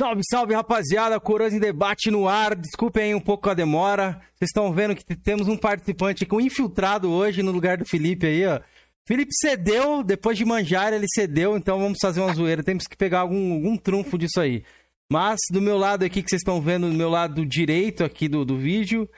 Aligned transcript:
Salve, 0.00 0.22
salve, 0.30 0.54
rapaziada. 0.54 1.18
Coroas 1.18 1.52
em 1.52 1.58
debate 1.58 2.08
no 2.08 2.28
ar. 2.28 2.54
Desculpem 2.54 3.02
aí 3.02 3.14
um 3.16 3.20
pouco 3.20 3.50
a 3.50 3.54
demora. 3.54 4.20
Vocês 4.36 4.48
estão 4.48 4.72
vendo 4.72 4.94
que 4.94 5.04
temos 5.16 5.48
um 5.48 5.56
participante 5.56 6.24
com 6.24 6.36
um 6.36 6.40
infiltrado 6.40 7.10
hoje 7.10 7.42
no 7.42 7.50
lugar 7.50 7.78
do 7.78 7.84
Felipe 7.84 8.24
aí, 8.24 8.46
ó. 8.46 8.60
Felipe 9.04 9.32
cedeu, 9.34 10.04
depois 10.04 10.38
de 10.38 10.44
manjar, 10.44 10.92
ele 10.92 11.06
cedeu, 11.12 11.56
então 11.56 11.80
vamos 11.80 11.98
fazer 12.00 12.20
uma 12.20 12.32
zoeira. 12.32 12.62
Temos 12.62 12.86
que 12.86 12.96
pegar 12.96 13.20
algum, 13.20 13.54
algum 13.54 13.76
trunfo 13.76 14.16
disso 14.16 14.40
aí. 14.40 14.62
Mas 15.10 15.40
do 15.50 15.60
meu 15.60 15.76
lado 15.76 16.04
aqui, 16.04 16.22
que 16.22 16.30
vocês 16.30 16.42
estão 16.42 16.60
vendo, 16.60 16.88
do 16.88 16.94
meu 16.94 17.08
lado 17.08 17.44
direito 17.44 18.04
aqui 18.04 18.28
do, 18.28 18.44
do 18.44 18.56
vídeo, 18.56 19.08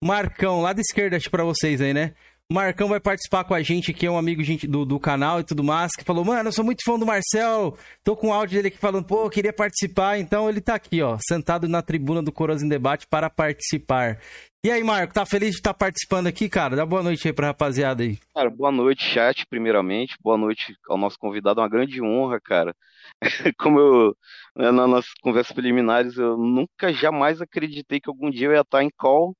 Marcão, 0.00 0.60
lado 0.60 0.80
esquerdo, 0.80 1.14
acho 1.14 1.30
pra 1.30 1.42
vocês 1.42 1.80
aí, 1.80 1.92
né? 1.92 2.14
Marcão 2.52 2.88
vai 2.88 2.98
participar 2.98 3.44
com 3.44 3.54
a 3.54 3.62
gente 3.62 3.92
aqui, 3.92 4.06
é 4.06 4.10
um 4.10 4.18
amigo 4.18 4.42
gente, 4.42 4.66
do, 4.66 4.84
do 4.84 4.98
canal 4.98 5.38
e 5.38 5.44
tudo 5.44 5.62
mais, 5.62 5.92
que 5.96 6.02
falou, 6.02 6.24
mano, 6.24 6.48
eu 6.48 6.52
sou 6.52 6.64
muito 6.64 6.82
fã 6.84 6.98
do 6.98 7.06
Marcel, 7.06 7.78
tô 8.02 8.16
com 8.16 8.26
o 8.26 8.32
áudio 8.32 8.56
dele 8.56 8.66
aqui 8.66 8.76
falando, 8.76 9.04
pô, 9.04 9.22
eu 9.22 9.30
queria 9.30 9.52
participar, 9.52 10.18
então 10.18 10.48
ele 10.48 10.60
tá 10.60 10.74
aqui, 10.74 11.00
ó, 11.00 11.16
sentado 11.20 11.68
na 11.68 11.80
tribuna 11.80 12.20
do 12.20 12.32
Coroas 12.32 12.60
em 12.60 12.68
Debate 12.68 13.06
para 13.06 13.30
participar. 13.30 14.18
E 14.64 14.70
aí, 14.70 14.82
Marco, 14.82 15.14
tá 15.14 15.24
feliz 15.24 15.52
de 15.52 15.58
estar 15.58 15.72
participando 15.72 16.26
aqui, 16.26 16.48
cara? 16.48 16.74
Dá 16.74 16.84
boa 16.84 17.04
noite 17.04 17.24
aí 17.28 17.32
pra 17.32 17.46
rapaziada 17.46 18.02
aí. 18.02 18.18
Cara, 18.34 18.50
boa 18.50 18.72
noite, 18.72 19.04
chat, 19.04 19.46
primeiramente, 19.48 20.16
boa 20.20 20.36
noite 20.36 20.74
ao 20.88 20.98
nosso 20.98 21.16
convidado, 21.20 21.60
uma 21.60 21.68
grande 21.68 22.02
honra, 22.02 22.40
cara. 22.40 22.74
Como 23.60 23.78
eu, 23.78 24.16
né, 24.56 24.72
nas 24.72 25.06
conversas 25.22 25.52
preliminares, 25.52 26.16
eu 26.16 26.36
nunca 26.36 26.92
jamais 26.92 27.40
acreditei 27.40 28.00
que 28.00 28.10
algum 28.10 28.28
dia 28.28 28.48
eu 28.48 28.52
ia 28.54 28.62
estar 28.62 28.82
em 28.82 28.90
call 28.98 29.36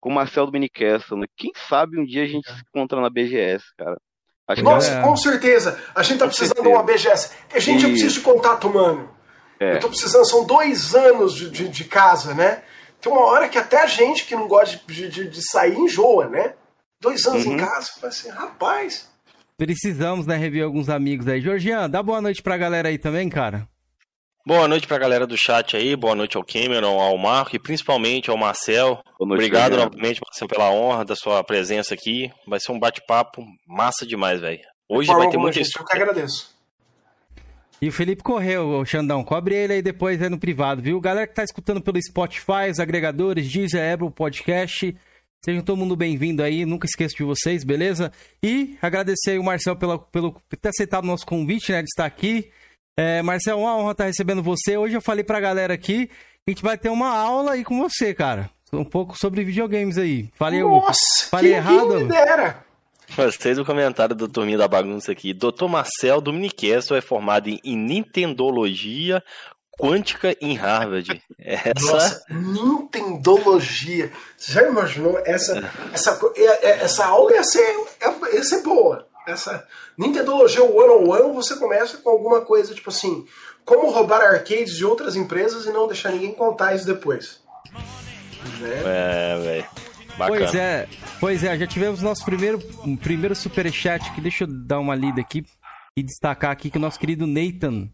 com 0.00 0.08
o 0.08 0.12
Marcel 0.12 0.46
do 0.46 0.52
Minicastle, 0.52 1.18
né? 1.18 1.26
Quem 1.36 1.52
sabe 1.68 2.00
um 2.00 2.04
dia 2.04 2.24
a 2.24 2.26
gente 2.26 2.50
se 2.50 2.62
encontra 2.68 3.00
na 3.00 3.10
BGS, 3.10 3.64
cara. 3.76 3.96
Acho 4.48 4.64
Nossa, 4.64 4.90
é... 4.90 5.02
com 5.02 5.16
certeza. 5.16 5.80
A 5.94 6.02
gente 6.02 6.18
tá 6.18 6.24
com 6.24 6.30
precisando 6.30 6.56
certeza. 6.56 6.68
de 6.68 6.74
uma 6.74 6.82
BGS. 6.82 7.30
A 7.54 7.58
gente, 7.60 7.82
e... 7.82 7.84
eu 7.84 7.90
preciso 7.90 8.14
de 8.14 8.20
contato 8.20 8.68
humano. 8.68 9.10
É. 9.60 9.74
Eu 9.74 9.80
tô 9.80 9.88
precisando, 9.88 10.24
são 10.24 10.44
dois 10.44 10.94
anos 10.94 11.34
de, 11.34 11.50
de, 11.50 11.68
de, 11.68 11.84
casa, 11.84 12.34
né? 12.34 12.62
Tem 13.00 13.12
uma 13.12 13.26
hora 13.26 13.48
que 13.48 13.58
até 13.58 13.82
a 13.82 13.86
gente 13.86 14.24
que 14.24 14.34
não 14.34 14.48
gosta 14.48 14.80
de, 14.86 15.08
de, 15.08 15.28
de 15.28 15.50
sair 15.50 15.76
enjoa, 15.76 16.28
né? 16.28 16.54
Dois 16.98 17.24
anos 17.26 17.44
uhum. 17.44 17.54
em 17.54 17.56
casa, 17.58 17.90
assim, 18.02 18.30
rapaz. 18.30 19.08
Precisamos, 19.56 20.26
né, 20.26 20.36
rever 20.36 20.64
alguns 20.64 20.88
amigos 20.88 21.28
aí. 21.28 21.40
Georgian, 21.40 21.88
dá 21.88 22.02
boa 22.02 22.20
noite 22.20 22.42
pra 22.42 22.56
galera 22.56 22.88
aí 22.88 22.96
também, 22.96 23.28
cara. 23.28 23.68
Boa 24.46 24.66
noite 24.66 24.86
para 24.86 24.96
a 24.96 25.00
galera 25.00 25.26
do 25.26 25.36
chat 25.36 25.76
aí, 25.76 25.94
boa 25.94 26.14
noite 26.14 26.34
ao 26.34 26.42
Cameron, 26.42 26.98
ao 26.98 27.16
Marco 27.18 27.54
e 27.54 27.58
principalmente 27.58 28.30
ao 28.30 28.38
Marcel. 28.38 29.02
Noite, 29.20 29.34
Obrigado 29.34 29.76
novamente, 29.76 30.18
Marcel, 30.26 30.48
pela 30.48 30.70
honra 30.70 31.04
da 31.04 31.14
sua 31.14 31.44
presença 31.44 31.92
aqui. 31.92 32.32
Vai 32.48 32.58
ser 32.58 32.72
um 32.72 32.78
bate-papo 32.78 33.44
massa 33.66 34.06
demais, 34.06 34.40
velho. 34.40 34.60
Hoje 34.88 35.12
vai 35.12 35.28
ter 35.28 35.36
muita 35.36 35.60
história. 35.60 35.84
Eu 35.84 35.88
que 35.88 36.02
agradeço. 36.02 36.58
E 37.82 37.88
o 37.88 37.92
Felipe 37.92 38.22
correu, 38.22 38.80
o 38.80 38.84
Xandão. 38.84 39.22
Cobre 39.22 39.54
ele 39.54 39.74
aí 39.74 39.82
depois 39.82 40.20
aí 40.22 40.30
no 40.30 40.38
privado, 40.38 40.80
viu? 40.80 40.98
Galera 41.00 41.26
que 41.26 41.34
tá 41.34 41.44
escutando 41.44 41.82
pelo 41.82 42.00
Spotify, 42.02 42.70
os 42.70 42.80
agregadores, 42.80 43.46
Deezer, 43.46 43.92
Apple 43.92 44.10
Podcast. 44.10 44.96
Sejam 45.44 45.62
todo 45.62 45.76
mundo 45.76 45.94
bem-vindo 45.94 46.42
aí, 46.42 46.64
nunca 46.64 46.86
esqueço 46.86 47.14
de 47.14 47.24
vocês, 47.24 47.62
beleza? 47.62 48.10
E 48.42 48.78
agradecer 48.80 49.32
aí 49.32 49.38
o 49.38 49.44
Marcel 49.44 49.76
pela, 49.76 49.98
pelo 49.98 50.34
ter 50.60 50.68
aceitado 50.70 51.04
o 51.04 51.06
nosso 51.06 51.26
convite, 51.26 51.72
né, 51.72 51.82
de 51.82 51.88
estar 51.88 52.06
aqui. 52.06 52.50
É, 53.02 53.22
Marcel, 53.22 53.58
uma 53.58 53.74
honra 53.78 53.92
estar 53.92 54.04
recebendo 54.04 54.42
você. 54.42 54.76
Hoje 54.76 54.94
eu 54.94 55.00
falei 55.00 55.24
pra 55.24 55.40
galera 55.40 55.72
aqui 55.72 56.06
que 56.06 56.12
a 56.46 56.50
gente 56.50 56.62
vai 56.62 56.76
ter 56.76 56.90
uma 56.90 57.08
aula 57.08 57.52
aí 57.52 57.64
com 57.64 57.78
você, 57.78 58.12
cara. 58.12 58.50
Um 58.70 58.84
pouco 58.84 59.18
sobre 59.18 59.42
videogames 59.42 59.96
aí. 59.96 60.28
Falei, 60.34 60.60
Nossa, 60.60 61.26
falei 61.30 61.54
errado? 61.54 61.94
Me 61.94 62.04
dera. 62.04 62.62
Gostei 63.16 63.54
do 63.54 63.64
comentário 63.64 64.14
do 64.14 64.28
Turminho 64.28 64.58
da 64.58 64.68
Bagunça 64.68 65.12
aqui. 65.12 65.32
Dr. 65.32 65.64
Marcel 65.66 66.20
Dominicastro 66.20 66.94
é 66.94 67.00
formado 67.00 67.48
em 67.48 67.74
Nintendologia 67.74 69.24
Quântica 69.80 70.36
em 70.38 70.54
Harvard. 70.54 71.22
Essa... 71.38 71.92
Nossa, 71.92 72.24
Nintendologia. 72.28 74.12
Você 74.36 74.52
já 74.52 74.68
imaginou? 74.68 75.18
Essa, 75.24 75.72
essa, 75.94 76.20
é, 76.36 76.68
é, 76.68 76.70
essa 76.82 77.06
aula 77.06 77.32
ia 77.32 77.44
ser, 77.44 77.76
ia 78.34 78.44
ser 78.44 78.62
boa. 78.62 79.08
Essa 79.30 79.66
Nintendologia 79.96 80.62
one-on-one, 80.62 81.34
você 81.34 81.56
começa 81.56 81.98
com 81.98 82.10
alguma 82.10 82.40
coisa 82.40 82.74
tipo 82.74 82.90
assim, 82.90 83.26
como 83.64 83.90
roubar 83.90 84.20
arcades 84.20 84.76
de 84.76 84.84
outras 84.84 85.16
empresas 85.16 85.66
e 85.66 85.72
não 85.72 85.86
deixar 85.86 86.10
ninguém 86.10 86.32
contar 86.32 86.74
isso 86.74 86.86
depois. 86.86 87.42
Né? 88.60 88.82
É, 88.84 89.38
velho. 89.38 89.66
Pois 90.16 90.54
é, 90.54 90.88
pois 91.18 91.44
é, 91.44 91.58
já 91.58 91.66
tivemos 91.66 92.02
nosso 92.02 92.24
primeiro, 92.24 92.58
primeiro 93.00 93.34
superchat 93.34 94.10
aqui, 94.10 94.20
deixa 94.20 94.44
eu 94.44 94.48
dar 94.48 94.78
uma 94.78 94.94
lida 94.94 95.20
aqui 95.20 95.44
e 95.96 96.02
destacar 96.02 96.50
aqui 96.50 96.70
que 96.70 96.76
o 96.76 96.80
nosso 96.80 96.98
querido 96.98 97.26
Nathan, 97.26 97.88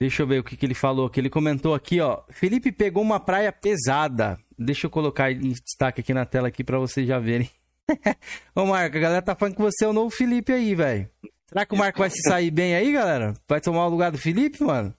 deixa 0.00 0.22
eu 0.22 0.26
ver 0.26 0.40
o 0.40 0.44
que, 0.44 0.56
que 0.56 0.66
ele 0.66 0.74
falou, 0.74 1.08
que 1.08 1.20
ele 1.20 1.30
comentou 1.30 1.74
aqui, 1.74 2.00
ó, 2.00 2.22
Felipe 2.30 2.72
pegou 2.72 3.02
uma 3.02 3.20
praia 3.20 3.52
pesada, 3.52 4.38
deixa 4.58 4.86
eu 4.86 4.90
colocar 4.90 5.30
em 5.30 5.52
destaque 5.52 6.00
aqui 6.00 6.12
na 6.12 6.26
tela 6.26 6.48
aqui 6.48 6.64
para 6.64 6.78
vocês 6.78 7.06
já 7.06 7.18
verem. 7.18 7.48
Ô, 8.54 8.66
Marco, 8.66 8.96
a 8.96 9.00
galera 9.00 9.22
tá 9.22 9.34
falando 9.34 9.56
que 9.56 9.62
você 9.62 9.84
é 9.84 9.88
o 9.88 9.92
novo 9.92 10.10
Felipe 10.10 10.52
aí, 10.52 10.74
velho. 10.74 11.08
Será 11.46 11.66
que 11.66 11.74
o 11.74 11.78
Marco 11.78 11.98
vai 11.98 12.10
se 12.10 12.20
sair 12.22 12.50
bem 12.50 12.74
aí, 12.74 12.92
galera? 12.92 13.34
Vai 13.48 13.60
tomar 13.60 13.86
o 13.86 13.90
lugar 13.90 14.10
do 14.10 14.18
Felipe, 14.18 14.62
mano? 14.62 14.94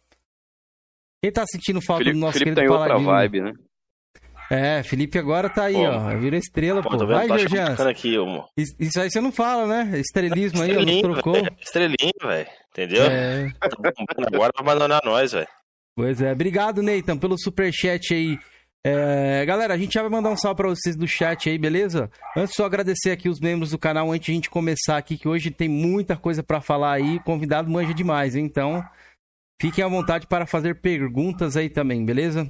Quem 1.21 1.31
tá 1.31 1.43
sentindo 1.47 1.81
falta 1.81 2.03
Felipe, 2.03 2.17
do 2.17 2.21
nosso 2.21 2.37
Felipe 2.37 2.55
querido 2.55 2.73
tem 2.73 2.79
outra 2.79 2.97
vibe, 2.97 3.41
né? 3.41 3.53
É, 4.49 4.83
Felipe 4.83 5.17
agora 5.17 5.49
tá 5.49 5.63
aí, 5.63 5.73
pô, 5.73 5.81
ó. 5.81 6.17
Vira 6.17 6.37
estrela, 6.37 6.83
pô. 6.83 6.89
pô. 6.89 7.07
Vai, 7.07 7.27
Georgian. 7.27 7.73
aqui, 7.89 8.15
Isso 8.79 9.01
aí 9.01 9.09
você 9.09 9.19
não 9.19 9.31
fala, 9.31 9.65
né? 9.65 9.99
Estrelismo 9.99 10.61
aí, 10.61 10.77
ó, 10.77 11.01
trocou. 11.01 11.33
Véio. 11.33 11.55
Estrelinho, 11.59 12.13
velho. 12.21 12.47
Entendeu? 12.69 13.05
É. 13.05 13.49
Tá 13.59 13.67
agora 14.33 14.51
vai 14.55 14.61
abandonar 14.61 15.01
nós, 15.03 15.31
velho. 15.31 15.47
Pois 15.95 16.21
é. 16.21 16.31
Obrigado, 16.31 16.83
Nathan, 16.83 17.17
pelo 17.17 17.39
superchat 17.39 18.13
aí. 18.13 18.37
É, 18.87 19.43
galera, 19.47 19.73
a 19.73 19.77
gente 19.79 19.95
já 19.95 20.03
vai 20.03 20.11
mandar 20.11 20.29
um 20.29 20.37
salve 20.37 20.57
para 20.57 20.69
vocês 20.69 20.95
do 20.95 21.07
chat 21.07 21.49
aí, 21.49 21.57
beleza? 21.57 22.07
Antes 22.37 22.53
só 22.53 22.65
agradecer 22.67 23.09
aqui 23.09 23.27
os 23.27 23.39
membros 23.39 23.71
do 23.71 23.79
canal 23.79 24.11
antes 24.11 24.27
de 24.27 24.31
a 24.31 24.35
gente 24.35 24.47
começar 24.47 24.95
aqui, 24.95 25.17
que 25.17 25.27
hoje 25.27 25.49
tem 25.49 25.67
muita 25.67 26.15
coisa 26.15 26.43
para 26.43 26.61
falar 26.61 26.91
aí, 26.93 27.19
convidado 27.21 27.67
manja 27.67 27.95
demais, 27.95 28.35
hein? 28.35 28.45
então 28.45 28.87
fiquem 29.59 29.83
à 29.83 29.87
vontade 29.87 30.27
para 30.27 30.45
fazer 30.45 30.81
perguntas 30.81 31.57
aí 31.57 31.67
também, 31.67 32.05
beleza? 32.05 32.47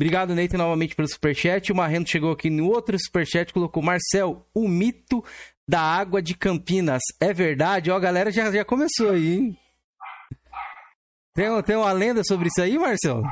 Obrigado, 0.00 0.34
Neito, 0.34 0.56
novamente 0.56 0.96
pelo 0.96 1.06
superchat. 1.06 1.70
O 1.70 1.76
Marrento 1.76 2.08
chegou 2.08 2.32
aqui 2.32 2.48
no 2.48 2.66
outro 2.68 2.96
superchat, 2.98 3.52
colocou 3.52 3.82
Marcel, 3.82 4.46
o 4.54 4.66
mito 4.66 5.22
da 5.68 5.82
água 5.82 6.22
de 6.22 6.34
Campinas. 6.34 7.02
É 7.20 7.34
verdade? 7.34 7.90
Ó, 7.90 7.96
a 7.96 8.00
galera 8.00 8.30
já, 8.30 8.50
já 8.50 8.64
começou 8.64 9.10
aí, 9.10 9.34
hein? 9.34 9.58
Tem, 11.34 11.62
tem 11.62 11.76
uma 11.76 11.92
lenda 11.92 12.22
sobre 12.24 12.48
isso 12.48 12.62
aí, 12.62 12.78
Marcel? 12.78 13.22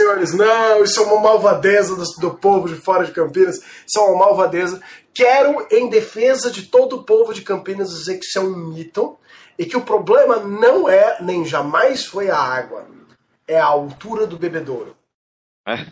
Senhores, 0.00 0.32
não, 0.32 0.82
isso 0.82 1.00
é 1.00 1.02
uma 1.02 1.20
malvadeza 1.20 1.94
do, 1.94 2.04
do, 2.20 2.34
povo 2.34 2.68
de 2.68 2.74
fora 2.74 3.04
de 3.04 3.12
Campinas, 3.12 3.56
isso 3.56 3.98
é 3.98 4.00
uma 4.00 4.26
malvadeza. 4.26 4.80
Quero, 5.12 5.66
em 5.70 5.88
defesa 5.88 6.50
de 6.50 6.62
todo 6.62 6.96
o 6.96 7.02
povo 7.02 7.34
de 7.34 7.42
Campinas, 7.42 7.90
dizer 7.90 8.18
que 8.18 8.24
isso 8.24 8.38
é 8.38 8.42
um 8.42 8.56
mito 8.56 9.18
e 9.58 9.66
que 9.66 9.76
o 9.76 9.82
problema 9.82 10.36
não 10.36 10.88
é, 10.88 11.18
nem 11.20 11.44
jamais 11.44 12.04
foi 12.06 12.30
a 12.30 12.38
água, 12.38 12.86
é 13.46 13.58
a 13.58 13.66
altura 13.66 14.26
do 14.26 14.38
bebedouro. 14.38 14.96
É? 15.68 15.86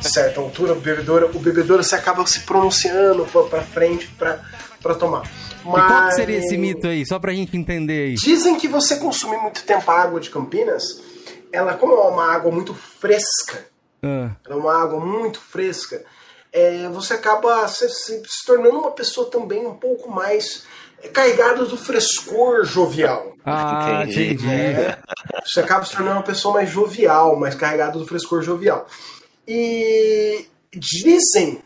Certo, 0.00 0.40
a 0.40 0.42
altura 0.42 0.74
do 0.74 0.80
bebedouro, 0.80 1.30
o 1.34 1.38
bebedouro 1.38 1.84
se 1.84 1.94
acaba 1.94 2.26
se 2.26 2.40
pronunciando 2.40 3.26
para 3.48 3.62
frente 3.62 4.08
para 4.16 4.94
tomar. 4.94 5.30
Mas... 5.64 5.84
E 5.84 5.86
qual 5.86 6.08
que 6.08 6.14
seria 6.14 6.38
esse 6.38 6.56
mito 6.56 6.86
aí, 6.86 7.04
só 7.06 7.18
pra 7.18 7.32
gente 7.32 7.56
entender 7.56 8.08
aí? 8.08 8.14
Dizem 8.14 8.56
que 8.58 8.66
você 8.66 8.96
consumir 8.96 9.36
muito 9.38 9.62
tempo 9.64 9.90
a 9.90 10.00
água 10.00 10.20
de 10.20 10.30
Campinas 10.30 11.09
ela, 11.52 11.74
como 11.74 11.94
é 11.94 12.08
uma 12.08 12.32
água 12.32 12.50
muito 12.50 12.74
fresca, 12.74 13.66
uh. 14.02 14.30
é 14.48 14.54
uma 14.54 14.82
água 14.82 15.00
muito 15.00 15.40
fresca, 15.40 16.04
é, 16.52 16.88
você 16.88 17.14
acaba 17.14 17.66
se, 17.68 17.88
se, 17.88 18.22
se, 18.26 18.46
tornando 18.46 18.78
uma 18.78 18.92
pessoa 18.92 19.30
também 19.30 19.66
um 19.66 19.76
pouco 19.76 20.10
mais 20.10 20.64
carregada 21.12 21.64
do 21.64 21.76
frescor 21.76 22.64
jovial. 22.64 23.36
Ah, 23.44 24.04
entendi. 24.08 24.48
É, 24.48 24.98
você 25.44 25.60
acaba 25.60 25.84
se 25.84 25.92
tornando 25.92 26.16
uma 26.16 26.24
pessoa 26.24 26.54
mais 26.54 26.68
jovial, 26.68 27.36
mais 27.36 27.54
carregada 27.54 27.98
do 27.98 28.06
frescor 28.06 28.42
jovial. 28.42 28.86
E 29.46 30.46
dizem 30.72 31.62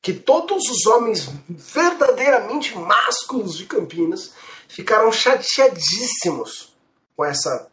que 0.00 0.12
todos 0.12 0.68
os 0.68 0.86
homens 0.86 1.30
verdadeiramente 1.48 2.76
másculos 2.76 3.56
de 3.56 3.66
Campinas 3.66 4.32
ficaram 4.68 5.10
chateadíssimos 5.10 6.74
com 7.16 7.24
essa, 7.24 7.68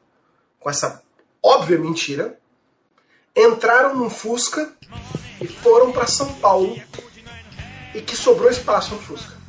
com 0.60 0.70
essa 0.70 1.04
óbvia 1.44 1.78
mentira, 1.78 2.40
entraram 3.36 3.96
num 3.96 4.10
Fusca 4.10 4.74
e 5.40 5.48
foram 5.48 5.92
para 5.92 6.08
São 6.08 6.34
Paulo 6.36 6.80
e 7.94 8.02
que 8.02 8.16
sobrou 8.16 8.50
espaço 8.50 8.94
no 8.96 9.02
Fusca. 9.02 9.40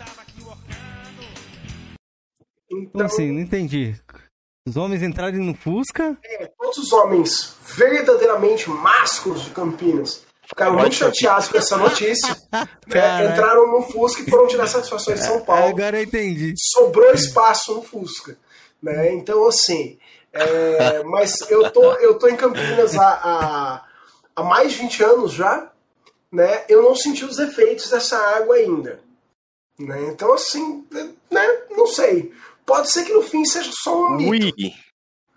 Então, 2.71 3.07
assim, 3.07 3.31
não 3.31 3.41
entendi. 3.41 3.95
Os 4.67 4.77
homens 4.77 5.03
entrarem 5.03 5.41
no 5.41 5.55
Fusca? 5.55 6.17
É, 6.25 6.47
todos 6.59 6.79
os 6.79 6.93
homens 6.93 7.57
verdadeiramente 7.77 8.71
másculos 8.71 9.45
de 9.45 9.51
Campinas 9.51 10.25
ficaram 10.47 10.77
muito 10.77 10.95
chateados 10.95 11.49
com 11.49 11.59
essa 11.59 11.77
notícia. 11.77 12.35
né? 12.87 13.33
Entraram 13.33 13.71
no 13.71 13.83
Fusca 13.83 14.23
e 14.23 14.31
foram 14.31 14.47
tirar 14.47 14.67
satisfações 14.67 15.21
em 15.21 15.25
São 15.25 15.41
Paulo. 15.45 15.69
Agora 15.69 15.99
eu 15.99 16.05
entendi. 16.05 16.55
Sobrou 16.57 17.13
espaço 17.13 17.75
no 17.75 17.83
Fusca. 17.83 18.37
Né? 18.83 19.13
Então, 19.15 19.47
assim, 19.47 19.99
É, 20.33 21.03
mas 21.05 21.39
eu 21.51 21.71
tô, 21.71 21.93
eu 21.95 22.19
tô 22.19 22.27
em 22.27 22.37
Campinas 22.37 22.97
há, 22.97 23.09
há, 23.09 23.85
há 24.35 24.43
mais 24.43 24.73
de 24.73 24.79
20 24.79 25.05
anos 25.05 25.33
já, 25.33 25.71
né? 26.31 26.65
Eu 26.69 26.83
não 26.83 26.97
senti 26.97 27.25
os 27.25 27.39
efeitos 27.39 27.91
dessa 27.91 28.17
água 28.17 28.57
ainda. 28.57 29.01
Né? 29.79 30.09
Então, 30.09 30.33
assim, 30.33 30.85
né? 31.31 31.59
não 31.71 31.87
sei. 31.87 32.33
Pode 32.65 32.91
ser 32.91 33.05
que 33.05 33.13
no 33.13 33.23
fim 33.23 33.45
seja 33.45 33.71
só 33.73 34.07
um 34.07 34.17
mito. 34.17 34.31
Ui. 34.31 34.75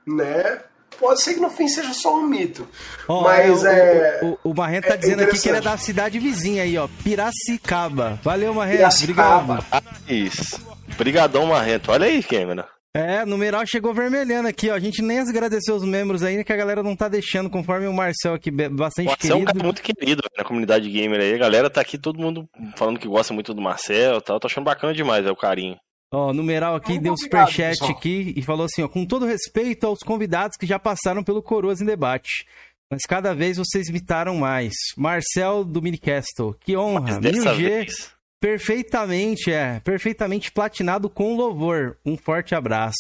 Né? 0.08 0.62
Pode 1.00 1.22
ser 1.22 1.34
que 1.34 1.42
no 1.42 1.50
fim 1.50 1.68
seja 1.68 1.94
só 1.94 2.16
um 2.16 2.26
mito. 2.26 2.68
Oh, 3.08 3.22
mas 3.22 3.66
é. 3.66 4.22
O, 4.24 4.28
o, 4.44 4.52
o 4.52 4.54
Marrento 4.56 4.88
tá 4.88 4.94
é 4.94 4.98
dizendo 4.98 5.24
aqui 5.24 5.38
que 5.38 5.50
ele 5.50 5.58
é 5.58 5.62
da 5.62 5.78
cidade 5.78 6.20
vizinha 6.20 6.64
aí, 6.64 6.78
ó. 6.78 6.88
Piracicaba. 7.04 8.20
Valeu, 8.24 8.54
Marrento. 8.54 8.78
Piracicaba. 8.78 9.54
Obrigado. 9.56 10.10
Isso. 10.10 10.66
Obrigadão, 10.94 11.46
Marrento. 11.48 11.92
Olha 11.92 12.06
aí, 12.06 12.24
Cameron. 12.24 12.64
É, 12.96 13.24
o 13.24 13.26
numeral 13.26 13.68
chegou 13.68 13.94
vermelhando 13.94 14.48
aqui, 14.48 14.70
ó. 14.70 14.74
A 14.74 14.80
gente 14.80 15.02
nem 15.02 15.20
agradeceu 15.20 15.76
os 15.76 15.84
membros 15.84 16.24
ainda, 16.24 16.46
que 16.46 16.54
a 16.54 16.56
galera 16.56 16.82
não 16.82 16.96
tá 16.96 17.10
deixando, 17.10 17.50
conforme 17.50 17.88
o 17.88 17.94
Marcel 17.94 18.34
aqui, 18.34 18.50
bastante 18.50 19.08
Marcel 19.08 19.18
querido. 19.18 19.34
é 19.34 19.36
um 19.36 19.46
cara 19.46 19.64
muito 19.66 19.82
querido 19.82 20.24
na 20.38 20.44
comunidade 20.46 20.90
gamer 20.90 21.20
aí. 21.20 21.34
A 21.34 21.38
galera 21.38 21.70
tá 21.70 21.82
aqui, 21.82 21.98
todo 21.98 22.18
mundo 22.18 22.48
falando 22.78 22.98
que 22.98 23.06
gosta 23.06 23.34
muito 23.34 23.54
do 23.54 23.62
Marcel 23.62 24.20
e 24.20 24.22
tal. 24.22 24.40
Tô 24.40 24.48
achando 24.48 24.64
bacana 24.64 24.94
demais, 24.94 25.26
é 25.26 25.32
o 25.32 25.36
carinho. 25.36 25.76
Ó, 26.10 26.32
numeral 26.32 26.74
aqui, 26.74 26.98
deu 26.98 27.18
superchat 27.18 27.84
aqui 27.92 28.34
e 28.38 28.42
falou 28.42 28.66
assim, 28.66 28.82
ó, 28.82 28.88
com 28.88 29.06
todo 29.06 29.26
respeito 29.26 29.86
aos 29.86 30.00
convidados 30.00 30.56
que 30.56 30.66
já 30.66 30.80
passaram 30.80 31.22
pelo 31.22 31.44
Coroas 31.44 31.82
em 31.82 31.86
Debate. 31.86 32.46
Mas 32.90 33.02
cada 33.02 33.36
vez 33.36 33.58
vocês 33.58 33.90
imitaram 33.90 34.38
mais. 34.38 34.74
Marcel 34.96 35.66
do 35.66 35.82
Minicastle, 35.82 36.56
que 36.62 36.78
honra. 36.78 37.20
1000G, 37.20 38.12
perfeitamente, 38.46 39.52
é. 39.52 39.80
Perfeitamente 39.80 40.52
platinado 40.52 41.10
com 41.10 41.36
louvor. 41.36 41.98
Um 42.06 42.16
forte 42.16 42.54
abraço. 42.54 42.96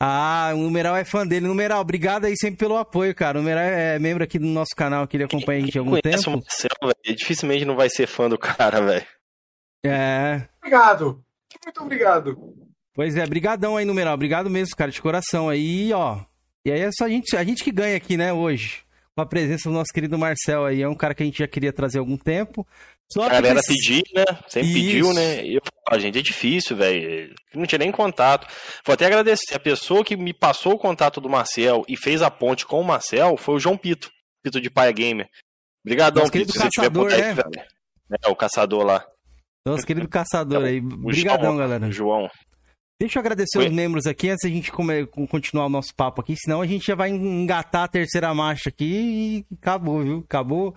Ah, 0.00 0.50
o 0.52 0.58
Numeral 0.58 0.96
é 0.96 1.04
fã 1.04 1.24
dele. 1.24 1.46
Numeral, 1.46 1.80
obrigado 1.80 2.24
aí 2.24 2.34
sempre 2.36 2.58
pelo 2.58 2.76
apoio, 2.76 3.14
cara. 3.14 3.38
O 3.38 3.42
Numeral 3.42 3.62
é 3.62 3.98
membro 4.00 4.24
aqui 4.24 4.36
do 4.36 4.46
nosso 4.46 4.74
canal, 4.76 5.06
que 5.06 5.16
ele 5.16 5.24
acompanha 5.24 5.62
a 5.62 5.64
gente 5.64 5.78
há 5.78 5.80
algum 5.80 6.00
tempo. 6.00 6.28
O 6.28 6.32
Marcel, 6.32 6.70
velho, 6.82 7.16
dificilmente 7.16 7.64
não 7.64 7.76
vai 7.76 7.88
ser 7.88 8.08
fã 8.08 8.28
do 8.28 8.36
cara, 8.36 8.80
velho. 8.80 9.06
É. 9.84 10.42
Obrigado. 10.58 11.24
Muito 11.64 11.82
obrigado. 11.82 12.36
Pois 12.94 13.16
é, 13.16 13.24
brigadão 13.26 13.76
aí, 13.76 13.84
numeral. 13.84 14.14
Obrigado 14.14 14.50
mesmo, 14.50 14.74
cara, 14.74 14.90
de 14.90 15.00
coração 15.00 15.48
aí, 15.48 15.92
ó. 15.92 16.18
E 16.64 16.72
aí 16.72 16.80
é 16.80 16.90
só 16.90 17.04
a 17.04 17.08
gente, 17.08 17.36
a 17.36 17.44
gente 17.44 17.62
que 17.62 17.70
ganha 17.70 17.96
aqui, 17.96 18.16
né, 18.16 18.32
hoje. 18.32 18.82
Com 19.14 19.22
a 19.22 19.26
presença 19.26 19.68
do 19.68 19.74
nosso 19.74 19.92
querido 19.94 20.18
Marcel 20.18 20.64
aí. 20.64 20.82
É 20.82 20.88
um 20.88 20.96
cara 20.96 21.14
que 21.14 21.22
a 21.22 21.26
gente 21.26 21.38
já 21.38 21.46
queria 21.46 21.72
trazer 21.72 21.98
há 21.98 22.02
algum 22.02 22.18
tempo. 22.18 22.66
Só 23.12 23.22
a 23.22 23.28
galera 23.28 23.60
que... 23.60 23.68
pediu, 23.68 24.02
né? 24.14 24.24
Sempre 24.48 24.68
Isso. 24.68 24.74
pediu, 24.74 25.14
né? 25.14 25.44
E 25.44 25.54
eu 25.54 25.62
a 25.88 25.98
gente, 25.98 26.18
é 26.18 26.22
difícil, 26.22 26.76
velho. 26.76 27.32
Não 27.54 27.64
tinha 27.64 27.78
nem 27.78 27.92
contato. 27.92 28.48
Vou 28.84 28.92
até 28.92 29.06
agradecer. 29.06 29.54
A 29.54 29.60
pessoa 29.60 30.04
que 30.04 30.16
me 30.16 30.34
passou 30.34 30.72
o 30.72 30.78
contato 30.78 31.20
do 31.20 31.28
Marcel 31.28 31.84
e 31.88 31.96
fez 31.96 32.22
a 32.22 32.30
ponte 32.30 32.66
com 32.66 32.80
o 32.80 32.84
Marcel 32.84 33.36
foi 33.36 33.54
o 33.54 33.60
João 33.60 33.76
Pito. 33.76 34.10
Pito 34.42 34.60
de 34.60 34.68
Paia 34.68 34.90
Gamer. 34.90 35.28
Obrigadão, 35.84 36.28
Pito. 36.28 36.52
Se 36.52 36.58
você 36.58 36.68
tiver 36.68 36.90
por 36.90 37.12
aí, 37.12 37.34
né? 37.34 37.42
É, 38.24 38.28
o 38.28 38.34
caçador 38.34 38.84
lá. 38.84 39.04
Nosso 39.64 39.86
querido 39.86 40.08
caçador 40.08 40.64
aí. 40.64 40.78
Obrigadão, 40.82 41.56
galera. 41.56 41.88
João. 41.90 42.28
Deixa 43.00 43.18
eu 43.18 43.20
agradecer 43.20 43.58
Oi. 43.58 43.66
os 43.66 43.72
membros 43.72 44.06
aqui 44.06 44.30
antes 44.30 44.42
da 44.42 44.48
gente 44.48 44.72
continuar 45.28 45.66
o 45.66 45.70
nosso 45.70 45.94
papo 45.94 46.22
aqui, 46.22 46.34
senão 46.34 46.62
a 46.62 46.66
gente 46.66 46.86
já 46.86 46.94
vai 46.94 47.10
engatar 47.10 47.84
a 47.84 47.88
terceira 47.88 48.32
marcha 48.32 48.70
aqui 48.70 49.44
e 49.50 49.54
acabou, 49.54 50.02
viu? 50.02 50.18
Acabou, 50.20 50.74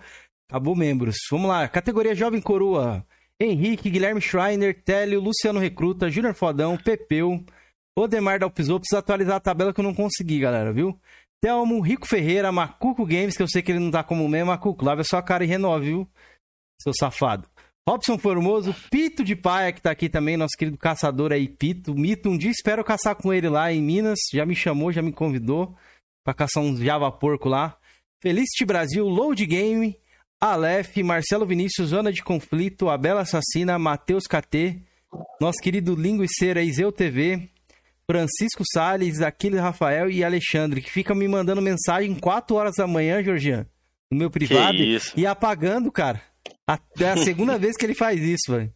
acabou 0.50 0.74
membros. 0.74 1.16
Vamos 1.30 1.48
lá, 1.48 1.68
categoria 1.68 2.14
Jovem 2.14 2.40
Coroa. 2.40 3.06
Henrique, 3.38 3.88
Guilherme 3.88 4.20
Schreiner, 4.20 4.82
Télio, 4.82 5.20
Luciano 5.20 5.60
Recruta, 5.60 6.10
Júnior 6.10 6.34
Fodão, 6.34 6.76
Pepeu, 6.76 7.42
Odemar 7.96 8.40
Dalpisou. 8.40 8.80
Precisa 8.80 8.98
atualizar 8.98 9.36
a 9.36 9.40
tabela 9.40 9.72
que 9.72 9.80
eu 9.80 9.84
não 9.84 9.94
consegui, 9.94 10.40
galera, 10.40 10.72
viu? 10.72 11.00
Telmo, 11.40 11.80
Rico 11.80 12.06
Ferreira, 12.06 12.52
Macuco 12.52 13.06
Games, 13.06 13.36
que 13.36 13.42
eu 13.42 13.48
sei 13.48 13.62
que 13.62 13.72
ele 13.72 13.78
não 13.78 13.90
tá 13.90 14.02
como 14.02 14.28
mesmo. 14.28 14.48
Macuco, 14.48 14.84
lava 14.84 15.02
sua 15.04 15.22
cara 15.22 15.44
e 15.44 15.46
renove, 15.46 15.86
viu? 15.86 16.08
Seu 16.82 16.92
safado. 16.92 17.48
Robson 17.88 18.18
Formoso, 18.18 18.74
Pito 18.90 19.24
de 19.24 19.34
Paia, 19.34 19.72
que 19.72 19.80
tá 19.80 19.90
aqui 19.90 20.08
também, 20.08 20.36
nosso 20.36 20.56
querido 20.58 20.76
caçador 20.76 21.32
aí, 21.32 21.48
Pito. 21.48 21.94
Mito, 21.94 22.28
um 22.28 22.36
dia 22.36 22.50
espero 22.50 22.84
caçar 22.84 23.14
com 23.14 23.32
ele 23.32 23.48
lá 23.48 23.72
em 23.72 23.80
Minas. 23.80 24.18
Já 24.34 24.44
me 24.44 24.54
chamou, 24.54 24.92
já 24.92 25.00
me 25.00 25.12
convidou 25.12 25.74
para 26.24 26.34
caçar 26.34 26.62
uns 26.62 26.80
Java 26.80 27.10
porco 27.10 27.48
lá. 27.48 27.78
Felicity 28.20 28.66
Brasil, 28.66 29.08
Load 29.08 29.46
Game, 29.46 29.98
Aleph, 30.40 30.96
Marcelo 30.98 31.44
Vinícius, 31.44 31.90
Zona 31.90 32.10
de 32.10 32.22
Conflito, 32.22 32.88
Abela 32.88 33.20
Assassina, 33.20 33.78
Matheus 33.78 34.24
KT, 34.26 34.80
nosso 35.38 35.58
querido 35.62 35.94
Linguiceira 35.94 36.62
Iseu 36.62 36.90
TV, 36.90 37.50
Francisco 38.10 38.64
Sales, 38.72 39.20
Aquiles 39.20 39.60
Rafael 39.60 40.10
e 40.10 40.24
Alexandre, 40.24 40.80
que 40.80 40.90
ficam 40.90 41.14
me 41.14 41.28
mandando 41.28 41.60
mensagem 41.60 42.14
4 42.14 42.56
horas 42.56 42.74
da 42.76 42.86
manhã, 42.86 43.22
Georgian, 43.22 43.66
no 44.10 44.18
meu 44.18 44.30
privado 44.30 44.78
e 45.14 45.26
apagando, 45.26 45.92
cara. 45.92 46.22
É 46.98 47.10
a 47.10 47.16
segunda 47.18 47.58
vez 47.60 47.76
que 47.76 47.84
ele 47.84 47.94
faz 47.94 48.18
isso, 48.18 48.50
velho. 48.50 48.72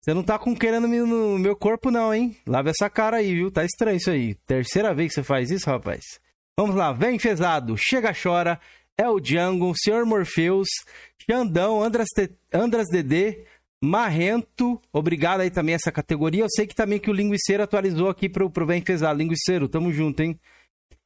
Você 0.00 0.14
não 0.14 0.22
tá 0.22 0.38
com 0.38 0.54
querendo 0.54 0.86
no 0.86 1.38
meu 1.38 1.56
corpo, 1.56 1.90
não, 1.90 2.14
hein? 2.14 2.36
Lava 2.46 2.70
essa 2.70 2.88
cara 2.88 3.16
aí, 3.16 3.34
viu? 3.34 3.50
Tá 3.50 3.64
estranho 3.64 3.96
isso 3.96 4.10
aí. 4.10 4.34
Terceira 4.46 4.94
vez 4.94 5.08
que 5.08 5.14
você 5.16 5.22
faz 5.24 5.50
isso, 5.50 5.68
rapaz. 5.68 6.00
Vamos 6.56 6.76
lá, 6.76 6.92
vem 6.92 7.18
fezado, 7.18 7.74
chega, 7.76 8.14
chora. 8.14 8.60
O 9.08 9.20
Django, 9.20 9.72
Senhor 9.76 10.04
Morpheus, 10.04 10.68
Xandão, 11.28 11.82
Andras, 11.82 12.08
Te... 12.14 12.30
Andras 12.52 12.86
Dedê, 12.90 13.44
Marrento. 13.82 14.80
Obrigado 14.92 15.40
aí 15.40 15.50
também 15.50 15.74
essa 15.74 15.92
categoria. 15.92 16.44
Eu 16.44 16.50
sei 16.50 16.66
que 16.66 16.74
também 16.74 16.98
que 16.98 17.10
o 17.10 17.14
Linguiceiro 17.14 17.62
atualizou 17.62 18.08
aqui 18.08 18.28
pro, 18.28 18.50
pro 18.50 18.66
Vem 18.66 18.82
Fezado. 18.82 19.18
Linguiceiro, 19.18 19.68
tamo 19.68 19.92
junto, 19.92 20.20
hein? 20.20 20.38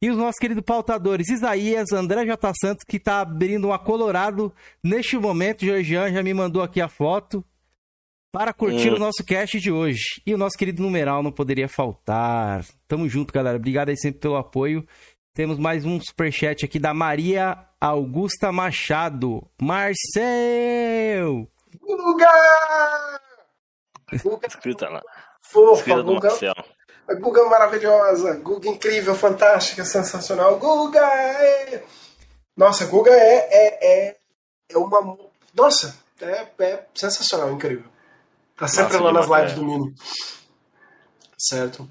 E 0.02 0.10
os 0.10 0.16
nossos 0.18 0.38
queridos 0.38 0.64
pautadores, 0.64 1.28
Isaías, 1.30 1.92
André 1.92 2.26
J. 2.26 2.52
Santos, 2.60 2.84
que 2.86 2.98
está 2.98 3.20
abrindo 3.20 3.68
uma 3.68 3.78
Colorado 3.78 4.52
neste 4.82 5.16
momento. 5.16 5.64
Georgian 5.64 6.12
já 6.12 6.22
me 6.22 6.34
mandou 6.34 6.62
aqui 6.62 6.80
a 6.80 6.88
foto 6.88 7.44
para 8.32 8.52
curtir 8.52 8.90
hum. 8.90 8.96
o 8.96 8.98
nosso 8.98 9.24
cast 9.24 9.60
de 9.60 9.70
hoje. 9.70 10.20
E 10.26 10.34
o 10.34 10.36
nosso 10.36 10.58
querido 10.58 10.82
numeral 10.82 11.22
não 11.22 11.30
poderia 11.30 11.68
faltar. 11.68 12.66
Tamo 12.88 13.08
junto, 13.08 13.32
galera. 13.32 13.56
Obrigado 13.56 13.90
aí 13.90 13.96
sempre 13.96 14.20
pelo 14.20 14.36
apoio. 14.36 14.86
Temos 15.32 15.58
mais 15.58 15.84
um 15.84 16.00
superchat 16.00 16.64
aqui 16.64 16.78
da 16.78 16.92
Maria 16.92 17.56
Augusta 17.84 18.50
Machado. 18.50 19.46
Marcel! 19.60 21.46
Guga! 21.78 23.20
Guga! 24.22 24.46
Escrita 24.46 24.88
lá. 24.88 25.02
Fofa, 25.42 25.80
Escrita 25.80 26.02
do 26.02 26.14
Guga. 26.14 26.28
Marcel. 26.30 26.54
A 27.06 27.12
Guga 27.12 27.42
é 27.42 27.44
maravilhosa, 27.44 28.36
Guga 28.38 28.70
incrível, 28.70 29.14
fantástica, 29.14 29.84
sensacional. 29.84 30.58
Guga 30.58 30.98
é. 30.98 31.84
Nossa, 32.56 32.86
Guga 32.86 33.10
é, 33.10 33.48
é, 33.50 34.08
é, 34.08 34.16
é 34.70 34.78
uma. 34.78 35.18
Nossa, 35.54 35.94
é, 36.22 36.48
é 36.60 36.86
sensacional, 36.94 37.52
incrível. 37.52 37.84
Tá 38.56 38.66
sempre 38.66 38.96
Nossa, 38.96 39.04
lá 39.04 39.12
nas 39.12 39.26
lives 39.28 39.52
é. 39.52 39.54
do 39.56 39.62
Mini. 39.66 39.94
Certo. 41.36 41.86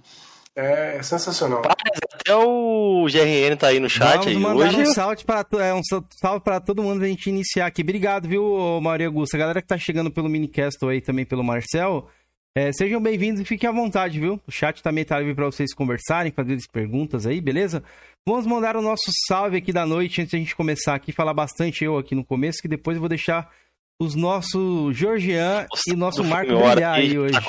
É, 0.55 0.98
é 0.98 1.03
sensacional. 1.03 1.63
até 1.65 2.36
o 2.36 3.05
GRN 3.05 3.57
tá 3.57 3.67
aí 3.67 3.79
no 3.79 3.89
chat 3.89 4.31
Vamos 4.33 4.62
aí 4.62 4.67
hoje. 4.67 4.81
Um 4.81 4.86
salve 4.93 5.24
para 5.24 5.45
é, 5.60 5.74
um 5.74 5.81
salve 5.83 6.43
para 6.43 6.60
todo 6.60 6.83
mundo 6.83 7.03
a 7.03 7.07
gente 7.07 7.27
iniciar 7.27 7.65
aqui. 7.65 7.81
Obrigado, 7.81 8.27
viu, 8.27 8.79
Maria 8.79 9.07
Augusta. 9.07 9.36
A 9.36 9.39
galera 9.39 9.62
que 9.62 9.67
tá 9.67 9.77
chegando 9.77 10.12
pelo 10.12 10.29
Minicast 10.29 10.77
aí 10.86 11.01
também 11.01 11.25
pelo 11.25 11.43
Marcel. 11.43 12.07
É, 12.55 12.72
sejam 12.72 13.01
bem-vindos 13.01 13.41
e 13.41 13.45
fiquem 13.45 13.67
à 13.67 13.74
vontade, 13.74 14.19
viu? 14.19 14.39
O 14.45 14.51
chat 14.51 14.83
também 14.83 15.03
tá 15.03 15.17
livre 15.17 15.33
para 15.33 15.45
vocês 15.45 15.74
conversarem, 15.74 16.31
fazerem 16.31 16.60
perguntas 16.72 17.25
aí, 17.25 17.41
beleza? 17.41 17.83
Vamos 18.27 18.45
mandar 18.45 18.77
o 18.77 18.81
nosso 18.81 19.12
salve 19.27 19.57
aqui 19.57 19.74
da 19.74 19.88
noite 19.88 20.22
antes 20.22 20.29
de 20.29 20.38
a 20.38 20.39
gente 20.39 20.55
começar 20.55 20.93
aqui, 20.93 21.12
falar 21.12 21.33
bastante 21.33 21.83
eu 21.83 21.98
aqui 21.98 22.13
no 22.13 22.24
começo, 22.24 22.62
que 22.62 22.67
depois 22.67 22.95
eu 22.95 23.01
vou 23.01 23.10
deixar 23.10 23.51
os 24.00 24.15
nossos 24.15 24.95
Georgian 24.95 25.65
Nossa, 25.69 25.83
e 25.88 25.95
nosso 25.95 26.23
Marco 26.23 26.55
brilhar 26.55 26.95
aí 26.95 27.17
hoje. 27.17 27.39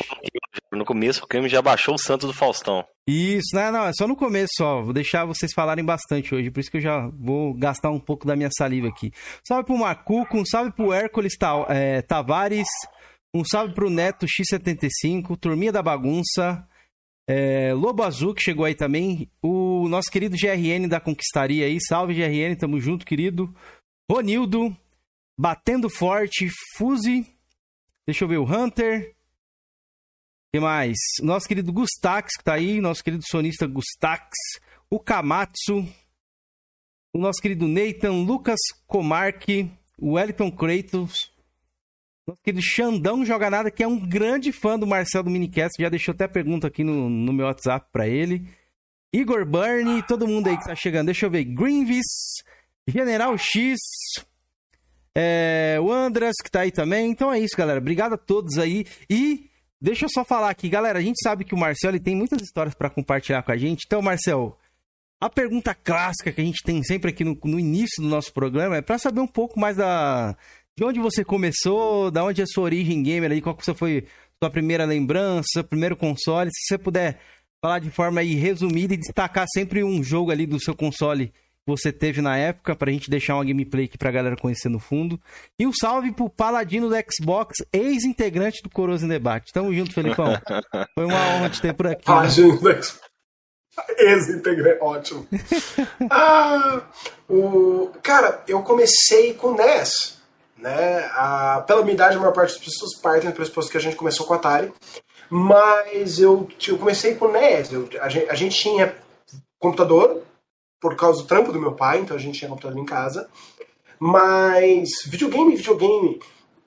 No 0.72 0.84
começo 0.84 1.24
o 1.24 1.26
Cami 1.26 1.48
já 1.48 1.62
baixou 1.62 1.94
o 1.94 1.98
Santos 1.98 2.26
do 2.26 2.34
Faustão. 2.34 2.84
Isso, 3.06 3.54
não, 3.54 3.70
não, 3.70 3.84
é 3.86 3.92
só 3.92 4.08
no 4.08 4.16
começo 4.16 4.52
só. 4.56 4.82
Vou 4.82 4.92
deixar 4.92 5.24
vocês 5.24 5.52
falarem 5.52 5.84
bastante 5.84 6.34
hoje, 6.34 6.50
por 6.50 6.60
isso 6.60 6.70
que 6.70 6.78
eu 6.78 6.82
já 6.82 7.08
vou 7.18 7.54
gastar 7.54 7.90
um 7.90 8.00
pouco 8.00 8.26
da 8.26 8.34
minha 8.34 8.50
saliva 8.56 8.88
aqui. 8.88 9.12
Salve 9.46 9.66
pro 9.66 9.76
Macuco, 9.76 10.38
um 10.38 10.44
salve 10.44 10.72
pro 10.72 10.92
Hércules 10.92 11.34
é, 11.68 12.00
Tavares, 12.02 12.68
um 13.34 13.44
salve 13.44 13.74
pro 13.74 13.90
Neto 13.90 14.26
X75, 14.26 15.36
Turminha 15.38 15.70
da 15.70 15.82
Bagunça, 15.82 16.66
é, 17.28 17.72
Lobo 17.74 18.02
Azul, 18.02 18.34
que 18.34 18.42
chegou 18.42 18.64
aí 18.64 18.74
também. 18.74 19.30
O 19.42 19.88
nosso 19.88 20.10
querido 20.10 20.36
GRN 20.36 20.88
da 20.88 21.00
Conquistaria 21.00 21.66
aí. 21.66 21.78
Salve, 21.80 22.14
GRN, 22.14 22.56
tamo 22.56 22.80
junto, 22.80 23.04
querido. 23.04 23.54
Ronildo, 24.10 24.76
Batendo 25.36 25.90
Forte, 25.90 26.48
Fuse. 26.76 27.26
Deixa 28.06 28.24
eu 28.24 28.28
ver 28.28 28.38
o 28.38 28.44
Hunter. 28.44 29.14
que 30.52 30.60
mais? 30.60 30.96
Nosso 31.20 31.48
querido 31.48 31.72
Gustax, 31.72 32.36
que 32.36 32.44
tá 32.44 32.54
aí. 32.54 32.80
Nosso 32.80 33.02
querido 33.02 33.24
sonista 33.26 33.66
Gustax. 33.66 34.28
O 34.88 35.00
Kamatsu. 35.00 35.86
O 37.12 37.18
nosso 37.18 37.40
querido 37.40 37.66
Nathan, 37.66 38.12
Lucas 38.24 38.60
Comarque. 38.86 39.70
O 39.98 40.12
Wellington 40.12 40.50
Kratos. 40.50 41.32
Nosso 42.26 42.40
querido 42.42 42.62
Xandão 42.62 43.24
Joga 43.24 43.50
Nada, 43.50 43.70
que 43.70 43.82
é 43.82 43.86
um 43.86 43.98
grande 43.98 44.50
fã 44.50 44.78
do 44.78 44.86
Marcel 44.86 45.22
do 45.22 45.30
Minicast, 45.30 45.80
já 45.80 45.90
deixou 45.90 46.12
até 46.14 46.26
pergunta 46.26 46.68
aqui 46.68 46.82
no, 46.82 47.10
no 47.10 47.32
meu 47.34 47.44
WhatsApp 47.44 47.86
para 47.92 48.08
ele. 48.08 48.48
Igor 49.12 49.44
Burney, 49.44 50.02
todo 50.02 50.26
mundo 50.26 50.48
aí 50.48 50.56
que 50.56 50.64
tá 50.64 50.74
chegando. 50.74 51.06
Deixa 51.06 51.26
eu 51.26 51.30
ver. 51.30 51.44
Greenvis, 51.44 52.06
General 52.88 53.36
X, 53.36 53.78
é, 55.16 55.78
o 55.80 55.92
Andras 55.92 56.34
que 56.42 56.50
tá 56.50 56.60
aí 56.60 56.70
também. 56.70 57.10
Então 57.10 57.32
é 57.32 57.38
isso, 57.38 57.56
galera. 57.56 57.78
Obrigado 57.78 58.14
a 58.14 58.18
todos 58.18 58.58
aí. 58.58 58.84
E 59.08 59.48
deixa 59.80 60.06
eu 60.06 60.08
só 60.10 60.24
falar 60.24 60.50
aqui, 60.50 60.68
galera. 60.68 60.98
A 60.98 61.02
gente 61.02 61.22
sabe 61.22 61.44
que 61.44 61.54
o 61.54 61.58
Marcel 61.58 61.90
ele 61.90 62.00
tem 62.00 62.16
muitas 62.16 62.42
histórias 62.42 62.74
para 62.74 62.90
compartilhar 62.90 63.42
com 63.42 63.52
a 63.52 63.56
gente. 63.56 63.84
Então, 63.86 64.02
Marcel, 64.02 64.58
a 65.20 65.30
pergunta 65.30 65.74
clássica 65.74 66.32
que 66.32 66.40
a 66.40 66.44
gente 66.44 66.62
tem 66.64 66.82
sempre 66.82 67.10
aqui 67.10 67.24
no, 67.24 67.38
no 67.44 67.58
início 67.58 68.02
do 68.02 68.08
nosso 68.08 68.32
programa 68.32 68.76
é 68.76 68.82
para 68.82 68.98
saber 68.98 69.20
um 69.20 69.26
pouco 69.26 69.58
mais 69.58 69.76
da 69.76 70.36
de 70.76 70.84
onde 70.84 70.98
você 70.98 71.24
começou, 71.24 72.10
da 72.10 72.24
onde 72.24 72.40
é 72.40 72.44
a 72.44 72.48
sua 72.48 72.64
origem 72.64 73.00
gamer 73.00 73.30
aí, 73.30 73.40
qual 73.40 73.54
que 73.54 73.74
foi 73.74 74.06
sua 74.42 74.50
primeira 74.50 74.84
lembrança, 74.84 75.62
primeiro 75.62 75.96
console. 75.96 76.50
Se 76.52 76.66
você 76.66 76.78
puder 76.78 77.20
falar 77.62 77.78
de 77.78 77.90
forma 77.90 78.20
aí 78.20 78.34
resumida 78.34 78.92
e 78.92 78.96
destacar 78.96 79.46
sempre 79.54 79.84
um 79.84 80.02
jogo 80.02 80.32
ali 80.32 80.46
do 80.46 80.60
seu 80.60 80.74
console 80.74 81.32
você 81.66 81.90
teve 81.90 82.20
na 82.20 82.36
época, 82.36 82.76
pra 82.76 82.92
gente 82.92 83.10
deixar 83.10 83.34
uma 83.34 83.44
gameplay 83.44 83.86
aqui 83.86 83.96
pra 83.96 84.10
galera 84.10 84.36
conhecer 84.36 84.68
no 84.68 84.78
fundo. 84.78 85.18
E 85.58 85.66
um 85.66 85.72
salve 85.72 86.12
pro 86.12 86.28
Paladino 86.28 86.88
do 86.88 86.94
Xbox, 86.94 87.56
ex-integrante 87.72 88.62
do 88.62 88.70
Coroso 88.70 89.06
em 89.06 89.08
Debate. 89.08 89.52
Tamo 89.52 89.72
junto, 89.74 89.92
Felipão. 89.92 90.34
Foi 90.94 91.04
uma 91.04 91.34
honra 91.34 91.50
te 91.50 91.60
ter 91.60 91.72
por 91.72 91.86
aqui. 91.86 92.04
Paladino 92.04 92.58
do 92.58 92.58
Xbox. 92.58 93.00
Ex-integrante, 93.98 94.78
ótimo. 94.80 95.26
ah, 96.10 96.82
o... 97.28 97.90
Cara, 98.02 98.42
eu 98.46 98.62
comecei 98.62 99.34
com 99.34 99.54
NES. 99.54 100.18
Né? 100.58 101.10
A... 101.14 101.64
Pela 101.66 101.82
minha 101.82 101.94
idade, 101.94 102.16
a 102.16 102.20
maior 102.20 102.32
parte 102.32 102.54
das 102.54 102.64
pessoas 102.64 102.94
partem 103.00 103.30
do 103.30 103.36
pressuposto 103.36 103.70
que 103.70 103.78
a 103.78 103.80
gente 103.80 103.96
começou 103.96 104.26
com 104.26 104.34
Atari. 104.34 104.72
Mas 105.30 106.18
eu, 106.18 106.48
eu 106.68 106.78
comecei 106.78 107.14
com 107.14 107.32
NES. 107.32 107.72
Eu, 107.72 107.88
a, 108.00 108.08
gente, 108.08 108.30
a 108.30 108.34
gente 108.34 108.56
tinha 108.56 108.94
computador, 109.58 110.22
por 110.84 110.96
causa 110.96 111.22
do 111.22 111.26
trampo 111.26 111.50
do 111.50 111.58
meu 111.58 111.72
pai, 111.72 112.00
então 112.00 112.14
a 112.14 112.20
gente 112.20 112.38
tinha 112.38 112.48
computador 112.50 112.78
em 112.78 112.84
casa. 112.84 113.30
Mas 113.98 114.90
videogame, 115.06 115.56
videogame, 115.56 116.20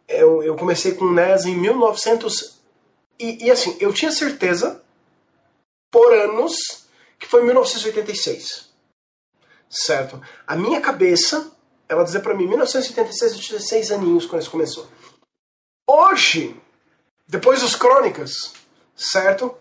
eu, 0.08 0.42
eu 0.42 0.56
comecei 0.56 0.96
com 0.96 1.06
NES 1.06 1.46
em 1.46 1.56
1900. 1.56 2.60
E, 3.20 3.46
e 3.46 3.52
assim, 3.52 3.78
eu 3.80 3.94
tinha 3.94 4.12
certeza, 4.12 4.82
por 5.92 6.12
anos, 6.12 6.88
que 7.20 7.28
foi 7.28 7.44
1986. 7.44 8.72
Certo? 9.70 10.20
A 10.48 10.56
minha 10.56 10.82
cabeça, 10.82 11.52
ela 11.88 12.04
dizia 12.04 12.20
para 12.20 12.34
mim, 12.34 12.48
1986 12.48 13.34
eu 13.34 13.40
tinha 13.40 13.60
6 13.60 13.92
aninhos 13.92 14.26
quando 14.26 14.42
isso 14.42 14.50
começou. 14.50 14.88
Hoje, 15.88 16.60
depois 17.28 17.62
dos 17.62 17.76
Crônicas, 17.76 18.52
certo? 18.96 19.56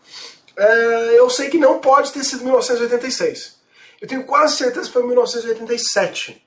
É, 0.57 1.19
eu 1.19 1.29
sei 1.29 1.51
que 1.51 1.59
não 1.59 1.79
pode 1.79 2.11
ter 2.11 2.25
sido 2.25 2.43
1986. 2.43 3.56
Eu 4.01 4.09
tenho 4.09 4.25
quase 4.25 4.57
certeza 4.57 4.87
que 4.87 4.93
foi 4.93 5.07
1987. 5.07 6.47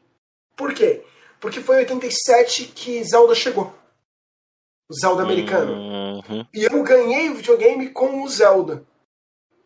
Por 0.56 0.74
quê? 0.74 1.04
Porque 1.40 1.62
foi 1.62 1.78
em 1.78 1.80
87 1.80 2.66
que 2.66 3.04
Zelda 3.04 3.34
chegou. 3.34 3.74
O 4.90 4.94
Zelda 4.94 5.24
americano. 5.24 5.74
Uhum. 5.74 6.46
E 6.54 6.64
eu 6.64 6.84
ganhei 6.84 7.30
o 7.30 7.36
videogame 7.36 7.90
com 7.90 8.24
o 8.24 8.30
Zelda. 8.30 8.84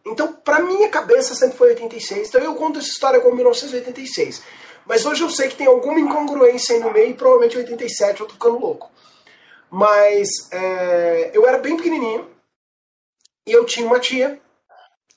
Então, 0.06 0.34
pra 0.34 0.60
minha 0.60 0.90
cabeça, 0.90 1.34
sempre 1.34 1.58
foi 1.58 1.70
86. 1.70 2.28
Então 2.28 2.42
eu 2.42 2.56
conto 2.56 2.80
essa 2.80 2.90
história 2.90 3.22
como 3.22 3.36
1986. 3.36 4.44
Mas 4.86 5.06
hoje 5.06 5.24
eu 5.24 5.30
sei 5.30 5.48
que 5.48 5.56
tem 5.56 5.68
alguma 5.68 6.00
incongruência 6.00 6.76
aí 6.76 6.82
no 6.82 6.92
meio 6.92 7.12
e 7.12 7.14
provavelmente 7.14 7.58
87 7.58 8.20
eu 8.20 8.28
tô 8.28 8.34
ficando 8.34 8.60
louco. 8.60 8.92
Mas 9.70 10.28
é, 10.52 11.32
eu 11.34 11.48
era 11.48 11.58
bem 11.58 11.78
pequenininho 11.78 12.30
e 13.48 13.52
eu 13.52 13.66
tinha 13.66 13.88
uma 13.88 14.00
tia. 14.00 14.40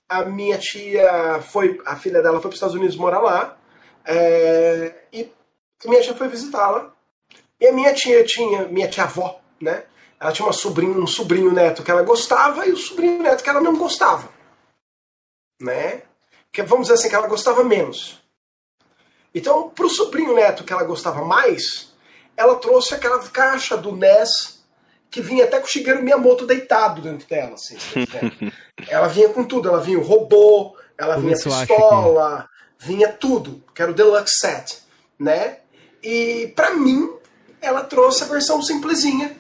A 0.09 0.25
minha 0.25 0.59
tia 0.59 1.41
foi, 1.43 1.81
a 1.85 1.97
filha 1.97 2.23
dela 2.23 2.41
foi 2.41 2.43
para 2.43 2.49
os 2.51 2.55
Estados 2.55 2.75
Unidos 2.75 2.97
morar 2.97 3.21
lá. 3.21 3.57
É, 4.05 4.95
e 5.13 5.33
minha 5.85 6.01
tia 6.01 6.15
foi 6.15 6.29
visitá-la. 6.29 6.93
E 7.61 7.67
a 7.67 7.73
minha 7.73 7.93
tia 7.93 8.25
tinha, 8.25 8.69
minha 8.69 8.89
tia 8.89 9.05
avó, 9.05 9.41
né? 9.61 9.85
Ela 10.21 10.33
tinha 10.33 10.47
uma 10.47 10.53
sobrinho, 10.53 11.03
um 11.03 11.07
sobrinho 11.07 11.53
neto 11.53 11.83
que 11.83 11.91
ela 11.91 12.03
gostava 12.03 12.67
e 12.67 12.73
o 12.73 12.77
sobrinho 12.77 13.23
neto 13.23 13.43
que 13.43 13.51
ela 13.51 13.61
não 13.61 13.77
gostava. 13.77 14.29
Né? 15.61 16.03
Que, 16.53 16.63
vamos 16.63 16.87
dizer 16.87 16.95
assim, 16.95 17.09
que 17.09 17.15
ela 17.15 17.27
gostava 17.27 17.63
menos. 17.65 18.23
Então, 19.35 19.69
para 19.69 19.85
o 19.85 19.91
sobrinho 19.91 20.35
neto 20.35 20.65
que 20.65 20.73
ela 20.73 20.85
gostava 20.85 21.23
mais, 21.25 21.95
ela 22.37 22.57
trouxe 22.57 22.95
aquela 22.95 23.19
caixa 23.29 23.77
do 23.77 23.93
NES 23.93 24.56
que 25.17 25.23
vinha 25.23 25.45
até 25.45 25.59
com 25.59 25.65
o 25.65 25.69
Shigeru 25.69 26.03
Miyamoto 26.03 26.47
deitado 26.47 27.01
dentro 27.01 27.27
dela. 27.27 27.55
Assim, 27.55 27.75
ela 28.87 29.09
vinha 29.09 29.31
com 29.31 29.45
tudo, 29.45 29.67
ela 29.67 29.81
vinha 29.81 29.99
o 29.99 30.03
robô, 30.03 30.77
ela 30.99 31.17
vinha 31.17 31.35
pistola, 31.35 32.47
vinha 32.79 33.11
tudo, 33.11 33.65
que 33.75 33.81
era 33.81 33.91
o 33.91 33.95
Deluxe 33.95 34.35
Set, 34.39 34.83
né? 35.19 35.61
E 36.03 36.53
para 36.55 36.75
mim, 36.75 37.11
ela 37.63 37.83
trouxe 37.83 38.25
a 38.25 38.27
versão 38.27 38.61
simplesinha 38.61 39.35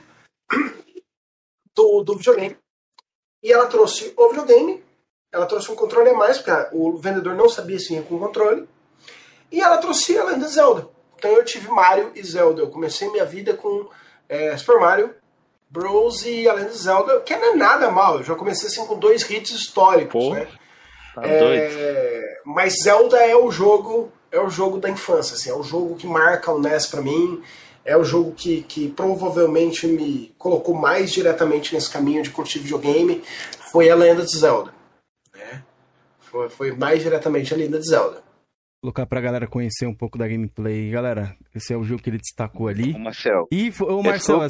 do, 1.75 2.02
do 2.02 2.16
videogame. 2.16 2.56
E 3.42 3.52
ela 3.52 3.66
trouxe 3.66 4.14
o 4.16 4.28
videogame, 4.30 4.83
ela 5.30 5.45
trouxe 5.45 5.71
um 5.71 5.76
controle 5.76 6.09
a 6.09 6.14
mais, 6.14 6.38
porque 6.38 6.75
o 6.75 6.97
vendedor 6.97 7.35
não 7.35 7.50
sabia 7.50 7.78
se 7.78 7.88
vinha 7.88 8.02
com 8.02 8.18
controle. 8.18 8.66
E 9.52 9.61
ela 9.61 9.76
trouxe 9.76 10.16
a 10.16 10.25
Lenda 10.25 10.49
Zelda. 10.49 10.88
Então 11.18 11.30
eu 11.33 11.45
tive 11.45 11.68
Mario 11.68 12.12
e 12.14 12.23
Zelda. 12.23 12.62
Eu 12.62 12.71
comecei 12.71 13.11
minha 13.11 13.26
vida 13.26 13.52
com 13.52 13.90
é, 14.26 14.56
Super 14.56 14.80
Mario 14.80 15.14
Bros 15.70 16.25
e 16.25 16.49
Além 16.49 16.66
de 16.66 16.76
Zelda, 16.76 17.20
que 17.20 17.37
não 17.37 17.52
é 17.52 17.56
nada 17.56 17.90
mal. 17.90 18.18
Eu 18.18 18.25
já 18.25 18.35
comecei 18.35 18.68
assim 18.68 18.87
com 18.87 18.99
dois 18.99 19.28
hits 19.28 19.50
históricos, 19.50 20.25
Pô, 20.25 20.35
né? 20.35 20.46
Tá 21.14 21.23
é, 21.25 22.40
mas 22.44 22.82
Zelda 22.82 23.18
é 23.18 23.35
o 23.35 23.50
jogo, 23.50 24.12
é 24.30 24.38
o 24.38 24.50
jogo 24.50 24.78
da 24.78 24.90
infância, 24.90 25.35
assim, 25.35 25.50
é 25.50 25.54
o 25.54 25.62
jogo 25.62 25.96
que 25.96 26.06
marca 26.06 26.52
o 26.52 26.61
NES 26.61 26.87
para 26.87 27.00
mim. 27.00 27.42
É 27.85 27.96
o 27.96 28.02
jogo 28.02 28.32
que, 28.32 28.62
que 28.62 28.88
provavelmente 28.88 29.87
me 29.87 30.35
colocou 30.37 30.75
mais 30.75 31.12
diretamente 31.12 31.73
nesse 31.73 31.88
caminho 31.88 32.20
de 32.20 32.30
curtir 32.30 32.58
videogame. 32.58 33.23
Foi 33.70 33.88
a 33.88 33.94
Lenda 33.94 34.25
de 34.25 34.37
Zelda. 34.37 34.75
Né? 35.32 35.62
Foi, 36.18 36.49
foi 36.49 36.73
mais 36.73 37.00
diretamente 37.00 37.54
a 37.54 37.56
Lenda 37.56 37.78
de 37.78 37.88
Zelda 37.88 38.26
colocar 38.87 39.06
pra 39.06 39.20
galera 39.20 39.49
conhecer 39.49 39.85
um 39.85 39.94
pouco 39.94 40.16
da 40.16 40.28
gameplay. 40.28 40.90
Galera, 40.90 41.37
esse 41.52 41.73
é 41.73 41.76
o 41.76 41.82
jogo 41.82 42.00
que 42.00 42.08
ele 42.08 42.18
destacou 42.18 42.68
ali. 42.68 42.92
O 42.92 42.99
Marcel. 43.00 43.49
E 43.50 43.73
o 43.80 44.02
Marcel, 44.02 44.46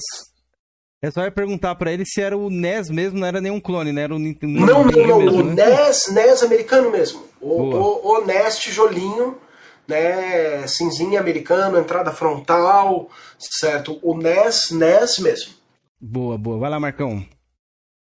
é 1.03 1.11
só 1.11 1.31
perguntar 1.31 1.75
para 1.75 1.93
ele 1.93 2.05
se 2.07 2.21
era 2.21 2.37
o 2.37 2.49
NES 2.49 2.91
mesmo, 2.91 3.19
não 3.19 3.27
era 3.27 3.41
nenhum 3.41 3.61
clone, 3.61 3.93
né? 3.93 4.03
Era 4.03 4.15
o 4.15 4.19
Nintendo. 4.19 4.61
Não, 4.61 4.85
não, 4.85 5.07
não, 5.07 5.19
mesmo, 5.19 5.41
o 5.41 5.45
né? 5.45 5.67
NES, 5.67 6.13
NES 6.13 6.43
americano 6.43 6.91
mesmo. 6.91 7.25
O, 7.41 7.63
o, 7.63 8.15
o, 8.15 8.25
NES 8.25 8.59
tijolinho, 8.59 9.39
né? 9.87 10.67
Cinzinha 10.67 11.21
americano, 11.21 11.79
entrada 11.79 12.13
frontal, 12.13 13.11
certo? 13.39 13.99
O 14.03 14.17
NES, 14.17 14.71
NES 14.71 15.19
mesmo. 15.19 15.55
Boa, 16.01 16.39
boa. 16.39 16.59
Vai 16.59 16.71
lá, 16.71 16.81
Marcão. 16.81 17.25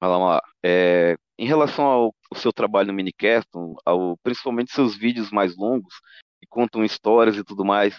Vai 0.00 0.10
lá, 0.10 0.42
é, 0.64 1.16
em 1.38 1.46
relação 1.46 1.84
ao, 1.84 2.14
ao, 2.30 2.38
seu 2.38 2.52
trabalho 2.52 2.88
no 2.88 2.94
Minicast, 2.94 3.48
ao, 3.86 4.16
principalmente 4.22 4.72
seus 4.72 4.96
vídeos 4.96 5.30
mais 5.30 5.56
longos, 5.56 5.94
que 6.40 6.46
contam 6.48 6.84
histórias 6.84 7.36
e 7.36 7.44
tudo 7.44 7.64
mais, 7.64 7.96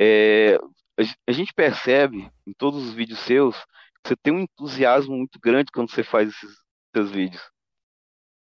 é, 0.00 0.56
a, 0.98 1.02
a 1.28 1.32
gente 1.32 1.52
percebe 1.52 2.30
em 2.46 2.52
todos 2.56 2.82
os 2.86 2.94
vídeos 2.94 3.18
seus 3.20 3.56
você 4.06 4.16
tem 4.16 4.32
um 4.32 4.40
entusiasmo 4.40 5.16
muito 5.16 5.38
grande 5.40 5.70
quando 5.72 5.90
você 5.90 6.02
faz 6.02 6.30
esses 6.30 7.10
vídeos. 7.10 7.42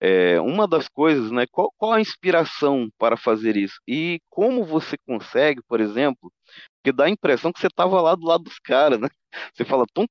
É, 0.01 0.39
uma 0.39 0.65
das 0.67 0.87
coisas, 0.87 1.29
né? 1.29 1.45
Qual, 1.51 1.73
qual 1.77 1.91
a 1.93 1.99
inspiração 2.01 2.89
para 2.97 3.17
fazer 3.17 3.57
isso? 3.57 3.75
E 3.87 4.21
como 4.29 4.63
você 4.65 4.97
consegue, 5.05 5.61
por 5.67 5.81
exemplo, 5.81 6.31
que 6.83 6.91
dá 6.91 7.05
a 7.05 7.09
impressão 7.09 7.51
que 7.51 7.59
você 7.59 7.67
estava 7.67 8.01
lá 8.01 8.15
do 8.15 8.25
lado 8.25 8.43
dos 8.45 8.59
caras, 8.59 8.99
né? 8.99 9.09
Você 9.53 9.63
fala, 9.65 9.85
Tom 9.93 10.05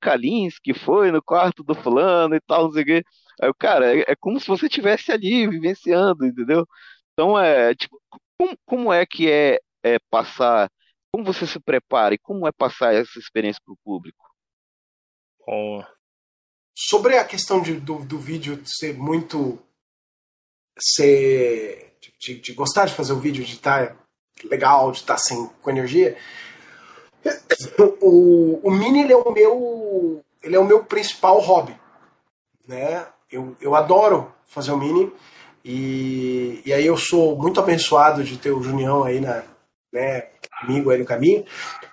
que 0.63 0.73
foi 0.73 1.11
no 1.11 1.21
quarto 1.21 1.63
do 1.63 1.75
fulano 1.75 2.35
e 2.35 2.41
tal, 2.41 2.65
não 2.65 2.71
sei 2.71 2.83
o 2.83 2.85
quê. 2.85 3.03
Aí 3.41 3.49
o 3.49 3.53
cara, 3.53 3.97
é, 3.97 4.05
é 4.11 4.15
como 4.15 4.39
se 4.39 4.47
você 4.47 4.67
estivesse 4.67 5.11
ali, 5.11 5.47
vivenciando, 5.47 6.25
entendeu? 6.25 6.65
Então, 7.13 7.37
é, 7.39 7.75
tipo, 7.75 8.01
como, 8.37 8.57
como 8.65 8.93
é 8.93 9.05
que 9.05 9.29
é, 9.29 9.59
é 9.83 9.99
passar, 10.09 10.69
como 11.11 11.25
você 11.25 11.45
se 11.47 11.59
prepara 11.59 12.15
e 12.15 12.17
como 12.19 12.47
é 12.47 12.51
passar 12.51 12.93
essa 12.93 13.19
experiência 13.19 13.61
para 13.65 13.73
o 13.73 13.77
público? 13.83 14.28
Oh. 15.51 15.83
Sobre 16.77 17.17
a 17.17 17.25
questão 17.25 17.59
de, 17.59 17.73
do, 17.73 18.05
do 18.05 18.19
vídeo 18.19 18.61
ser 18.63 18.93
muito. 18.93 19.57
ser. 20.79 21.97
De, 22.19 22.39
de, 22.39 22.53
gostar 22.53 22.85
de 22.85 22.93
fazer 22.93 23.13
o 23.13 23.19
vídeo, 23.19 23.43
de 23.43 23.53
estar 23.53 23.97
legal, 24.43 24.91
de 24.91 24.99
estar 24.99 25.17
sem, 25.17 25.49
com 25.61 25.69
energia. 25.69 26.15
O, 28.01 28.61
o 28.63 28.71
Mini 28.71 29.01
ele 29.01 29.13
é 29.13 29.17
o 29.17 29.31
meu. 29.31 30.23
ele 30.41 30.55
é 30.55 30.59
o 30.59 30.65
meu 30.65 30.85
principal 30.85 31.39
hobby. 31.39 31.75
Né? 32.67 33.05
Eu, 33.31 33.57
eu 33.59 33.75
adoro 33.75 34.31
fazer 34.45 34.71
o 34.71 34.77
Mini. 34.77 35.11
E, 35.65 36.61
e 36.65 36.71
aí 36.71 36.85
eu 36.85 36.95
sou 36.95 37.35
muito 37.35 37.59
abençoado 37.59 38.23
de 38.23 38.37
ter 38.37 38.51
o 38.51 38.61
Junião 38.61 39.03
aí 39.03 39.19
na, 39.19 39.43
né, 39.91 40.29
comigo 40.61 40.89
aí 40.89 40.97
no 40.97 41.05
caminho, 41.05 41.45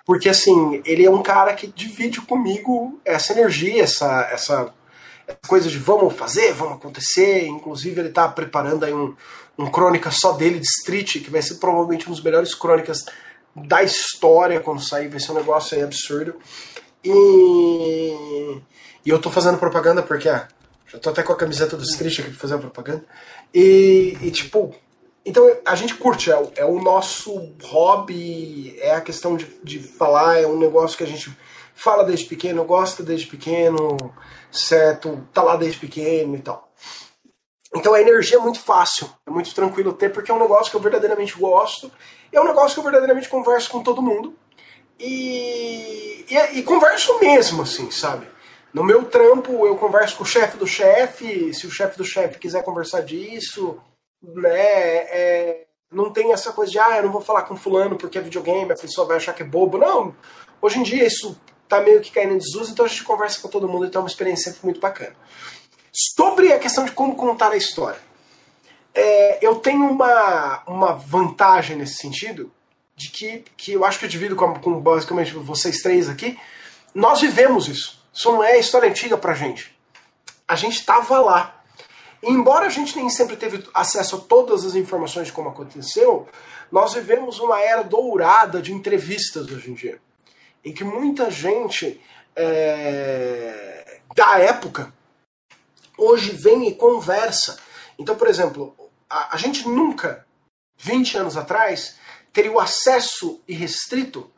porque 0.05 0.29
assim, 0.29 0.81
ele 0.85 1.05
é 1.05 1.09
um 1.09 1.21
cara 1.21 1.53
que 1.53 1.67
divide 1.67 2.21
comigo 2.21 2.99
essa 3.05 3.33
energia, 3.33 3.83
essa, 3.83 4.29
essa, 4.31 4.73
coisa 5.47 5.69
de 5.69 5.77
vamos 5.77 6.13
fazer, 6.13 6.53
vamos 6.53 6.75
acontecer. 6.75 7.45
Inclusive, 7.45 7.99
ele 7.99 8.09
está 8.09 8.27
preparando 8.27 8.85
aí 8.85 8.93
um, 8.93 9.15
um 9.57 9.69
crônica 9.69 10.09
só 10.11 10.33
dele 10.33 10.59
de 10.59 10.67
Street, 10.67 11.23
que 11.23 11.29
vai 11.29 11.41
ser 11.41 11.55
provavelmente 11.55 12.07
um 12.07 12.11
dos 12.11 12.23
melhores 12.23 12.55
crônicas 12.55 13.05
da 13.55 13.83
história 13.83 14.59
quando 14.59 14.81
sair. 14.81 15.07
Vai 15.07 15.19
ser 15.19 15.31
um 15.31 15.35
negócio 15.35 15.77
aí 15.77 15.83
absurdo. 15.83 16.35
E, 17.03 18.61
e 19.05 19.09
eu 19.09 19.19
tô 19.19 19.29
fazendo 19.29 19.57
propaganda 19.57 20.01
porque, 20.01 20.29
ah, 20.29 20.47
já 20.87 20.97
tô 20.97 21.09
até 21.09 21.23
com 21.23 21.33
a 21.33 21.37
camiseta 21.37 21.75
do 21.75 21.83
Street 21.83 22.19
aqui 22.19 22.29
pra 22.29 22.39
fazer 22.39 22.55
a 22.55 22.59
propaganda. 22.59 23.03
E, 23.53 24.17
e 24.21 24.31
tipo, 24.31 24.73
então 25.27 25.45
a 25.65 25.75
gente 25.75 25.93
curte, 25.95 26.31
é, 26.31 26.51
é, 26.55 26.65
o 26.65 26.81
nosso 26.81 27.53
hobby, 27.63 28.77
é 28.79 28.95
a 28.95 29.01
questão 29.01 29.35
de, 29.35 29.45
de 29.61 29.77
falar, 29.77 30.39
é 30.39 30.47
um 30.47 30.57
negócio 30.57 30.97
que 30.97 31.03
a 31.03 31.07
gente 31.07 31.37
fala 31.75 32.05
desde 32.05 32.25
pequeno, 32.25 32.63
gosta 32.63 33.03
desde 33.03 33.27
pequeno, 33.27 33.97
certo? 34.49 35.27
Tá 35.33 35.43
lá 35.43 35.57
desde 35.57 35.79
pequeno 35.79 36.33
e 36.33 36.39
tal. 36.39 36.71
Então 37.75 37.93
a 37.93 37.99
energia 37.99 38.37
é 38.37 38.39
muito 38.39 38.61
fácil, 38.61 39.09
é 39.27 39.29
muito 39.29 39.53
tranquilo 39.53 39.91
ter, 39.91 40.13
porque 40.13 40.31
é 40.31 40.33
um 40.33 40.39
negócio 40.39 40.71
que 40.71 40.77
eu 40.77 40.81
verdadeiramente 40.81 41.37
gosto, 41.37 41.91
é 42.31 42.39
um 42.39 42.45
negócio 42.45 42.75
que 42.75 42.79
eu 42.79 42.83
verdadeiramente 42.83 43.27
converso 43.27 43.69
com 43.69 43.83
todo 43.83 44.01
mundo. 44.01 44.33
E, 44.97 46.25
e, 46.29 46.59
e 46.59 46.63
converso 46.63 47.19
mesmo, 47.19 47.63
assim, 47.63 47.91
sabe? 47.91 48.25
No 48.73 48.81
meu 48.81 49.03
trampo, 49.03 49.67
eu 49.67 49.75
converso 49.75 50.15
com 50.15 50.23
o 50.23 50.25
chefe 50.25 50.55
do 50.55 50.65
chefe, 50.65 51.53
se 51.53 51.67
o 51.67 51.71
chefe 51.71 51.97
do 51.97 52.05
chefe 52.05 52.39
quiser 52.39 52.63
conversar 52.63 53.01
disso, 53.01 53.77
né? 54.21 54.59
É, 54.59 55.65
não 55.91 56.11
tem 56.11 56.33
essa 56.33 56.51
coisa 56.51 56.71
de, 56.71 56.79
ah, 56.79 56.97
eu 56.97 57.03
não 57.03 57.11
vou 57.11 57.21
falar 57.21 57.43
com 57.43 57.55
fulano 57.55 57.97
porque 57.97 58.17
é 58.17 58.21
videogame, 58.21 58.71
a 58.71 58.75
pessoa 58.75 59.07
vai 59.07 59.17
achar 59.17 59.33
que 59.33 59.43
é 59.43 59.45
bobo. 59.45 59.77
Não, 59.77 60.15
hoje 60.61 60.79
em 60.79 60.83
dia 60.83 61.05
isso 61.05 61.39
tá 61.67 61.81
meio 61.81 62.01
que 62.01 62.11
caindo 62.11 62.33
em 62.33 62.37
desuso, 62.37 62.71
então 62.71 62.85
a 62.85 62.89
gente 62.89 63.03
conversa 63.03 63.41
com 63.41 63.47
todo 63.47 63.67
mundo 63.67 63.85
e 63.85 63.89
tem 63.89 63.99
uma 63.99 64.07
experiência 64.07 64.51
sempre 64.51 64.65
muito 64.65 64.79
bacana. 64.79 65.15
Sobre 66.15 66.53
a 66.53 66.59
questão 66.59 66.85
de 66.85 66.91
como 66.91 67.15
contar 67.15 67.51
a 67.51 67.57
história. 67.57 67.99
É, 68.93 69.45
eu 69.45 69.55
tenho 69.55 69.89
uma, 69.89 70.63
uma 70.65 70.93
vantagem 70.93 71.75
nesse 71.75 71.95
sentido, 71.95 72.51
de 72.97 73.09
que, 73.09 73.45
que 73.55 73.73
eu 73.73 73.85
acho 73.85 73.99
que 73.99 74.05
eu 74.05 74.09
divido 74.09 74.35
com, 74.35 74.55
com 74.55 74.79
basicamente 74.81 75.31
vocês 75.33 75.81
três 75.83 76.09
aqui. 76.09 76.37
Nós 76.95 77.21
vivemos 77.21 77.67
isso. 77.67 78.03
Isso 78.11 78.31
não 78.31 78.43
é 78.43 78.57
história 78.57 78.89
antiga 78.89 79.15
pra 79.15 79.35
gente. 79.35 79.77
A 80.47 80.55
gente 80.55 80.79
estava 80.79 81.19
lá. 81.19 81.56
Embora 82.21 82.65
a 82.65 82.69
gente 82.69 82.95
nem 82.95 83.09
sempre 83.09 83.35
teve 83.35 83.63
acesso 83.73 84.15
a 84.15 84.19
todas 84.19 84.65
as 84.65 84.75
informações 84.75 85.27
de 85.27 85.33
como 85.33 85.49
aconteceu, 85.49 86.27
nós 86.71 86.93
vivemos 86.93 87.39
uma 87.39 87.61
era 87.61 87.83
dourada 87.83 88.61
de 88.61 88.73
entrevistas 88.73 89.49
hoje 89.51 89.71
em 89.71 89.73
dia 89.73 89.99
em 90.67 90.73
que 90.73 90.83
muita 90.83 91.31
gente 91.31 92.01
é, 92.35 94.01
da 94.13 94.37
época 94.37 94.93
hoje 95.97 96.31
vem 96.31 96.67
e 96.67 96.75
conversa. 96.75 97.57
Então, 97.97 98.17
por 98.17 98.27
exemplo, 98.27 98.75
a, 99.09 99.35
a 99.35 99.37
gente 99.37 99.65
nunca, 99.65 100.25
20 100.77 101.19
anos 101.19 101.37
atrás, 101.37 101.95
teria 102.33 102.51
o 102.51 102.59
acesso 102.59 103.41
irrestrito 103.47 104.29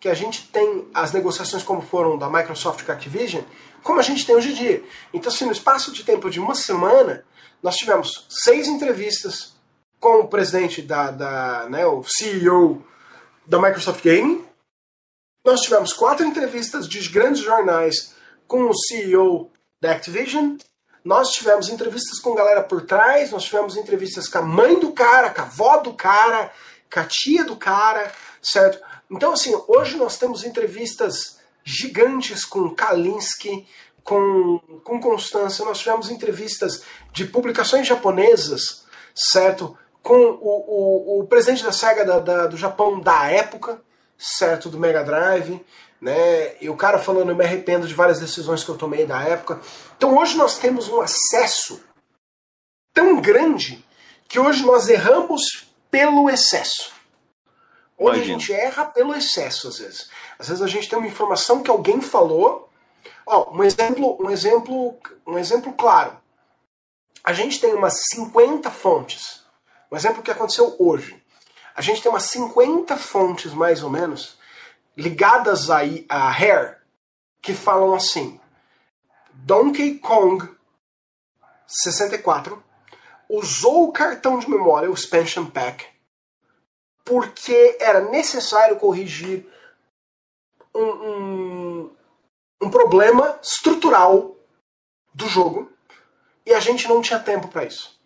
que 0.00 0.08
a 0.08 0.14
gente 0.14 0.48
tem 0.48 0.88
as 0.92 1.12
negociações 1.12 1.62
como 1.62 1.80
foram 1.80 2.18
da 2.18 2.28
Microsoft 2.28 2.84
com 2.84 2.90
a 2.90 2.94
Activision, 2.94 3.42
como 3.82 4.00
a 4.00 4.02
gente 4.02 4.26
tem 4.26 4.34
hoje 4.34 4.50
em 4.50 4.54
dia. 4.54 4.84
Então, 5.12 5.32
assim, 5.32 5.44
no 5.44 5.52
espaço 5.52 5.92
de 5.92 6.04
tempo 6.04 6.30
de 6.30 6.40
uma 6.40 6.54
semana, 6.54 7.24
nós 7.62 7.76
tivemos 7.76 8.26
seis 8.28 8.68
entrevistas 8.68 9.56
com 10.00 10.20
o 10.20 10.28
presidente 10.28 10.80
da, 10.82 11.10
da 11.10 11.68
né, 11.68 11.86
o 11.86 12.04
CEO 12.04 12.84
da 13.46 13.58
Microsoft 13.58 14.04
Gaming, 14.04 14.44
nós 15.44 15.62
tivemos 15.62 15.92
quatro 15.92 16.26
entrevistas 16.26 16.86
de 16.86 17.08
grandes 17.08 17.42
jornais 17.42 18.14
com 18.46 18.68
o 18.68 18.74
CEO 18.74 19.50
da 19.80 19.92
Activision. 19.92 20.56
Nós 21.04 21.30
tivemos 21.30 21.68
entrevistas 21.68 22.20
com 22.20 22.34
galera 22.34 22.62
por 22.62 22.82
trás, 22.82 23.30
nós 23.30 23.44
tivemos 23.44 23.76
entrevistas 23.76 24.28
com 24.28 24.38
a 24.38 24.42
mãe 24.42 24.78
do 24.78 24.92
cara, 24.92 25.30
com 25.30 25.40
a 25.40 25.44
avó 25.44 25.78
do 25.78 25.94
cara, 25.94 26.52
com 26.92 27.00
a 27.00 27.04
tia 27.04 27.44
do 27.44 27.56
cara, 27.56 28.12
certo? 28.42 28.78
Então, 29.10 29.32
assim, 29.32 29.58
hoje 29.66 29.96
nós 29.96 30.18
temos 30.18 30.44
entrevistas 30.44 31.37
gigantes 31.64 32.44
com 32.44 32.74
Kalinske, 32.74 33.66
com, 34.02 34.58
com 34.82 35.00
Constância, 35.00 35.64
nós 35.64 35.78
tivemos 35.80 36.10
entrevistas 36.10 36.82
de 37.12 37.26
publicações 37.26 37.86
japonesas, 37.86 38.86
certo? 39.14 39.76
Com 40.02 40.16
o, 40.16 41.18
o, 41.18 41.20
o 41.20 41.26
presidente 41.26 41.62
da 41.62 41.72
SEGA 41.72 42.04
da, 42.04 42.18
da, 42.18 42.46
do 42.46 42.56
Japão 42.56 42.98
da 43.00 43.30
época, 43.30 43.82
certo 44.16 44.70
do 44.70 44.78
Mega 44.78 45.04
Drive, 45.04 45.62
né? 46.00 46.56
E 46.60 46.70
o 46.70 46.76
cara 46.76 46.98
falando, 46.98 47.30
eu 47.30 47.36
me 47.36 47.44
arrependo 47.44 47.86
de 47.86 47.94
várias 47.94 48.20
decisões 48.20 48.64
que 48.64 48.70
eu 48.70 48.78
tomei 48.78 49.04
da 49.04 49.22
época. 49.22 49.60
Então 49.96 50.16
hoje 50.16 50.36
nós 50.36 50.58
temos 50.58 50.88
um 50.88 51.00
acesso 51.00 51.82
tão 52.94 53.20
grande 53.20 53.84
que 54.26 54.38
hoje 54.38 54.64
nós 54.64 54.88
erramos 54.88 55.68
pelo 55.90 56.30
excesso. 56.30 56.92
Hoje 57.96 58.18
Imagina. 58.18 58.36
a 58.36 58.38
gente 58.38 58.52
erra 58.52 58.84
pelo 58.86 59.14
excesso, 59.14 59.68
às 59.68 59.78
vezes. 59.78 60.08
Às 60.38 60.48
vezes 60.48 60.62
a 60.62 60.68
gente 60.68 60.88
tem 60.88 60.98
uma 60.98 61.08
informação 61.08 61.62
que 61.62 61.70
alguém 61.70 62.00
falou. 62.00 62.70
Ó, 63.26 63.52
um 63.52 63.64
exemplo, 63.64 64.16
um 64.20 64.30
exemplo, 64.30 64.96
um 65.26 65.38
exemplo 65.38 65.72
claro. 65.72 66.16
A 67.24 67.32
gente 67.32 67.60
tem 67.60 67.74
umas 67.74 68.04
50 68.12 68.70
fontes. 68.70 69.44
Um 69.90 69.96
exemplo 69.96 70.22
que 70.22 70.30
aconteceu 70.30 70.76
hoje. 70.78 71.22
A 71.74 71.82
gente 71.82 72.02
tem 72.02 72.10
umas 72.10 72.24
50 72.24 72.96
fontes, 72.96 73.52
mais 73.52 73.82
ou 73.82 73.90
menos, 73.90 74.38
ligadas 74.96 75.70
a, 75.70 75.80
a 76.08 76.30
Hair, 76.30 76.78
que 77.40 77.54
falam 77.54 77.94
assim: 77.94 78.40
Donkey 79.32 79.98
Kong 79.98 80.48
64 81.66 82.62
usou 83.28 83.84
o 83.84 83.92
cartão 83.92 84.38
de 84.38 84.48
memória, 84.48 84.90
o 84.90 84.94
expansion 84.94 85.46
pack, 85.46 85.86
porque 87.04 87.76
era 87.78 88.00
necessário 88.00 88.76
corrigir 88.76 89.46
um, 90.78 91.08
um, 91.08 91.90
um 92.62 92.70
problema 92.70 93.38
estrutural 93.42 94.36
do 95.12 95.26
jogo 95.28 95.70
e 96.46 96.54
a 96.54 96.60
gente 96.60 96.88
não 96.88 97.02
tinha 97.02 97.18
tempo 97.18 97.48
para 97.48 97.64
isso. 97.64 97.98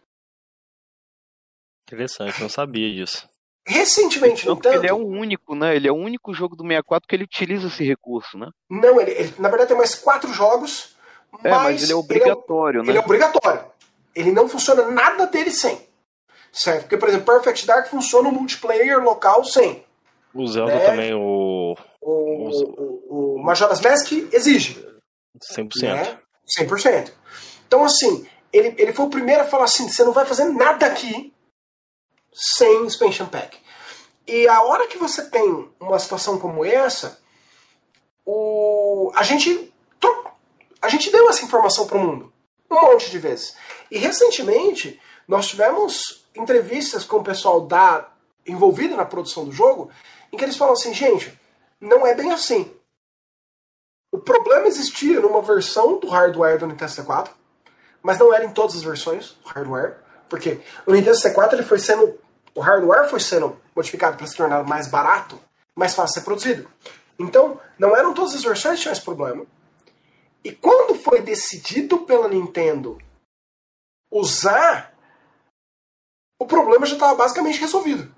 Interessante, 1.87 2.40
não 2.40 2.48
sabia 2.48 2.90
disso. 2.92 3.28
Recentemente, 3.66 4.46
no 4.46 4.54
entanto, 4.54 4.76
Ele 4.76 4.88
é 4.88 4.92
o 4.92 5.06
único, 5.06 5.54
né? 5.54 5.76
Ele 5.76 5.87
é 5.87 5.92
o 5.92 5.96
único 5.96 6.35
jogo 6.35 6.56
do 6.56 6.64
64 6.64 7.06
que 7.06 7.14
ele 7.14 7.24
utiliza 7.24 7.68
esse 7.68 7.85
recurso, 7.85 8.37
né? 8.37 8.50
Não, 8.68 9.00
ele, 9.00 9.12
ele 9.12 9.35
na 9.38 9.48
verdade 9.48 9.68
tem 9.68 9.76
mais 9.76 9.94
quatro 9.94 10.32
jogos. 10.32 10.96
É, 11.44 11.50
mas 11.50 11.85
ele 11.85 11.92
é 11.92 11.94
obrigatório, 11.94 12.80
ele 12.80 12.82
é, 12.82 12.87
né? 12.87 12.90
Ele 12.92 12.98
é 12.98 13.00
obrigatório. 13.00 13.64
Ele 14.14 14.32
não 14.32 14.48
funciona 14.48 14.90
nada 14.90 15.26
dele 15.26 15.50
sem. 15.50 15.80
Certo? 16.52 16.82
Porque, 16.82 16.98
por 16.98 17.08
exemplo, 17.08 17.32
Perfect 17.32 17.66
Dark 17.66 17.88
funciona 17.88 18.30
no 18.30 18.38
multiplayer 18.38 19.02
local 19.02 19.44
sem. 19.44 19.85
O 20.35 20.46
Zelda 20.46 20.74
né? 20.74 20.85
também, 20.85 21.14
o. 21.14 21.20
O, 22.02 22.48
o, 22.50 23.36
o 23.36 23.42
Majora's 23.42 23.80
Mask 23.80 24.10
exige. 24.32 24.84
100%. 25.56 25.82
Né? 25.82 26.18
100%. 26.58 27.12
Então, 27.66 27.84
assim, 27.84 28.26
ele, 28.52 28.74
ele 28.76 28.92
foi 28.92 29.06
o 29.06 29.10
primeiro 29.10 29.42
a 29.42 29.46
falar 29.46 29.64
assim: 29.64 29.88
você 29.88 30.04
não 30.04 30.12
vai 30.12 30.26
fazer 30.26 30.44
nada 30.46 30.86
aqui 30.86 31.32
sem 32.32 32.86
expansion 32.86 33.26
pack. 33.26 33.58
E 34.26 34.48
a 34.48 34.62
hora 34.62 34.88
que 34.88 34.98
você 34.98 35.28
tem 35.30 35.70
uma 35.80 35.98
situação 35.98 36.38
como 36.38 36.64
essa, 36.64 37.20
o, 38.24 39.10
a 39.14 39.22
gente 39.22 39.72
a 40.80 40.88
gente 40.88 41.12
deu 41.12 41.28
essa 41.28 41.44
informação 41.44 41.86
para 41.86 41.96
o 41.96 42.00
mundo 42.00 42.32
um 42.68 42.74
monte 42.74 43.10
de 43.10 43.18
vezes. 43.18 43.54
E 43.90 43.98
recentemente 43.98 45.00
nós 45.28 45.46
tivemos 45.46 46.26
entrevistas 46.34 47.04
com 47.04 47.18
o 47.18 47.24
pessoal 47.24 47.60
da 47.60 48.08
envolvido 48.46 48.96
na 48.96 49.04
produção 49.04 49.44
do 49.44 49.52
jogo, 49.52 49.90
em 50.32 50.36
que 50.36 50.44
eles 50.44 50.56
falam 50.56 50.72
assim, 50.72 50.92
gente, 50.92 51.38
não 51.83 52.07
é 52.07 52.14
bem 52.14 52.33
assim. 52.33 52.73
O 54.12 54.18
problema 54.18 54.68
existia 54.68 55.21
numa 55.21 55.42
versão 55.42 55.99
do 55.99 56.09
hardware 56.09 56.59
do 56.59 56.66
Nintendo 56.66 56.90
64, 56.90 57.35
mas 58.01 58.18
não 58.18 58.33
era 58.33 58.45
em 58.45 58.53
todas 58.53 58.77
as 58.77 58.83
versões 58.83 59.33
do 59.42 59.49
hardware. 59.49 59.99
Porque 60.29 60.61
o 60.87 60.92
Nintendo 60.92 61.16
64 61.16 61.57
ele 61.57 61.66
foi 61.66 61.79
sendo. 61.79 62.18
O 62.55 62.61
hardware 62.61 63.09
foi 63.09 63.18
sendo 63.18 63.61
modificado 63.75 64.16
para 64.16 64.27
se 64.27 64.37
tornar 64.37 64.62
mais 64.64 64.87
barato, 64.87 65.40
mais 65.75 65.95
fácil 65.95 66.14
de 66.14 66.21
ser 66.21 66.25
produzido. 66.25 66.71
Então, 67.18 67.61
não 67.79 67.97
eram 67.97 68.14
todas 68.14 68.35
as 68.35 68.42
versões 68.42 68.77
que 68.77 68.83
tinham 68.83 68.92
esse 68.92 69.03
problema. 69.03 69.45
E 70.45 70.53
quando 70.53 70.95
foi 70.95 71.21
decidido 71.21 71.99
pela 71.99 72.29
Nintendo 72.29 72.99
usar, 74.11 74.92
o 76.38 76.47
problema 76.47 76.87
já 76.87 76.95
estava 76.95 77.14
basicamente 77.14 77.61
resolvido. 77.61 78.14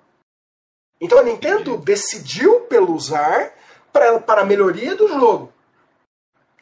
Então 1.01 1.19
a 1.19 1.23
Nintendo 1.23 1.77
decidiu 1.77 2.61
pelo 2.63 2.95
usar 2.95 3.53
para, 3.93 4.19
para 4.21 4.41
a 4.43 4.45
melhoria 4.45 4.95
do 4.95 5.09
jogo. 5.09 5.53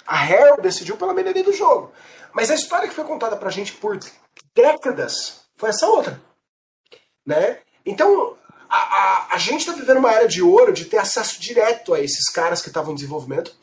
A 0.07 0.17
Rare 0.17 0.61
decidiu 0.61 0.97
pela 0.97 1.15
melhoria 1.15 1.45
do 1.45 1.53
jogo. 1.53 1.93
Mas 2.33 2.51
a 2.51 2.55
história 2.55 2.89
que 2.89 2.95
foi 2.95 3.05
contada 3.05 3.37
pra 3.37 3.51
gente 3.51 3.73
por 3.75 3.99
décadas 4.55 5.43
foi 5.57 5.71
essa 5.71 5.87
outra. 5.87 6.21
Né? 7.25 7.59
Então, 7.87 8.37
a, 8.69 8.79
a, 8.79 9.35
a 9.35 9.39
gente 9.39 9.61
está 9.61 9.73
vivendo 9.73 9.99
uma 9.99 10.13
era 10.13 10.27
de 10.27 10.43
ouro 10.43 10.73
de 10.73 10.87
ter 10.87 10.99
acesso 10.99 11.41
direto 11.41 11.95
a 11.95 12.01
esses 12.01 12.29
caras 12.31 12.61
que 12.61 12.69
estavam 12.69 12.93
em 12.93 12.97
desenvolvimento. 12.97 13.55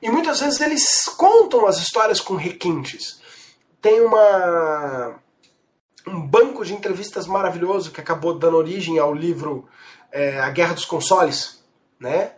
E 0.00 0.10
muitas 0.10 0.40
vezes 0.40 0.60
eles 0.60 1.04
contam 1.16 1.66
as 1.66 1.78
histórias 1.78 2.20
com 2.20 2.34
requintes. 2.34 3.20
tem 3.80 4.00
uma 4.00 5.20
um 6.06 6.20
banco 6.20 6.64
de 6.64 6.74
entrevistas 6.74 7.26
maravilhoso 7.26 7.90
que 7.90 8.00
acabou 8.00 8.38
dando 8.38 8.58
origem 8.58 8.98
ao 8.98 9.14
livro 9.14 9.66
é, 10.14 10.38
A 10.38 10.48
Guerra 10.50 10.74
dos 10.74 10.84
Consoles, 10.84 11.60
né? 11.98 12.30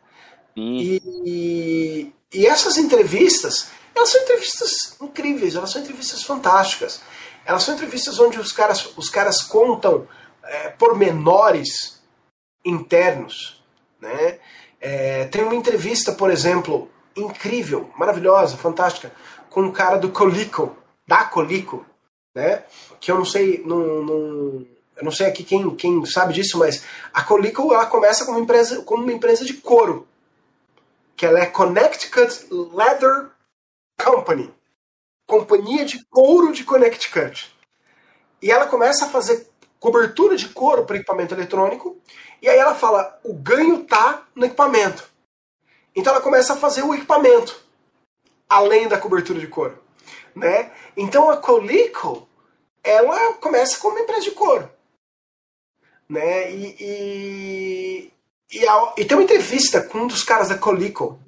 E, 0.57 1.03
e, 1.27 2.13
e, 2.33 2.47
essas 2.47 2.79
entrevistas, 2.79 3.69
elas 3.95 4.09
são 4.09 4.23
entrevistas 4.23 4.97
incríveis, 5.03 5.55
elas 5.55 5.71
são 5.71 5.83
entrevistas 5.83 6.23
fantásticas. 6.23 7.03
Elas 7.45 7.63
são 7.63 7.75
entrevistas 7.75 8.19
onde 8.19 8.41
os 8.41 8.51
caras, 8.51 8.97
os 8.97 9.11
caras 9.11 9.43
contam 9.43 10.09
é, 10.43 10.71
pormenores 10.71 12.01
internos, 12.65 13.63
né? 14.01 14.39
É, 14.81 15.27
tem 15.27 15.43
uma 15.43 15.55
entrevista, 15.55 16.13
por 16.13 16.31
exemplo, 16.31 16.91
incrível, 17.15 17.91
maravilhosa, 17.99 18.57
fantástica, 18.57 19.13
com 19.51 19.63
um 19.63 19.73
cara 19.73 19.97
do 19.97 20.11
Colico, 20.11 20.77
da 21.07 21.25
Colico, 21.25 21.85
né? 22.35 22.63
Que 23.01 23.11
eu 23.11 23.17
não 23.17 23.25
sei, 23.25 23.63
não, 23.65 24.03
não, 24.03 24.67
eu 24.97 25.05
não 25.05 25.13
sei 25.13 25.27
aqui 25.27 25.45
quem, 25.45 25.75
quem 25.77 26.05
sabe 26.07 26.33
disso, 26.33 26.59
mas 26.59 26.83
a 27.13 27.23
Colico 27.23 27.73
ela 27.73 27.87
começa 27.87 28.25
como 28.25 28.39
uma 28.39 28.45
empresa, 28.45 28.83
como 28.83 29.03
uma 29.03 29.13
empresa 29.13 29.45
de 29.45 29.55
couro, 29.55 30.09
que 31.15 31.27
ela 31.27 31.39
é 31.39 31.47
Connecticut 31.47 32.47
Leather 32.51 33.29
Company, 34.03 34.53
companhia 35.27 35.85
de 35.85 36.05
couro 36.07 36.53
de 36.53 36.65
Connecticut. 36.65 37.55
E 38.41 38.51
ela 38.51 38.67
começa 38.67 39.05
a 39.05 39.09
fazer 39.09 39.49
cobertura 39.79 40.37
de 40.37 40.49
couro 40.49 40.85
para 40.85 40.97
equipamento 40.97 41.35
eletrônico, 41.35 42.01
e 42.41 42.49
aí 42.49 42.59
ela 42.59 42.75
fala: 42.75 43.19
o 43.23 43.35
ganho 43.35 43.85
tá 43.85 44.27
no 44.35 44.47
equipamento. 44.47 45.05
Então 45.95 46.13
ela 46.13 46.23
começa 46.23 46.55
a 46.55 46.57
fazer 46.57 46.83
o 46.83 46.95
equipamento, 46.95 47.59
além 48.49 48.89
da 48.89 48.99
cobertura 48.99 49.41
de 49.41 49.47
couro. 49.47 49.79
Né? 50.35 50.71
Então 50.97 51.31
a 51.31 51.39
Coleco, 51.39 52.29
ela 52.85 53.35
começa 53.35 53.79
como 53.79 53.95
uma 53.95 54.03
empresa 54.03 54.23
de 54.23 54.31
couro. 54.33 54.76
Né? 56.09 56.53
E, 56.53 56.77
e, 56.81 58.13
e, 58.53 58.69
a, 58.69 58.95
e 58.97 59.05
tem 59.05 59.17
uma 59.17 59.25
entrevista 59.25 59.83
com 59.83 59.99
um 59.99 60.07
dos 60.07 60.23
caras 60.23 60.49
da 60.49 60.59
Coleco, 60.59 61.19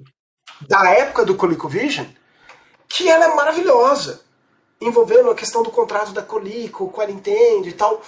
da 0.61 0.89
época 0.89 1.25
do 1.25 1.35
ColecoVision, 1.35 2.05
que 2.87 3.07
ela 3.07 3.25
é 3.25 3.35
maravilhosa, 3.35 4.21
envolvendo 4.81 5.29
a 5.29 5.35
questão 5.35 5.63
do 5.63 5.71
contrato 5.71 6.11
da 6.11 6.21
Coleco 6.21 6.89
com 6.89 7.01
a 7.01 7.05
Nintendo 7.05 7.67
e 7.67 7.73
tal. 7.73 8.01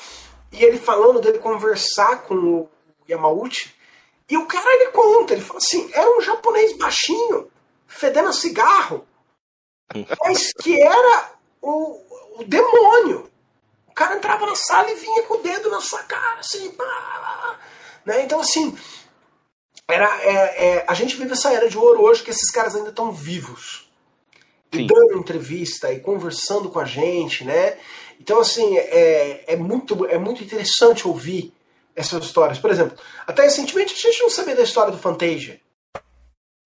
E 0.51 0.63
ele 0.63 0.77
falando 0.77 1.21
dele 1.21 1.39
conversar 1.39 2.23
com 2.23 2.35
o 2.35 2.69
Yamauchi, 3.09 3.73
e 4.29 4.37
o 4.37 4.45
cara 4.45 4.73
ele 4.75 4.91
conta, 4.91 5.33
ele 5.33 5.41
fala 5.41 5.57
assim, 5.57 5.89
era 5.93 6.17
um 6.17 6.21
japonês 6.21 6.77
baixinho, 6.77 7.51
fedendo 7.85 8.29
a 8.29 8.33
cigarro, 8.33 9.05
mas 10.21 10.53
que 10.53 10.81
era 10.81 11.33
o, 11.61 12.01
o 12.37 12.43
demônio. 12.45 13.30
O 13.91 13.93
cara 13.93 14.15
entrava 14.15 14.45
na 14.45 14.55
sala 14.55 14.89
e 14.89 14.95
vinha 14.95 15.23
com 15.23 15.35
o 15.35 15.43
dedo 15.43 15.69
na 15.69 15.81
sua 15.81 16.01
cara, 16.03 16.39
assim, 16.39 16.71
pá, 16.71 17.59
né? 18.05 18.23
Então, 18.23 18.39
assim, 18.39 18.75
era, 19.87 20.07
é, 20.23 20.65
é, 20.65 20.85
a 20.87 20.93
gente 20.93 21.17
vive 21.17 21.33
essa 21.33 21.51
era 21.51 21.69
de 21.69 21.77
ouro 21.77 22.01
hoje 22.01 22.23
que 22.23 22.31
esses 22.31 22.49
caras 22.49 22.73
ainda 22.73 22.89
estão 22.89 23.11
vivos. 23.11 23.91
E 24.71 24.87
dando 24.87 25.17
entrevista 25.17 25.91
e 25.91 25.99
conversando 25.99 26.69
com 26.69 26.79
a 26.79 26.85
gente, 26.85 27.43
né? 27.43 27.77
Então, 28.17 28.39
assim, 28.39 28.77
é, 28.77 29.43
é, 29.45 29.55
muito, 29.57 30.05
é 30.05 30.17
muito 30.17 30.41
interessante 30.41 31.05
ouvir 31.05 31.53
essas 31.93 32.23
histórias. 32.23 32.57
Por 32.57 32.71
exemplo, 32.71 32.97
até 33.27 33.43
recentemente 33.43 33.93
a 33.93 33.97
gente 33.97 34.21
não 34.21 34.29
sabia 34.29 34.55
da 34.55 34.63
história 34.63 34.93
do 34.93 34.97
Fantasia. 34.97 35.59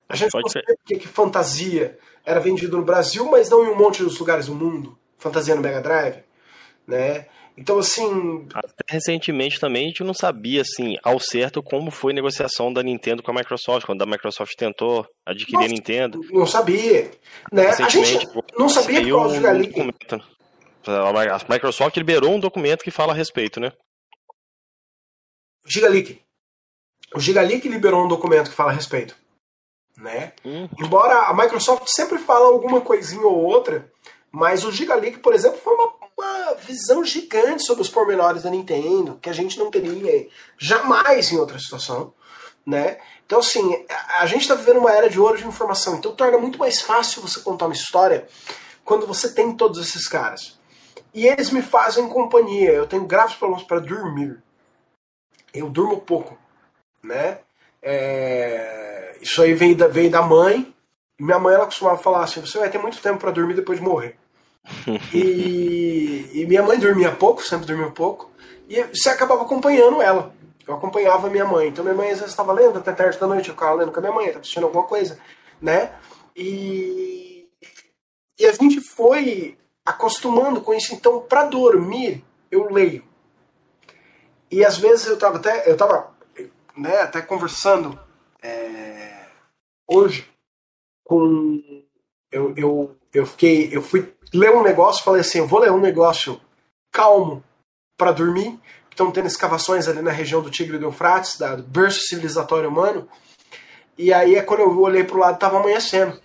A 0.08 0.16
gente 0.16 0.32
Pode 0.32 0.44
não 0.44 0.50
sabia 0.50 0.76
porque 0.78 1.00
que 1.00 1.08
fantasia 1.08 1.98
era 2.24 2.40
vendido 2.40 2.78
no 2.78 2.84
Brasil, 2.84 3.26
mas 3.26 3.50
não 3.50 3.66
em 3.66 3.70
um 3.70 3.76
monte 3.76 4.06
de 4.06 4.20
lugares 4.20 4.46
do 4.46 4.54
mundo. 4.54 4.96
Fantasia 5.18 5.56
no 5.56 5.62
Mega 5.62 5.82
Drive, 5.82 6.24
né? 6.88 7.26
Então, 7.58 7.80
assim. 7.80 8.48
Até 8.54 8.84
recentemente 8.90 9.60
também 9.60 9.86
a 9.86 9.88
gente 9.88 10.04
não 10.04 10.14
sabia, 10.14 10.62
assim, 10.62 10.96
ao 11.02 11.20
certo 11.20 11.64
como 11.64 11.90
foi 11.90 12.12
a 12.12 12.16
negociação 12.16 12.72
da 12.72 12.84
Nintendo 12.84 13.24
com 13.24 13.32
a 13.32 13.34
Microsoft, 13.34 13.86
quando 13.86 14.02
a 14.02 14.06
Microsoft 14.06 14.54
tentou 14.58 15.08
adquirir 15.26 15.54
Nossa, 15.54 15.68
a 15.68 15.70
Nintendo. 15.70 16.22
Não 16.32 16.46
sabia. 16.46 17.12
Né? 17.52 17.68
A 17.68 17.90
gente 17.90 18.28
não 18.58 18.68
sabia 18.68 19.02
por 19.02 19.10
causa 19.10 19.38
um 19.38 19.62
documento. 19.62 20.24
A 20.88 21.54
Microsoft 21.54 21.96
liberou 21.98 22.36
um 22.36 22.40
documento 22.40 22.84
que 22.84 22.92
fala 22.92 23.14
a 23.14 23.16
respeito, 23.16 23.60
né? 23.60 23.72
Gigaleak. 25.66 26.22
O 27.16 27.20
Gigaleak 27.20 27.68
liberou 27.68 28.04
um 28.04 28.08
documento 28.08 28.50
que 28.50 28.56
fala 28.56 28.72
a 28.72 28.76
respeito. 28.76 29.16
Né? 29.98 30.34
Uhum. 30.44 30.68
Embora 30.78 31.28
a 31.28 31.34
Microsoft 31.34 31.88
sempre 31.88 32.20
fala 32.20 32.48
alguma 32.48 32.82
coisinha 32.82 33.26
ou 33.26 33.46
outra, 33.46 33.90
mas 34.36 34.64
o 34.64 34.72
Gigaleak, 34.72 35.20
por 35.20 35.34
exemplo, 35.34 35.60
foi 35.64 35.74
uma, 35.74 35.94
uma 36.18 36.54
visão 36.56 37.04
gigante 37.04 37.64
sobre 37.64 37.82
os 37.82 37.90
pormenores 37.90 38.44
da 38.44 38.50
Nintendo, 38.50 39.18
que 39.22 39.30
a 39.30 39.34
gente 39.34 39.58
não 39.58 39.72
teria 39.72 40.28
jamais 40.58 41.32
em 41.32 41.38
outra 41.38 41.58
situação. 41.60 42.14
Né? 42.66 42.98
Então, 43.26 43.40
assim, 43.40 43.86
a 44.18 44.26
gente 44.26 44.42
está 44.42 44.56
vivendo 44.56 44.80
uma 44.80 44.92
era 44.92 45.10
de 45.10 45.20
ouro 45.20 45.38
de 45.38 45.48
informação, 45.48 45.96
então 45.96 46.16
torna 46.16 46.38
muito 46.38 46.58
mais 46.58 46.82
fácil 46.82 47.22
você 47.22 47.40
contar 47.40 47.66
uma 47.66 47.76
história 47.76 48.28
quando 48.84 49.06
você 49.06 49.32
tem 49.32 49.56
todos 49.56 49.80
esses 49.80 50.08
caras. 50.08 50.58
E 51.14 51.28
eles 51.28 51.52
me 51.52 51.62
fazem 51.62 52.10
companhia, 52.10 52.72
eu 52.72 52.88
tenho 52.88 53.06
graves 53.06 53.36
problemas 53.36 53.64
para 53.66 53.80
dormir 53.80 54.44
eu 55.56 55.70
durmo 55.70 56.02
pouco, 56.02 56.38
né? 57.02 57.40
É, 57.82 59.18
isso 59.22 59.42
aí 59.42 59.54
vem 59.54 59.76
da, 59.76 59.88
da 59.88 60.22
mãe. 60.22 60.74
Minha 61.20 61.40
mãe 61.40 61.56
ela 61.56 61.66
costumava 61.66 61.98
falar 61.98 62.24
assim: 62.24 62.42
você 62.42 62.60
vai 62.60 62.70
ter 62.70 62.78
muito 62.78 63.02
tempo 63.02 63.20
para 63.20 63.32
dormir 63.32 63.54
depois 63.54 63.80
de 63.80 63.86
morrer. 63.86 64.18
E, 65.14 66.30
e, 66.34 66.46
minha 66.46 66.64
mãe 66.64 66.80
dormia 66.80 67.12
pouco, 67.12 67.42
sempre 67.44 67.68
dormia 67.68 67.92
pouco, 67.92 68.32
e 68.68 68.82
você 68.84 69.10
acabava 69.10 69.44
acompanhando 69.44 70.02
ela. 70.02 70.34
Eu 70.68 70.74
acompanhava 70.74 71.30
minha 71.30 71.46
mãe. 71.46 71.68
Então 71.68 71.84
minha 71.84 71.96
mãe 71.96 72.08
às 72.10 72.18
vezes 72.18 72.32
estava 72.32 72.52
lendo 72.52 72.80
até 72.80 72.92
tarde 72.92 73.20
da 73.20 73.28
noite, 73.28 73.50
eu 73.50 73.54
ficava 73.54 73.76
lendo 73.76 73.92
com 73.92 74.00
a 74.00 74.02
minha 74.02 74.14
mãe, 74.14 74.26
estava 74.26 74.42
assistindo 74.42 74.64
alguma 74.64 74.84
coisa, 74.84 75.20
né? 75.62 75.94
E, 76.36 77.48
e 78.40 78.46
a 78.46 78.52
gente 78.52 78.82
foi 78.82 79.58
acostumando 79.86 80.62
com 80.62 80.74
isso. 80.74 80.94
Então, 80.96 81.22
para 81.22 81.46
dormir, 81.46 82.24
eu 82.50 82.72
leio. 82.72 83.04
E 84.50 84.66
às 84.66 84.78
vezes 84.78 85.06
eu 85.06 85.18
tava 85.18 85.38
até, 85.38 85.70
eu 85.70 85.78
tava, 85.78 86.16
né, 86.76 87.02
até 87.02 87.22
conversando 87.22 88.00
é, 88.42 89.26
hoje 89.88 90.28
com 91.04 91.62
eu, 92.32 92.54
eu, 92.58 92.98
eu 93.14 93.26
fiquei, 93.26 93.70
eu 93.72 93.82
fui 93.82 94.14
ler 94.36 94.52
um 94.52 94.64
negócio, 94.64 95.04
falei 95.04 95.22
assim, 95.22 95.40
eu 95.40 95.48
vou 95.48 95.60
ler 95.60 95.72
um 95.72 95.80
negócio 95.80 96.40
calmo 96.92 97.44
para 97.98 98.12
dormir. 98.12 98.60
Estão 98.90 99.12
tendo 99.12 99.28
escavações 99.28 99.88
ali 99.88 100.02
na 100.02 100.12
região 100.12 100.42
do 100.42 100.50
Tigre 100.50 100.78
do 100.78 100.86
Eufrates, 100.86 101.38
da, 101.38 101.56
do 101.56 101.64
berço 101.64 102.02
civilizatório 102.08 102.70
humano. 102.70 103.08
E 103.98 104.14
aí 104.14 104.36
é 104.36 104.42
quando 104.42 104.62
eu 104.62 104.80
olhei 104.80 105.04
pro 105.04 105.20
lado, 105.20 105.38
tava 105.38 105.60
amanhecendo. 105.60 106.20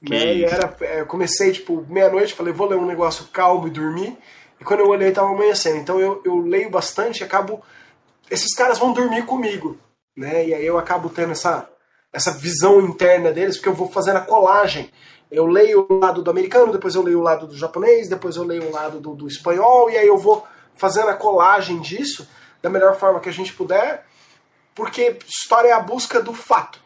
Né? 0.00 0.36
E 0.36 0.44
era, 0.44 0.74
é, 0.80 1.00
eu 1.00 1.06
comecei 1.06 1.52
tipo 1.52 1.84
meia-noite, 1.88 2.32
falei, 2.32 2.52
vou 2.52 2.68
ler 2.68 2.76
um 2.76 2.86
negócio 2.86 3.26
calmo 3.32 3.66
e 3.66 3.70
dormir. 3.70 4.16
E 4.58 4.64
quando 4.64 4.80
eu 4.80 4.88
olhei, 4.88 5.08
estava 5.08 5.28
amanhecendo. 5.28 5.78
Então 5.78 6.00
eu, 6.00 6.22
eu 6.24 6.38
leio 6.38 6.70
bastante 6.70 7.20
e 7.20 7.24
acabo. 7.24 7.62
Esses 8.30 8.54
caras 8.54 8.78
vão 8.78 8.92
dormir 8.92 9.26
comigo. 9.26 9.78
Né? 10.16 10.48
E 10.48 10.54
aí 10.54 10.64
eu 10.64 10.78
acabo 10.78 11.08
tendo 11.08 11.32
essa, 11.32 11.68
essa 12.12 12.32
visão 12.32 12.80
interna 12.80 13.32
deles, 13.32 13.56
porque 13.56 13.68
eu 13.68 13.74
vou 13.74 13.88
fazendo 13.90 14.16
a 14.16 14.22
colagem. 14.22 14.90
Eu 15.30 15.46
leio 15.46 15.86
o 15.88 15.98
lado 15.98 16.22
do 16.22 16.30
americano, 16.30 16.72
depois 16.72 16.94
eu 16.94 17.02
leio 17.02 17.20
o 17.20 17.22
lado 17.22 17.46
do 17.46 17.56
japonês, 17.56 18.08
depois 18.08 18.36
eu 18.36 18.44
leio 18.44 18.64
o 18.68 18.72
lado 18.72 18.98
do, 18.98 19.14
do 19.14 19.28
espanhol, 19.28 19.88
e 19.90 19.96
aí 19.96 20.06
eu 20.06 20.18
vou 20.18 20.46
fazendo 20.74 21.08
a 21.08 21.14
colagem 21.14 21.80
disso 21.80 22.28
da 22.60 22.68
melhor 22.68 22.96
forma 22.96 23.20
que 23.20 23.28
a 23.28 23.32
gente 23.32 23.52
puder, 23.52 24.06
porque 24.74 25.18
história 25.26 25.68
é 25.68 25.72
a 25.72 25.80
busca 25.80 26.20
do 26.20 26.34
fato, 26.34 26.80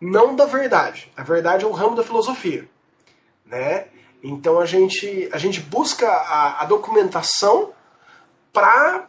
não 0.00 0.36
da 0.36 0.46
verdade. 0.46 1.10
A 1.16 1.22
verdade 1.22 1.64
é 1.64 1.68
o 1.68 1.72
ramo 1.72 1.96
da 1.96 2.04
filosofia, 2.04 2.68
né? 3.44 3.88
Então 4.22 4.60
a 4.60 4.66
gente, 4.66 5.28
a 5.32 5.38
gente 5.38 5.60
busca 5.60 6.08
a, 6.08 6.62
a 6.62 6.64
documentação 6.64 7.72
para 8.52 9.08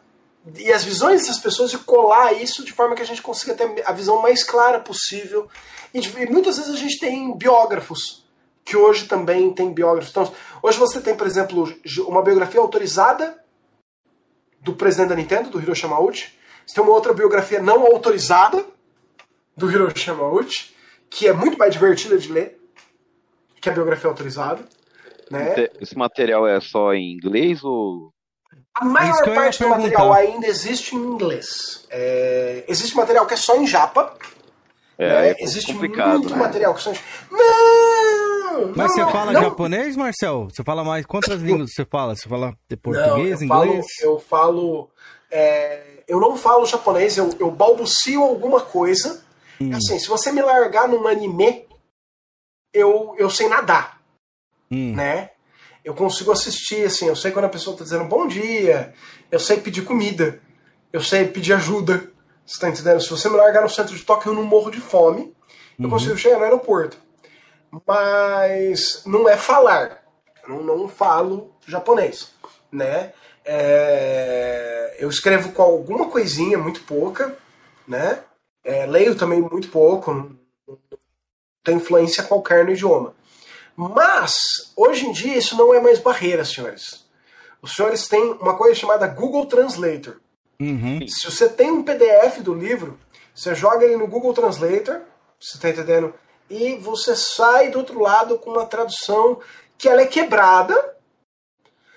e 0.58 0.72
as 0.72 0.84
visões 0.84 1.22
dessas 1.22 1.40
pessoas 1.40 1.72
e 1.72 1.78
colar 1.78 2.34
isso 2.34 2.66
de 2.66 2.74
forma 2.74 2.96
que 2.96 3.02
a 3.02 3.06
gente 3.06 3.22
consiga 3.22 3.54
ter 3.54 3.84
a 3.86 3.94
visão 3.94 4.22
mais 4.22 4.44
clara 4.44 4.80
possível. 4.80 5.48
E, 5.94 6.00
e 6.00 6.30
muitas 6.30 6.58
vezes 6.58 6.74
a 6.74 6.78
gente 6.78 7.00
tem 7.00 7.36
biógrafos, 7.38 8.26
que 8.66 8.76
hoje 8.76 9.08
também 9.08 9.54
tem 9.54 9.72
biógrafos. 9.72 10.12
Então, 10.12 10.34
hoje 10.62 10.78
você 10.78 11.00
tem, 11.02 11.16
por 11.16 11.28
exemplo, 11.28 11.74
uma 12.08 12.22
biografia 12.22 12.60
autorizada 12.60 13.42
do 14.60 14.74
presidente 14.74 15.10
da 15.10 15.16
Nintendo, 15.16 15.50
do 15.50 15.62
Hiroshi 15.62 15.84
Yamauchi. 15.84 16.34
Você 16.66 16.76
tem 16.76 16.84
uma 16.84 16.94
outra 16.94 17.14
biografia 17.14 17.62
não 17.62 17.86
autorizada 17.86 18.66
do 19.56 19.70
Hiroshi 19.70 20.10
Yamauchi, 20.10 20.74
que 21.10 21.28
é 21.28 21.34
muito 21.34 21.58
mais 21.58 21.74
divertida 21.74 22.18
de 22.18 22.32
ler 22.32 22.60
que 23.62 23.70
a 23.70 23.74
biografia 23.74 24.10
autorizada. 24.10 24.64
Né? 25.32 25.70
Esse 25.80 25.98
material 25.98 26.46
é 26.48 26.60
só 26.60 26.94
em 26.94 27.14
inglês 27.14 27.64
ou. 27.64 28.13
A 28.76 28.86
maior 28.86 29.24
parte 29.36 29.60
do 29.62 29.70
material 29.70 30.14
ainda 30.14 30.48
existe 30.48 30.96
em 30.96 31.00
inglês. 31.00 31.86
É... 31.90 32.64
Existe 32.68 32.96
material 32.96 33.26
que 33.26 33.34
é 33.34 33.38
só 33.38 33.56
em 33.56 33.68
japa. 33.68 34.16
É, 34.98 35.08
né? 35.10 35.30
é 35.32 35.44
existe 35.44 35.74
complicado, 35.74 36.20
muito 36.20 36.32
né? 36.32 36.38
material 36.38 36.74
que 36.74 36.82
só 36.82 36.92
em... 36.92 36.98
Não! 37.32 38.34
Não, 38.54 38.68
Mas 38.76 38.78
não, 38.78 38.88
você 38.90 39.02
não, 39.02 39.12
fala 39.12 39.32
não. 39.32 39.42
japonês, 39.42 39.96
Marcel? 39.96 40.48
Você 40.50 40.64
fala 40.64 40.84
mais. 40.84 41.06
Quantas 41.06 41.42
línguas 41.42 41.74
você 41.74 41.84
fala? 41.86 42.16
Você 42.16 42.30
fala 42.30 42.52
de 42.70 42.76
Não, 42.76 42.78
português, 42.78 43.42
eu 43.42 43.48
falo, 43.48 43.66
inglês? 43.66 43.86
eu 44.02 44.20
falo. 44.20 44.90
é, 45.32 46.04
eu 46.08 46.20
não 46.20 46.38
falo 46.38 46.66
japonês, 46.66 47.18
eu, 47.18 47.30
eu 47.40 47.50
balbucio 47.50 48.22
alguma 48.22 48.62
coisa. 48.62 49.24
Hum. 49.60 49.72
Assim, 49.74 49.98
se 49.98 50.08
você 50.08 50.32
me 50.32 50.42
largar 50.42 50.88
num 50.88 51.08
anime, 51.08 51.66
eu, 52.74 53.16
eu 53.18 53.30
sei 53.30 53.48
nadar, 53.48 54.00
Hum. 54.72 54.94
né? 54.96 55.32
Eu 55.84 55.94
consigo 55.94 56.32
assistir, 56.32 56.86
assim, 56.86 57.08
eu 57.08 57.16
sei 57.16 57.32
quando 57.32 57.46
a 57.46 57.50
pessoa 57.50 57.76
tá 57.78 57.84
dizendo 57.84 58.06
bom 58.06 58.26
dia, 58.28 58.94
eu 59.32 59.40
sei 59.40 59.60
pedir 59.60 59.84
comida, 59.84 60.40
eu 60.92 61.02
sei 61.02 61.26
pedir 61.28 61.54
ajuda. 61.54 62.10
Você 62.46 62.60
tá 62.60 62.70
entendendo? 62.70 63.02
Se 63.02 63.10
você 63.10 63.30
me 63.30 63.36
largar 63.36 63.62
no 63.64 63.70
centro 63.70 63.96
de 63.96 64.04
Tóquio, 64.04 64.32
eu 64.32 64.36
não 64.36 64.44
morro 64.44 64.72
de 64.72 64.80
fome. 64.80 65.34
Eu 65.78 65.86
Uhum. 65.86 65.90
consigo 65.90 66.18
chegar 66.18 66.38
no 66.38 66.44
aeroporto. 66.44 66.98
Mas 67.88 69.04
não 69.06 69.28
é 69.28 69.36
falar. 69.36 70.04
Eu 70.48 70.62
não, 70.62 70.78
não 70.78 70.88
falo 70.88 71.54
japonês, 71.66 72.32
né? 72.72 73.12
É, 73.46 74.96
eu 75.00 75.10
escrevo 75.10 75.52
com 75.52 75.62
alguma 75.64 76.10
coisinha, 76.10 76.58
muito 76.58 76.82
pouca, 76.84 77.36
né? 77.88 78.20
É, 78.64 78.86
leio 78.86 79.16
também 79.16 79.42
muito 79.42 79.70
pouco, 79.70 80.14
não 80.14 80.78
tem 81.64 81.76
influência 81.78 82.24
qualquer 82.24 82.64
no 82.66 82.72
idioma. 82.72 83.14
Mas, 83.76 84.72
hoje 84.76 85.08
em 85.08 85.12
dia, 85.12 85.38
isso 85.38 85.58
não 85.58 85.74
é 85.74 85.80
mais 85.82 86.00
barreira, 86.00 86.46
senhores. 86.46 87.06
Os 87.62 87.74
senhores 87.74 88.08
têm 88.08 88.34
uma 88.34 88.56
coisa 88.56 88.76
chamada 88.76 89.08
Google 89.08 89.46
Translator. 89.46 90.18
Uhum. 90.60 91.06
Se 91.08 91.30
você 91.30 91.50
tem 91.50 91.72
um 91.72 91.84
PDF 91.84 92.40
do 92.42 92.54
livro, 92.54 93.00
você 93.34 93.56
joga 93.56 93.86
ele 93.86 93.98
no 93.98 94.08
Google 94.08 94.34
Translator, 94.34 95.02
você 95.40 95.58
tá 95.58 95.70
entendendo? 95.70 96.14
E 96.50 96.76
você 96.76 97.16
sai 97.16 97.70
do 97.70 97.80
outro 97.80 98.00
lado 98.00 98.38
com 98.38 98.52
uma 98.52 98.66
tradução 98.66 99.40
que 99.78 99.90
ela 99.90 100.02
é 100.02 100.06
quebrada, 100.06 100.96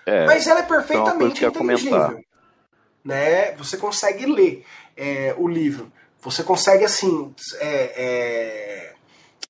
É, 0.06 0.24
mas 0.24 0.46
ela 0.46 0.60
é 0.60 0.62
então 0.62 0.68
coisa 0.68 0.86
perfeitamente 0.86 1.40
comentar. 1.50 1.76
inteligível. 1.76 2.24
Né? 3.04 3.52
Você 3.56 3.76
consegue 3.76 4.24
ler 4.26 4.64
é, 4.96 5.34
o 5.36 5.46
livro. 5.46 5.92
Você 6.20 6.42
consegue, 6.42 6.84
assim, 6.84 7.34
é, 7.60 7.92
é, 7.96 8.94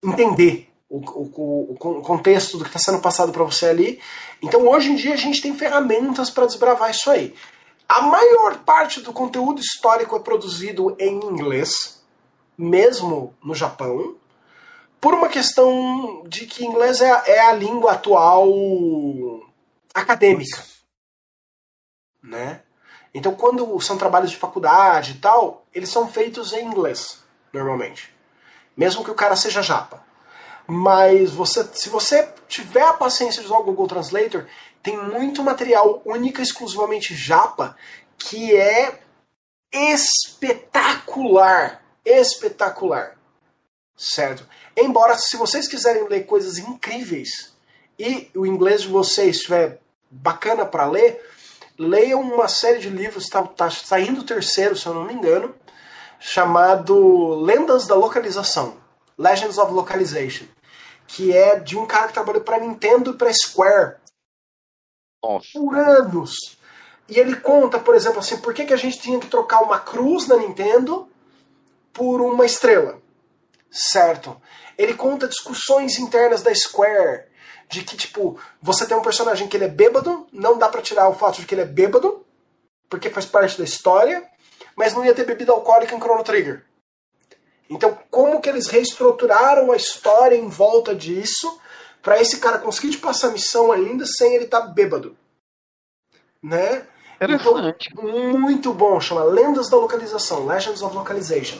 entender 0.02 0.68
o, 0.88 0.98
o- 0.98 1.72
o- 1.78 2.02
contexto 2.02 2.58
do 2.58 2.64
que 2.64 2.70
está 2.70 2.78
sendo 2.78 3.00
passado 3.02 3.32
para 3.32 3.44
você 3.44 3.66
ali. 3.66 4.00
Então, 4.42 4.66
hoje 4.68 4.90
em 4.90 4.96
dia, 4.96 5.14
a 5.14 5.18
gente 5.18 5.40
tem 5.42 5.56
ferramentas 5.56 6.30
para 6.30 6.46
desbravar 6.46 6.90
isso 6.90 7.10
aí. 7.10 7.34
A 7.88 8.02
maior 8.02 8.58
parte 8.58 9.00
do 9.00 9.12
conteúdo 9.12 9.60
histórico 9.60 10.16
é 10.16 10.20
produzido 10.20 10.96
em 10.98 11.16
inglês, 11.24 12.02
mesmo 12.58 13.34
no 13.42 13.54
Japão, 13.54 14.16
por 15.00 15.14
uma 15.14 15.28
questão 15.28 16.24
de 16.26 16.46
que 16.46 16.64
inglês 16.64 17.00
é, 17.00 17.10
é 17.26 17.40
a 17.40 17.52
língua 17.52 17.92
atual 17.92 18.48
acadêmica, 19.94 20.62
né? 22.22 22.62
Então, 23.14 23.34
quando 23.34 23.80
são 23.80 23.96
trabalhos 23.96 24.30
de 24.30 24.36
faculdade 24.36 25.12
e 25.12 25.18
tal, 25.18 25.64
eles 25.72 25.88
são 25.88 26.08
feitos 26.08 26.52
em 26.52 26.66
inglês, 26.66 27.22
normalmente. 27.52 28.14
Mesmo 28.76 29.02
que 29.04 29.10
o 29.10 29.14
cara 29.14 29.36
seja 29.36 29.62
japa. 29.62 30.04
Mas 30.66 31.30
você, 31.30 31.64
se 31.72 31.88
você 31.88 32.28
tiver 32.48 32.82
a 32.82 32.94
paciência 32.94 33.40
de 33.40 33.46
usar 33.46 33.58
o 33.58 33.64
Google 33.64 33.86
Translator, 33.86 34.46
tem 34.82 34.96
muito 34.96 35.42
material 35.42 36.02
única 36.04 36.40
e 36.40 36.44
exclusivamente 36.44 37.14
japa 37.14 37.76
que 38.18 38.54
é 38.54 38.98
espetacular. 39.72 41.82
Espetacular. 42.04 43.16
Certo? 43.96 44.46
Embora, 44.76 45.16
se 45.16 45.36
vocês 45.36 45.68
quiserem 45.68 46.08
ler 46.08 46.26
coisas 46.26 46.58
incríveis 46.58 47.54
e 47.98 48.30
o 48.34 48.44
inglês 48.44 48.82
de 48.82 48.88
vocês 48.88 49.36
estiver 49.36 49.80
bacana 50.10 50.66
para 50.66 50.86
ler, 50.86 51.24
leiam 51.78 52.20
uma 52.20 52.48
série 52.48 52.78
de 52.78 52.90
livros, 52.90 53.24
está 53.24 53.42
tá 53.42 53.70
saindo 53.70 54.20
o 54.20 54.24
terceiro, 54.24 54.76
se 54.76 54.86
eu 54.86 54.94
não 54.94 55.04
me 55.04 55.14
engano, 55.14 55.54
chamado 56.18 57.40
Lendas 57.40 57.86
da 57.86 57.94
Localização 57.94 58.76
Legends 59.18 59.56
of 59.56 59.72
Localization 59.72 60.44
que 61.06 61.36
é 61.36 61.58
de 61.58 61.76
um 61.76 61.86
cara 61.86 62.08
que 62.08 62.14
trabalhou 62.14 62.42
para 62.42 62.58
Nintendo 62.58 63.12
e 63.12 63.16
para 63.16 63.32
Square 63.32 63.96
Nossa. 65.22 65.46
por 65.54 65.76
anos. 65.76 66.58
E 67.08 67.18
ele 67.18 67.36
conta, 67.36 67.78
por 67.78 67.94
exemplo, 67.94 68.18
assim, 68.18 68.38
por 68.38 68.52
que, 68.52 68.64
que 68.64 68.72
a 68.72 68.78
gente 68.78 68.98
tinha 68.98 69.20
que 69.20 69.28
trocar 69.28 69.62
uma 69.62 69.78
cruz 69.78 70.26
na 70.26 70.36
Nintendo 70.36 71.08
por 71.92 72.20
uma 72.20 72.44
estrela. 72.44 73.00
Certo? 73.70 74.40
Ele 74.76 74.94
conta 74.94 75.28
discussões 75.28 75.98
internas 75.98 76.42
da 76.42 76.54
Square 76.54 77.24
de 77.68 77.82
que, 77.82 77.96
tipo, 77.96 78.38
você 78.60 78.86
tem 78.86 78.96
um 78.96 79.02
personagem 79.02 79.48
que 79.48 79.56
ele 79.56 79.64
é 79.64 79.68
bêbado, 79.68 80.26
não 80.32 80.58
dá 80.58 80.68
pra 80.68 80.82
tirar 80.82 81.08
o 81.08 81.14
fato 81.14 81.40
de 81.40 81.46
que 81.46 81.54
ele 81.54 81.62
é 81.62 81.66
bêbado, 81.66 82.24
porque 82.88 83.10
faz 83.10 83.26
parte 83.26 83.58
da 83.58 83.64
história, 83.64 84.28
mas 84.76 84.94
não 84.94 85.04
ia 85.04 85.14
ter 85.14 85.24
bebida 85.24 85.52
alcoólica 85.52 85.94
em 85.94 86.00
Chrono 86.00 86.22
Trigger. 86.22 86.64
Então, 87.68 87.98
como 88.10 88.40
que 88.40 88.48
eles 88.48 88.68
reestruturaram 88.68 89.72
a 89.72 89.76
história 89.76 90.36
em 90.36 90.48
volta 90.48 90.94
disso 90.94 91.60
para 92.02 92.20
esse 92.20 92.38
cara 92.38 92.58
conseguir 92.58 92.90
te 92.90 92.98
passar 92.98 93.28
a 93.28 93.32
missão 93.32 93.72
ainda 93.72 94.04
sem 94.06 94.34
ele 94.34 94.44
estar 94.44 94.60
bêbado? 94.60 95.16
Né? 96.42 96.86
Interessante. 97.16 97.88
Então, 97.92 98.38
muito 98.38 98.72
bom, 98.72 99.00
chama 99.00 99.24
Lendas 99.24 99.68
da 99.68 99.76
Localização, 99.76 100.46
Legends 100.46 100.82
of 100.82 100.94
Localization. 100.94 101.58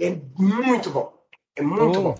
É 0.00 0.16
muito 0.38 0.90
bom. 0.90 1.12
É 1.56 1.62
muito 1.62 1.96
Ou- 1.96 2.02
bom. 2.02 2.14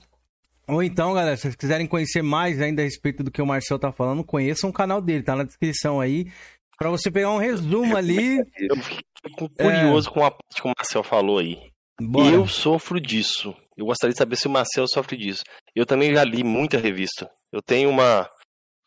Ou 0.69 0.83
então, 0.83 1.13
galera, 1.13 1.37
se 1.37 1.43
vocês 1.43 1.57
quiserem 1.57 1.87
conhecer 1.87 2.23
mais 2.23 2.61
ainda 2.61 2.83
a 2.83 2.85
respeito 2.85 3.23
do 3.23 3.31
que 3.31 3.43
o 3.43 3.47
Marcel 3.47 3.79
tá 3.79 3.93
falando, 3.93 4.25
conheçam 4.25 4.71
o 4.71 4.73
canal 4.73 5.01
dele, 5.03 5.23
tá 5.23 5.37
na 5.37 5.45
descrição 5.45 6.01
aí. 6.01 6.33
Pra 6.79 6.89
você 6.89 7.11
pegar 7.11 7.31
um 7.31 7.39
resumo 7.39 7.97
ali. 7.97 8.39
Eu 8.39 8.77
fico 8.77 9.49
curioso 9.57 10.11
com 10.11 10.25
a 10.25 10.31
parte 10.31 10.63
que 10.63 10.67
o 10.67 10.73
Marcel 10.77 11.03
falou 11.03 11.39
aí. 11.39 11.72
Bora. 12.09 12.35
Eu 12.35 12.47
sofro 12.47 13.01
disso. 13.01 13.55
Eu 13.77 13.87
gostaria 13.87 14.13
de 14.13 14.19
saber 14.19 14.37
se 14.37 14.47
o 14.47 14.51
Marcel 14.51 14.87
sofre 14.87 15.17
disso. 15.17 15.43
Eu 15.75 15.87
também 15.87 16.15
já 16.15 16.25
li 16.25 16.45
muita 16.45 16.79
revista. 16.79 17.31
Eu 17.51 17.63
tenho 17.63 17.89
uma. 17.91 18.29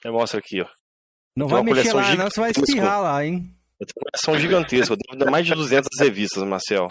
Eu 0.04 0.14
mostro 0.14 0.40
aqui, 0.40 0.62
ó. 0.62 0.68
Não 1.36 1.48
vai 1.48 1.64
mexer 1.64 1.94
lá, 1.94 2.16
não, 2.16 2.30
você 2.30 2.40
vai 2.40 2.52
espirrar 2.52 3.02
lá, 3.02 3.26
hein? 3.26 3.52
Eu 3.80 3.86
tenho 3.86 3.96
uma 3.98 4.12
coleção 4.12 4.40
gigantesca. 4.40 4.94
Eu 4.94 5.18
tenho 5.18 5.32
mais 5.32 5.46
de 5.46 5.54
200 5.54 5.90
revistas, 6.00 6.44
Marcel. 6.44 6.88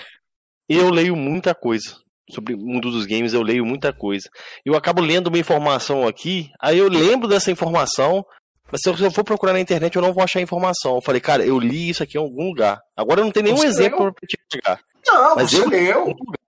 E 0.68 0.76
eu 0.76 0.90
leio 0.90 1.16
muita 1.16 1.54
coisa. 1.54 1.96
Sobre 2.30 2.54
o 2.54 2.58
mundo 2.58 2.90
dos 2.90 3.06
games, 3.06 3.32
eu 3.32 3.42
leio 3.42 3.64
muita 3.64 3.92
coisa. 3.92 4.28
Eu 4.64 4.74
acabo 4.74 5.00
lendo 5.00 5.28
uma 5.28 5.38
informação 5.38 6.06
aqui, 6.06 6.50
aí 6.60 6.78
eu 6.78 6.88
lembro 6.88 7.28
dessa 7.28 7.50
informação, 7.50 8.24
mas 8.70 8.80
se 8.82 8.88
eu, 8.88 8.96
eu 8.96 9.10
for 9.10 9.24
procurar 9.24 9.52
na 9.52 9.60
internet, 9.60 9.94
eu 9.96 10.02
não 10.02 10.12
vou 10.12 10.22
achar 10.24 10.40
informação. 10.40 10.96
Eu 10.96 11.02
falei, 11.02 11.20
cara, 11.20 11.44
eu 11.44 11.58
li 11.58 11.88
isso 11.90 12.02
aqui 12.02 12.16
em 12.16 12.20
algum 12.20 12.48
lugar. 12.48 12.80
Agora 12.96 13.20
eu 13.20 13.24
não 13.24 13.32
tenho 13.32 13.44
nenhum 13.44 13.56
Você 13.58 13.66
exemplo 13.66 14.12
pra 14.12 14.26
te 14.26 14.38
pegar. 14.50 14.80
Não, 15.06 15.36
Mas 15.36 15.50
você 15.50 15.60
eu- 15.62 15.68
leu. 15.68 16.06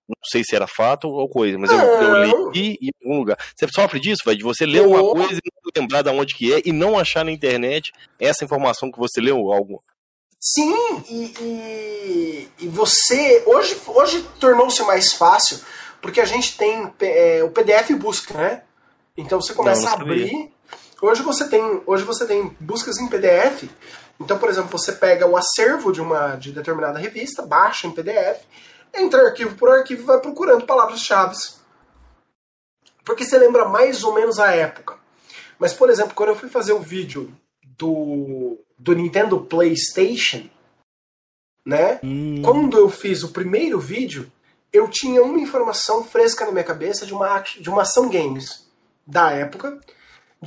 Não 0.08 0.14
sei 0.30 0.44
se 0.44 0.54
era 0.54 0.68
fato 0.68 1.08
ou 1.08 1.28
coisa, 1.28 1.58
mas 1.58 1.68
eu, 1.68 1.78
eu 1.78 2.50
li 2.52 2.78
em 2.80 2.90
algum 3.04 3.18
lugar. 3.18 3.36
Você 3.56 3.66
sofre 3.74 3.98
disso, 3.98 4.22
velho? 4.24 4.38
De 4.38 4.44
você 4.44 4.64
ler 4.64 4.82
uma 4.86 5.02
Oh. 5.02 5.14
coisa 5.14 5.34
e 5.44 5.50
não 5.52 5.82
lembrar 5.82 6.02
de 6.02 6.10
onde 6.10 6.32
que 6.32 6.54
é 6.54 6.62
e 6.64 6.70
não 6.72 6.96
achar 6.96 7.24
na 7.24 7.32
internet 7.32 7.90
essa 8.20 8.44
informação 8.44 8.90
que 8.90 8.98
você 9.00 9.20
leu 9.20 9.52
algo. 9.52 9.82
Sim, 10.40 10.72
e, 11.10 11.34
e, 11.40 12.48
e 12.60 12.68
você. 12.68 13.42
Hoje, 13.46 13.76
hoje 13.86 14.22
tornou-se 14.38 14.80
mais 14.84 15.12
fácil, 15.12 15.58
porque 16.00 16.20
a 16.20 16.24
gente 16.24 16.56
tem 16.56 16.88
é, 17.00 17.42
o 17.42 17.50
PDF 17.50 17.90
busca, 17.98 18.32
né? 18.34 18.62
Então 19.16 19.40
você 19.40 19.54
começa 19.54 19.80
Não, 19.82 19.90
não 19.90 19.98
a 19.98 20.02
abrir. 20.02 20.52
Hoje 21.00 21.22
você 21.22 21.48
tem, 21.48 21.82
hoje 21.86 22.04
você 22.04 22.26
tem 22.26 22.56
buscas 22.60 22.98
em 22.98 23.08
PDF. 23.08 23.68
Então, 24.18 24.38
por 24.38 24.48
exemplo, 24.48 24.70
você 24.70 24.92
pega 24.92 25.26
o 25.26 25.36
acervo 25.36 25.92
de 25.92 26.00
uma 26.00 26.36
de 26.36 26.52
determinada 26.52 26.98
revista, 26.98 27.42
baixa 27.42 27.86
em 27.86 27.92
PDF, 27.92 28.42
entra 28.94 29.26
arquivo 29.26 29.54
por 29.56 29.68
arquivo 29.68 30.02
e 30.02 30.06
vai 30.06 30.20
procurando 30.20 30.64
palavras-chave. 30.64 31.36
Porque 33.04 33.24
você 33.24 33.38
lembra 33.38 33.68
mais 33.68 34.02
ou 34.02 34.14
menos 34.14 34.38
a 34.38 34.52
época. 34.52 34.96
Mas, 35.58 35.72
por 35.72 35.90
exemplo, 35.90 36.14
quando 36.14 36.30
eu 36.30 36.36
fui 36.36 36.48
fazer 36.48 36.72
o 36.72 36.80
vídeo 36.80 37.32
do, 37.62 38.58
do 38.78 38.94
Nintendo 38.94 39.40
PlayStation, 39.40 40.48
né? 41.64 41.98
Hum, 42.02 42.42
Quando 42.42 42.78
eu 42.78 42.88
fiz 42.88 43.22
o 43.22 43.32
primeiro 43.32 43.78
vídeo, 43.80 44.30
eu 44.72 44.88
tinha 44.88 45.22
uma 45.22 45.38
informação 45.38 46.04
fresca 46.04 46.46
na 46.46 46.52
minha 46.52 46.64
cabeça 46.64 47.04
de 47.04 47.12
uma, 47.12 47.40
de 47.40 47.68
uma 47.68 47.82
ação 47.82 48.08
games 48.08 48.66
da 49.06 49.30
época, 49.30 49.80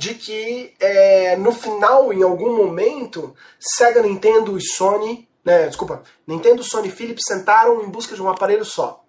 de 0.00 0.14
que 0.14 0.74
é, 0.80 1.36
no 1.36 1.52
final, 1.52 2.10
em 2.10 2.22
algum 2.22 2.56
momento, 2.56 3.34
Sega, 3.58 4.00
Nintendo 4.00 4.56
e 4.56 4.62
Sony, 4.62 5.28
né, 5.44 5.66
desculpa, 5.66 6.02
Nintendo, 6.26 6.64
Sony 6.64 6.88
e 6.88 6.90
Philips 6.90 7.24
sentaram 7.26 7.82
em 7.82 7.90
busca 7.90 8.14
de 8.14 8.22
um 8.22 8.28
aparelho 8.30 8.64
só. 8.64 9.04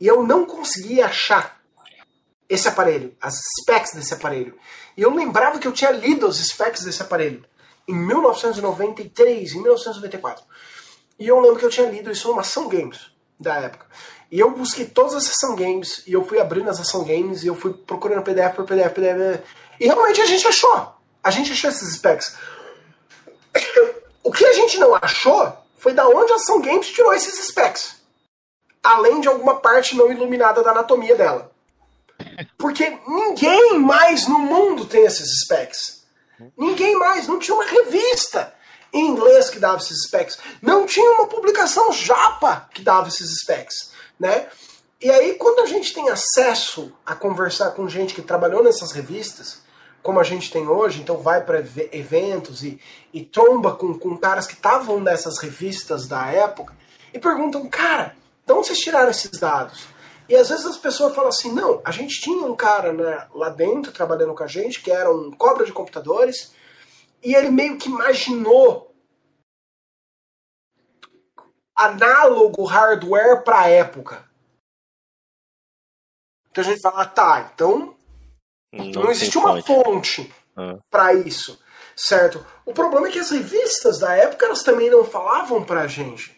E 0.00 0.06
eu 0.06 0.22
não 0.22 0.46
conseguia 0.46 1.04
achar 1.04 1.60
esse 2.48 2.66
aparelho, 2.66 3.14
as 3.20 3.34
specs 3.60 3.92
desse 3.92 4.14
aparelho. 4.14 4.56
E 4.96 5.02
eu 5.02 5.14
lembrava 5.14 5.58
que 5.58 5.68
eu 5.68 5.72
tinha 5.72 5.90
lido 5.90 6.26
as 6.26 6.38
specs 6.38 6.84
desse 6.84 7.02
aparelho 7.02 7.44
em 7.86 7.94
1993, 7.94 9.52
em 9.52 9.60
1994. 9.60 10.42
E 11.18 11.28
eu 11.28 11.38
lembro 11.38 11.58
que 11.58 11.66
eu 11.66 11.70
tinha 11.70 11.90
lido 11.90 12.10
isso 12.10 12.28
numa 12.28 12.40
ação 12.40 12.66
games 12.66 13.10
da 13.38 13.56
época. 13.56 13.84
E 14.32 14.40
eu 14.40 14.50
busquei 14.52 14.86
todas 14.86 15.14
as 15.14 15.28
ação 15.28 15.54
games, 15.54 16.02
e 16.06 16.14
eu 16.14 16.24
fui 16.24 16.40
abrindo 16.40 16.70
as 16.70 16.80
ação 16.80 17.04
games, 17.04 17.44
e 17.44 17.46
eu 17.46 17.54
fui 17.54 17.74
procurando 17.74 18.22
PDF 18.22 18.56
por 18.56 18.64
PDF, 18.64 18.94
PDF, 18.94 19.44
e 19.78 19.86
realmente 19.86 20.20
a 20.20 20.26
gente 20.26 20.46
achou. 20.46 20.94
A 21.22 21.30
gente 21.30 21.52
achou 21.52 21.70
esses 21.70 21.94
specs. 21.94 22.36
O 24.22 24.32
que 24.32 24.44
a 24.44 24.52
gente 24.52 24.78
não 24.78 24.94
achou 24.94 25.52
foi 25.78 25.92
da 25.92 26.08
onde 26.08 26.32
a 26.32 26.36
ação 26.36 26.60
games 26.60 26.88
tirou 26.88 27.12
esses 27.14 27.46
specs. 27.46 27.96
Além 28.82 29.20
de 29.20 29.28
alguma 29.28 29.56
parte 29.56 29.96
não 29.96 30.10
iluminada 30.10 30.62
da 30.62 30.70
anatomia 30.70 31.16
dela. 31.16 31.50
Porque 32.58 32.98
ninguém 33.06 33.78
mais 33.78 34.26
no 34.26 34.38
mundo 34.38 34.86
tem 34.86 35.04
esses 35.04 35.42
specs. 35.44 36.04
Ninguém 36.56 36.96
mais, 36.96 37.26
não 37.26 37.38
tinha 37.38 37.54
uma 37.54 37.64
revista 37.64 38.52
em 38.92 39.06
inglês 39.06 39.50
que 39.50 39.58
dava 39.58 39.78
esses 39.78 40.04
specs. 40.04 40.38
Não 40.60 40.86
tinha 40.86 41.10
uma 41.12 41.26
publicação 41.26 41.92
japa 41.92 42.68
que 42.72 42.82
dava 42.82 43.08
esses 43.08 43.38
specs, 43.40 43.92
né? 44.18 44.48
E 45.00 45.10
aí, 45.10 45.34
quando 45.34 45.60
a 45.60 45.66
gente 45.66 45.92
tem 45.92 46.08
acesso 46.08 46.92
a 47.04 47.14
conversar 47.14 47.72
com 47.72 47.88
gente 47.88 48.14
que 48.14 48.22
trabalhou 48.22 48.62
nessas 48.62 48.92
revistas, 48.92 49.63
como 50.04 50.20
a 50.20 50.22
gente 50.22 50.52
tem 50.52 50.68
hoje, 50.68 51.00
então 51.00 51.16
vai 51.16 51.42
para 51.42 51.60
eventos 51.90 52.62
e, 52.62 52.78
e 53.10 53.24
tromba 53.24 53.74
com, 53.74 53.98
com 53.98 54.18
caras 54.18 54.46
que 54.46 54.52
estavam 54.52 55.00
nessas 55.00 55.38
revistas 55.38 56.06
da 56.06 56.26
época 56.26 56.76
e 57.10 57.18
perguntam, 57.18 57.66
cara, 57.70 58.14
de 58.46 58.52
onde 58.52 58.66
vocês 58.66 58.80
tiraram 58.80 59.10
esses 59.10 59.40
dados? 59.40 59.88
E 60.28 60.36
às 60.36 60.50
vezes 60.50 60.66
as 60.66 60.76
pessoas 60.76 61.14
falam 61.14 61.30
assim, 61.30 61.50
não, 61.50 61.80
a 61.82 61.90
gente 61.90 62.20
tinha 62.20 62.46
um 62.46 62.54
cara 62.54 62.92
né, 62.92 63.26
lá 63.34 63.48
dentro 63.48 63.92
trabalhando 63.92 64.34
com 64.34 64.44
a 64.44 64.46
gente 64.46 64.82
que 64.82 64.90
era 64.90 65.10
um 65.10 65.30
cobra 65.30 65.64
de 65.64 65.72
computadores 65.72 66.54
e 67.22 67.34
ele 67.34 67.48
meio 67.48 67.78
que 67.78 67.88
imaginou 67.88 68.94
análogo 71.74 72.62
hardware 72.64 73.42
para 73.42 73.60
a 73.60 73.70
época. 73.70 74.22
Então 76.50 76.62
a 76.62 76.66
gente 76.66 76.82
fala, 76.82 77.00
ah, 77.00 77.06
tá, 77.06 77.50
então 77.54 77.96
não, 78.76 79.04
não 79.04 79.10
existe 79.10 79.38
uma 79.38 79.62
fonte 79.62 80.32
ah. 80.56 80.76
para 80.90 81.14
isso, 81.14 81.58
certo? 81.96 82.44
O 82.66 82.72
problema 82.72 83.08
é 83.08 83.10
que 83.10 83.18
as 83.18 83.30
revistas 83.30 83.98
da 83.98 84.14
época 84.14 84.46
elas 84.46 84.62
também 84.62 84.90
não 84.90 85.04
falavam 85.04 85.64
para 85.64 85.82
a 85.82 85.86
gente 85.86 86.34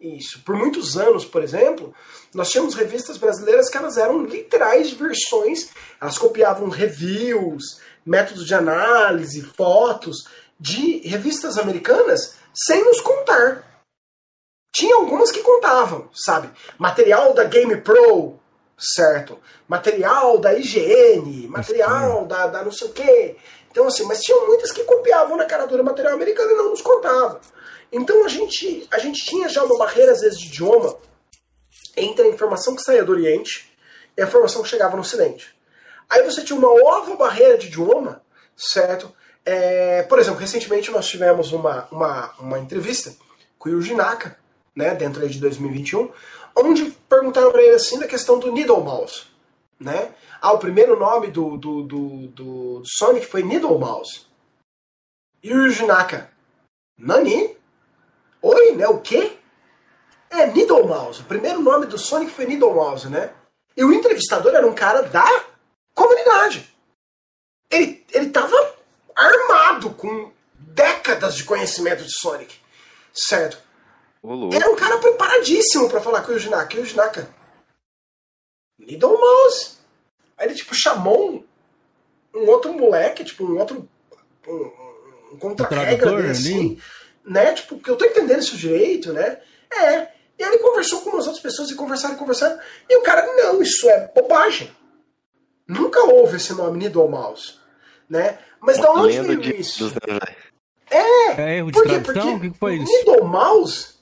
isso. 0.00 0.42
Por 0.44 0.56
muitos 0.56 0.96
anos, 0.96 1.24
por 1.24 1.42
exemplo, 1.42 1.94
nós 2.34 2.50
tínhamos 2.50 2.74
revistas 2.74 3.18
brasileiras 3.18 3.68
que 3.68 3.76
elas 3.76 3.98
eram 3.98 4.24
literais 4.24 4.90
versões, 4.92 5.68
elas 6.00 6.16
copiavam 6.16 6.68
reviews, 6.68 7.80
métodos 8.04 8.46
de 8.46 8.54
análise, 8.54 9.42
fotos 9.42 10.24
de 10.58 11.06
revistas 11.06 11.58
americanas 11.58 12.36
sem 12.54 12.82
nos 12.84 13.00
contar. 13.00 13.66
Tinha 14.72 14.96
algumas 14.96 15.30
que 15.30 15.42
contavam, 15.42 16.08
sabe? 16.12 16.50
Material 16.78 17.34
da 17.34 17.44
Game 17.44 17.76
Pro, 17.80 18.38
certo? 18.80 19.38
Material 19.68 20.38
da 20.38 20.54
IGN, 20.54 21.46
material 21.48 22.26
da, 22.26 22.46
da 22.46 22.64
não 22.64 22.72
sei 22.72 22.88
o 22.88 22.92
quê. 22.92 23.36
Então, 23.70 23.86
assim, 23.86 24.04
mas 24.04 24.20
tinha 24.20 24.36
muitas 24.46 24.72
que 24.72 24.82
copiavam 24.82 25.36
na 25.36 25.44
cara 25.44 25.66
dura 25.66 25.82
material 25.82 26.14
americano 26.14 26.50
e 26.50 26.54
não 26.54 26.70
nos 26.70 26.80
contavam. 26.80 27.38
Então 27.92 28.24
a 28.24 28.28
gente, 28.28 28.86
a 28.90 28.98
gente 28.98 29.24
tinha 29.24 29.48
já 29.48 29.64
uma 29.64 29.76
barreira, 29.76 30.12
às 30.12 30.20
vezes, 30.20 30.38
de 30.38 30.46
idioma 30.46 30.96
entre 31.96 32.26
a 32.26 32.28
informação 32.28 32.74
que 32.74 32.82
saía 32.82 33.04
do 33.04 33.12
Oriente 33.12 33.70
e 34.16 34.22
a 34.22 34.26
informação 34.26 34.62
que 34.62 34.68
chegava 34.68 34.94
no 34.94 35.02
Ocidente. 35.02 35.54
Aí 36.08 36.22
você 36.22 36.42
tinha 36.42 36.58
uma 36.58 36.68
nova 36.68 37.16
barreira 37.16 37.58
de 37.58 37.66
idioma, 37.66 38.22
certo? 38.56 39.12
É, 39.44 40.02
por 40.04 40.18
exemplo, 40.18 40.40
recentemente 40.40 40.90
nós 40.90 41.06
tivemos 41.06 41.52
uma, 41.52 41.88
uma, 41.90 42.34
uma 42.38 42.58
entrevista 42.58 43.14
com 43.58 43.68
o 43.68 43.72
Yuji 43.72 43.94
Naka, 43.94 44.36
né, 44.74 44.94
dentro 44.94 45.28
de 45.28 45.40
2021, 45.40 46.10
onde 46.64 46.90
perguntaram 47.08 47.50
para 47.50 47.62
ele 47.62 47.74
assim 47.74 47.98
da 47.98 48.06
questão 48.06 48.38
do 48.38 48.52
Needle 48.52 48.80
Mouse. 48.80 49.24
Né? 49.78 50.14
Ah, 50.40 50.52
o 50.52 50.58
primeiro 50.58 50.98
nome 50.98 51.28
do, 51.28 51.56
do, 51.56 51.82
do, 51.82 52.26
do 52.28 52.82
Sonic 52.84 53.26
foi 53.26 53.42
Needle 53.42 53.78
Mouse. 53.78 54.26
Yuji 55.44 55.86
Naka. 55.86 56.30
Nani? 56.98 57.56
Oi, 58.42 58.72
né? 58.72 58.86
O 58.88 59.00
quê? 59.00 59.36
É 60.28 60.46
Needle 60.46 60.86
Mouse. 60.86 61.20
O 61.22 61.24
primeiro 61.24 61.60
nome 61.60 61.86
do 61.86 61.98
Sonic 61.98 62.30
foi 62.30 62.46
Needle 62.46 62.74
Mouse, 62.74 63.08
né? 63.08 63.32
E 63.76 63.84
o 63.84 63.92
entrevistador 63.92 64.54
era 64.54 64.66
um 64.66 64.74
cara 64.74 65.02
da 65.02 65.44
comunidade. 65.94 66.68
Ele, 67.70 68.04
ele 68.12 68.30
tava 68.30 68.54
armado 69.14 69.90
com 69.90 70.30
décadas 70.54 71.36
de 71.36 71.44
conhecimento 71.44 72.04
de 72.04 72.12
Sonic. 72.18 72.58
Certo? 73.12 73.58
Era 74.52 74.70
um 74.70 74.76
cara 74.76 74.98
preparadíssimo 74.98 75.88
para 75.88 76.00
falar 76.00 76.22
com 76.22 76.30
o 76.30 76.34
Yuji 76.34 76.50
Naka. 76.50 76.74
E 76.74 76.78
o 76.78 76.80
Yuji 76.80 76.96
Naka, 76.96 77.28
Needle 78.78 79.18
Mouse. 79.18 79.78
Aí 80.36 80.48
ele, 80.48 80.54
tipo, 80.54 80.74
chamou 80.74 81.32
um, 81.32 81.44
um 82.34 82.48
outro 82.48 82.72
moleque, 82.72 83.24
tipo, 83.24 83.44
um 83.44 83.58
outro. 83.58 83.88
Um, 84.46 85.34
um 85.34 85.38
contra-regra 85.38 86.16
dele, 86.16 86.30
assim 86.30 86.80
né? 87.24 87.52
Tipo, 87.52 87.78
que 87.78 87.90
eu 87.90 87.96
tô 87.96 88.04
entendendo 88.04 88.40
isso 88.40 88.56
direito, 88.56 89.12
né? 89.12 89.38
É. 89.72 90.08
E 90.38 90.42
aí 90.42 90.50
ele 90.50 90.58
conversou 90.58 91.00
com 91.02 91.10
umas 91.10 91.26
outras 91.26 91.42
pessoas 91.42 91.70
e 91.70 91.74
conversaram 91.74 92.14
e 92.14 92.18
conversaram. 92.18 92.58
E 92.88 92.96
o 92.96 93.02
cara, 93.02 93.26
não, 93.36 93.62
isso 93.62 93.88
é 93.88 94.10
bobagem. 94.14 94.70
Nunca 95.68 96.00
houve 96.04 96.36
esse 96.36 96.52
nome 96.54 96.78
Needle 96.78 97.08
Mouse, 97.08 97.54
né? 98.08 98.38
Mas 98.60 98.78
da 98.78 98.90
onde 98.90 99.20
veio 99.20 99.40
de... 99.40 99.60
isso? 99.60 99.92
É, 100.90 101.40
é 101.40 101.56
erro 101.58 101.70
de 101.70 101.74
porque, 101.74 102.00
tradução? 102.00 102.32
Porque 102.32 102.48
o 102.48 102.52
que 102.52 102.58
foi 102.58 102.76
isso? 102.76 102.92
Needle 102.92 103.24
Mouse 103.24 103.99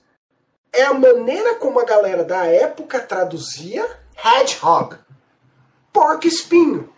é 0.73 0.83
a 0.83 0.95
maneira 0.95 1.57
como 1.57 1.81
a 1.81 1.85
galera 1.85 2.25
da 2.25 2.45
época 2.45 3.01
traduzia 3.01 3.89
hedgehog, 4.17 4.97
porco 5.93 6.27
espinho, 6.27 6.93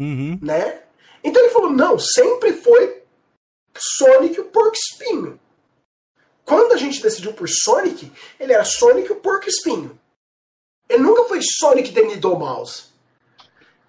uhum. 0.00 0.38
né? 0.42 0.82
Então 1.22 1.42
ele 1.42 1.52
falou, 1.52 1.70
não, 1.70 1.98
sempre 1.98 2.52
foi 2.52 3.02
Sonic 3.76 4.40
o 4.40 4.44
porco 4.44 4.76
espinho. 4.76 5.40
Quando 6.44 6.72
a 6.72 6.76
gente 6.76 7.02
decidiu 7.02 7.32
por 7.32 7.48
Sonic, 7.48 8.12
ele 8.38 8.52
era 8.52 8.64
Sonic 8.64 9.10
o 9.10 9.16
Porco 9.16 9.48
Espinho. 9.48 9.98
Ele 10.88 11.02
nunca 11.02 11.24
foi 11.24 11.40
Sonic 11.42 11.92
the 11.92 12.02
Needle 12.02 12.38
Mouse. 12.38 12.88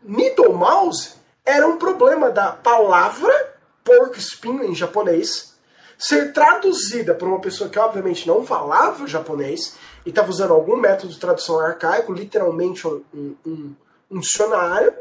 Needle 0.02 0.54
Mouse 0.54 1.15
era 1.43 1.67
um 1.67 1.78
problema 1.78 2.32
da 2.32 2.54
palavra 2.54 3.56
porco 3.84 4.17
espinho 4.17 4.63
em 4.63 4.74
japonês 4.74 5.55
ser 5.97 6.34
traduzida 6.34 7.15
por 7.15 7.27
uma 7.27 7.39
pessoa 7.39 7.69
que 7.69 7.79
obviamente 7.79 8.27
não 8.27 8.45
falava 8.45 9.08
japonês 9.08 9.77
e 10.05 10.10
estava 10.10 10.29
usando 10.29 10.53
algum 10.53 10.75
método 10.75 11.13
de 11.13 11.19
tradução 11.19 11.60
arcaico, 11.60 12.13
literalmente 12.13 12.88
um, 12.88 13.03
um, 13.45 13.75
um 14.12 14.19
dicionário, 14.19 14.93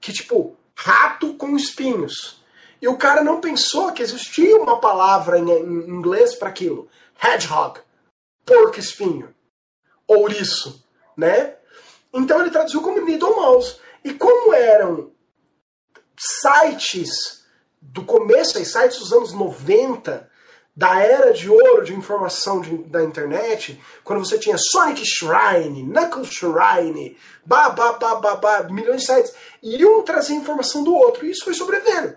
que 0.00 0.12
tipo, 0.12 0.56
rato 0.74 1.34
com 1.34 1.56
espinhos. 1.56 2.40
E 2.80 2.88
o 2.88 2.96
cara 2.96 3.22
não 3.22 3.40
pensou 3.40 3.92
que 3.92 4.02
existia 4.02 4.56
uma 4.56 4.80
palavra 4.80 5.38
em, 5.38 5.50
em 5.50 5.90
inglês 5.90 6.34
para 6.34 6.48
aquilo. 6.48 6.88
Hedgehog, 7.22 7.80
porco 8.44 8.80
espinho, 8.80 9.34
ouriço, 10.06 10.82
né? 11.16 11.56
Então 12.12 12.40
ele 12.40 12.50
traduziu 12.50 12.80
como 12.80 13.04
Needle 13.04 13.36
Mouse. 13.36 13.76
E 14.02 14.14
como 14.14 14.54
eram 14.54 15.12
sites 16.16 17.44
do 17.80 18.04
começo, 18.04 18.62
sites 18.64 18.98
dos 18.98 19.12
anos 19.12 19.32
90, 19.32 20.29
da 20.80 20.98
era 20.98 21.30
de 21.34 21.46
ouro 21.50 21.84
de 21.84 21.94
informação 21.94 22.62
de, 22.62 22.74
da 22.84 23.04
internet, 23.04 23.78
quando 24.02 24.24
você 24.24 24.38
tinha 24.38 24.56
Sonic 24.56 25.04
Shrine, 25.04 25.82
Knuckles 25.82 26.30
Shrine, 26.30 27.18
ba, 27.44 27.68
ba, 27.68 27.92
ba, 27.92 28.14
ba, 28.14 28.36
ba, 28.36 28.62
milhões 28.62 29.02
de 29.02 29.06
sites, 29.06 29.34
e 29.62 29.84
um 29.84 30.00
trazia 30.00 30.34
informação 30.34 30.82
do 30.82 30.94
outro. 30.94 31.26
E 31.26 31.32
isso 31.32 31.44
foi 31.44 31.52
sobrevivendo. 31.52 32.16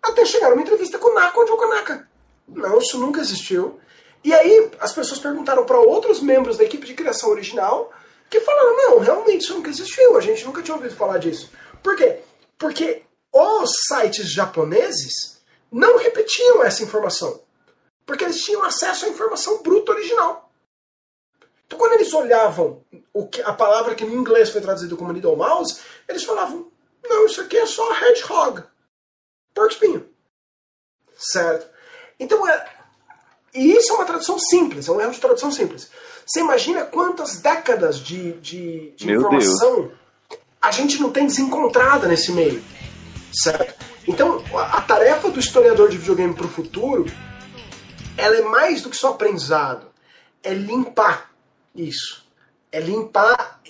Até 0.00 0.24
chegar 0.24 0.52
uma 0.52 0.62
entrevista 0.62 0.98
com 0.98 1.10
o 1.10 1.14
Naka, 1.14 1.40
onde 1.40 1.50
o. 1.50 2.06
Não, 2.46 2.78
isso 2.78 2.96
nunca 2.96 3.20
existiu. 3.20 3.80
E 4.22 4.32
aí 4.32 4.70
as 4.78 4.92
pessoas 4.92 5.18
perguntaram 5.18 5.64
para 5.64 5.80
outros 5.80 6.20
membros 6.20 6.56
da 6.56 6.62
equipe 6.62 6.86
de 6.86 6.94
criação 6.94 7.30
original 7.30 7.92
que 8.30 8.38
falaram: 8.38 8.76
não, 8.76 8.98
realmente 9.00 9.42
isso 9.42 9.54
nunca 9.54 9.70
existiu, 9.70 10.16
a 10.16 10.20
gente 10.20 10.44
nunca 10.44 10.62
tinha 10.62 10.76
ouvido 10.76 10.94
falar 10.94 11.18
disso. 11.18 11.50
Por 11.82 11.96
quê? 11.96 12.20
Porque 12.56 13.02
os 13.32 13.72
sites 13.88 14.30
japoneses 14.30 15.42
não 15.72 15.98
repetiam 15.98 16.62
essa 16.62 16.84
informação. 16.84 17.44
Porque 18.06 18.24
eles 18.24 18.40
tinham 18.40 18.62
acesso 18.62 19.04
à 19.04 19.08
informação 19.08 19.62
bruta 19.62 19.92
original. 19.92 20.50
Então, 21.66 21.78
quando 21.78 21.94
eles 21.94 22.12
olhavam 22.14 22.82
o 23.12 23.26
que, 23.26 23.42
a 23.42 23.52
palavra 23.52 23.94
que 23.94 24.04
no 24.04 24.14
inglês 24.14 24.50
foi 24.50 24.60
traduzido 24.60 24.96
como 24.96 25.12
needle 25.12 25.36
mouse, 25.36 25.80
eles 26.08 26.24
falavam: 26.24 26.70
não, 27.02 27.26
isso 27.26 27.40
aqui 27.40 27.56
é 27.56 27.66
só 27.66 27.92
hedgehog 27.92 28.62
porco 29.56 29.72
espinho. 29.72 30.06
Certo? 31.16 31.66
Então, 32.20 32.46
é, 32.46 32.66
e 33.54 33.72
isso 33.72 33.92
é 33.92 33.94
uma 33.96 34.04
tradução 34.04 34.38
simples, 34.38 34.86
é 34.86 34.92
um 34.92 35.00
erro 35.00 35.12
de 35.12 35.20
tradução 35.20 35.50
simples. 35.50 35.90
Você 36.26 36.40
imagina 36.40 36.84
quantas 36.84 37.38
décadas 37.38 37.98
de, 37.98 38.32
de, 38.34 38.90
de 38.90 39.10
informação 39.10 39.82
Deus. 39.82 40.40
a 40.60 40.70
gente 40.70 41.00
não 41.00 41.10
tem 41.10 41.26
desencontrada 41.26 42.06
nesse 42.06 42.32
meio. 42.32 42.62
Certo? 43.32 43.74
Então, 44.06 44.44
a, 44.54 44.78
a 44.78 44.82
tarefa 44.82 45.30
do 45.30 45.40
historiador 45.40 45.88
de 45.88 45.98
videogame 45.98 46.34
para 46.34 46.46
o 46.46 46.50
futuro 46.50 47.06
ela 48.16 48.36
é 48.36 48.42
mais 48.42 48.82
do 48.82 48.90
que 48.90 48.96
só 48.96 49.10
aprendizado. 49.10 49.88
É 50.42 50.52
limpar 50.52 51.32
isso. 51.74 52.24
é 52.72 52.80
limpar 52.80 53.60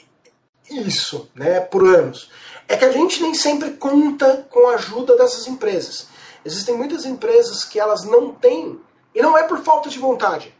isso, 0.71 1.31
né, 1.35 1.61
por 1.61 1.87
anos. 1.87 2.31
É 2.69 2.77
que 2.77 2.85
a 2.85 2.91
gente 2.91 3.23
nem 3.23 3.35
sempre 3.35 3.73
conta 3.73 4.47
com 4.51 4.69
a 4.69 4.75
ajuda 4.75 5.17
dessas 5.17 5.47
empresas. 5.47 6.09
Existem 6.45 6.77
muitas 6.77 7.05
empresas 7.05 7.65
que 7.65 7.79
elas 7.79 8.05
não 8.05 8.33
têm, 8.33 8.81
e 9.15 9.23
não 9.23 9.37
é 9.37 9.45
por 9.45 9.63
falta 9.63 9.89
de 9.89 9.99
vontade, 9.99 10.55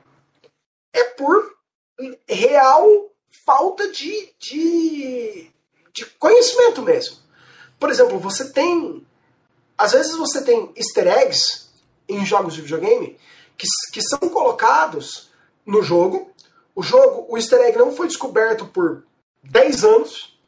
é 0.93 1.05
por 1.05 1.57
real 2.28 2.89
falta 3.45 3.91
de, 3.91 4.32
de, 4.39 5.51
de 5.93 6.07
conhecimento 6.18 6.82
mesmo. 6.82 7.18
Por 7.78 7.91
exemplo, 7.91 8.18
você 8.18 8.51
tem. 8.51 9.07
Às 9.76 9.93
vezes 9.93 10.16
você 10.16 10.43
tem 10.43 10.72
easter 10.74 11.07
eggs 11.07 11.68
em 12.09 12.24
jogos 12.24 12.55
de 12.55 12.62
videogame 12.62 13.18
que, 13.57 13.66
que 13.92 14.02
são 14.02 14.18
colocados 14.18 15.30
no 15.64 15.82
jogo. 15.82 16.30
O 16.74 16.82
jogo, 16.82 17.26
o 17.28 17.36
easter 17.36 17.61
egg 17.61 17.78
não 17.78 17.94
foi 17.94 18.07
descoberto 18.07 18.66
por 18.66 19.04
10 19.42 19.84
anos. 19.84 20.38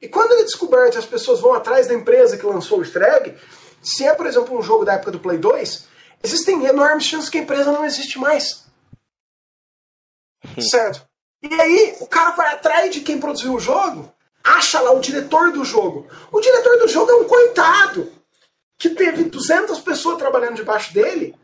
E 0.00 0.08
quando 0.08 0.32
ele 0.32 0.42
é 0.42 0.44
descoberto 0.44 0.98
as 0.98 1.06
pessoas 1.06 1.40
vão 1.40 1.54
atrás 1.54 1.86
da 1.86 1.94
empresa 1.94 2.36
que 2.36 2.46
lançou 2.46 2.78
o 2.78 2.82
easter 2.82 3.02
egg, 3.02 3.36
se 3.82 4.04
é, 4.04 4.14
por 4.14 4.26
exemplo, 4.26 4.56
um 4.56 4.62
jogo 4.62 4.84
da 4.84 4.94
época 4.94 5.10
do 5.10 5.20
Play 5.20 5.38
2, 5.38 5.86
existem 6.22 6.64
enormes 6.64 7.04
chances 7.04 7.28
que 7.28 7.38
a 7.38 7.42
empresa 7.42 7.72
não 7.72 7.84
existe 7.84 8.18
mais. 8.18 8.64
certo? 10.70 11.06
E 11.42 11.60
aí, 11.60 11.96
o 12.00 12.06
cara 12.06 12.30
vai 12.30 12.54
atrás 12.54 12.90
de 12.94 13.02
quem 13.02 13.20
produziu 13.20 13.54
o 13.54 13.60
jogo, 13.60 14.10
acha 14.42 14.80
lá 14.80 14.92
o 14.92 15.00
diretor 15.00 15.52
do 15.52 15.64
jogo. 15.64 16.06
O 16.32 16.40
diretor 16.40 16.78
do 16.78 16.88
jogo 16.88 17.10
é 17.10 17.14
um 17.16 17.24
coitado 17.24 18.10
que 18.78 18.90
teve 18.90 19.24
200 19.24 19.80
pessoas 19.80 20.18
trabalhando 20.18 20.56
debaixo 20.56 20.92
dele. 20.94 21.34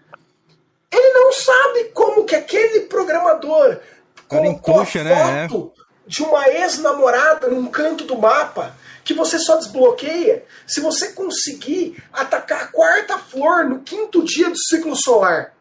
Sabe 1.44 1.84
como 1.94 2.24
que 2.24 2.34
aquele 2.34 2.80
programador 2.80 3.80
colocou 4.28 4.80
a 4.80 4.84
né? 5.02 5.48
foto 5.48 5.72
né? 5.76 5.84
de 6.06 6.22
uma 6.22 6.48
ex-namorada 6.48 7.48
num 7.48 7.66
canto 7.66 8.04
do 8.04 8.18
mapa 8.18 8.76
que 9.04 9.14
você 9.14 9.38
só 9.38 9.56
desbloqueia 9.56 10.44
se 10.66 10.80
você 10.80 11.12
conseguir 11.12 12.02
atacar 12.12 12.64
a 12.64 12.66
quarta 12.68 13.18
flor 13.18 13.64
no 13.64 13.80
quinto 13.80 14.22
dia 14.24 14.50
do 14.50 14.58
ciclo 14.58 14.94
solar. 14.96 15.54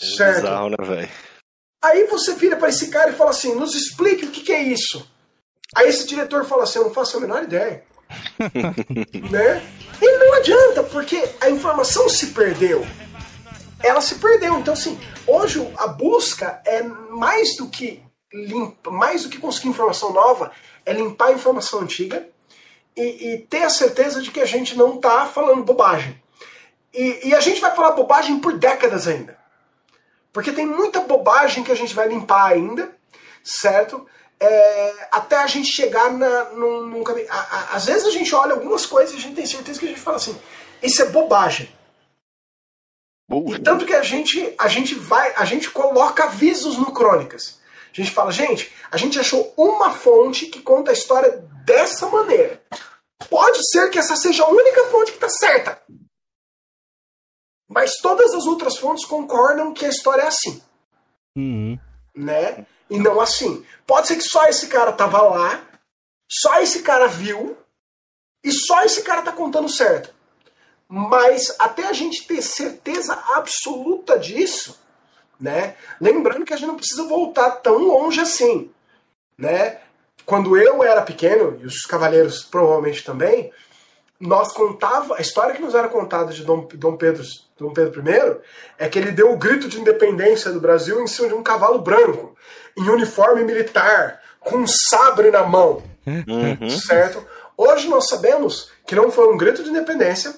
É 0.00 0.04
certo? 0.04 0.42
Bizarro, 0.42 0.70
né, 0.70 0.76
velho? 0.80 1.08
Aí 1.82 2.06
você 2.06 2.34
vira 2.34 2.56
para 2.56 2.68
esse 2.68 2.88
cara 2.88 3.10
e 3.10 3.14
fala 3.14 3.30
assim: 3.30 3.54
nos 3.54 3.74
explique 3.74 4.26
o 4.26 4.30
que, 4.30 4.42
que 4.42 4.52
é 4.52 4.62
isso. 4.62 5.06
Aí 5.74 5.88
esse 5.88 6.06
diretor 6.06 6.44
fala 6.44 6.64
assim: 6.64 6.78
eu 6.78 6.86
não 6.86 6.94
faço 6.94 7.16
a 7.16 7.20
menor 7.20 7.42
ideia. 7.44 7.84
né? 9.30 9.62
E 10.02 10.18
não 10.18 10.34
adianta, 10.34 10.82
porque 10.82 11.22
a 11.40 11.48
informação 11.48 12.08
se 12.08 12.28
perdeu. 12.28 12.86
Ela 13.82 14.00
se 14.00 14.16
perdeu. 14.16 14.58
Então, 14.58 14.74
assim, 14.74 14.98
hoje 15.26 15.66
a 15.76 15.86
busca 15.86 16.60
é 16.64 16.82
mais 16.82 17.56
do 17.56 17.68
que 17.68 18.02
limpa, 18.32 18.90
mais 18.90 19.24
do 19.24 19.28
que 19.28 19.38
conseguir 19.38 19.68
informação 19.68 20.12
nova, 20.12 20.52
é 20.84 20.92
limpar 20.92 21.28
a 21.28 21.32
informação 21.32 21.80
antiga 21.80 22.28
e, 22.96 23.32
e 23.32 23.38
ter 23.38 23.62
a 23.62 23.70
certeza 23.70 24.20
de 24.22 24.30
que 24.30 24.40
a 24.40 24.46
gente 24.46 24.76
não 24.76 24.96
está 24.96 25.26
falando 25.26 25.64
bobagem. 25.64 26.20
E, 26.92 27.28
e, 27.28 27.34
a 27.34 27.40
gente 27.40 27.60
vai 27.60 27.74
falar 27.74 27.92
bobagem 27.92 28.40
por 28.40 28.58
décadas 28.58 29.06
ainda. 29.06 29.38
Porque 30.32 30.52
tem 30.52 30.66
muita 30.66 31.00
bobagem 31.00 31.62
que 31.62 31.70
a 31.70 31.76
gente 31.76 31.94
vai 31.94 32.08
limpar 32.08 32.52
ainda, 32.52 32.90
certo? 33.44 34.06
É, 34.40 35.08
até 35.12 35.36
a 35.36 35.46
gente 35.46 35.70
chegar 35.70 36.12
na, 36.12 36.44
num, 36.50 36.86
num 36.86 37.04
caminho. 37.04 37.28
Às 37.72 37.86
vezes 37.86 38.06
a 38.06 38.10
gente 38.10 38.34
olha 38.34 38.54
algumas 38.54 38.86
coisas 38.86 39.14
e 39.14 39.18
a 39.18 39.20
gente 39.20 39.36
tem 39.36 39.46
certeza 39.46 39.78
que 39.78 39.86
a 39.86 39.88
gente 39.88 40.00
fala 40.00 40.16
assim: 40.16 40.36
isso 40.82 41.02
é 41.02 41.06
bobagem. 41.06 41.68
E 43.30 43.58
tanto 43.60 43.86
que 43.86 43.94
a 43.94 44.02
gente, 44.02 44.54
a 44.58 44.66
gente 44.66 44.94
vai, 44.94 45.32
a 45.36 45.44
gente 45.44 45.70
coloca 45.70 46.24
avisos 46.24 46.76
no 46.76 46.92
Crônicas. 46.92 47.60
A 47.92 47.96
gente 47.96 48.10
fala, 48.10 48.32
gente, 48.32 48.72
a 48.90 48.96
gente 48.96 49.18
achou 49.18 49.54
uma 49.56 49.90
fonte 49.92 50.46
que 50.46 50.60
conta 50.60 50.90
a 50.90 50.94
história 50.94 51.44
dessa 51.64 52.08
maneira. 52.08 52.60
Pode 53.28 53.58
ser 53.70 53.90
que 53.90 53.98
essa 53.98 54.16
seja 54.16 54.44
a 54.44 54.48
única 54.48 54.84
fonte 54.86 55.12
que 55.12 55.16
está 55.16 55.28
certa. 55.28 55.80
Mas 57.68 57.98
todas 58.02 58.34
as 58.34 58.46
outras 58.46 58.76
fontes 58.76 59.04
concordam 59.04 59.72
que 59.72 59.84
a 59.84 59.88
história 59.88 60.22
é 60.22 60.26
assim. 60.26 60.62
Uhum. 61.36 61.78
Né? 62.16 62.66
E 62.88 62.98
não 62.98 63.20
assim. 63.20 63.64
Pode 63.86 64.08
ser 64.08 64.16
que 64.16 64.22
só 64.22 64.46
esse 64.46 64.66
cara 64.66 64.92
tava 64.92 65.22
lá, 65.22 65.62
só 66.28 66.60
esse 66.60 66.82
cara 66.82 67.06
viu, 67.06 67.56
e 68.42 68.50
só 68.50 68.82
esse 68.82 69.02
cara 69.02 69.22
tá 69.22 69.30
contando 69.30 69.68
certo. 69.68 70.12
Mas 70.92 71.54
até 71.56 71.86
a 71.86 71.92
gente 71.92 72.26
ter 72.26 72.42
certeza 72.42 73.16
absoluta 73.36 74.18
disso, 74.18 74.76
né? 75.40 75.76
Lembrando 76.00 76.44
que 76.44 76.52
a 76.52 76.56
gente 76.56 76.66
não 76.66 76.76
precisa 76.76 77.04
voltar 77.04 77.48
tão 77.52 77.78
longe 77.78 78.20
assim, 78.20 78.72
né? 79.38 79.78
Quando 80.26 80.56
eu 80.56 80.82
era 80.82 81.00
pequeno, 81.02 81.56
e 81.62 81.64
os 81.66 81.82
cavaleiros 81.82 82.42
provavelmente 82.42 83.04
também, 83.04 83.52
nós 84.18 84.52
contava 84.52 85.16
a 85.16 85.20
história 85.20 85.54
que 85.54 85.62
nos 85.62 85.76
era 85.76 85.88
contada 85.88 86.32
de 86.32 86.44
Dom, 86.44 86.68
Dom 86.74 86.96
Pedro 86.96 87.24
Dom 87.56 87.72
Pedro 87.72 88.02
I 88.02 88.40
é 88.76 88.88
que 88.88 88.98
ele 88.98 89.12
deu 89.12 89.32
o 89.32 89.36
grito 89.36 89.68
de 89.68 89.80
independência 89.80 90.50
do 90.50 90.60
Brasil 90.60 91.00
em 91.00 91.06
cima 91.06 91.28
de 91.28 91.34
um 91.34 91.42
cavalo 91.42 91.78
branco, 91.78 92.36
em 92.76 92.88
uniforme 92.88 93.44
militar, 93.44 94.20
com 94.40 94.56
um 94.56 94.66
sabre 94.66 95.30
na 95.30 95.44
mão, 95.44 95.82
uhum. 96.04 96.70
certo? 96.70 97.24
Hoje 97.56 97.88
nós 97.88 98.08
sabemos 98.08 98.72
que 98.86 98.94
não 98.94 99.10
foi 99.10 99.32
um 99.32 99.36
grito 99.36 99.62
de 99.62 99.70
independência. 99.70 100.34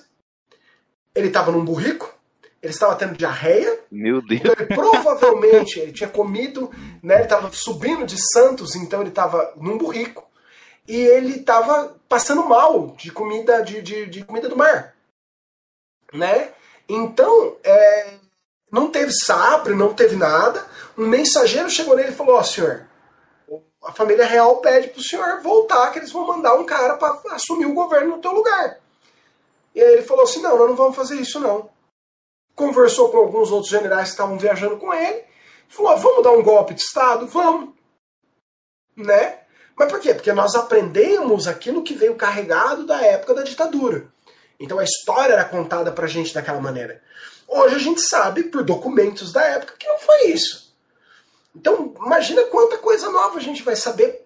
Ele 1.15 1.29
estava 1.29 1.53
num 1.53 1.65
burrico, 1.65 2.15
ele 2.63 2.73
estava 2.73 2.95
tendo 2.95 3.17
diarreia. 3.17 3.81
Meu 3.91 4.23
Deus. 4.23 4.41
Então 4.41 4.55
ele 4.57 4.67
provavelmente 4.67 5.81
ele 5.81 5.93
tinha 5.93 6.09
comido, 6.09 6.71
né? 7.03 7.17
Ele 7.17 7.25
estava 7.25 7.51
subindo 7.53 8.07
de 8.07 8.17
Santos, 8.33 8.77
então 8.77 9.01
ele 9.01 9.11
estava 9.11 9.53
num 9.57 9.77
burrico 9.77 10.31
e 10.87 10.97
ele 10.97 11.37
estava 11.37 11.97
passando 12.09 12.45
mal 12.45 12.95
de 12.97 13.11
comida 13.11 13.63
de, 13.63 13.83
de, 13.83 14.07
de, 14.07 14.25
comida 14.25 14.49
do 14.49 14.57
mar, 14.57 14.95
né? 16.13 16.51
Então 16.89 17.57
é, 17.65 18.15
não 18.71 18.91
teve 18.91 19.13
sabre, 19.13 19.75
não 19.75 19.95
teve 19.95 20.17
nada. 20.17 20.65
Um 20.97 21.07
mensageiro 21.07 21.71
chegou 21.71 21.97
nele 21.97 22.11
e 22.11 22.15
falou: 22.15 22.37
"Ó, 22.37 22.41
oh, 22.41 22.45
senhor, 22.45 22.87
a 23.85 23.93
família 23.93 24.27
real 24.27 24.57
pede 24.59 24.89
para 24.89 25.01
o 25.01 25.05
senhor 25.05 25.41
voltar, 25.41 25.91
que 25.91 25.99
eles 25.99 26.13
vão 26.13 26.27
mandar 26.27 26.55
um 26.55 26.65
cara 26.65 26.97
para 26.97 27.21
assumir 27.35 27.67
o 27.67 27.75
governo 27.75 28.17
no 28.17 28.23
teu 28.23 28.33
lugar." 28.33 28.82
E 29.75 29.81
aí 29.81 29.93
ele 29.95 30.03
falou 30.03 30.25
assim: 30.25 30.43
"Não, 30.43 30.59
nós 30.59 30.69
não 30.69 30.77
vamos 30.77 30.97
fazer 30.97 31.17
isso 31.17 31.41
não." 31.41 31.71
Conversou 32.55 33.11
com 33.11 33.19
alguns 33.19 33.51
outros 33.51 33.71
generais 33.71 34.09
que 34.09 34.11
estavam 34.11 34.39
viajando 34.39 34.77
com 34.77 34.93
ele, 34.93 35.25
falou: 35.69 35.97
"Vamos 35.97 36.23
dar 36.23 36.33
um 36.33 36.43
golpe 36.43 36.75
de 36.75 36.83
estado, 36.83 37.27
vamos." 37.27 37.75
Né? 38.97 39.39
Mas 39.77 39.91
por 39.91 40.01
quê? 40.01 40.15
Porque 40.15 40.33
nós 40.33 40.55
aprendemos 40.55 41.49
aquilo 41.49 41.83
que 41.83 41.95
veio 41.95 42.15
carregado 42.15 42.87
da 42.87 43.01
época 43.01 43.35
da 43.35 43.43
ditadura. 43.43 44.07
Então 44.61 44.79
a 44.79 44.85
história 44.85 45.33
era 45.33 45.45
contada 45.45 45.91
pra 45.91 46.07
gente 46.07 46.35
daquela 46.35 46.61
maneira. 46.61 47.03
Hoje 47.49 47.75
a 47.75 47.79
gente 47.79 48.01
sabe, 48.01 48.45
por 48.45 48.63
documentos 48.63 49.33
da 49.33 49.43
época, 49.43 49.75
que 49.79 49.87
não 49.87 49.99
foi 49.99 50.27
isso. 50.27 50.73
Então, 51.55 51.93
imagina 51.99 52.45
quanta 52.45 52.79
coisa 52.79 53.11
nova 53.11 53.39
a 53.39 53.43
gente 53.43 53.63
vai 53.63 53.77
saber 53.77 54.25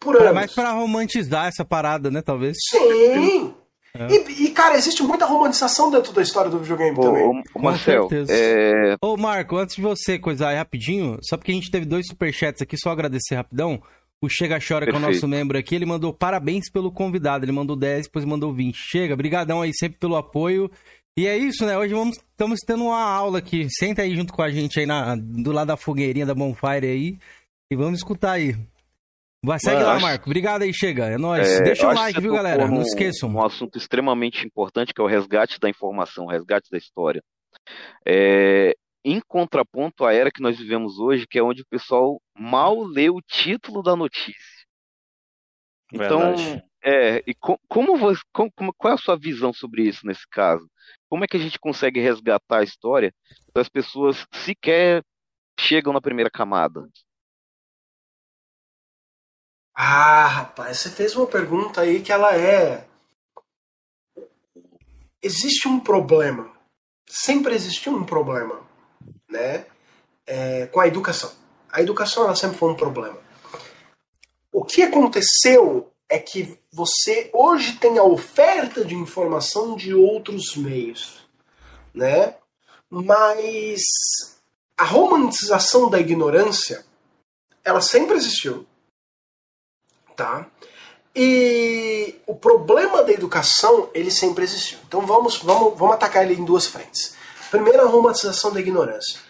por 0.00 0.16
anos. 0.16 0.28
É 0.28 0.32
mais 0.32 0.54
pra 0.54 0.70
romantizar 0.72 1.46
essa 1.46 1.64
parada, 1.64 2.10
né, 2.10 2.22
talvez? 2.22 2.56
Sim! 2.70 3.54
É. 3.94 4.06
E, 4.10 4.46
e, 4.46 4.50
cara, 4.50 4.76
existe 4.76 5.02
muita 5.02 5.26
romantização 5.26 5.90
dentro 5.90 6.12
da 6.12 6.22
história 6.22 6.50
do 6.50 6.58
videogame 6.58 6.96
ô, 6.98 7.00
também. 7.00 7.42
Ô, 7.54 7.58
Marcel, 7.60 8.08
é... 8.28 8.96
Ô, 9.02 9.16
Marco, 9.16 9.56
antes 9.56 9.76
de 9.76 9.82
você 9.82 10.18
coisar 10.18 10.48
aí 10.48 10.56
rapidinho, 10.56 11.18
só 11.22 11.36
porque 11.36 11.52
a 11.52 11.54
gente 11.54 11.70
teve 11.70 11.84
dois 11.84 12.06
superchats 12.06 12.62
aqui, 12.62 12.76
só 12.78 12.90
agradecer 12.90 13.34
rapidão. 13.34 13.82
O 14.22 14.28
Chega 14.28 14.58
Chora, 14.66 14.86
que 14.86 14.92
é 14.92 14.96
o 14.96 15.00
nosso 15.00 15.26
membro 15.26 15.58
aqui, 15.58 15.74
ele 15.74 15.84
mandou 15.84 16.12
parabéns 16.12 16.70
pelo 16.70 16.92
convidado. 16.92 17.44
Ele 17.44 17.50
mandou 17.50 17.74
10, 17.74 18.04
depois 18.04 18.24
mandou 18.24 18.54
20. 18.54 18.76
Chega, 18.76 19.16
brigadão 19.16 19.60
aí 19.60 19.72
sempre 19.74 19.98
pelo 19.98 20.16
apoio. 20.16 20.70
E 21.18 21.26
é 21.26 21.36
isso, 21.36 21.66
né? 21.66 21.76
Hoje 21.76 21.92
vamos, 21.92 22.16
estamos 22.16 22.60
tendo 22.64 22.84
uma 22.84 23.02
aula 23.02 23.38
aqui. 23.38 23.66
Senta 23.68 24.02
aí 24.02 24.14
junto 24.14 24.32
com 24.32 24.40
a 24.40 24.48
gente 24.48 24.78
aí 24.78 24.86
na, 24.86 25.16
do 25.16 25.50
lado 25.50 25.66
da 25.66 25.76
fogueirinha 25.76 26.24
da 26.24 26.34
Bonfire 26.34 26.86
aí. 26.86 27.18
E 27.70 27.76
vamos 27.76 27.98
escutar 27.98 28.32
aí. 28.32 28.56
Vai, 29.44 29.58
segue 29.58 29.76
Mano, 29.76 29.88
lá. 29.88 30.00
Marco. 30.00 30.26
Obrigado 30.26 30.62
aí, 30.62 30.72
chega. 30.72 31.06
É 31.06 31.18
nóis. 31.18 31.48
É, 31.48 31.62
Deixa 31.62 31.88
o 31.88 31.92
like, 31.92 32.20
viu, 32.20 32.32
galera? 32.32 32.68
Não 32.68 32.82
esqueçam. 32.82 33.28
Um 33.28 33.44
assunto 33.44 33.76
extremamente 33.76 34.46
importante 34.46 34.94
que 34.94 35.00
é 35.00 35.04
o 35.04 35.08
resgate 35.08 35.58
da 35.58 35.68
informação, 35.68 36.26
o 36.26 36.28
resgate 36.28 36.70
da 36.70 36.78
história. 36.78 37.22
É, 38.06 38.74
em 39.04 39.20
contraponto 39.20 40.04
à 40.04 40.14
era 40.14 40.30
que 40.30 40.40
nós 40.40 40.56
vivemos 40.56 40.98
hoje, 40.98 41.26
que 41.26 41.38
é 41.38 41.42
onde 41.42 41.62
o 41.62 41.66
pessoal 41.66 42.20
mal 42.38 42.80
lê 42.82 43.10
o 43.10 43.20
título 43.20 43.82
da 43.82 43.96
notícia. 43.96 44.62
Então, 45.92 46.36
Verdade. 46.36 46.64
é, 46.82 47.22
e 47.26 47.34
com, 47.34 47.58
como, 47.68 47.96
você, 47.96 48.20
como, 48.32 48.72
qual 48.78 48.92
é 48.92 48.94
a 48.94 48.98
sua 48.98 49.18
visão 49.18 49.52
sobre 49.52 49.82
isso 49.82 50.06
nesse 50.06 50.26
caso? 50.30 50.66
Como 51.10 51.24
é 51.24 51.26
que 51.26 51.36
a 51.36 51.40
gente 51.40 51.58
consegue 51.58 52.00
resgatar 52.00 52.60
a 52.60 52.64
história 52.64 53.12
das 53.52 53.68
pessoas 53.68 54.24
sequer 54.32 55.02
chegam 55.58 55.92
na 55.92 56.00
primeira 56.00 56.30
camada? 56.30 56.88
Ah, 59.74 60.26
rapaz, 60.26 60.78
você 60.78 60.90
fez 60.90 61.16
uma 61.16 61.26
pergunta 61.26 61.80
aí 61.80 62.02
que 62.02 62.12
ela 62.12 62.36
é. 62.36 62.86
Existe 65.22 65.66
um 65.68 65.80
problema. 65.80 66.50
Sempre 67.08 67.54
existiu 67.54 67.92
um 67.94 68.04
problema 68.04 68.60
né, 69.28 69.66
é, 70.26 70.66
com 70.66 70.80
a 70.80 70.86
educação. 70.86 71.32
A 71.70 71.80
educação 71.80 72.24
ela 72.24 72.36
sempre 72.36 72.58
foi 72.58 72.70
um 72.70 72.76
problema. 72.76 73.18
O 74.52 74.64
que 74.64 74.82
aconteceu 74.82 75.90
é 76.08 76.18
que 76.18 76.58
você 76.70 77.30
hoje 77.32 77.78
tem 77.78 77.96
a 77.98 78.02
oferta 78.02 78.84
de 78.84 78.94
informação 78.94 79.74
de 79.74 79.94
outros 79.94 80.54
meios, 80.56 81.26
né? 81.94 82.36
Mas 82.90 83.80
a 84.76 84.84
romantização 84.84 85.88
da 85.88 85.98
ignorância, 85.98 86.84
ela 87.64 87.80
sempre 87.80 88.16
existiu, 88.16 88.66
tá? 90.16 90.46
E 91.14 92.20
o 92.26 92.34
problema 92.34 93.02
da 93.02 93.12
educação, 93.12 93.90
ele 93.92 94.10
sempre 94.10 94.44
existiu. 94.44 94.78
Então 94.86 95.04
vamos, 95.06 95.38
vamos, 95.38 95.78
vamos 95.78 95.94
atacar 95.94 96.24
ele 96.24 96.40
em 96.40 96.44
duas 96.44 96.66
frentes. 96.66 97.14
Primeiro, 97.50 97.82
a 97.82 97.86
romantização 97.86 98.52
da 98.52 98.60
ignorância. 98.60 99.20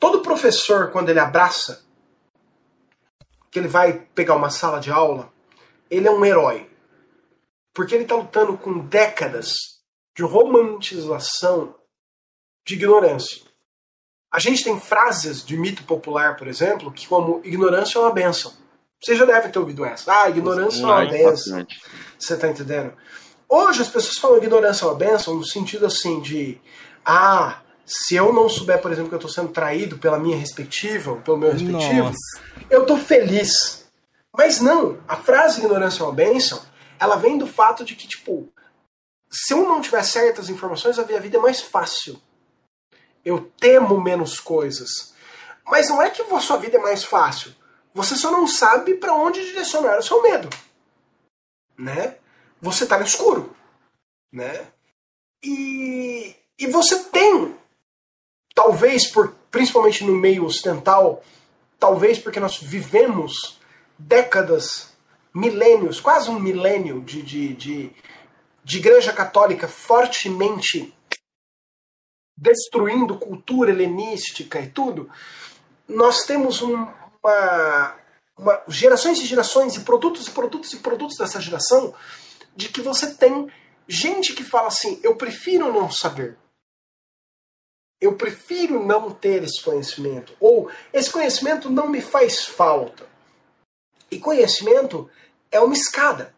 Todo 0.00 0.22
professor, 0.22 0.90
quando 0.90 1.10
ele 1.10 1.20
abraça, 1.20 1.84
que 3.50 3.58
ele 3.58 3.68
vai 3.68 3.92
pegar 3.92 4.34
uma 4.34 4.50
sala 4.50 4.80
de 4.80 4.90
aula, 4.90 5.32
ele 5.88 6.08
é 6.08 6.10
um 6.10 6.24
herói. 6.24 6.68
Porque 7.72 7.94
ele 7.94 8.02
está 8.02 8.16
lutando 8.16 8.58
com 8.58 8.80
décadas 8.80 9.52
de 10.16 10.22
romantização 10.22 11.74
de 12.66 12.74
ignorância. 12.74 13.42
A 14.30 14.38
gente 14.40 14.64
tem 14.64 14.80
frases 14.80 15.44
de 15.44 15.56
mito 15.56 15.84
popular, 15.84 16.36
por 16.36 16.48
exemplo, 16.48 16.90
que 16.90 17.06
como 17.06 17.40
ignorância 17.44 17.98
é 17.98 18.02
uma 18.02 18.10
benção. 18.10 18.52
Você 19.02 19.16
já 19.16 19.24
deve 19.24 19.48
ter 19.48 19.58
ouvido 19.58 19.84
essa. 19.84 20.22
Ah, 20.22 20.30
ignorância 20.30 20.82
é 20.82 20.86
uma 20.86 21.04
benção. 21.04 21.66
Você 22.18 22.34
está 22.34 22.48
entendendo? 22.48 22.92
Hoje 23.48 23.82
as 23.82 23.88
pessoas 23.88 24.16
falam 24.16 24.38
ignorância 24.38 24.84
é 24.84 24.88
uma 24.88 24.94
benção 24.94 25.34
no 25.34 25.44
sentido 25.44 25.86
assim 25.86 26.20
de 26.20 26.60
ah, 27.04 27.60
se 27.84 28.14
eu 28.14 28.32
não 28.32 28.48
souber, 28.48 28.80
por 28.80 28.92
exemplo, 28.92 29.08
que 29.08 29.14
eu 29.14 29.18
estou 29.18 29.30
sendo 29.30 29.48
traído 29.48 29.98
pela 29.98 30.18
minha 30.18 30.36
respectiva, 30.36 31.10
ou 31.10 31.20
pelo 31.20 31.36
meu 31.36 31.52
respectivo, 31.52 32.04
Nossa. 32.04 32.40
eu 32.70 32.82
estou 32.82 32.96
feliz. 32.96 33.90
Mas 34.36 34.60
não, 34.60 34.98
a 35.06 35.16
frase 35.16 35.58
ignorância 35.58 36.02
é 36.02 36.06
uma 36.06 36.14
benção, 36.14 36.62
ela 36.98 37.16
vem 37.16 37.36
do 37.36 37.46
fato 37.46 37.84
de 37.84 37.94
que, 37.94 38.06
tipo, 38.06 38.48
se 39.30 39.52
eu 39.52 39.62
não 39.64 39.80
tiver 39.80 40.02
certas 40.04 40.48
informações, 40.48 40.98
a 40.98 41.04
minha 41.04 41.20
vida 41.20 41.36
é 41.36 41.40
mais 41.40 41.60
fácil. 41.60 42.20
Eu 43.24 43.50
temo 43.58 44.00
menos 44.00 44.38
coisas. 44.38 45.12
Mas 45.66 45.88
não 45.88 46.00
é 46.00 46.10
que 46.10 46.22
a 46.22 46.40
sua 46.40 46.56
vida 46.56 46.76
é 46.76 46.80
mais 46.80 47.04
fácil. 47.04 47.54
Você 47.94 48.16
só 48.16 48.30
não 48.30 48.46
sabe 48.46 48.94
para 48.94 49.14
onde 49.14 49.44
direcionar 49.44 49.98
o 49.98 50.02
seu 50.02 50.22
medo. 50.22 50.48
Né? 51.78 52.16
Você 52.60 52.84
está 52.84 52.98
no 52.98 53.04
escuro. 53.04 53.54
Né? 54.32 54.66
E, 55.42 56.34
e 56.58 56.66
você 56.68 57.04
tem 57.04 57.56
talvez 58.54 59.10
por 59.10 59.34
principalmente 59.50 60.04
no 60.04 60.14
meio 60.14 60.44
ocidental, 60.44 61.22
talvez 61.78 62.18
porque 62.18 62.40
nós 62.40 62.56
vivemos 62.56 63.58
décadas, 63.98 64.92
milênios, 65.34 66.00
quase 66.00 66.30
um 66.30 66.40
milênio 66.40 67.02
de, 67.02 67.22
de, 67.22 67.54
de, 67.54 67.90
de 68.64 68.78
igreja 68.78 69.12
católica 69.12 69.68
fortemente 69.68 70.94
destruindo 72.36 73.18
cultura 73.18 73.70
helenística 73.70 74.58
e 74.60 74.68
tudo, 74.68 75.08
nós 75.86 76.24
temos 76.24 76.62
um, 76.62 76.88
uma, 77.22 77.96
uma, 78.36 78.62
gerações 78.68 79.18
e 79.18 79.26
gerações 79.26 79.76
e 79.76 79.80
produtos 79.80 80.26
e 80.26 80.30
produtos 80.30 80.72
e 80.72 80.78
produtos 80.78 81.16
dessa 81.16 81.40
geração 81.40 81.94
de 82.54 82.68
que 82.68 82.80
você 82.80 83.14
tem 83.14 83.50
gente 83.86 84.32
que 84.32 84.44
fala 84.44 84.68
assim: 84.68 85.00
eu 85.02 85.16
prefiro 85.16 85.72
não 85.72 85.90
saber 85.90 86.36
eu 88.02 88.16
prefiro 88.16 88.84
não 88.84 89.12
ter 89.12 89.44
esse 89.44 89.62
conhecimento. 89.62 90.34
Ou 90.40 90.68
esse 90.92 91.08
conhecimento 91.08 91.70
não 91.70 91.88
me 91.88 92.02
faz 92.02 92.44
falta. 92.44 93.06
E 94.10 94.18
conhecimento 94.18 95.08
é 95.52 95.60
uma 95.60 95.72
escada. 95.72 96.34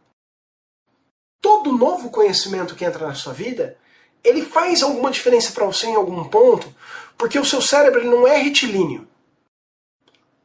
Todo 1.40 1.72
novo 1.72 2.10
conhecimento 2.10 2.74
que 2.76 2.84
entra 2.84 3.06
na 3.06 3.14
sua 3.14 3.32
vida, 3.32 3.78
ele 4.22 4.42
faz 4.42 4.82
alguma 4.82 5.10
diferença 5.10 5.52
para 5.52 5.64
você 5.64 5.86
em 5.86 5.94
algum 5.94 6.28
ponto, 6.28 6.72
porque 7.16 7.38
o 7.38 7.44
seu 7.44 7.62
cérebro 7.62 8.00
ele 8.00 8.10
não 8.10 8.28
é 8.28 8.36
retilíneo. 8.36 9.08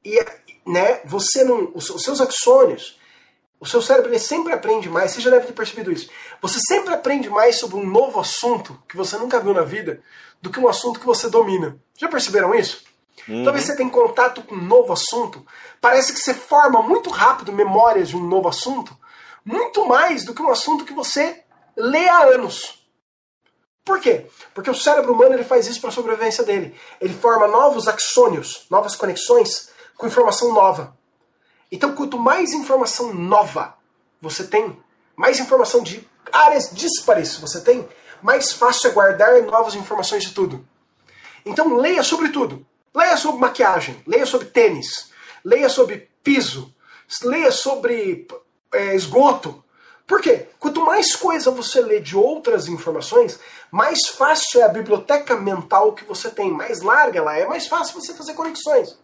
E 0.04 0.24
né, 0.66 1.02
você 1.06 1.43
não, 1.43 1.72
os 1.74 2.04
seus 2.04 2.22
axônios, 2.22 3.00
o 3.60 3.66
seu 3.66 3.82
cérebro 3.82 4.10
ele 4.10 4.20
sempre 4.20 4.54
aprende 4.54 4.89
mais, 4.89 5.12
você 5.12 5.22
já 5.22 5.30
deve 5.30 5.47
ter 5.47 5.54
percebido 5.54 5.91
isso. 5.91 6.10
Você 6.41 6.60
sempre 6.68 6.93
aprende 6.93 7.30
mais 7.30 7.58
sobre 7.58 7.76
um 7.76 7.86
novo 7.86 8.20
assunto 8.20 8.82
que 8.88 8.95
você 8.95 9.18
nunca 9.18 9.39
viu 9.39 9.54
na 9.54 9.64
vida 9.64 10.02
do 10.41 10.50
que 10.50 10.60
um 10.60 10.68
assunto 10.68 11.00
que 11.00 11.06
você 11.06 11.30
domina. 11.30 11.78
Já 11.97 12.08
perceberam 12.08 12.56
isso? 12.56 12.84
Uhum. 13.28 13.43
Talvez 13.43 13.66
você 13.66 13.76
tenha 13.76 13.89
contato 13.89 14.41
com 14.43 14.56
um 14.56 14.64
novo 14.64 14.93
assunto, 14.93 15.45
parece 15.82 16.14
que 16.14 16.20
você 16.20 16.34
forma 16.34 16.82
muito 16.82 17.10
rápido 17.10 17.52
memórias 17.52 18.10
de 18.10 18.16
um 18.16 18.24
novo 18.24 18.47
assunto, 18.47 18.97
muito 19.43 19.86
mais 19.86 20.24
do 20.24 20.34
que 20.34 20.41
um 20.41 20.50
assunto 20.50 20.86
que 20.86 20.93
você 20.93 21.43
lê 21.76 22.08
há 22.08 22.24
anos. 22.24 22.80
Por 23.84 24.00
quê? 24.00 24.28
Porque 24.54 24.70
o 24.70 24.76
cérebro 24.76 25.14
humano 25.14 25.34
ele 25.34 25.43
faz 25.43 25.68
isso 25.68 25.82
para 25.82 25.89
a 25.89 25.93
sobrevivência 25.93 26.43
dele. 26.43 26.80
Ele 27.02 27.14
forma 27.14 27.47
novos 27.47 27.88
axônios, 27.88 28.68
novas 28.70 28.95
conexões 28.95 29.68
com 30.00 30.08
informação 30.08 30.54
nova. 30.54 30.97
Então, 31.70 31.93
quanto 31.93 32.18
mais 32.18 32.54
informação 32.54 33.14
nova 33.14 33.76
você 34.22 34.47
tem, 34.47 34.82
mais 35.14 35.41
informação 35.41 35.84
de 35.84 36.08
áreas 36.32 36.72
díspares 36.72 37.36
você 37.36 37.60
tem, 37.60 37.88
mais 38.22 38.54
fácil 38.54 38.89
é 38.89 38.93
guardar 38.93 39.41
novas 39.43 39.76
informações 39.76 40.24
de 40.24 40.34
tudo. 40.34 40.66
Então 41.45 41.76
leia 41.76 42.02
sobre 42.02 42.30
tudo. 42.30 42.66
Leia 42.95 43.18
sobre 43.18 43.41
maquiagem, 43.41 44.02
leia 44.08 44.26
sobre 44.26 44.47
tênis, 44.47 45.12
leia 45.43 45.68
sobre 45.68 46.10
piso, 46.24 46.74
leia 47.24 47.52
sobre 47.52 48.26
é, 48.74 48.95
esgoto. 48.95 49.64
Por 50.08 50.22
quê? 50.22 50.47
Quanto 50.60 50.86
mais 50.86 51.14
coisa 51.16 51.52
você 51.52 51.82
lê 51.82 52.00
de 52.00 52.16
outras 52.16 52.68
informações, 52.68 53.38
mais 53.70 54.08
fácil 54.08 54.62
é 54.62 54.64
a 54.64 54.70
biblioteca 54.70 55.36
mental 55.36 55.93
que 55.93 56.06
você 56.06 56.30
tem. 56.30 56.52
Mais 56.52 56.82
larga 56.82 57.20
ela 57.20 57.38
é, 57.38 57.45
mais 57.45 57.68
fácil 57.68 58.00
você 58.00 58.14
fazer 58.14 58.34
conexões 58.34 58.97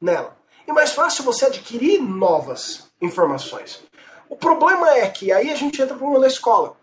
nela. 0.00 0.36
E 0.66 0.72
mais 0.72 0.92
fácil 0.92 1.24
você 1.24 1.46
adquirir 1.46 2.00
novas 2.00 2.90
informações. 3.00 3.82
O 4.28 4.36
problema 4.36 4.90
é 4.90 5.08
que 5.08 5.32
aí 5.32 5.50
a 5.50 5.56
gente 5.56 5.80
entra 5.80 5.94
no 5.94 6.00
problema 6.00 6.22
da 6.22 6.26
escola 6.26 6.76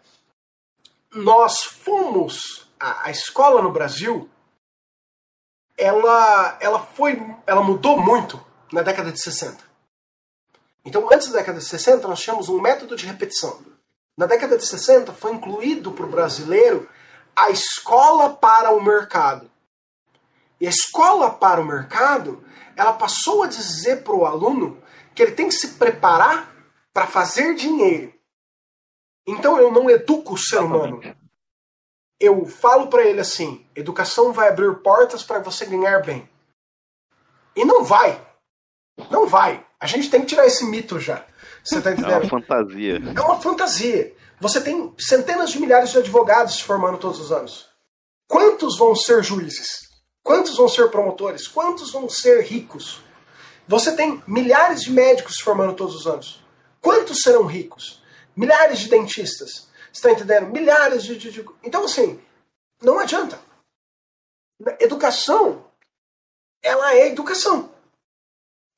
nós 1.13 1.63
fomos 1.63 2.67
a, 2.79 3.07
a, 3.07 3.11
escola 3.11 3.61
no 3.61 3.71
Brasil 3.71 4.29
ela 5.77 6.57
ela 6.59 6.79
foi 6.79 7.21
ela 7.45 7.61
mudou 7.61 7.99
muito 7.99 8.43
na 8.71 8.81
década 8.81 9.11
de 9.11 9.21
60. 9.21 9.63
Então, 10.85 11.07
antes 11.11 11.27
da 11.27 11.39
década 11.39 11.59
de 11.59 11.65
60, 11.65 12.07
nós 12.07 12.19
tínhamos 12.19 12.49
um 12.49 12.59
método 12.59 12.95
de 12.95 13.05
repetição. 13.05 13.61
Na 14.17 14.25
década 14.25 14.57
de 14.57 14.65
60 14.65 15.13
foi 15.13 15.31
incluído 15.33 15.91
para 15.91 16.05
o 16.05 16.09
brasileiro 16.09 16.89
a 17.35 17.49
escola 17.49 18.31
para 18.31 18.71
o 18.71 18.83
mercado. 18.83 19.49
E 20.59 20.67
a 20.67 20.69
escola 20.69 21.31
para 21.31 21.61
o 21.61 21.65
mercado, 21.65 22.43
ela 22.75 22.93
passou 22.93 23.43
a 23.43 23.47
dizer 23.47 24.03
para 24.03 24.15
o 24.15 24.25
aluno 24.25 24.81
que 25.13 25.21
ele 25.21 25.33
tem 25.33 25.47
que 25.47 25.55
se 25.55 25.75
preparar 25.75 26.53
para 26.93 27.07
fazer 27.07 27.55
dinheiro. 27.55 28.13
Então 29.27 29.57
eu 29.57 29.71
não 29.71 29.89
educo 29.89 30.33
o 30.33 30.37
ser 30.37 30.59
humano. 30.59 31.01
Eu 32.19 32.45
falo 32.45 32.87
para 32.87 33.03
ele 33.03 33.21
assim: 33.21 33.65
educação 33.75 34.33
vai 34.33 34.49
abrir 34.49 34.73
portas 34.81 35.23
para 35.23 35.39
você 35.39 35.65
ganhar 35.65 35.99
bem. 36.03 36.29
E 37.55 37.63
não 37.65 37.83
vai. 37.83 38.19
Não 39.09 39.27
vai. 39.27 39.65
A 39.79 39.87
gente 39.87 40.09
tem 40.09 40.21
que 40.21 40.27
tirar 40.27 40.45
esse 40.45 40.65
mito 40.65 40.99
já. 40.99 41.25
Você 41.63 41.81
tá 41.81 41.91
entendendo? 41.91 42.11
É 42.11 42.17
uma 42.17 42.29
fantasia. 42.29 43.01
É 43.15 43.21
uma 43.21 43.41
fantasia. 43.41 44.15
Você 44.39 44.61
tem 44.61 44.93
centenas 44.99 45.51
de 45.51 45.59
milhares 45.59 45.91
de 45.91 45.97
advogados 45.97 46.55
se 46.55 46.63
formando 46.63 46.97
todos 46.97 47.19
os 47.19 47.31
anos. 47.31 47.69
Quantos 48.27 48.77
vão 48.77 48.95
ser 48.95 49.23
juízes? 49.23 49.92
Quantos 50.23 50.57
vão 50.57 50.69
ser 50.69 50.89
promotores? 50.89 51.47
Quantos 51.47 51.91
vão 51.91 52.09
ser 52.09 52.41
ricos? 52.43 53.01
Você 53.67 53.95
tem 53.95 54.23
milhares 54.25 54.81
de 54.81 54.91
médicos 54.91 55.39
formando 55.39 55.75
todos 55.75 55.95
os 55.95 56.07
anos. 56.07 56.43
Quantos 56.81 57.21
serão 57.21 57.45
ricos? 57.45 58.03
milhares 58.35 58.79
de 58.79 58.89
dentistas. 58.89 59.67
Está 59.91 60.11
entendendo? 60.11 60.47
Milhares 60.47 61.03
de, 61.03 61.17
de, 61.17 61.31
de. 61.31 61.45
Então, 61.63 61.85
assim, 61.85 62.21
não 62.81 62.99
adianta. 62.99 63.39
Educação, 64.79 65.65
ela 66.61 66.93
é 66.93 67.07
educação. 67.07 67.73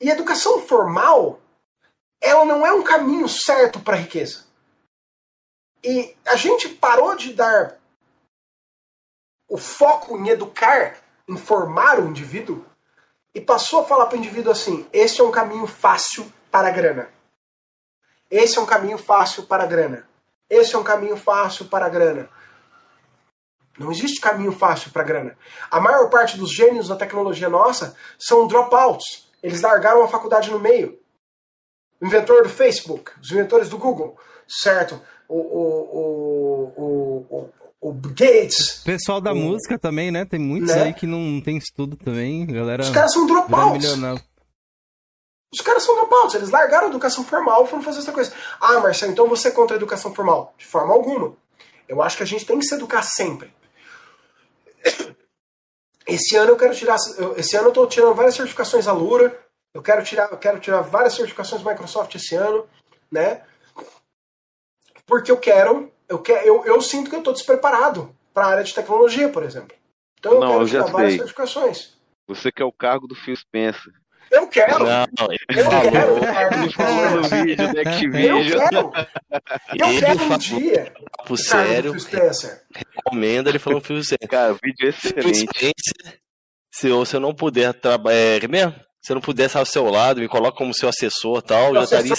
E 0.01 0.09
educação 0.09 0.65
formal, 0.65 1.39
ela 2.21 2.43
não 2.45 2.65
é 2.65 2.73
um 2.73 2.83
caminho 2.83 3.29
certo 3.29 3.79
para 3.79 3.95
a 3.95 3.99
riqueza. 3.99 4.45
E 5.83 6.15
a 6.25 6.35
gente 6.35 6.67
parou 6.67 7.15
de 7.15 7.33
dar 7.33 7.79
o 9.47 9.57
foco 9.57 10.17
em 10.17 10.29
educar, 10.29 10.99
em 11.27 11.37
formar 11.37 11.99
o 11.99 12.07
indivíduo, 12.07 12.65
e 13.33 13.41
passou 13.41 13.81
a 13.81 13.85
falar 13.85 14.05
para 14.05 14.15
o 14.15 14.19
indivíduo 14.19 14.51
assim: 14.51 14.87
este 14.93 15.19
é 15.19 15.23
um 15.23 15.31
caminho 15.31 15.67
fácil 15.67 16.31
para 16.49 16.69
a 16.69 16.71
grana. 16.71 17.09
Esse 18.31 18.57
é 18.57 18.61
um 18.61 18.65
caminho 18.65 18.97
fácil 18.97 19.43
para 19.43 19.63
a 19.63 19.67
grana. 19.67 20.07
Esse 20.49 20.75
é 20.75 20.77
um 20.77 20.83
caminho 20.83 21.17
fácil 21.17 21.65
para 21.65 21.85
a 21.85 21.89
grana. 21.89 22.29
Não 23.77 23.91
existe 23.91 24.21
caminho 24.21 24.53
fácil 24.53 24.91
para 24.91 25.01
a 25.01 25.05
grana. 25.05 25.37
A 25.69 25.81
maior 25.81 26.09
parte 26.09 26.37
dos 26.37 26.53
gênios 26.53 26.87
da 26.87 26.95
tecnologia 26.95 27.49
nossa 27.49 27.95
são 28.17 28.47
dropouts. 28.47 29.27
Eles 29.43 29.61
largaram 29.61 30.01
a 30.03 30.07
faculdade 30.07 30.49
no 30.49 30.59
meio. 30.59 30.97
o 31.99 32.05
inventor 32.07 32.43
do 32.43 32.49
Facebook, 32.49 33.11
os 33.21 33.31
inventores 33.31 33.69
do 33.69 33.77
Google, 33.77 34.17
certo? 34.47 35.01
O, 35.27 35.37
o, 35.37 36.75
o, 36.77 37.25
o, 37.29 37.49
o 37.87 37.93
Gates. 37.93 38.81
Pessoal 38.83 39.21
da 39.21 39.35
música 39.35 39.77
também, 39.77 40.09
né? 40.09 40.25
Tem 40.25 40.39
muitos 40.39 40.73
né? 40.73 40.85
aí 40.85 40.93
que 40.93 41.05
não 41.05 41.39
tem 41.39 41.55
estudo 41.55 41.95
também, 41.95 42.43
galera. 42.47 42.81
Os 42.81 42.89
caras 42.89 43.13
são 43.13 43.27
dropouts. 43.27 43.85
Os 45.53 45.61
caras 45.61 45.83
são 45.83 45.95
dropouts, 45.95 46.33
eles 46.33 46.49
largaram 46.49 46.87
a 46.87 46.89
educação 46.89 47.23
formal 47.23 47.63
e 47.63 47.67
foram 47.67 47.83
fazer 47.83 47.99
essa 47.99 48.11
coisa. 48.11 48.33
Ah, 48.59 48.79
Marcelo, 48.79 49.11
então 49.11 49.29
você 49.29 49.49
é 49.49 49.51
contra 49.51 49.75
a 49.75 49.77
educação 49.77 50.13
formal? 50.15 50.55
De 50.57 50.65
forma 50.65 50.93
alguma. 50.93 51.35
Eu 51.87 52.01
acho 52.01 52.17
que 52.17 52.23
a 52.23 52.25
gente 52.25 52.43
tem 52.43 52.57
que 52.57 52.65
se 52.65 52.73
educar 52.73 53.03
sempre. 53.03 53.53
Esse 56.07 56.35
ano 56.35 56.51
eu 56.51 56.57
quero 56.57 56.73
tirar. 56.73 56.97
Esse 57.37 57.55
ano 57.55 57.67
eu 57.67 57.69
estou 57.69 57.85
tirando 57.85 58.15
várias 58.15 58.33
certificações 58.33 58.87
Alura. 58.87 59.39
Eu 59.73 59.83
quero 59.83 60.03
tirar, 60.03 60.31
eu 60.31 60.37
quero 60.37 60.59
tirar 60.59 60.81
várias 60.81 61.13
certificações 61.13 61.63
Microsoft 61.63 62.15
esse 62.15 62.33
ano, 62.35 62.65
né? 63.11 63.43
Porque 65.05 65.31
eu 65.31 65.37
quero, 65.37 65.91
eu 66.07 66.19
quero, 66.19 66.45
eu, 66.45 66.65
eu 66.65 66.81
sinto 66.81 67.09
que 67.09 67.15
eu 67.15 67.19
estou 67.19 67.33
despreparado 67.33 68.15
para 68.33 68.45
a 68.45 68.49
área 68.49 68.63
de 68.63 68.73
tecnologia, 68.73 69.29
por 69.29 69.43
exemplo. 69.43 69.75
Então 70.19 70.33
eu 70.33 70.39
Não, 70.39 70.47
quero 70.47 70.61
eu 70.61 70.67
tirar 70.67 70.85
várias 70.85 71.13
certificações. 71.15 71.93
Você 72.27 72.51
quer 72.51 72.63
o 72.63 72.71
cargo 72.71 73.07
do 73.07 73.15
Phil 73.15 73.35
Spencer. 73.35 73.93
Eu 74.31 74.47
quero. 74.47 74.79
Não, 74.83 75.05
eu 75.49 75.63
falou, 75.63 75.91
quero. 75.91 76.53
Ele 76.55 76.71
falou 76.71 77.09
no 77.11 77.23
vídeo 77.23 77.73
do 77.73 77.79
Activision. 77.79 78.41
Eu 78.41 78.59
quero. 78.59 78.91
Eu 79.79 79.87
ele 79.87 79.99
quero 79.99 80.23
um 80.23 80.37
dia. 80.37 80.93
Papo 81.17 81.37
sério. 81.37 81.93
Recomenda 82.95 83.49
ele 83.49 83.59
falou 83.59 83.79
Phil 83.79 84.03
Spencer. 84.03 84.27
Cara, 84.27 84.53
o 84.53 84.59
vídeo 84.61 84.87
é 84.87 84.89
excelente. 84.89 85.93
Se 86.71 86.89
você 86.89 87.19
não 87.19 87.33
puder 87.33 87.73
trabalhar. 87.73 88.43
É 88.43 88.47
mesmo? 88.47 88.75
Se 89.01 89.11
eu 89.11 89.15
não 89.15 89.21
puder 89.21 89.45
estar 89.45 89.59
ao 89.59 89.65
seu 89.67 89.85
lado, 89.85 90.19
me 90.19 90.27
coloca 90.27 90.57
como 90.57 90.73
seu 90.73 90.89
assessor 90.89 91.37
e 91.37 91.41
tal, 91.43 91.73
já 91.75 91.83
estaria. 91.83 92.15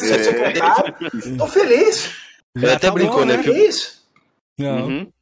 Tô 1.36 1.48
feliz. 1.48 2.25
Ele 2.56 2.72
até 2.72 2.88
tá 2.88 2.92
brincou, 2.92 3.18
bom, 3.18 3.24
né? 3.26 3.42
Feliz. 3.42 4.02
Não. 4.58 4.86
Uhum. 4.86 5.12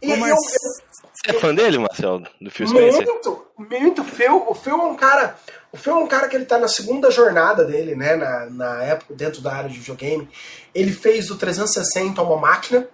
E, 0.00 0.16
mas... 0.16 0.30
eu, 0.30 0.36
você 0.36 1.30
é 1.30 1.32
fã 1.32 1.52
dele, 1.52 1.78
Marcelo? 1.78 2.22
Do 2.40 2.50
Phil 2.50 2.68
Spencer? 2.68 3.04
Muito, 3.04 3.46
muito. 3.58 4.04
Phil, 4.04 4.44
o 4.48 4.54
Phil 4.54 4.80
é 4.80 4.84
um 4.84 4.94
cara. 4.94 5.36
O 5.72 5.76
Phil 5.76 5.92
é 5.92 5.96
um 5.96 6.06
cara 6.06 6.28
que 6.28 6.36
ele 6.36 6.44
tá 6.44 6.58
na 6.58 6.68
segunda 6.68 7.10
jornada 7.10 7.64
dele, 7.64 7.96
né? 7.96 8.14
Na, 8.14 8.46
na 8.46 8.82
época, 8.84 9.14
dentro 9.14 9.40
da 9.40 9.52
área 9.52 9.68
de 9.68 9.78
videogame. 9.78 10.28
Ele 10.72 10.92
fez 10.92 11.26
do 11.26 11.36
360 11.36 12.22
uma 12.22 12.36
máquina, 12.36 12.86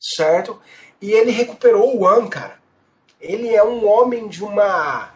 certo? 0.00 0.58
E 1.02 1.12
ele 1.12 1.30
recuperou 1.30 1.94
o 1.94 2.04
One, 2.04 2.30
cara. 2.30 2.58
Ele 3.20 3.54
é 3.54 3.62
um 3.62 3.86
homem 3.86 4.26
de 4.26 4.42
uma. 4.42 5.12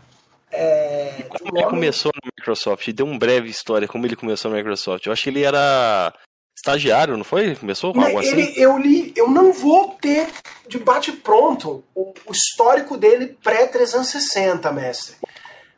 É, 0.52 1.24
de 1.36 1.44
um 1.44 1.48
ele 1.48 1.64
homem... 1.64 1.70
começou 1.70 2.12
na 2.22 2.30
Microsoft, 2.36 2.86
deu 2.92 3.06
uma 3.06 3.18
breve 3.18 3.48
história 3.48 3.88
como 3.88 4.04
ele 4.04 4.14
começou 4.14 4.50
na 4.50 4.58
Microsoft. 4.58 5.06
Eu 5.06 5.12
acho 5.12 5.22
que 5.22 5.30
ele 5.30 5.42
era 5.42 6.12
estagiário, 6.54 7.16
não 7.16 7.24
foi? 7.24 7.54
Começou 7.56 7.92
com 7.92 8.00
algo 8.00 8.22
ele, 8.22 8.42
assim? 8.42 8.60
Eu 8.60 8.78
li, 8.78 9.12
eu 9.16 9.28
não 9.28 9.52
vou 9.52 9.96
ter 10.00 10.28
de 10.68 10.78
bate 10.78 11.12
pronto 11.12 11.84
o, 11.94 12.14
o 12.26 12.32
histórico 12.32 12.96
dele 12.96 13.36
pré-360, 13.42 14.72
mestre. 14.72 15.16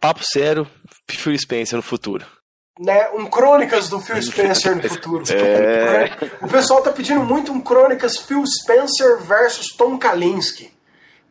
Papo 0.00 0.22
sério, 0.24 0.68
Phil 1.08 1.38
Spencer 1.38 1.76
no 1.76 1.82
futuro. 1.82 2.24
Né, 2.78 3.08
um 3.14 3.24
Crônicas 3.24 3.88
do 3.88 3.98
Phil 3.98 4.22
Spencer 4.22 4.76
no 4.76 4.82
futuro. 4.82 5.24
É... 5.32 6.44
O 6.44 6.48
pessoal 6.48 6.82
tá 6.82 6.92
pedindo 6.92 7.20
muito 7.20 7.50
um 7.50 7.60
Crônicas 7.60 8.18
Phil 8.18 8.44
Spencer 8.46 9.22
versus 9.22 9.68
Tom 9.68 9.98
Kalinske. 9.98 10.70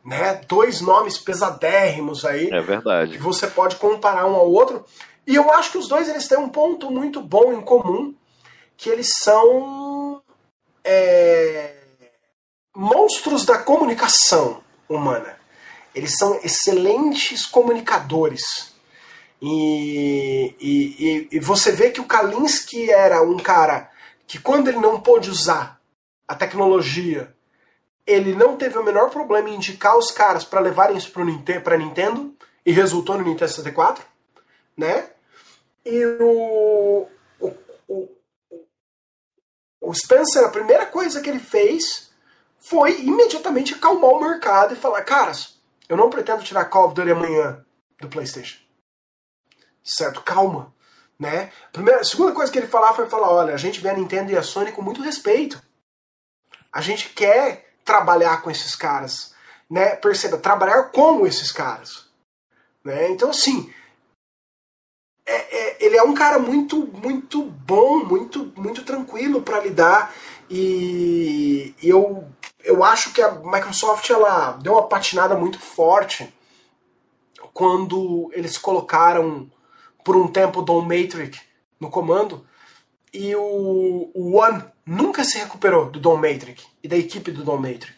Né? 0.03 0.41
Dois 0.47 0.81
nomes 0.81 1.17
pesadérrimos 1.17 2.25
aí. 2.25 2.49
É 2.51 2.61
verdade. 2.61 3.13
Que 3.13 3.17
você 3.19 3.47
pode 3.47 3.75
comparar 3.75 4.25
um 4.25 4.35
ao 4.35 4.51
outro. 4.51 4.85
E 5.25 5.35
eu 5.35 5.51
acho 5.51 5.71
que 5.71 5.77
os 5.77 5.87
dois 5.87 6.09
eles 6.09 6.27
têm 6.27 6.37
um 6.37 6.49
ponto 6.49 6.91
muito 6.91 7.21
bom 7.21 7.53
em 7.53 7.61
comum, 7.61 8.13
que 8.77 8.89
eles 8.89 9.11
são 9.17 10.21
é, 10.83 11.75
monstros 12.75 13.45
da 13.45 13.57
comunicação 13.57 14.61
humana. 14.87 15.37
Eles 15.93 16.17
são 16.17 16.39
excelentes 16.43 17.45
comunicadores. 17.45 18.73
E, 19.41 20.55
e, 20.59 21.27
e, 21.31 21.39
você 21.39 21.71
vê 21.71 21.89
que 21.89 22.01
o 22.01 22.05
Kalinski 22.05 22.89
era 22.89 23.21
um 23.21 23.37
cara 23.37 23.89
que, 24.27 24.39
quando 24.39 24.67
ele 24.67 24.79
não 24.79 24.99
pôde 24.99 25.29
usar 25.29 25.79
a 26.27 26.35
tecnologia, 26.35 27.33
ele 28.05 28.33
não 28.33 28.55
teve 28.55 28.77
o 28.77 28.83
menor 28.83 29.09
problema 29.09 29.49
em 29.49 29.55
indicar 29.55 29.97
os 29.97 30.11
caras 30.11 30.43
para 30.43 30.59
levarem 30.59 30.97
isso 30.97 31.11
para 31.11 31.77
Nintendo 31.77 32.33
e 32.65 32.71
resultou 32.71 33.17
no 33.17 33.23
Nintendo 33.23 33.51
64, 33.51 34.03
né? 34.77 35.09
E 35.85 36.05
o, 36.19 37.07
o 39.85 39.93
Spencer, 39.93 40.43
a 40.43 40.49
primeira 40.49 40.85
coisa 40.85 41.21
que 41.21 41.29
ele 41.29 41.39
fez 41.39 42.09
foi 42.57 43.01
imediatamente 43.01 43.73
acalmar 43.73 44.11
o 44.11 44.19
mercado 44.19 44.73
e 44.73 44.77
falar: 44.77 45.03
caras, 45.03 45.59
eu 45.87 45.95
não 45.95 46.09
pretendo 46.09 46.43
tirar 46.43 46.65
Call 46.65 46.87
of 46.87 46.95
Duty 46.95 47.11
amanhã 47.11 47.63
do 47.99 48.09
PlayStation. 48.09 48.59
Certo? 49.83 50.21
Calma. 50.21 50.73
Né? 51.17 51.51
Primeira, 51.71 52.01
a 52.01 52.03
segunda 52.03 52.33
coisa 52.33 52.51
que 52.51 52.57
ele 52.57 52.67
falar 52.67 52.93
foi 52.93 53.07
falar: 53.07 53.29
olha, 53.29 53.53
a 53.53 53.57
gente 53.57 53.79
vê 53.79 53.89
a 53.89 53.93
Nintendo 53.93 54.31
e 54.31 54.37
a 54.37 54.43
Sony 54.43 54.71
com 54.71 54.81
muito 54.81 55.01
respeito. 55.01 55.61
A 56.71 56.81
gente 56.81 57.09
quer 57.09 57.73
trabalhar 57.85 58.41
com 58.41 58.49
esses 58.49 58.75
caras. 58.75 59.33
Né? 59.69 59.95
Perceba, 59.95 60.37
trabalhar 60.37 60.91
com 60.91 61.25
esses 61.25 61.51
caras. 61.51 62.05
Né? 62.83 63.09
Então, 63.09 63.29
assim, 63.29 63.73
é, 65.25 65.33
é, 65.33 65.77
ele 65.79 65.97
é 65.97 66.03
um 66.03 66.13
cara 66.13 66.37
muito 66.37 66.87
muito 67.01 67.43
bom, 67.43 68.03
muito 68.03 68.53
muito 68.55 68.83
tranquilo 68.83 69.41
para 69.41 69.59
lidar 69.59 70.13
e, 70.49 71.73
eu 71.81 72.27
eu 72.63 72.83
acho 72.83 73.13
que 73.13 73.21
a 73.21 73.31
Microsoft 73.31 74.09
ela 74.09 74.53
deu 74.53 74.73
uma 74.73 74.87
patinada 74.87 75.35
muito 75.35 75.59
forte 75.59 76.33
quando 77.53 78.29
eles 78.33 78.57
colocaram 78.57 79.49
por 80.03 80.15
um 80.15 80.27
tempo 80.27 80.61
Don 80.61 80.81
Matrix 80.81 81.39
no 81.79 81.89
comando 81.89 82.45
e 83.13 83.35
o, 83.35 84.11
o 84.13 84.35
One 84.35 84.63
nunca 84.85 85.23
se 85.23 85.37
recuperou 85.37 85.89
do 85.89 85.99
Don 85.99 86.17
Matrix 86.17 86.65
e 86.83 86.87
da 86.87 86.97
equipe 86.97 87.31
do 87.31 87.43
Don 87.43 87.57
Matrix. 87.57 87.95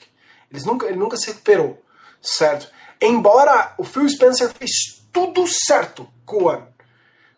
Eles 0.51 0.63
nunca, 0.63 0.85
ele 0.85 0.97
nunca 0.97 1.17
se 1.17 1.27
recuperou, 1.27 1.81
certo? 2.21 2.69
Embora 3.01 3.73
o 3.77 3.83
Phil 3.83 4.07
Spencer 4.07 4.49
fez 4.53 4.71
tudo 5.11 5.45
certo 5.47 6.07
com 6.25 6.43
o 6.43 6.47
One 6.47 6.76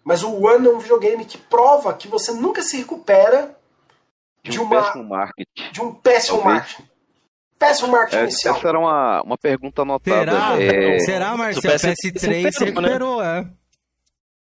mas 0.03 0.23
o 0.23 0.45
One 0.45 0.67
é 0.67 0.69
um 0.69 0.79
videogame 0.79 1.25
que 1.25 1.37
prova 1.37 1.93
que 1.93 2.07
você 2.07 2.31
nunca 2.31 2.61
se 2.61 2.77
recupera 2.77 3.55
de, 4.43 4.51
de 4.51 4.59
um 4.59 4.63
uma, 4.63 4.81
péssimo 4.81 5.03
marketing. 5.03 5.71
De 5.71 5.81
um 5.81 5.93
péssimo 5.93 6.37
Talvez. 6.37 6.55
marketing. 6.57 6.89
Péssimo 7.57 7.87
marketing 7.89 8.17
é, 8.17 8.23
inicial. 8.23 8.57
Essa 8.57 8.67
era 8.69 8.79
uma, 8.79 9.21
uma 9.21 9.37
pergunta 9.37 9.81
anotada. 9.81 10.31
Será, 10.31 10.61
é... 10.61 10.99
Será 10.99 11.37
Marcelo? 11.37 11.75
PS3 11.75 12.51
se 12.51 12.65
recuperou, 12.65 13.21
né? 13.21 13.51
é. 13.55 13.59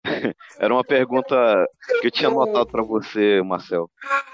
Era 0.60 0.74
uma 0.74 0.84
pergunta 0.84 1.36
que 2.00 2.08
eu 2.08 2.12
tinha 2.12 2.30
anotado 2.30 2.68
para 2.68 2.84
você, 2.84 3.42
Marcel. 3.44 3.90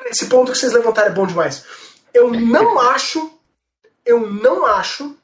Esse 0.05 0.28
ponto 0.28 0.51
que 0.51 0.57
vocês 0.57 0.74
levantaram 0.74 1.09
é 1.09 1.13
bom 1.13 1.26
demais. 1.26 1.65
Eu 2.13 2.32
não 2.32 2.80
acho, 2.91 3.39
eu 4.05 4.19
não 4.30 4.65
acho 4.65 5.17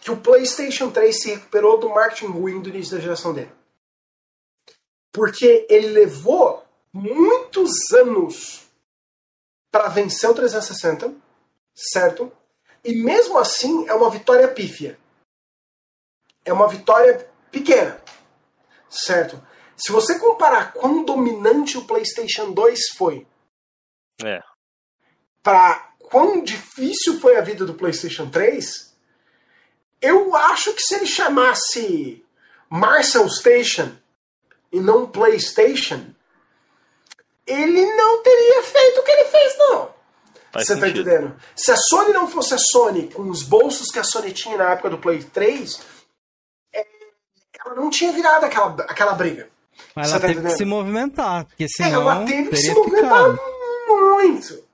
que 0.00 0.10
o 0.10 0.16
PlayStation 0.16 0.90
3 0.90 1.22
se 1.22 1.30
recuperou 1.30 1.78
do 1.78 1.88
marketing 1.88 2.26
ruim 2.26 2.60
do 2.60 2.68
início 2.68 2.96
da 2.96 3.02
geração 3.02 3.32
dele. 3.32 3.50
Porque 5.14 5.64
ele 5.70 5.90
levou 5.90 6.66
muitos 6.92 7.70
anos 7.92 8.66
para 9.70 9.86
vencer 9.86 10.28
o 10.28 10.34
360, 10.34 11.14
certo? 11.72 12.32
E 12.84 12.96
mesmo 12.96 13.38
assim 13.38 13.88
é 13.88 13.94
uma 13.94 14.10
vitória 14.10 14.48
pífia. 14.48 14.98
É 16.44 16.52
uma 16.52 16.66
vitória 16.66 17.30
pequena, 17.50 18.02
certo? 18.90 19.40
Se 19.76 19.92
você 19.92 20.18
comparar 20.18 20.72
quão 20.72 21.04
dominante 21.04 21.78
o 21.78 21.84
PlayStation 21.84 22.50
2 22.52 22.88
foi, 22.96 23.24
é. 24.20 24.40
para 25.44 25.94
quão 26.00 26.42
difícil 26.42 27.20
foi 27.20 27.36
a 27.36 27.40
vida 27.40 27.64
do 27.64 27.74
PlayStation 27.74 28.28
3, 28.28 28.92
eu 30.00 30.34
acho 30.34 30.74
que 30.74 30.82
se 30.82 30.96
ele 30.96 31.06
chamasse 31.06 32.26
Marcel 32.68 33.28
Station 33.28 33.96
e 34.74 34.80
não 34.80 35.06
PlayStation, 35.06 36.04
ele 37.46 37.94
não 37.94 38.22
teria 38.24 38.62
feito 38.64 39.00
o 39.00 39.04
que 39.04 39.10
ele 39.12 39.24
fez, 39.26 39.56
não. 39.56 39.94
Faz 40.50 40.66
Você 40.66 40.74
tá 40.74 40.86
sentido. 40.86 41.04
tá 41.04 41.10
entendendo? 41.12 41.36
Se 41.54 41.70
a 41.70 41.76
Sony 41.76 42.12
não 42.12 42.26
fosse 42.26 42.54
a 42.54 42.58
Sony, 42.58 43.08
com 43.08 43.30
os 43.30 43.44
bolsos 43.44 43.88
que 43.92 44.00
a 44.00 44.04
Sony 44.04 44.32
tinha 44.32 44.56
na 44.56 44.72
época 44.72 44.90
do 44.90 44.98
Play 44.98 45.22
3, 45.22 45.80
é, 46.72 46.86
ela 47.64 47.76
não 47.76 47.88
tinha 47.88 48.10
virado 48.12 48.44
aquela, 48.46 48.74
aquela 48.82 49.12
briga. 49.12 49.48
Mas 49.94 50.10
ela 50.10 50.18
tá 50.18 50.26
teve 50.26 50.32
entendendo? 50.40 50.52
que 50.52 50.58
se 50.58 50.64
movimentar, 50.64 51.44
porque 51.44 51.68
senão. 51.68 52.10
Ela 52.10 52.26
teve 52.26 52.50
que 52.50 52.56
se 52.56 52.74
movimentar 52.74 53.30
ficado. 53.30 53.40
muito. 53.86 54.64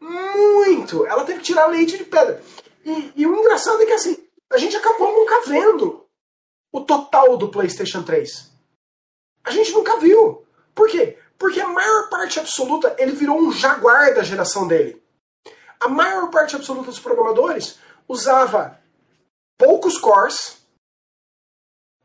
Muito. 0.00 1.06
Ela 1.06 1.24
teve 1.24 1.40
que 1.40 1.46
tirar 1.46 1.66
leite 1.66 1.98
de 1.98 2.04
pedra. 2.04 2.40
E, 2.84 3.12
e 3.16 3.26
o 3.26 3.36
engraçado 3.40 3.82
é 3.82 3.86
que 3.86 3.92
assim, 3.92 4.16
a 4.52 4.58
gente 4.58 4.76
acabou 4.76 5.12
nunca 5.12 5.48
vendo 5.48 6.06
o 6.70 6.80
total 6.80 7.36
do 7.36 7.48
PlayStation 7.48 8.04
3. 8.04 8.56
A 9.44 9.50
gente 9.50 9.72
nunca 9.72 9.98
viu. 9.98 10.46
Por 10.74 10.88
quê? 10.88 11.18
Porque 11.38 11.60
a 11.60 11.68
maior 11.68 12.08
parte 12.08 12.38
absoluta, 12.38 12.94
ele 12.98 13.12
virou 13.12 13.38
um 13.38 13.52
jaguar 13.52 14.14
da 14.14 14.22
geração 14.22 14.66
dele. 14.66 15.02
A 15.80 15.88
maior 15.88 16.30
parte 16.30 16.56
absoluta 16.56 16.90
dos 16.90 16.98
programadores 16.98 17.78
usava 18.08 18.78
poucos 19.56 19.98
cores 19.98 20.58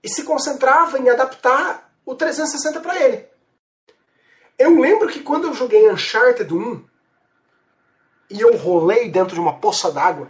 e 0.03 0.09
se 0.09 0.23
concentrava 0.23 0.99
em 0.99 1.09
adaptar 1.09 1.91
o 2.05 2.13
360 2.13 2.79
para 2.81 3.01
ele. 3.01 3.27
Eu 4.57 4.79
lembro 4.79 5.07
que 5.07 5.21
quando 5.21 5.47
eu 5.47 5.53
joguei 5.53 5.89
Uncharted 5.89 6.53
1 6.53 6.85
e 8.29 8.41
eu 8.41 8.55
rolei 8.57 9.09
dentro 9.09 9.33
de 9.33 9.39
uma 9.39 9.59
poça 9.59 9.91
d'água 9.91 10.29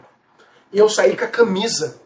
e 0.71 0.77
eu 0.77 0.87
saí 0.87 1.17
com 1.17 1.25
a 1.25 1.27
camisa 1.27 2.01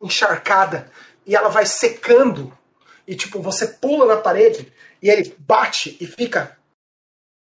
encharcada 0.00 0.90
e 1.26 1.34
ela 1.34 1.48
vai 1.48 1.66
secando 1.66 2.56
e 3.06 3.14
tipo 3.14 3.40
você 3.40 3.66
pula 3.66 4.06
na 4.06 4.16
parede 4.20 4.72
e 5.02 5.08
ele 5.08 5.34
bate 5.38 5.96
e 6.00 6.06
fica 6.06 6.56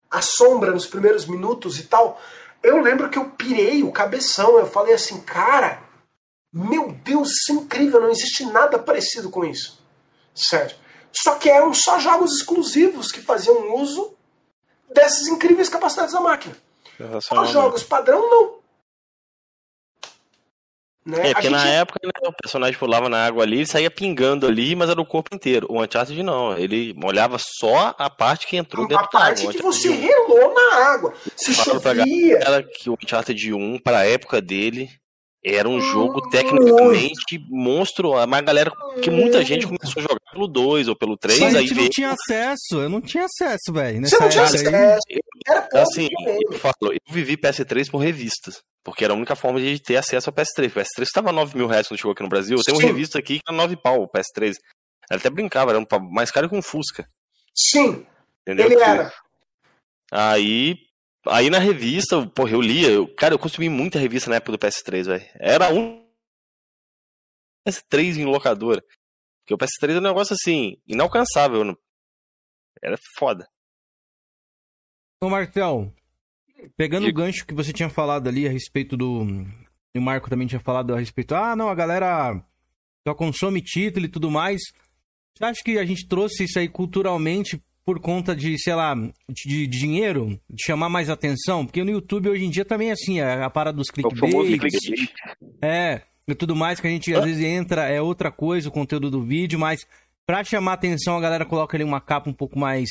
a 0.09 0.21
sombra 0.21 0.71
nos 0.71 0.85
primeiros 0.85 1.25
minutos 1.25 1.79
e 1.79 1.83
tal. 1.83 2.21
Eu 2.61 2.81
lembro 2.81 3.09
que 3.09 3.17
eu 3.17 3.31
pirei 3.31 3.83
o 3.83 3.91
cabeção, 3.91 4.57
eu 4.57 4.67
falei 4.67 4.93
assim, 4.93 5.19
cara, 5.21 5.83
meu 6.51 6.91
Deus, 6.91 7.29
isso 7.31 7.51
é 7.51 7.55
incrível, 7.55 7.99
não 7.99 8.09
existe 8.09 8.45
nada 8.45 8.77
parecido 8.79 9.29
com 9.29 9.43
isso. 9.43 9.81
Certo? 10.33 10.75
Só 11.11 11.35
que 11.35 11.49
eram 11.49 11.73
só 11.73 11.99
jogos 11.99 12.37
exclusivos 12.37 13.11
que 13.11 13.21
faziam 13.21 13.75
uso 13.75 14.15
dessas 14.93 15.27
incríveis 15.27 15.69
capacidades 15.69 16.13
da 16.13 16.21
máquina. 16.21 16.55
Os 17.43 17.49
jogos 17.49 17.83
padrão, 17.83 18.29
não. 18.29 18.62
Né? 21.05 21.29
É, 21.29 21.33
porque 21.33 21.49
gente... 21.49 21.51
na 21.51 21.67
época 21.67 21.99
né, 22.03 22.11
o 22.25 22.33
personagem 22.33 22.79
pulava 22.79 23.09
na 23.09 23.25
água 23.25 23.43
ali 23.43 23.61
e 23.61 23.67
saía 23.67 23.91
pingando 23.91 24.47
ali, 24.47 24.75
mas 24.75 24.89
era 24.89 25.01
o 25.01 25.05
corpo 25.05 25.35
inteiro. 25.35 25.67
O 25.69 25.81
Uncharted 25.81 26.23
não, 26.23 26.57
ele 26.57 26.93
molhava 26.95 27.37
só 27.39 27.93
a 27.97 28.09
parte 28.09 28.47
que 28.47 28.55
entrou 28.55 28.85
a 28.85 28.87
dentro 28.87 29.03
da 29.11 29.19
água. 29.19 29.19
A 29.19 29.35
parte 29.35 29.47
que 29.47 29.61
você 29.61 29.89
relou 29.89 30.53
na 30.53 30.75
água. 30.93 31.13
Se 31.35 31.53
chovia. 31.53 32.37
Era 32.37 32.63
que 32.63 32.89
o 32.89 32.93
Uncharted 32.93 33.53
1, 33.53 33.79
para 33.79 33.99
a 33.99 34.05
época 34.05 34.41
dele, 34.41 34.89
era 35.45 35.67
um 35.67 35.81
jogo 35.81 36.29
tecnicamente 36.29 37.37
monstro. 37.49 38.13
A 38.13 38.25
galera, 38.41 38.71
que 39.01 39.09
muita 39.09 39.43
gente 39.43 39.67
começou 39.67 39.99
a 39.99 40.01
jogar 40.01 40.19
pelo 40.31 40.47
2 40.47 40.87
ou 40.87 40.95
pelo 40.95 41.17
3. 41.17 41.39
Mas 41.39 41.55
a 41.55 41.61
gente 41.61 41.75
não 41.75 41.89
tinha 41.89 42.11
acesso, 42.11 42.81
eu 42.81 42.89
não 42.89 43.01
tinha 43.01 43.25
acesso, 43.25 43.73
velho. 43.73 44.07
Você 44.07 44.17
não 44.17 44.29
tinha 44.29 44.43
acesso. 44.43 44.67
Era 45.45 45.67
assim, 45.73 46.07
eu 46.49 46.57
falo, 46.57 46.73
eu 46.83 46.97
vivi 47.09 47.35
PS3 47.35 47.91
por 47.91 47.97
revistas. 47.97 48.61
Porque 48.83 49.03
era 49.03 49.13
a 49.13 49.15
única 49.15 49.35
forma 49.35 49.61
de 49.61 49.79
ter 49.79 49.95
acesso 49.95 50.29
ao 50.29 50.35
PS3. 50.35 50.67
O 50.67 50.79
PS3 50.79 51.03
estava 51.03 51.31
9 51.31 51.57
mil 51.57 51.67
reais 51.67 51.87
quando 51.87 51.97
chegou 51.97 52.11
aqui 52.11 52.23
no 52.23 52.29
Brasil. 52.29 52.57
Eu 52.57 52.63
tenho 52.63 52.77
uma 52.77 52.87
revista 52.87 53.17
aqui 53.17 53.39
que 53.39 53.43
era 53.47 53.55
9 53.55 53.77
pau, 53.77 54.03
o 54.03 54.09
PS3. 54.09 54.55
Ela 55.09 55.19
até 55.19 55.29
brincava, 55.29 55.71
era 55.71 55.85
mais 56.11 56.31
caro 56.31 56.49
que 56.49 56.55
um 56.55 56.61
Fusca. 56.61 57.07
Sim. 57.55 58.05
Entendeu? 58.41 58.65
Ele 58.65 58.81
era. 58.81 59.13
Aí 60.11 60.77
Aí 61.25 61.49
na 61.49 61.59
revista, 61.59 62.27
porra, 62.27 62.51
eu 62.51 62.61
lia. 62.61 62.89
Eu, 62.89 63.07
cara, 63.15 63.33
eu 63.33 63.39
consumi 63.39 63.69
muita 63.69 63.97
revista 63.97 64.29
na 64.29 64.37
época 64.37 64.51
do 64.53 64.59
PS3, 64.59 65.05
velho. 65.05 65.29
Era 65.35 65.73
um 65.73 66.05
PS3 67.67 68.17
em 68.17 68.25
locadora. 68.25 68.83
Porque 69.41 69.53
o 69.53 69.57
PS3 69.57 69.95
é 69.95 69.99
um 69.99 70.01
negócio 70.01 70.33
assim, 70.33 70.81
inalcançável. 70.85 71.77
Era 72.81 72.97
foda. 73.17 73.49
Ô, 75.21 75.29
Martel, 75.29 75.93
pegando 76.77 77.07
o 77.07 77.13
gancho 77.13 77.45
que 77.45 77.53
você 77.53 77.71
tinha 77.73 77.89
falado 77.89 78.27
ali 78.27 78.47
a 78.47 78.51
respeito 78.51 78.95
do. 78.97 79.25
E 79.95 79.99
o 79.99 80.01
Marco 80.01 80.29
também 80.29 80.47
tinha 80.47 80.59
falado 80.59 80.93
a 80.93 80.99
respeito. 80.99 81.35
Ah, 81.35 81.55
não, 81.55 81.69
a 81.69 81.75
galera 81.75 82.43
só 83.07 83.13
consome 83.13 83.61
título 83.61 84.05
e 84.05 84.09
tudo 84.09 84.31
mais. 84.31 84.61
Você 85.35 85.45
acha 85.45 85.61
que 85.63 85.77
a 85.77 85.85
gente 85.85 86.07
trouxe 86.07 86.45
isso 86.45 86.59
aí 86.59 86.67
culturalmente 86.67 87.61
por 87.85 87.99
conta 87.99 88.35
de, 88.35 88.57
sei 88.57 88.75
lá, 88.75 88.95
de, 88.95 89.49
de, 89.49 89.67
dinheiro, 89.67 90.39
de 90.49 90.63
chamar 90.63 90.89
mais 90.89 91.09
atenção? 91.09 91.65
Porque 91.65 91.83
no 91.83 91.91
YouTube 91.91 92.29
hoje 92.29 92.45
em 92.45 92.49
dia 92.49 92.63
também 92.63 92.89
é 92.89 92.93
assim, 92.93 93.19
a, 93.19 93.45
a 93.45 93.49
parada 93.49 93.77
dos 93.77 93.89
clickbait. 93.89 94.61
É, 95.61 96.01
e 96.27 96.33
tudo 96.33 96.55
mais 96.55 96.79
que 96.79 96.87
a 96.87 96.89
gente 96.89 97.13
às 97.13 97.25
vezes 97.25 97.43
entra, 97.43 97.89
é 97.89 98.01
outra 98.01 98.31
coisa 98.31 98.69
o 98.69 98.71
conteúdo 98.71 99.11
do 99.11 99.21
vídeo, 99.21 99.59
mas 99.59 99.85
pra 100.25 100.43
chamar 100.43 100.73
atenção 100.73 101.17
a 101.17 101.21
galera 101.21 101.45
coloca 101.45 101.75
ali 101.75 101.83
uma 101.83 101.99
capa 101.99 102.29
um 102.29 102.33
pouco 102.33 102.57
mais 102.57 102.89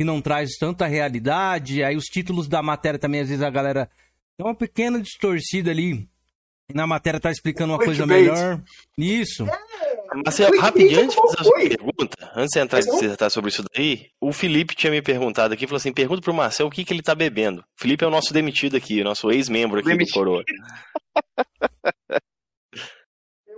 que 0.00 0.04
não 0.04 0.18
traz 0.22 0.52
tanta 0.58 0.86
realidade, 0.86 1.84
aí 1.84 1.94
os 1.94 2.06
títulos 2.06 2.48
da 2.48 2.62
matéria 2.62 2.98
também 2.98 3.20
às 3.20 3.28
vezes 3.28 3.42
a 3.42 3.50
galera 3.50 3.86
dá 4.38 4.46
uma 4.46 4.54
pequena 4.54 4.98
distorcida 4.98 5.70
ali. 5.70 6.08
Na 6.72 6.86
matéria 6.86 7.20
tá 7.20 7.30
explicando 7.30 7.74
uma 7.74 7.78
coisa 7.78 8.06
melhor. 8.06 8.62
Isso. 8.96 9.44
É, 9.44 10.16
Marcelo, 10.24 10.58
rapidinho, 10.58 11.02
antes 11.02 11.14
de 11.14 11.20
fazer 11.20 11.40
a 11.40 11.44
sua 11.44 11.58
pergunta, 11.58 12.32
antes 12.34 12.54
de 12.54 12.60
entrar 12.60 12.80
e 12.80 12.84
dissertar 12.84 13.30
sobre 13.30 13.50
isso 13.50 13.62
daí, 13.74 14.06
o 14.18 14.32
Felipe 14.32 14.74
tinha 14.74 14.90
me 14.90 15.02
perguntado 15.02 15.52
aqui, 15.52 15.66
falou 15.66 15.76
assim, 15.76 15.92
pergunta 15.92 16.22
pro 16.22 16.32
Marcelo 16.32 16.70
o 16.70 16.72
que, 16.72 16.82
que 16.82 16.94
ele 16.94 17.02
tá 17.02 17.14
bebendo. 17.14 17.60
O 17.60 17.82
Felipe 17.82 18.02
é 18.02 18.08
o 18.08 18.10
nosso 18.10 18.32
demitido 18.32 18.78
aqui, 18.78 19.02
o 19.02 19.04
nosso 19.04 19.30
ex-membro 19.30 19.80
aqui 19.80 19.88
demitido. 19.90 20.14
do 20.14 20.18
Coroa. 20.18 20.44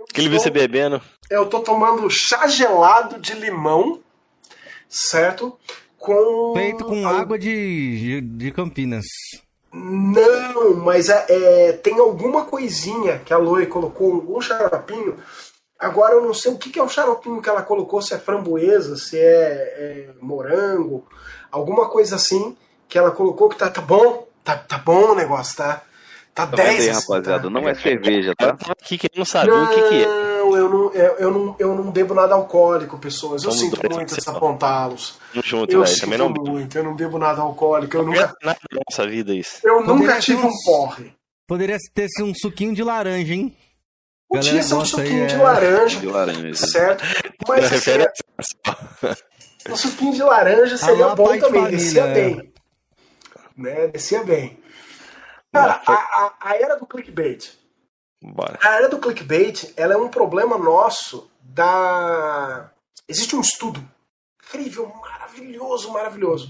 O 0.01 0.13
que 0.13 0.21
ele 0.21 0.29
viu 0.29 0.39
você 0.39 0.51
bebendo? 0.51 1.01
Eu 1.27 1.47
tô 1.47 1.61
tomando 1.61 2.07
chá 2.07 2.45
gelado 2.47 3.19
de 3.19 3.33
limão, 3.33 3.99
certo? 4.87 5.57
Com... 6.03 6.53
Feito 6.53 6.83
com 6.83 7.07
água 7.07 7.39
de, 7.39 8.19
de 8.19 8.51
Campinas. 8.51 9.05
Não, 9.71 10.75
mas 10.75 11.07
é, 11.07 11.25
é, 11.29 11.71
tem 11.71 11.97
alguma 11.97 12.43
coisinha 12.43 13.19
que 13.19 13.33
a 13.33 13.37
Loi 13.37 13.65
colocou, 13.65 14.15
algum 14.15 14.41
xaropinho 14.41 15.17
Agora 15.79 16.13
eu 16.13 16.21
não 16.21 16.33
sei 16.33 16.51
o 16.51 16.57
que, 16.57 16.79
é 16.79 16.83
o 16.83 16.87
xaropinho 16.87 17.41
que 17.41 17.49
ela 17.49 17.61
colocou, 17.61 18.01
se 18.01 18.13
é 18.13 18.17
framboesa, 18.17 18.95
se 18.95 19.19
é, 19.19 19.21
é 19.21 20.09
morango, 20.21 21.05
alguma 21.51 21.89
coisa 21.89 22.15
assim 22.15 22.55
que 22.87 22.97
ela 22.97 23.11
colocou 23.11 23.49
que 23.49 23.57
tá, 23.57 23.69
tá 23.69 23.81
bom, 23.81 24.25
tá, 24.43 24.55
tá 24.55 24.77
bom 24.77 25.11
o 25.11 25.15
negócio, 25.15 25.57
tá? 25.57 25.81
Tá 26.33 26.45
10 26.45 26.69
aí, 26.69 26.89
assim, 26.89 27.01
rapaziada, 27.01 27.43
tá? 27.43 27.49
não 27.49 27.67
é 27.67 27.75
cerveja, 27.75 28.33
tá? 28.35 28.57
Aqui 28.69 28.97
que 28.97 29.09
não 29.15 29.25
sabe 29.25 29.49
não, 29.49 29.65
o 29.65 29.67
que, 29.69 29.89
que 29.89 30.03
é. 30.03 30.22
Não, 30.53 30.57
eu 30.57 30.69
não, 30.69 30.93
eu, 30.93 31.15
eu, 31.17 31.31
não, 31.31 31.55
eu 31.59 31.75
não 31.75 31.91
bebo 31.91 32.13
nada 32.13 32.35
alcoólico, 32.35 32.97
pessoas. 32.97 33.43
Eu 33.43 33.51
Vamos 33.51 33.65
sinto 33.65 33.93
muito 33.93 34.15
desapontá-los. 34.15 35.19
Junto, 35.43 35.71
eu 35.71 35.85
sinto 35.85 36.01
também 36.01 36.17
não 36.17 36.29
muito, 36.29 36.77
eu 36.77 36.83
não 36.83 36.95
bebo 36.95 37.17
nada 37.17 37.41
alcoólico. 37.41 37.97
Eu 37.97 38.03
nunca. 38.03 38.35
Nada 38.43 38.59
na 38.71 38.79
nossa 38.89 39.07
vida 39.07 39.33
isso. 39.33 39.59
Eu 39.63 39.83
Poderia 39.83 39.95
nunca 39.95 40.19
tive 40.19 40.45
um 40.45 40.51
porre. 40.65 41.13
Poderia 41.47 41.77
ter 41.93 42.07
sido 42.09 42.25
um 42.25 42.33
suquinho 42.33 42.73
de 42.73 42.83
laranja, 42.83 43.33
hein? 43.33 43.55
Podia 44.29 44.63
ser 44.63 44.75
um 44.75 44.85
suquinho 44.85 45.27
de, 45.27 45.35
é... 45.35 45.37
laranja, 45.37 45.99
de 45.99 46.07
laranja, 46.07 46.55
certo? 46.55 47.03
Mas 47.47 47.71
assim, 47.71 47.91
um 49.69 49.75
suquinho 49.75 50.13
de 50.13 50.23
laranja 50.23 50.77
seria 50.77 51.09
bom 51.09 51.25
também, 51.25 51.41
família, 51.41 51.69
descia 51.69 52.03
é. 52.03 52.13
bem. 52.13 52.53
Né? 53.55 53.87
Descia 53.87 54.23
bem. 54.23 54.59
Cara, 55.51 55.79
a, 55.85 55.93
a, 55.93 56.33
a, 56.41 56.55
era 56.55 56.75
do 56.75 56.87
clickbait. 56.87 57.51
Bora. 58.23 58.57
A 58.61 58.75
era 58.75 58.89
do 58.89 58.99
clickbait, 58.99 59.73
ela 59.75 59.93
é 59.93 59.97
um 59.97 60.09
problema 60.09 60.57
nosso 60.57 61.29
da... 61.41 62.71
Existe 63.07 63.35
um 63.35 63.41
estudo 63.41 63.85
incrível, 64.41 64.87
maravilhoso, 65.01 65.91
maravilhoso. 65.91 66.47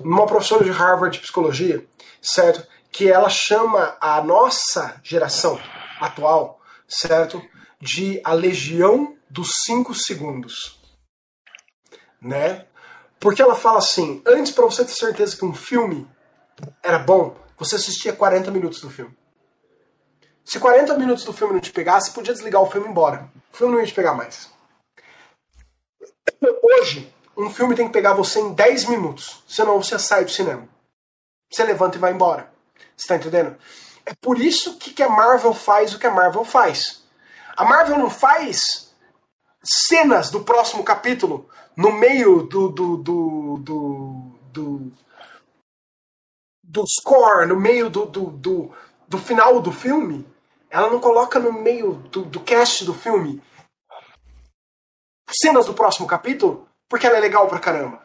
Uma 0.00 0.26
professora 0.26 0.64
de 0.64 0.70
Harvard 0.70 1.16
de 1.16 1.22
psicologia, 1.22 1.84
certo? 2.20 2.66
Que 2.92 3.10
ela 3.10 3.30
chama 3.30 3.96
a 4.00 4.20
nossa 4.20 5.00
geração 5.02 5.58
atual 6.00 6.58
certo? 6.88 7.42
De 7.80 8.20
A 8.24 8.32
Legião 8.32 9.16
dos 9.28 9.50
5 9.66 9.94
Segundos. 9.94 10.80
Né? 12.20 12.66
Porque 13.20 13.42
ela 13.42 13.54
fala 13.54 13.78
assim: 13.78 14.22
antes, 14.26 14.50
para 14.50 14.64
você 14.64 14.84
ter 14.84 14.92
certeza 14.92 15.36
que 15.36 15.44
um 15.44 15.54
filme 15.54 16.08
era 16.82 16.98
bom, 16.98 17.36
você 17.56 17.76
assistia 17.76 18.12
40 18.12 18.50
minutos 18.50 18.80
do 18.80 18.90
filme. 18.90 19.16
Se 20.48 20.58
40 20.58 20.96
minutos 20.96 21.24
do 21.24 21.32
filme 21.34 21.52
não 21.52 21.60
te 21.60 21.70
pegasse, 21.70 22.10
podia 22.10 22.32
desligar 22.32 22.62
o 22.62 22.70
filme 22.70 22.86
e 22.86 22.88
ir 22.88 22.92
embora. 22.92 23.30
O 23.52 23.56
filme 23.58 23.74
não 23.74 23.80
ia 23.82 23.86
te 23.86 23.92
pegar 23.92 24.14
mais. 24.14 24.48
Hoje, 26.62 27.14
um 27.36 27.50
filme 27.50 27.74
tem 27.74 27.86
que 27.86 27.92
pegar 27.92 28.14
você 28.14 28.40
em 28.40 28.54
10 28.54 28.86
minutos, 28.86 29.42
senão 29.46 29.76
você 29.76 29.98
sai 29.98 30.24
do 30.24 30.30
cinema. 30.30 30.66
Você 31.52 31.62
levanta 31.64 31.98
e 31.98 32.00
vai 32.00 32.14
embora. 32.14 32.50
Você 32.96 33.08
tá 33.08 33.16
entendendo? 33.16 33.58
É 34.06 34.14
por 34.14 34.40
isso 34.40 34.78
que, 34.78 34.94
que 34.94 35.02
a 35.02 35.10
Marvel 35.10 35.52
faz 35.52 35.92
o 35.92 35.98
que 35.98 36.06
a 36.06 36.10
Marvel 36.10 36.46
faz. 36.46 37.04
A 37.54 37.66
Marvel 37.66 37.98
não 37.98 38.08
faz 38.08 38.90
cenas 39.62 40.30
do 40.30 40.44
próximo 40.44 40.82
capítulo 40.82 41.46
no 41.76 41.92
meio 41.92 42.44
do 42.44 42.70
do, 42.70 42.96
do, 42.96 43.58
do, 43.58 44.38
do, 44.50 44.92
do 46.64 46.84
score, 46.86 47.46
no 47.46 47.60
meio 47.60 47.90
do, 47.90 48.06
do, 48.06 48.30
do, 48.30 48.74
do 49.06 49.18
final 49.18 49.60
do 49.60 49.70
filme. 49.70 50.26
Ela 50.70 50.90
não 50.90 51.00
coloca 51.00 51.38
no 51.38 51.52
meio 51.52 51.94
do, 51.94 52.22
do 52.22 52.40
cast 52.40 52.84
do 52.84 52.94
filme 52.94 53.42
cenas 55.30 55.66
do 55.66 55.74
próximo 55.74 56.06
capítulo 56.06 56.68
porque 56.88 57.06
ela 57.06 57.16
é 57.16 57.20
legal 57.20 57.46
pra 57.48 57.58
caramba. 57.58 58.02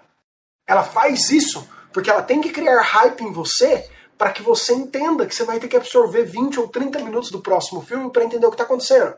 Ela 0.67 0.83
faz 0.83 1.29
isso 1.29 1.67
porque 1.91 2.09
ela 2.09 2.23
tem 2.23 2.41
que 2.41 2.51
criar 2.51 2.81
hype 2.81 3.21
em 3.21 3.31
você 3.31 3.89
para 4.17 4.31
que 4.31 4.41
você 4.41 4.73
entenda 4.73 5.25
que 5.25 5.35
você 5.35 5.43
vai 5.43 5.59
ter 5.59 5.67
que 5.67 5.75
absorver 5.75 6.23
20 6.23 6.59
ou 6.59 6.67
30 6.67 6.99
minutos 6.99 7.31
do 7.31 7.41
próximo 7.41 7.81
filme 7.81 8.09
para 8.09 8.23
entender 8.23 8.45
o 8.45 8.49
que 8.49 8.55
está 8.55 8.63
acontecendo. 8.63 9.15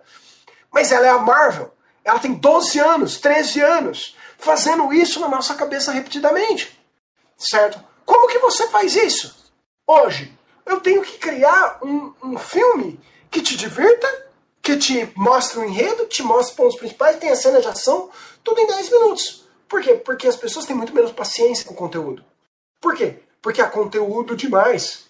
Mas 0.72 0.91
ela 0.91 1.06
é 1.06 1.10
a 1.10 1.20
Marvel. 1.20 1.74
Ela 2.04 2.20
tem 2.20 2.34
12 2.34 2.80
anos, 2.80 3.18
13 3.20 3.62
anos, 3.62 4.16
fazendo 4.38 4.93
isso 4.93 5.20
na 5.20 5.28
nossa 5.28 5.56
cabeça 5.56 5.91
repetidamente. 5.91 6.80
Certo? 7.38 7.80
Como 8.06 8.28
que 8.28 8.39
você 8.39 8.68
faz 8.68 8.96
isso? 8.96 9.52
Hoje, 9.88 10.38
eu 10.66 10.80
tenho 10.80 11.02
que 11.02 11.18
criar 11.18 11.80
um, 11.84 12.14
um 12.24 12.38
filme 12.38 13.00
que 13.30 13.41
te 13.41 13.55
divirta, 13.55 14.07
que 14.61 14.78
te 14.78 15.11
mostre 15.15 15.59
o 15.59 15.61
um 15.61 15.65
enredo, 15.65 16.05
te 16.07 16.23
mostre 16.23 16.51
os 16.51 16.55
pontos 16.55 16.76
principais, 16.78 17.17
tem 17.17 17.30
a 17.30 17.36
cena 17.36 17.61
de 17.61 17.67
ação, 17.67 18.09
tudo 18.43 18.59
em 18.61 18.67
10 18.67 18.89
minutos. 18.89 19.45
Por 19.67 19.82
quê? 19.82 19.95
Porque 19.95 20.28
as 20.28 20.36
pessoas 20.36 20.65
têm 20.65 20.76
muito 20.76 20.93
menos 20.93 21.11
paciência 21.11 21.65
com 21.65 21.73
o 21.73 21.78
conteúdo. 21.78 22.23
Por 22.80 22.95
quê? 22.95 23.19
Porque 23.41 23.61
há 23.61 23.67
conteúdo 23.67 24.36
demais. 24.36 25.05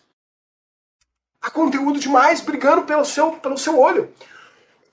Há 1.42 1.52
conteúdo 1.52 2.00
demais 2.00 2.42
brigando 2.42 2.84
pelo 2.84 3.06
seu, 3.06 3.34
pelo 3.34 3.58
seu 3.58 3.80
olho. 3.80 4.12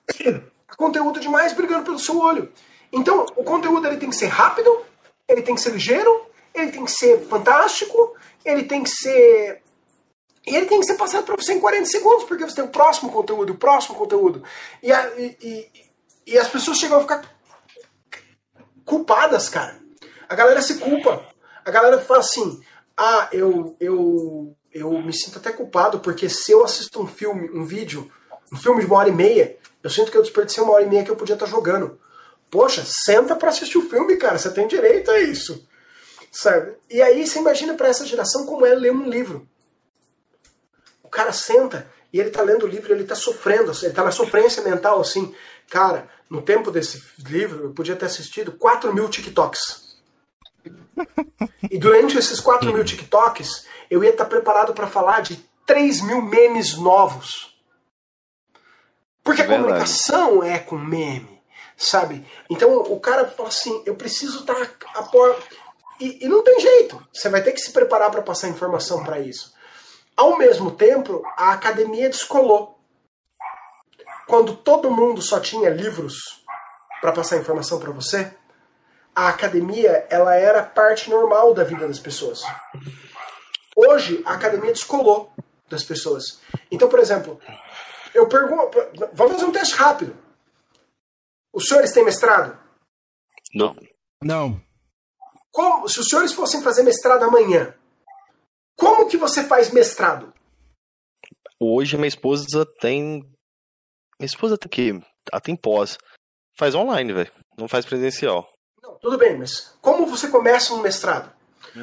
Há 0.67 0.75
conteúdo 0.75 1.19
demais 1.19 1.53
brigando 1.53 1.83
pelo 1.83 1.99
seu 1.99 2.17
olho. 2.17 2.51
Então, 2.91 3.25
o 3.35 3.43
conteúdo 3.43 3.87
ele 3.87 3.97
tem 3.97 4.09
que 4.09 4.15
ser 4.15 4.27
rápido, 4.27 4.83
ele 5.27 5.41
tem 5.41 5.55
que 5.55 5.61
ser 5.61 5.71
ligeiro, 5.71 6.27
ele 6.53 6.71
tem 6.71 6.85
que 6.85 6.91
ser 6.91 7.25
fantástico, 7.27 8.15
ele 8.45 8.63
tem 8.63 8.83
que 8.83 8.89
ser. 8.89 9.62
E 10.45 10.55
ele 10.55 10.65
tem 10.65 10.79
que 10.79 10.85
ser 10.85 10.95
passado 10.95 11.23
para 11.23 11.35
você 11.35 11.53
em 11.53 11.59
40 11.59 11.85
segundos, 11.85 12.25
porque 12.25 12.43
você 12.43 12.55
tem 12.55 12.65
o 12.65 12.69
próximo 12.69 13.11
conteúdo, 13.11 13.53
o 13.53 13.57
próximo 13.57 13.95
conteúdo. 13.95 14.43
E, 14.81 14.91
a, 14.91 15.07
e, 15.17 15.37
e, 15.41 15.71
e 16.27 16.37
as 16.37 16.49
pessoas 16.49 16.77
chegam 16.77 16.97
a 16.97 17.01
ficar 17.01 17.23
culpadas, 18.83 19.47
cara. 19.49 19.79
A 20.27 20.35
galera 20.35 20.61
se 20.61 20.75
culpa. 20.75 21.25
A 21.63 21.71
galera 21.71 21.99
fala 21.99 22.19
assim: 22.19 22.61
ah, 22.97 23.29
eu, 23.31 23.75
eu, 23.79 24.55
eu 24.71 24.91
me 25.01 25.13
sinto 25.13 25.37
até 25.37 25.51
culpado, 25.51 25.99
porque 25.99 26.27
se 26.27 26.51
eu 26.51 26.63
assisto 26.63 27.01
um 27.01 27.07
filme, 27.07 27.49
um 27.51 27.63
vídeo, 27.63 28.11
um 28.51 28.57
filme 28.57 28.81
de 28.81 28.85
uma 28.85 28.97
hora 28.97 29.09
e 29.09 29.13
meia, 29.13 29.57
eu 29.81 29.89
sinto 29.89 30.11
que 30.11 30.17
eu 30.17 30.21
desperdicei 30.21 30.63
uma 30.63 30.73
hora 30.73 30.83
e 30.83 30.89
meia 30.89 31.03
que 31.03 31.11
eu 31.11 31.15
podia 31.15 31.35
estar 31.35 31.45
jogando. 31.45 31.99
Poxa, 32.51 32.83
senta 32.85 33.35
para 33.35 33.49
assistir 33.49 33.77
o 33.77 33.89
filme, 33.89 34.17
cara, 34.17 34.37
você 34.37 34.51
tem 34.51 34.67
direito 34.67 35.09
a 35.09 35.19
isso. 35.19 35.67
Sabe? 36.31 36.75
E 36.89 37.01
aí 37.01 37.25
você 37.25 37.39
imagina 37.39 37.73
para 37.73 37.87
essa 37.87 38.05
geração 38.05 38.45
como 38.45 38.65
é 38.65 38.75
ler 38.75 38.91
um 38.91 39.07
livro. 39.07 39.47
O 41.13 41.15
cara 41.15 41.31
senta 41.31 41.87
e 42.11 42.19
ele 42.19 42.31
tá 42.31 42.41
lendo 42.41 42.63
o 42.63 42.67
livro, 42.67 42.91
ele 42.91 43.03
tá 43.03 43.13
sofrendo, 43.13 43.71
ele 43.83 43.93
tá 43.93 44.03
na 44.03 44.09
sofrência 44.09 44.63
mental 44.63 44.99
assim. 44.99 45.31
Cara, 45.69 46.09
no 46.27 46.41
tempo 46.41 46.71
desse 46.71 47.03
livro, 47.19 47.65
eu 47.65 47.71
podia 47.71 47.95
ter 47.95 48.07
assistido 48.07 48.53
4 48.53 48.91
mil 48.91 49.07
TikToks. 49.07 49.95
E 51.69 51.77
durante 51.77 52.17
esses 52.17 52.39
4 52.39 52.73
mil 52.73 52.83
TikToks, 52.83 53.67
eu 53.91 54.03
ia 54.03 54.09
estar 54.09 54.23
tá 54.23 54.29
preparado 54.31 54.73
para 54.73 54.87
falar 54.87 55.21
de 55.21 55.35
3 55.67 56.01
mil 56.01 56.19
memes 56.19 56.75
novos. 56.77 57.55
Porque 59.23 59.43
a 59.43 59.45
Verdade. 59.45 59.63
comunicação 59.63 60.43
é 60.43 60.57
com 60.57 60.75
meme, 60.75 61.43
sabe? 61.77 62.25
Então 62.49 62.75
o 62.75 62.99
cara 62.99 63.27
fala 63.27 63.49
assim: 63.49 63.83
eu 63.85 63.93
preciso 63.93 64.39
estar 64.39 64.55
tá 64.55 64.89
a 64.95 65.03
por 65.03 65.37
e, 65.99 66.25
e 66.25 66.27
não 66.27 66.43
tem 66.43 66.59
jeito. 66.59 67.07
Você 67.13 67.29
vai 67.29 67.43
ter 67.43 67.51
que 67.51 67.61
se 67.61 67.71
preparar 67.71 68.09
para 68.09 68.23
passar 68.23 68.47
informação 68.47 69.03
para 69.03 69.19
isso. 69.19 69.53
Ao 70.15 70.37
mesmo 70.37 70.71
tempo, 70.71 71.23
a 71.35 71.53
academia 71.53 72.09
descolou. 72.09 72.79
Quando 74.27 74.55
todo 74.55 74.91
mundo 74.91 75.21
só 75.21 75.39
tinha 75.39 75.69
livros 75.69 76.15
para 77.01 77.11
passar 77.11 77.37
informação 77.37 77.79
para 77.79 77.91
você, 77.91 78.33
a 79.15 79.27
academia 79.29 80.07
ela 80.09 80.35
era 80.35 80.63
parte 80.63 81.09
normal 81.09 81.53
da 81.53 81.63
vida 81.63 81.87
das 81.87 81.99
pessoas. 81.99 82.41
Hoje, 83.75 84.21
a 84.25 84.33
academia 84.33 84.71
descolou 84.71 85.31
das 85.69 85.83
pessoas. 85.83 86.39
Então, 86.71 86.87
por 86.87 86.99
exemplo, 86.99 87.39
eu 88.13 88.27
pergunto. 88.27 88.77
Vamos 89.13 89.33
fazer 89.33 89.45
um 89.45 89.51
teste 89.51 89.75
rápido. 89.75 90.15
Os 91.51 91.67
senhores 91.67 91.91
têm 91.91 92.05
mestrado? 92.05 92.57
Não. 93.53 93.75
Não. 94.21 94.61
Como, 95.51 95.87
se 95.87 95.99
os 95.99 96.07
senhores 96.07 96.33
fossem 96.33 96.61
fazer 96.61 96.83
mestrado 96.83 97.23
amanhã, 97.23 97.75
como 98.75 99.07
que 99.07 99.17
você 99.17 99.43
faz 99.43 99.71
mestrado? 99.71 100.33
Hoje 101.59 101.95
minha 101.95 102.07
esposa 102.07 102.65
tem. 102.79 103.21
Minha 104.19 104.25
esposa 104.25 104.57
tem 104.57 104.69
que. 104.69 105.05
Ela 105.31 105.41
tem 105.41 105.55
pós. 105.55 105.97
Faz 106.57 106.75
online, 106.75 107.13
velho. 107.13 107.31
Não 107.57 107.67
faz 107.67 107.85
presencial. 107.85 108.47
Não, 108.81 108.95
tudo 108.95 109.17
bem, 109.17 109.37
mas 109.37 109.75
como 109.81 110.05
você 110.05 110.27
começa 110.27 110.73
um 110.73 110.81
mestrado? 110.81 111.31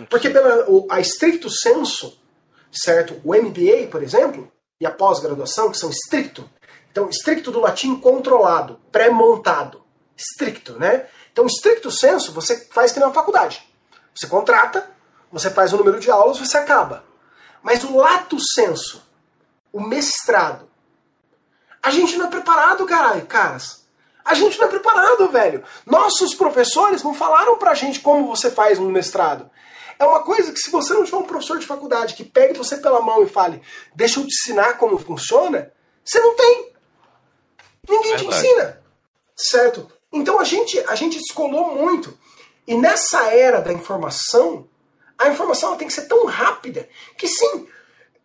Porque 0.08 0.30
pela, 0.30 0.70
o, 0.70 0.86
a 0.90 1.00
estricto 1.00 1.50
senso, 1.50 2.20
certo? 2.70 3.20
O 3.24 3.34
MBA, 3.34 3.88
por 3.90 4.02
exemplo, 4.02 4.50
e 4.80 4.86
a 4.86 4.90
pós-graduação, 4.90 5.70
que 5.70 5.78
são 5.78 5.90
estricto. 5.90 6.48
Então, 6.90 7.08
estricto 7.08 7.50
do 7.50 7.60
latim 7.60 7.96
controlado, 7.96 8.80
pré-montado. 8.92 9.82
Estricto, 10.16 10.78
né? 10.78 11.06
Então, 11.32 11.46
estricto 11.46 11.90
senso, 11.90 12.32
você 12.32 12.66
faz 12.66 12.92
que 12.92 13.00
na 13.00 13.12
faculdade. 13.12 13.66
Você 14.14 14.26
contrata, 14.26 14.88
você 15.30 15.50
faz 15.50 15.72
o 15.72 15.76
número 15.76 16.00
de 16.00 16.10
aulas, 16.10 16.38
você 16.38 16.56
acaba. 16.58 17.04
Mas 17.62 17.84
o 17.84 17.96
lato 17.96 18.36
senso, 18.54 19.02
o 19.72 19.80
mestrado, 19.80 20.68
a 21.82 21.90
gente 21.90 22.16
não 22.16 22.26
é 22.26 22.30
preparado, 22.30 22.84
caralho, 22.86 23.26
caras. 23.26 23.80
A 24.24 24.34
gente 24.34 24.58
não 24.58 24.66
é 24.66 24.70
preparado, 24.70 25.28
velho. 25.28 25.64
Nossos 25.86 26.34
professores 26.34 27.02
não 27.02 27.14
falaram 27.14 27.56
pra 27.56 27.74
gente 27.74 28.00
como 28.00 28.26
você 28.26 28.50
faz 28.50 28.78
um 28.78 28.90
mestrado. 28.90 29.50
É 29.98 30.04
uma 30.04 30.22
coisa 30.22 30.52
que 30.52 30.58
se 30.58 30.70
você 30.70 30.94
não 30.94 31.04
tiver 31.04 31.18
um 31.18 31.24
professor 31.24 31.58
de 31.58 31.66
faculdade 31.66 32.14
que 32.14 32.24
pegue 32.24 32.56
você 32.56 32.76
pela 32.78 33.02
mão 33.02 33.22
e 33.22 33.28
fale, 33.28 33.62
deixa 33.94 34.18
eu 34.18 34.26
te 34.26 34.34
ensinar 34.34 34.78
como 34.78 34.98
funciona, 34.98 35.72
você 36.04 36.18
não 36.20 36.34
tem. 36.34 36.72
Ninguém 37.88 38.16
te 38.16 38.26
ensina. 38.26 38.82
Certo? 39.36 39.90
Então 40.12 40.38
a 40.40 40.44
gente, 40.44 40.78
a 40.80 40.94
gente 40.94 41.18
descolou 41.18 41.74
muito. 41.74 42.16
E 42.66 42.74
nessa 42.74 43.24
era 43.34 43.60
da 43.60 43.72
informação, 43.72 44.68
a 45.20 45.28
informação 45.28 45.76
tem 45.76 45.86
que 45.86 45.92
ser 45.92 46.08
tão 46.08 46.24
rápida 46.24 46.88
que 47.16 47.28
sim, 47.28 47.68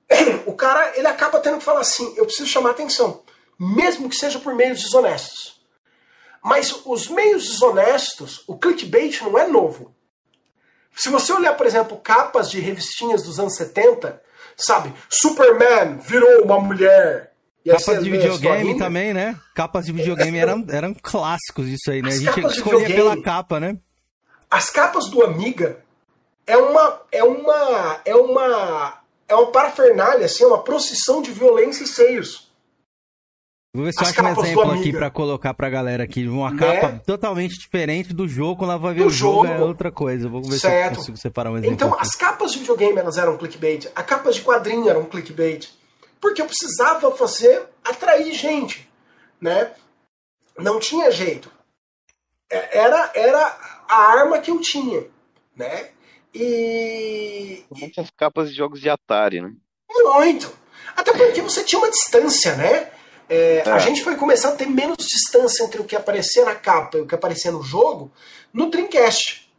o 0.48 0.54
cara 0.54 0.98
ele 0.98 1.08
acaba 1.08 1.40
tendo 1.40 1.58
que 1.58 1.64
falar 1.64 1.82
assim: 1.82 2.14
eu 2.16 2.26
preciso 2.26 2.48
chamar 2.48 2.72
atenção, 2.72 3.22
mesmo 3.60 4.10
que 4.10 4.16
seja 4.16 4.40
por 4.40 4.56
meios 4.56 4.82
desonestos. 4.82 5.62
Mas 6.42 6.74
os 6.86 7.08
meios 7.10 7.50
desonestos, 7.50 8.44
o 8.48 8.58
clickbait 8.58 9.20
não 9.22 9.38
é 9.38 9.48
novo. 9.48 9.94
Se 10.96 11.10
você 11.10 11.34
olhar, 11.34 11.54
por 11.58 11.66
exemplo, 11.66 11.98
capas 11.98 12.50
de 12.50 12.60
revistinhas 12.60 13.24
dos 13.24 13.40
anos 13.40 13.56
70, 13.56 14.22
sabe? 14.56 14.94
Superman 15.10 15.98
virou 15.98 16.44
uma 16.44 16.60
mulher. 16.60 17.34
Capas 17.68 18.04
de 18.04 18.10
videogame 18.12 18.78
também, 18.78 19.14
né? 19.14 19.38
Capas 19.56 19.86
de 19.86 19.92
videogame 19.92 20.38
eram, 20.38 20.66
eram 20.70 20.94
clássicos 20.94 21.68
isso 21.68 21.90
aí, 21.90 22.02
né? 22.02 22.10
As 22.10 22.16
a 22.16 22.32
gente 22.32 22.46
escolhia 22.46 22.88
pela 22.88 23.22
capa, 23.22 23.60
né? 23.60 23.76
As 24.50 24.70
capas 24.70 25.10
do 25.10 25.24
Amiga 25.24 25.84
é 26.48 26.58
uma 26.58 27.02
é 27.12 27.24
uma 27.24 28.02
é 28.06 28.16
uma 28.16 29.02
é 29.28 29.36
uma 29.36 29.52
parafernália, 29.52 30.26
assim, 30.26 30.44
é 30.44 30.48
uma 30.48 30.64
procissão 30.64 31.22
de 31.22 31.32
violência 31.32 31.84
e 31.84 31.88
seios. 31.88 32.46
Vou 33.76 33.84
ver 33.84 33.92
se 33.92 34.02
eu 34.02 34.08
acho 34.08 34.24
um 34.24 34.30
exemplo 34.30 34.72
aqui 34.72 34.94
para 34.94 35.12
colocar 35.12 35.54
pra 35.54 35.70
galera 35.70 36.04
aqui. 36.04 36.26
Uma 36.28 36.50
né? 36.52 36.80
capa 36.80 37.02
totalmente 37.06 37.60
diferente 37.60 38.14
do 38.14 38.26
jogo, 38.26 38.60
quando 38.60 38.72
ela 38.72 38.80
vai 38.80 38.94
ver 38.94 39.02
do 39.02 39.08
o 39.08 39.10
jogo, 39.10 39.48
jogo, 39.48 39.60
é 39.60 39.66
outra 39.66 39.92
coisa. 39.92 40.30
Vou 40.30 40.42
ver 40.42 40.58
certo. 40.58 40.86
se 40.86 40.92
eu 40.92 40.98
consigo 41.00 41.18
separar 41.18 41.52
um 41.52 41.58
exemplo. 41.58 41.74
Então, 41.74 41.94
aqui. 41.94 42.02
as 42.02 42.16
capas 42.16 42.54
de 42.54 42.60
videogame 42.60 42.98
elas 42.98 43.18
eram 43.18 43.38
clickbait, 43.38 43.92
a 43.94 44.02
capas 44.02 44.36
de 44.36 44.44
quadrinho 44.44 44.88
eram 44.88 45.04
clickbait. 45.04 45.70
Porque 46.22 46.42
eu 46.42 46.46
precisava 46.46 47.12
fazer, 47.12 47.64
atrair 47.84 48.34
gente, 48.34 48.90
né? 49.42 49.72
Não 50.58 50.80
tinha 50.80 51.12
jeito. 51.12 51.52
É, 52.50 52.78
era, 52.78 53.12
era 53.14 53.84
a 53.90 53.98
arma 54.20 54.40
que 54.40 54.52
eu 54.52 54.62
tinha, 54.62 55.04
né? 55.54 55.90
E... 56.36 57.64
Muitas 57.72 58.10
capas 58.12 58.50
de 58.50 58.58
jogos 58.58 58.82
de 58.82 58.90
Atari, 58.90 59.40
né? 59.40 59.54
Muito! 59.90 60.52
Até 60.94 61.14
porque 61.14 61.42
você 61.42 61.64
tinha 61.64 61.80
uma 61.80 61.90
distância, 61.90 62.56
né? 62.56 62.92
É, 63.30 63.58
é. 63.60 63.70
A 63.70 63.80
gente 63.80 64.04
foi 64.04 64.18
começar 64.18 64.50
a 64.50 64.56
ter 64.56 64.68
menos 64.68 64.98
distância 64.98 65.64
entre 65.64 65.80
o 65.80 65.86
que 65.86 65.96
aparecia 65.96 66.44
na 66.44 66.54
capa 66.54 66.98
e 66.98 67.02
o 67.02 67.08
que 67.08 67.16
aparecia 67.16 67.52
no 67.52 67.64
jogo 67.64 68.12
no 68.54 68.70
Dreamcast. 68.70 69.50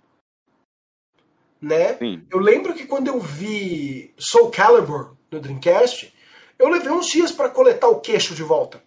Né? 1.61 1.99
Eu 2.31 2.39
lembro 2.39 2.75
que 2.75 2.87
quando 2.87 3.09
eu 3.09 3.19
vi 3.19 4.15
Soul 4.19 4.51
Calibur 4.51 5.17
no 5.31 5.41
Dreamcast, 5.41 6.15
eu 6.59 6.69
levei 6.69 6.93
uns 6.93 7.07
dias 7.07 7.33
para 7.33 7.49
coletar 7.49 7.89
o 7.89 8.01
queixo 8.01 8.35
de 8.35 8.43
volta. 8.43 8.83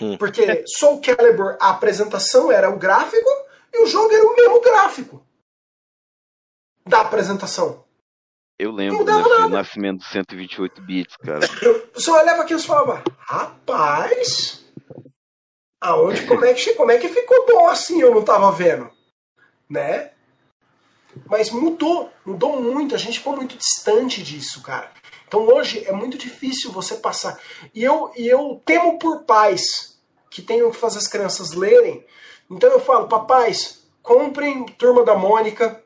Hum. 0.00 0.18
Porque 0.18 0.64
Soul 0.66 1.00
Calibur, 1.00 1.56
a 1.60 1.70
apresentação 1.70 2.50
era 2.50 2.68
o 2.68 2.78
gráfico 2.78 3.30
e 3.72 3.84
o 3.84 3.86
jogo 3.86 4.12
era 4.12 4.26
o 4.26 4.34
mesmo 4.34 4.60
gráfico 4.60 5.24
da 6.86 7.00
apresentação. 7.00 7.84
Eu 8.58 8.70
lembro 8.70 9.04
do 9.04 9.48
nascimento 9.48 9.98
do 9.98 10.04
128 10.04 10.82
bits, 10.82 11.16
cara. 11.16 11.40
Eu 11.60 11.90
só 11.96 12.20
olhava 12.20 12.42
aquilo 12.42 12.60
e 12.60 12.62
falava, 12.62 13.02
rapaz, 13.18 14.64
aonde, 15.80 16.24
como 16.26 16.44
é, 16.44 16.54
que, 16.54 16.74
como 16.74 16.90
é 16.90 16.98
que 16.98 17.08
ficou 17.08 17.46
bom 17.46 17.68
assim? 17.68 18.00
Eu 18.00 18.14
não 18.14 18.22
tava 18.22 18.52
vendo, 18.52 18.90
né? 19.68 20.12
Mas 21.26 21.50
mudou, 21.50 22.12
mudou 22.24 22.60
muito, 22.60 22.94
a 22.94 22.98
gente 22.98 23.18
ficou 23.18 23.36
muito 23.36 23.56
distante 23.56 24.22
disso, 24.22 24.62
cara. 24.62 24.90
Então 25.26 25.46
hoje 25.48 25.84
é 25.86 25.92
muito 25.92 26.16
difícil 26.16 26.70
você 26.70 26.96
passar. 26.96 27.40
E 27.74 27.82
eu, 27.82 28.12
e 28.16 28.26
eu 28.26 28.62
temo 28.64 28.98
por 28.98 29.24
pais 29.24 29.98
que 30.30 30.42
tenham 30.42 30.70
que 30.70 30.76
fazer 30.76 30.98
as 30.98 31.08
crianças 31.08 31.52
lerem. 31.52 32.04
Então 32.50 32.70
eu 32.70 32.80
falo, 32.80 33.08
papais, 33.08 33.84
comprem 34.02 34.64
Turma 34.64 35.04
da 35.04 35.16
Mônica, 35.16 35.83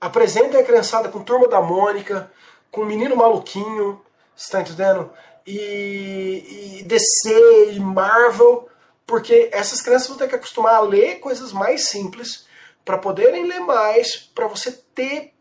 apresentem 0.00 0.60
a 0.60 0.64
criançada 0.64 1.08
com 1.08 1.22
Turma 1.22 1.48
da 1.48 1.60
Mônica, 1.60 2.30
com 2.70 2.84
Menino 2.84 3.16
Maluquinho, 3.16 4.00
está 4.36 4.60
entendendo? 4.60 5.10
E, 5.46 6.78
e 6.80 6.82
DC 6.84 7.72
e 7.72 7.80
Marvel, 7.80 8.68
porque 9.06 9.50
essas 9.52 9.82
crianças 9.82 10.08
vão 10.08 10.16
ter 10.16 10.28
que 10.28 10.36
acostumar 10.36 10.74
a 10.74 10.80
ler 10.80 11.20
coisas 11.20 11.52
mais 11.52 11.88
simples 11.88 12.46
para 12.84 12.98
poderem 12.98 13.46
ler 13.46 13.60
mais, 13.60 14.16
para 14.16 14.46
você 14.46 14.72
ter 14.72 15.32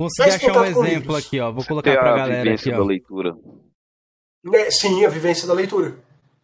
Consegui 0.00 0.30
achar 0.30 0.56
um 0.56 0.64
exemplo 0.64 1.16
aqui, 1.16 1.40
ó. 1.40 1.50
Vou 1.50 1.64
colocar 1.64 1.92
para 1.92 2.12
a 2.12 2.16
galera 2.16 2.54
aqui, 2.54 2.72
ó. 2.72 2.78
da 2.78 2.84
leitura. 2.84 3.36
É, 4.54 4.70
sim, 4.70 5.04
a 5.04 5.08
vivência 5.08 5.46
da 5.46 5.52
leitura. 5.52 5.98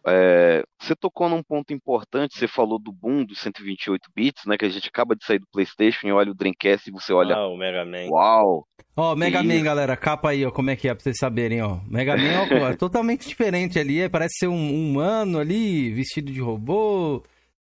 É, 0.07 0.63
você 0.79 0.95
tocou 0.95 1.27
num 1.27 1.41
ponto 1.41 1.73
importante, 1.73 2.37
você 2.37 2.47
falou 2.47 2.77
do 2.77 2.91
boom 2.91 3.25
dos 3.25 3.39
128 3.39 4.01
bits, 4.15 4.45
né? 4.45 4.55
Que 4.55 4.65
a 4.65 4.69
gente 4.69 4.87
acaba 4.87 5.15
de 5.15 5.25
sair 5.25 5.39
do 5.39 5.47
PlayStation 5.51 6.07
e 6.07 6.11
olha 6.11 6.31
o 6.31 6.35
Dreamcast 6.35 6.87
e 6.87 6.93
você 6.93 7.11
olha. 7.11 7.35
Ah, 7.35 7.47
o 7.47 7.57
Mega 7.57 7.83
Man. 7.83 8.07
Uau! 8.11 8.67
Ó, 8.95 9.11
oh, 9.11 9.15
Mega 9.15 9.41
e... 9.41 9.47
Man, 9.47 9.63
galera, 9.63 9.97
capa 9.97 10.29
aí, 10.29 10.45
ó, 10.45 10.51
como 10.51 10.69
é 10.69 10.75
que 10.75 10.87
é 10.87 10.93
pra 10.93 11.03
vocês 11.03 11.17
saberem, 11.17 11.61
ó. 11.61 11.79
Mega 11.87 12.15
Man 12.15 12.63
ó, 12.63 12.69
é 12.69 12.75
totalmente 12.75 13.27
diferente 13.27 13.79
ali, 13.79 13.99
é, 13.99 14.07
parece 14.07 14.37
ser 14.39 14.47
um 14.47 14.73
humano 14.73 15.39
ali, 15.39 15.91
vestido 15.91 16.31
de 16.31 16.39
robô 16.39 17.23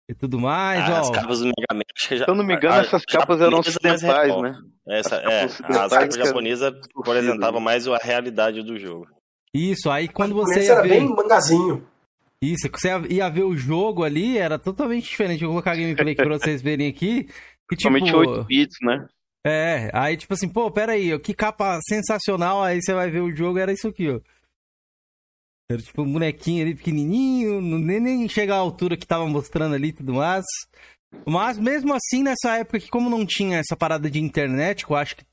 e 0.09 0.15
tudo 0.15 0.41
mais, 0.41 0.89
ah, 0.89 0.95
ó. 0.95 1.01
As 1.01 1.11
capas 1.11 1.41
do 1.41 1.45
Mega 1.45 1.75
Man, 1.75 1.83
acho 1.95 2.09
que 2.09 2.17
já. 2.17 2.25
Se 2.25 2.31
eu 2.31 2.35
não 2.35 2.45
me 2.45 2.55
engano, 2.55 2.81
essas 2.81 3.05
capas 3.05 3.43
eram 3.43 3.59
ocidentais, 3.59 4.41
né? 4.41 4.59
Essa, 4.89 5.19
as 5.19 5.25
é, 5.31 5.45
as 5.45 5.59
capas 5.61 6.15
japonesas 6.17 6.73
apresentavam 6.97 7.61
mais 7.61 7.87
a 7.87 7.99
realidade 7.99 8.63
do 8.63 8.79
jogo. 8.79 9.07
Isso, 9.55 9.91
aí 9.91 10.09
quando 10.09 10.35
você. 10.35 10.63
Ia 10.63 10.73
era 10.73 10.83
ver... 10.83 10.89
bem 10.89 11.09
mangazinho. 11.09 11.92
Isso, 12.43 12.69
você 12.69 12.89
ia 13.09 13.29
ver 13.31 13.45
o 13.45 13.57
jogo 13.57 14.03
ali, 14.03 14.37
era 14.37 14.59
totalmente 14.59 15.09
diferente. 15.09 15.43
Eu 15.43 15.49
vou 15.49 15.63
colocar 15.63 15.73
a 15.73 15.77
gameplay 15.77 16.13
aqui 16.13 16.25
pra 16.25 16.39
vocês 16.39 16.61
verem 16.61 16.89
aqui. 16.89 17.29
Que, 17.69 17.77
tipo, 17.77 17.83
Somente 17.83 18.13
8 18.13 18.45
bits, 18.45 18.77
né? 18.83 19.07
É, 19.47 19.91
aí 19.93 20.17
tipo 20.17 20.35
assim, 20.35 20.49
pô, 20.49 20.71
pera 20.71 20.93
aí, 20.93 21.19
que 21.19 21.35
capa 21.35 21.79
sensacional, 21.89 22.63
aí 22.63 22.81
você 22.81 22.95
vai 22.95 23.11
ver 23.11 23.21
o 23.21 23.35
jogo, 23.35 23.59
era 23.59 23.73
isso 23.73 23.89
aqui, 23.89 24.09
ó. 24.09 24.21
Era 25.71 25.81
tipo 25.81 26.03
um 26.03 26.13
bonequinho 26.13 26.63
ali 26.63 26.75
pequenininho, 26.75 27.61
nem, 27.61 27.99
nem 27.99 28.29
chega 28.29 28.55
à 28.55 28.59
altura 28.59 28.97
que 28.97 29.07
tava 29.07 29.27
mostrando 29.27 29.75
ali 29.75 29.89
e 29.89 29.93
tudo 29.93 30.15
mais. 30.15 30.45
Mas 31.27 31.59
mesmo 31.59 31.93
assim, 31.95 32.23
nessa 32.23 32.57
época 32.59 32.81
que 32.81 32.89
como 32.89 33.09
não 33.09 33.25
tinha 33.25 33.59
essa 33.59 33.77
parada 33.77 34.11
de 34.11 34.21
internet, 34.21 34.85
eu 34.89 34.97
acho 34.97 35.17
que, 35.17 35.25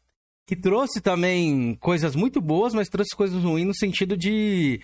que 0.47 0.55
trouxe 0.55 1.01
também 1.01 1.75
coisas 1.75 2.15
muito 2.15 2.41
boas, 2.41 2.73
mas 2.73 2.89
trouxe 2.89 3.15
coisas 3.15 3.43
ruins 3.43 3.67
no 3.67 3.75
sentido 3.75 4.17
de, 4.17 4.81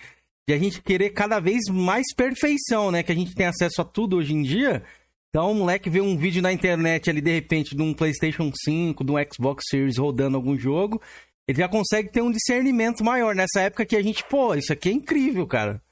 de 0.48 0.54
a 0.54 0.58
gente 0.58 0.80
querer 0.80 1.10
cada 1.10 1.40
vez 1.40 1.64
mais 1.68 2.06
perfeição, 2.14 2.90
né? 2.90 3.02
Que 3.02 3.12
a 3.12 3.14
gente 3.14 3.34
tem 3.34 3.46
acesso 3.46 3.82
a 3.82 3.84
tudo 3.84 4.16
hoje 4.16 4.32
em 4.32 4.42
dia. 4.42 4.84
Então, 5.28 5.50
o 5.50 5.54
moleque 5.54 5.90
vê 5.90 6.00
um 6.00 6.16
vídeo 6.16 6.40
na 6.40 6.52
internet 6.52 7.10
ali, 7.10 7.20
de 7.20 7.32
repente, 7.32 7.74
de 7.74 7.82
um 7.82 7.92
PlayStation 7.92 8.50
5, 8.64 9.04
de 9.04 9.12
um 9.12 9.16
Xbox 9.32 9.64
Series 9.68 9.98
rodando 9.98 10.36
algum 10.36 10.56
jogo, 10.56 11.02
ele 11.48 11.58
já 11.58 11.68
consegue 11.68 12.10
ter 12.10 12.22
um 12.22 12.30
discernimento 12.30 13.04
maior. 13.04 13.34
Nessa 13.34 13.60
época 13.60 13.84
que 13.84 13.96
a 13.96 14.02
gente, 14.02 14.24
pô, 14.24 14.54
isso 14.54 14.72
aqui 14.72 14.88
é 14.88 14.92
incrível, 14.92 15.46
cara. 15.46 15.82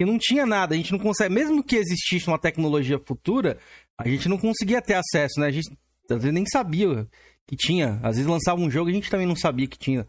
E 0.00 0.04
não 0.04 0.18
tinha 0.18 0.44
nada, 0.44 0.74
a 0.74 0.76
gente 0.76 0.90
não 0.90 0.98
consegue, 0.98 1.32
mesmo 1.32 1.62
que 1.62 1.76
existisse 1.76 2.26
uma 2.26 2.38
tecnologia 2.38 2.98
futura, 2.98 3.58
a 3.96 4.08
gente 4.08 4.28
não 4.28 4.36
conseguia 4.36 4.82
ter 4.82 4.94
acesso, 4.94 5.38
né? 5.38 5.46
A 5.46 5.50
gente 5.50 5.70
às 6.10 6.18
vezes 6.18 6.32
nem 6.32 6.44
sabia 6.46 7.06
que 7.46 7.56
tinha. 7.56 8.00
Às 8.02 8.16
vezes 8.16 8.26
lançava 8.26 8.60
um 8.60 8.70
jogo 8.70 8.90
e 8.90 8.92
a 8.92 8.94
gente 8.94 9.10
também 9.10 9.26
não 9.26 9.36
sabia 9.36 9.68
que 9.68 9.78
tinha 9.78 10.06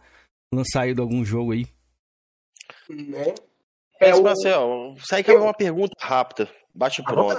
lançado 0.51 1.01
algum 1.01 1.23
jogo 1.23 1.51
aí. 1.51 1.65
Né? 2.89 3.33
É, 3.99 4.13
o... 4.15 4.23
Marcel, 4.23 4.95
sai 5.07 5.23
que 5.23 5.31
é 5.31 5.35
uma 5.35 5.53
pergunta 5.53 5.93
rápida. 5.99 6.49
Bate 6.73 7.01
pronto. 7.03 7.35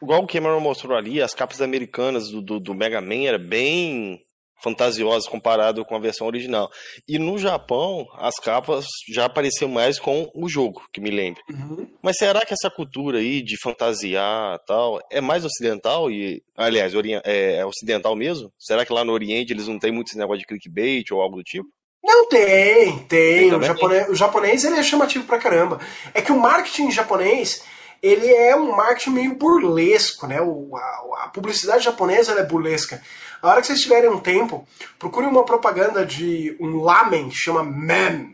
Igual 0.00 0.22
o 0.22 0.26
Cameron 0.26 0.60
mostrou 0.60 0.96
ali, 0.96 1.20
as 1.20 1.34
capas 1.34 1.60
americanas 1.60 2.30
do, 2.30 2.40
do, 2.40 2.60
do 2.60 2.74
Mega 2.74 3.00
Man 3.00 3.26
era 3.26 3.38
bem 3.38 4.20
fantasiosas 4.62 5.28
comparado 5.28 5.84
com 5.84 5.94
a 5.94 6.00
versão 6.00 6.26
original. 6.26 6.70
E 7.06 7.18
no 7.18 7.38
Japão, 7.38 8.06
as 8.14 8.34
capas 8.36 8.86
já 9.12 9.24
apareciam 9.24 9.70
mais 9.70 9.98
com 9.98 10.30
o 10.34 10.48
jogo, 10.48 10.82
que 10.92 11.00
me 11.00 11.10
lembro. 11.10 11.42
Uhum. 11.50 11.88
Mas 12.02 12.16
será 12.16 12.44
que 12.44 12.52
essa 12.52 12.70
cultura 12.70 13.18
aí 13.18 13.42
de 13.42 13.56
fantasiar 13.60 14.58
tal 14.66 15.00
é 15.10 15.20
mais 15.20 15.44
ocidental 15.44 16.10
e, 16.10 16.42
aliás, 16.56 16.92
é, 17.24 17.56
é 17.56 17.66
ocidental 17.66 18.14
mesmo? 18.16 18.52
Será 18.58 18.84
que 18.84 18.92
lá 18.92 19.04
no 19.04 19.12
Oriente 19.12 19.52
eles 19.52 19.68
não 19.68 19.78
têm 19.78 19.92
muito 19.92 20.08
esse 20.08 20.18
negócio 20.18 20.40
de 20.40 20.46
clickbait 20.46 21.10
ou 21.12 21.20
algo 21.20 21.36
do 21.36 21.42
tipo? 21.42 21.68
Não 22.02 22.28
tem, 22.28 22.98
tem. 23.00 23.54
O 23.54 23.62
japonês, 23.62 24.08
o 24.08 24.14
japonês 24.14 24.64
ele 24.64 24.76
é 24.76 24.82
chamativo 24.82 25.24
pra 25.24 25.38
caramba. 25.38 25.80
É 26.14 26.22
que 26.22 26.32
o 26.32 26.38
marketing 26.38 26.90
japonês 26.90 27.62
ele 28.02 28.32
é 28.32 28.54
um 28.54 28.74
marketing 28.74 29.10
meio 29.10 29.34
burlesco, 29.34 30.26
né? 30.26 30.40
O, 30.40 30.76
a, 30.76 31.24
a, 31.24 31.28
publicidade 31.28 31.84
japonesa 31.84 32.32
é 32.32 32.44
burlesca. 32.44 33.02
A 33.42 33.48
hora 33.48 33.60
que 33.60 33.66
vocês 33.66 33.80
tiverem 33.80 34.10
um 34.10 34.20
tempo, 34.20 34.66
procurem 34.98 35.28
uma 35.28 35.44
propaganda 35.44 36.04
de 36.04 36.56
um 36.60 36.80
lamen 36.82 37.28
que 37.28 37.36
chama 37.36 37.62
Man. 37.62 38.32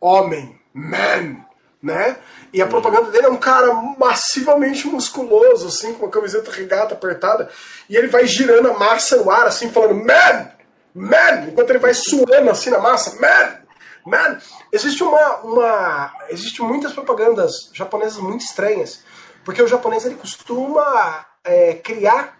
Homem. 0.00 0.58
Man. 0.72 1.44
Né? 1.82 2.18
E 2.52 2.60
a 2.60 2.64
uhum. 2.64 2.70
propaganda 2.70 3.10
dele 3.10 3.26
é 3.26 3.30
um 3.30 3.38
cara 3.38 3.72
massivamente 3.98 4.86
musculoso, 4.86 5.68
assim, 5.68 5.94
com 5.94 6.04
uma 6.04 6.12
camiseta 6.12 6.50
regata 6.50 6.94
apertada, 6.94 7.48
e 7.88 7.96
ele 7.96 8.08
vai 8.08 8.26
girando 8.26 8.70
a 8.70 8.78
massa 8.78 9.16
no 9.16 9.30
ar, 9.30 9.46
assim, 9.46 9.70
falando 9.70 9.94
Man! 9.94 10.59
Man! 10.94 11.48
Enquanto 11.48 11.70
ele 11.70 11.78
vai 11.78 11.94
suando 11.94 12.50
assim 12.50 12.70
na 12.70 12.78
massa, 12.78 13.18
Man! 13.20 13.60
Man, 14.06 14.38
existe 14.72 15.02
uma, 15.02 15.36
uma. 15.40 16.14
Existe 16.30 16.62
muitas 16.62 16.92
propagandas 16.92 17.70
japonesas 17.72 18.18
muito 18.18 18.44
estranhas. 18.44 19.02
Porque 19.44 19.62
o 19.62 19.68
japonês 19.68 20.04
ele 20.04 20.14
costuma 20.14 21.26
é, 21.44 21.74
criar 21.74 22.38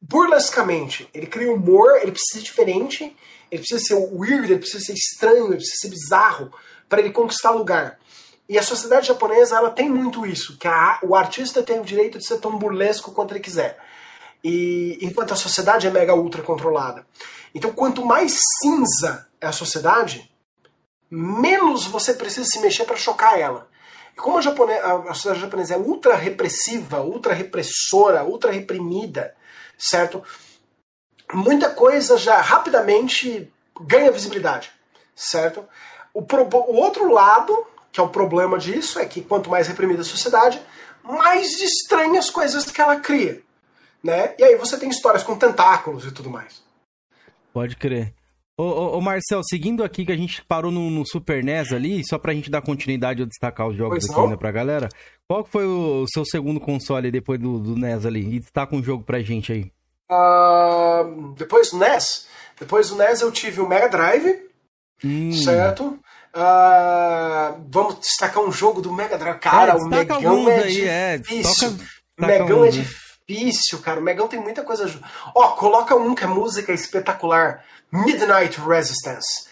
burlescamente. 0.00 1.08
Ele 1.12 1.26
cria 1.26 1.52
humor, 1.52 1.96
ele 2.00 2.12
precisa 2.12 2.38
ser 2.38 2.44
diferente, 2.44 3.16
ele 3.50 3.62
precisa 3.62 3.84
ser 3.84 3.94
weird, 3.94 4.52
ele 4.52 4.60
precisa 4.60 4.84
ser 4.84 4.94
estranho, 4.94 5.46
ele 5.46 5.56
precisa 5.56 5.76
ser 5.80 5.88
bizarro 5.88 6.52
para 6.88 7.00
ele 7.00 7.10
conquistar 7.10 7.50
lugar. 7.50 7.98
E 8.48 8.58
a 8.58 8.62
sociedade 8.62 9.08
japonesa 9.08 9.56
ela 9.56 9.70
tem 9.70 9.90
muito 9.90 10.24
isso, 10.24 10.56
que 10.58 10.66
a, 10.66 10.98
o 11.02 11.14
artista 11.14 11.62
tem 11.62 11.78
o 11.78 11.84
direito 11.84 12.18
de 12.18 12.26
ser 12.26 12.38
tão 12.38 12.58
burlesco 12.58 13.12
quanto 13.12 13.32
ele 13.32 13.40
quiser. 13.40 13.78
E 14.42 14.98
enquanto 15.02 15.32
a 15.32 15.36
sociedade 15.36 15.86
é 15.86 15.90
mega 15.90 16.14
ultra 16.14 16.42
controlada. 16.42 17.06
Então, 17.54 17.72
quanto 17.72 18.04
mais 18.04 18.38
cinza 18.60 19.26
é 19.40 19.46
a 19.46 19.52
sociedade, 19.52 20.30
menos 21.10 21.86
você 21.86 22.14
precisa 22.14 22.46
se 22.46 22.60
mexer 22.60 22.84
para 22.84 22.96
chocar 22.96 23.38
ela. 23.38 23.68
E 24.14 24.20
como 24.20 24.38
a, 24.38 25.10
a 25.10 25.14
sociedade 25.14 25.40
japonesa 25.40 25.74
é 25.74 25.78
ultra 25.78 26.14
repressiva, 26.14 27.00
ultra 27.00 27.32
repressora, 27.32 28.24
ultra 28.24 28.52
reprimida, 28.52 29.34
certo? 29.78 30.22
Muita 31.32 31.70
coisa 31.70 32.16
já 32.16 32.40
rapidamente 32.40 33.52
ganha 33.80 34.10
visibilidade, 34.10 34.70
certo? 35.14 35.64
O, 36.12 36.22
pro, 36.22 36.42
o 36.44 36.76
outro 36.76 37.10
lado, 37.12 37.66
que 37.92 38.00
é 38.00 38.02
o 38.02 38.08
problema 38.08 38.58
disso, 38.58 38.98
é 38.98 39.06
que 39.06 39.20
quanto 39.20 39.50
mais 39.50 39.68
reprimida 39.68 40.02
a 40.02 40.04
sociedade, 40.04 40.60
mais 41.02 41.60
estranhas 41.60 42.28
coisas 42.28 42.64
que 42.70 42.80
ela 42.80 42.96
cria, 42.96 43.42
né? 44.02 44.34
E 44.38 44.44
aí 44.44 44.56
você 44.56 44.78
tem 44.78 44.88
histórias 44.88 45.22
com 45.22 45.36
tentáculos 45.36 46.04
e 46.04 46.12
tudo 46.12 46.30
mais. 46.30 46.62
Pode 47.52 47.76
crer. 47.76 48.14
Ô, 48.56 48.64
ô, 48.64 48.98
ô, 48.98 49.00
Marcel, 49.00 49.40
seguindo 49.44 49.84
aqui 49.84 50.04
que 50.04 50.10
a 50.10 50.16
gente 50.16 50.44
parou 50.44 50.72
no, 50.72 50.90
no, 50.90 51.06
Super 51.06 51.44
NES 51.44 51.72
ali, 51.72 52.04
só 52.04 52.18
pra 52.18 52.34
gente 52.34 52.50
dar 52.50 52.60
continuidade 52.60 53.22
e 53.22 53.26
destacar 53.26 53.68
os 53.68 53.76
jogos 53.76 54.04
pois 54.04 54.18
aqui 54.18 54.36
pra 54.36 54.50
galera, 54.50 54.88
qual 55.28 55.44
foi 55.44 55.64
o, 55.64 56.04
seu 56.12 56.24
segundo 56.24 56.58
console 56.58 57.08
depois 57.10 57.38
do, 57.38 57.60
do 57.60 57.76
NES 57.76 58.04
ali? 58.04 58.34
E 58.34 58.40
destaca 58.40 58.74
um 58.74 58.82
jogo 58.82 59.04
pra 59.04 59.20
gente 59.20 59.52
aí. 59.52 59.72
Uh, 60.10 61.34
depois 61.36 61.70
do 61.70 61.78
NES? 61.78 62.26
Depois 62.58 62.88
do 62.88 62.96
NES 62.96 63.20
eu 63.20 63.30
tive 63.30 63.60
o 63.60 63.68
Mega 63.68 63.88
Drive, 63.88 64.42
hum. 65.04 65.32
certo? 65.32 65.96
Uh, 66.34 67.64
vamos 67.70 68.00
destacar 68.00 68.42
um 68.42 68.50
jogo 68.50 68.80
do 68.80 68.92
Mega 68.92 69.16
Drive. 69.16 69.38
Cara, 69.38 69.72
é, 69.72 69.76
o 69.76 69.86
Megão 69.86 70.48
é 70.48 70.62
aí, 70.64 70.84
é, 70.84 71.18
difícil. 71.18 71.76
É, 72.20 72.26
Megão 72.26 72.64
é 72.64 72.70
difícil, 72.70 73.07
cara. 73.80 74.00
O 74.00 74.02
Megão 74.02 74.26
tem 74.26 74.40
muita 74.40 74.62
coisa. 74.62 74.90
Ó, 75.34 75.48
coloca 75.50 75.94
um 75.94 76.14
que 76.14 76.24
a 76.24 76.28
música 76.28 76.72
é 76.72 76.74
espetacular. 76.74 77.64
Midnight 77.92 78.60
Resistance. 78.60 79.46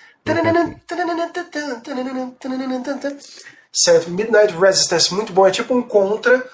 Certo, 3.73 4.11
Midnight 4.11 4.57
Resistance, 4.57 5.15
muito 5.15 5.33
bom. 5.33 5.47
É 5.47 5.51
tipo 5.51 5.75
um 5.75 5.83
contra, 5.83 6.49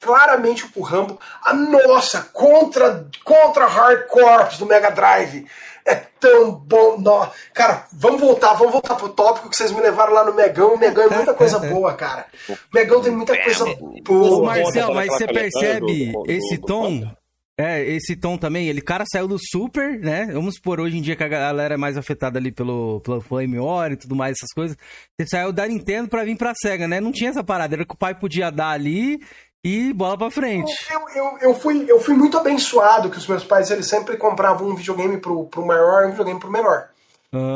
claramente 0.00 0.66
o 0.74 0.82
Rambo. 0.82 1.20
A 1.44 1.52
nossa, 1.52 2.22
contra, 2.32 3.06
contra 3.22 3.66
Hard 3.66 4.06
Corps 4.06 4.58
do 4.58 4.66
Mega 4.66 4.90
Drive. 4.90 5.46
É 5.84 5.94
tão 5.94 6.52
bom. 6.52 6.98
No... 6.98 7.28
Cara, 7.54 7.86
vamos 7.92 8.20
voltar, 8.20 8.54
vamos 8.54 8.72
voltar 8.72 8.94
pro 8.96 9.08
tópico 9.08 9.48
que 9.48 9.56
vocês 9.56 9.72
me 9.72 9.80
levaram 9.80 10.12
lá 10.12 10.24
no 10.24 10.34
Megão. 10.34 10.74
O 10.74 10.78
Megão 10.78 11.04
é 11.04 11.14
muita 11.14 11.34
coisa 11.34 11.58
boa, 11.68 11.94
cara. 11.94 12.26
O 12.48 12.56
Megão 12.72 13.00
tem 13.00 13.12
muita 13.12 13.36
coisa 13.42 13.64
boa. 13.76 13.94
Ô, 14.08 14.44
Marcel, 14.44 14.94
mas 14.94 15.08
você 15.12 15.26
percebe 15.26 16.12
esse 16.26 16.58
tom 16.58 17.10
É, 17.58 17.84
esse 17.84 18.16
tom 18.16 18.38
também, 18.38 18.68
ele 18.68 18.80
cara 18.80 19.04
saiu 19.10 19.28
do 19.28 19.36
Super, 19.38 19.98
né? 19.98 20.26
Vamos 20.32 20.54
supor, 20.54 20.80
hoje 20.80 20.96
em 20.96 21.02
dia 21.02 21.16
que 21.16 21.24
a 21.24 21.28
galera 21.28 21.74
é 21.74 21.76
mais 21.76 21.96
afetada 21.98 22.38
ali 22.38 22.50
pelo, 22.52 23.00
pelo 23.00 23.20
Flame 23.20 23.58
War 23.58 23.92
e 23.92 23.96
tudo 23.96 24.14
mais, 24.14 24.36
essas 24.38 24.52
coisas. 24.54 24.76
Ele 25.18 25.28
saiu 25.28 25.52
da 25.52 25.66
Nintendo 25.66 26.08
pra 26.08 26.24
vir 26.24 26.36
pra 26.36 26.54
SEGA, 26.54 26.86
né? 26.86 27.00
Não 27.00 27.12
tinha 27.12 27.30
essa 27.30 27.44
parada, 27.44 27.74
era 27.74 27.84
que 27.84 27.94
o 27.94 27.98
pai 27.98 28.14
podia 28.14 28.50
dar 28.50 28.70
ali 28.70 29.20
e 29.62 29.92
bola 29.92 30.16
pra 30.16 30.30
frente. 30.30 30.72
Eu, 30.90 31.08
eu, 31.14 31.38
eu, 31.40 31.54
fui, 31.54 31.84
eu 31.88 32.00
fui 32.00 32.14
muito 32.14 32.38
abençoado 32.38 33.10
que 33.10 33.18
os 33.18 33.26
meus 33.26 33.44
pais 33.44 33.70
eles 33.70 33.88
sempre 33.88 34.16
compravam 34.16 34.68
um 34.68 34.74
videogame 34.74 35.18
pro, 35.18 35.44
pro 35.46 35.64
maior 35.64 36.04
e 36.04 36.06
um 36.06 36.10
videogame 36.10 36.40
pro 36.40 36.50
menor. 36.50 36.88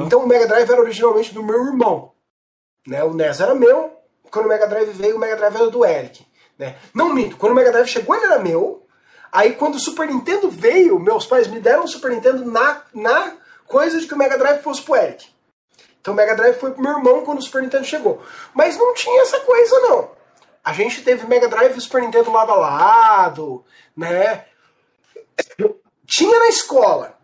Então 0.07 0.23
o 0.23 0.29
Mega 0.29 0.47
Drive 0.47 0.71
era 0.71 0.81
originalmente 0.81 1.35
do 1.35 1.43
meu 1.43 1.67
irmão. 1.67 2.13
Né? 2.87 3.03
O 3.03 3.13
NES 3.13 3.41
era 3.41 3.55
meu, 3.55 3.93
quando 4.31 4.47
o 4.47 4.49
Mega 4.49 4.67
Drive 4.67 4.91
veio, 4.91 5.17
o 5.17 5.19
Mega 5.19 5.37
Drive 5.37 5.57
era 5.57 5.71
do 5.71 5.85
Eric. 5.85 6.25
Né? 6.59 6.77
Não 6.95 7.13
minto, 7.13 7.37
quando 7.37 7.53
o 7.53 7.55
Mega 7.55 7.73
Drive 7.73 7.89
chegou 7.89 8.15
ele 8.15 8.27
era 8.27 8.39
meu, 8.39 8.85
Aí 9.35 9.55
quando 9.55 9.75
o 9.75 9.81
Super 9.81 10.07
Nintendo 10.07 10.49
veio, 10.49 11.01
meus 11.01 11.27
pais 11.27 11.49
me 11.49 11.59
deram 11.59 11.83
o 11.83 11.89
Super 11.89 12.13
Nintendo 12.13 12.45
na, 12.45 12.83
na 12.95 13.33
coisa 13.67 13.99
de 13.99 14.07
que 14.07 14.15
o 14.15 14.17
Mega 14.17 14.39
Drive 14.39 14.63
fosse 14.63 14.81
pro 14.81 14.95
Eric. 14.95 15.27
Então 16.01 16.15
o 16.15 16.17
Mega 16.17 16.37
Drive 16.37 16.55
foi 16.55 16.71
pro 16.71 16.81
meu 16.81 16.93
irmão 16.93 17.25
quando 17.25 17.41
o 17.41 17.43
Super 17.43 17.63
Nintendo 17.63 17.85
chegou. 17.85 18.23
Mas 18.55 18.79
não 18.79 18.95
tinha 18.95 19.23
essa 19.23 19.41
coisa 19.41 19.81
não. 19.81 20.11
A 20.65 20.73
gente 20.73 21.03
teve 21.03 21.27
Mega 21.27 21.49
Drive 21.49 21.77
e 21.77 21.81
Super 21.81 22.01
Nintendo 22.01 22.33
lado 22.33 22.53
a 22.53 22.57
lado, 22.57 23.65
né? 23.97 24.47
Tinha 26.07 26.39
na 26.39 26.49
escola. 26.49 27.19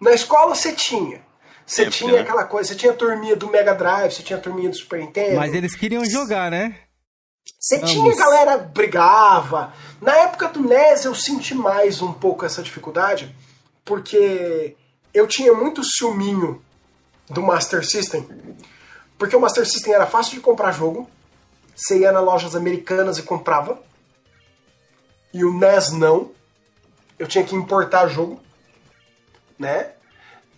Na 0.00 0.12
escola 0.12 0.54
você 0.54 0.72
tinha. 0.72 1.20
Você 1.66 1.84
Sempre, 1.84 1.98
tinha 1.98 2.12
né? 2.14 2.20
aquela 2.20 2.44
coisa, 2.44 2.70
você 2.70 2.74
tinha 2.74 2.92
a 2.92 2.96
turminha 2.96 3.36
do 3.36 3.48
Mega 3.48 3.74
Drive, 3.74 4.12
você 4.12 4.22
tinha 4.22 4.38
a 4.38 4.42
turminha 4.42 4.70
do 4.70 4.76
Super 4.76 4.98
Nintendo. 4.98 5.36
Mas 5.36 5.54
eles 5.54 5.76
queriam 5.76 6.04
jogar, 6.04 6.50
né? 6.50 6.76
Você 7.58 7.78
tinha 7.80 8.16
galera 8.16 8.56
brigava. 8.56 9.72
Na 10.00 10.16
época 10.16 10.48
do 10.48 10.60
NES 10.60 11.04
eu 11.04 11.14
senti 11.14 11.54
mais 11.54 12.00
um 12.00 12.12
pouco 12.12 12.44
essa 12.44 12.62
dificuldade, 12.62 13.34
porque 13.84 14.74
eu 15.12 15.26
tinha 15.26 15.52
muito 15.52 15.84
ciúminho 15.84 16.64
do 17.28 17.42
Master 17.42 17.84
System, 17.84 18.26
porque 19.18 19.36
o 19.36 19.40
Master 19.40 19.66
System 19.66 19.92
era 19.92 20.06
fácil 20.06 20.34
de 20.34 20.40
comprar 20.40 20.72
jogo, 20.72 21.08
você 21.80 22.00
ia 22.00 22.12
nas 22.12 22.22
lojas 22.22 22.54
americanas 22.54 23.16
e 23.16 23.22
comprava, 23.22 23.80
e 25.32 25.44
o 25.44 25.52
NES 25.52 25.92
não. 25.92 26.30
Eu 27.18 27.26
tinha 27.26 27.44
que 27.44 27.54
importar 27.54 28.06
jogo, 28.08 28.40
né? 29.58 29.92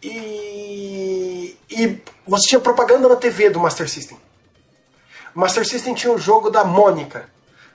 E, 0.03 1.57
e 1.71 1.99
você 2.27 2.49
tinha 2.49 2.61
propaganda 2.61 3.09
na 3.09 3.17
TV 3.17 3.51
do 3.51 3.61
Master 3.61 3.89
System. 3.89 4.19
Master 5.35 5.67
System 5.67 5.95
tinha 5.95 6.13
o 6.13 6.19
jogo 6.19 6.51
da 6.51 6.65
Mônica. 6.65 7.29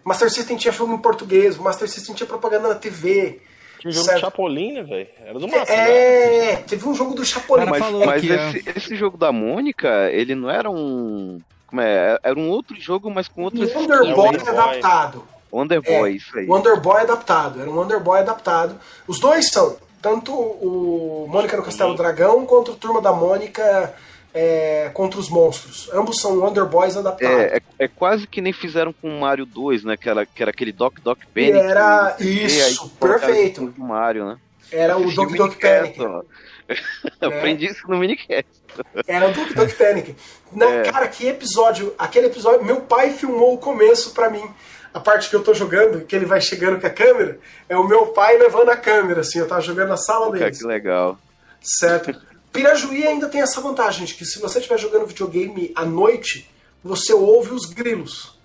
Master 0.03 0.29
System 0.29 0.57
tinha 0.57 0.71
jogo 0.71 0.93
em 0.93 0.97
português. 0.97 1.57
Master 1.57 1.87
System 1.87 2.15
tinha 2.15 2.27
propaganda 2.27 2.69
na 2.69 2.75
TV. 2.75 3.41
Tinha 3.79 3.89
um 3.89 3.93
jogo 3.93 4.05
certo? 4.05 4.17
do 4.17 4.21
Chapolin, 4.21 4.73
né, 4.73 4.83
velho? 4.83 5.07
Era 5.23 5.39
do 5.39 5.47
Master. 5.47 5.77
É, 5.77 6.51
né? 6.51 6.55
teve 6.67 6.87
um 6.87 6.93
jogo 6.93 7.13
do 7.13 7.25
Chapolin. 7.25 7.65
mas, 7.65 7.93
mas 8.05 8.23
esse, 8.23 8.69
esse, 8.75 8.95
jogo 8.95 9.17
da 9.17 9.31
Mônica, 9.31 10.09
ele 10.11 10.35
não 10.35 10.49
era 10.49 10.69
um. 10.69 11.39
Como 11.67 11.81
é? 11.81 12.17
Era 12.23 12.39
um 12.39 12.49
outro 12.49 12.79
jogo, 12.79 13.11
mas 13.11 13.27
com 13.27 13.43
outro 13.43 13.61
Wonder 13.61 14.15
Boy 14.15 14.35
adaptado. 14.35 15.23
Wonder 15.51 15.81
Boy, 15.81 16.11
é, 16.11 16.15
isso 16.15 16.37
aí. 16.37 16.47
Wonder 16.47 16.79
Boy 16.79 17.01
adaptado. 17.01 17.61
Era 17.61 17.69
um 17.69 17.75
Wonder 17.75 17.99
Boy 17.99 18.19
adaptado. 18.19 18.79
Os 19.07 19.19
dois 19.19 19.49
são. 19.49 19.77
Tanto 20.01 20.31
o 20.31 21.27
Mônica 21.27 21.57
no 21.57 21.63
Castelo 21.63 21.95
Dragão 21.95 22.45
quanto 22.45 22.71
o 22.71 22.75
Turma 22.75 23.01
da 23.01 23.11
Mônica 23.11 23.93
é, 24.33 24.89
contra 24.93 25.19
os 25.19 25.29
monstros. 25.29 25.89
Ambos 25.93 26.21
são 26.21 26.39
Wonder 26.39 26.65
Boys 26.65 26.95
adaptados. 26.95 27.37
É, 27.37 27.57
é, 27.57 27.61
é, 27.79 27.87
quase 27.87 28.27
que 28.27 28.39
nem 28.39 28.53
fizeram 28.53 28.93
com 28.93 29.09
o 29.09 29.19
Mario 29.19 29.45
2, 29.45 29.83
né? 29.83 29.97
Que 29.97 30.09
era, 30.09 30.25
que 30.25 30.41
era 30.41 30.51
aquele 30.51 30.71
Doc 30.71 30.99
Doc 31.03 31.19
Panic. 31.33 31.57
Era 31.57 32.15
isso, 32.19 32.89
perfeito. 32.99 33.73
O 33.77 33.81
Mario, 33.81 34.25
né? 34.25 34.37
Era 34.71 34.97
o 34.97 35.11
Doc 35.11 35.31
Doc 35.35 35.59
Panic. 35.59 35.99
Aprendi 37.21 37.67
isso 37.67 37.87
no 37.87 37.97
minicast. 37.97 38.49
Era 39.07 39.29
o 39.29 39.33
Doc 39.33 39.53
Doc 39.53 39.71
Panic. 39.73 40.15
Não, 40.51 40.69
é. 40.69 40.83
Cara, 40.83 41.07
que 41.07 41.27
episódio. 41.27 41.93
Aquele 41.97 42.27
episódio. 42.27 42.65
Meu 42.65 42.81
pai 42.81 43.11
filmou 43.11 43.53
o 43.53 43.57
começo 43.57 44.11
pra 44.11 44.29
mim. 44.29 44.43
A 44.93 44.99
parte 44.99 45.29
que 45.29 45.35
eu 45.35 45.43
tô 45.43 45.53
jogando, 45.53 46.05
que 46.05 46.15
ele 46.15 46.25
vai 46.25 46.41
chegando 46.41 46.79
com 46.79 46.87
a 46.87 46.89
câmera, 46.89 47.39
é 47.69 47.77
o 47.77 47.87
meu 47.87 48.07
pai 48.07 48.37
levando 48.37 48.69
a 48.69 48.77
câmera, 48.77 49.21
assim. 49.21 49.39
Eu 49.39 49.47
tava 49.47 49.61
jogando 49.61 49.89
na 49.89 49.97
sala 49.97 50.31
dele. 50.31 50.51
Que 50.51 50.65
legal. 50.65 51.17
Certo. 51.61 52.15
Pirajuí 52.51 53.05
ainda 53.05 53.27
tem 53.27 53.41
essa 53.41 53.61
vantagem 53.61 54.05
de 54.05 54.13
que 54.13 54.25
se 54.25 54.39
você 54.39 54.59
estiver 54.59 54.79
jogando 54.79 55.05
videogame 55.05 55.71
à 55.75 55.85
noite, 55.85 56.49
você 56.83 57.13
ouve 57.13 57.53
os 57.53 57.65
grilos. 57.65 58.36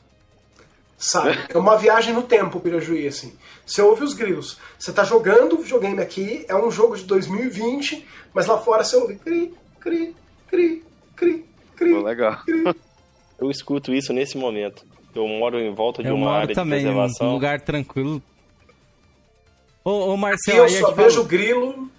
Sabe? 1.02 1.36
É 1.48 1.58
uma 1.58 1.76
viagem 1.76 2.14
no 2.14 2.22
tempo, 2.22 2.60
Pirajuí, 2.60 3.08
assim. 3.08 3.36
Você 3.66 3.82
ouve 3.82 4.04
os 4.04 4.14
grilos. 4.14 4.58
Você 4.78 4.90
está 4.90 5.02
jogando 5.02 5.58
videogame 5.58 6.00
aqui, 6.00 6.44
é 6.48 6.54
um 6.54 6.70
jogo 6.70 6.96
de 6.96 7.02
2020, 7.04 8.06
mas 8.32 8.46
lá 8.46 8.56
fora 8.58 8.84
você 8.84 8.94
ouve 8.96 9.16
cri, 9.16 9.52
cri, 9.80 10.14
cri, 10.46 10.84
cri, 11.16 11.44
cri. 11.74 11.94
Oh, 11.94 12.02
legal. 12.02 12.36
Cri. 12.44 12.62
Eu 13.40 13.50
escuto 13.50 13.92
isso 13.92 14.12
nesse 14.12 14.38
momento. 14.38 14.86
Eu 15.12 15.26
moro 15.26 15.58
em 15.58 15.74
volta 15.74 16.00
de 16.00 16.08
eu 16.08 16.14
uma 16.14 16.30
área 16.30 16.54
também, 16.54 16.78
de 16.78 16.84
preservação. 16.84 17.30
Um 17.30 17.32
lugar 17.32 17.60
tranquilo. 17.60 18.22
Ô, 19.84 20.12
ô 20.12 20.16
Marcelo, 20.16 20.60
eu 20.60 20.68
só 20.68 20.92
vejo 20.92 21.24
grilo 21.24 21.90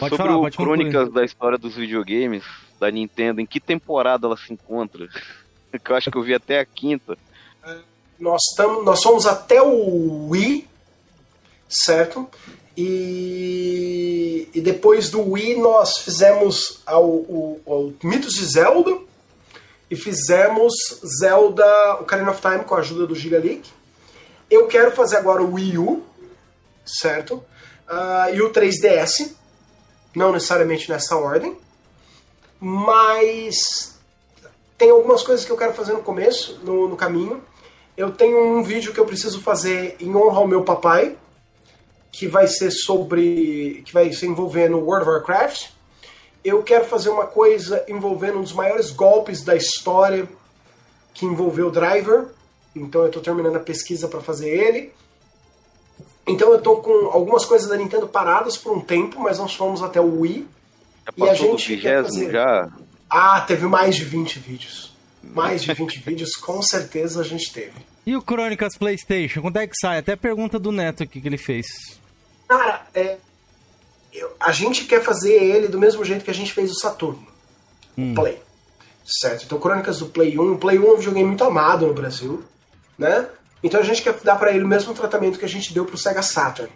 Pode 0.00 0.16
Sobre 0.16 0.32
falar, 0.32 0.38
o 0.38 0.50
Crônicas 0.50 0.92
concluir. 0.92 1.12
da 1.12 1.24
história 1.24 1.58
dos 1.58 1.76
videogames 1.76 2.42
da 2.80 2.90
Nintendo, 2.90 3.40
em 3.40 3.46
que 3.46 3.60
temporada 3.60 4.26
ela 4.26 4.36
se 4.36 4.50
encontra? 4.50 5.06
que 5.84 5.92
eu 5.92 5.94
acho 5.94 6.10
que 6.10 6.16
eu 6.16 6.22
vi 6.22 6.34
até 6.34 6.58
a 6.58 6.64
quinta. 6.64 7.18
Nós, 8.18 8.42
tamo, 8.56 8.82
nós 8.82 9.00
somos 9.00 9.26
até 9.26 9.62
o 9.62 10.28
Wii, 10.28 10.68
certo? 11.68 12.28
E, 12.76 14.48
e 14.54 14.60
depois 14.60 15.10
do 15.10 15.32
Wii 15.32 15.58
nós 15.58 15.98
fizemos 15.98 16.82
o, 16.86 17.58
o, 17.66 17.94
Mitos 18.02 18.34
de 18.34 18.44
Zelda 18.46 18.98
e 19.90 19.96
fizemos 19.96 20.72
Zelda 21.20 21.94
Ocarina 22.00 22.30
of 22.30 22.40
Time 22.40 22.64
com 22.64 22.74
a 22.74 22.78
ajuda 22.78 23.06
do 23.06 23.14
Giga 23.14 23.38
League. 23.38 23.68
Eu 24.50 24.66
quero 24.66 24.92
fazer 24.92 25.16
agora 25.16 25.42
o 25.42 25.54
Wii 25.54 25.78
U, 25.78 26.02
certo? 26.84 27.42
Uh, 27.88 28.34
e 28.34 28.42
o 28.42 28.52
3DS 28.52 29.32
não 30.14 30.32
necessariamente 30.32 30.88
nessa 30.90 31.16
ordem, 31.16 31.56
mas 32.58 33.98
tem 34.76 34.90
algumas 34.90 35.22
coisas 35.22 35.44
que 35.44 35.52
eu 35.52 35.56
quero 35.56 35.74
fazer 35.74 35.92
no 35.92 36.02
começo, 36.02 36.58
no, 36.62 36.88
no 36.88 36.96
caminho. 36.96 37.42
Eu 38.00 38.10
tenho 38.10 38.56
um 38.56 38.62
vídeo 38.62 38.94
que 38.94 38.98
eu 38.98 39.04
preciso 39.04 39.42
fazer 39.42 39.94
em 40.00 40.16
honra 40.16 40.38
ao 40.38 40.48
meu 40.48 40.62
papai, 40.62 41.18
que 42.10 42.26
vai 42.26 42.46
ser 42.46 42.70
sobre. 42.70 43.82
que 43.84 43.92
vai 43.92 44.10
ser 44.10 44.24
envolvendo 44.24 44.78
World 44.78 45.02
of 45.02 45.10
Warcraft. 45.10 45.68
Eu 46.42 46.62
quero 46.62 46.86
fazer 46.86 47.10
uma 47.10 47.26
coisa 47.26 47.84
envolvendo 47.86 48.38
um 48.38 48.42
dos 48.42 48.54
maiores 48.54 48.90
golpes 48.90 49.44
da 49.44 49.54
história, 49.54 50.26
que 51.12 51.26
envolveu 51.26 51.68
o 51.68 51.70
Driver. 51.70 52.28
Então 52.74 53.02
eu 53.02 53.08
estou 53.08 53.22
terminando 53.22 53.56
a 53.56 53.60
pesquisa 53.60 54.08
para 54.08 54.22
fazer 54.22 54.48
ele. 54.48 54.94
Então 56.26 56.50
eu 56.52 56.62
tô 56.62 56.76
com 56.76 57.10
algumas 57.12 57.44
coisas 57.44 57.68
da 57.68 57.76
Nintendo 57.76 58.08
paradas 58.08 58.56
por 58.56 58.74
um 58.74 58.80
tempo, 58.80 59.20
mas 59.20 59.38
nós 59.38 59.54
fomos 59.54 59.82
até 59.82 60.00
o 60.00 60.20
Wii. 60.20 60.48
Já 61.18 61.26
e 61.26 61.28
a 61.28 61.34
gente 61.34 61.76
quer 61.76 62.02
fazer... 62.04 62.30
já? 62.30 62.66
Ah, 63.10 63.42
teve 63.42 63.66
mais 63.66 63.94
de 63.94 64.06
20 64.06 64.38
vídeos. 64.38 64.96
Mais 65.22 65.62
de 65.62 65.74
20 65.74 65.98
vídeos, 66.00 66.30
com 66.36 66.62
certeza 66.62 67.20
a 67.20 67.24
gente 67.24 67.52
teve. 67.52 67.89
E 68.06 68.16
o 68.16 68.22
Crônicas 68.22 68.76
PlayStation, 68.76 69.42
quando 69.42 69.58
é 69.58 69.66
que 69.66 69.76
sai? 69.80 69.98
Até 69.98 70.12
a 70.12 70.16
pergunta 70.16 70.58
do 70.58 70.72
Neto 70.72 71.02
aqui 71.02 71.20
que 71.20 71.28
ele 71.28 71.38
fez. 71.38 71.66
Cara, 72.48 72.86
é, 72.94 73.18
eu, 74.12 74.34
a 74.40 74.52
gente 74.52 74.84
quer 74.84 75.02
fazer 75.02 75.34
ele 75.34 75.68
do 75.68 75.78
mesmo 75.78 76.04
jeito 76.04 76.24
que 76.24 76.30
a 76.30 76.34
gente 76.34 76.52
fez 76.52 76.70
o 76.70 76.78
Saturno. 76.78 77.26
Hum. 77.96 78.12
O 78.12 78.14
Play. 78.14 78.38
Certo? 79.04 79.44
Então, 79.44 79.58
Crônicas 79.58 79.98
do 79.98 80.06
Play 80.06 80.38
1. 80.38 80.52
O 80.52 80.58
Play 80.58 80.78
1 80.78 80.84
é 80.84 80.92
um 80.92 80.96
videogame 80.96 81.28
muito 81.28 81.44
amado 81.44 81.86
no 81.86 81.94
Brasil, 81.94 82.42
né? 82.98 83.28
Então 83.62 83.80
a 83.80 83.82
gente 83.82 84.02
quer 84.02 84.14
dar 84.20 84.36
para 84.36 84.52
ele 84.52 84.64
o 84.64 84.68
mesmo 84.68 84.94
tratamento 84.94 85.38
que 85.38 85.44
a 85.44 85.48
gente 85.48 85.72
deu 85.72 85.84
pro 85.84 85.98
Sega 85.98 86.22
Saturn. 86.22 86.70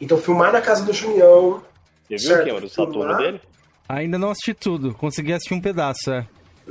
Então 0.00 0.18
filmar 0.18 0.52
na 0.52 0.60
casa 0.60 0.84
do 0.84 0.92
Junião. 0.92 1.62
Você 2.10 2.16
viu 2.16 2.36
o 2.36 2.44
que? 2.44 2.60
Do 2.60 2.68
Saturno 2.68 3.16
dele? 3.16 3.40
Ainda 3.88 4.18
não 4.18 4.30
assisti 4.30 4.54
tudo, 4.54 4.94
consegui 4.94 5.32
assistir 5.32 5.54
um 5.54 5.60
pedaço, 5.60 6.10
é. 6.10 6.26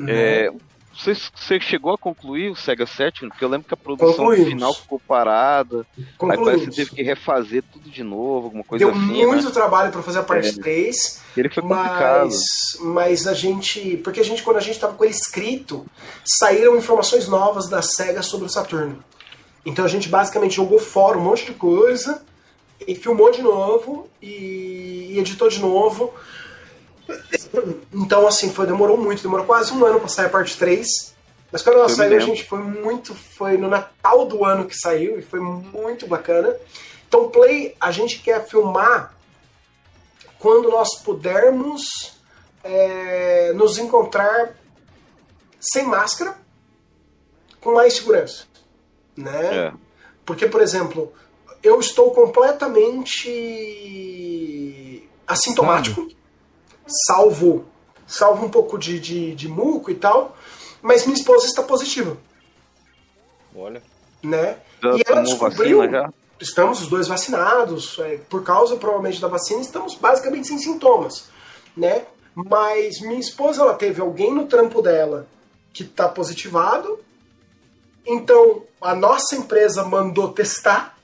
é 0.07 0.49
você, 0.95 1.13
você, 1.13 1.59
chegou 1.59 1.93
a 1.93 1.97
concluir 1.97 2.51
o 2.51 2.55
Sega 2.55 2.85
Saturn? 2.85 3.29
Porque 3.29 3.43
eu 3.43 3.49
lembro 3.49 3.67
que 3.67 3.73
a 3.73 3.77
produção 3.77 4.31
final 4.31 4.73
ficou 4.73 4.99
parada. 4.99 5.85
Aí 5.97 6.07
parece 6.17 6.65
que 6.65 6.75
teve 6.75 6.91
que 6.91 7.03
refazer 7.03 7.63
tudo 7.71 7.89
de 7.89 8.03
novo, 8.03 8.45
alguma 8.45 8.63
coisa 8.63 8.85
Deu 8.85 8.93
assim. 8.93 9.13
Deu 9.13 9.27
muito 9.27 9.45
né? 9.45 9.51
trabalho 9.51 9.91
para 9.91 10.03
fazer 10.03 10.19
a 10.19 10.23
parte 10.23 10.49
é. 10.49 10.53
3. 10.53 11.21
Ele 11.35 11.49
foi 11.49 11.63
complicado. 11.63 12.25
Mas, 12.25 12.77
mas 12.81 13.27
a 13.27 13.33
gente. 13.33 13.97
Porque 13.97 14.19
a 14.19 14.23
gente, 14.23 14.43
quando 14.43 14.57
a 14.57 14.61
gente 14.61 14.79
tava 14.79 14.93
com 14.93 15.03
ele 15.03 15.13
escrito, 15.13 15.85
saíram 16.23 16.77
informações 16.77 17.27
novas 17.27 17.67
da 17.67 17.81
SEGA 17.81 18.21
sobre 18.21 18.45
o 18.45 18.49
Saturno. 18.49 19.03
Então 19.65 19.85
a 19.85 19.87
gente 19.87 20.09
basicamente 20.09 20.55
jogou 20.55 20.79
fora 20.79 21.17
um 21.17 21.21
monte 21.21 21.45
de 21.45 21.53
coisa 21.53 22.21
e 22.87 22.95
filmou 22.95 23.31
de 23.31 23.41
novo 23.41 24.09
e, 24.21 25.15
editou 25.17 25.47
de 25.47 25.59
novo. 25.59 26.13
Então, 27.93 28.27
assim, 28.27 28.51
foi, 28.51 28.65
demorou 28.65 28.97
muito, 28.97 29.21
demorou 29.21 29.45
quase 29.45 29.71
um 29.73 29.85
ano 29.85 29.99
pra 29.99 30.09
sair 30.09 30.25
a 30.25 30.29
parte 30.29 30.57
3. 30.57 31.13
Mas 31.51 31.61
quando 31.61 31.77
ela 31.77 31.89
saiu, 31.89 32.17
a 32.17 32.19
gente 32.19 32.43
foi 32.45 32.59
muito. 32.59 33.13
Foi 33.13 33.57
no 33.57 33.69
Natal 33.69 34.25
do 34.25 34.43
ano 34.43 34.65
que 34.65 34.75
saiu 34.75 35.19
e 35.19 35.21
foi 35.21 35.39
muito 35.39 36.07
bacana. 36.07 36.55
Então, 37.07 37.29
Play, 37.29 37.75
a 37.79 37.91
gente 37.91 38.19
quer 38.19 38.47
filmar 38.47 39.13
quando 40.39 40.69
nós 40.69 40.95
pudermos 41.03 42.17
é, 42.63 43.53
nos 43.53 43.77
encontrar 43.77 44.55
sem 45.59 45.85
máscara, 45.85 46.35
com 47.61 47.73
mais 47.73 47.93
segurança, 47.93 48.45
né? 49.15 49.67
É. 49.67 49.73
Porque, 50.25 50.47
por 50.47 50.61
exemplo, 50.61 51.13
eu 51.61 51.79
estou 51.79 52.11
completamente 52.11 55.07
assintomático, 55.25 56.09
salvo, 57.07 57.65
salvo 58.07 58.45
um 58.45 58.49
pouco 58.49 58.77
de, 58.77 58.99
de, 58.99 59.35
de 59.35 59.47
muco 59.47 59.91
e 59.91 59.95
tal, 59.95 60.35
mas 60.81 61.05
minha 61.05 61.17
esposa 61.17 61.45
está 61.45 61.63
positiva. 61.63 62.17
Olha. 63.55 63.81
Né? 64.21 64.57
Já 64.81 64.95
e 64.95 65.03
ela 65.05 65.21
descobriu. 65.21 65.81
Estamos 66.39 66.81
os 66.81 66.87
dois 66.89 67.07
vacinados, 67.07 67.97
é, 67.99 68.17
por 68.29 68.43
causa 68.43 68.75
provavelmente 68.75 69.21
da 69.21 69.27
vacina, 69.27 69.61
estamos 69.61 69.95
basicamente 69.95 70.47
sem 70.47 70.57
sintomas, 70.57 71.29
né? 71.77 72.05
Mas 72.35 72.99
minha 72.99 73.19
esposa 73.19 73.61
ela 73.61 73.75
teve 73.75 74.01
alguém 74.01 74.33
no 74.33 74.45
trampo 74.47 74.81
dela 74.81 75.27
que 75.71 75.83
está 75.83 76.09
positivado, 76.09 76.99
então 78.05 78.63
a 78.81 78.93
nossa 78.93 79.35
empresa 79.35 79.83
mandou 79.83 80.33
testar 80.33 80.97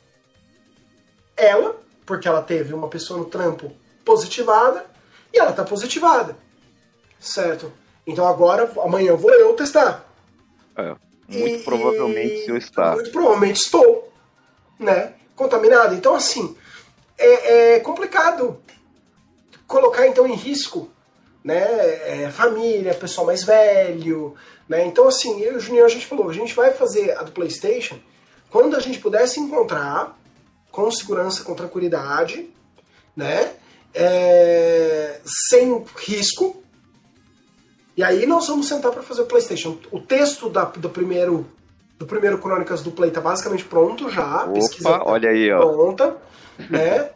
ela, 1.38 1.78
porque 2.06 2.28
ela 2.28 2.42
teve 2.42 2.74
uma 2.74 2.90
pessoa 2.90 3.20
no 3.20 3.26
trampo 3.26 3.72
positivada 4.04 4.89
e 5.34 5.40
ela 5.40 5.52
está 5.52 5.64
positivada, 5.64 6.38
certo? 7.20 7.72
Então 8.06 8.28
agora 8.28 8.72
amanhã 8.82 9.16
vou 9.16 9.32
eu 9.32 9.54
testar. 9.54 10.06
É, 10.76 10.96
muito 11.28 11.60
e, 11.62 11.64
provavelmente 11.64 12.50
eu 12.50 12.58
estar. 12.58 12.96
Muito 12.96 13.12
provavelmente 13.12 13.62
estou, 13.62 14.12
né? 14.80 15.14
Contaminado. 15.36 15.96
Então 15.96 16.16
assim 16.16 16.56
é, 17.18 17.76
é 17.76 17.80
complicado 17.80 18.60
colocar 19.68 20.08
então 20.08 20.26
em 20.28 20.36
risco 20.36 20.90
né, 21.44 22.24
é, 22.24 22.32
família, 22.32 22.94
pessoal 22.94 23.28
mais 23.28 23.44
velho, 23.44 24.36
né? 24.68 24.86
Então 24.86 25.08
assim, 25.08 25.40
eu 25.42 25.54
e 25.54 25.56
o 25.58 25.60
Juninho 25.60 25.86
a 25.86 25.90
gente 25.90 26.06
falou, 26.06 26.30
a 26.30 26.34
gente 26.34 26.54
vai 26.54 26.74
fazer 26.74 27.18
a 27.18 27.24
do 27.24 27.32
PlayStation 27.32 28.00
quando 28.50 28.76
a 28.76 28.80
gente 28.80 29.00
puder 29.00 29.28
se 29.28 29.40
encontrar 29.40 30.18
com 30.72 30.92
segurança, 30.92 31.44
com 31.44 31.54
tranquilidade, 31.54 32.50
né? 33.16 33.54
É, 33.94 35.20
sem 35.50 35.84
risco. 35.98 36.64
E 37.98 38.04
aí 38.04 38.26
nós 38.26 38.48
vamos 38.48 38.68
sentar 38.68 38.92
para 38.92 39.04
fazer 39.04 39.22
o 39.22 39.26
PlayStation. 39.26 39.78
O 39.92 40.00
texto 40.00 40.50
da, 40.50 40.66
do 40.66 40.90
primeiro 40.90 41.46
do 41.98 42.06
primeiro 42.06 42.38
Crônicas 42.38 42.82
do 42.82 42.92
Play 42.92 43.12
tá 43.12 43.20
basicamente 43.20 43.66
pronto 43.66 44.10
já. 44.10 44.46
Opa, 44.46 44.54
pesquisa 44.54 45.02
olha 45.04 45.30
aí, 45.30 45.52
ó. 45.52 45.60
pronta, 45.60 46.16
né? 46.70 47.10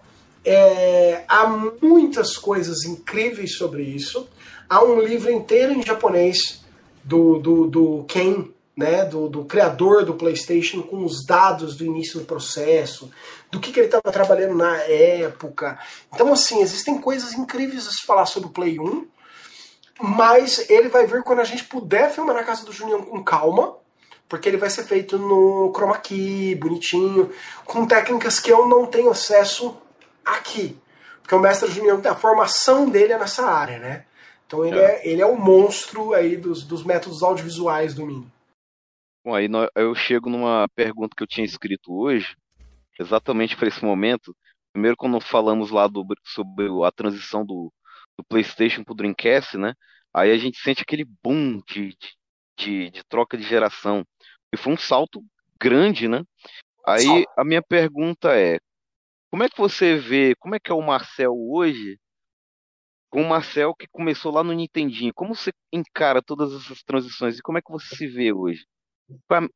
É, 0.45 1.23
há 1.25 1.47
muitas 1.81 2.35
coisas 2.35 2.83
incríveis 2.83 3.55
sobre 3.55 3.81
isso. 3.81 4.27
Há 4.67 4.83
um 4.83 4.99
livro 4.99 5.31
inteiro 5.31 5.71
em 5.71 5.81
japonês 5.81 6.61
do, 7.01 7.39
do, 7.39 7.67
do 7.67 8.03
Ken, 8.09 8.49
né, 8.75 9.05
do, 9.05 9.29
do 9.29 9.45
criador 9.45 10.03
do 10.03 10.15
PlayStation, 10.15 10.81
com 10.81 11.05
os 11.05 11.25
dados 11.25 11.75
do 11.75 11.85
início 11.85 12.19
do 12.19 12.25
processo, 12.25 13.11
do 13.51 13.59
que, 13.59 13.71
que 13.71 13.79
ele 13.79 13.87
estava 13.87 14.11
trabalhando 14.11 14.55
na 14.55 14.77
época. 14.77 15.77
Então, 16.13 16.33
assim, 16.33 16.61
existem 16.61 16.99
coisas 16.99 17.33
incríveis 17.33 17.87
a 17.87 17.91
se 17.91 18.05
falar 18.05 18.25
sobre 18.25 18.49
o 18.49 18.51
Play 18.51 18.79
1, 18.79 19.07
mas 20.01 20.69
ele 20.69 20.89
vai 20.89 21.05
vir 21.05 21.23
quando 21.23 21.39
a 21.39 21.45
gente 21.45 21.65
puder 21.65 22.11
filmar 22.11 22.35
na 22.35 22.43
casa 22.43 22.65
do 22.65 22.73
Junião 22.73 23.03
com 23.03 23.23
calma, 23.23 23.77
porque 24.27 24.49
ele 24.49 24.57
vai 24.57 24.69
ser 24.69 24.83
feito 24.83 25.19
no 25.19 25.71
chroma 25.71 25.97
key, 25.99 26.55
bonitinho, 26.55 27.31
com 27.65 27.85
técnicas 27.85 28.39
que 28.39 28.51
eu 28.51 28.67
não 28.67 28.87
tenho 28.87 29.11
acesso 29.11 29.77
aqui. 30.25 30.75
Porque 31.21 31.35
o 31.35 31.39
mestre 31.39 31.71
Junião, 31.71 32.01
a 32.03 32.15
formação 32.15 32.89
dele 32.89 33.13
é 33.13 33.19
nessa 33.19 33.45
área, 33.45 33.77
né? 33.77 34.05
Então 34.47 34.65
ele 34.65 34.79
é, 34.79 34.83
é 34.83 35.07
ele 35.07 35.21
é 35.21 35.25
o 35.25 35.37
monstro 35.37 36.13
aí 36.13 36.35
dos, 36.35 36.63
dos 36.63 36.83
métodos 36.83 37.21
audiovisuais 37.21 37.93
do 37.93 38.05
Mini. 38.05 38.32
Bom, 39.23 39.33
aí 39.33 39.47
eu 39.75 39.95
chego 39.95 40.29
numa 40.29 40.67
pergunta 40.75 41.15
que 41.15 41.23
eu 41.23 41.27
tinha 41.27 41.45
escrito 41.45 41.93
hoje, 41.93 42.35
exatamente 42.99 43.55
para 43.55 43.69
esse 43.69 43.83
momento. 43.83 44.35
Primeiro, 44.73 44.97
quando 44.97 45.19
falamos 45.21 45.71
lá 45.71 45.87
do, 45.87 46.05
sobre 46.25 46.65
a 46.85 46.91
transição 46.91 47.45
do, 47.45 47.71
do 48.17 48.23
PlayStation 48.25 48.83
para 48.83 48.91
o 48.91 48.95
Dreamcast, 48.95 49.57
né? 49.57 49.73
Aí 50.13 50.29
a 50.29 50.37
gente 50.37 50.59
sente 50.59 50.81
aquele 50.81 51.05
boom 51.23 51.61
de, 51.67 51.95
de, 52.57 52.89
de, 52.91 53.03
troca 53.05 53.37
de 53.37 53.43
geração. 53.43 54.05
E 54.53 54.57
foi 54.57 54.73
um 54.73 54.77
salto 54.77 55.23
grande, 55.57 56.09
né? 56.09 56.23
Aí 56.85 57.25
a 57.37 57.45
minha 57.45 57.61
pergunta 57.61 58.37
é: 58.37 58.59
como 59.31 59.43
é 59.43 59.49
que 59.49 59.57
você 59.57 59.95
vê, 59.95 60.35
como 60.35 60.55
é 60.55 60.59
que 60.59 60.69
é 60.69 60.75
o 60.75 60.81
Marcel 60.81 61.33
hoje, 61.33 61.97
com 63.09 63.21
o 63.21 63.29
Marcel 63.29 63.73
que 63.73 63.87
começou 63.87 64.33
lá 64.33 64.43
no 64.43 64.51
Nintendinho? 64.51 65.13
Como 65.13 65.33
você 65.33 65.53
encara 65.71 66.21
todas 66.21 66.51
essas 66.53 66.83
transições 66.83 67.39
e 67.39 67.41
como 67.41 67.57
é 67.57 67.61
que 67.61 67.71
você 67.71 67.95
se 67.95 68.05
vê 68.05 68.33
hoje? 68.33 68.65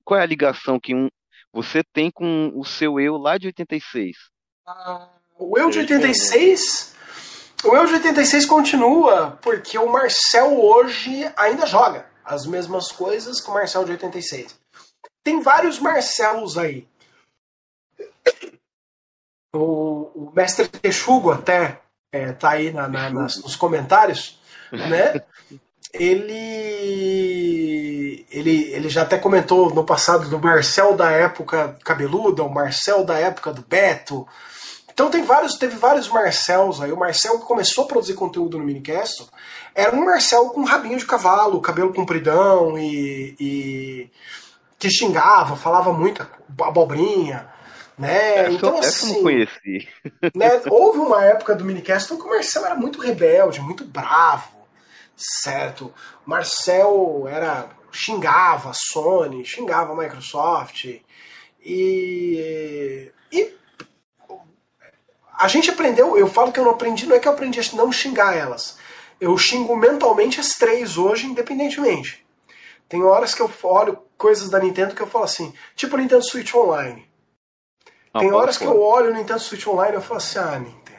Qual 0.03 0.19
é 0.19 0.23
a 0.23 0.27
ligação 0.27 0.79
que 0.79 0.93
um, 0.93 1.09
você 1.51 1.83
tem 1.83 2.11
com 2.11 2.51
o 2.55 2.63
seu 2.63 2.99
eu 2.99 3.17
lá 3.17 3.37
de 3.37 3.47
86? 3.47 4.15
Ah, 4.65 5.09
o 5.39 5.57
eu 5.57 5.69
de 5.69 5.79
86? 5.79 6.95
O 7.63 7.75
eu 7.75 7.85
de 7.85 7.93
86 7.93 8.45
continua, 8.45 9.39
porque 9.41 9.77
o 9.77 9.91
Marcel 9.91 10.59
hoje 10.59 11.31
ainda 11.35 11.65
joga 11.65 12.05
as 12.23 12.45
mesmas 12.45 12.91
coisas 12.91 13.41
que 13.41 13.49
o 13.49 13.53
Marcel 13.53 13.85
de 13.85 13.91
86. 13.91 14.59
Tem 15.23 15.41
vários 15.41 15.79
Marcelos 15.79 16.57
aí. 16.57 16.87
O, 19.55 20.11
o 20.13 20.31
mestre 20.35 20.67
Texugo 20.67 21.31
até 21.31 21.81
é, 22.11 22.33
tá 22.33 22.51
aí 22.51 22.71
na, 22.71 22.87
na, 22.87 23.09
nas, 23.09 23.41
nos 23.41 23.55
comentários, 23.55 24.39
né? 24.71 25.23
Ele, 25.93 27.47
ele, 28.29 28.71
ele 28.73 28.89
já 28.89 29.03
até 29.03 29.17
comentou 29.17 29.73
no 29.73 29.83
passado 29.85 30.29
do 30.29 30.39
Marcel 30.39 30.95
da 30.95 31.11
época 31.11 31.77
cabeluda, 31.83 32.43
o 32.43 32.53
Marcel 32.53 33.03
da 33.03 33.17
época 33.17 33.53
do 33.53 33.61
Beto. 33.61 34.27
Então 34.93 35.09
tem 35.09 35.23
vários, 35.23 35.55
teve 35.57 35.75
vários 35.75 36.09
Marcels 36.09 36.81
aí. 36.81 36.91
O 36.91 36.97
Marcel 36.97 37.39
que 37.39 37.45
começou 37.45 37.85
a 37.85 37.87
produzir 37.87 38.15
conteúdo 38.15 38.57
no 38.57 38.65
Minicast 38.65 39.27
era 39.75 39.95
um 39.95 40.03
Marcel 40.03 40.49
com 40.49 40.63
rabinho 40.63 40.97
de 40.97 41.05
cavalo, 41.05 41.61
cabelo 41.61 41.93
compridão 41.93 42.77
e, 42.77 43.35
e 43.39 44.09
que 44.79 44.89
xingava, 44.89 45.55
falava 45.55 45.93
muita 45.93 46.27
abobrinha. 46.61 47.47
Né? 47.97 48.51
Então, 48.51 48.77
essa 48.77 49.05
assim, 49.05 49.13
não 49.13 49.23
conheci. 49.23 49.87
Né, 50.35 50.61
houve 50.69 50.99
uma 50.99 51.23
época 51.23 51.55
do 51.55 51.65
Minicast 51.65 52.15
que 52.15 52.21
o 52.21 52.29
Marcel 52.29 52.65
era 52.65 52.75
muito 52.75 52.99
rebelde, 52.99 53.59
muito 53.59 53.83
bravo, 53.85 54.49
certo? 55.17 55.93
O 56.25 56.29
Marcel 56.29 57.27
era 57.27 57.69
xingava 57.91 58.69
a 58.69 58.73
Sony, 58.73 59.43
xingava 59.43 59.93
a 59.93 59.95
Microsoft 59.95 60.85
e, 61.59 63.11
e 63.31 63.57
a 65.33 65.47
gente 65.47 65.69
aprendeu, 65.69 66.17
eu 66.17 66.27
falo 66.27 66.51
que 66.51 66.59
eu 66.59 66.63
não 66.63 66.71
aprendi, 66.71 67.05
não 67.05 67.15
é 67.15 67.19
que 67.19 67.27
eu 67.27 67.31
aprendi 67.31 67.59
a 67.59 67.75
não 67.75 67.91
xingar 67.91 68.35
elas. 68.35 68.77
Eu 69.19 69.35
xingo 69.37 69.75
mentalmente 69.75 70.39
as 70.39 70.49
três 70.49 70.97
hoje, 70.97 71.25
independentemente. 71.25 72.25
Tem 72.87 73.03
horas 73.03 73.33
que 73.33 73.41
eu 73.41 73.51
olho 73.63 73.99
coisas 74.17 74.49
da 74.49 74.59
Nintendo 74.59 74.95
que 74.95 75.01
eu 75.01 75.07
falo 75.07 75.25
assim, 75.25 75.53
tipo 75.75 75.95
o 75.95 75.99
Nintendo 75.99 76.23
Switch 76.23 76.53
Online. 76.53 77.07
Tem 78.17 78.31
horas 78.31 78.57
que 78.57 78.65
eu 78.65 78.81
olho 78.81 79.11
no 79.11 79.17
Nintendo 79.17 79.39
Switch 79.39 79.67
Online 79.67 79.93
e 79.93 79.97
eu 79.97 80.01
falo 80.01 80.17
assim, 80.17 80.39
ah, 80.39 80.59
Nintendo. 80.59 80.96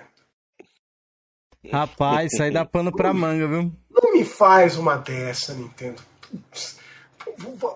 Rapaz, 1.71 2.33
isso 2.33 2.43
aí 2.43 2.53
dá 2.53 2.65
pano 2.65 2.93
pra 2.93 3.13
manga, 3.13 3.47
viu? 3.47 3.73
Não 3.91 4.13
me 4.13 4.25
faz 4.25 4.77
uma 4.77 4.97
dessa, 4.97 5.55
Nintendo. 5.55 6.01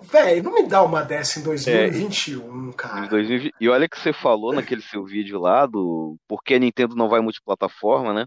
Velho, 0.03 0.43
não 0.43 0.55
me 0.55 0.67
dá 0.67 0.83
uma 0.83 1.03
dessa 1.03 1.39
em 1.39 1.43
2021, 1.43 2.71
é, 2.71 2.73
cara. 2.75 3.07
2020... 3.09 3.55
E 3.61 3.69
olha 3.69 3.89
que 3.89 3.99
você 3.99 4.13
falou 4.13 4.53
naquele 4.53 4.83
seu 4.83 5.05
vídeo 5.05 5.39
lá 5.39 5.67
do 5.67 6.17
por 6.27 6.43
que 6.43 6.55
a 6.55 6.59
Nintendo 6.59 6.97
não 6.97 7.09
vai 7.09 7.21
multiplataforma, 7.21 8.13
né? 8.13 8.25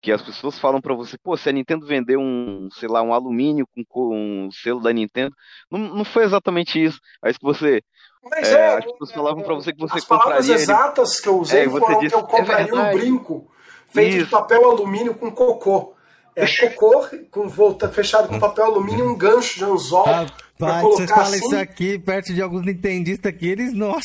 Que 0.00 0.10
as 0.10 0.22
pessoas 0.22 0.58
falam 0.58 0.80
para 0.80 0.94
você, 0.94 1.16
pô, 1.22 1.36
se 1.36 1.48
a 1.48 1.52
Nintendo 1.52 1.86
vender 1.86 2.16
um, 2.16 2.68
sei 2.72 2.88
lá, 2.88 3.02
um 3.02 3.14
alumínio 3.14 3.66
com 3.88 4.14
um 4.14 4.50
selo 4.50 4.80
da 4.80 4.92
Nintendo, 4.92 5.34
não, 5.70 5.78
não 5.78 6.04
foi 6.04 6.24
exatamente 6.24 6.82
isso. 6.82 6.98
Aí 7.22 7.32
que 7.32 7.42
você 7.42 7.80
mas 8.24 8.52
é, 8.52 8.54
é 8.54 8.78
as 8.78 8.84
pessoas 8.84 9.12
falavam 9.12 9.42
para 9.42 9.54
você 9.54 9.72
que 9.72 9.80
você 9.80 9.98
as 9.98 10.04
compraria. 10.04 10.38
As 10.38 10.46
palavras 10.46 10.62
exatas 10.62 11.20
que 11.20 11.28
eu 11.28 11.38
usei 11.38 11.64
é, 11.64 11.68
foram 11.68 11.98
disse, 11.98 12.14
que 12.14 12.20
eu 12.20 12.26
compraria 12.26 12.70
é 12.70 12.74
um 12.74 12.92
brinco 12.92 13.52
feito 13.92 14.16
Isso. 14.16 14.24
de 14.24 14.30
papel 14.30 14.64
alumínio 14.64 15.14
com 15.14 15.30
cocô. 15.30 15.94
É 16.34 16.46
cocô 16.68 17.06
com 17.30 17.48
volta 17.48 17.88
fechado 17.88 18.28
com 18.28 18.38
papel 18.38 18.64
alumínio, 18.64 19.08
um 19.08 19.16
gancho 19.16 19.58
de 19.58 19.64
anzol. 19.64 20.04
Rapaz, 20.04 20.82
vocês 20.82 21.10
falam 21.10 21.24
assim. 21.24 21.36
isso 21.38 21.56
aqui 21.56 21.98
perto 21.98 22.32
de 22.32 22.40
alguns 22.40 22.64
nintendistas 22.64 23.32
aqui, 23.32 23.48
eles, 23.48 23.72
nossa. 23.72 24.02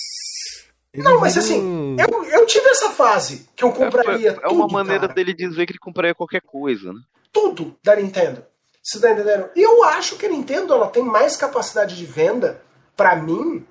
Eles 0.94 1.06
não, 1.06 1.20
mas 1.20 1.38
assim, 1.38 1.96
eu, 2.00 2.24
eu 2.26 2.46
tive 2.46 2.68
essa 2.70 2.90
fase 2.90 3.48
que 3.56 3.64
eu 3.64 3.72
compraria. 3.72 4.38
É, 4.42 4.46
é 4.46 4.48
uma 4.48 4.68
maneira 4.68 5.02
cara. 5.02 5.14
dele 5.14 5.34
dizer 5.34 5.66
que 5.66 5.74
ele 5.74 5.80
compraria 5.80 6.16
qualquer 6.16 6.42
coisa, 6.42 6.92
né? 6.92 7.00
Tudo 7.32 7.76
da 7.84 7.96
Nintendo. 7.96 8.44
Você 8.82 9.00
tá 9.00 9.12
entendendo? 9.12 9.50
E 9.56 9.62
eu 9.62 9.84
acho 9.84 10.16
que 10.16 10.26
a 10.26 10.30
Nintendo 10.30 10.74
ela 10.74 10.88
tem 10.88 11.04
mais 11.04 11.36
capacidade 11.36 11.96
de 11.96 12.06
venda, 12.06 12.62
para 12.96 13.16
mim, 13.18 13.66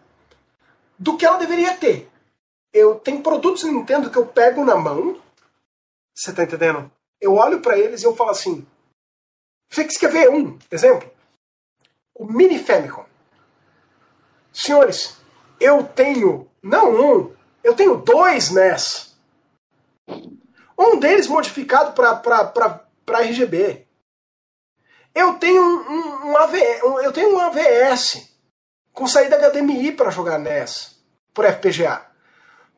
do 0.98 1.16
que 1.16 1.24
ela 1.24 1.38
deveria 1.38 1.74
ter. 1.74 2.08
eu 2.72 2.96
tenho 2.96 3.22
produtos 3.22 3.64
Nintendo 3.64 4.10
que 4.10 4.18
eu 4.18 4.26
pego 4.26 4.64
na 4.64 4.76
mão. 4.76 5.16
Você 6.16 6.32
tá 6.32 6.44
entendendo? 6.44 6.90
Eu 7.20 7.34
olho 7.34 7.60
para 7.60 7.78
eles 7.78 8.02
e 8.02 8.06
eu 8.06 8.16
falo 8.16 8.30
assim. 8.30 8.66
Você 9.70 9.84
quer 9.84 10.10
ver 10.10 10.30
um 10.30 10.58
exemplo? 10.70 11.10
O 12.14 12.24
Mini 12.24 12.58
Famicom. 12.58 13.04
Senhores, 14.50 15.18
eu 15.60 15.84
tenho, 15.84 16.50
não 16.62 16.94
um, 16.94 17.36
eu 17.62 17.74
tenho 17.74 17.98
dois 17.98 18.50
NES. 18.50 19.14
Um 20.78 20.98
deles 20.98 21.26
modificado 21.26 21.92
para 21.92 23.20
RGB. 23.20 23.86
Eu 25.14 25.34
tenho 25.34 25.60
um, 25.60 25.90
um, 25.90 26.30
um, 26.30 26.36
AV, 26.38 26.54
um, 26.84 27.00
eu 27.00 27.12
tenho 27.12 27.34
um 27.34 27.40
AVS 27.40 28.30
com 28.92 29.06
saída 29.06 29.36
HDMI 29.36 29.92
para 29.92 30.10
jogar 30.10 30.38
NES 30.38 30.98
por 31.34 31.44
FPGA. 31.44 32.06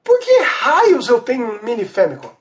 Por 0.03 0.19
que 0.19 0.41
raios 0.41 1.09
eu 1.09 1.21
tenho 1.21 1.47
um 1.47 1.63
Mini 1.63 1.85
Famicom? 1.85 2.38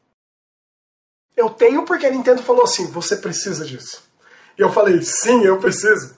Eu 1.38 1.51
tenho 1.51 1.85
porque 1.85 2.07
a 2.07 2.09
Nintendo 2.09 2.41
falou 2.41 2.64
assim: 2.64 2.88
você 2.88 3.15
precisa 3.15 3.64
disso. 3.64 4.03
E 4.57 4.61
eu 4.61 4.72
falei: 4.72 5.01
sim, 5.03 5.43
eu 5.43 5.59
preciso. 5.59 6.18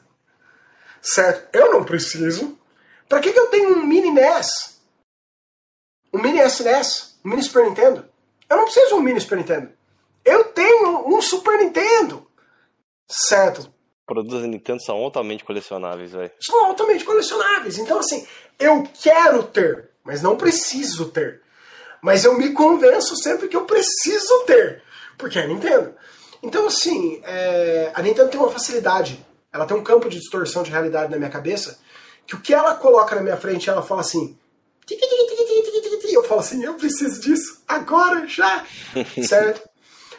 Certo? 1.01 1.53
Eu 1.53 1.73
não 1.73 1.83
preciso. 1.83 2.57
Para 3.07 3.19
que, 3.19 3.33
que 3.33 3.39
eu 3.39 3.47
tenho 3.47 3.77
um 3.77 3.85
Mini 3.85 4.11
NES? 4.11 4.79
Um 6.13 6.21
Mini 6.21 6.39
SNES? 6.39 7.19
Um 7.23 7.29
Mini 7.31 7.43
Super 7.43 7.65
Nintendo? 7.65 8.05
Eu 8.49 8.57
não 8.57 8.63
preciso 8.63 8.87
de 8.87 8.93
um 8.93 9.01
Mini 9.01 9.19
Super 9.19 9.37
Nintendo. 9.37 9.69
Eu 10.23 10.45
tenho 10.45 11.07
um 11.07 11.21
Super 11.21 11.57
Nintendo. 11.59 12.25
Certo? 13.09 13.73
Produtos 14.05 14.41
da 14.41 14.47
Nintendo 14.47 14.81
são 14.81 14.97
altamente 14.97 15.43
colecionáveis, 15.43 16.11
velho. 16.11 16.31
São 16.39 16.65
altamente 16.65 17.03
colecionáveis. 17.03 17.77
Então, 17.77 17.99
assim, 17.99 18.25
eu 18.57 18.83
quero 19.01 19.43
ter, 19.43 19.89
mas 20.03 20.21
não 20.21 20.37
preciso 20.37 21.09
ter. 21.09 21.41
Mas 22.01 22.23
eu 22.23 22.37
me 22.37 22.53
convenço 22.53 23.15
sempre 23.17 23.47
que 23.47 23.55
eu 23.55 23.65
preciso 23.65 24.45
ter. 24.45 24.83
Porque 25.19 25.37
é 25.37 25.43
a 25.43 25.47
Nintendo. 25.47 25.93
Então, 26.41 26.65
assim, 26.65 27.21
é... 27.23 27.91
a 27.93 28.01
Nintendo 28.01 28.29
tem 28.29 28.39
uma 28.39 28.49
facilidade. 28.49 29.23
Ela 29.53 29.65
tem 29.65 29.77
um 29.77 29.83
campo 29.83 30.09
de 30.09 30.17
distorção 30.17 30.63
de 30.63 30.71
realidade 30.71 31.11
na 31.11 31.17
minha 31.17 31.29
cabeça. 31.29 31.77
Que 32.25 32.35
o 32.35 32.39
que 32.39 32.53
ela 32.53 32.75
coloca 32.75 33.15
na 33.15 33.21
minha 33.21 33.37
frente, 33.37 33.69
ela 33.69 33.83
fala 33.83 34.01
assim. 34.01 34.37
Eu 36.11 36.23
falo 36.23 36.39
assim, 36.39 36.63
eu 36.63 36.73
preciso 36.75 37.21
disso 37.21 37.61
agora, 37.67 38.25
já. 38.25 38.65
certo? 39.27 39.69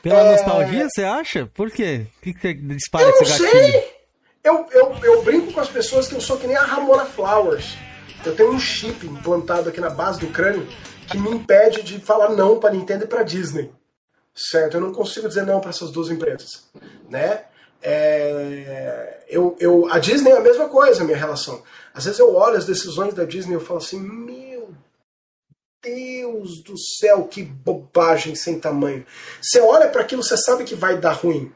Pela 0.02 0.20
é... 0.20 0.32
nostalgia, 0.32 0.88
você 0.88 1.02
acha? 1.02 1.46
Por 1.46 1.70
quê? 1.70 2.06
O 2.18 2.22
que, 2.22 2.34
que 2.34 2.54
dispara 2.54 3.04
eu 3.04 3.10
esse 3.10 3.24
gatilho? 3.24 3.50
Sei. 3.50 4.00
Eu, 4.42 4.66
eu, 4.72 4.96
eu 5.02 5.22
brinco 5.22 5.52
com 5.52 5.60
as 5.60 5.68
pessoas 5.68 6.08
que 6.08 6.14
eu 6.14 6.20
sou 6.20 6.38
que 6.38 6.46
nem 6.46 6.56
a 6.56 6.62
Ramona 6.62 7.04
Flowers. 7.04 7.76
Eu 8.24 8.34
tenho 8.34 8.52
um 8.52 8.58
chip 8.58 9.06
implantado 9.06 9.68
aqui 9.68 9.80
na 9.80 9.90
base 9.90 10.20
do 10.20 10.28
crânio 10.28 10.66
que 11.06 11.18
me 11.18 11.30
impede 11.30 11.82
de 11.82 11.98
falar 11.98 12.30
não 12.30 12.58
para 12.58 12.72
Nintendo 12.72 13.04
e 13.04 13.08
para 13.08 13.22
Disney. 13.22 13.70
Certo? 14.34 14.76
Eu 14.76 14.80
não 14.80 14.92
consigo 14.92 15.28
dizer 15.28 15.44
não 15.44 15.60
para 15.60 15.70
essas 15.70 15.90
duas 15.90 16.10
empresas, 16.10 16.68
né? 17.08 17.46
É, 17.82 19.24
eu, 19.28 19.56
eu, 19.58 19.90
a 19.90 19.98
Disney 19.98 20.30
é 20.30 20.36
a 20.36 20.40
mesma 20.40 20.68
coisa, 20.68 21.02
a 21.02 21.04
minha 21.04 21.16
relação. 21.16 21.62
Às 21.94 22.04
vezes 22.04 22.20
eu 22.20 22.34
olho 22.34 22.56
as 22.56 22.66
decisões 22.66 23.14
da 23.14 23.24
Disney 23.24 23.52
e 23.52 23.56
eu 23.56 23.60
falo 23.60 23.78
assim, 23.78 23.98
meu 23.98 24.74
Deus 25.82 26.62
do 26.62 26.78
céu, 26.78 27.26
que 27.26 27.42
bobagem 27.42 28.34
sem 28.34 28.60
tamanho. 28.60 29.06
Você 29.40 29.60
olha 29.60 29.88
para 29.88 30.02
aquilo, 30.02 30.22
você 30.22 30.36
sabe 30.36 30.64
que 30.64 30.74
vai 30.74 30.98
dar 30.98 31.12
ruim. 31.12 31.52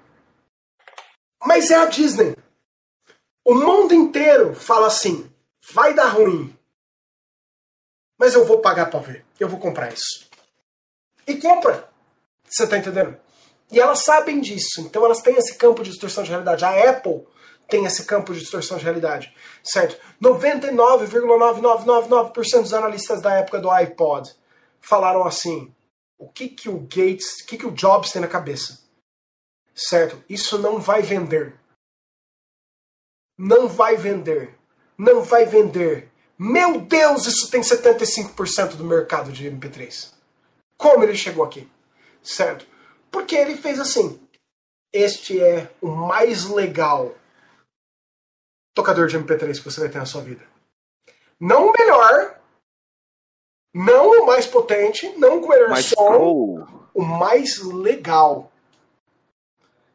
Mas 1.44 1.70
é 1.70 1.76
a 1.76 1.86
Disney. 1.86 2.34
O 3.44 3.54
mundo 3.54 3.92
inteiro 3.92 4.54
fala 4.54 4.86
assim: 4.86 5.30
vai 5.72 5.92
dar 5.92 6.08
ruim. 6.08 6.56
Mas 8.18 8.32
eu 8.34 8.46
vou 8.46 8.60
pagar 8.60 8.86
para 8.86 9.00
ver. 9.00 9.26
Eu 9.38 9.48
vou 9.48 9.60
comprar 9.60 9.92
isso. 9.92 10.26
E 11.26 11.36
compra. 11.36 11.92
Você 12.48 12.66
tá 12.66 12.78
entendendo? 12.78 13.16
E 13.70 13.78
elas 13.80 14.04
sabem 14.04 14.40
disso. 14.40 14.80
Então 14.80 15.04
elas 15.04 15.20
têm 15.20 15.36
esse 15.36 15.56
campo 15.56 15.82
de 15.82 15.90
distorção 15.90 16.22
de 16.22 16.30
realidade. 16.30 16.64
A 16.64 16.90
Apple 16.90 17.26
tem 17.68 17.84
esse 17.84 18.04
campo 18.04 18.32
de 18.32 18.40
distorção 18.40 18.78
de 18.78 18.84
realidade. 18.84 19.34
Certo? 19.62 20.00
99,9999% 20.22 22.62
dos 22.62 22.74
analistas 22.74 23.20
da 23.20 23.34
época 23.34 23.58
do 23.58 23.70
iPod 23.70 24.34
falaram 24.80 25.24
assim: 25.24 25.74
o 26.18 26.28
que, 26.28 26.48
que 26.48 26.68
o 26.68 26.80
Gates, 26.80 27.42
o 27.42 27.46
que, 27.46 27.58
que 27.58 27.66
o 27.66 27.72
Jobs 27.72 28.12
tem 28.12 28.22
na 28.22 28.28
cabeça? 28.28 28.84
Certo? 29.74 30.22
Isso 30.28 30.58
não 30.58 30.78
vai 30.78 31.02
vender. 31.02 31.58
Não 33.36 33.66
vai 33.66 33.96
vender. 33.96 34.56
Não 34.96 35.22
vai 35.22 35.44
vender. 35.44 36.12
Meu 36.38 36.80
Deus, 36.80 37.26
isso 37.26 37.50
tem 37.50 37.60
75% 37.60 38.76
do 38.76 38.84
mercado 38.84 39.32
de 39.32 39.50
MP3. 39.50 40.12
Como 40.76 41.02
ele 41.02 41.16
chegou 41.16 41.44
aqui? 41.44 41.68
Certo? 42.24 42.66
Porque 43.10 43.36
ele 43.36 43.56
fez 43.56 43.78
assim: 43.78 44.18
este 44.92 45.40
é 45.40 45.70
o 45.80 45.88
mais 45.88 46.46
legal 46.46 47.14
tocador 48.74 49.06
de 49.06 49.18
MP3 49.18 49.58
que 49.58 49.64
você 49.64 49.80
vai 49.80 49.88
ter 49.88 49.98
na 49.98 50.06
sua 50.06 50.22
vida. 50.22 50.42
Não 51.38 51.68
o 51.68 51.72
melhor, 51.78 52.40
não 53.72 54.22
o 54.22 54.26
mais 54.26 54.46
potente, 54.46 55.08
não 55.18 55.40
com 55.40 55.46
o 55.46 55.50
melhor 55.50 55.68
mais 55.68 55.86
som, 55.86 55.94
pro. 55.94 56.88
o 56.94 57.02
mais 57.02 57.58
legal. 57.58 58.50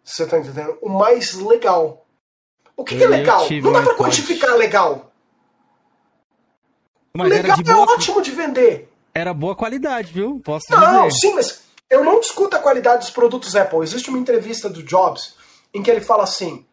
Você 0.03 0.25
tá 0.25 0.37
entendendo? 0.39 0.77
O 0.81 0.89
mais 0.89 1.33
legal. 1.33 2.05
O 2.75 2.83
que, 2.83 2.97
que 2.97 3.03
é 3.03 3.07
legal? 3.07 3.47
Não 3.61 3.73
dá 3.73 3.81
pra 3.83 3.95
quantificar 3.95 4.55
legal. 4.55 5.11
Mas 7.13 7.29
legal 7.29 7.59
é 7.59 7.63
boa... 7.63 7.93
ótimo 7.93 8.21
de 8.21 8.31
vender. 8.31 8.89
Era 9.13 9.33
boa 9.33 9.55
qualidade, 9.55 10.13
viu? 10.13 10.39
Posso 10.43 10.71
não, 10.71 11.07
dizer. 11.07 11.19
sim, 11.19 11.33
mas 11.35 11.68
eu 11.89 12.03
não 12.03 12.19
discuto 12.19 12.55
a 12.55 12.59
qualidade 12.59 13.01
dos 13.01 13.09
produtos 13.09 13.55
Apple. 13.55 13.79
Existe 13.79 14.09
uma 14.09 14.19
entrevista 14.19 14.69
do 14.69 14.83
Jobs 14.83 15.35
em 15.73 15.81
que 15.81 15.89
ele 15.89 16.01
fala 16.01 16.23
assim: 16.23 16.65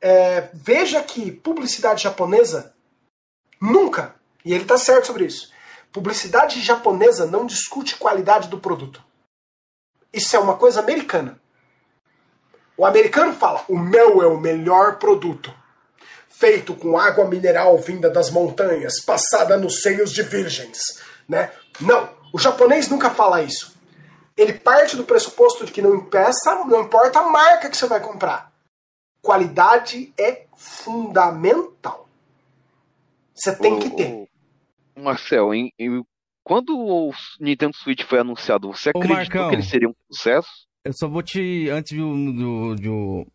é, 0.00 0.48
veja 0.52 1.02
que 1.02 1.30
publicidade 1.30 2.02
japonesa 2.02 2.74
nunca, 3.60 4.14
e 4.44 4.52
ele 4.52 4.62
está 4.62 4.76
certo 4.76 5.06
sobre 5.06 5.24
isso, 5.24 5.50
publicidade 5.92 6.60
japonesa 6.60 7.26
não 7.26 7.46
discute 7.46 7.96
qualidade 7.96 8.48
do 8.48 8.58
produto. 8.58 9.02
Isso 10.12 10.34
é 10.34 10.38
uma 10.38 10.56
coisa 10.56 10.80
americana. 10.80 11.40
O 12.76 12.84
americano 12.84 13.32
fala: 13.34 13.64
o 13.68 13.78
meu 13.78 14.22
é 14.22 14.26
o 14.26 14.40
melhor 14.40 14.98
produto. 14.98 15.54
Feito 16.28 16.74
com 16.74 16.98
água 16.98 17.26
mineral 17.26 17.76
vinda 17.76 18.08
das 18.08 18.30
montanhas, 18.30 19.00
passada 19.04 19.58
nos 19.58 19.82
seios 19.82 20.10
de 20.10 20.22
virgens. 20.22 20.78
Né? 21.28 21.52
Não, 21.78 22.08
o 22.32 22.38
japonês 22.38 22.88
nunca 22.88 23.10
fala 23.10 23.42
isso. 23.42 23.78
Ele 24.40 24.54
parte 24.54 24.96
do 24.96 25.04
pressuposto 25.04 25.66
de 25.66 25.72
que 25.72 25.82
não, 25.82 25.94
impeça, 25.94 26.64
não 26.64 26.82
importa 26.82 27.20
a 27.20 27.28
marca 27.28 27.68
que 27.68 27.76
você 27.76 27.86
vai 27.86 28.00
comprar 28.00 28.50
qualidade 29.22 30.12
é 30.18 30.46
fundamental. 30.56 32.08
Você 33.34 33.56
tem 33.56 33.78
que 33.78 33.90
ter. 33.90 34.28
Marcel, 34.96 35.54
em, 35.54 35.72
em, 35.78 36.02
quando 36.44 36.76
o 36.76 37.12
Nintendo 37.38 37.74
Switch 37.76 38.02
foi 38.02 38.18
anunciado, 38.18 38.68
você 38.68 38.90
acreditou 38.90 39.16
Marcão, 39.16 39.48
que 39.48 39.54
ele 39.54 39.62
seria 39.62 39.88
um 39.88 39.94
sucesso? 40.10 40.48
Eu 40.84 40.92
só 40.92 41.08
vou 41.08 41.22
te. 41.22 41.68
Antes 41.70 41.96
do, 41.96 42.32
do, 42.32 42.74
do, 42.76 43.26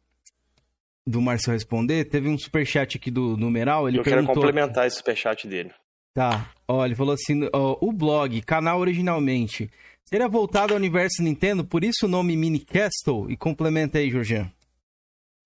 do 1.07 1.21
Marcel 1.21 1.53
responder, 1.53 2.05
teve 2.05 2.29
um 2.29 2.37
superchat 2.37 2.97
aqui 2.97 3.09
do 3.09 3.35
numeral. 3.37 3.87
Ele 3.87 3.99
eu 3.99 4.03
perguntou... 4.03 4.33
quero 4.33 4.41
complementar 4.41 4.85
esse 4.85 4.97
superchat 4.97 5.47
dele. 5.47 5.73
Tá. 6.13 6.51
Ó, 6.67 6.85
ele 6.85 6.95
falou 6.95 7.13
assim: 7.13 7.49
ó, 7.51 7.77
o 7.81 7.91
blog, 7.91 8.41
canal 8.41 8.79
originalmente, 8.79 9.69
seria 10.05 10.27
voltado 10.27 10.73
ao 10.73 10.77
universo 10.77 11.21
Nintendo, 11.21 11.65
por 11.65 11.83
isso 11.83 12.05
o 12.05 12.09
nome 12.09 12.37
Mini 12.37 12.59
Castle? 12.59 13.29
E 13.29 13.35
complementa 13.35 13.97
aí, 13.97 14.09
Jorjan. 14.09 14.49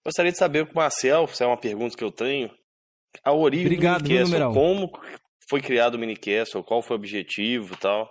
Gostaria 0.05 0.31
de 0.31 0.37
saber 0.37 0.65
com 0.65 0.73
o 0.73 0.75
Marcel, 0.75 1.27
se 1.27 1.43
é 1.43 1.47
uma 1.47 1.57
pergunta 1.57 1.97
que 1.97 2.03
eu 2.03 2.11
tenho, 2.11 2.49
a 3.23 3.33
origem 3.33 3.65
Obrigado, 3.65 4.03
do 4.03 4.09
Minicastle, 4.09 4.53
como 4.53 4.91
foi 5.49 5.61
criado 5.61 5.95
o 5.95 5.99
Minicastle, 5.99 6.63
qual 6.63 6.81
foi 6.81 6.95
o 6.95 6.99
objetivo 6.99 7.73
e 7.73 7.77
tal. 7.77 8.09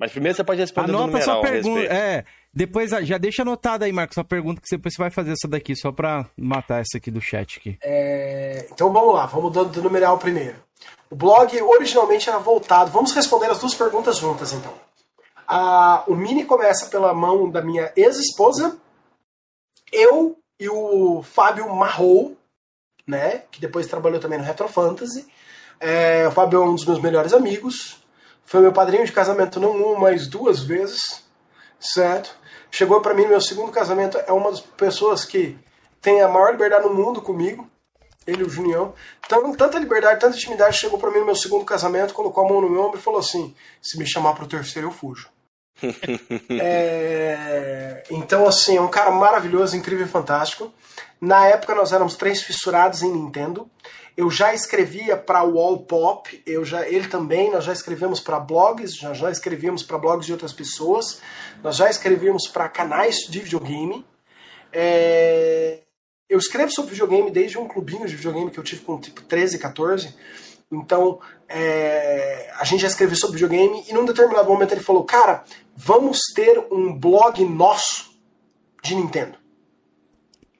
Mas 0.00 0.12
primeiro 0.12 0.34
você 0.34 0.42
pode 0.42 0.58
responder 0.58 0.88
Anota 0.92 1.06
numeral 1.08 1.22
sua 1.22 1.42
pergunta. 1.42 1.80
É, 1.82 2.24
depois 2.54 2.90
já 3.02 3.18
deixa 3.18 3.42
anotada 3.42 3.84
aí, 3.84 3.92
Marcos, 3.92 4.14
sua 4.14 4.24
pergunta 4.24 4.58
que 4.58 4.74
depois 4.74 4.94
você 4.94 5.02
vai 5.02 5.10
fazer 5.10 5.32
essa 5.32 5.46
daqui, 5.46 5.76
só 5.76 5.92
pra 5.92 6.26
matar 6.38 6.80
essa 6.80 6.96
aqui 6.96 7.10
do 7.10 7.20
chat 7.20 7.58
aqui. 7.58 7.78
É, 7.82 8.66
então 8.72 8.90
vamos 8.90 9.12
lá, 9.12 9.26
vamos 9.26 9.52
dando 9.52 9.68
do 9.68 9.82
numeral 9.82 10.16
primeiro. 10.18 10.56
O 11.10 11.14
blog 11.14 11.60
originalmente 11.60 12.30
era 12.30 12.38
voltado. 12.38 12.90
Vamos 12.90 13.12
responder 13.12 13.50
as 13.50 13.58
duas 13.58 13.74
perguntas 13.74 14.16
juntas 14.16 14.54
então. 14.54 14.72
Ah, 15.46 16.02
o 16.06 16.14
Mini 16.14 16.46
começa 16.46 16.86
pela 16.86 17.12
mão 17.12 17.50
da 17.50 17.60
minha 17.60 17.92
ex-esposa, 17.94 18.78
eu 19.92 20.38
e 20.58 20.66
o 20.70 21.22
Fábio 21.22 21.68
Marrou, 21.74 22.38
né, 23.06 23.42
que 23.50 23.60
depois 23.60 23.86
trabalhou 23.86 24.18
também 24.18 24.38
no 24.38 24.44
Retro 24.44 24.66
Fantasy. 24.66 25.26
É, 25.78 26.26
o 26.26 26.30
Fábio 26.30 26.62
é 26.62 26.64
um 26.64 26.74
dos 26.74 26.86
meus 26.86 27.02
melhores 27.02 27.34
amigos. 27.34 27.99
Foi 28.50 28.60
meu 28.60 28.72
padrinho 28.72 29.06
de 29.06 29.12
casamento 29.12 29.60
não 29.60 29.70
uma, 29.70 30.00
mas 30.00 30.26
duas 30.26 30.58
vezes, 30.58 31.22
certo? 31.78 32.34
Chegou 32.68 33.00
para 33.00 33.14
mim 33.14 33.22
no 33.22 33.28
meu 33.28 33.40
segundo 33.40 33.70
casamento, 33.70 34.18
é 34.18 34.32
uma 34.32 34.50
das 34.50 34.58
pessoas 34.58 35.24
que 35.24 35.56
tem 36.02 36.20
a 36.20 36.26
maior 36.26 36.50
liberdade 36.50 36.84
no 36.84 36.92
mundo 36.92 37.22
comigo. 37.22 37.70
ele 38.26 38.42
e 38.42 38.44
o 38.44 38.50
Junião. 38.50 38.92
Então, 39.24 39.54
tanta 39.54 39.78
liberdade, 39.78 40.18
tanta 40.18 40.36
intimidade, 40.36 40.78
chegou 40.78 40.98
para 40.98 41.12
mim 41.12 41.20
no 41.20 41.26
meu 41.26 41.36
segundo 41.36 41.64
casamento, 41.64 42.12
colocou 42.12 42.44
a 42.44 42.48
mão 42.48 42.60
no 42.60 42.68
meu 42.68 42.82
ombro 42.82 42.98
e 42.98 43.02
falou 43.02 43.20
assim: 43.20 43.54
se 43.80 43.96
me 43.96 44.04
chamar 44.04 44.34
pro 44.34 44.48
terceiro, 44.48 44.88
eu 44.88 44.92
fujo. 44.92 45.28
é... 46.50 48.02
Então, 48.10 48.48
assim, 48.48 48.78
é 48.78 48.80
um 48.80 48.88
cara 48.88 49.12
maravilhoso, 49.12 49.76
incrível 49.76 50.06
e 50.06 50.08
fantástico. 50.08 50.74
Na 51.20 51.46
época 51.46 51.72
nós 51.72 51.92
éramos 51.92 52.16
três 52.16 52.42
fissurados 52.42 53.02
em 53.02 53.12
Nintendo. 53.12 53.70
Eu 54.20 54.30
já 54.30 54.52
escrevia 54.52 55.16
para 55.16 55.42
Wall 55.42 55.78
Pop, 55.78 56.42
eu 56.44 56.62
já, 56.62 56.86
ele 56.86 57.08
também, 57.08 57.50
nós 57.50 57.64
já 57.64 57.72
escrevemos 57.72 58.20
para 58.20 58.38
blogs, 58.38 58.94
já, 58.94 59.14
já 59.14 59.30
escrevíamos 59.30 59.82
para 59.82 59.96
blogs 59.96 60.26
de 60.26 60.32
outras 60.32 60.52
pessoas, 60.52 61.22
nós 61.62 61.76
já 61.76 61.88
escrevíamos 61.88 62.46
para 62.46 62.68
canais 62.68 63.20
de 63.30 63.40
videogame. 63.40 64.04
É... 64.70 65.84
Eu 66.28 66.38
escrevo 66.38 66.70
sobre 66.70 66.90
videogame 66.90 67.30
desde 67.30 67.56
um 67.56 67.66
clubinho 67.66 68.06
de 68.06 68.14
videogame 68.14 68.50
que 68.50 68.60
eu 68.60 68.62
tive 68.62 68.82
com 68.82 69.00
tipo 69.00 69.22
13, 69.22 69.58
14. 69.58 70.14
Então, 70.70 71.18
é... 71.48 72.52
a 72.58 72.64
gente 72.64 72.80
já 72.80 72.88
escreveu 72.88 73.16
sobre 73.16 73.40
videogame 73.40 73.86
e 73.88 73.94
num 73.94 74.04
determinado 74.04 74.46
momento 74.46 74.72
ele 74.72 74.82
falou: 74.82 75.02
Cara, 75.02 75.44
vamos 75.74 76.18
ter 76.34 76.62
um 76.70 76.92
blog 76.92 77.42
nosso 77.42 78.14
de 78.82 78.94
Nintendo. 78.94 79.39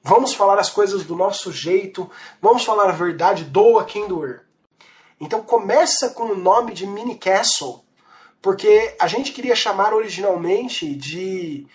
Vamos 0.03 0.33
falar 0.33 0.59
as 0.59 0.69
coisas 0.69 1.03
do 1.03 1.15
nosso 1.15 1.51
jeito, 1.51 2.09
vamos 2.41 2.63
falar 2.63 2.89
a 2.89 2.93
verdade, 2.93 3.43
doa 3.43 3.85
quem 3.85 4.07
doer. 4.07 4.43
Então 5.19 5.43
começa 5.43 6.09
com 6.09 6.23
o 6.23 6.35
nome 6.35 6.73
de 6.73 6.87
Mini 6.87 7.15
Castle, 7.15 7.83
porque 8.41 8.95
a 8.99 9.07
gente 9.07 9.31
queria 9.31 9.55
chamar 9.55 9.93
originalmente 9.93 10.95
de 10.95 11.67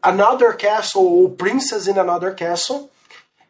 Another 0.00 0.56
Castle 0.56 1.04
ou 1.04 1.30
Princess 1.30 1.86
in 1.86 1.98
Another 1.98 2.34
Castle, 2.34 2.88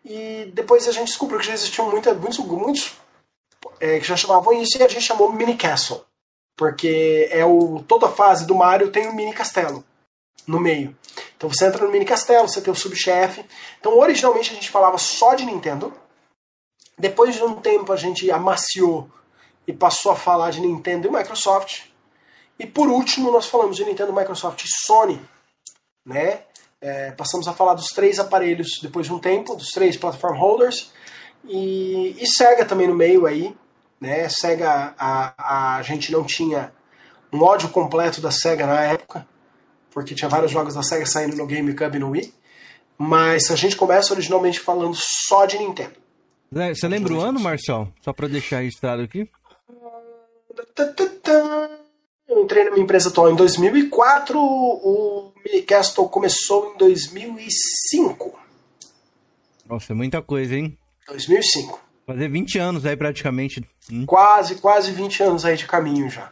e 0.05 0.51
depois 0.53 0.89
a 0.89 0.93
gente 0.93 1.09
descobriu 1.09 1.39
que 1.39 1.47
já 1.47 1.55
existiam 1.55 1.89
muita, 1.89 2.13
muitos, 2.13 2.39
muitos 2.39 2.95
é, 3.79 4.01
que 4.01 4.07
já 4.07 4.17
chamavam 4.17 4.53
isso 4.61 4.77
e 4.79 4.83
a 4.83 4.89
gente 4.89 5.05
chamou 5.05 5.33
Mini 5.33 5.57
Castle, 5.57 6.03
porque 6.57 7.29
é 7.31 7.45
o 7.45 7.85
toda 7.87 8.07
a 8.07 8.13
fase 8.13 8.47
do 8.47 8.55
Mario 8.55 8.91
tem 8.91 9.07
um 9.07 9.15
mini 9.15 9.33
castelo 9.33 9.85
no 10.47 10.59
meio. 10.59 10.97
Então 11.37 11.51
você 11.51 11.67
entra 11.67 11.85
no 11.85 11.93
mini 11.93 12.05
castelo, 12.05 12.49
você 12.49 12.61
tem 12.61 12.73
o 12.73 12.77
subchefe. 12.77 13.45
Então 13.79 13.99
originalmente 13.99 14.51
a 14.51 14.55
gente 14.55 14.71
falava 14.71 14.99
só 14.99 15.35
de 15.35 15.45
Nintendo. 15.45 15.93
Depois 16.99 17.35
de 17.35 17.43
um 17.43 17.57
tempo 17.57 17.93
a 17.93 17.97
gente 17.97 18.31
amaciou 18.31 19.11
e 19.67 19.73
passou 19.73 20.13
a 20.13 20.17
falar 20.17 20.51
de 20.51 20.61
Nintendo 20.61 21.09
e 21.09 21.11
Microsoft. 21.11 21.85
E 22.59 22.67
por 22.67 22.89
último 22.89 23.31
nós 23.31 23.47
falamos 23.47 23.77
de 23.77 23.85
Nintendo, 23.85 24.13
Microsoft 24.13 24.65
e 24.65 24.69
Sony, 24.69 25.21
né? 26.05 26.43
É, 26.81 27.11
passamos 27.11 27.49
a 27.49 27.53
falar 27.53 27.75
dos 27.75 27.89
três 27.89 28.19
aparelhos 28.19 28.79
depois 28.83 29.07
de 29.07 29.13
um 29.13 29.19
tempo, 29.19 29.57
dos 29.57 29.69
três 29.69 29.97
platform 29.97 30.37
holders 30.37 30.93
e, 31.45 32.17
e 32.21 32.27
Sega 32.27 32.65
também 32.65 32.87
no 32.87 32.95
meio 32.95 33.27
aí, 33.27 33.57
né? 34.01 34.29
Sega 34.29 34.95
a, 34.99 35.77
a 35.77 35.83
gente 35.83 36.13
não 36.13 36.25
tinha 36.25 36.73
um 37.33 37.43
ódio 37.43 37.69
completo 37.69 38.21
da 38.21 38.31
Sega 38.31 38.67
na 38.67 38.81
época, 38.81 39.27
porque 39.97 40.15
tinha 40.15 40.29
vários 40.29 40.53
jogos 40.53 40.75
da 40.75 40.83
SEGA 40.83 41.07
saindo 41.07 41.35
no 41.39 41.47
GameCube 41.47 41.97
e 41.97 41.99
no 41.99 42.11
Wii. 42.11 42.31
Mas 42.99 43.51
a 43.51 43.57
gente 43.57 43.75
começa 43.75 44.13
originalmente 44.13 44.61
falando 44.61 44.95
só 44.95 45.47
de 45.47 45.57
Nintendo. 45.59 45.95
Você 46.53 46.87
lembra 46.87 47.15
o 47.15 47.21
ano, 47.23 47.41
Marcel? 47.41 47.89
Só 48.03 48.13
para 48.13 48.29
deixar 48.29 48.59
registrado 48.59 49.01
aqui. 49.01 49.27
Eu 52.29 52.43
entrei 52.45 52.65
na 52.65 52.73
minha 52.73 52.83
empresa 52.83 53.09
atual 53.09 53.33
em 53.33 53.37
2004, 53.37 54.39
o 54.39 55.33
Minicastle 55.43 56.11
começou 56.11 56.75
em 56.75 56.77
2005. 56.77 58.39
Nossa, 59.67 59.95
é 59.95 59.97
muita 59.97 60.21
coisa, 60.21 60.57
hein? 60.57 60.77
2005. 61.09 61.81
Fazer 62.05 62.29
20 62.29 62.59
anos 62.59 62.85
aí 62.85 62.99
praticamente. 62.99 63.67
Hum. 63.91 64.05
Quase, 64.05 64.57
quase 64.57 64.93
20 64.93 65.23
anos 65.23 65.47
aí 65.47 65.57
de 65.57 65.67
caminho 65.67 66.11
já. 66.11 66.31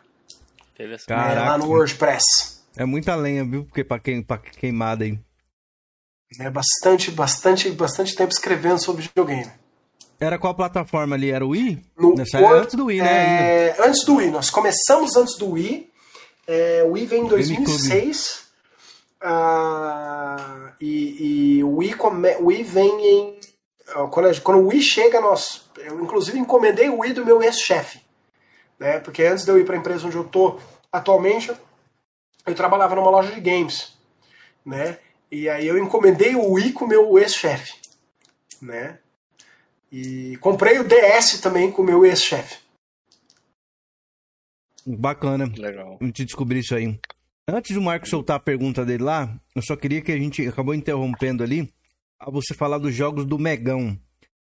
Caraca. 1.07 1.41
É, 1.41 1.49
lá 1.49 1.57
no 1.57 1.65
WordPress. 1.69 2.54
É 2.77 2.85
muita 2.85 3.15
lenha, 3.15 3.45
viu? 3.45 3.65
Porque 3.65 3.85
pra, 3.85 3.99
queim, 3.99 4.23
pra 4.23 4.39
queimada 4.39 5.05
aí. 5.05 5.19
É 6.41 6.51
bastante, 6.51 7.11
bastante, 7.11 7.71
bastante 7.71 8.15
tempo 8.15 8.33
escrevendo 8.33 8.83
sobre 8.83 9.03
videogame. 9.03 9.51
Era 10.19 10.39
qual 10.39 10.55
plataforma 10.55 11.15
ali? 11.15 11.31
Era 11.31 11.45
o 11.45 11.51
Wii? 11.51 11.83
No, 11.97 12.15
Nessa 12.15 12.39
era 12.39 12.61
antes 12.61 12.75
do 12.75 12.87
Wii, 12.87 13.03
né? 13.03 13.69
É, 13.69 13.77
antes 13.81 14.05
do 14.05 14.17
Wii. 14.17 14.31
Nós 14.31 14.51
começamos 14.51 15.17
antes 15.17 15.37
do 15.37 15.51
Wii. 15.51 15.91
É, 16.47 16.83
o 16.85 16.93
Wii 16.93 17.07
vem 17.07 17.25
em 17.25 17.29
2006. 17.29 18.45
Ah, 19.21 20.73
e, 20.81 21.57
e 21.59 21.65
o, 21.65 21.77
Wii 21.77 21.95
come, 21.95 22.35
o 22.37 22.47
Wii 22.47 22.63
vem 22.63 23.07
em... 23.07 23.35
Quando, 24.11 24.41
quando 24.43 24.61
o 24.61 24.69
Wii 24.69 24.83
chega, 24.83 25.21
nós... 25.21 25.63
Eu, 25.77 26.03
inclusive, 26.03 26.39
encomendei 26.39 26.89
o 26.89 27.01
Wii 27.01 27.13
do 27.13 27.25
meu 27.25 27.43
ex-chefe. 27.43 28.01
Né? 28.79 28.99
Porque 28.99 29.23
antes 29.23 29.45
de 29.45 29.51
eu 29.51 29.59
ir 29.59 29.65
para 29.65 29.77
a 29.77 29.79
empresa 29.79 30.07
onde 30.07 30.17
eu 30.17 30.25
tô 30.25 30.59
atualmente, 30.93 31.53
eu 32.47 32.55
trabalhava 32.55 32.95
numa 32.95 33.11
loja 33.11 33.33
de 33.33 33.41
games, 33.41 33.97
né? 34.65 34.99
E 35.31 35.49
aí 35.49 35.66
eu 35.66 35.79
encomendei 35.79 36.35
o 36.35 36.53
Wii 36.53 36.73
com 36.73 36.85
o 36.85 36.89
meu 36.89 37.19
ex-chefe, 37.19 37.75
né? 38.61 38.99
E 39.91 40.37
comprei 40.39 40.79
o 40.79 40.85
DS 40.85 41.41
também 41.41 41.71
com 41.71 41.83
o 41.83 41.85
meu 41.85 42.05
ex-chefe. 42.05 42.59
Bacana. 44.87 45.51
Legal. 45.57 45.99
A 46.01 46.05
gente 46.05 46.25
descobrir 46.25 46.59
isso 46.59 46.75
aí. 46.75 46.99
Antes 47.49 47.75
do 47.75 47.83
Marco 47.83 48.09
soltar 48.09 48.37
a 48.37 48.41
pergunta 48.41 48.85
dele 48.85 49.03
lá, 49.03 49.35
eu 49.55 49.62
só 49.62 49.77
queria 49.77 50.01
que 50.01 50.12
a 50.12 50.16
gente 50.16 50.47
acabou 50.47 50.75
interrompendo 50.75 51.43
ali 51.43 51.71
a 52.19 52.31
você 52.31 52.55
falar 52.55 52.79
dos 52.79 52.95
jogos 52.95 53.25
do 53.25 53.39
Megão. 53.39 53.99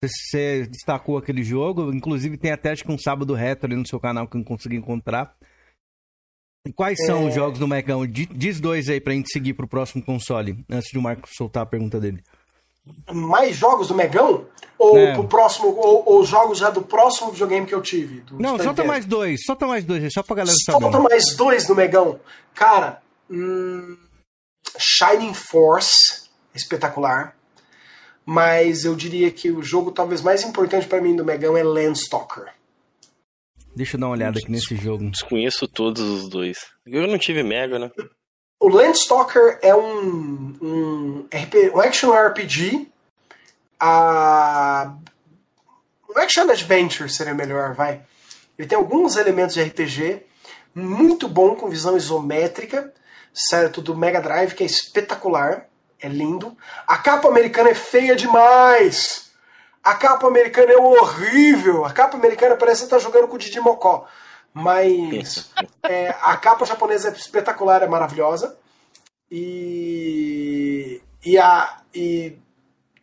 Você 0.03 0.65
destacou 0.67 1.17
aquele 1.17 1.43
jogo, 1.43 1.93
inclusive 1.93 2.37
tem 2.37 2.51
até 2.51 2.71
acho 2.71 2.83
que 2.83 2.91
um 2.91 2.97
sábado 2.97 3.33
retro 3.33 3.67
ali 3.67 3.75
no 3.75 3.87
seu 3.87 3.99
canal 3.99 4.27
que 4.27 4.35
eu 4.35 4.39
não 4.39 4.45
consegui 4.45 4.75
encontrar. 4.75 5.35
Quais 6.75 6.97
são 7.05 7.23
é... 7.23 7.27
os 7.27 7.35
jogos 7.35 7.59
do 7.59 7.67
Megão? 7.67 8.05
Diz 8.05 8.59
dois 8.59 8.89
aí 8.89 8.99
pra 8.99 9.13
gente 9.13 9.31
seguir 9.31 9.53
pro 9.53 9.67
próximo 9.67 10.03
console, 10.03 10.63
antes 10.69 10.89
de 10.91 10.97
o 10.97 11.01
Marco 11.01 11.27
soltar 11.31 11.63
a 11.63 11.65
pergunta 11.65 11.99
dele. 11.99 12.23
Mais 13.11 13.55
jogos 13.55 13.87
do 13.87 13.95
Megão? 13.95 14.45
Ou 14.77 14.97
é. 14.97 15.13
pro 15.13 15.27
próximo, 15.27 15.67
ou, 15.67 16.03
ou, 16.05 16.25
jogos 16.25 16.57
já 16.57 16.69
do 16.69 16.81
próximo 16.81 17.31
videogame 17.31 17.65
que 17.65 17.75
eu 17.75 17.81
tive? 17.81 18.23
Não, 18.31 18.57
solta 18.57 18.83
mais 18.83 19.05
dois, 19.05 19.41
solta 19.45 19.67
mais 19.67 19.83
dois, 19.83 20.11
só 20.13 20.23
pra 20.23 20.37
galera 20.37 20.55
saber. 20.65 20.79
Solta 20.79 20.99
mais 20.99 21.35
dois 21.35 21.67
do 21.67 21.75
Megão. 21.75 22.19
Cara, 22.55 23.01
hum, 23.29 23.97
Shining 24.77 25.33
Force, 25.33 26.29
espetacular. 26.55 27.35
Mas 28.25 28.85
eu 28.85 28.95
diria 28.95 29.31
que 29.31 29.51
o 29.51 29.61
jogo 29.61 29.91
talvez 29.91 30.21
mais 30.21 30.43
importante 30.43 30.87
para 30.87 31.01
mim 31.01 31.15
do 31.15 31.25
Megão 31.25 31.57
é 31.57 31.63
Landstalker. 31.63 32.53
Deixa 33.79 33.95
eu 33.95 34.01
dar 34.01 34.07
uma 34.07 34.15
olhada 34.15 34.37
aqui 34.37 34.51
nesse 34.51 34.75
jogo. 34.75 35.09
Desconheço 35.09 35.65
todos 35.65 36.01
os 36.01 36.27
dois. 36.27 36.57
Eu 36.85 37.07
não 37.07 37.17
tive 37.17 37.43
Mega, 37.43 37.79
né? 37.79 37.89
O 38.59 38.67
Landstalker 38.67 39.57
é 39.61 39.73
um, 39.73 40.53
um, 40.61 41.27
RP, 41.33 41.73
um 41.73 41.79
action 41.79 42.11
RPG. 42.11 42.89
A, 43.79 44.93
um 46.09 46.19
action 46.19 46.41
adventure 46.41 47.09
seria 47.09 47.33
melhor, 47.33 47.73
vai. 47.73 48.01
Ele 48.57 48.67
tem 48.67 48.77
alguns 48.77 49.15
elementos 49.15 49.55
de 49.55 49.63
RPG. 49.63 50.23
Muito 50.75 51.29
bom, 51.29 51.55
com 51.55 51.69
visão 51.69 51.95
isométrica. 51.95 52.93
Certo? 53.33 53.81
Do 53.81 53.95
Mega 53.95 54.19
Drive, 54.19 54.55
que 54.55 54.63
é 54.63 54.65
espetacular. 54.65 55.69
É 56.01 56.09
lindo. 56.09 56.53
A 56.85 56.97
capa 56.97 57.29
americana 57.29 57.69
é 57.69 57.75
feia 57.75 58.13
demais. 58.13 59.28
A 59.83 59.95
capa 59.95 60.27
americana 60.27 60.73
é 60.73 60.77
horrível. 60.77 61.85
A 61.85 61.91
capa 61.91 62.17
americana 62.17 62.55
parece 62.55 62.83
que 62.83 62.89
tá 62.89 62.99
jogando 62.99 63.27
com 63.27 63.35
o 63.35 63.39
Didi 63.39 63.59
Mocó. 63.59 64.05
Mas 64.53 65.51
é, 65.83 66.09
a 66.21 66.35
capa 66.37 66.65
japonesa 66.65 67.09
é 67.09 67.11
espetacular, 67.11 67.81
é 67.81 67.87
maravilhosa. 67.87 68.57
E, 69.31 71.01
e 71.25 71.37
a 71.37 71.81
e 71.93 72.37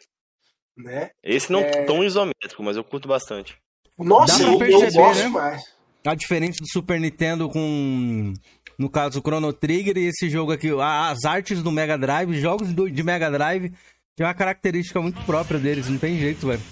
Né? 0.77 1.11
Esse 1.23 1.51
não 1.51 1.61
é 1.61 1.85
tão 1.85 2.05
isométrico, 2.05 2.63
mas 2.63 2.77
eu 2.77 2.85
curto 2.85 3.09
bastante. 3.09 3.57
Nossa, 3.99 4.39
Dá 4.39 4.49
pra 4.51 4.59
perceber, 4.59 4.87
eu 4.87 4.93
gosto 4.93 5.23
né? 5.23 5.29
mais. 5.29 5.63
A 6.07 6.15
diferença 6.15 6.59
do 6.61 6.69
Super 6.71 7.01
Nintendo 7.01 7.49
com, 7.49 8.35
no 8.79 8.89
caso, 8.89 9.21
Chrono 9.21 9.53
Trigger 9.53 9.97
e 9.97 10.09
esse 10.09 10.29
jogo 10.29 10.53
aqui. 10.53 10.71
As 10.81 11.25
artes 11.25 11.63
do 11.63 11.71
Mega 11.71 11.97
Drive, 11.97 12.41
jogos 12.41 12.69
de 12.75 13.03
Mega 13.03 13.31
Drive, 13.31 13.73
tem 14.17 14.27
uma 14.27 14.35
característica 14.35 15.01
muito 15.01 15.21
própria 15.25 15.59
deles, 15.59 15.89
não 15.89 15.99
tem 15.99 16.19
jeito, 16.19 16.47
velho. 16.47 16.63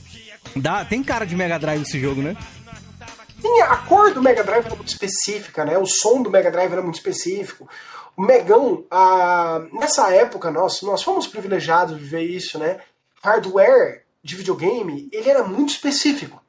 Dá, 0.57 0.85
tem 0.85 1.03
cara 1.03 1.25
de 1.25 1.37
Mega 1.37 1.59
Drive 1.59 1.83
esse 1.83 2.01
jogo, 2.01 2.21
né? 2.21 2.37
Sim, 3.41 3.61
a 3.63 3.77
cor 3.79 4.15
do 4.15 4.23
Mega 4.23 4.45
Drive 4.45 4.67
era 4.67 4.75
muito 4.77 4.89
específica, 4.89 5.65
né? 5.65 5.77
O 5.77 5.87
som 5.87 6.23
do 6.23 6.31
Mega 6.31 6.51
Drive 6.51 6.73
era 6.73 6.83
muito 6.83 6.95
específico. 6.95 7.69
O 8.17 8.23
Megão, 8.23 8.85
a... 8.91 9.63
nessa 9.73 10.13
época, 10.15 10.51
nós, 10.51 10.83
nós 10.83 11.03
fomos 11.03 11.27
privilegiados 11.27 11.99
de 11.99 12.05
ver 12.05 12.23
isso, 12.23 12.59
né? 12.59 12.81
Hardware 13.23 14.03
de 14.23 14.37
videogame, 14.37 15.09
ele 15.13 15.29
era 15.29 15.43
muito 15.43 15.71
específico, 15.71 16.41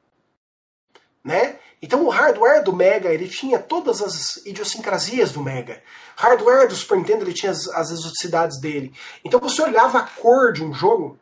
né? 1.24 1.56
Então 1.82 2.04
o 2.04 2.08
hardware 2.08 2.62
do 2.62 2.72
Mega, 2.72 3.10
ele 3.10 3.28
tinha 3.28 3.58
todas 3.58 4.00
as 4.00 4.36
idiosincrasias 4.46 5.32
do 5.32 5.42
Mega. 5.42 5.82
Hardware 6.16 6.68
do 6.68 6.74
Super 6.74 6.98
Nintendo, 6.98 7.24
ele 7.24 7.34
tinha 7.34 7.52
as, 7.52 7.68
as 7.68 7.90
exoticidades 7.90 8.60
dele. 8.60 8.94
Então 9.24 9.38
você 9.40 9.60
olhava 9.62 9.98
a 9.98 10.02
cor 10.02 10.52
de 10.52 10.64
um 10.64 10.72
jogo, 10.72 11.18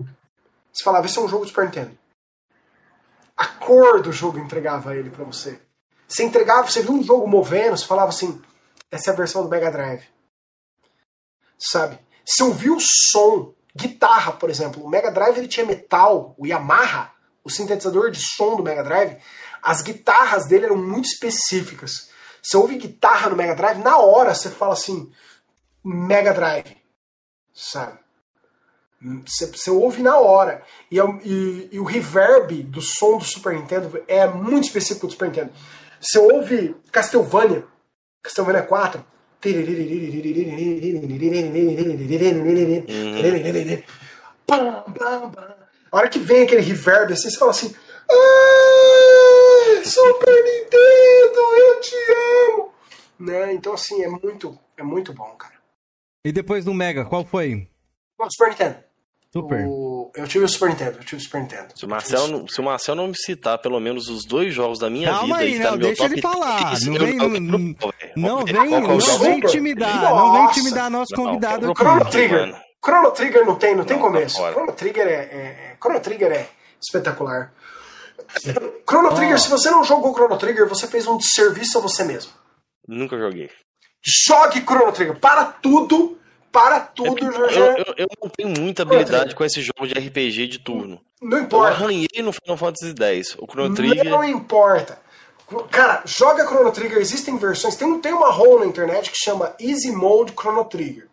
você 0.73 0.85
falava, 0.85 1.07
esse 1.07 1.19
é 1.19 1.23
um 1.23 1.29
jogo 1.29 1.45
do 1.45 1.49
Super 1.49 1.65
Nintendo 1.65 2.03
a 3.43 3.47
cor 3.47 4.01
do 4.01 4.13
jogo 4.13 4.39
entregava 4.39 4.97
ele 4.97 5.11
para 5.11 5.25
você. 5.25 5.61
Você 6.07 6.23
entregava, 6.23 6.71
você 6.71 6.81
viu 6.81 6.93
um 6.93 7.03
jogo 7.03 7.27
movendo, 7.27 7.77
você 7.77 7.85
falava 7.85 8.11
assim, 8.11 8.41
essa 8.91 9.11
é 9.11 9.13
a 9.13 9.17
versão 9.17 9.43
do 9.43 9.49
Mega 9.49 9.71
Drive. 9.71 10.05
Sabe? 11.59 11.99
Se 12.25 12.43
ouviu 12.43 12.77
o 12.77 12.81
som, 12.81 13.53
guitarra, 13.75 14.33
por 14.33 14.49
exemplo, 14.49 14.85
o 14.85 14.89
Mega 14.89 15.11
Drive 15.11 15.39
ele 15.39 15.49
tinha 15.49 15.67
metal, 15.67 16.37
o 16.39 16.47
Yamaha, 16.47 17.11
o 17.43 17.51
sintetizador 17.51 18.13
de 18.13 18.21
som 18.21 18.55
do 18.55 18.63
Mega 18.63 18.85
Drive, 18.85 19.17
as 19.63 19.81
guitarras 19.81 20.47
dele 20.47 20.67
eram 20.67 20.77
muito 20.77 21.07
específicas. 21.07 22.11
Você 22.43 22.57
ouve 22.57 22.77
guitarra 22.77 23.31
no 23.31 23.37
Mega 23.37 23.55
Drive, 23.55 23.79
na 23.79 23.99
hora 23.99 24.35
você 24.35 24.51
fala 24.51 24.73
assim, 24.73 25.11
Mega 25.85 26.35
Drive, 26.35 26.77
sabe? 27.55 28.03
Você, 29.27 29.47
você 29.47 29.71
ouve 29.71 30.03
na 30.03 30.19
hora. 30.19 30.63
E, 30.91 30.99
é 30.99 31.05
e, 31.25 31.69
e, 31.73 31.81
o 31.81 31.85
reverb 31.85 32.63
do 32.63 32.81
som 32.81 33.19
do 33.19 33.25
Super 33.25 33.55
Nintendo 33.55 34.03
é 34.07 34.27
muito 34.29 34.65
específico 34.65 35.07
do 35.07 35.13
Super 35.13 35.29
Nintendo. 35.29 35.53
Você 36.01 36.19
ouve 36.19 36.77
Castlevania, 36.91 37.65
Castlevania 38.23 38.63
4. 38.63 39.05
A 45.91 45.97
hora 45.97 46.09
que 46.09 46.21
vem 46.21 46.43
aquele 46.43 46.61
reverb 46.61 47.13
assim, 47.13 47.29
você 47.29 47.39
fala 47.39 47.51
assim: 47.51 47.75
ah, 48.09 49.22
Super 49.85 50.45
Nintendo, 50.45 51.41
eu 51.57 51.81
te 51.81 51.97
amo! 52.49 52.73
Né? 53.19 53.53
Então, 53.55 53.75
assim, 53.75 54.03
é 54.03 54.09
muito, 54.09 54.59
é 54.77 54.83
muito 54.83 55.13
bom, 55.13 55.31
cara. 55.37 55.55
E 56.25 56.33
depois 56.33 56.65
do 56.65 56.75
Mega, 56.75 57.05
qual 57.05 57.25
foi? 57.25 57.69
O 58.19 58.31
Super 58.31 58.51
Nintendo. 58.51 58.77
Super. 59.33 59.67
O... 59.67 60.13
Eu 60.15 60.29
tive 60.29 60.45
o 60.45 60.49
Super 60.49 60.69
Nintendo, 60.69 60.99
eu 60.99 61.05
tive 61.05 61.17
o 61.17 61.25
Super 61.25 61.41
Nintendo. 61.41 61.69
Se 61.75 61.87
o, 61.87 61.89
Marcel, 61.89 62.29
não, 62.29 62.47
se 62.47 62.61
o 62.61 62.65
Marcel 62.65 62.95
não 62.95 63.09
me 63.09 63.17
citar 63.17 63.59
pelo 63.59 63.81
menos 63.81 64.09
os 64.09 64.27
dois 64.27 64.53
jogos 64.53 64.79
da 64.79 64.91
minha 64.91 65.09
Calma 65.09 65.39
vida... 65.39 65.51
Aí, 65.51 65.63
tá 65.63 65.71
não, 65.71 65.79
deixa 65.79 66.05
ele 66.05 66.21
falar. 66.21 66.79
Não 66.83 66.95
vem, 66.95 67.17
não, 67.17 67.29
não 67.29 68.45
vem, 68.45 68.71
não 68.71 69.19
vem 69.19 69.39
intimidar, 69.39 70.03
Nossa. 70.03 70.15
não 70.15 70.33
vem 70.33 70.45
intimidar 70.45 70.91
nosso 70.91 71.15
convidado 71.15 71.71
aqui. 71.71 71.81
Chrono 71.81 72.11
Trigger. 72.11 72.63
Chrono 72.85 73.11
Trigger 73.13 73.47
não 73.47 73.55
tem, 73.57 73.75
não 73.75 73.85
tem 73.85 73.99
começo. 73.99 74.37
Chrono 74.37 74.73
Trigger 74.73 75.07
é, 75.07 75.11
é, 75.11 75.17
é, 75.17 75.77
Chrono 75.81 76.01
Trigger 76.01 76.31
é 76.31 76.49
espetacular. 76.81 77.55
Chrono 78.89 79.09
oh. 79.11 79.15
Trigger, 79.15 79.41
se 79.41 79.49
você 79.49 79.71
não 79.71 79.85
jogou 79.85 80.15
Chrono 80.15 80.39
Trigger, 80.39 80.69
você 80.69 80.87
fez 80.87 81.07
um 81.07 81.17
desserviço 81.17 81.79
a 81.79 81.81
você 81.81 82.05
mesmo. 82.05 82.33
Nunca 82.87 83.17
joguei. 83.17 83.51
Jogue 84.03 84.61
Chrono 84.63 84.93
Trigger. 84.93 85.19
Para 85.19 85.45
tudo 85.45 86.19
para 86.53 86.81
tudo, 86.81 87.27
é 87.47 87.51
já, 87.51 87.61
eu, 87.61 87.77
eu, 87.79 87.95
eu, 87.97 88.07
não 88.23 88.29
tenho 88.29 88.51
muita 88.51 88.83
habilidade 88.83 89.35
com 89.35 89.43
esse 89.43 89.63
jogo 89.63 89.87
de 89.87 89.95
RPG 89.95 90.49
de 90.49 90.59
turno. 90.59 91.01
Não 91.21 91.39
importa. 91.39 91.71
Eu 91.71 91.75
arranhei 91.75 92.23
no 92.23 92.31
Final 92.31 92.59
Fantasy 92.59 92.95
X. 92.95 93.37
O 93.39 93.47
Chrono 93.51 93.75
Trigger. 93.75 94.11
Não 94.11 94.23
importa. 94.23 95.01
Cara, 95.71 96.03
joga 96.05 96.47
Chrono 96.47 96.71
Trigger, 96.71 96.99
existem 96.99 97.39
versões. 97.39 97.75
Tem, 97.77 97.99
tem 98.01 98.13
uma 98.13 98.31
role 98.31 98.61
na 98.61 98.67
internet 98.67 99.11
que 99.11 99.17
chama 99.17 99.55
Easy 99.59 99.91
Mode 99.93 100.33
Chrono 100.33 100.65
Trigger. 100.67 101.09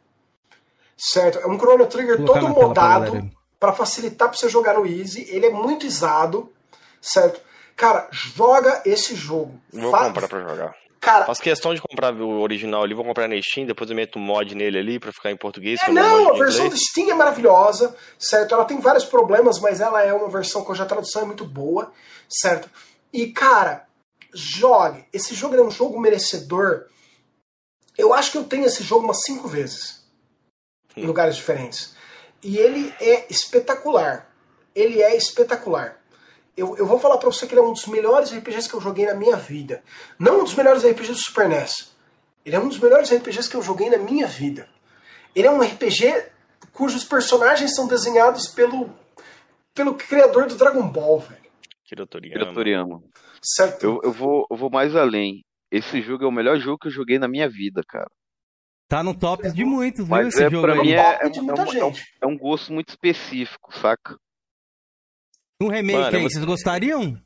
Certo? 0.97 1.39
É 1.39 1.47
um 1.47 1.57
Chrono 1.57 1.85
Trigger 1.85 2.23
todo 2.25 2.49
modado 2.49 3.29
para 3.57 3.71
facilitar 3.71 4.27
para 4.27 4.37
você 4.37 4.49
jogar 4.49 4.73
no 4.73 4.85
Easy. 4.85 5.25
Ele 5.29 5.45
é 5.45 5.49
muito 5.49 5.85
isado, 5.85 6.51
certo? 7.01 7.41
Cara, 7.75 8.07
joga 8.11 8.81
esse 8.85 9.15
jogo. 9.15 9.59
Vou 9.71 9.91
Fa 9.91 10.05
comprar 10.05 10.27
pra 10.27 10.41
jogar. 10.41 10.75
Cara, 10.99 11.25
Faço 11.25 11.41
questão 11.41 11.73
de 11.73 11.81
comprar 11.81 12.13
o 12.13 12.41
original 12.41 12.83
ali, 12.83 12.93
vou 12.93 13.05
comprar 13.05 13.27
na 13.27 13.41
Steam, 13.41 13.65
depois 13.65 13.89
eu 13.89 13.95
meto 13.95 14.19
um 14.19 14.21
mod 14.21 14.53
nele 14.53 14.77
ali 14.77 14.99
pra 14.99 15.13
ficar 15.13 15.31
em 15.31 15.37
português. 15.37 15.79
É, 15.81 15.89
não, 15.89 16.29
a 16.29 16.37
versão 16.37 16.67
do 16.67 16.75
Steam 16.75 17.09
é 17.09 17.13
maravilhosa, 17.13 17.95
certo? 18.17 18.53
Ela 18.53 18.65
tem 18.65 18.81
vários 18.81 19.05
problemas, 19.05 19.59
mas 19.59 19.79
ela 19.79 20.03
é 20.03 20.13
uma 20.13 20.27
versão 20.27 20.61
cuja 20.61 20.85
tradução 20.85 21.21
é 21.21 21.25
muito 21.25 21.45
boa, 21.45 21.93
certo? 22.27 22.69
E, 23.13 23.27
cara, 23.27 23.87
jogue. 24.33 25.05
Esse 25.13 25.33
jogo 25.33 25.55
é 25.55 25.61
um 25.61 25.71
jogo 25.71 25.97
merecedor. 25.99 26.87
Eu 27.97 28.13
acho 28.13 28.33
que 28.33 28.37
eu 28.37 28.43
tenho 28.43 28.65
esse 28.65 28.83
jogo 28.83 29.05
umas 29.05 29.21
cinco 29.23 29.47
vezes. 29.47 30.03
Em 30.97 31.03
hum. 31.03 31.07
lugares 31.07 31.37
diferentes. 31.37 31.95
E 32.43 32.57
ele 32.57 32.93
é 32.99 33.25
espetacular. 33.29 34.29
Ele 34.75 35.01
é 35.01 35.15
espetacular 35.15 35.98
eu, 36.59 36.75
eu 36.77 36.85
vou 36.85 36.99
falar 36.99 37.17
pra 37.17 37.29
você 37.29 37.47
que 37.47 37.53
ele 37.53 37.61
é 37.61 37.63
um 37.63 37.73
dos 37.73 37.85
melhores 37.87 38.31
RPGs 38.31 38.67
que 38.67 38.75
eu 38.75 38.81
joguei 38.81 39.05
na 39.05 39.13
minha 39.13 39.35
vida. 39.35 39.83
Não 40.17 40.41
um 40.41 40.43
dos 40.43 40.55
melhores 40.55 40.83
RPGs 40.83 41.13
do 41.13 41.17
Super 41.19 41.47
NES. 41.47 41.95
Ele 42.45 42.55
é 42.55 42.59
um 42.59 42.67
dos 42.67 42.79
melhores 42.79 43.11
RPGs 43.11 43.49
que 43.49 43.55
eu 43.55 43.61
joguei 43.61 43.89
na 43.89 43.97
minha 43.97 44.27
vida. 44.27 44.67
Ele 45.35 45.47
é 45.47 45.51
um 45.51 45.61
RPG 45.61 46.31
cujos 46.73 47.03
personagens 47.03 47.75
são 47.75 47.87
desenhados 47.87 48.47
pelo, 48.47 48.89
pelo 49.73 49.95
criador 49.95 50.47
do 50.47 50.55
Dragon 50.55 50.87
Ball, 50.87 51.19
velho. 51.19 51.39
Kira 51.83 52.05
Toriyama. 52.05 53.01
Certo. 53.41 53.83
Eu, 53.83 53.99
eu, 54.03 54.11
vou, 54.11 54.47
eu 54.49 54.57
vou 54.57 54.69
mais 54.69 54.95
além. 54.95 55.43
Esse 55.71 56.01
jogo 56.01 56.23
é 56.23 56.27
o 56.27 56.31
melhor 56.31 56.57
jogo 56.59 56.77
que 56.77 56.87
eu 56.87 56.91
joguei 56.91 57.19
na 57.19 57.27
minha 57.27 57.49
vida, 57.49 57.81
cara. 57.87 58.09
Tá 58.87 59.03
no 59.03 59.13
top 59.13 59.51
de 59.51 59.63
muitos, 59.63 60.05
viu, 60.05 60.09
Mas 60.09 60.29
esse 60.29 60.43
é, 60.43 60.49
jogo 60.49 60.63
pra 60.63 60.73
aí. 60.73 60.81
Mim 60.81 60.91
é, 60.91 60.97
é, 60.97 61.19
é, 61.21 61.27
um, 61.27 61.93
é, 62.21 62.27
um, 62.27 62.37
gosto 62.37 62.73
muito 62.73 62.89
específico, 62.89 63.71
saca? 63.77 64.17
Um 65.61 65.67
remake 65.67 65.99
Mano, 65.99 66.17
aí, 66.17 66.23
vocês 66.23 66.45
gostariam? 66.45 67.21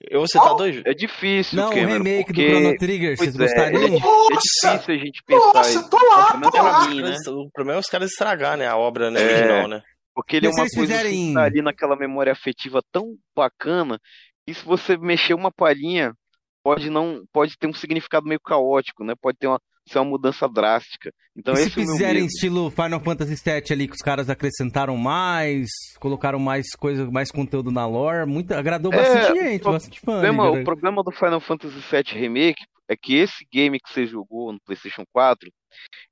Eu 0.00 0.20
você 0.20 0.38
tá 0.38 0.54
dois. 0.54 0.80
É 0.84 0.94
difícil. 0.94 1.56
Não, 1.56 1.70
o 1.70 1.72
um 1.72 1.86
remake 1.86 2.26
porque... 2.26 2.46
do 2.46 2.50
Chrono 2.50 2.76
Trigger, 2.78 3.16
vocês 3.16 3.34
é, 3.34 3.38
gostariam? 3.38 3.82
É, 3.82 3.86
é, 3.86 3.90
difícil 3.90 4.94
a 4.94 4.98
gente 4.98 5.22
pensar. 5.24 5.52
Nossa, 5.54 5.90
tô 5.90 5.96
lá, 5.96 6.40
tô 6.50 6.62
lá. 6.62 6.88
Mim, 6.88 7.02
né? 7.02 7.16
O 7.26 7.50
problema 7.50 7.78
é 7.78 7.80
os 7.80 7.86
caras 7.86 8.10
estragar, 8.10 8.56
né? 8.56 8.66
A 8.66 8.76
obra 8.76 9.10
né, 9.10 9.20
é, 9.20 9.24
original, 9.24 9.68
né? 9.68 9.82
Porque 10.14 10.36
ele 10.36 10.46
é 10.46 10.50
uma 10.50 10.56
coisa 10.56 10.80
fizerem... 10.80 11.28
que 11.28 11.34
tá 11.34 11.42
ali 11.42 11.62
naquela 11.62 11.96
memória 11.96 12.32
afetiva 12.32 12.80
tão 12.90 13.16
bacana 13.36 14.00
e 14.46 14.54
se 14.54 14.64
você 14.64 14.96
mexer 14.96 15.34
uma 15.34 15.52
palhinha, 15.52 16.14
pode 16.62 16.88
não 16.88 17.22
pode 17.32 17.58
ter 17.58 17.66
um 17.66 17.74
significado 17.74 18.26
meio 18.26 18.40
caótico, 18.40 19.04
né? 19.04 19.14
Pode 19.20 19.36
ter 19.36 19.46
uma 19.46 19.60
ser 19.92 19.98
uma 19.98 20.10
mudança 20.10 20.48
drástica. 20.48 21.12
Então, 21.36 21.54
e 21.54 21.58
se 21.58 21.70
fizerem 21.70 22.26
estilo 22.26 22.70
Final 22.70 23.00
Fantasy 23.00 23.34
VII 23.34 23.62
ali, 23.70 23.88
que 23.88 23.94
os 23.94 24.02
caras 24.02 24.28
acrescentaram 24.28 24.96
mais, 24.96 25.68
colocaram 25.98 26.38
mais 26.38 26.66
coisa, 26.76 27.10
mais 27.10 27.30
conteúdo 27.30 27.70
na 27.70 27.86
lore, 27.86 28.26
muito, 28.26 28.52
agradou 28.52 28.92
é, 28.92 28.96
bastante 28.96 29.40
gente, 29.40 29.66
o 29.66 29.72
bastante 29.72 30.00
fã. 30.00 30.12
Problema, 30.20 30.50
o 30.50 30.64
problema 30.64 31.02
do 31.02 31.12
Final 31.12 31.40
Fantasy 31.40 31.78
VII 31.78 32.20
Remake 32.20 32.64
é 32.88 32.96
que 32.96 33.16
esse 33.16 33.46
game 33.52 33.78
que 33.78 33.92
você 33.92 34.06
jogou 34.06 34.52
no 34.52 34.60
PlayStation 34.60 35.04
4, 35.12 35.50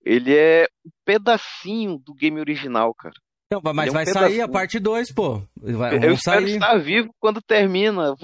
ele 0.04 0.34
é 0.34 0.68
um 0.84 0.90
pedacinho 1.04 1.98
do 1.98 2.14
game 2.14 2.38
original, 2.38 2.94
cara. 2.94 3.14
Então, 3.46 3.60
mas 3.72 3.86
é 3.86 3.90
um 3.90 3.94
vai 3.94 4.04
pedacinho. 4.04 4.30
sair 4.30 4.40
a 4.40 4.48
parte 4.48 4.78
2, 4.78 5.12
pô. 5.12 5.40
Vai, 5.56 5.94
eu 5.94 6.12
espero 6.12 6.40
sair. 6.40 6.54
estar 6.54 6.76
vivo 6.78 7.10
quando 7.20 7.40
termina. 7.40 8.14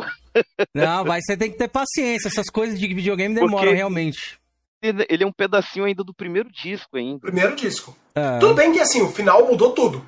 Não, 0.74 1.04
mas 1.04 1.24
você 1.24 1.36
tem 1.36 1.50
que 1.50 1.56
ter 1.56 1.68
paciência. 1.68 2.28
Essas 2.28 2.50
coisas 2.50 2.78
de 2.78 2.88
videogame 2.88 3.34
demoram 3.34 3.58
Porque 3.58 3.74
realmente 3.74 4.41
ele 4.82 5.22
é 5.22 5.26
um 5.26 5.32
pedacinho 5.32 5.84
ainda 5.84 6.02
do 6.02 6.12
primeiro 6.12 6.50
disco 6.50 6.96
ainda. 6.96 7.20
Primeiro 7.20 7.54
disco. 7.54 7.96
É. 8.14 8.38
Tudo 8.38 8.54
bem 8.54 8.72
que 8.72 8.80
assim, 8.80 9.00
o 9.02 9.12
final 9.12 9.46
mudou 9.46 9.72
tudo. 9.72 10.06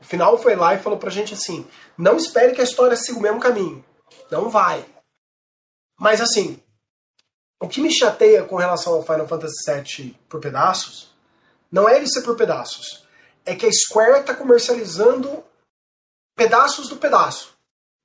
O 0.00 0.04
final 0.04 0.38
foi 0.38 0.56
lá 0.56 0.74
e 0.74 0.78
falou 0.78 0.98
pra 0.98 1.10
gente 1.10 1.34
assim: 1.34 1.66
não 1.96 2.16
espere 2.16 2.54
que 2.54 2.60
a 2.60 2.64
história 2.64 2.96
siga 2.96 3.18
o 3.18 3.22
mesmo 3.22 3.40
caminho. 3.40 3.84
Não 4.30 4.48
vai. 4.48 4.84
Mas 5.98 6.20
assim, 6.20 6.60
o 7.60 7.68
que 7.68 7.80
me 7.80 7.94
chateia 7.94 8.44
com 8.44 8.56
relação 8.56 8.94
ao 8.94 9.02
Final 9.02 9.28
Fantasy 9.28 9.54
VII 9.66 10.18
por 10.28 10.40
pedaços, 10.40 11.14
não 11.70 11.88
é 11.88 11.96
ele 11.96 12.06
ser 12.06 12.22
por 12.22 12.36
pedaços. 12.36 13.06
É 13.44 13.54
que 13.54 13.66
a 13.66 13.72
Square 13.72 14.24
tá 14.24 14.34
comercializando 14.34 15.44
pedaços 16.34 16.88
do 16.88 16.96
pedaço. 16.96 17.54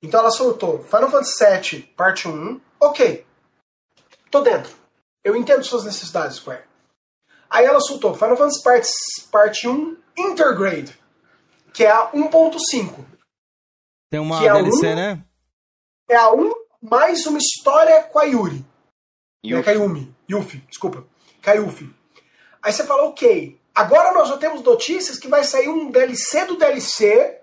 Então 0.02 0.20
ela 0.20 0.30
soltou 0.30 0.82
Final 0.84 1.10
Fantasy 1.10 1.44
VII 1.44 1.82
parte 1.96 2.28
1, 2.28 2.60
ok. 2.78 3.26
Tô 4.30 4.40
dentro. 4.40 4.72
Eu 5.22 5.36
entendo 5.36 5.64
suas 5.64 5.84
necessidades, 5.84 6.36
Square. 6.36 6.64
Aí 7.48 7.64
ela 7.64 7.80
soltou 7.80 8.14
Final 8.14 8.36
Fantasy 8.36 8.62
parte, 8.62 8.88
parte 9.30 9.68
1 9.68 9.96
Intergrade, 10.16 10.98
que 11.72 11.84
é 11.84 11.90
a 11.90 12.10
1.5. 12.12 13.04
Tem 14.10 14.20
uma 14.20 14.40
DLC, 14.40 14.86
é 14.86 14.92
um, 14.92 14.94
né? 14.94 15.24
É 16.08 16.16
a 16.16 16.32
1 16.32 16.52
mais 16.82 17.26
uma 17.26 17.38
história 17.38 18.02
com 18.04 18.18
a 18.18 18.24
Yuri. 18.24 18.64
Yuffie. 19.44 19.56
Né, 19.56 19.62
Kayumi. 19.62 20.14
Yuffie, 20.30 20.64
desculpa. 20.68 21.04
Kayufi. 21.42 21.92
Aí 22.62 22.72
você 22.72 22.84
fala, 22.84 23.04
ok, 23.04 23.58
agora 23.74 24.12
nós 24.12 24.28
já 24.28 24.36
temos 24.36 24.62
notícias 24.62 25.18
que 25.18 25.28
vai 25.28 25.44
sair 25.44 25.68
um 25.68 25.90
DLC 25.90 26.44
do 26.44 26.56
DLC, 26.56 27.40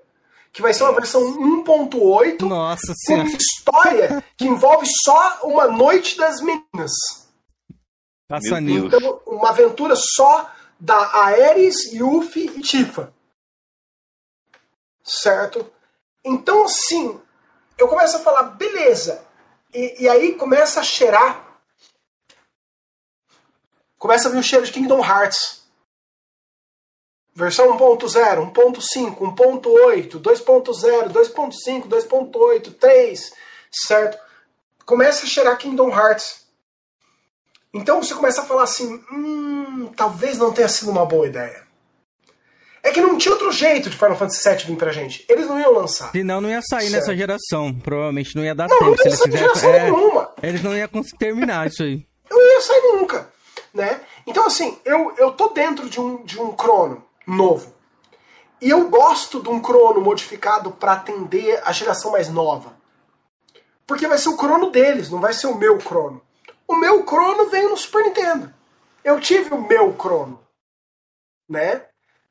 que 0.51 0.61
vai 0.61 0.73
ser 0.73 0.83
uma 0.83 0.93
versão 0.93 1.21
1.8. 1.21 2.41
Nossa 2.41 2.93
Com 3.05 3.13
uma 3.15 3.25
história 3.27 4.23
que 4.35 4.45
envolve 4.45 4.85
só 5.03 5.39
uma 5.43 5.67
noite 5.67 6.17
das 6.17 6.41
meninas. 6.41 7.26
Passa 8.27 8.59
então, 8.59 9.21
uma 9.25 9.49
aventura 9.49 9.95
só 9.95 10.51
da 10.79 10.97
Ares, 11.15 11.93
Yuffie 11.93 12.51
e 12.57 12.61
Tifa. 12.61 13.13
Certo? 15.03 15.71
Então, 16.23 16.65
assim, 16.65 17.19
eu 17.77 17.87
começo 17.87 18.17
a 18.17 18.19
falar, 18.19 18.43
beleza. 18.43 19.25
E, 19.73 20.03
e 20.03 20.09
aí 20.09 20.35
começa 20.35 20.81
a 20.81 20.83
cheirar 20.83 21.47
começa 23.97 24.29
a 24.29 24.31
vir 24.31 24.39
o 24.39 24.43
cheiro 24.43 24.65
de 24.65 24.71
Kingdom 24.71 25.03
Hearts. 25.03 25.65
Versão 27.33 27.77
1.0, 27.77 28.51
1.5, 28.51 29.17
1.8, 29.35 30.19
2.0, 30.19 31.11
2.5, 31.11 31.87
2.8, 31.87 32.73
3, 32.79 33.33
certo? 33.71 34.17
Começa 34.85 35.25
a 35.25 35.29
cheirar 35.29 35.57
Kingdom 35.57 35.89
Hearts. 35.89 36.46
Então 37.73 38.01
você 38.01 38.13
começa 38.13 38.41
a 38.41 38.45
falar 38.45 38.63
assim: 38.63 39.01
hum, 39.11 39.91
talvez 39.95 40.37
não 40.37 40.51
tenha 40.51 40.67
sido 40.67 40.91
uma 40.91 41.05
boa 41.05 41.27
ideia. 41.27 41.65
É 42.83 42.91
que 42.91 43.01
não 43.01 43.17
tinha 43.17 43.33
outro 43.33 43.51
jeito 43.51 43.89
de 43.89 43.97
Final 43.97 44.15
Fantasy 44.15 44.47
VII 44.47 44.65
vir 44.65 44.77
pra 44.77 44.93
gente. 44.93 45.25
Eles 45.27 45.45
não 45.47 45.59
iam 45.59 45.73
lançar. 45.73 46.11
Senão 46.11 46.39
não 46.39 46.49
ia 46.49 46.61
sair 46.61 46.89
certo. 46.89 46.93
nessa 46.93 47.15
geração. 47.15 47.73
Provavelmente 47.73 48.35
não 48.35 48.45
ia 48.45 48.55
dar 48.55 48.69
não, 48.69 48.77
tempo. 48.77 48.91
Não 48.91 48.95
ia 48.95 49.05
eles 49.05 49.21
fizessem. 49.21 49.69
É, 49.69 49.83
nenhuma. 49.83 50.33
Eles 50.41 50.63
não 50.63 50.77
iam 50.77 50.87
conseguir 50.87 51.17
terminar 51.17 51.67
isso 51.67 51.83
aí. 51.83 52.07
Não 52.29 52.41
ia 52.41 52.61
sair 52.61 52.81
nunca 52.93 53.37
né? 53.77 54.01
Então, 54.25 54.45
assim, 54.45 54.77
eu, 54.83 55.13
eu 55.17 55.31
tô 55.31 55.49
dentro 55.49 55.89
de 55.89 56.01
um, 56.01 56.23
de 56.23 56.41
um 56.41 56.51
crono 56.51 57.05
novo. 57.25 57.73
E 58.59 58.69
eu 58.69 58.89
gosto 58.89 59.41
de 59.41 59.49
um 59.49 59.61
crono 59.61 60.01
modificado 60.01 60.71
para 60.71 60.93
atender 60.93 61.61
a 61.63 61.71
geração 61.71 62.11
mais 62.11 62.27
nova. 62.27 62.75
Porque 63.85 64.07
vai 64.07 64.17
ser 64.17 64.29
o 64.29 64.37
crono 64.37 64.71
deles, 64.71 65.09
não 65.09 65.21
vai 65.21 65.31
ser 65.31 65.47
o 65.47 65.55
meu 65.55 65.77
crono. 65.77 66.21
O 66.67 66.75
meu 66.75 67.03
crono 67.03 67.49
veio 67.49 67.69
no 67.69 67.77
Super 67.77 68.03
Nintendo. 68.03 68.53
Eu 69.03 69.19
tive 69.19 69.53
o 69.53 69.61
meu 69.61 69.93
crono. 69.93 70.39
Né? 71.49 71.85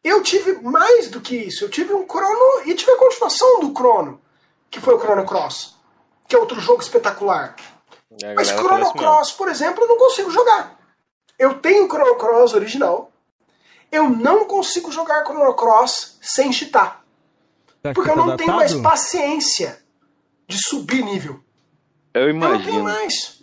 Eu 0.04 0.22
tive 0.22 0.60
mais 0.62 1.08
do 1.08 1.20
que 1.20 1.36
isso. 1.36 1.64
Eu 1.64 1.70
tive 1.70 1.94
um 1.94 2.06
crono 2.06 2.62
e 2.64 2.74
tive 2.74 2.92
a 2.92 2.98
continuação 2.98 3.60
do 3.60 3.72
crono, 3.72 4.20
que 4.70 4.80
foi 4.80 4.94
o 4.94 5.00
Chrono 5.00 5.24
Cross, 5.24 5.74
que 6.28 6.36
é 6.36 6.38
outro 6.38 6.60
jogo 6.60 6.82
espetacular. 6.82 7.56
Mas 8.34 8.48
Chrono 8.48 8.92
Cross, 8.92 9.32
por 9.32 9.48
exemplo, 9.48 9.82
eu 9.82 9.88
não 9.88 9.98
consigo 9.98 10.30
jogar. 10.30 10.78
Eu 11.38 11.58
tenho 11.60 11.86
o 11.86 11.88
Chrono 11.88 12.16
Cross 12.16 12.54
original. 12.54 13.10
Eu 13.90 14.08
não 14.08 14.44
consigo 14.44 14.92
jogar 14.92 15.24
Chrono 15.24 15.54
Cross 15.54 16.18
sem 16.20 16.52
cheatar. 16.52 17.02
Porque 17.82 18.10
eu 18.10 18.14
tá 18.14 18.26
não 18.26 18.36
tenho 18.36 18.52
mais 18.52 18.74
paciência 18.74 19.82
de 20.46 20.58
subir 20.58 21.04
nível. 21.04 21.40
Eu 22.12 22.30
imagino. 22.30 22.54
Eu 22.54 22.58
não 22.58 22.64
tenho 22.64 22.84
mais. 22.84 23.35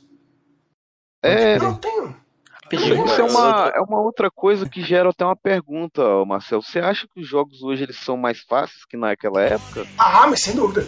É. 1.23 1.55
Eu 1.55 1.59
não 1.63 1.75
tenho. 1.75 2.23
Isso 2.71 3.21
é 3.21 3.23
uma, 3.23 3.71
é 3.75 3.79
uma 3.81 4.01
outra 4.01 4.31
coisa 4.31 4.67
que 4.67 4.81
gera 4.81 5.09
até 5.09 5.23
uma 5.23 5.35
pergunta, 5.35 6.01
Marcelo. 6.25 6.63
Você 6.63 6.79
acha 6.79 7.07
que 7.07 7.21
os 7.21 7.27
jogos 7.27 7.61
hoje 7.61 7.83
eles 7.83 7.97
são 7.97 8.17
mais 8.17 8.39
fáceis 8.39 8.83
que 8.85 8.97
naquela 8.97 9.41
época? 9.41 9.85
Ah, 9.97 10.27
mas 10.27 10.41
sem 10.41 10.55
dúvida. 10.55 10.85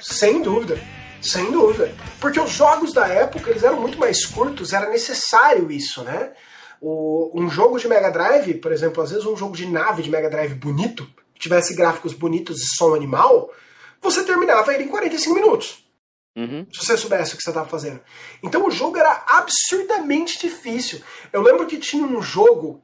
Sem 0.00 0.42
dúvida. 0.42 0.78
Sem 1.20 1.50
dúvida. 1.50 1.94
Porque 2.20 2.40
os 2.40 2.50
jogos 2.50 2.92
da 2.92 3.06
época 3.06 3.50
eles 3.50 3.62
eram 3.62 3.80
muito 3.80 3.98
mais 3.98 4.24
curtos, 4.24 4.72
era 4.72 4.88
necessário 4.88 5.70
isso, 5.70 6.02
né? 6.02 6.32
O, 6.80 7.32
um 7.34 7.48
jogo 7.48 7.78
de 7.78 7.88
Mega 7.88 8.10
Drive, 8.10 8.54
por 8.54 8.72
exemplo, 8.72 9.02
às 9.02 9.10
vezes 9.10 9.26
um 9.26 9.36
jogo 9.36 9.56
de 9.56 9.66
nave 9.66 10.02
de 10.02 10.10
Mega 10.10 10.30
Drive 10.30 10.54
bonito, 10.54 11.08
tivesse 11.38 11.74
gráficos 11.74 12.12
bonitos 12.12 12.60
e 12.60 12.76
som 12.76 12.94
animal, 12.94 13.50
você 14.00 14.24
terminava 14.24 14.72
ele 14.72 14.84
em 14.84 14.88
45 14.88 15.34
minutos. 15.34 15.87
Uhum. 16.38 16.66
Se 16.72 16.86
você 16.86 16.96
soubesse 16.96 17.34
o 17.34 17.36
que 17.36 17.42
você 17.42 17.50
estava 17.50 17.68
fazendo. 17.68 18.00
Então 18.42 18.64
o 18.64 18.70
jogo 18.70 18.96
era 18.96 19.24
absurdamente 19.26 20.38
difícil. 20.38 21.02
Eu 21.32 21.42
lembro 21.42 21.66
que 21.66 21.78
tinha 21.78 22.04
um 22.04 22.22
jogo, 22.22 22.80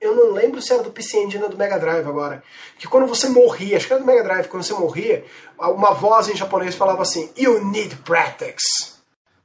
eu 0.00 0.14
não 0.14 0.30
lembro 0.32 0.62
se 0.62 0.72
era 0.72 0.84
do 0.84 0.92
PC 0.92 1.18
Engine 1.18 1.42
ou 1.42 1.50
do 1.50 1.58
Mega 1.58 1.80
Drive 1.80 2.06
agora, 2.06 2.44
que 2.78 2.86
quando 2.86 3.08
você 3.08 3.28
morria, 3.28 3.76
acho 3.76 3.88
que 3.88 3.92
era 3.92 4.00
do 4.00 4.06
Mega 4.06 4.22
Drive, 4.22 4.46
quando 4.46 4.62
você 4.62 4.72
morria, 4.72 5.24
uma 5.58 5.92
voz 5.92 6.28
em 6.28 6.36
japonês 6.36 6.76
falava 6.76 7.02
assim: 7.02 7.32
You 7.36 7.64
need 7.64 7.96
practice. 7.96 8.92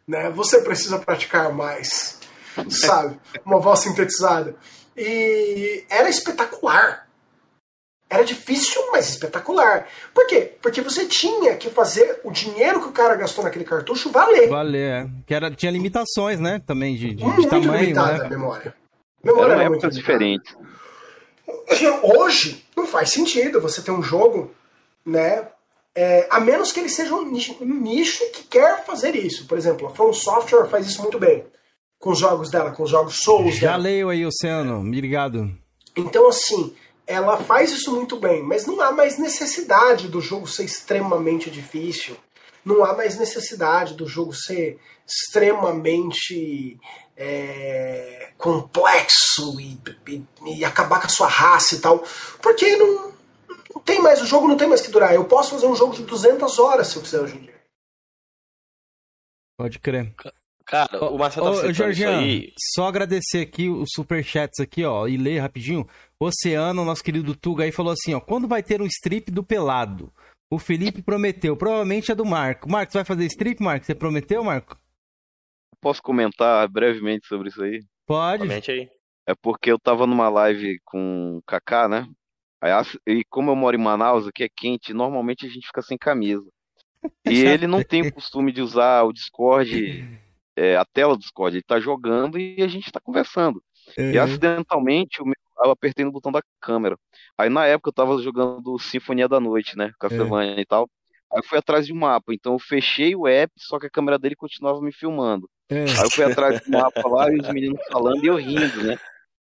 Né? 0.08 0.30
Você 0.30 0.62
precisa 0.62 1.00
praticar 1.00 1.52
mais 1.52 2.18
sabe? 2.70 3.20
Uma 3.46 3.60
voz 3.60 3.80
sintetizada. 3.80 4.56
E 4.96 5.86
era 5.90 6.10
espetacular. 6.10 7.07
Era 8.10 8.24
difícil, 8.24 8.82
mas 8.92 9.10
espetacular. 9.10 9.86
Por 10.14 10.26
quê? 10.28 10.54
Porque 10.62 10.82
você 10.82 11.06
tinha 11.06 11.56
que 11.58 11.70
fazer 11.70 12.22
o 12.24 12.32
dinheiro 12.32 12.82
que 12.82 12.88
o 12.88 12.94
cara 12.94 13.16
gastou 13.16 13.44
naquele 13.44 13.66
cartucho 13.66 14.10
valer. 14.10 14.48
Valer, 14.48 14.92
é. 14.92 15.10
Que 15.26 15.34
era, 15.34 15.52
tinha 15.52 15.72
limitações, 15.72 16.40
né? 16.40 16.62
Também 16.66 16.96
de, 16.96 17.14
de, 17.14 17.24
muito 17.24 17.42
de 17.42 17.48
tamanho. 17.50 17.82
limitada 17.82 18.18
né? 18.20 18.26
a 18.26 18.30
memória. 18.30 18.76
memória 19.22 19.54
era 19.54 19.64
épocas 19.64 19.94
diferentes. 19.94 20.56
Hoje, 22.02 22.66
não 22.76 22.88
faz 22.88 23.12
sentido 23.12 23.60
você 23.60 23.82
ter 23.82 23.92
um 23.92 24.02
jogo, 24.02 24.52
né? 25.06 25.46
É, 25.94 26.28
a 26.30 26.40
menos 26.40 26.72
que 26.72 26.80
ele 26.80 26.90
seja 26.90 27.14
um 27.14 27.30
nicho, 27.30 27.58
um 27.60 27.74
nicho 27.74 28.24
que 28.32 28.44
quer 28.44 28.86
fazer 28.86 29.16
isso. 29.16 29.48
Por 29.48 29.58
exemplo, 29.58 29.88
a 29.88 29.90
From 29.90 30.14
Software 30.14 30.70
faz 30.70 30.88
isso 30.88 31.02
muito 31.02 31.20
bem 31.20 31.44
com 32.00 32.12
os 32.12 32.20
jogos 32.20 32.50
dela, 32.50 32.72
com 32.72 32.84
os 32.84 32.90
jogos 32.90 33.20
Souls 33.22 33.56
Já 33.56 33.72
dela. 33.72 33.84
leio 33.84 34.10
aí, 34.10 34.26
Oceano. 34.26 34.80
Obrigado. 34.80 35.52
Então, 35.96 36.30
assim, 36.30 36.76
ela 37.08 37.38
faz 37.38 37.72
isso 37.72 37.96
muito 37.96 38.18
bem, 38.18 38.44
mas 38.44 38.68
não 38.68 38.82
há 38.82 38.92
mais 38.92 39.18
necessidade 39.18 40.10
do 40.10 40.20
jogo 40.20 40.46
ser 40.46 40.66
extremamente 40.66 41.50
difícil. 41.50 42.18
Não 42.66 42.84
há 42.84 42.94
mais 42.94 43.18
necessidade 43.18 43.94
do 43.94 44.06
jogo 44.06 44.34
ser 44.34 44.78
extremamente 45.08 46.78
é, 47.16 48.34
complexo 48.38 49.58
e, 49.60 49.80
e, 50.06 50.24
e, 50.46 50.66
acabar 50.66 51.00
com 51.00 51.08
a 51.08 51.10
sua 51.10 51.28
raça 51.28 51.76
e 51.76 51.80
tal. 51.80 52.04
Porque 52.42 52.76
não, 52.76 53.14
não 53.74 53.82
tem 53.82 54.02
mais, 54.02 54.22
o 54.22 54.26
jogo 54.26 54.50
não 54.50 54.58
tem 54.58 54.68
mais 54.68 54.82
que 54.82 54.92
durar. 54.92 55.16
Eu 55.16 55.24
posso 55.24 55.52
fazer 55.52 55.66
um 55.66 55.76
jogo 55.76 55.96
de 55.96 56.04
200 56.04 56.60
horas 56.60 56.88
se 56.88 56.98
eu 56.98 57.02
quiser 57.02 57.22
hoje 57.22 57.38
em 57.38 57.42
dia. 57.42 57.58
Pode 59.58 59.80
crer. 59.80 60.14
Cara, 60.68 61.06
o 61.10 61.18
Marcelo 61.18 61.58
tá 61.62 61.68
ô, 61.68 61.70
isso 61.72 61.84
aí. 62.06 62.54
Só 62.76 62.88
agradecer 62.88 63.40
aqui 63.40 63.70
os 63.70 63.88
superchats 63.96 64.60
aqui, 64.60 64.84
ó, 64.84 65.08
e 65.08 65.16
ler 65.16 65.40
rapidinho. 65.40 65.88
Oceano, 66.20 66.84
nosso 66.84 67.04
querido 67.04 67.36
Tuga 67.36 67.64
aí, 67.64 67.72
falou 67.72 67.94
assim, 67.94 68.14
ó, 68.14 68.20
quando 68.20 68.48
vai 68.48 68.64
ter 68.64 68.82
um 68.82 68.86
strip 68.86 69.30
do 69.32 69.44
pelado? 69.44 70.12
O 70.50 70.58
Felipe 70.58 71.02
prometeu, 71.02 71.58
provavelmente 71.58 72.12
é 72.12 72.16
do 72.16 72.26
Marco. 72.26 72.70
Marco, 72.70 72.92
você 72.92 73.00
vai 73.00 73.06
fazer 73.06 73.26
strip, 73.26 73.62
Marco? 73.62 73.86
Você 73.86 73.94
prometeu, 73.94 74.44
Marco? 74.44 74.78
Posso 75.82 76.02
comentar 76.02 76.68
brevemente 76.70 77.28
sobre 77.28 77.50
isso 77.50 77.62
aí? 77.62 77.84
Pode. 78.06 78.44
Comente 78.44 78.72
aí. 78.72 78.90
É 79.28 79.36
porque 79.36 79.72
eu 79.72 79.78
tava 79.78 80.08
numa 80.08 80.30
live 80.30 80.80
com 80.86 81.38
o 81.38 81.42
Kaká, 81.46 81.88
né? 81.88 82.08
Aí, 82.62 82.72
e 83.06 83.24
como 83.30 83.52
eu 83.52 83.56
moro 83.56 83.76
em 83.78 83.84
Manaus, 83.84 84.26
aqui 84.26 84.44
é 84.44 84.50
quente, 84.50 84.94
normalmente 84.94 85.46
a 85.46 85.50
gente 85.50 85.68
fica 85.68 85.82
sem 85.82 85.98
camisa. 85.98 86.48
E 87.26 87.42
ele 87.46 87.68
não 87.68 87.84
tem 87.84 88.02
o 88.02 88.14
costume 88.14 88.52
de 88.52 88.62
usar 88.62 89.04
o 89.04 89.14
Discord 89.14 90.20
é, 90.58 90.76
a 90.76 90.84
tela 90.84 91.16
do 91.16 91.20
Discord, 91.20 91.56
ele 91.56 91.64
tá 91.64 91.80
jogando 91.80 92.40
e 92.40 92.62
a 92.64 92.68
gente 92.68 92.92
tá 92.92 93.00
conversando. 93.00 93.62
Uhum. 93.98 94.12
E 94.12 94.18
acidentalmente 94.18 95.20
eu, 95.20 95.26
eu 95.66 95.72
apertei 95.72 96.06
no 96.06 96.12
botão 96.12 96.32
da 96.32 96.42
câmera. 96.62 96.98
Aí 97.38 97.50
na 97.50 97.66
época 97.66 97.90
eu 97.90 97.94
tava 97.94 98.22
jogando 98.22 98.78
Sinfonia 98.80 99.28
da 99.28 99.40
Noite, 99.40 99.78
né? 99.78 99.92
Castlevania 100.00 100.54
uhum. 100.54 100.60
e 100.60 100.66
tal. 100.66 100.90
Aí 101.32 101.40
eu 101.40 101.44
fui 101.44 101.58
atrás 101.58 101.86
de 101.86 101.94
um 101.94 101.98
mapa, 101.98 102.34
então 102.34 102.54
eu 102.54 102.60
fechei 102.60 103.16
o 103.16 103.28
app, 103.28 103.52
só 103.58 103.80
que 103.80 103.88
a 103.88 103.90
câmera 103.90 104.18
dele 104.18 104.36
continuava 104.36 104.82
me 104.82 104.94
filmando. 104.94 105.50
Uhum. 105.72 105.84
Aí 105.84 106.04
eu 106.04 106.12
fui 106.12 106.24
atrás 106.24 106.62
do 106.62 106.72
mapa 106.72 107.08
lá 107.08 107.32
e 107.32 107.38
os 107.38 107.50
meninos 107.50 107.80
falando 107.92 108.24
e 108.24 108.28
eu 108.28 108.36
rindo, 108.36 108.84
né? 108.84 108.98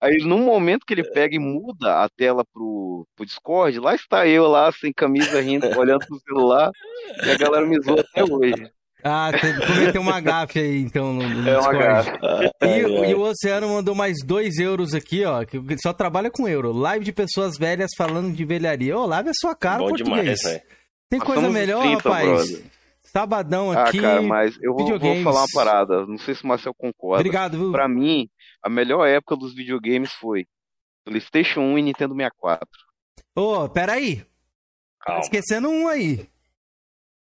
Aí 0.02 0.18
no 0.18 0.40
momento 0.40 0.84
que 0.86 0.94
ele 0.94 1.04
pega 1.04 1.36
e 1.36 1.40
muda 1.40 2.04
a 2.04 2.10
tela 2.10 2.44
pro, 2.52 3.08
pro 3.16 3.26
Discord, 3.26 3.80
lá 3.80 3.94
está 3.94 4.28
eu 4.28 4.48
lá, 4.48 4.72
sem 4.72 4.92
camisa, 4.92 5.40
rindo, 5.40 5.68
olhando 5.78 6.06
pro 6.08 6.20
celular, 6.20 6.72
e 7.24 7.30
a 7.30 7.38
galera 7.38 7.68
me 7.68 7.80
zoou 7.80 8.00
até 8.00 8.24
hoje. 8.24 8.72
Ah, 9.04 9.32
cometeu 9.68 10.02
uma 10.02 10.20
gafe 10.20 10.60
aí, 10.60 10.82
então, 10.82 11.14
no, 11.14 11.28
no 11.28 11.50
é 11.50 11.60
uma 11.60 11.74
gafe. 11.74 12.12
E, 12.62 13.10
e, 13.10 13.14
o 13.16 13.22
Oceano 13.22 13.70
mandou 13.70 13.96
mais 13.96 14.18
dois 14.26 14.58
euros 14.58 14.94
aqui, 14.94 15.26
ó, 15.26 15.44
que 15.44 15.60
só 15.82 15.94
trabalha 15.94 16.30
com 16.30 16.48
euro. 16.48 16.72
Live 16.72 17.06
de 17.06 17.12
pessoas 17.12 17.58
velhas 17.58 17.92
falando 17.98 18.34
de 18.34 18.46
velharia. 18.46 18.98
Ô, 18.98 19.04
oh, 19.04 19.06
live 19.06 19.30
a 19.30 19.34
sua 19.34 19.56
cara, 19.56 19.80
Bom 19.80 19.90
português. 19.90 20.40
Demais, 20.40 20.64
Tem 21.10 21.20
coisa 21.20 21.50
melhor, 21.50 21.82
30, 21.82 21.98
rapaz? 21.98 22.28
Brother. 22.28 22.72
Sabadão 23.12 23.72
ah, 23.72 23.84
aqui. 23.84 24.00
Ah, 24.00 24.02
cara, 24.02 24.22
mas 24.22 24.58
eu 24.62 24.74
vou, 24.74 24.98
vou, 24.98 25.24
falar 25.24 25.42
uma 25.42 25.48
parada. 25.54 26.06
Não 26.06 26.18
sei 26.18 26.34
se 26.34 26.44
o 26.44 26.48
Marcel 26.48 26.74
concorda. 26.74 27.20
Obrigado, 27.20 27.58
viu? 27.58 27.72
Pra 27.72 27.88
mim, 27.88 28.30
a 28.64 28.70
melhor 28.70 29.06
época 29.06 29.36
dos 29.36 29.54
videogames 29.54 30.14
foi 30.14 30.46
PlayStation 31.04 31.60
1 31.60 31.78
e 31.80 31.82
Nintendo 31.82 32.16
64. 32.16 32.66
Ô, 33.36 33.64
oh, 33.64 33.70
peraí. 33.70 34.18
Tá 34.18 34.26
Calma. 35.06 35.20
Tá 35.20 35.26
esquecendo 35.26 35.70
um 35.70 35.88
aí. 35.88 36.26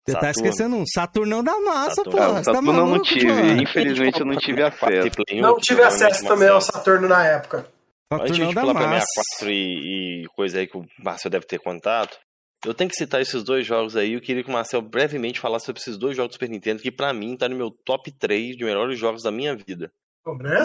Você 0.06 0.20
tá 0.20 0.32
esquecendo 0.32 0.76
um. 0.76 0.84
Saturnão 0.86 1.44
da 1.44 1.60
massa, 1.60 1.96
Saturno. 1.96 2.18
pô. 2.18 2.24
Ah, 2.24 2.44
Saturno 2.44 2.54
tá 2.54 2.62
maluco, 2.62 2.96
não 2.98 3.02
tive. 3.04 3.28
Mano. 3.28 3.62
Infelizmente 3.62 4.20
eu 4.20 4.26
não 4.26 4.36
tive 4.36 4.64
acesso. 4.64 5.10
Não 5.36 5.58
tive 5.58 5.84
acesso 5.84 6.26
também 6.26 6.50
ao 6.50 6.62
Saturno 6.62 7.08
na 7.08 7.26
época. 7.26 7.68
Antes 8.12 8.36
de 8.36 8.54
falar 8.54 8.74
pra 8.74 9.00
64 9.00 9.50
e, 9.52 10.24
e 10.24 10.28
coisa 10.36 10.60
aí 10.60 10.68
que 10.68 10.78
o 10.78 10.86
Marcel 11.00 11.32
deve 11.32 11.46
ter 11.46 11.60
contato, 11.60 12.20
eu 12.66 12.74
tenho 12.74 12.90
que 12.90 12.96
citar 12.96 13.22
esses 13.22 13.44
dois 13.44 13.66
jogos 13.66 13.96
aí. 13.96 14.14
Eu 14.14 14.22
queria 14.22 14.44
que 14.44 14.50
o 14.50 14.54
Marcel 14.54 14.82
brevemente 14.82 15.40
falasse 15.40 15.66
sobre 15.66 15.80
esses 15.80 15.98
dois 15.98 16.18
jogos 16.18 16.32
do 16.32 16.34
Super 16.34 16.50
Nintendo, 16.50 16.82
que 16.82 16.92
para 16.92 17.14
mim 17.14 17.38
tá 17.38 17.48
no 17.48 17.56
meu 17.56 17.72
top 17.72 18.12
3 18.12 18.58
de 18.58 18.66
melhores 18.66 19.00
jogos 19.00 19.24
da 19.24 19.32
minha 19.32 19.56
vida. 19.56 19.92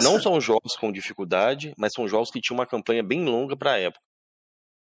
Não 0.03 0.19
são 0.19 0.39
jogos 0.41 0.75
com 0.75 0.91
dificuldade, 0.91 1.73
mas 1.77 1.93
são 1.95 2.07
jogos 2.07 2.29
que 2.29 2.41
tinham 2.41 2.59
uma 2.59 2.67
campanha 2.67 3.01
bem 3.01 3.23
longa 3.23 3.55
pra 3.55 3.79
época. 3.79 4.03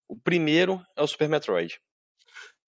O 0.08 0.16
primeiro 0.20 0.82
é 0.96 1.02
o 1.02 1.08
Super 1.08 1.30
Metroid. 1.30 1.80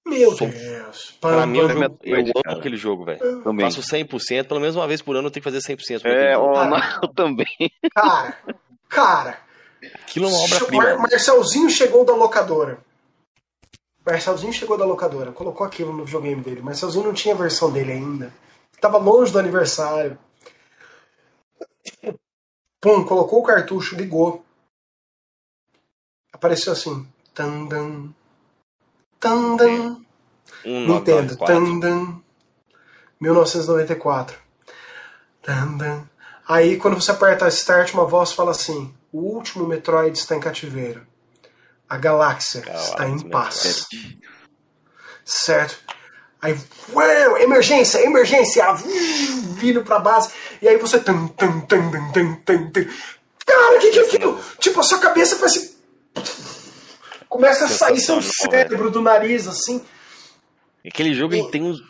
Meu 0.05 0.35
Deus. 0.35 1.17
Pra 1.21 1.45
mim, 1.45 1.59
eu, 1.59 1.69
eu 1.69 1.77
amo 1.77 2.33
cara. 2.43 2.59
aquele 2.59 2.75
jogo, 2.75 3.05
velho. 3.05 3.19
Faço 3.61 3.81
100%, 3.81 4.47
pelo 4.47 4.59
menos 4.59 4.75
uma 4.75 4.87
vez 4.87 5.01
por 5.01 5.15
ano 5.15 5.27
eu 5.27 5.31
tenho 5.31 5.43
que 5.43 5.49
fazer 5.49 5.75
100%. 5.75 6.01
É, 6.05 6.35
eu 6.35 7.07
também. 7.09 7.47
Cara, 7.95 8.37
cara. 8.89 9.39
Aquilo 10.03 10.25
é 10.25 10.29
uma 10.29 10.39
obra-prima. 10.39 10.83
Mar 10.83 10.97
Marcelzinho 10.97 11.69
chegou 11.69 12.05
da 12.05 12.13
locadora. 12.13 12.79
Marcelzinho 14.05 14.51
chegou 14.51 14.77
da 14.77 14.85
locadora, 14.85 15.31
colocou 15.31 15.65
aquilo 15.65 15.93
no 15.93 16.03
videogame 16.03 16.41
dele. 16.41 16.61
Marcelzinho 16.61 17.05
não 17.05 17.13
tinha 17.13 17.33
a 17.33 17.37
versão 17.37 17.71
dele 17.71 17.93
ainda. 17.93 18.33
Tava 18.79 18.97
longe 18.97 19.31
do 19.31 19.39
aniversário. 19.39 20.17
Pum, 22.81 23.05
colocou 23.05 23.39
o 23.39 23.43
cartucho, 23.43 23.95
ligou. 23.95 24.43
Apareceu 26.33 26.73
assim. 26.73 27.07
Tandan. 27.33 28.09
Tandan. 29.23 30.03
Nintendo. 30.65 31.37
Tandan. 31.37 32.21
1994. 33.21 34.37
Tandan. 35.41 36.03
Aí 36.45 36.75
quando 36.75 37.01
você 37.01 37.11
aperta 37.11 37.47
Start, 37.47 37.93
uma 37.93 38.05
voz 38.05 38.33
fala 38.33 38.51
assim: 38.51 38.93
O 39.13 39.19
último 39.19 39.65
Metroid 39.65 40.17
está 40.17 40.35
em 40.35 40.41
cativeiro. 40.41 41.07
A 41.87 41.97
galáxia, 41.97 42.61
galáxia 42.61 42.89
está 42.89 43.07
em 43.07 43.19
paz. 43.29 43.87
Certo? 45.23 45.77
Aí, 46.41 46.59
uau, 46.91 47.37
emergência, 47.37 48.05
emergência, 48.05 48.65
vindo 49.55 49.83
pra 49.83 49.99
base. 49.99 50.33
E 50.61 50.67
aí 50.67 50.77
você. 50.77 50.99
Tum, 50.99 51.29
tum, 51.29 51.61
tum, 51.61 51.91
tum, 52.11 52.35
tum, 52.43 52.71
tum. 52.71 52.89
Cara, 53.45 53.77
o 53.77 53.79
que, 53.79 53.91
que 53.91 53.99
é 53.99 54.03
aquilo? 54.03 54.43
Tipo, 54.59 54.81
a 54.81 54.83
sua 54.83 54.99
cabeça 54.99 55.37
faz 55.37 55.53
assim. 55.53 55.72
Começa 57.33 57.65
a 57.65 57.67
sair 57.67 57.99
seu 57.99 58.21
cérebro 58.21 58.91
do 58.91 59.01
nariz, 59.01 59.47
assim. 59.47 59.83
Aquele 60.85 61.15
jogo 61.15 61.33
ele 61.33 61.49
tem 61.49 61.63
uns. 61.63 61.81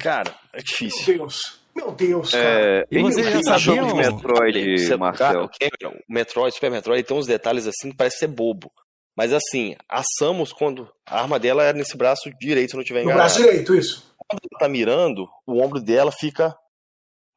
Cara, 0.00 0.34
é 0.52 0.60
difícil. 0.60 1.06
Meu 1.06 1.18
Deus. 1.18 1.60
Meu 1.76 1.92
Deus, 1.92 2.32
cara. 2.32 2.80
É, 2.80 2.84
e 2.90 3.00
você 3.00 3.22
já 3.22 3.56
sabia 3.56 3.84
de 3.84 3.94
Metroid, 3.94 4.96
Marcel? 4.96 5.44
O 5.44 6.12
Metroid, 6.12 6.52
Super 6.52 6.72
Metroid, 6.72 7.04
tem 7.04 7.16
uns 7.16 7.28
detalhes 7.28 7.68
assim 7.68 7.92
que 7.92 7.96
parece 7.96 8.18
ser 8.18 8.26
bobo. 8.26 8.68
Mas 9.16 9.32
assim, 9.32 9.76
a 9.88 10.02
Samus, 10.18 10.52
quando 10.52 10.90
a 11.06 11.20
arma 11.20 11.38
dela 11.38 11.62
é 11.62 11.72
nesse 11.72 11.96
braço 11.96 12.28
direito, 12.40 12.72
se 12.72 12.76
não 12.76 12.82
tiver 12.82 13.02
enganado. 13.02 13.16
No 13.16 13.24
braço 13.24 13.40
direito, 13.40 13.76
isso. 13.76 14.12
Quando 14.16 14.40
ela 14.50 14.58
tá 14.58 14.68
mirando, 14.68 15.28
o 15.46 15.62
ombro 15.62 15.80
dela 15.80 16.10
fica 16.10 16.52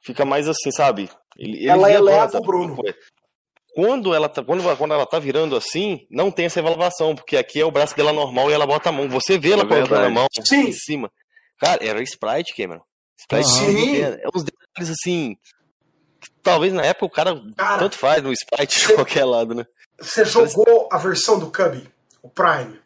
fica 0.03 0.25
mais 0.25 0.47
assim, 0.47 0.71
sabe? 0.71 1.07
Ele, 1.37 1.67
ela 1.67 1.91
eleva 1.91 2.39
o 2.39 2.41
Bruno. 2.41 2.77
Quando 3.73 4.13
ela, 4.13 4.27
tá, 4.27 4.43
quando, 4.43 4.77
quando 4.77 4.93
ela 4.93 5.05
tá 5.05 5.17
virando 5.17 5.55
assim, 5.55 6.05
não 6.09 6.29
tem 6.29 6.45
essa 6.45 6.59
elevação, 6.59 7.15
porque 7.15 7.37
aqui 7.37 7.59
é 7.61 7.65
o 7.65 7.71
braço 7.71 7.95
dela 7.95 8.11
normal 8.11 8.49
e 8.49 8.53
ela 8.53 8.67
bota 8.67 8.89
a 8.89 8.91
mão. 8.91 9.07
Você 9.09 9.37
vê 9.37 9.51
ela 9.51 9.63
é 9.63 9.67
colocando 9.67 10.05
a 10.05 10.09
mão 10.09 10.27
Sim. 10.43 10.67
em 10.67 10.73
cima. 10.73 11.11
Cara, 11.57 11.83
era 11.85 12.01
Sprite, 12.03 12.55
Cameron. 12.55 12.83
Sprite 13.17 13.47
Sim. 13.47 14.03
É, 14.03 14.23
é 14.23 14.27
uns 14.35 14.43
detalhes 14.43 14.89
assim. 14.89 15.37
talvez 16.43 16.73
na 16.73 16.83
época 16.83 17.05
o 17.05 17.09
cara, 17.09 17.41
cara 17.55 17.79
tanto 17.79 17.97
faz 17.97 18.21
no 18.21 18.33
Sprite 18.33 18.87
de 18.87 18.93
qualquer 18.93 19.23
lado, 19.23 19.55
né? 19.55 19.65
Você 19.99 20.25
jogou 20.25 20.89
a 20.91 20.97
versão 20.97 21.39
do 21.39 21.51
Cubby, 21.51 21.87
o 22.21 22.29
Prime? 22.29 22.79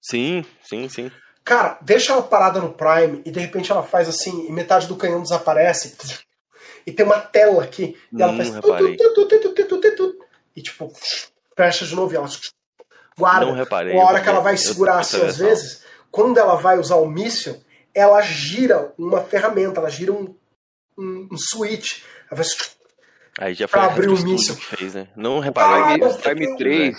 Sim, 0.00 0.44
sim, 0.62 0.88
sim. 0.88 1.10
Cara, 1.44 1.78
deixa 1.82 2.12
ela 2.12 2.22
parada 2.22 2.60
no 2.60 2.72
Prime 2.72 3.22
e 3.24 3.30
de 3.30 3.40
repente 3.40 3.70
ela 3.70 3.82
faz 3.82 4.08
assim, 4.08 4.46
e 4.48 4.52
metade 4.52 4.86
do 4.86 4.96
canhão 4.96 5.22
desaparece. 5.22 5.96
E 6.86 6.92
tem 6.92 7.04
uma 7.04 7.18
tela 7.18 7.64
aqui. 7.64 7.96
E 8.12 8.22
ela 8.22 8.36
faz. 8.36 8.48
e 10.54 10.62
tipo, 10.62 10.92
fecha 11.56 11.84
de 11.84 11.94
novo 11.94 12.12
e 12.12 12.16
ela 12.16 12.28
guarda. 13.18 13.46
Não 13.46 13.54
reparei. 13.54 13.98
A 13.98 14.04
hora 14.04 14.20
que 14.22 14.28
ela 14.28 14.40
vai 14.40 14.56
segurar 14.56 15.00
assim, 15.00 15.20
às 15.22 15.38
vezes, 15.38 15.84
quando 16.10 16.38
ela 16.38 16.54
vai 16.54 16.78
usar 16.78 16.96
o 16.96 17.08
míssil, 17.08 17.60
ela 17.92 18.20
gira 18.22 18.92
uma 18.96 19.22
ferramenta, 19.22 19.80
ela 19.80 19.90
gira 19.90 20.12
um, 20.12 20.34
um, 20.96 21.28
um 21.32 21.36
switch. 21.36 22.02
Ela 22.30 22.42
vai 22.42 22.46
Aí 23.38 23.54
já 23.54 23.68
foi 23.68 23.80
abrir 23.80 24.08
o 24.08 24.22
míssil. 24.22 24.54
Fez, 24.54 24.94
né? 24.94 25.08
Não 25.14 25.40
reparei. 25.40 26.02
Ah, 26.02 26.14
Prime 26.22 26.56
3, 26.56 26.96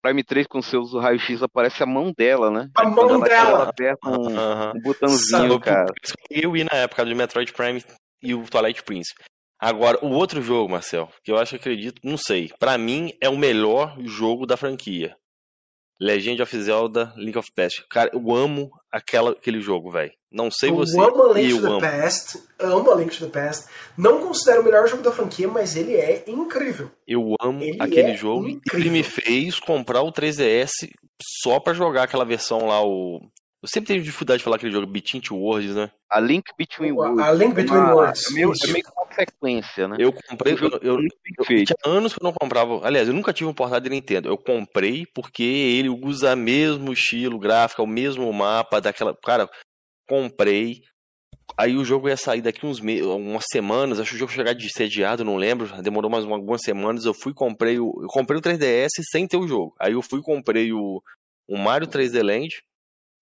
Prime 0.00 0.22
3 0.22 0.46
com 0.46 0.62
seus 0.62 0.92
raio-x 0.92 1.42
aparece 1.42 1.82
a 1.82 1.86
mão 1.86 2.12
dela, 2.16 2.50
né? 2.50 2.70
A 2.74 2.84
mão 2.84 3.08
ela, 3.08 3.24
dela. 3.24 3.50
Ela 3.50 3.68
aperta 3.70 4.08
um, 4.08 4.12
uh 4.12 4.28
-huh. 4.28 4.76
um 4.76 4.80
botãozinho, 4.80 5.52
Sabe, 5.52 5.60
cara. 5.60 5.92
Eu 6.30 6.56
ia 6.56 6.64
na 6.64 6.76
época 6.76 7.04
do 7.04 7.16
Metroid 7.16 7.52
Prime 7.52 7.82
e 8.24 8.34
o 8.34 8.42
Twilight 8.44 8.82
Prince. 8.82 9.12
Agora, 9.60 9.98
o 10.04 10.10
outro 10.10 10.42
jogo, 10.42 10.72
Marcel, 10.72 11.08
que 11.22 11.30
eu 11.30 11.38
acho 11.38 11.50
que 11.50 11.56
acredito, 11.56 12.00
não 12.02 12.16
sei, 12.16 12.50
para 12.58 12.76
mim 12.76 13.12
é 13.20 13.28
o 13.28 13.36
melhor 13.36 13.96
jogo 14.00 14.46
da 14.46 14.56
franquia. 14.56 15.16
Legend 16.00 16.42
of 16.42 16.62
Zelda 16.62 17.12
Link 17.16 17.38
of 17.38 17.48
Past. 17.54 17.84
Cara, 17.88 18.10
eu 18.12 18.34
amo 18.34 18.70
aquela, 18.90 19.30
aquele 19.30 19.60
jogo, 19.60 19.90
velho. 19.90 20.12
Não 20.30 20.50
sei 20.50 20.70
eu 20.70 20.74
você. 20.74 20.98
Amo 20.98 21.30
a 21.30 21.32
Link 21.32 21.50
eu 21.50 21.60
to 21.60 21.66
amo. 21.66 21.80
the 21.80 21.90
Past. 21.90 22.42
Amo 22.58 22.90
a 22.90 22.94
Link 22.96 23.16
to 23.16 23.26
the 23.26 23.30
Past. 23.30 23.66
Não 23.96 24.20
considero 24.20 24.60
o 24.60 24.64
melhor 24.64 24.88
jogo 24.88 25.02
da 25.02 25.12
franquia, 25.12 25.46
mas 25.46 25.76
ele 25.76 25.94
é 25.94 26.24
incrível. 26.26 26.90
Eu 27.06 27.36
amo 27.40 27.62
ele 27.62 27.76
aquele 27.80 28.10
é 28.10 28.16
jogo. 28.16 28.48
Incrível. 28.48 28.80
Ele 28.80 28.90
me 28.90 29.02
fez 29.04 29.60
comprar 29.60 30.02
o 30.02 30.12
3DS 30.12 30.90
só 31.42 31.60
para 31.60 31.72
jogar 31.72 32.02
aquela 32.02 32.24
versão 32.24 32.66
lá, 32.66 32.84
o 32.84 33.20
eu 33.64 33.68
sempre 33.68 33.88
tenho 33.88 34.02
dificuldade 34.02 34.38
de 34.38 34.44
falar 34.44 34.56
aquele 34.56 34.72
jogo 34.72 34.86
Between 34.86 35.22
Two 35.22 35.38
Worlds, 35.38 35.74
né? 35.74 35.90
A 36.10 36.20
Link 36.20 36.44
Between 36.58 36.92
Worlds. 36.92 37.26
A 37.26 37.32
Link 37.32 37.54
Between 37.54 37.78
uma, 37.78 37.94
Worlds. 37.94 38.30
É 38.30 38.34
meio, 38.34 38.52
é 38.52 38.72
meio 38.72 38.84
uma 38.94 39.14
sequência, 39.14 39.88
né? 39.88 39.96
Eu 39.98 40.12
comprei. 40.12 40.52
Eu, 40.52 40.58
eu, 40.58 40.80
eu, 40.82 40.98
eu, 41.00 41.64
tinha 41.64 41.76
anos 41.86 42.12
que 42.12 42.22
eu 42.22 42.24
não 42.24 42.34
comprava. 42.34 42.86
Aliás, 42.86 43.08
eu 43.08 43.14
nunca 43.14 43.32
tive 43.32 43.48
um 43.48 43.54
portátil 43.54 43.84
de 43.84 43.96
Nintendo. 43.96 44.28
Eu 44.28 44.36
comprei 44.36 45.06
porque 45.14 45.42
ele 45.42 45.88
usa 45.88 46.34
o 46.34 46.36
mesmo 46.36 46.92
estilo 46.92 47.38
gráfico, 47.38 47.82
o 47.82 47.86
mesmo 47.86 48.30
mapa 48.34 48.82
daquela. 48.82 49.16
Cara, 49.16 49.48
comprei. 50.06 50.82
Aí 51.56 51.74
o 51.74 51.86
jogo 51.86 52.10
ia 52.10 52.18
sair 52.18 52.42
daqui 52.42 52.66
uns 52.66 52.80
meses, 52.80 53.06
umas 53.06 53.44
semanas, 53.50 53.98
acho 53.98 54.10
que 54.10 54.16
o 54.16 54.18
jogo 54.18 54.32
chegar 54.32 54.52
de 54.52 54.68
sediado, 54.70 55.24
não 55.24 55.36
lembro, 55.36 55.70
demorou 55.82 56.10
mais 56.10 56.24
algumas 56.24 56.62
semanas, 56.62 57.04
eu 57.04 57.14
fui 57.14 57.32
comprei 57.32 57.78
o, 57.78 57.92
eu 58.02 58.08
comprei 58.08 58.38
o 58.38 58.42
3DS 58.42 58.88
sem 59.10 59.26
ter 59.26 59.36
o 59.36 59.46
jogo. 59.46 59.74
Aí 59.78 59.92
eu 59.92 60.02
fui 60.02 60.20
comprei 60.22 60.72
o, 60.72 61.02
o 61.46 61.58
Mario 61.58 61.86
3D 61.86 62.22
Land, 62.22 62.48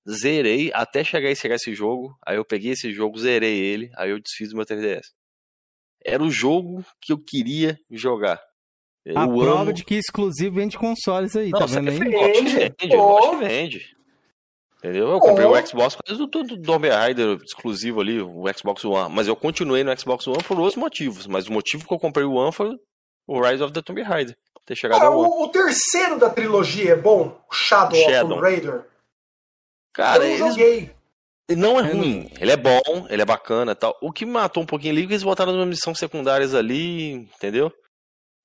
zerei 0.09 0.71
até 0.75 1.05
chegar 1.05 1.31
e 1.31 1.37
chegar 1.37 1.57
esse 1.57 1.75
jogo. 1.75 2.17
Aí 2.27 2.37
eu 2.37 2.45
peguei 2.45 2.73
esse 2.73 2.93
jogo, 2.93 3.19
zerei 3.19 3.59
ele, 3.59 3.91
aí 3.97 4.11
eu 4.11 4.21
desfiz 4.21 4.53
o 4.53 4.57
meu 4.57 4.65
3DS. 4.65 5.03
Era 6.05 6.23
o 6.23 6.31
jogo 6.31 6.85
que 7.01 7.13
eu 7.13 7.19
queria 7.19 7.79
jogar. 7.91 8.41
Eu 9.05 9.19
a 9.19 9.27
prova 9.27 9.63
amo... 9.63 9.73
de 9.73 9.85
que 9.85 9.95
exclusivo 9.95 10.57
vende 10.57 10.79
consoles 10.79 11.35
aí, 11.35 11.51
Não, 11.51 11.59
tá 11.59 11.67
vendo 11.67 11.91
aí? 11.91 11.99
Vende, 11.99 12.75
vende, 12.81 12.97
oh. 12.97 13.37
vende. 13.39 13.97
Entendeu? 14.79 15.11
Eu 15.11 15.21
comprei 15.21 15.47
oh. 15.47 15.53
o 15.53 15.67
Xbox 15.67 15.97
do, 16.09 16.27
do, 16.27 16.43
do 16.43 16.63
Tomb 16.63 16.89
Raider 16.89 17.39
exclusivo 17.45 18.01
ali, 18.01 18.21
o 18.21 18.45
Xbox 18.57 18.85
One. 18.85 19.15
Mas 19.15 19.29
eu 19.29 19.37
continuei 19.37 19.85
no 19.85 19.97
Xbox 19.99 20.27
One 20.27 20.43
por 20.43 20.59
outros 20.59 20.77
motivos. 20.77 21.27
Mas 21.27 21.47
o 21.47 21.53
motivo 21.53 21.87
que 21.87 21.95
eu 21.95 21.99
comprei 21.99 22.25
o 22.25 22.33
One 22.33 22.53
foi 22.53 22.77
o 23.27 23.41
Rise 23.41 23.63
of 23.63 23.73
the 23.73 23.83
Tomb 23.83 24.03
Raider. 24.03 24.37
Ter 24.65 24.77
chegado 24.77 25.03
ah, 25.03 25.11
o, 25.11 25.45
o, 25.45 25.49
terceiro 25.49 26.19
da 26.19 26.31
trilogia 26.31 26.93
é 26.93 26.97
bom? 26.97 27.41
O 27.51 27.55
Shadow, 27.55 27.99
Shadow. 27.99 28.23
of 28.23 28.35
Tomb 28.35 28.41
Raider? 28.41 28.87
Cara, 29.93 30.25
eu 30.25 30.47
eles... 30.47 30.91
Ele 31.49 31.61
não 31.61 31.79
é 31.79 31.83
ruim, 31.83 32.31
ele 32.41 32.53
é 32.53 32.57
bom, 32.57 33.07
ele 33.11 33.21
é 33.21 33.27
bacana 33.27 33.75
tal. 33.75 33.97
O 34.01 34.13
que 34.13 34.25
matou 34.25 34.63
um 34.63 34.67
pouquinho 34.67 34.93
ali 34.93 35.03
é 35.03 35.07
que 35.07 35.13
eles 35.13 35.23
botaram 35.23 35.53
umas 35.55 35.69
missões 35.69 35.99
secundárias 35.99 36.55
ali, 36.55 37.13
entendeu? 37.13 37.73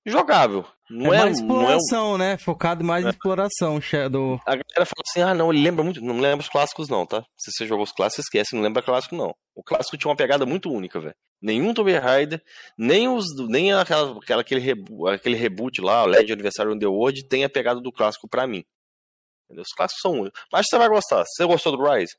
Jogável. 0.06 0.65
Não 0.90 1.14
é, 1.14 1.18
é 1.18 1.19
mais 1.22 1.38
exploração, 1.38 2.11
é 2.11 2.15
um... 2.15 2.18
né? 2.18 2.38
Focado 2.38 2.84
mais 2.84 3.03
é. 3.03 3.07
em 3.07 3.11
exploração, 3.11 3.80
Shadow. 3.82 4.40
A 4.45 4.52
galera 4.52 4.86
fala 4.86 5.03
assim: 5.06 5.22
ah, 5.22 5.34
não, 5.34 5.52
ele 5.52 5.61
lembra 5.61 5.84
muito. 5.84 6.02
Não 6.02 6.19
lembra 6.19 6.40
os 6.40 6.49
clássicos, 6.49 6.88
não, 6.88 7.06
tá? 7.06 7.24
Se 7.38 7.52
você 7.52 7.65
jogou 7.68 7.84
os 7.84 7.91
clássicos, 7.91 8.26
esquece, 8.26 8.56
não 8.56 8.64
lembra 8.64 8.82
clássico, 8.82 9.15
não. 9.15 9.36
O 9.53 9.61
clássico 9.61 9.98
tinha 9.98 10.10
uma 10.10 10.15
pegada 10.15 10.45
muito 10.45 10.72
única, 10.72 10.99
velho. 10.99 11.15
Nenhum 11.41 11.74
Tomb 11.74 11.91
Raider, 11.91 12.41
nem, 12.78 13.07
os, 13.07 13.26
nem 13.48 13.74
aquela, 13.74 14.18
aquela, 14.18 14.41
aquele, 14.41 14.61
reboot, 14.61 15.14
aquele 15.14 15.36
reboot 15.36 15.82
lá, 15.82 16.03
o 16.03 16.07
Legend 16.07 16.34
Anniversary 16.34 16.72
on 16.72 16.80
the 16.80 16.88
World, 16.88 17.28
tem 17.28 17.44
a 17.44 17.49
pegada 17.49 17.82
do 17.82 17.91
clássico 17.91 18.28
pra 18.28 18.48
mim. 18.48 18.64
Entendeu? 19.48 19.64
Os 19.64 19.74
clássicos 19.74 20.02
são 20.02 20.11
únicos. 20.11 20.40
Mas 20.52 20.65
você 20.69 20.78
vai 20.78 20.90
gostar. 20.90 21.24
Você 21.26 21.45
gostou 21.45 21.76
do 21.76 21.84
Rise? 21.84 22.14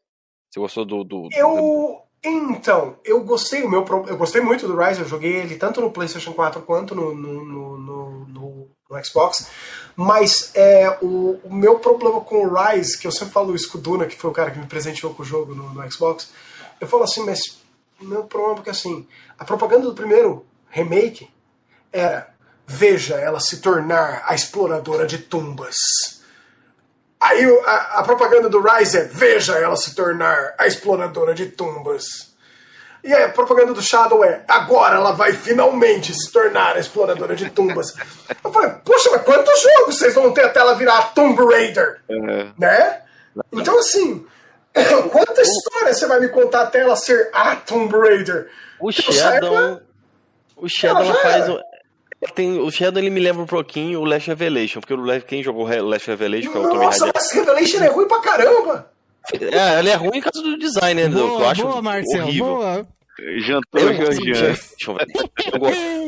Você 0.51 0.61
gostou 0.61 0.85
do. 0.85 1.05
do 1.05 1.29
eu. 1.33 2.03
Então, 2.21 2.99
eu 3.05 3.23
gostei, 3.23 3.63
o 3.63 3.71
meu, 3.71 3.87
eu 4.09 4.17
gostei 4.17 4.41
muito 4.41 4.67
do 4.67 4.77
Rise, 4.77 5.01
eu 5.01 5.07
joguei 5.07 5.37
ele 5.37 5.55
tanto 5.55 5.81
no 5.81 5.93
PlayStation 5.93 6.33
4 6.33 6.63
quanto 6.63 6.93
no, 6.93 7.15
no, 7.15 7.45
no, 7.45 7.79
no, 7.79 8.69
no 8.91 9.05
Xbox. 9.05 9.49
Mas 9.95 10.51
é, 10.57 10.99
o, 11.01 11.39
o, 11.45 11.55
meu 11.55 11.79
problema 11.79 12.21
com 12.21 12.45
o 12.45 12.53
Rise, 12.53 12.99
que 12.99 13.07
eu 13.07 13.13
sempre 13.13 13.33
falo 13.33 13.55
isso 13.55 13.71
com 13.71 13.79
o 13.79 13.81
Duna, 13.81 14.07
que 14.07 14.17
foi 14.17 14.31
o 14.31 14.33
cara 14.33 14.51
que 14.51 14.59
me 14.59 14.67
presenteou 14.67 15.15
com 15.15 15.23
o 15.23 15.27
jogo 15.27 15.55
no, 15.55 15.73
no 15.73 15.93
Xbox, 15.93 16.33
eu 16.81 16.89
falo 16.89 17.05
assim, 17.05 17.25
mas 17.25 17.41
o 18.01 18.05
meu 18.05 18.25
problema 18.25 18.55
é 18.55 18.57
porque 18.57 18.71
assim, 18.71 19.07
a 19.39 19.45
propaganda 19.45 19.87
do 19.87 19.95
primeiro 19.95 20.45
remake 20.71 21.31
era 21.93 22.35
veja 22.67 23.17
ela 23.17 23.41
se 23.41 23.61
tornar 23.61 24.25
a 24.27 24.35
exploradora 24.35 25.07
de 25.07 25.19
tumbas. 25.19 26.18
Aí 27.21 27.45
a, 27.67 27.99
a, 27.99 28.03
propaganda 28.05 28.49
do 28.49 28.61
Rise 28.61 28.99
é 28.99 29.05
veja 29.05 29.59
ela 29.59 29.77
se 29.77 29.95
tornar 29.95 30.55
a 30.57 30.67
exploradora 30.67 31.35
de 31.35 31.47
tumbas. 31.47 32.29
E 33.03 33.13
a 33.13 33.29
propaganda 33.29 33.73
do 33.73 33.83
Shadow 33.83 34.25
é 34.25 34.45
agora 34.47 34.97
ela 34.97 35.13
vai 35.13 35.33
finalmente 35.33 36.13
se 36.15 36.31
tornar 36.31 36.77
a 36.77 36.81
exploradora 36.81 37.35
de 37.35 37.51
tumbas. 37.51 37.95
Eu 38.45 38.53
falei, 38.53 38.71
poxa, 38.85 39.11
mas 39.11 39.23
quantos 39.23 39.61
jogos 39.61 39.99
vocês 39.99 40.15
vão 40.15 40.33
ter 40.33 40.45
até 40.45 40.61
ela 40.61 40.75
virar 40.75 40.99
a 40.99 41.03
Tomb 41.03 41.43
Raider? 41.45 42.01
Uhum. 42.09 42.53
Né? 42.57 43.03
Então 43.53 43.79
assim, 43.79 44.25
quanta 45.11 45.43
história 45.43 45.95
você 45.95 46.07
vai 46.07 46.21
me 46.21 46.29
contar 46.29 46.63
até 46.63 46.81
ela 46.81 46.97
ser 46.97 47.31
a 47.33 47.57
Tomb 47.57 47.97
Raider? 47.97 48.49
O 48.81 48.93
Shadow. 48.93 49.81
O 50.57 50.69
Shadow 50.69 51.15
faz. 51.15 51.47
Tem, 52.35 52.59
o 52.59 52.71
Shadow 52.71 53.01
ele 53.01 53.11
me 53.11 53.21
lembra 53.21 53.43
um 53.43 53.47
pouquinho 53.47 54.01
o 54.01 54.05
Last 54.05 54.29
Revelation, 54.29 54.81
porque 54.81 54.95
o, 54.95 55.23
quem 55.23 55.43
jogou 55.43 55.67
o 55.67 55.87
Last 55.87 56.09
Revelation 56.09 56.51
foi 56.51 56.61
o 56.63 56.69
Tommy 56.69 56.85
Nossa, 56.85 57.05
o 57.05 57.13
Last 57.15 57.35
Revelation 57.35 57.79
é 57.79 57.89
ruim 57.89 58.09
pra 58.09 58.21
caramba! 58.21 58.91
É, 59.33 59.79
ele 59.79 59.91
é 59.91 59.95
ruim 59.95 60.19
em 60.19 60.21
caso 60.21 60.43
do 60.43 60.59
design, 60.59 61.03
né? 61.03 61.09
Boa, 61.09 61.41
eu 61.43 61.49
acho 61.49 61.63
boa, 61.63 61.83
Marcel, 61.83 62.25
horrível. 62.25 62.47
Boa. 62.47 62.89
Jantou. 63.41 63.83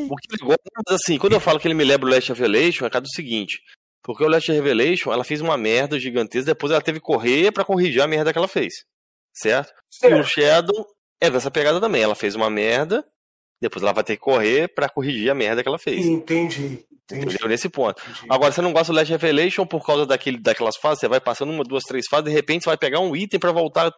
O 0.09 0.15
que 0.15 0.35
ele 0.35 0.55
assim, 0.89 1.17
quando 1.17 1.33
eu 1.33 1.39
falo 1.39 1.59
que 1.59 1.67
ele 1.67 1.75
me 1.75 1.83
lembra 1.83 2.07
o 2.07 2.11
Last 2.11 2.31
Revelation, 2.31 2.85
é 2.85 2.89
causa 2.89 3.03
do 3.03 3.13
seguinte. 3.13 3.59
Porque 4.03 4.23
o 4.23 4.27
Last 4.27 4.51
Revelation, 4.51 5.11
ela 5.13 5.23
fez 5.23 5.41
uma 5.41 5.57
merda 5.57 5.99
gigantesca, 5.99 6.53
depois 6.53 6.71
ela 6.71 6.81
teve 6.81 6.99
que 6.99 7.05
correr 7.05 7.51
para 7.51 7.65
corrigir 7.65 8.01
a 8.01 8.07
merda 8.07 8.31
que 8.31 8.37
ela 8.37 8.47
fez. 8.47 8.73
Certo? 9.33 9.71
certo? 9.89 10.17
E 10.17 10.19
o 10.19 10.23
Shadow 10.23 10.87
é 11.19 11.29
dessa 11.29 11.51
pegada 11.51 11.79
também. 11.79 12.01
Ela 12.01 12.15
fez 12.15 12.33
uma 12.33 12.49
merda, 12.49 13.05
depois 13.61 13.83
ela 13.83 13.93
vai 13.93 14.03
ter 14.03 14.15
que 14.15 14.21
correr 14.21 14.67
para 14.67 14.89
corrigir 14.89 15.29
a 15.29 15.35
merda 15.35 15.61
que 15.61 15.69
ela 15.69 15.77
fez. 15.77 16.05
Entendi. 16.05 16.83
Entendi. 17.05 17.25
Entendeu? 17.27 17.47
Nesse 17.47 17.69
ponto. 17.69 18.01
Entendi. 18.01 18.27
Agora, 18.29 18.51
você 18.51 18.61
não 18.61 18.73
gosta 18.73 18.91
do 18.91 18.95
Last 18.95 19.11
Revelation 19.11 19.65
por 19.65 19.85
causa 19.85 20.05
daquele, 20.05 20.39
daquelas 20.39 20.77
fases, 20.77 20.99
você 20.99 21.07
vai 21.07 21.19
passando 21.19 21.51
uma, 21.51 21.63
duas, 21.63 21.83
três 21.83 22.07
fases, 22.07 22.25
de 22.25 22.31
repente 22.31 22.63
você 22.63 22.69
vai 22.69 22.77
pegar 22.77 22.99
um 22.99 23.15
item 23.15 23.39
para 23.39 23.51
voltar 23.51 23.91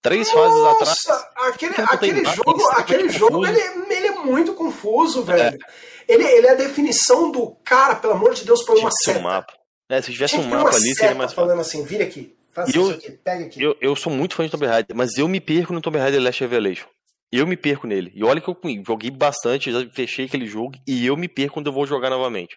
três 0.00 0.32
Nossa, 0.32 0.38
fases 0.38 0.64
atrás. 0.64 1.26
Aquele, 1.36 1.74
aquele 1.76 2.24
jogo, 2.24 2.68
aquele 2.72 3.08
jogo 3.08 3.46
ele, 3.46 3.60
ele, 3.90 4.06
é 4.06 4.12
muito 4.12 4.52
confuso, 4.52 5.24
velho. 5.24 5.42
É. 5.42 5.58
Ele, 6.06 6.22
ele 6.22 6.46
é 6.46 6.50
a 6.50 6.54
definição 6.54 7.32
do 7.32 7.56
cara, 7.64 7.96
pelo 7.96 8.12
amor 8.12 8.34
de 8.34 8.44
Deus, 8.44 8.62
põe 8.62 8.78
uma 8.78 8.90
seta. 8.90 9.18
Um 9.18 9.22
mapa. 9.22 9.52
É, 9.88 10.00
se 10.00 10.12
tivesse 10.12 10.36
um 10.36 10.44
mapa 10.44 10.70
ali, 10.70 10.94
seria 10.94 11.14
mais 11.14 11.32
fácil. 11.32 11.36
falando 11.36 11.60
assim, 11.60 11.84
vira 11.84 12.04
aqui. 12.04 12.36
Faça 12.52 12.76
eu, 12.76 12.82
isso 12.82 12.92
aqui, 12.92 13.10
pega 13.12 13.44
aqui. 13.46 13.60
Eu, 13.60 13.76
eu 13.80 13.96
sou 13.96 14.12
muito 14.12 14.36
fã 14.36 14.44
de 14.44 14.50
Tomb 14.50 14.64
Raider, 14.66 14.96
mas 14.96 15.18
eu 15.18 15.26
me 15.26 15.40
perco 15.40 15.72
no 15.72 15.80
Tomb 15.80 15.98
Raider 15.98 16.22
Last 16.22 16.40
Revelation. 16.40 16.86
Eu 17.32 17.46
me 17.46 17.56
perco 17.56 17.86
nele. 17.86 18.12
E 18.14 18.22
olha 18.22 18.40
que 18.40 18.48
eu 18.48 18.56
joguei 18.86 19.10
bastante, 19.10 19.72
já 19.72 19.84
fechei 19.92 20.26
aquele 20.26 20.46
jogo 20.46 20.76
e 20.86 21.04
eu 21.04 21.16
me 21.16 21.28
perco 21.28 21.54
quando 21.54 21.66
eu 21.66 21.72
vou 21.72 21.86
jogar 21.86 22.10
novamente. 22.10 22.56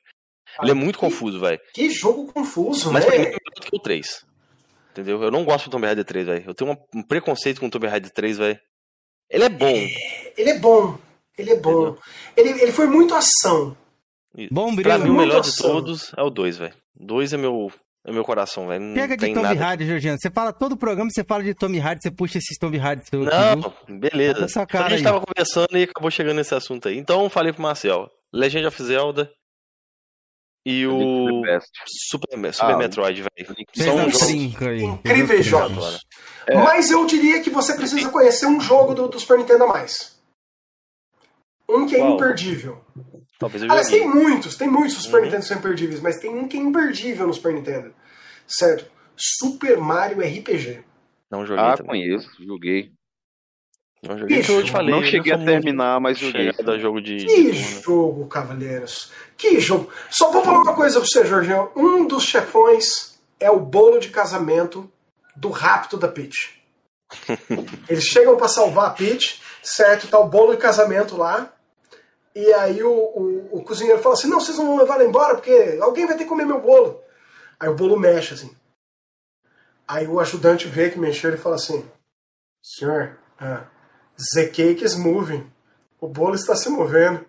Ah, 0.57 0.63
Ele 0.63 0.71
é 0.71 0.73
muito 0.75 0.95
que, 0.95 1.01
confuso, 1.05 1.39
velho. 1.39 1.59
Que 1.73 1.89
jogo 1.89 2.31
confuso, 2.31 2.91
Mas 2.91 3.05
né? 3.05 3.15
é 3.15 3.19
melhor 3.19 3.39
do 3.55 3.61
que 3.61 3.75
o 3.75 3.79
3. 3.79 4.25
Entendeu? 4.91 5.21
Eu 5.21 5.31
não 5.31 5.43
gosto 5.43 5.65
do 5.65 5.71
Tomb 5.71 5.85
Raider 5.85 6.05
3, 6.05 6.25
velho. 6.25 6.43
Eu 6.47 6.53
tenho 6.55 6.77
um 6.93 7.03
preconceito 7.03 7.59
com 7.59 7.67
o 7.67 7.69
Tomb 7.69 7.87
Raider 7.87 8.11
3, 8.11 8.37
velho. 8.37 8.59
Ele 9.29 9.43
é 9.43 9.49
bom. 9.49 9.67
É, 9.67 10.33
ele 10.37 10.49
é 10.51 10.59
bom. 10.59 10.97
Ele 11.37 11.51
é 11.51 11.55
bom. 11.59 11.97
Ele, 12.35 12.49
ele 12.61 12.71
foi 12.71 12.87
muito 12.87 13.13
ação. 13.13 13.75
Bom, 14.51 14.73
brilho. 14.73 14.83
Pra 14.89 14.97
mim, 14.97 15.09
o 15.09 15.13
melhor 15.17 15.41
ação. 15.41 15.51
de 15.51 15.57
todos 15.73 16.13
é 16.15 16.21
o 16.21 16.29
2, 16.29 16.57
velho. 16.57 16.73
2 16.95 17.33
é 17.33 17.37
meu 17.37 17.71
no 18.07 18.13
meu 18.13 18.23
coração, 18.23 18.67
velho. 18.67 18.93
Pega 18.93 19.17
de 19.17 19.33
nada... 19.33 19.53
Raider, 19.53 19.85
Georgiano. 19.85 20.17
Você 20.17 20.31
fala 20.31 20.53
todo 20.53 20.71
o 20.71 20.77
programa, 20.77 21.09
você 21.11 21.25
fala 21.25 21.43
de 21.43 21.53
Tomb 21.53 21.77
Raider, 21.77 22.01
você 22.01 22.09
puxa 22.09 22.37
esses 22.37 22.57
Tomb 22.57 22.77
Raider. 22.77 23.05
Não, 23.11 23.99
beleza. 23.99 24.45
Essa 24.45 24.65
cara 24.65 24.85
a 24.85 24.89
gente 24.89 24.99
aí. 24.99 25.03
tava 25.03 25.19
conversando 25.19 25.77
e 25.77 25.83
acabou 25.83 26.09
chegando 26.09 26.37
nesse 26.37 26.55
assunto 26.55 26.87
aí. 26.87 26.97
Então 26.97 27.29
falei 27.29 27.51
pro 27.51 27.61
Marcel, 27.61 28.09
Legend 28.33 28.65
of 28.65 28.81
Zelda 28.81 29.29
e 30.65 30.87
o 30.87 31.23
Super, 31.29 31.61
Super 31.85 32.35
ah, 32.59 32.77
Metroid, 32.77 33.23
velho. 33.23 33.55
São 33.75 33.97
jogos 33.97 34.29
incríveis 34.29 35.45
jogos. 35.45 35.99
É. 36.47 36.55
Mas 36.55 36.89
eu 36.89 37.05
diria 37.05 37.41
que 37.41 37.49
você 37.49 37.73
precisa 37.75 38.09
conhecer 38.09 38.45
um 38.45 38.59
jogo 38.59 38.93
do, 38.93 39.09
do 39.09 39.19
Super 39.19 39.37
Nintendo 39.37 39.65
a 39.65 39.67
mais. 39.67 40.17
Um 41.69 41.85
que 41.85 41.95
é 41.95 41.99
Qual? 41.99 42.13
imperdível. 42.13 42.81
Talvez 43.39 43.63
eu 43.63 43.69
Aliás, 43.69 43.87
tem 43.87 44.07
muitos, 44.07 44.55
tem 44.55 44.67
muitos 44.67 44.97
Super 45.03 45.17
uhum. 45.17 45.25
Nintendo 45.25 45.41
que 45.41 45.47
são 45.47 45.57
imperdíveis, 45.57 45.99
mas 45.99 46.17
tem 46.17 46.29
um 46.31 46.47
que 46.47 46.57
é 46.57 46.59
imperdível 46.59 47.27
no 47.27 47.33
Super 47.33 47.53
Nintendo. 47.53 47.93
Certo? 48.47 48.85
Super 49.15 49.77
Mario 49.77 50.21
RPG. 50.21 50.83
Não 51.29 51.45
joguei. 51.45 51.63
Ah, 51.63 51.75
também. 51.75 51.89
conheço, 51.89 52.29
joguei. 52.43 52.91
Não 54.03 54.17
joguei. 54.17 54.39
eu 54.39 54.63
te 54.63 54.71
falei, 54.71 54.93
não 54.93 55.03
cheguei 55.03 55.33
a 55.33 55.37
terminar, 55.43 55.99
mas 55.99 56.17
joguei. 56.17 56.51
Da 56.53 56.77
jogo 56.77 57.01
de, 57.01 57.17
que 57.25 57.51
jogo, 57.53 58.27
Cavaleiros. 58.27 59.11
Que 59.35 59.59
jogo. 59.59 59.91
Só 60.09 60.31
vou 60.31 60.43
falar 60.43 60.61
uma 60.61 60.75
coisa 60.75 60.99
pra 60.99 61.07
você, 61.07 61.25
Jorginho. 61.25 61.69
Um 61.75 62.07
dos 62.07 62.23
chefões 62.23 63.19
é 63.39 63.49
o 63.49 63.59
bolo 63.59 63.99
de 63.99 64.09
casamento 64.09 64.89
do 65.35 65.49
rapto 65.49 65.97
da 65.97 66.07
Peach. 66.07 66.61
Eles 67.89 68.05
chegam 68.05 68.37
para 68.37 68.47
salvar 68.47 68.87
a 68.87 68.89
Peach, 68.91 69.41
certo? 69.63 70.07
Tá 70.07 70.19
o 70.19 70.27
bolo 70.27 70.53
de 70.53 70.61
casamento 70.61 71.17
lá. 71.17 71.53
E 72.37 72.53
aí 72.53 72.83
o, 72.83 72.91
o, 72.91 73.57
o, 73.57 73.63
cozinheiro 73.63 73.99
fala 73.99 74.13
assim: 74.13 74.27
Não, 74.27 74.39
vocês 74.39 74.55
não 74.59 74.67
vão 74.67 74.77
levar 74.77 74.93
ela 74.93 75.05
embora 75.05 75.33
porque 75.33 75.79
alguém 75.81 76.05
vai 76.05 76.15
ter 76.15 76.23
que 76.23 76.29
comer 76.29 76.45
meu 76.45 76.61
bolo. 76.61 77.01
Aí 77.59 77.67
o 77.67 77.73
bolo 77.73 77.99
mexe 77.99 78.35
assim. 78.35 78.55
Aí 79.87 80.05
o 80.05 80.19
ajudante 80.19 80.67
vê 80.67 80.91
que 80.91 80.99
mexeu 80.99 81.33
e 81.33 81.37
fala 81.37 81.55
assim: 81.55 81.83
Senhor, 82.61 83.17
uh, 83.41 83.65
the 84.35 84.45
cake 84.45 84.85
is 84.85 84.93
moving. 84.93 85.51
O 85.99 86.07
bolo 86.07 86.35
está 86.35 86.55
se 86.55 86.69
movendo. 86.69 87.25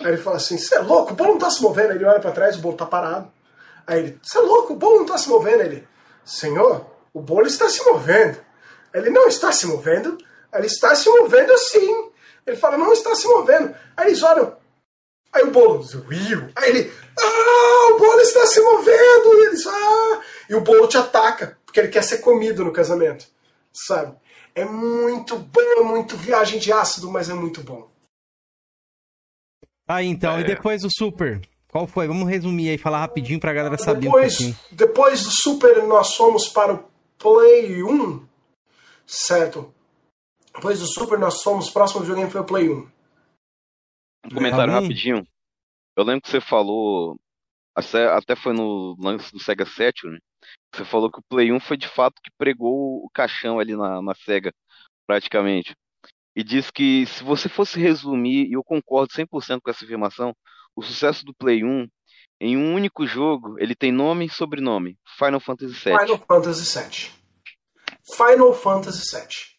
Aí 0.00 0.06
ele 0.06 0.16
fala 0.16 0.38
assim: 0.38 0.56
Você 0.56 0.74
é 0.74 0.78
louco? 0.78 1.12
O 1.12 1.16
bolo 1.16 1.30
não 1.32 1.36
está 1.36 1.50
se 1.50 1.60
movendo. 1.60 1.90
Aí 1.90 1.96
ele 1.96 2.06
olha 2.06 2.20
para 2.20 2.32
trás, 2.32 2.56
o 2.56 2.60
bolo 2.60 2.76
está 2.76 2.86
parado. 2.86 3.30
Aí 3.86 3.98
ele: 3.98 4.20
Você 4.22 4.38
é 4.38 4.40
louco? 4.40 4.72
O 4.72 4.76
bolo 4.76 4.96
não 4.96 5.04
está 5.04 5.18
se 5.18 5.28
movendo. 5.28 5.60
Aí 5.60 5.66
ele: 5.66 5.88
Senhor, 6.24 6.86
o 7.12 7.20
bolo 7.20 7.46
está 7.46 7.68
se 7.68 7.84
movendo. 7.84 8.38
Aí 8.94 9.02
ele 9.02 9.10
não 9.10 9.28
está 9.28 9.52
se 9.52 9.66
movendo. 9.66 10.16
Ele 10.50 10.66
está 10.66 10.94
se 10.94 11.10
movendo 11.10 11.58
sim. 11.58 12.10
Ele 12.46 12.56
fala, 12.56 12.78
não 12.78 12.92
está 12.92 13.14
se 13.14 13.26
movendo. 13.26 13.74
Aí 13.96 14.08
eles 14.08 14.22
olham. 14.22 14.56
Aí 15.32 15.42
o 15.42 15.50
bolo, 15.50 15.84
Will. 16.08 16.48
Aí 16.54 16.70
ele, 16.70 16.92
ah, 17.18 17.94
o 17.94 17.98
bolo 17.98 18.20
está 18.20 18.46
se 18.46 18.60
movendo. 18.60 19.34
E 19.34 19.46
eles, 19.46 19.66
ah. 19.66 20.20
E 20.48 20.54
o 20.54 20.60
bolo 20.60 20.86
te 20.86 20.96
ataca, 20.96 21.58
porque 21.64 21.80
ele 21.80 21.88
quer 21.88 22.02
ser 22.02 22.18
comido 22.18 22.64
no 22.64 22.72
casamento. 22.72 23.26
Sabe? 23.72 24.16
É 24.54 24.64
muito 24.64 25.36
bom, 25.36 25.60
é 25.60 25.82
muito 25.82 26.16
viagem 26.16 26.58
de 26.58 26.72
ácido, 26.72 27.10
mas 27.10 27.28
é 27.28 27.34
muito 27.34 27.62
bom. 27.62 27.90
Ah, 29.86 30.02
então, 30.02 30.38
é. 30.38 30.40
e 30.40 30.44
depois 30.44 30.84
o 30.84 30.90
Super? 30.90 31.40
Qual 31.68 31.86
foi? 31.86 32.06
Vamos 32.06 32.28
resumir 32.28 32.70
aí, 32.70 32.78
falar 32.78 33.00
rapidinho 33.00 33.38
pra 33.38 33.52
galera 33.52 33.76
saber 33.76 34.06
depois, 34.06 34.40
um 34.40 34.54
Depois 34.72 35.22
do 35.22 35.30
Super, 35.30 35.82
nós 35.82 36.14
fomos 36.16 36.48
para 36.48 36.72
o 36.72 36.84
Play 37.18 37.82
1, 37.82 38.26
certo? 39.06 39.74
Depois 40.56 40.80
do 40.80 40.86
Super, 40.86 41.18
nós 41.18 41.42
fomos, 41.42 41.70
próximo 41.70 42.00
videogame 42.00 42.30
foi 42.30 42.40
o 42.40 42.44
Play 42.44 42.70
1. 42.70 42.72
Um 44.24 44.34
comentário 44.34 44.72
rapidinho. 44.72 45.26
Eu 45.94 46.02
lembro 46.02 46.22
que 46.22 46.30
você 46.30 46.40
falou, 46.40 47.16
até 47.74 48.34
foi 48.34 48.54
no 48.54 48.96
lance 48.98 49.30
do 49.30 49.38
Sega 49.38 49.66
Saturn, 49.66 50.18
você 50.74 50.84
falou 50.84 51.10
que 51.10 51.18
o 51.18 51.24
Play 51.28 51.52
1 51.52 51.60
foi 51.60 51.76
de 51.76 51.88
fato 51.88 52.20
que 52.22 52.30
pregou 52.38 53.04
o 53.04 53.10
caixão 53.12 53.58
ali 53.58 53.76
na, 53.76 54.00
na 54.00 54.14
Sega, 54.14 54.52
praticamente. 55.06 55.74
E 56.34 56.42
diz 56.42 56.70
que 56.70 57.06
se 57.06 57.22
você 57.22 57.48
fosse 57.48 57.78
resumir, 57.78 58.46
e 58.46 58.54
eu 58.54 58.64
concordo 58.64 59.12
100% 59.12 59.60
com 59.62 59.70
essa 59.70 59.84
afirmação, 59.84 60.34
o 60.74 60.82
sucesso 60.82 61.24
do 61.24 61.34
Play 61.34 61.64
1 61.64 61.86
em 62.40 62.56
um 62.56 62.74
único 62.74 63.06
jogo, 63.06 63.58
ele 63.58 63.74
tem 63.74 63.92
nome 63.92 64.26
e 64.26 64.30
sobrenome: 64.30 64.98
Final 65.18 65.40
Fantasy 65.40 65.72
VII. 65.72 65.98
Final 65.98 66.18
Fantasy 66.18 66.78
VII. 66.78 67.10
Final 68.16 68.52
Fantasy 68.54 69.16
VII. 69.16 69.55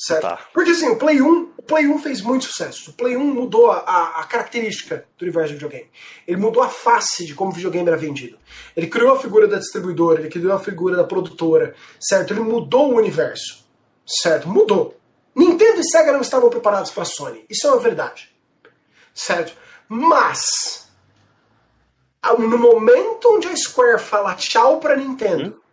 Certo? 0.00 0.22
Tá. 0.22 0.38
Porque 0.54 0.70
assim, 0.70 0.88
o 0.88 0.96
Play 0.96 1.20
1, 1.20 1.54
o 1.56 1.62
Play 1.62 1.88
1 1.88 1.98
fez 1.98 2.20
muito 2.20 2.44
sucesso. 2.44 2.92
O 2.92 2.94
Play 2.94 3.16
1 3.16 3.34
mudou 3.34 3.68
a, 3.72 4.20
a, 4.20 4.24
característica 4.24 5.04
do 5.18 5.22
universo 5.24 5.48
do 5.48 5.54
videogame. 5.54 5.90
Ele 6.24 6.36
mudou 6.36 6.62
a 6.62 6.68
face 6.68 7.26
de 7.26 7.34
como 7.34 7.50
o 7.50 7.54
videogame 7.54 7.88
era 7.88 7.96
vendido. 7.96 8.38
Ele 8.76 8.86
criou 8.86 9.12
a 9.12 9.18
figura 9.18 9.48
da 9.48 9.58
distribuidora, 9.58 10.20
ele 10.20 10.28
criou 10.28 10.52
a 10.52 10.60
figura 10.60 10.96
da 10.96 11.02
produtora, 11.02 11.74
certo? 11.98 12.32
Ele 12.32 12.42
mudou 12.42 12.92
o 12.92 12.96
universo. 12.96 13.66
Certo? 14.06 14.48
Mudou. 14.48 14.96
Nintendo 15.34 15.80
e 15.80 15.84
Sega 15.84 16.12
não 16.12 16.20
estavam 16.20 16.48
preparados 16.48 16.92
para 16.92 17.02
a 17.02 17.06
Sony. 17.06 17.44
Isso 17.50 17.66
é 17.66 17.70
uma 17.70 17.80
verdade. 17.80 18.32
Certo? 19.12 19.52
Mas 19.88 20.88
no 22.38 22.56
momento 22.56 23.34
onde 23.34 23.48
a 23.48 23.56
Square 23.56 23.98
fala 23.98 24.36
tchau 24.36 24.78
para 24.78 24.96
Nintendo, 24.96 25.56
hum? 25.56 25.68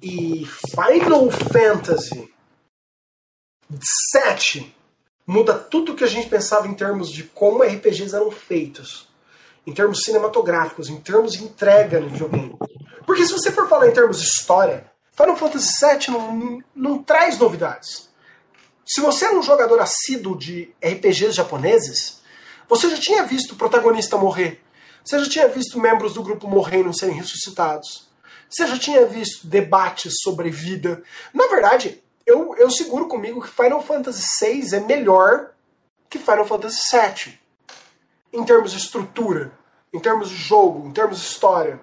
E 0.00 0.46
Final 0.46 1.30
Fantasy 1.30 2.31
7 4.12 4.74
muda 5.26 5.54
tudo 5.54 5.94
que 5.94 6.04
a 6.04 6.08
gente 6.08 6.28
pensava 6.28 6.66
em 6.66 6.74
termos 6.74 7.10
de 7.10 7.24
como 7.24 7.62
RPGs 7.62 8.14
eram 8.14 8.30
feitos. 8.30 9.08
Em 9.66 9.72
termos 9.72 10.02
cinematográficos, 10.02 10.88
em 10.88 11.00
termos 11.00 11.32
de 11.32 11.44
entrega 11.44 12.00
no 12.00 12.08
videogame. 12.08 12.56
Porque 13.06 13.24
se 13.24 13.32
você 13.32 13.52
for 13.52 13.68
falar 13.68 13.88
em 13.88 13.92
termos 13.92 14.20
de 14.20 14.26
história, 14.26 14.90
Final 15.12 15.36
Fantasy 15.36 15.68
VII 15.80 16.10
não, 16.10 16.62
não 16.74 17.02
traz 17.02 17.38
novidades. 17.38 18.08
Se 18.84 19.00
você 19.00 19.26
é 19.26 19.34
um 19.34 19.42
jogador 19.42 19.80
assíduo 19.80 20.36
de 20.36 20.74
RPGs 20.82 21.32
japoneses, 21.32 22.20
você 22.68 22.90
já 22.90 22.96
tinha 22.98 23.22
visto 23.22 23.52
o 23.52 23.56
protagonista 23.56 24.16
morrer. 24.16 24.60
Você 25.04 25.18
já 25.18 25.28
tinha 25.28 25.48
visto 25.48 25.80
membros 25.80 26.14
do 26.14 26.22
grupo 26.22 26.48
morrendo 26.48 26.90
e 26.90 26.98
serem 26.98 27.16
ressuscitados. 27.16 28.08
Você 28.48 28.66
já 28.66 28.78
tinha 28.78 29.06
visto 29.06 29.46
debates 29.46 30.14
sobre 30.22 30.50
vida. 30.50 31.02
Na 31.32 31.46
verdade, 31.48 32.02
eu, 32.32 32.56
eu 32.56 32.70
seguro 32.70 33.06
comigo 33.06 33.42
que 33.42 33.48
Final 33.48 33.82
Fantasy 33.82 34.22
VI 34.40 34.76
é 34.76 34.80
melhor 34.80 35.50
que 36.08 36.18
Final 36.18 36.46
Fantasy 36.46 36.80
VII. 36.90 37.38
Em 38.32 38.44
termos 38.44 38.72
de 38.72 38.78
estrutura, 38.78 39.52
em 39.92 40.00
termos 40.00 40.30
de 40.30 40.36
jogo, 40.36 40.88
em 40.88 40.92
termos 40.92 41.20
de 41.20 41.26
história. 41.26 41.78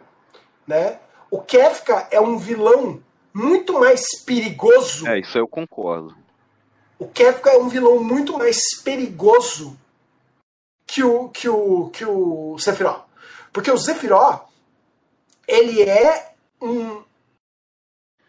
Né? 0.68 1.00
O 1.30 1.42
Kefka 1.42 2.08
é 2.10 2.20
um 2.20 2.38
vilão 2.38 3.02
muito 3.34 3.80
mais 3.80 4.02
perigoso. 4.26 5.08
É, 5.08 5.20
isso 5.20 5.38
eu 5.38 5.48
concordo. 5.48 6.18
O 6.98 7.08
Kefka 7.08 7.52
é 7.52 7.58
um 7.58 7.70
vilão 7.70 8.04
muito 8.04 8.38
mais 8.38 8.60
perigoso 8.84 9.78
que 10.86 11.04
o 11.04 11.30
que 11.30 11.48
o 11.48 11.90
que 11.90 12.04
o 12.04 12.58
Sephiroth. 12.58 13.06
Porque 13.54 13.72
o 13.72 13.78
Sephiroth 13.78 14.48
ele 15.48 15.84
é 15.84 16.34
um 16.62 17.04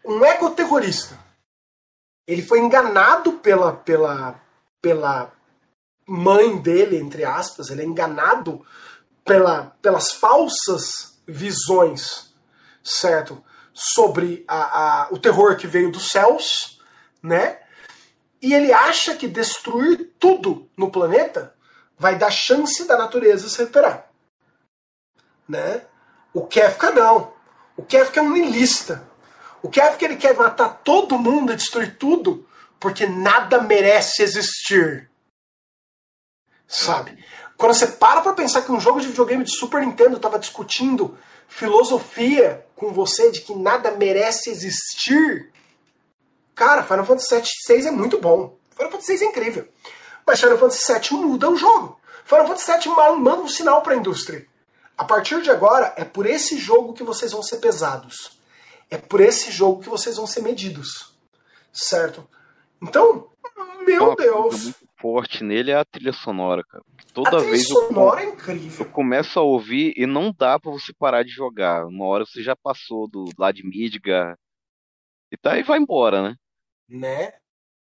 um 0.05 0.23
ecoterrorista. 0.25 1.20
Ele 2.27 2.41
foi 2.41 2.59
enganado 2.59 3.33
pela 3.33 3.73
pela 3.73 4.39
pela 4.81 5.31
mãe 6.07 6.57
dele, 6.57 6.97
entre 6.97 7.23
aspas, 7.23 7.69
ele 7.69 7.81
é 7.81 7.85
enganado 7.85 8.65
pela, 9.23 9.75
pelas 9.81 10.11
falsas 10.11 11.21
visões, 11.25 12.33
certo? 12.83 13.41
Sobre 13.73 14.43
a, 14.47 15.03
a, 15.03 15.07
o 15.11 15.17
terror 15.17 15.55
que 15.55 15.67
veio 15.67 15.91
dos 15.91 16.09
céus, 16.09 16.81
né? 17.23 17.59
E 18.41 18.53
ele 18.53 18.73
acha 18.73 19.15
que 19.15 19.27
destruir 19.27 20.13
tudo 20.19 20.69
no 20.75 20.91
planeta 20.91 21.55
vai 21.97 22.17
dar 22.17 22.31
chance 22.31 22.85
da 22.87 22.97
natureza 22.97 23.47
se 23.47 23.59
recuperar. 23.59 24.09
Né? 25.47 25.85
O 26.33 26.47
Kefka 26.47 26.91
não. 26.91 27.33
O 27.77 27.83
Kefka 27.83 28.19
é 28.19 28.23
um 28.23 28.31
nihilista. 28.31 29.07
O 29.63 29.69
Kefka 29.69 30.05
ele 30.05 30.15
quer 30.15 30.35
matar 30.35 30.81
todo 30.83 31.19
mundo 31.19 31.53
e 31.53 31.55
destruir 31.55 31.97
tudo 31.97 32.47
porque 32.79 33.05
nada 33.05 33.61
merece 33.61 34.23
existir. 34.23 35.09
Sabe? 36.67 37.23
Quando 37.55 37.75
você 37.75 37.85
para 37.85 38.21
pra 38.21 38.33
pensar 38.33 38.63
que 38.63 38.71
um 38.71 38.79
jogo 38.79 38.99
de 38.99 39.07
videogame 39.07 39.43
de 39.43 39.55
Super 39.55 39.81
Nintendo 39.81 40.15
estava 40.15 40.39
discutindo 40.39 41.15
filosofia 41.47 42.65
com 42.75 42.91
você 42.91 43.29
de 43.29 43.41
que 43.41 43.53
nada 43.53 43.91
merece 43.91 44.49
existir, 44.49 45.51
cara, 46.55 46.81
Final 46.81 47.05
Fantasy 47.05 47.43
VI 47.67 47.87
é 47.87 47.91
muito 47.91 48.17
bom. 48.17 48.57
Final 48.75 48.91
Fantasy 48.91 49.17
VI 49.17 49.25
é 49.25 49.27
incrível. 49.27 49.67
Mas 50.25 50.39
Final 50.39 50.57
Fantasy 50.57 50.91
VII 50.91 51.19
muda 51.19 51.51
o 51.51 51.55
jogo. 51.55 51.99
Final 52.25 52.47
Fantasy 52.47 52.89
VII 52.89 52.95
manda 53.19 53.41
um 53.41 53.47
sinal 53.47 53.83
para 53.83 53.93
a 53.93 53.97
indústria. 53.97 54.47
A 54.97 55.03
partir 55.03 55.41
de 55.43 55.51
agora, 55.51 55.93
é 55.97 56.03
por 56.03 56.25
esse 56.25 56.57
jogo 56.57 56.93
que 56.93 57.03
vocês 57.03 57.31
vão 57.31 57.43
ser 57.43 57.57
pesados. 57.57 58.40
É 58.91 58.97
por 58.97 59.21
esse 59.21 59.49
jogo 59.49 59.81
que 59.81 59.89
vocês 59.89 60.17
vão 60.17 60.27
ser 60.27 60.41
medidos. 60.41 61.15
Certo? 61.71 62.29
Então, 62.81 63.31
meu 63.87 64.09
Uma 64.09 64.15
Deus. 64.15 64.63
Muito 64.63 64.91
forte 65.01 65.43
nele 65.43 65.71
é 65.71 65.75
a 65.75 65.83
trilha 65.83 66.13
sonora, 66.13 66.63
cara. 66.63 66.83
Toda 67.13 67.29
a 67.29 67.31
trilha 67.37 67.51
vez 67.51 67.67
sonora 67.67 68.21
eu, 68.21 68.29
é 68.29 68.33
incrível. 68.33 68.85
Eu 68.85 68.91
começo 68.91 69.39
a 69.39 69.41
ouvir 69.41 69.93
e 69.97 70.05
não 70.05 70.31
dá 70.31 70.59
para 70.59 70.71
você 70.71 70.93
parar 70.93 71.23
de 71.23 71.31
jogar. 71.31 71.85
Uma 71.85 72.05
hora 72.05 72.25
você 72.25 72.43
já 72.43 72.55
passou 72.55 73.07
do 73.07 73.25
lá 73.37 73.51
de 73.51 73.65
Midgar 73.65 74.37
e 75.31 75.37
tá 75.37 75.57
e 75.57 75.63
vai 75.63 75.79
embora, 75.79 76.21
né? 76.21 76.35
Né? 76.87 77.33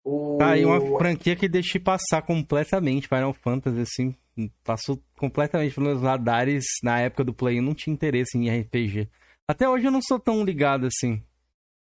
O... 0.05 0.39
Tá 0.39 0.51
aí 0.51 0.64
uma 0.64 0.98
franquia 0.98 1.36
que 1.36 1.48
deixei 1.48 1.81
passar 1.81 2.22
completamente 2.22 3.09
Final 3.09 3.35
Fantasy, 3.35 3.81
assim. 3.81 4.16
Passou 4.64 4.98
completamente 5.18 5.74
pelos 5.74 6.01
radares. 6.01 6.64
Na 6.82 7.01
época 7.01 7.24
do 7.24 7.35
Play, 7.35 7.59
eu 7.59 7.62
não 7.62 7.74
tinha 7.74 7.93
interesse 7.93 8.39
em 8.39 8.48
RPG. 8.48 9.10
Até 9.51 9.68
hoje 9.68 9.85
eu 9.86 9.90
não 9.90 10.01
sou 10.01 10.20
tão 10.20 10.44
ligado 10.44 10.86
assim. 10.86 11.20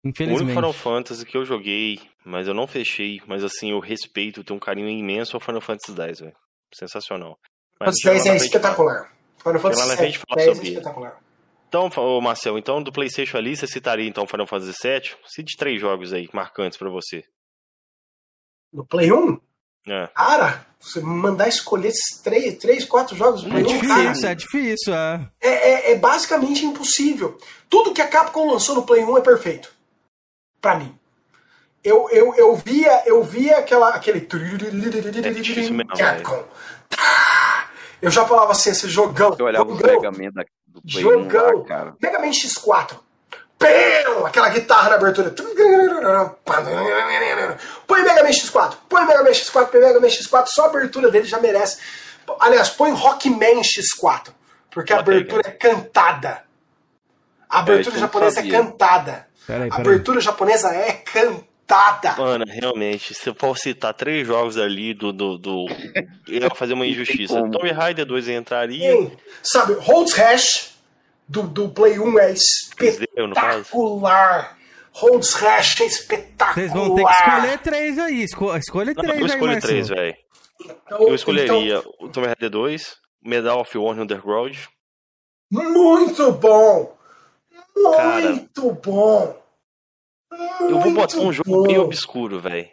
Infelizmente. 0.03 0.41
O 0.41 0.45
único 0.45 0.59
Final 0.59 0.73
Fantasy 0.73 1.27
que 1.27 1.37
eu 1.37 1.45
joguei, 1.45 2.01
mas 2.25 2.49
eu 2.49 2.55
não 2.55 2.67
fechei, 2.67 3.21
mas 3.27 3.45
assim, 3.45 3.71
eu 3.73 3.81
respeito, 3.81 4.43
tenho 4.43 4.57
um 4.57 4.61
carinho 4.61 4.89
imenso 4.89 5.37
ao 5.37 5.41
Final 5.41 5.61
Fantasy 5.61 5.95
X, 5.95 6.21
velho. 6.21 6.37
Sensacional. 6.75 7.39
Final 7.77 7.93
Fantasy 7.93 8.09
X 8.09 8.27
é 8.27 8.37
espetacular. 8.37 9.13
Final 9.43 9.61
Fantasy 9.61 10.05
X 10.07 10.23
é 10.39 10.51
espetacular. 10.51 11.21
Então, 11.69 11.91
Marcel, 12.23 12.57
então 12.57 12.83
do 12.83 12.91
PlayStation 12.91 13.37
ali, 13.37 13.55
você 13.55 13.67
citaria 13.67 14.09
então 14.09 14.27
Final 14.27 14.47
Fantasy 14.47 14.73
VII? 14.83 15.17
Cite 15.27 15.55
três 15.59 15.79
jogos 15.79 16.15
aí 16.15 16.31
marcantes 16.33 16.79
para 16.79 16.89
você. 16.89 17.23
No 18.73 18.87
Play 18.87 19.13
1? 19.13 19.39
É. 19.87 20.09
Cara, 20.15 20.67
você 20.79 21.01
mandar 21.01 21.49
escolher 21.49 21.93
três, 22.23 22.59
três 22.59 22.85
quatro 22.85 23.17
jogos 23.17 23.43
no 23.43 23.51
Play 23.51 23.63
é 23.63 23.67
1, 23.67 23.69
difícil, 23.69 23.97
cara, 23.97 24.31
é 24.31 24.35
difícil, 24.35 24.95
é. 24.95 25.29
É, 25.41 25.49
é. 25.49 25.93
é 25.93 25.97
basicamente 25.97 26.65
impossível. 26.65 27.39
Tudo 27.69 27.93
que 27.93 28.03
a 28.03 28.09
Capcom 28.09 28.51
lançou 28.51 28.75
no 28.75 28.83
Play 28.83 29.05
1 29.05 29.19
é 29.19 29.21
perfeito. 29.21 29.71
Pra 30.61 30.77
mim. 30.77 30.95
Eu, 31.83 32.09
eu, 32.11 32.35
eu 32.35 32.57
via, 32.57 33.03
eu 33.07 33.23
via 33.23 33.59
aquela, 33.59 33.91
aquele. 33.91 34.19
É 34.19 35.97
Capcom. 35.97 36.45
Eu 38.03 38.11
já 38.11 38.27
falava 38.27 38.53
assim, 38.53 38.71
esse 38.71 38.89
jogão. 38.89 39.37
Eu 39.39 39.45
olhava 39.45 39.69
jogão, 39.69 39.89
o 39.89 39.95
Mega 39.95 40.11
Man 40.11 40.31
da, 40.33 40.45
do 40.67 40.83
Play 40.83 41.03
jogão, 41.03 41.57
1 41.57 41.59
lá, 41.59 41.65
cara. 41.65 41.97
Mega 42.01 42.19
Man 42.19 42.31
X4. 42.31 42.99
Aquela 44.25 44.49
guitarra 44.49 44.91
na 44.91 44.95
abertura. 44.95 45.35
Põe 47.87 48.03
Mega 48.03 48.23
Man 48.23 48.31
X4, 48.31 48.77
põe 48.89 49.07
Mega 49.07 49.23
Man 49.23 49.31
X4, 49.31 49.67
põe 49.67 49.81
Mega 49.81 50.01
Man 50.01 50.07
X4, 50.07 50.47
só 50.47 50.65
a 50.65 50.67
abertura 50.67 51.11
dele 51.11 51.27
já 51.27 51.39
merece. 51.39 51.79
Aliás, 52.39 52.71
põe 52.71 52.93
Rockman 52.93 53.61
X4, 53.61 54.33
porque 54.71 54.93
a 54.93 55.01
abertura 55.01 55.43
é 55.45 55.51
cantada. 55.51 56.45
A 57.49 57.59
abertura 57.59 57.97
é, 57.97 57.99
japonesa 57.99 58.41
é 58.41 58.49
cantada. 58.49 59.27
A 59.49 59.77
abertura 59.77 60.21
japonesa 60.21 60.69
é 60.69 60.93
cantada. 60.93 62.15
Mano, 62.17 62.45
realmente, 62.49 63.13
se 63.13 63.29
eu 63.29 63.35
for 63.35 63.59
citar 63.59 63.93
três 63.95 64.27
jogos 64.27 64.57
ali 64.57 64.95
do. 64.95 65.13
do, 65.13 65.37
do 65.37 65.67
eu 66.29 66.43
ia 66.43 66.51
fazer 66.55 66.75
uma 66.75 66.87
injustiça. 66.87 67.35
Tomb 67.51 67.73
Raider 67.73 68.07
2 68.07 68.29
entraria. 68.29 68.93
Sim. 68.93 69.17
Sabe, 69.43 69.75
Holds 69.75 70.15
Hash 70.15 70.70
do, 71.31 71.45
do 71.45 71.69
Play 71.69 71.99
1 71.99 72.19
é 72.19 72.33
espetacular. 72.33 74.59
Holds 74.93 75.35
Hash 75.35 75.81
é 75.81 75.85
espetacular. 75.85 76.55
Vocês 76.55 76.73
vão 76.73 76.97
ter 76.97 77.05
que 77.05 77.13
escolher 77.13 77.59
três 77.59 77.99
aí. 77.99 78.23
Esco 78.23 78.57
escolhe 78.57 78.95
três 78.95 79.21
eu 79.21 79.27
escolho 79.27 79.53
aí, 79.53 79.61
três, 79.61 79.89
velho. 79.89 80.17
Então, 80.61 81.09
eu 81.09 81.15
escolheria 81.15 81.77
então... 81.77 81.95
o 82.01 82.09
Tomb 82.09 82.27
Raider 82.27 82.51
2, 82.51 82.97
Medal 83.23 83.61
of 83.61 83.79
Honor 83.79 84.03
Underground. 84.03 84.57
Muito 85.51 86.33
bom! 86.33 86.99
Muito 87.77 87.97
Cara, 87.97 88.49
bom! 88.83 89.43
Muito 90.61 90.69
eu 90.69 90.81
vou 90.81 90.93
botar 90.93 91.19
um 91.19 91.33
jogo 91.33 91.49
bom. 91.49 91.63
bem 91.63 91.79
obscuro, 91.79 92.41
velho. 92.41 92.69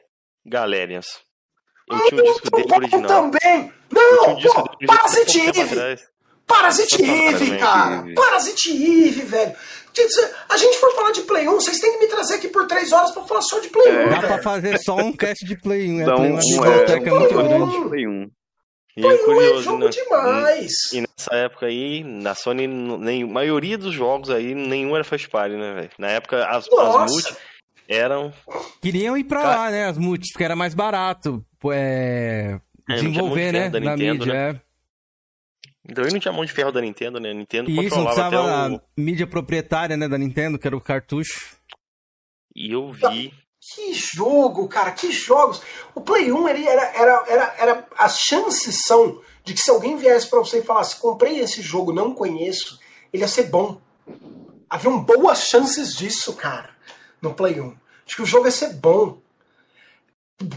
Galerians. 0.45 1.21
Eu 1.89 2.05
tinha 2.07 2.21
o 2.21 2.25
disco 2.25 2.51
dele 2.51 2.75
original. 2.75 3.07
também! 3.07 3.73
Não! 3.91 4.25
Pô, 4.25 4.35
Parasite 6.47 7.03
Eve! 7.03 7.45
Eve, 7.45 7.57
cara! 7.57 8.05
Parasite 8.15 8.71
Eve, 8.71 9.21
velho! 9.21 9.53
A 10.49 10.57
gente 10.57 10.77
for 10.77 10.93
falar 10.95 11.11
de 11.11 11.21
Play 11.21 11.47
1, 11.47 11.51
vocês 11.55 11.79
têm 11.79 11.93
que 11.93 11.99
me 11.99 12.07
trazer 12.07 12.35
aqui 12.35 12.47
por 12.47 12.67
3 12.67 12.91
horas 12.91 13.11
pra 13.11 13.23
falar 13.23 13.41
só 13.41 13.59
de 13.59 13.67
Play 13.69 13.91
1. 13.91 13.99
É. 13.99 14.09
Dá 14.09 14.19
pra 14.19 14.41
fazer 14.43 14.77
só 14.79 14.95
um 14.95 15.11
cast 15.11 15.43
de 15.43 15.57
Play 15.57 15.89
1. 15.89 16.01
É, 16.01 16.05
Play 16.05 16.31
1 16.31 16.65
é, 16.65 16.85
é, 16.85 16.93
é 16.93 16.99
muito 16.99 17.33
grande. 17.33 17.89
Play 17.89 18.07
1. 18.07 18.31
E 18.95 19.01
Play 19.01 19.15
é 19.15 19.23
curioso, 19.23 19.59
é 19.59 19.63
jogo 19.63 19.83
né? 19.85 19.89
demais. 19.89 20.71
E 20.93 21.01
nessa 21.01 21.35
época 21.35 21.65
aí, 21.65 22.03
na 22.03 22.35
Sony, 22.35 22.67
nem, 22.67 23.23
a 23.23 23.27
maioria 23.27 23.77
dos 23.77 23.93
jogos 23.93 24.29
aí, 24.29 24.53
nenhum 24.53 24.95
era 24.95 25.03
first 25.03 25.29
party, 25.29 25.55
né, 25.55 25.73
velho? 25.73 25.91
Na 25.97 26.09
época, 26.09 26.45
as, 26.45 26.67
as 26.71 27.11
multi 27.11 27.35
eram... 27.87 28.33
Queriam 28.81 29.17
ir 29.17 29.23
pra 29.23 29.41
Car... 29.41 29.57
lá, 29.57 29.71
né, 29.71 29.85
as 29.85 29.97
multis, 29.97 30.31
porque 30.31 30.43
era 30.43 30.55
mais 30.55 30.73
barato 30.73 31.43
é... 31.71 32.59
desenvolver, 32.87 33.51
né, 33.51 33.69
na 33.69 33.79
Nintendo, 33.79 34.25
mídia, 34.25 34.53
né? 34.53 34.61
Então 35.87 36.03
ele 36.03 36.13
não 36.13 36.19
tinha 36.19 36.33
mão 36.33 36.43
de 36.43 36.51
ferro 36.51 36.71
da 36.71 36.81
Nintendo, 36.81 37.19
né? 37.19 37.31
A 37.31 37.33
Nintendo 37.33 37.69
Isso, 37.69 37.95
controlava 37.95 38.27
até 38.27 38.39
o... 38.39 38.75
a 38.75 38.81
mídia 38.97 39.25
proprietária, 39.25 39.95
né, 39.95 40.07
da 40.07 40.17
Nintendo, 40.17 40.59
que 40.59 40.67
era 40.67 40.75
o 40.75 40.81
cartucho. 40.81 41.55
E 42.55 42.71
eu 42.73 42.91
vi... 42.91 43.33
Que 43.73 43.93
jogo, 43.93 44.67
cara, 44.67 44.91
que 44.91 45.11
jogos! 45.11 45.61
O 45.93 46.01
Play 46.01 46.31
1 46.31 46.49
ele 46.49 46.67
era, 46.67 46.83
era, 46.95 47.25
era, 47.27 47.55
era. 47.57 47.87
As 47.97 48.19
chances 48.19 48.83
são 48.85 49.21
de 49.43 49.53
que 49.53 49.59
se 49.59 49.69
alguém 49.69 49.97
viesse 49.97 50.29
para 50.29 50.39
você 50.39 50.59
e 50.59 50.63
falasse: 50.63 50.99
comprei 50.99 51.39
esse 51.39 51.61
jogo, 51.61 51.91
não 51.91 52.13
conheço, 52.13 52.79
ele 53.11 53.23
ia 53.23 53.27
ser 53.27 53.43
bom. 53.49 53.81
Haviam 54.69 55.03
boas 55.03 55.47
chances 55.47 55.93
disso, 55.95 56.33
cara. 56.33 56.69
no 57.21 57.33
Play 57.33 57.59
1. 57.59 57.75
Acho 58.05 58.15
que 58.15 58.21
o 58.21 58.25
jogo 58.25 58.45
ia 58.45 58.51
ser 58.51 58.73
bom. 58.73 59.19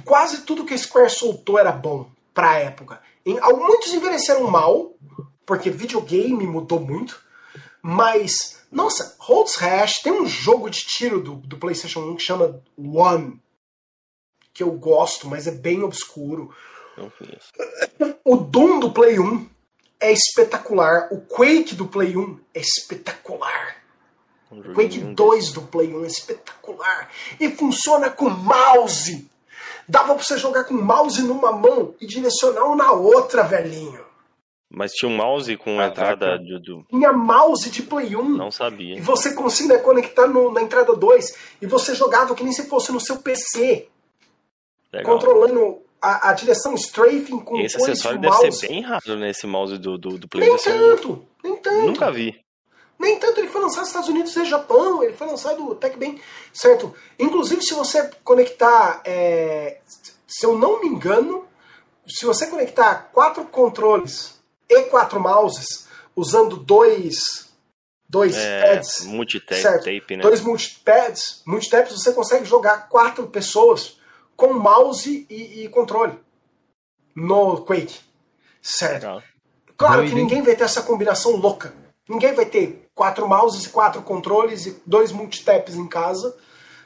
Quase 0.05 0.43
tudo 0.43 0.65
que 0.65 0.75
a 0.75 0.79
Square 0.79 1.11
soltou 1.11 1.59
era 1.59 1.73
bom 1.73 2.09
pra 2.35 2.59
época. 2.59 3.03
Muitos 3.25 3.93
envelheceram 3.93 4.51
mal, 4.51 4.95
porque 5.45 5.71
videogame 5.71 6.47
mudou 6.47 6.81
muito, 6.81 7.21
mas, 7.83 8.61
nossa, 8.71 9.17
Holds 9.19 9.57
Hash 9.57 10.01
tem 10.03 10.13
um 10.13 10.27
jogo 10.27 10.69
de 10.69 10.81
tiro 10.81 11.21
do, 11.21 11.35
do 11.35 11.57
PlayStation 11.57 12.01
1 12.01 12.17
que 12.17 12.23
chama 12.23 12.63
One, 12.77 13.41
que 14.53 14.63
eu 14.63 14.73
gosto, 14.73 15.29
mas 15.29 15.47
é 15.47 15.51
bem 15.51 15.83
obscuro. 15.83 16.55
O 18.25 18.37
Doom 18.37 18.81
do 18.81 18.93
Play 18.93 19.19
1 19.19 19.49
é 20.01 20.13
espetacular. 20.13 21.09
O 21.11 21.21
Quake 21.21 21.75
do 21.75 21.87
Play 21.87 22.17
1 22.17 22.41
é 22.55 22.61
espetacular. 22.61 23.77
Um 24.51 24.75
Quake 24.75 24.99
2 24.99 25.53
do 25.53 25.63
Play 25.63 25.95
1 25.95 26.05
é 26.05 26.07
espetacular. 26.07 27.11
E 27.39 27.51
funciona 27.51 28.11
com 28.11 28.29
mouse. 28.29 29.30
Dava 29.91 30.15
pra 30.15 30.23
você 30.23 30.39
jogar 30.39 30.63
com 30.63 30.75
mouse 30.75 31.21
numa 31.21 31.51
mão 31.51 31.97
e 32.01 32.07
direcional 32.07 32.77
na 32.77 32.93
outra, 32.93 33.43
velhinho. 33.43 34.05
Mas 34.73 34.93
tinha 34.93 35.11
um 35.11 35.17
mouse 35.17 35.57
com 35.57 35.81
a 35.81 35.89
entrada 35.89 36.39
do. 36.39 36.85
Tinha 36.89 37.13
mouse 37.13 37.69
de 37.69 37.83
Play 37.83 38.15
1. 38.15 38.29
Não 38.37 38.53
sabia. 38.53 38.97
E 38.97 39.01
você 39.01 39.35
conseguia 39.35 39.81
conectar 39.81 40.29
no, 40.29 40.53
na 40.53 40.63
entrada 40.63 40.95
2. 40.95 41.37
E 41.61 41.67
você 41.67 41.93
jogava 41.93 42.37
que 42.37 42.45
nem 42.45 42.53
se 42.53 42.69
fosse 42.69 42.93
no 42.93 43.01
seu 43.01 43.17
PC. 43.17 43.89
Legal. 44.93 45.13
Controlando 45.13 45.83
a, 46.01 46.31
a, 46.31 46.33
direção 46.35 46.73
strafing 46.75 47.41
com 47.41 47.59
Esse 47.59 47.77
acessório 47.77 48.21
deve 48.21 48.33
mouse. 48.33 48.53
ser 48.53 48.69
bem 48.69 48.83
raro 48.83 49.17
nesse 49.17 49.45
mouse 49.45 49.77
do, 49.77 49.99
do, 49.99 50.19
do 50.19 50.29
Play 50.29 50.49
Nem 50.49 50.57
tanto, 50.57 51.27
nem 51.43 51.57
tanto. 51.57 51.87
Nunca 51.87 52.13
vi. 52.13 52.41
Nem 53.01 53.19
tanto, 53.19 53.41
ele 53.41 53.49
foi 53.49 53.63
lançado 53.63 53.81
nos 53.81 53.89
Estados 53.89 54.09
Unidos 54.11 54.37
e 54.37 54.45
Japão, 54.45 55.03
ele 55.03 55.15
foi 55.15 55.27
lançado 55.27 55.73
até 55.73 55.89
que 55.89 55.97
bem, 55.97 56.21
certo? 56.53 56.95
Inclusive, 57.19 57.63
se 57.63 57.73
você 57.73 58.11
conectar, 58.23 59.01
é, 59.07 59.79
se 60.29 60.45
eu 60.45 60.59
não 60.59 60.83
me 60.83 60.87
engano, 60.87 61.49
se 62.07 62.27
você 62.27 62.47
conectar 62.47 63.09
quatro 63.11 63.47
controles 63.47 64.39
e 64.69 64.83
quatro 64.83 65.19
mouses, 65.19 65.89
usando 66.15 66.59
dois 66.59 67.49
dois 68.07 68.37
é, 68.37 68.75
pads, 68.75 69.07
multitape, 69.07 70.17
né? 70.17 70.23
Dois 70.23 70.43
multipads, 70.43 71.43
multitaps, 71.47 71.95
você 71.95 72.13
consegue 72.13 72.45
jogar 72.45 72.87
quatro 72.91 73.27
pessoas 73.29 73.99
com 74.37 74.53
mouse 74.53 75.27
e, 75.31 75.65
e 75.65 75.69
controle 75.71 76.19
no 77.17 77.65
Quake, 77.65 77.99
certo? 78.61 79.23
Claro 79.75 80.05
que 80.05 80.15
ninguém 80.15 80.43
vai 80.43 80.55
ter 80.55 80.65
essa 80.65 80.83
combinação 80.83 81.37
louca. 81.37 81.73
Ninguém 82.07 82.35
vai 82.35 82.45
ter 82.45 82.80
quatro 82.95 83.29
mouses 83.29 83.65
e 83.65 83.71
quatro 83.71 84.03
controles 84.03 84.67
e 84.67 84.83
dois 84.87 85.13
multitaps 85.13 85.75
em 85.75 85.89
casa, 85.89 86.37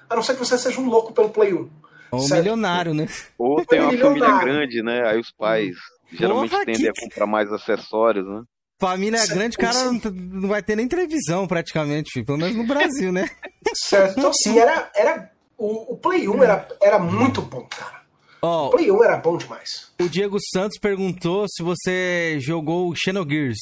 a 0.08 0.14
não 0.14 0.22
ser 0.22 0.34
que 0.34 0.44
você 0.44 0.56
seja 0.56 0.80
um 0.80 0.88
louco 0.88 1.12
pelo 1.12 1.30
Play 1.30 1.52
1. 1.54 1.70
Ou 2.12 2.20
certo? 2.20 2.42
milionário, 2.42 2.94
né? 2.94 3.08
Ou 3.38 3.64
tem 3.64 3.80
uma 3.80 3.90
milionário. 3.90 4.24
família 4.24 4.44
grande, 4.44 4.82
né? 4.82 5.08
Aí 5.08 5.18
os 5.18 5.32
pais 5.32 5.74
geralmente 6.12 6.50
Porra, 6.50 6.64
tendem 6.64 6.82
que... 6.82 6.88
a 6.88 7.02
comprar 7.02 7.26
mais 7.26 7.52
acessórios, 7.52 8.26
né? 8.26 8.42
Família 8.80 9.18
certo. 9.18 9.34
grande, 9.34 9.56
cara 9.56 9.92
não 10.12 10.48
vai 10.48 10.62
ter 10.62 10.76
nem 10.76 10.88
televisão 10.88 11.46
praticamente, 11.46 12.22
pelo 12.24 12.38
menos 12.38 12.56
no 12.56 12.66
Brasil, 12.66 13.12
né? 13.12 13.28
Certo. 13.74 14.18
Então, 14.18 14.30
assim, 14.30 14.58
era, 14.58 14.90
era 14.94 15.30
o, 15.56 15.94
o 15.94 15.96
Play 15.96 16.28
1 16.28 16.42
era, 16.42 16.68
era 16.82 16.98
muito 16.98 17.40
bom, 17.40 17.66
cara. 17.66 18.02
Oh, 18.42 18.66
o 18.66 18.70
Play 18.70 18.90
1 18.90 19.04
era 19.04 19.16
bom 19.16 19.36
demais. 19.36 19.92
O 20.00 20.08
Diego 20.08 20.38
Santos 20.52 20.78
perguntou 20.78 21.46
se 21.48 21.62
você 21.62 22.38
jogou 22.40 22.94
Xenogears. 22.94 23.58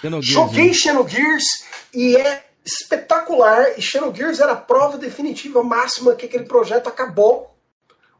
Xenogears 0.00 0.26
Joguei 0.26 0.68
né? 0.68 0.74
Xenogears 0.74 1.44
e 1.92 2.16
é 2.16 2.44
espetacular. 2.64 3.78
E 3.78 3.82
Xenogears 3.82 4.40
era 4.40 4.52
a 4.52 4.56
prova 4.56 4.98
definitiva 4.98 5.62
máxima 5.62 6.14
que 6.14 6.26
aquele 6.26 6.44
projeto 6.44 6.88
acabou. 6.88 7.54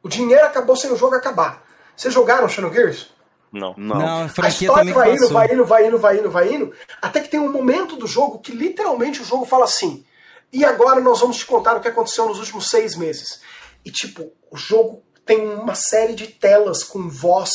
O 0.02 0.08
dinheiro 0.08 0.44
acabou 0.44 0.76
sem 0.76 0.92
o 0.92 0.96
jogo 0.96 1.14
acabar. 1.14 1.64
Vocês 1.96 2.12
jogaram 2.12 2.48
Xenogears? 2.48 3.12
Não. 3.52 3.74
Não, 3.76 3.96
Não 3.96 4.06
a, 4.06 4.24
a 4.24 4.48
história 4.48 4.92
vai 4.92 5.14
indo, 5.14 5.28
vai 5.28 5.52
indo, 5.52 5.64
vai 5.64 5.86
indo, 5.86 5.98
vai 5.98 6.18
indo, 6.18 6.30
vai 6.30 6.52
indo, 6.52 6.72
até 7.00 7.20
que 7.20 7.28
tem 7.28 7.38
um 7.38 7.52
momento 7.52 7.96
do 7.96 8.06
jogo 8.06 8.40
que 8.40 8.50
literalmente 8.50 9.22
o 9.22 9.24
jogo 9.24 9.46
fala 9.46 9.64
assim: 9.64 10.04
e 10.52 10.64
agora 10.64 11.00
nós 11.00 11.20
vamos 11.20 11.36
te 11.36 11.46
contar 11.46 11.76
o 11.76 11.80
que 11.80 11.88
aconteceu 11.88 12.26
nos 12.26 12.38
últimos 12.38 12.68
seis 12.68 12.96
meses. 12.96 13.40
E 13.84 13.90
tipo, 13.90 14.32
o 14.50 14.56
jogo 14.56 15.02
tem 15.24 15.40
uma 15.40 15.74
série 15.74 16.14
de 16.14 16.26
telas 16.26 16.82
com 16.82 17.08
voz, 17.08 17.50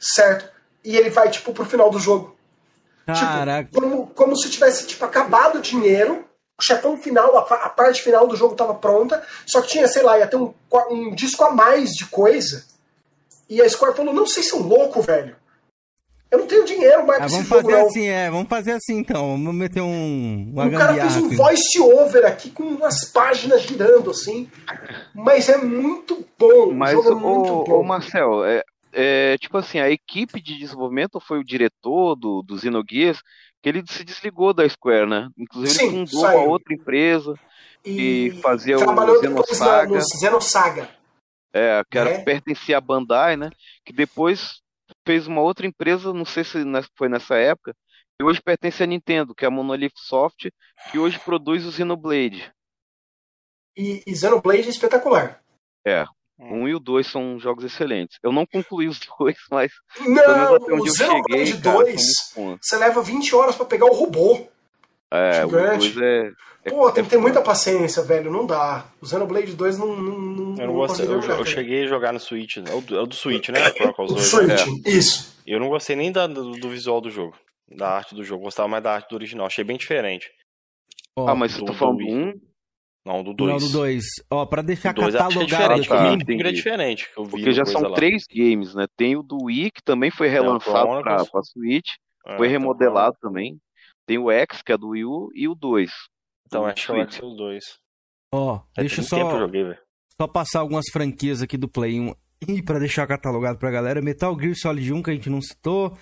certo? 0.00 0.50
E 0.82 0.96
ele 0.96 1.10
vai 1.10 1.30
tipo 1.30 1.52
pro 1.52 1.64
final 1.64 1.90
do 1.90 1.98
jogo. 1.98 2.33
Tipo, 3.06 3.20
Caraca. 3.20 3.68
Tipo, 3.70 3.80
como, 3.80 4.06
como 4.08 4.36
se 4.36 4.50
tivesse 4.50 4.86
tipo 4.86 5.04
acabado 5.04 5.58
o 5.58 5.62
dinheiro, 5.62 6.24
o 6.58 6.62
chefão 6.62 6.96
final, 6.96 7.36
a, 7.36 7.40
a, 7.40 7.68
parte 7.68 8.00
final 8.00 8.26
do 8.26 8.36
jogo 8.36 8.52
estava 8.52 8.74
pronta, 8.74 9.22
só 9.46 9.60
que 9.60 9.68
tinha, 9.68 9.88
sei 9.88 10.02
lá, 10.02 10.18
ia 10.18 10.26
ter 10.26 10.36
um, 10.36 10.54
um 10.90 11.14
disco 11.14 11.44
a 11.44 11.50
mais 11.50 11.90
de 11.90 12.06
coisa. 12.06 12.64
E 13.48 13.60
a 13.60 13.68
Square 13.68 13.96
falou: 13.96 14.14
não 14.14 14.26
sei 14.26 14.42
se 14.42 14.50
são 14.50 14.60
louco, 14.60 15.02
velho. 15.02 15.36
Eu 16.34 16.38
não 16.40 16.46
tenho 16.48 16.64
dinheiro 16.64 17.06
mais 17.06 17.22
ah, 17.22 17.26
vamos 17.28 17.46
fazer 17.46 17.70
jogo, 17.70 17.86
assim, 17.86 18.08
é, 18.08 18.28
vamos 18.28 18.48
fazer 18.48 18.72
assim 18.72 18.98
então. 18.98 19.30
Vamos 19.30 19.54
meter 19.54 19.80
um. 19.80 20.52
o 20.52 20.70
cara 20.76 20.94
fez 20.94 21.16
um 21.16 21.28
voice 21.28 21.80
over 21.80 22.26
aqui 22.26 22.50
com 22.50 22.64
umas 22.64 23.04
páginas 23.04 23.62
girando 23.62 24.10
assim. 24.10 24.50
Mas 25.14 25.48
é 25.48 25.56
muito 25.58 26.26
bom. 26.36 26.72
Mas, 26.72 26.98
o 26.98 27.02
jogo 27.02 27.10
é 27.10 27.14
muito 27.14 27.64
bom. 27.64 27.78
Ô, 27.78 27.84
Marcel, 27.84 28.44
é, 28.44 28.63
é, 28.94 29.36
tipo 29.38 29.58
assim, 29.58 29.78
a 29.78 29.90
equipe 29.90 30.40
de 30.40 30.58
desenvolvimento 30.58 31.18
foi 31.20 31.38
o 31.38 31.44
diretor 31.44 32.14
do, 32.14 32.42
do 32.42 32.58
Xenogears, 32.58 33.20
que 33.62 33.68
ele 33.68 33.82
se 33.88 34.04
desligou 34.04 34.54
da 34.54 34.68
Square, 34.68 35.06
né? 35.06 35.28
Inclusive 35.36 35.78
Sim, 35.78 35.86
ele 35.86 36.06
fundou 36.06 36.22
uma 36.22 36.44
outra 36.44 36.74
empresa 36.74 37.34
e, 37.84 38.38
fazia 38.42 38.76
o 38.76 38.78
Xenosaga. 38.78 39.94
no 39.94 40.02
Xenosaga. 40.02 40.90
É, 41.52 41.82
que 41.90 41.98
era, 41.98 42.10
é. 42.10 42.22
pertencia 42.22 42.78
à 42.78 42.80
Bandai, 42.80 43.36
né? 43.36 43.50
Que 43.84 43.92
depois 43.92 44.60
fez 45.06 45.26
uma 45.26 45.40
outra 45.40 45.66
empresa, 45.66 46.12
não 46.12 46.24
sei 46.24 46.44
se 46.44 46.58
foi 46.96 47.08
nessa 47.08 47.36
época, 47.36 47.74
que 48.18 48.24
hoje 48.24 48.40
pertence 48.42 48.82
à 48.82 48.86
Nintendo, 48.86 49.34
que 49.34 49.44
é 49.44 49.48
a 49.48 49.50
Monolith 49.50 49.94
Soft, 49.96 50.48
que 50.90 50.98
hoje 50.98 51.18
produz 51.18 51.64
o 51.64 51.72
Xenoblade. 51.72 52.52
E, 53.76 54.02
e 54.06 54.16
Xenoblade 54.16 54.66
é 54.66 54.70
espetacular. 54.70 55.42
É, 55.86 56.04
o 56.38 56.44
1 56.44 56.68
e 56.68 56.74
o 56.74 56.80
2 56.80 57.06
são 57.06 57.38
jogos 57.38 57.64
excelentes. 57.64 58.18
Eu 58.22 58.32
não 58.32 58.44
concluí 58.44 58.88
os 58.88 58.98
dois, 59.18 59.36
mas. 59.50 59.72
Não, 60.00 60.56
o 60.56 60.88
Xenoblade 60.88 61.54
2, 61.54 62.02
você 62.60 62.76
leva 62.76 63.02
20 63.02 63.34
horas 63.34 63.56
para 63.56 63.66
pegar 63.66 63.86
o 63.86 63.94
robô. 63.94 64.46
É, 65.12 65.42
gigante. 65.42 65.88
o 65.88 65.94
2 65.94 65.96
é, 65.98 66.30
é, 66.64 66.70
Pô, 66.70 66.90
tem 66.90 67.04
que 67.04 67.10
ter 67.10 67.18
muita 67.18 67.42
paciência, 67.42 68.02
velho. 68.02 68.32
Não 68.32 68.46
dá. 68.46 68.84
O 69.00 69.06
Xenoblade 69.06 69.54
2 69.54 69.78
não. 69.78 69.96
não, 69.96 70.18
não 70.18 70.62
eu 70.62 70.66
não 70.66 70.74
gostei. 70.74 71.06
Eu, 71.06 71.20
eu, 71.20 71.44
cheguei 71.44 71.84
a 71.84 71.86
jogar 71.86 72.12
no 72.12 72.18
Switch. 72.18 72.56
É 72.56 72.74
o 72.74 72.80
do, 72.80 72.96
é 72.96 73.00
o 73.02 73.06
do 73.06 73.14
Switch, 73.14 73.50
né? 73.50 73.60
O 73.96 74.06
do 74.06 74.18
Switch, 74.18 74.66
é. 74.86 74.90
isso. 74.90 75.34
Eu 75.46 75.60
não 75.60 75.68
gostei 75.68 75.94
nem 75.94 76.10
da, 76.10 76.26
do, 76.26 76.52
do, 76.52 76.68
visual 76.68 77.00
do 77.00 77.10
jogo. 77.10 77.36
Da 77.68 77.90
arte 77.90 78.14
do 78.14 78.24
jogo. 78.24 78.44
Gostava 78.44 78.68
mais 78.68 78.82
da 78.82 78.94
arte 78.94 79.10
do 79.10 79.14
original. 79.14 79.46
Achei 79.46 79.62
bem 79.62 79.76
diferente. 79.76 80.30
Oh, 81.16 81.28
ah, 81.28 81.34
mas 81.34 81.52
você 81.52 81.64
tá 81.64 81.74
falando 81.74 81.98
do 81.98 82.04
1? 82.04 82.08
Um? 82.08 82.40
Não, 83.04 83.22
do 83.22 83.34
2. 83.34 83.50
Não, 83.50 83.68
do 83.68 83.72
2. 83.72 84.02
Ó, 84.30 84.46
pra 84.46 84.62
deixar 84.62 84.94
dois 84.94 85.14
catalogado 85.14 85.74
é 85.74 85.80
diferente, 85.80 86.24
tá, 86.24 86.48
é 86.48 86.52
diferente. 86.52 87.12
Que 87.12 87.20
eu 87.20 87.24
vi 87.24 87.30
Porque 87.32 87.52
já 87.52 87.64
são 87.66 87.82
lá. 87.82 87.94
três 87.94 88.24
games, 88.26 88.74
né? 88.74 88.86
Tem 88.96 89.14
o 89.14 89.22
do 89.22 89.44
Wii, 89.44 89.70
que 89.72 89.82
também 89.82 90.10
foi 90.10 90.28
relançado 90.28 91.02
pra, 91.02 91.24
pra 91.24 91.42
Switch. 91.42 91.90
É, 92.26 92.36
foi 92.38 92.48
remodelado 92.48 93.14
também. 93.20 93.58
Tem 94.06 94.16
o 94.16 94.30
X, 94.30 94.62
que 94.62 94.72
é 94.72 94.78
do 94.78 94.90
Wii 94.90 95.04
U, 95.04 95.30
e 95.34 95.46
o 95.46 95.54
2. 95.54 95.90
Então 96.46 96.64
acho 96.64 96.86
que 96.86 96.92
vai 96.92 97.10
ser 97.10 97.24
os 97.24 97.36
dois. 97.36 97.64
Ó, 98.32 98.56
oh, 98.56 98.60
deixa 98.80 99.02
só. 99.02 99.38
Joguei, 99.38 99.76
só 100.20 100.28
passar 100.28 100.60
algumas 100.60 100.86
franquias 100.92 101.42
aqui 101.42 101.56
do 101.56 101.68
Play 101.68 102.00
1 102.00 102.14
e 102.48 102.62
pra 102.62 102.78
deixar 102.78 103.06
catalogado 103.06 103.58
pra 103.58 103.70
galera. 103.70 104.00
Metal 104.00 104.38
Gear 104.38 104.54
Solid 104.54 104.92
1 104.92 105.02
que 105.02 105.10
a 105.10 105.14
gente 105.14 105.30
não 105.30 105.40
citou. 105.40 105.96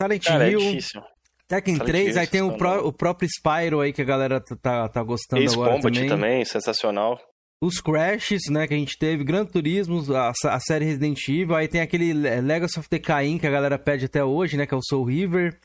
Silent 0.00 0.24
Cara, 0.24 0.48
Hill. 0.48 0.60
É 0.60 0.62
difícil. 0.62 1.02
Tekken 1.48 1.78
3, 1.78 2.16
aí 2.16 2.26
tem 2.26 2.42
o, 2.42 2.56
pro, 2.56 2.88
o, 2.88 2.92
próprio 2.92 3.28
Spyro 3.28 3.80
aí 3.80 3.92
que 3.92 4.02
a 4.02 4.04
galera 4.04 4.40
tá, 4.40 4.88
tá, 4.88 5.02
gostando 5.02 5.42
Ace 5.42 5.54
agora 5.54 5.74
Combat 5.74 5.94
também. 5.94 6.08
também, 6.08 6.44
sensacional. 6.44 7.20
Os 7.62 7.80
Crashes, 7.80 8.42
né, 8.50 8.66
que 8.66 8.74
a 8.74 8.76
gente 8.76 8.98
teve, 8.98 9.24
Gran 9.24 9.46
Turismo, 9.46 10.02
a, 10.14 10.32
a, 10.44 10.60
série 10.60 10.84
Resident 10.84 11.20
Evil, 11.28 11.54
aí 11.54 11.68
tem 11.68 11.80
aquele 11.80 12.12
Legacy 12.12 12.78
of 12.78 12.88
the 12.88 12.98
Kain 12.98 13.38
que 13.38 13.46
a 13.46 13.50
galera 13.50 13.78
pede 13.78 14.06
até 14.06 14.24
hoje, 14.24 14.56
né, 14.56 14.66
que 14.66 14.74
é 14.74 14.76
o 14.76 14.82
Soul 14.82 15.04
River. 15.04 15.58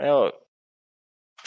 É, 0.00 0.10
ó, 0.10 0.32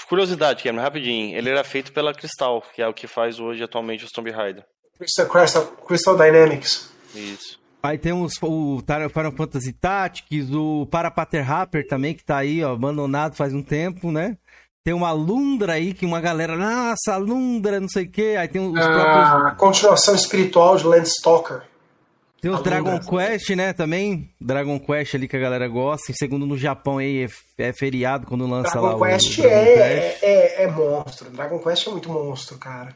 Curiosidade, 0.05 0.63
Cameron, 0.63 0.83
rapidinho. 0.83 1.37
Ele 1.37 1.49
era 1.49 1.63
feito 1.63 1.91
pela 1.91 2.13
Crystal, 2.13 2.61
que 2.73 2.81
é 2.81 2.87
o 2.87 2.93
que 2.93 3.07
faz 3.07 3.39
hoje 3.39 3.63
atualmente 3.63 4.05
o 4.05 4.11
Tomb 4.11 4.31
Raider. 4.31 4.65
Crystal, 4.97 5.65
Crystal 5.85 6.17
Dynamics. 6.17 6.91
Isso. 7.13 7.59
Aí 7.81 7.97
tem 7.97 8.11
os, 8.11 8.33
o 8.41 8.79
Final 8.81 9.31
Fantasy 9.31 9.71
Tactics, 9.73 10.51
o 10.51 10.85
Parapater 10.87 11.45
Rapper 11.45 11.87
também, 11.87 12.13
que 12.13 12.25
tá 12.25 12.37
aí, 12.37 12.63
ó, 12.63 12.73
abandonado 12.73 13.35
faz 13.35 13.53
um 13.53 13.61
tempo, 13.61 14.11
né? 14.11 14.37
Tem 14.83 14.93
uma 14.93 15.11
Lundra 15.11 15.73
aí, 15.73 15.93
que 15.93 16.05
uma 16.05 16.21
galera, 16.21 16.55
nossa, 16.55 17.17
Lundra, 17.17 17.79
não 17.79 17.89
sei 17.89 18.05
o 18.05 18.09
quê. 18.09 18.35
Aí 18.39 18.47
tem 18.47 18.61
os 18.61 18.79
ah, 18.79 18.89
próprios... 18.89 19.45
A 19.47 19.51
continuação 19.51 20.15
espiritual 20.15 20.77
de 20.77 20.85
Landstalker. 20.85 21.63
Tem 22.41 22.51
os 22.51 22.61
Dragon 22.61 22.99
Quest, 22.99 23.49
né, 23.49 23.73
também. 23.73 24.29
Dragon 24.39 24.79
Quest 24.79 25.15
ali 25.15 25.27
que 25.27 25.35
a 25.35 25.39
galera 25.39 25.67
gosta. 25.67 26.11
Em 26.11 26.15
segundo, 26.15 26.45
no 26.45 26.57
Japão 26.57 26.99
aí 26.99 27.25
é, 27.25 27.69
é 27.69 27.73
feriado 27.73 28.27
quando 28.27 28.47
lança 28.47 28.79
Dragon 28.79 28.97
lá 28.97 29.07
Quest 29.07 29.39
o 29.39 29.41
Dragon 29.41 29.55
é, 29.55 29.65
Quest. 29.65 30.23
É, 30.23 30.25
é, 30.25 30.63
é 30.63 30.67
monstro. 30.71 31.29
Dragon 31.31 31.59
Quest 31.59 31.87
é 31.87 31.91
muito 31.91 32.09
monstro, 32.09 32.57
cara. 32.57 32.95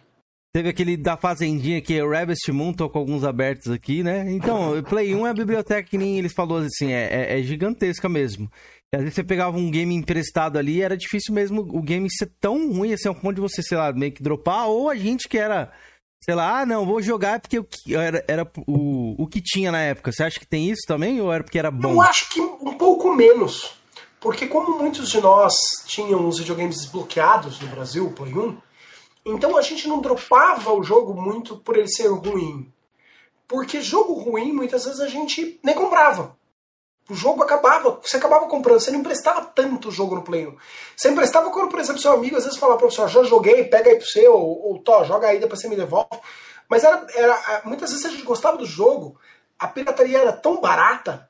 Teve 0.54 0.68
aquele 0.68 0.98
da 0.98 1.16
Fazendinha 1.16 1.82
que 1.82 1.98
é 1.98 2.04
o 2.04 2.14
Harvest 2.14 2.52
Moon, 2.52 2.74
tô 2.74 2.90
com 2.90 3.00
alguns 3.00 3.24
abertos 3.24 3.72
aqui, 3.72 4.04
né? 4.04 4.30
Então, 4.30 4.84
Play 4.84 5.16
1 5.16 5.26
é 5.26 5.30
a 5.30 5.34
biblioteca 5.34 5.90
que 5.90 5.98
nem 5.98 6.20
eles 6.20 6.34
falou 6.34 6.58
assim, 6.58 6.92
é, 6.92 7.08
é, 7.10 7.40
é 7.40 7.42
gigantesca 7.42 8.10
mesmo. 8.10 8.52
E 8.94 8.98
às 8.98 9.04
vezes 9.04 9.16
você 9.16 9.24
pegava 9.24 9.58
um 9.58 9.72
game 9.72 9.96
emprestado 9.96 10.58
ali, 10.58 10.82
era 10.82 10.98
difícil 10.98 11.34
mesmo 11.34 11.62
o 11.62 11.82
game 11.82 12.12
ser 12.12 12.30
tão 12.42 12.74
ruim, 12.74 12.92
assim, 12.92 13.08
ao 13.08 13.16
ponto 13.16 13.36
de 13.36 13.42
você, 13.42 13.64
sei 13.64 13.78
lá, 13.78 13.94
meio 13.94 14.12
que 14.12 14.22
dropar, 14.22 14.68
ou 14.68 14.90
a 14.90 14.96
gente 14.96 15.30
que 15.30 15.38
era, 15.38 15.72
sei 16.22 16.36
lá, 16.36 16.60
ah, 16.60 16.66
não, 16.66 16.86
vou 16.86 17.02
jogar 17.02 17.40
porque 17.40 17.64
era, 17.96 18.22
era 18.28 18.52
o, 18.68 19.24
o 19.24 19.28
que 19.28 19.40
tinha 19.40 19.72
na 19.72 19.80
época. 19.80 20.12
Você 20.12 20.22
acha 20.22 20.38
que 20.38 20.46
tem 20.46 20.70
isso 20.70 20.82
também, 20.86 21.22
ou 21.22 21.32
era 21.32 21.46
porque 21.46 21.60
era 21.60 21.72
bom? 21.72 21.94
Eu 21.94 22.02
acho 22.02 22.30
que 22.30 22.42
um 22.42 22.78
pouco 22.78 23.16
menos. 23.16 23.80
Porque 24.20 24.46
como 24.46 24.78
muitos 24.78 25.10
de 25.10 25.22
nós 25.22 25.54
tinham 25.88 26.28
os 26.28 26.40
videogames 26.40 26.82
desbloqueados 26.82 27.58
no 27.62 27.70
Brasil, 27.70 28.12
Play 28.12 28.34
1, 28.34 28.58
então 29.26 29.58
a 29.58 29.62
gente 29.62 29.88
não 29.88 30.02
dropava 30.02 30.74
o 30.74 30.84
jogo 30.84 31.14
muito 31.14 31.58
por 31.58 31.78
ele 31.78 31.88
ser 31.88 32.08
ruim. 32.08 32.72
Porque 33.48 33.82
jogo 33.82 34.14
ruim, 34.14 34.54
muitas 34.54 34.86
vezes 34.86 35.00
a 35.00 35.08
gente 35.08 35.60
nem 35.64 35.76
comprava. 35.76 36.38
O 37.10 37.14
jogo 37.14 37.44
acabava, 37.44 38.00
você 38.02 38.16
acabava 38.16 38.48
comprando, 38.48 38.80
você 38.80 38.92
não 38.92 39.00
emprestava 39.00 39.44
tanto 39.44 39.92
jogo 39.92 40.16
no 40.16 40.22
Play 40.22 40.48
1. 40.48 40.58
Você 40.96 41.10
emprestava 41.10 41.50
quando, 41.50 41.70
por 41.70 41.80
exemplo, 41.80 42.02
seu 42.02 42.14
amigo 42.14 42.38
às 42.38 42.46
vezes 42.46 42.58
falava 42.58 42.86
ó, 42.86 42.90
já 42.90 43.24
joguei, 43.24 43.66
pega 43.66 43.90
aí 43.90 43.98
pro 43.98 44.08
seu, 44.08 44.34
ou, 44.34 44.70
ou 44.70 44.80
tó, 44.80 45.04
joga 45.04 45.28
aí, 45.28 45.40
depois 45.40 45.60
você 45.60 45.68
me 45.68 45.76
devolve. 45.76 46.08
Mas 46.70 46.86
era, 46.86 47.06
era, 47.14 47.62
muitas 47.66 47.92
vezes 47.92 48.06
a 48.06 48.10
gente 48.10 48.24
gostava 48.24 48.56
do 48.56 48.66
jogo, 48.66 49.20
a 49.60 49.68
pirataria 49.68 50.20
era 50.20 50.32
tão 50.32 50.62
barata, 50.62 51.30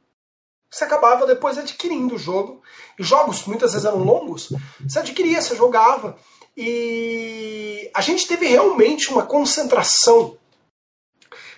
você 0.69 0.83
acabava 0.83 1.25
depois 1.25 1.57
adquirindo 1.57 2.15
o 2.15 2.19
jogo. 2.19 2.61
E 2.99 3.03
jogos 3.03 3.45
muitas 3.45 3.73
vezes 3.73 3.85
eram 3.85 4.03
longos, 4.03 4.49
você 4.87 4.99
adquiria, 4.99 5.41
você 5.41 5.55
jogava. 5.55 6.17
E 6.63 7.89
a 7.91 8.01
gente 8.01 8.27
teve 8.27 8.45
realmente 8.45 9.09
uma 9.09 9.25
concentração. 9.25 10.37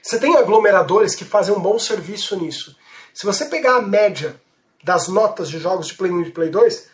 Você 0.01 0.17
tem 0.17 0.37
aglomeradores 0.37 1.13
que 1.13 1.25
fazem 1.25 1.53
um 1.53 1.59
bom 1.59 1.77
serviço 1.77 2.37
nisso. 2.37 2.73
Se 3.13 3.25
você 3.25 3.47
pegar 3.47 3.75
a 3.75 3.81
média 3.81 4.41
das 4.81 5.09
notas 5.09 5.49
de 5.49 5.59
jogos 5.59 5.87
de 5.87 5.95
Play 5.95 6.09
1 6.09 6.21
e 6.21 6.31
Play 6.31 6.49
2, 6.49 6.87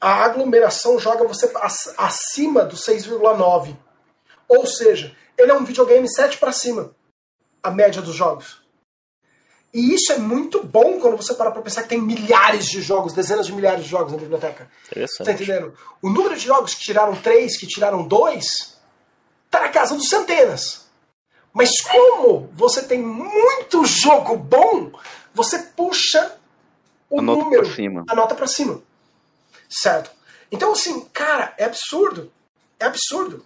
a 0.00 0.24
aglomeração 0.24 0.98
joga 0.98 1.28
você 1.28 1.52
acima 1.98 2.64
do 2.64 2.76
6,9. 2.76 3.76
Ou 4.48 4.66
seja, 4.66 5.14
ele 5.36 5.50
é 5.50 5.54
um 5.54 5.64
videogame 5.64 6.08
7 6.10 6.38
para 6.38 6.50
cima, 6.50 6.96
a 7.62 7.70
média 7.70 8.00
dos 8.00 8.14
jogos. 8.14 8.63
E 9.74 9.92
isso 9.92 10.12
é 10.12 10.18
muito 10.18 10.62
bom 10.62 11.00
quando 11.00 11.16
você 11.16 11.34
para 11.34 11.50
pra 11.50 11.60
pensar 11.60 11.82
que 11.82 11.88
tem 11.88 12.00
milhares 12.00 12.66
de 12.66 12.80
jogos, 12.80 13.12
dezenas 13.12 13.44
de 13.46 13.52
milhares 13.52 13.82
de 13.82 13.90
jogos 13.90 14.12
na 14.12 14.18
biblioteca. 14.18 14.70
Interessante. 14.86 15.26
Tá 15.26 15.32
entendendo? 15.32 15.74
O 16.00 16.08
número 16.08 16.36
de 16.36 16.46
jogos 16.46 16.74
que 16.74 16.80
tiraram 16.82 17.16
três, 17.16 17.58
que 17.58 17.66
tiraram 17.66 18.06
dois, 18.06 18.78
tá 19.50 19.60
na 19.60 19.70
casa 19.70 19.96
dos 19.96 20.08
centenas. 20.08 20.84
Mas 21.52 21.80
como 21.80 22.48
você 22.52 22.82
tem 22.82 23.02
muito 23.02 23.84
jogo 23.84 24.36
bom, 24.36 24.92
você 25.34 25.58
puxa 25.58 26.36
o 27.10 27.18
a 27.18 27.22
nota 27.22 27.42
número, 27.42 27.64
pra 27.64 27.74
cima. 27.74 28.04
a 28.08 28.14
nota 28.14 28.34
para 28.36 28.46
cima. 28.46 28.80
Certo? 29.68 30.08
Então 30.52 30.70
assim, 30.70 31.00
cara, 31.12 31.52
é 31.58 31.64
absurdo. 31.64 32.32
É 32.78 32.84
absurdo. 32.84 33.44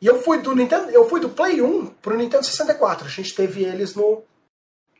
E 0.00 0.06
eu 0.08 0.20
fui 0.20 0.38
do 0.38 0.56
Nintendo, 0.56 0.90
eu 0.90 1.08
fui 1.08 1.20
do 1.20 1.28
Play 1.28 1.62
1 1.62 1.86
pro 2.02 2.16
Nintendo 2.16 2.44
64. 2.44 3.06
A 3.06 3.10
gente 3.10 3.32
teve 3.32 3.62
eles 3.62 3.94
no 3.94 4.24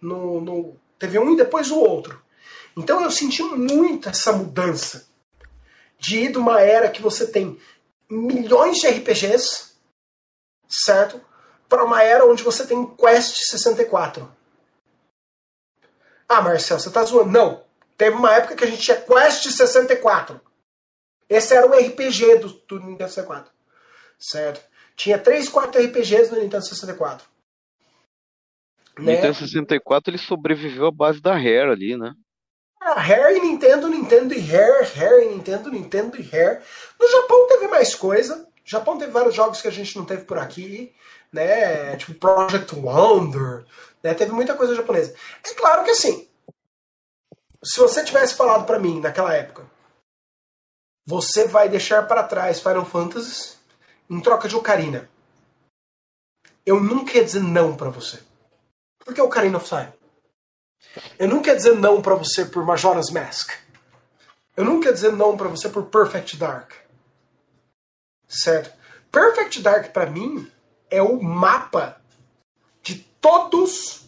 no, 0.03 0.41
no 0.41 0.81
teve 0.99 1.19
um 1.19 1.33
e 1.33 1.37
depois 1.37 1.71
o 1.71 1.79
outro. 1.79 2.21
Então 2.77 3.01
eu 3.03 3.11
senti 3.11 3.43
muito 3.43 4.09
essa 4.09 4.33
mudança 4.33 5.07
de 5.99 6.19
ir 6.19 6.33
de 6.33 6.39
uma 6.39 6.61
era 6.61 6.91
que 6.91 7.01
você 7.01 7.27
tem 7.27 7.59
milhões 8.11 8.79
de 8.79 8.89
RPGs, 8.89 9.73
certo? 10.69 11.21
Para 11.69 11.85
uma 11.85 12.03
era 12.03 12.27
onde 12.27 12.43
você 12.43 12.67
tem 12.67 12.85
Quest 12.97 13.37
64. 13.51 14.31
Ah, 16.29 16.43
Marcel, 16.43 16.79
você 16.79 16.91
tá 16.91 17.05
zoando. 17.05 17.31
Não. 17.31 17.65
Teve 17.97 18.17
uma 18.17 18.35
época 18.35 18.57
que 18.57 18.65
a 18.65 18.67
gente 18.67 18.83
tinha 18.83 19.01
Quest 19.01 19.51
64. 19.51 20.41
Esse 21.29 21.55
era 21.55 21.67
o 21.67 21.73
RPG 21.73 22.39
do, 22.39 22.49
do 22.49 22.81
Nintendo 22.81 23.11
64. 23.11 23.53
Certo? 24.19 24.61
Tinha 24.97 25.19
3, 25.19 25.49
4 25.49 25.83
RPGs 25.83 26.31
no 26.31 26.41
Nintendo 26.41 26.65
64. 26.67 27.27
Né? 28.99 29.15
Nintendo 29.15 29.35
64 29.35 30.11
ele 30.11 30.19
sobreviveu 30.19 30.87
à 30.87 30.93
base 30.93 31.21
da 31.21 31.33
Rare 31.33 31.71
ali, 31.71 31.97
né? 31.97 32.13
Ah, 32.81 33.01
Rare 33.01 33.37
e 33.37 33.41
Nintendo, 33.41 33.89
Nintendo 33.89 34.35
e 34.35 34.41
Rare, 34.41 34.85
Rare 34.95 35.25
e 35.25 35.29
Nintendo, 35.29 35.71
Nintendo 35.71 36.21
e 36.21 36.23
Rare. 36.23 36.61
No 37.01 37.09
Japão 37.09 37.47
teve 37.47 37.69
mais 37.69 37.95
coisa. 37.95 38.37
No 38.37 38.47
Japão 38.65 38.99
teve 38.99 39.13
vários 39.13 39.35
jogos 39.35 39.63
que 39.63 39.69
a 39.69 39.73
gente 39.73 39.97
não 39.97 40.05
teve 40.05 40.25
por 40.25 40.37
aqui, 40.37 40.93
né? 41.33 41.97
Tipo 41.97 42.15
Project 42.15 42.75
Wonder, 42.75 43.65
né? 44.03 44.15
Teve 44.15 44.33
muita 44.33 44.55
coisa 44.55 44.75
japonesa. 44.75 45.15
É 45.49 45.55
claro 45.55 45.85
que 45.85 45.93
assim, 45.93 46.29
se 47.63 47.79
você 47.79 48.05
tivesse 48.05 48.35
falado 48.35 48.67
para 48.67 48.81
mim 48.81 49.01
naquela 49.01 49.33
época, 49.33 49.65
você 51.07 51.47
vai 51.47 51.69
deixar 51.69 52.07
para 52.07 52.25
trás 52.25 52.61
Final 52.61 52.85
Fantasy 52.85 53.57
em 54.11 54.21
troca 54.21 54.49
de 54.49 54.57
Ocarina. 54.57 55.09
Eu 56.67 56.81
nunca 56.81 57.17
ia 57.17 57.25
dizer 57.25 57.43
não 57.43 57.77
para 57.77 57.91
você. 57.91 58.21
Porque 59.05 59.21
é 59.21 59.23
o 59.23 59.27
Ocarina 59.27 59.57
of 59.57 59.69
Time. 59.69 59.93
Eu 61.19 61.29
nunca 61.29 61.51
ia 61.51 61.57
dizer 61.57 61.75
não 61.77 62.03
para 62.03 62.15
você 62.15 62.45
por 62.45 62.65
Majora's 62.65 63.11
Mask. 63.11 63.53
Eu 64.57 64.65
nunca 64.65 64.89
ia 64.89 64.95
dizer 64.95 65.13
não 65.13 65.37
para 65.37 65.49
você 65.49 65.69
por 65.69 65.87
Perfect 65.87 66.37
Dark. 66.37 66.73
Certo? 68.29 68.73
Perfect 69.11 69.61
Dark 69.61 69.93
para 69.93 70.07
mim 70.07 70.51
é 70.91 71.03
o 71.03 71.23
mapa 71.23 72.01
de 72.83 72.97
todos 73.21 74.03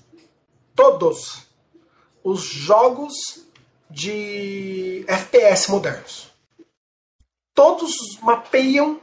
todos 0.74 1.46
os 2.22 2.42
jogos 2.42 3.14
de 3.88 5.04
FPS 5.06 5.70
modernos. 5.70 6.32
Todos 7.54 7.94
mapeiam 8.22 9.00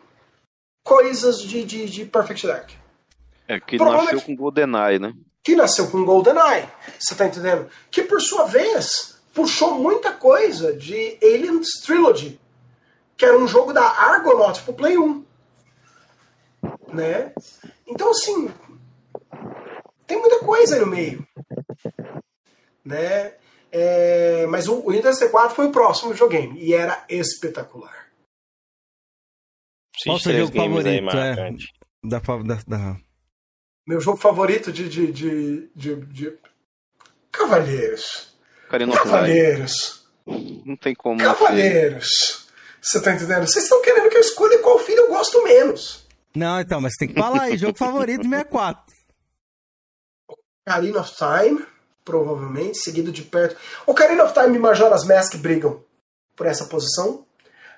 coisas 0.83 1.41
de, 1.41 1.63
de, 1.63 1.89
de 1.89 2.05
Perfect 2.05 2.45
Dark. 2.45 2.71
É 3.47 3.59
que 3.59 3.77
nasceu 3.77 4.21
com 4.21 4.35
GoldenEye, 4.35 4.99
né? 4.99 5.13
Que 5.43 5.55
nasceu 5.55 5.89
com 5.89 6.05
GoldenEye, 6.05 6.67
você 6.99 7.15
tá 7.15 7.25
entendendo? 7.25 7.69
Que 7.89 8.03
por 8.03 8.21
sua 8.21 8.45
vez 8.45 9.19
puxou 9.33 9.75
muita 9.75 10.11
coisa 10.11 10.75
de 10.75 11.17
Aliens 11.21 11.81
Trilogy, 11.83 12.39
que 13.17 13.25
era 13.25 13.37
um 13.37 13.47
jogo 13.47 13.73
da 13.73 13.83
Argonaut 13.83 14.61
pro 14.63 14.73
Play 14.73 14.97
1. 14.97 15.25
Né? 16.93 17.33
Então 17.87 18.11
assim, 18.11 18.53
tem 20.05 20.19
muita 20.19 20.39
coisa 20.39 20.75
aí 20.75 20.81
no 20.81 20.87
meio. 20.87 21.25
Né? 22.83 23.33
É, 23.71 24.45
mas 24.47 24.67
o, 24.67 24.81
o 24.81 24.91
Nintendo 24.91 25.15
64 25.15 25.55
foi 25.55 25.67
o 25.67 25.71
próximo 25.71 26.11
videogame 26.11 26.59
e 26.59 26.73
era 26.73 27.05
espetacular. 27.07 28.07
Qual 30.03 30.19
seu 30.19 30.33
jogo 30.33 30.53
favorito? 30.53 31.17
É, 31.17 31.51
da, 32.03 32.19
da, 32.19 32.59
da 32.67 32.97
meu 33.91 33.99
jogo 33.99 34.17
favorito 34.17 34.71
de. 34.71 34.87
de, 34.87 35.11
de, 35.11 35.69
de, 35.75 35.95
de... 35.95 36.33
Cavalheiros. 37.29 38.33
Cavalheiros. 38.69 40.05
Não 40.65 40.77
tem 40.77 40.95
como. 40.95 41.19
Cavalheiros. 41.19 42.47
Você 42.81 43.01
tá 43.01 43.13
entendendo? 43.13 43.45
Vocês 43.45 43.65
estão 43.65 43.81
querendo 43.81 44.09
que 44.09 44.15
eu 44.15 44.21
escolha 44.21 44.59
qual 44.59 44.79
filho 44.79 44.99
eu 44.99 45.09
gosto 45.09 45.43
menos. 45.43 46.07
Não, 46.33 46.61
então, 46.61 46.79
mas 46.79 46.93
tem 46.97 47.09
que 47.09 47.19
falar 47.19 47.43
aí, 47.43 47.57
jogo 47.57 47.77
favorito 47.77 48.23
64. 48.23 48.81
Ocarina 50.65 51.01
of 51.01 51.13
Time, 51.17 51.65
provavelmente, 52.05 52.77
seguido 52.77 53.11
de 53.11 53.23
perto. 53.23 53.57
Ocarina 53.85 54.23
of 54.23 54.33
Time 54.33 54.55
e 54.55 54.59
Majora's 54.59 55.05
Mask 55.05 55.35
brigam 55.35 55.83
por 56.33 56.45
essa 56.45 56.63
posição. 56.65 57.25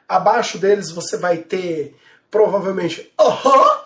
Abaixo 0.08 0.60
deles 0.60 0.92
você 0.92 1.18
vai 1.18 1.38
ter, 1.40 1.96
provavelmente, 2.30 3.12
Aham! 3.20 3.84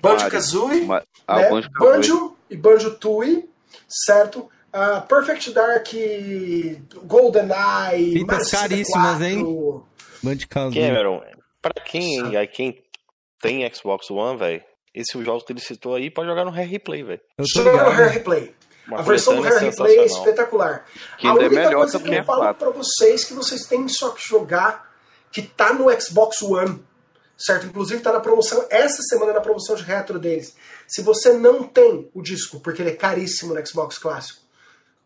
Banjo 0.00 0.30
Kazooie, 0.30 0.86
né? 0.86 1.02
Banjo 1.78 2.36
e 2.50 2.56
Banjo 2.56 2.90
Tooie, 2.96 3.48
certo? 3.88 4.48
Uh, 4.72 5.00
Perfect 5.08 5.50
Dark, 5.52 5.88
GoldenEye, 7.04 8.12
Fitas 8.12 8.50
caríssimas, 8.50 9.20
hein? 9.20 9.44
Banjo 10.22 10.48
Kazooie. 10.48 10.86
Cameron, 10.86 11.22
pra 11.60 11.82
quem, 11.84 12.36
aí, 12.36 12.46
quem 12.46 12.82
tem 13.40 13.68
Xbox 13.72 14.10
One, 14.10 14.38
velho, 14.38 14.62
esse 14.94 15.12
jogo 15.22 15.44
que 15.44 15.52
ele 15.52 15.60
citou 15.60 15.94
aí 15.94 16.10
pode 16.10 16.28
jogar 16.28 16.44
no 16.44 16.50
Rare 16.50 16.68
Replay, 16.68 17.02
velho. 17.02 17.20
Joga 17.40 17.72
no 17.72 17.90
Rare 17.90 18.14
Replay. 18.14 18.54
Uma 18.86 19.00
a 19.00 19.02
versão 19.02 19.36
do 19.36 19.42
Rare 19.42 19.66
Replay 19.66 19.98
é 19.98 20.04
espetacular. 20.04 20.84
Que 21.18 21.26
a 21.26 21.34
única 21.34 21.46
é 21.46 21.48
melhor 21.48 21.74
coisa 21.74 22.00
que 22.00 22.14
eu 22.14 22.24
falo 22.24 22.54
pra 22.54 22.70
vocês 22.70 23.24
que 23.24 23.34
vocês 23.34 23.66
têm 23.66 23.86
só 23.88 24.10
que 24.10 24.26
jogar 24.26 24.87
que 25.30 25.42
tá 25.42 25.72
no 25.72 25.86
Xbox 26.00 26.42
One, 26.42 26.82
certo? 27.36 27.66
Inclusive 27.66 28.00
tá 28.02 28.12
na 28.12 28.20
promoção, 28.20 28.66
essa 28.70 29.02
semana 29.02 29.32
na 29.32 29.40
promoção 29.40 29.76
de 29.76 29.82
retro 29.82 30.18
deles. 30.18 30.56
Se 30.86 31.02
você 31.02 31.32
não 31.32 31.62
tem 31.62 32.10
o 32.14 32.22
disco, 32.22 32.60
porque 32.60 32.82
ele 32.82 32.90
é 32.90 32.96
caríssimo 32.96 33.54
no 33.54 33.66
Xbox 33.66 33.98
clássico, 33.98 34.40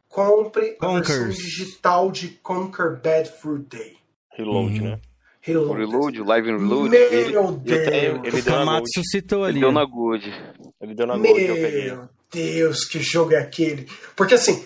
compre 0.08 0.76
a 0.80 0.94
versão 0.94 1.28
digital 1.28 2.10
de 2.10 2.28
Conquer 2.42 3.00
Bad 3.00 3.30
Fur 3.40 3.58
Day. 3.58 3.96
Reload, 4.30 4.80
uhum. 4.80 4.90
né? 4.90 5.00
Reload. 5.40 5.80
Reload, 5.80 6.22
Live 6.22 6.50
and 6.50 6.58
Reload. 6.58 6.88
Meu 6.88 7.12
ele, 7.12 7.32
Deus! 7.32 7.56
Ele, 7.66 8.28
ele 8.28 8.42
deu 8.42 8.64
na 8.64 8.78
Good. 8.78 9.08
citou 9.10 9.44
ali. 9.44 9.54
Ele 9.54 9.60
deu 9.60 9.72
na 9.72 9.84
Good. 9.84 10.54
Ele 10.80 10.94
deu 10.94 11.06
na 11.06 11.18
Meu 11.18 11.32
Good, 11.32 11.44
eu 11.46 11.54
peguei. 11.56 11.98
Deus, 12.30 12.84
que 12.84 13.00
jogo 13.00 13.34
é 13.34 13.38
aquele? 13.38 13.88
Porque 14.16 14.34
assim, 14.34 14.64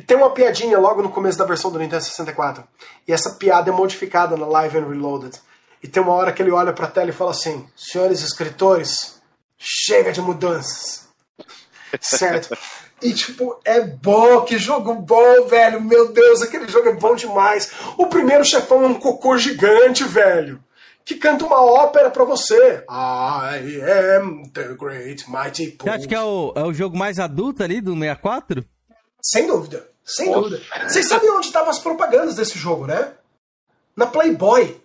tem 0.00 0.16
uma 0.16 0.30
piadinha 0.30 0.78
logo 0.78 1.02
no 1.02 1.10
começo 1.10 1.38
da 1.38 1.44
versão 1.44 1.70
do 1.70 1.78
Nintendo 1.78 2.02
64. 2.02 2.64
E 3.06 3.12
essa 3.12 3.30
piada 3.30 3.70
é 3.70 3.72
modificada 3.72 4.36
na 4.36 4.46
Live 4.46 4.78
and 4.78 4.88
Reloaded. 4.88 5.40
E 5.82 5.88
tem 5.88 6.02
uma 6.02 6.12
hora 6.12 6.32
que 6.32 6.42
ele 6.42 6.50
olha 6.50 6.72
pra 6.72 6.86
tela 6.86 7.10
e 7.10 7.12
fala 7.12 7.30
assim: 7.30 7.66
Senhores 7.76 8.22
escritores, 8.22 9.20
chega 9.56 10.12
de 10.12 10.20
mudanças. 10.20 11.08
certo? 12.00 12.56
E, 13.00 13.12
tipo, 13.12 13.60
é 13.64 13.80
bom, 13.80 14.42
que 14.42 14.58
jogo 14.58 14.94
bom, 14.94 15.46
velho. 15.46 15.80
Meu 15.80 16.12
Deus, 16.12 16.42
aquele 16.42 16.68
jogo 16.68 16.88
é 16.88 16.94
bom 16.94 17.14
demais. 17.14 17.70
O 17.96 18.06
primeiro 18.06 18.44
chefão 18.44 18.84
é 18.84 18.88
um 18.88 18.94
cocô 18.94 19.38
gigante, 19.38 20.04
velho. 20.04 20.62
Que 21.04 21.14
canta 21.14 21.46
uma 21.46 21.62
ópera 21.62 22.10
pra 22.10 22.24
você. 22.24 22.84
I 22.90 23.80
am 24.16 24.42
the 24.52 24.74
great 24.74 25.24
mighty 25.30 25.76
Você 25.80 25.88
acha 25.88 26.06
que 26.06 26.14
é 26.14 26.20
o, 26.20 26.52
é 26.54 26.62
o 26.62 26.72
jogo 26.72 26.98
mais 26.98 27.18
adulto 27.18 27.62
ali 27.62 27.80
do 27.80 27.94
64? 27.94 28.64
Sem 29.22 29.46
dúvida, 29.46 29.88
sem 30.04 30.26
Nossa. 30.30 30.40
dúvida. 30.40 30.62
Vocês 30.88 31.08
sabem 31.08 31.30
onde 31.30 31.46
estavam 31.46 31.70
as 31.70 31.78
propagandas 31.78 32.36
desse 32.36 32.58
jogo, 32.58 32.86
né? 32.86 33.12
Na 33.96 34.06
Playboy. 34.06 34.80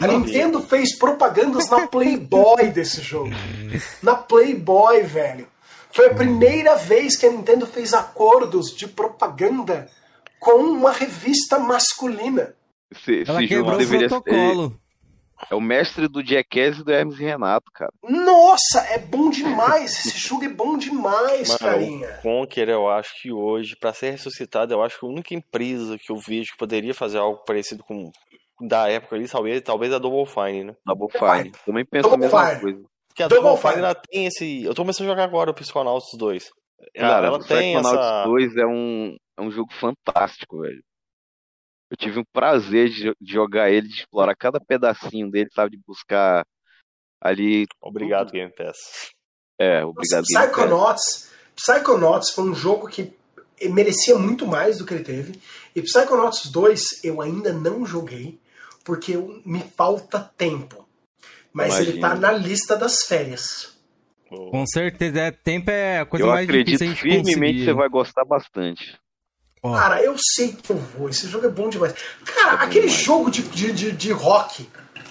a 0.00 0.06
Nintendo 0.06 0.60
fez 0.62 0.96
propagandas 0.98 1.68
na 1.68 1.86
Playboy 1.86 2.70
desse 2.70 3.00
jogo. 3.00 3.30
Na 4.02 4.14
Playboy, 4.14 5.02
velho. 5.02 5.46
Foi 5.90 6.06
a 6.06 6.14
primeira 6.14 6.76
vez 6.76 7.16
que 7.16 7.26
a 7.26 7.30
Nintendo 7.30 7.66
fez 7.66 7.94
acordos 7.94 8.74
de 8.74 8.86
propaganda 8.86 9.88
com 10.38 10.62
uma 10.62 10.92
revista 10.92 11.58
masculina. 11.58 12.54
Esse, 12.90 13.12
esse 13.20 13.30
Ela 13.30 13.46
jogo 13.46 13.76
deveria 13.76 14.08
protocolo. 14.08 14.78
É 15.50 15.54
o 15.54 15.60
mestre 15.60 16.08
do 16.08 16.24
Jackass 16.24 16.78
e 16.78 16.84
do 16.84 16.92
Hermes 16.92 17.18
e 17.18 17.24
Renato, 17.24 17.70
cara. 17.72 17.92
Nossa, 18.02 18.80
é 18.90 18.98
bom 18.98 19.30
demais. 19.30 20.04
Esse 20.06 20.18
jogo 20.18 20.44
é 20.44 20.48
bom 20.48 20.76
demais, 20.76 21.48
Mano, 21.48 21.58
carinha. 21.58 22.18
O 22.18 22.22
Conker, 22.22 22.68
eu 22.68 22.88
acho 22.88 23.10
que 23.20 23.32
hoje, 23.32 23.76
para 23.76 23.92
ser 23.92 24.10
ressuscitado, 24.10 24.74
eu 24.74 24.82
acho 24.82 24.98
que 24.98 25.06
a 25.06 25.08
única 25.08 25.34
empresa 25.34 25.98
que 25.98 26.10
eu 26.10 26.16
vejo 26.16 26.52
que 26.52 26.58
poderia 26.58 26.94
fazer 26.94 27.18
algo 27.18 27.42
parecido 27.44 27.82
com 27.84 28.10
da 28.60 28.88
época 28.88 29.14
ali, 29.14 29.28
talvez, 29.28 29.62
talvez 29.62 29.92
a 29.92 29.98
Double 29.98 30.26
Fine, 30.26 30.64
né? 30.64 30.76
Double 30.84 31.08
Fine. 31.10 31.52
Também 31.64 31.84
penso 31.84 32.08
Double 32.08 32.26
a 32.26 32.28
mesma 32.28 32.48
Fine. 32.48 32.60
coisa. 32.60 32.88
Porque 33.08 33.22
a 33.22 33.28
Double, 33.28 33.56
Fine 33.56 33.78
ela 33.78 33.94
tem 33.94 34.26
esse. 34.26 34.64
Eu 34.64 34.74
tô 34.74 34.82
começando 34.82 35.06
a 35.06 35.10
jogar 35.10 35.24
agora 35.24 35.50
o 35.50 35.54
Psychonauts 35.54 36.10
2. 36.16 36.50
Cara, 36.94 37.26
ela, 37.26 37.38
tem 37.44 37.76
essa. 37.76 37.88
Psychonauts 37.88 38.24
2 38.24 38.56
é 38.56 38.66
um, 38.66 39.16
é 39.36 39.42
um 39.42 39.50
jogo 39.50 39.72
fantástico, 39.74 40.60
velho. 40.60 40.82
Eu 41.90 41.96
tive 41.96 42.20
o 42.20 42.26
prazer 42.32 42.90
de, 42.90 43.12
jogar 43.22 43.70
ele, 43.70 43.88
de 43.88 44.00
explorar 44.00 44.36
cada 44.36 44.60
pedacinho 44.60 45.30
dele, 45.30 45.48
sabe? 45.52 45.76
De 45.76 45.82
buscar 45.86 46.44
ali. 47.20 47.66
Obrigado, 47.80 48.30
Game 48.30 48.52
Pass. 48.54 48.76
É, 49.58 49.84
obrigado, 49.84 50.20
Nossa, 50.20 50.38
Game 50.38 50.46
Psychonauts, 50.46 51.30
Psychonauts 51.56 52.30
foi 52.30 52.44
um 52.44 52.54
jogo 52.54 52.86
que 52.86 53.12
merecia 53.70 54.16
muito 54.16 54.46
mais 54.46 54.78
do 54.78 54.86
que 54.86 54.94
ele 54.94 55.02
teve. 55.02 55.40
E 55.74 55.82
Psychonauts 55.82 56.50
2 56.50 57.04
eu 57.04 57.20
ainda 57.20 57.52
não 57.52 57.84
joguei, 57.84 58.38
porque 58.84 59.16
me 59.44 59.60
falta 59.60 60.20
tempo. 60.36 60.86
Mas 61.52 61.74
Imagina. 61.74 61.90
ele 61.90 62.00
tá 62.00 62.14
na 62.14 62.32
lista 62.32 62.76
das 62.76 63.02
férias. 63.04 63.76
Com 64.28 64.66
certeza, 64.66 65.20
é, 65.20 65.30
tempo 65.30 65.70
é 65.70 66.00
a 66.00 66.06
coisa 66.06 66.26
eu 66.26 66.28
mais 66.28 66.46
difícil 66.46 66.86
Eu 66.86 66.92
acredito 66.92 67.00
firmemente 67.00 67.58
que 67.60 67.64
você 67.64 67.72
vai 67.72 67.88
gostar 67.88 68.24
bastante. 68.24 68.98
Oh. 69.62 69.72
Cara, 69.72 70.02
eu 70.02 70.14
sei 70.34 70.52
que 70.52 70.70
eu 70.70 70.76
vou. 70.76 71.08
Esse 71.08 71.28
jogo 71.28 71.46
é 71.46 71.50
bom 71.50 71.68
demais. 71.68 71.94
Cara, 72.24 72.62
é 72.62 72.64
aquele 72.64 72.86
demais. 72.86 73.02
jogo 73.02 73.30
de, 73.30 73.42
de, 73.42 73.72
de, 73.72 73.92
de, 73.92 74.12
rock 74.12 74.68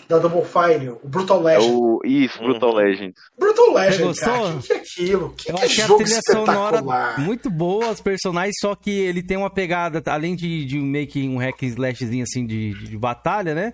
da 0.07 0.19
Double 0.19 0.43
Fine, 0.45 0.89
o 0.89 1.07
Brutal 1.07 1.41
Legend. 1.41 1.67
É 1.67 1.75
o... 1.75 1.99
Isso, 2.05 2.37
Brutal 2.39 2.69
uhum. 2.69 2.75
Legend. 2.75 3.13
Brutal 3.37 3.73
Legend, 3.73 4.19
cara. 4.19 4.43
O 4.45 4.59
que, 4.59 4.67
que, 4.67 4.73
é 4.73 4.75
aquilo? 4.77 5.33
Que, 5.35 5.51
eu 5.51 5.55
que 5.55 5.65
achei 5.65 5.85
jogo 5.85 6.01
a 6.01 6.05
trilha 6.05 6.21
sonora 6.31 6.81
muito 7.17 7.49
boa, 7.49 7.91
os 7.91 8.01
personagens, 8.01 8.55
só 8.61 8.73
que 8.75 8.89
ele 8.89 9.21
tem 9.21 9.35
uma 9.35 9.49
pegada, 9.49 10.01
além 10.11 10.35
de, 10.35 10.65
de 10.65 10.79
meio 10.79 11.07
que 11.07 11.27
um 11.27 11.37
hack 11.37 11.61
and 11.63 11.67
slashzinho 11.67 12.23
assim 12.23 12.45
de, 12.45 12.73
de, 12.73 12.87
de 12.87 12.97
batalha, 12.97 13.53
né? 13.53 13.73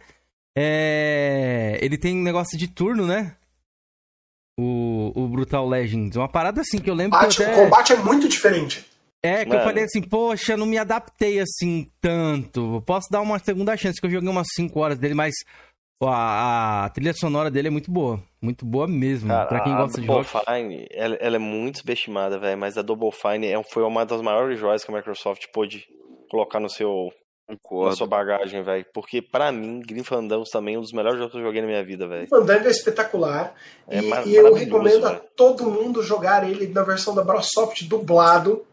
É... 0.57 1.77
Ele 1.81 1.97
tem 1.97 2.17
um 2.17 2.23
negócio 2.23 2.57
de 2.57 2.67
turno, 2.67 3.05
né? 3.05 3.35
O, 4.59 5.11
o 5.15 5.27
Brutal 5.27 5.67
Legends. 5.67 6.15
Uma 6.15 6.29
parada 6.29 6.61
assim 6.61 6.79
que 6.79 6.89
eu 6.89 6.93
lembro 6.93 7.17
combate, 7.17 7.37
que 7.37 7.43
até... 7.43 7.53
O 7.53 7.63
combate 7.63 7.93
é 7.93 7.97
muito 7.97 8.27
diferente. 8.27 8.85
É, 9.25 9.45
que 9.45 9.49
Mano. 9.49 9.61
eu 9.61 9.65
falei 9.65 9.83
assim, 9.85 10.01
poxa, 10.01 10.57
não 10.57 10.65
me 10.65 10.77
adaptei 10.77 11.39
assim 11.39 11.87
tanto. 12.01 12.83
Posso 12.85 13.07
dar 13.09 13.21
uma 13.21 13.39
segunda 13.39 13.77
chance, 13.77 13.99
que 13.99 14.05
eu 14.05 14.11
joguei 14.11 14.27
umas 14.27 14.47
5 14.53 14.77
horas 14.77 14.97
dele, 14.97 15.13
mas 15.13 15.33
a, 16.01 16.85
a, 16.85 16.89
trilha 16.89 17.13
sonora 17.13 17.49
dele 17.49 17.69
é 17.69 17.71
muito 17.71 17.89
boa. 17.89 18.21
Muito 18.41 18.65
boa 18.65 18.85
mesmo. 18.85 19.29
Cara, 19.29 19.45
pra 19.45 19.61
quem 19.61 19.73
gosta 19.73 20.01
de 20.01 20.07
rock. 20.07 20.29
Fine, 20.29 20.87
ela, 20.91 21.15
ela, 21.15 21.35
é 21.37 21.39
muito 21.39 21.77
subestimada, 21.77 22.37
velho. 22.37 22.57
Mas 22.57 22.77
a 22.77 22.81
Double 22.81 23.11
Fine 23.11 23.47
é, 23.47 23.63
foi 23.63 23.83
uma 23.83 24.05
das 24.05 24.21
maiores 24.21 24.59
joias 24.59 24.83
que 24.83 24.91
a 24.91 24.95
Microsoft 24.95 25.45
pôde 25.53 25.85
colocar 26.29 26.59
no 26.59 26.69
seu. 26.69 27.09
Concordo. 27.45 27.89
Na 27.89 27.95
sua 27.95 28.07
bagagem, 28.07 28.63
velho. 28.63 28.85
Porque 28.93 29.21
para 29.21 29.51
mim, 29.51 29.81
Grim 29.85 30.03
Fandango 30.03 30.45
também 30.49 30.75
é 30.75 30.77
um 30.77 30.81
dos 30.81 30.93
melhores 30.93 31.17
jogos 31.17 31.33
que 31.33 31.39
eu 31.39 31.43
joguei 31.43 31.61
na 31.61 31.67
minha 31.67 31.83
vida, 31.83 32.07
velho. 32.07 32.27
Fandango 32.27 32.67
é 32.67 32.71
espetacular. 32.71 33.53
É 33.87 33.99
e, 33.99 34.29
e 34.29 34.35
eu 34.35 34.53
recomendo 34.53 35.01
véio. 35.01 35.15
a 35.15 35.19
todo 35.35 35.69
mundo 35.69 36.01
jogar 36.01 36.49
ele 36.49 36.67
na 36.67 36.83
versão 36.83 37.13
da 37.13 37.21
Microsoft 37.21 37.83
dublado. 37.83 38.65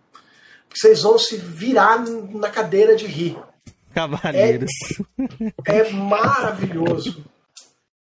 Vocês 0.75 1.03
vão 1.03 1.19
se 1.19 1.37
virar 1.37 2.05
na 2.33 2.49
cadeira 2.49 2.97
de 2.97 3.07
rir. 3.07 3.37
Cavaleiros. 3.95 4.71
É, 5.67 5.79
é 5.79 5.91
maravilhoso. 5.91 7.25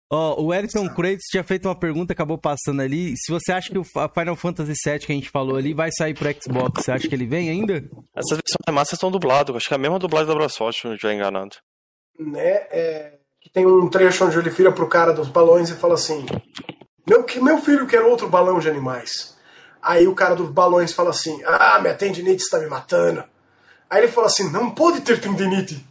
Ó, 0.09 0.35
oh, 0.37 0.45
o 0.45 0.53
Erickson 0.53 0.87
Kratos 0.87 1.25
tinha 1.29 1.43
feito 1.43 1.67
uma 1.67 1.75
pergunta, 1.75 2.13
acabou 2.13 2.37
passando 2.37 2.81
ali. 2.81 3.13
Se 3.17 3.29
você 3.29 3.51
acha 3.51 3.69
que 3.69 3.77
o 3.77 3.83
Final 3.83 4.35
Fantasy 4.37 4.73
VII 4.85 4.99
que 4.99 5.11
a 5.11 5.15
gente 5.15 5.29
falou 5.29 5.57
ali 5.57 5.73
vai 5.73 5.89
sair 5.91 6.13
pro 6.13 6.29
Xbox, 6.41 6.83
você 6.83 6.91
acha 6.91 7.07
que 7.09 7.13
ele 7.13 7.25
vem 7.25 7.49
ainda? 7.49 7.83
Essas 8.15 8.37
versões 8.37 8.65
remaster 8.65 8.95
estão 8.95 9.11
dubladas, 9.11 9.53
acho 9.55 9.67
que 9.67 9.73
é 9.73 9.75
a 9.75 9.79
mesma 9.79 9.99
dublagem 9.99 10.27
da 10.27 10.35
Brasoft, 10.35 10.81
se 10.81 10.87
não 10.87 10.93
estiver 10.93 11.13
enganado. 11.13 11.57
Né, 12.17 12.51
é, 12.71 13.17
que 13.41 13.49
tem 13.51 13.65
um 13.65 13.89
trecho 13.89 14.25
onde 14.25 14.37
ele 14.37 14.49
vira 14.49 14.71
pro 14.71 14.87
cara 14.87 15.11
dos 15.11 15.27
balões 15.27 15.69
e 15.69 15.75
fala 15.75 15.95
assim: 15.95 16.25
Meu, 17.05 17.25
meu 17.41 17.57
filho 17.59 17.85
quer 17.85 18.01
outro 18.01 18.29
balão 18.29 18.59
de 18.59 18.69
animais. 18.69 19.36
Aí 19.87 20.05
o 20.05 20.13
cara 20.13 20.35
dos 20.35 20.49
balões 20.49 20.91
fala 20.91 21.11
assim: 21.11 21.41
Ah, 21.45 21.79
minha 21.79 21.93
tendinite 21.93 22.43
está 22.43 22.59
me 22.59 22.67
matando. 22.67 23.23
Aí 23.89 24.03
ele 24.03 24.11
fala 24.11 24.27
assim: 24.27 24.51
Não 24.51 24.69
pode 24.69 24.99
ter 24.99 25.21
tendinite. 25.21 25.87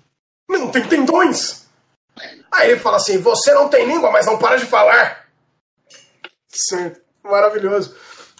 Não 0.46 0.70
tem 0.70 0.86
tendões. 0.86 1.64
Aí 2.52 2.72
ele 2.72 2.80
fala 2.80 2.98
assim: 2.98 3.16
Você 3.16 3.54
não 3.54 3.70
tem 3.70 3.86
língua, 3.86 4.10
mas 4.10 4.26
não 4.26 4.36
para 4.36 4.58
de 4.58 4.66
falar. 4.66 5.26
Certo. 6.46 7.00
Maravilhoso. 7.22 7.96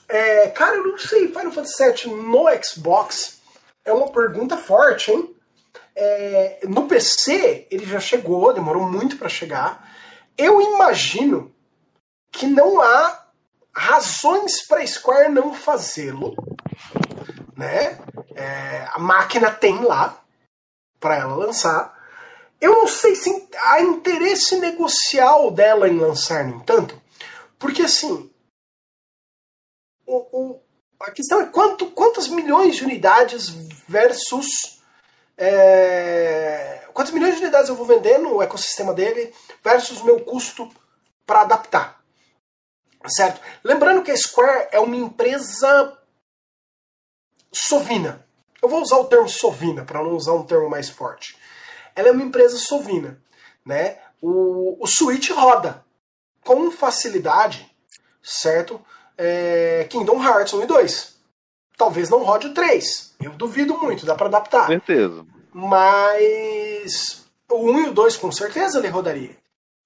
É, 0.06 0.48
cara, 0.48 0.76
eu 0.76 0.88
não 0.88 0.98
sei. 0.98 1.28
Final 1.28 1.50
Fantasy 1.50 2.06
VII 2.06 2.14
no 2.16 2.44
Xbox 2.62 3.38
é 3.82 3.94
uma 3.94 4.12
pergunta 4.12 4.58
forte, 4.58 5.10
hein? 5.10 5.34
É, 5.96 6.60
no 6.64 6.86
PC 6.86 7.66
ele 7.70 7.86
já 7.86 7.98
chegou, 7.98 8.52
demorou 8.52 8.82
muito 8.82 9.16
para 9.16 9.30
chegar. 9.30 9.90
Eu 10.36 10.60
imagino 10.60 11.50
que 12.30 12.46
não 12.46 12.82
há 12.82 13.25
razões 13.76 14.66
para 14.66 14.86
Square 14.86 15.30
não 15.30 15.52
fazê-lo, 15.52 16.34
né? 17.54 17.98
É, 18.34 18.88
a 18.90 18.98
máquina 18.98 19.50
tem 19.50 19.82
lá 19.82 20.18
para 20.98 21.16
ela 21.16 21.34
lançar. 21.34 21.94
Eu 22.58 22.72
não 22.72 22.86
sei 22.86 23.14
se 23.14 23.48
há 23.58 23.82
interesse 23.82 24.56
negocial 24.56 25.50
dela 25.50 25.86
em 25.88 25.98
lançar, 25.98 26.42
no 26.44 26.56
entanto, 26.56 27.00
porque 27.58 27.82
assim, 27.82 28.30
o, 30.06 30.16
o, 30.32 30.60
a 31.00 31.10
questão 31.10 31.42
é 31.42 31.46
quanto, 31.46 31.90
quantas 31.90 32.28
milhões 32.28 32.76
de 32.76 32.84
unidades 32.84 33.50
versus 33.86 34.80
é, 35.36 36.88
quantas 36.94 37.12
milhões 37.12 37.34
de 37.34 37.42
unidades 37.42 37.68
eu 37.68 37.76
vou 37.76 37.84
vender 37.84 38.16
no 38.16 38.40
ecossistema 38.40 38.94
dele 38.94 39.34
versus 39.62 40.00
meu 40.00 40.20
custo 40.20 40.70
para 41.26 41.42
adaptar. 41.42 41.95
Certo? 43.08 43.40
Lembrando 43.62 44.02
que 44.02 44.10
a 44.10 44.16
Square 44.16 44.68
é 44.72 44.80
uma 44.80 44.96
empresa 44.96 45.96
sovina. 47.52 48.24
Eu 48.62 48.68
vou 48.68 48.82
usar 48.82 48.96
o 48.98 49.04
termo 49.04 49.28
sovina 49.28 49.84
para 49.84 50.02
não 50.02 50.14
usar 50.14 50.32
um 50.32 50.44
termo 50.44 50.68
mais 50.68 50.88
forte. 50.88 51.36
Ela 51.94 52.08
é 52.08 52.12
uma 52.12 52.22
empresa 52.22 52.58
sovina, 52.58 53.20
né? 53.64 53.98
O, 54.20 54.82
o 54.82 54.86
Switch 54.86 55.30
roda 55.30 55.84
com 56.44 56.70
facilidade, 56.70 57.70
certo? 58.22 58.80
É, 59.16 59.86
Kingdom 59.90 60.22
Hearts 60.22 60.52
1 60.52 60.62
e 60.62 60.66
2. 60.66 61.16
Talvez 61.76 62.08
não 62.08 62.22
rode 62.22 62.48
o 62.48 62.54
3. 62.54 63.14
Eu 63.20 63.32
duvido 63.32 63.76
muito, 63.78 64.06
dá 64.06 64.14
para 64.14 64.26
adaptar. 64.26 64.66
Certeza. 64.66 65.26
Mas 65.52 67.24
o 67.50 67.70
1 67.70 67.80
e 67.80 67.88
o 67.88 67.92
2 67.92 68.16
com 68.16 68.30
certeza 68.32 68.78
ele 68.78 68.88
rodaria. 68.88 69.36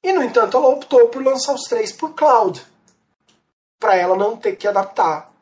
E 0.03 0.13
no 0.13 0.23
entanto, 0.23 0.57
ela 0.57 0.69
optou 0.69 1.09
por 1.09 1.23
lançar 1.23 1.55
os 1.55 1.63
três 1.63 1.93
por 1.93 2.15
cloud 2.15 2.65
para 3.81 3.97
ela 3.97 4.15
não 4.15 4.37
ter 4.37 4.57
que 4.57 4.69
adaptar 4.69 5.33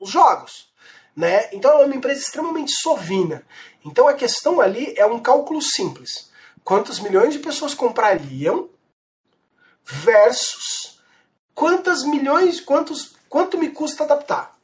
os 0.00 0.10
jogos. 0.10 0.68
Né? 1.16 1.48
Então 1.52 1.80
é 1.80 1.84
uma 1.86 1.94
empresa 1.94 2.20
extremamente 2.20 2.72
sovina. 2.72 3.46
Então 3.84 4.08
a 4.08 4.12
questão 4.12 4.60
ali 4.60 4.92
é 4.98 5.06
um 5.06 5.20
cálculo 5.20 5.62
simples. 5.62 6.30
quantos 6.64 6.98
milhões 6.98 7.32
de 7.32 7.38
pessoas 7.38 7.74
comprariam 7.74 8.68
versus 9.84 11.00
quantas 11.54 12.02
milhões, 12.02 12.60
quantos, 12.60 13.14
quanto 13.28 13.56
me 13.56 13.70
custa 13.70 14.02
adaptar. 14.02 14.54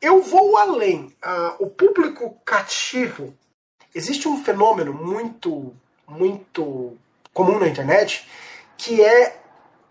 Eu 0.00 0.22
vou 0.22 0.56
além. 0.56 1.14
Uh, 1.22 1.66
o 1.66 1.70
público 1.70 2.40
cativo. 2.44 3.36
Existe 3.94 4.26
um 4.26 4.42
fenômeno 4.42 4.92
muito, 4.94 5.74
muito 6.06 6.96
comum 7.32 7.58
na 7.58 7.68
internet 7.68 8.26
que 8.78 9.02
é 9.02 9.38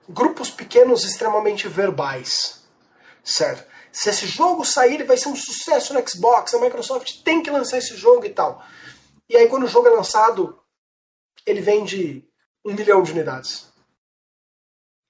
grupos 0.08 0.50
pequenos 0.50 1.04
extremamente 1.04 1.68
verbais, 1.68 2.64
certo? 3.24 3.68
Se 3.92 4.10
esse 4.10 4.28
jogo 4.28 4.64
sair, 4.64 4.96
ele 4.96 5.04
vai 5.04 5.18
ser 5.18 5.30
um 5.30 5.36
sucesso 5.36 5.94
no 5.94 6.08
Xbox, 6.08 6.54
a 6.54 6.60
Microsoft 6.60 7.24
tem 7.24 7.42
que 7.42 7.50
lançar 7.50 7.78
esse 7.78 7.96
jogo 7.96 8.26
e 8.26 8.30
tal. 8.30 8.64
E 9.30 9.36
aí, 9.36 9.48
quando 9.48 9.64
o 9.64 9.68
jogo 9.68 9.88
é 9.88 9.92
lançado, 9.92 10.60
ele 11.46 11.62
vende 11.62 12.24
um 12.64 12.74
milhão 12.74 13.02
de 13.02 13.12
unidades. 13.12 13.68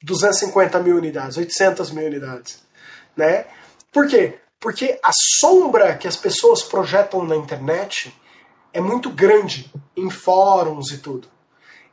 250 0.04 0.80
mil 0.80 0.96
unidades, 0.96 1.38
800 1.38 1.92
mil 1.92 2.06
unidades. 2.06 2.64
Né? 3.16 3.48
Por 3.92 4.08
quê? 4.08 4.40
Porque 4.60 5.00
a 5.04 5.12
sombra 5.40 5.98
que 5.98 6.08
as 6.08 6.16
pessoas 6.16 6.64
projetam 6.64 7.24
na 7.24 7.36
internet 7.36 8.16
é 8.72 8.80
muito 8.80 9.10
grande 9.10 9.72
em 9.96 10.10
fóruns 10.10 10.92
e 10.92 11.00
tudo. 11.00 11.28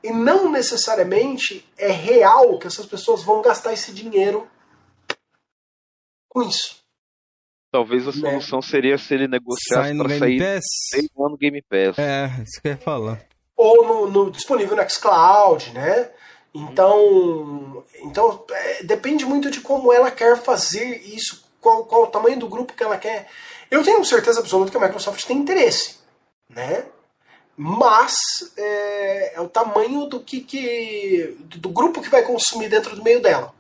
E 0.05 0.13
não 0.13 0.53
necessariamente 0.53 1.67
é 1.79 1.91
real 1.91 2.59
que 2.59 2.67
essas 2.67 2.85
pessoas 2.85 3.23
vão 3.23 3.41
gastar 3.41 3.73
esse 3.73 3.91
dinheiro 3.91 4.47
com 6.29 6.43
isso. 6.43 6.85
Talvez 7.73 8.07
a 8.07 8.13
né? 8.13 8.13
solução 8.13 8.59
né? 8.59 8.67
seria 8.67 8.99
se 8.99 9.15
ele 9.15 9.27
negociasse 9.27 9.97
para 9.97 10.09
sair 10.11 11.11
no 11.17 11.39
Game 11.39 11.63
Pass. 11.63 11.99
É, 11.99 12.27
isso 12.43 12.61
que 12.61 12.69
eu 12.69 12.73
ia 12.73 12.77
falar. 12.77 13.25
Ou 13.57 13.87
no, 13.87 14.11
no 14.11 14.31
disponível 14.31 14.77
no 14.77 14.91
xCloud, 14.91 15.73
né? 15.73 16.11
Então, 16.55 17.83
então 18.03 18.45
é, 18.51 18.83
depende 18.83 19.25
muito 19.25 19.51
de 19.51 19.63
como 19.63 19.91
ela 19.91 20.11
quer 20.11 20.37
fazer 20.37 20.99
isso, 20.99 21.43
qual, 21.63 21.87
qual 21.87 22.03
o 22.03 22.09
tamanho 22.09 22.39
do 22.39 22.47
grupo 22.47 22.75
que 22.75 22.83
ela 22.83 22.99
quer. 22.99 23.27
Eu 23.71 23.83
tenho 23.83 24.05
certeza 24.05 24.41
absoluta 24.41 24.71
que 24.71 24.77
a 24.77 24.81
Microsoft 24.81 25.25
tem 25.25 25.39
interesse, 25.39 25.97
né? 26.47 26.85
Mas 27.57 28.15
é, 28.57 29.37
é 29.37 29.41
o 29.41 29.49
tamanho 29.49 30.07
do 30.07 30.21
que, 30.21 30.41
que 30.41 31.37
do 31.57 31.69
grupo 31.69 32.03
que 32.03 32.09
vai 32.09 32.23
consumir 32.23 32.69
dentro 32.69 32.97
do 32.97 33.03
meio 33.03 33.23
dela. 33.23 33.55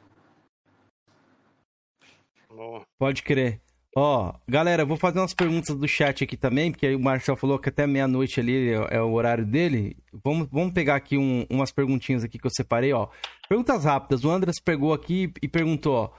Pode 2.98 3.22
crer. 3.22 3.60
Ó, 3.96 4.28
oh, 4.28 4.40
galera, 4.48 4.84
vou 4.84 4.96
fazer 4.96 5.20
umas 5.20 5.32
perguntas 5.32 5.76
do 5.76 5.86
chat 5.86 6.24
aqui 6.24 6.36
também, 6.36 6.72
porque 6.72 6.86
aí 6.86 6.96
o 6.96 7.00
Marcel 7.00 7.36
falou 7.36 7.60
que 7.60 7.68
até 7.68 7.86
meia-noite 7.86 8.40
ali 8.40 8.70
é, 8.70 8.96
é, 8.96 9.00
o 9.00 9.12
horário 9.12 9.46
dele. 9.46 9.96
Vamos, 10.12 10.48
vamos 10.50 10.72
pegar 10.72 10.96
aqui 10.96 11.16
um, 11.16 11.46
umas 11.48 11.70
perguntinhas 11.70 12.24
aqui 12.24 12.36
que 12.36 12.46
eu 12.46 12.50
separei, 12.50 12.92
ó. 12.92 13.08
Perguntas 13.48 13.84
rápidas. 13.84 14.24
O 14.24 14.30
Andras 14.30 14.56
pegou 14.58 14.92
aqui 14.92 15.32
e 15.40 15.46
perguntou, 15.46 15.94
ó. 15.94 16.10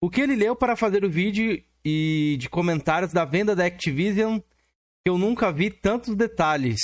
O 0.00 0.08
que 0.08 0.20
ele 0.20 0.36
leu 0.36 0.54
para 0.54 0.76
fazer 0.76 1.04
o 1.04 1.10
vídeo 1.10 1.60
e 1.84 2.36
de 2.38 2.48
comentários 2.48 3.12
da 3.12 3.24
venda 3.24 3.56
da 3.56 3.64
Activision 3.64 4.38
eu 5.04 5.18
nunca 5.18 5.52
vi 5.52 5.70
tantos 5.70 6.14
detalhes. 6.14 6.80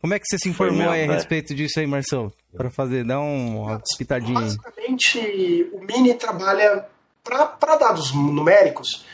Como 0.00 0.14
é 0.14 0.18
que 0.18 0.26
você 0.26 0.38
se 0.38 0.48
informou 0.48 0.78
mesmo, 0.78 0.92
aí 0.92 1.04
a 1.04 1.06
né? 1.06 1.14
respeito 1.14 1.54
disso 1.54 1.80
aí, 1.80 1.86
Marcel? 1.86 2.32
Para 2.56 2.70
fazer, 2.70 3.04
dar 3.04 3.20
uma 3.20 3.80
pitadinha. 3.96 4.40
Basicamente, 4.40 5.70
o 5.72 5.80
Mini 5.80 6.14
trabalha 6.14 6.86
para 7.22 7.76
dados 7.76 8.12
numéricos 8.12 9.04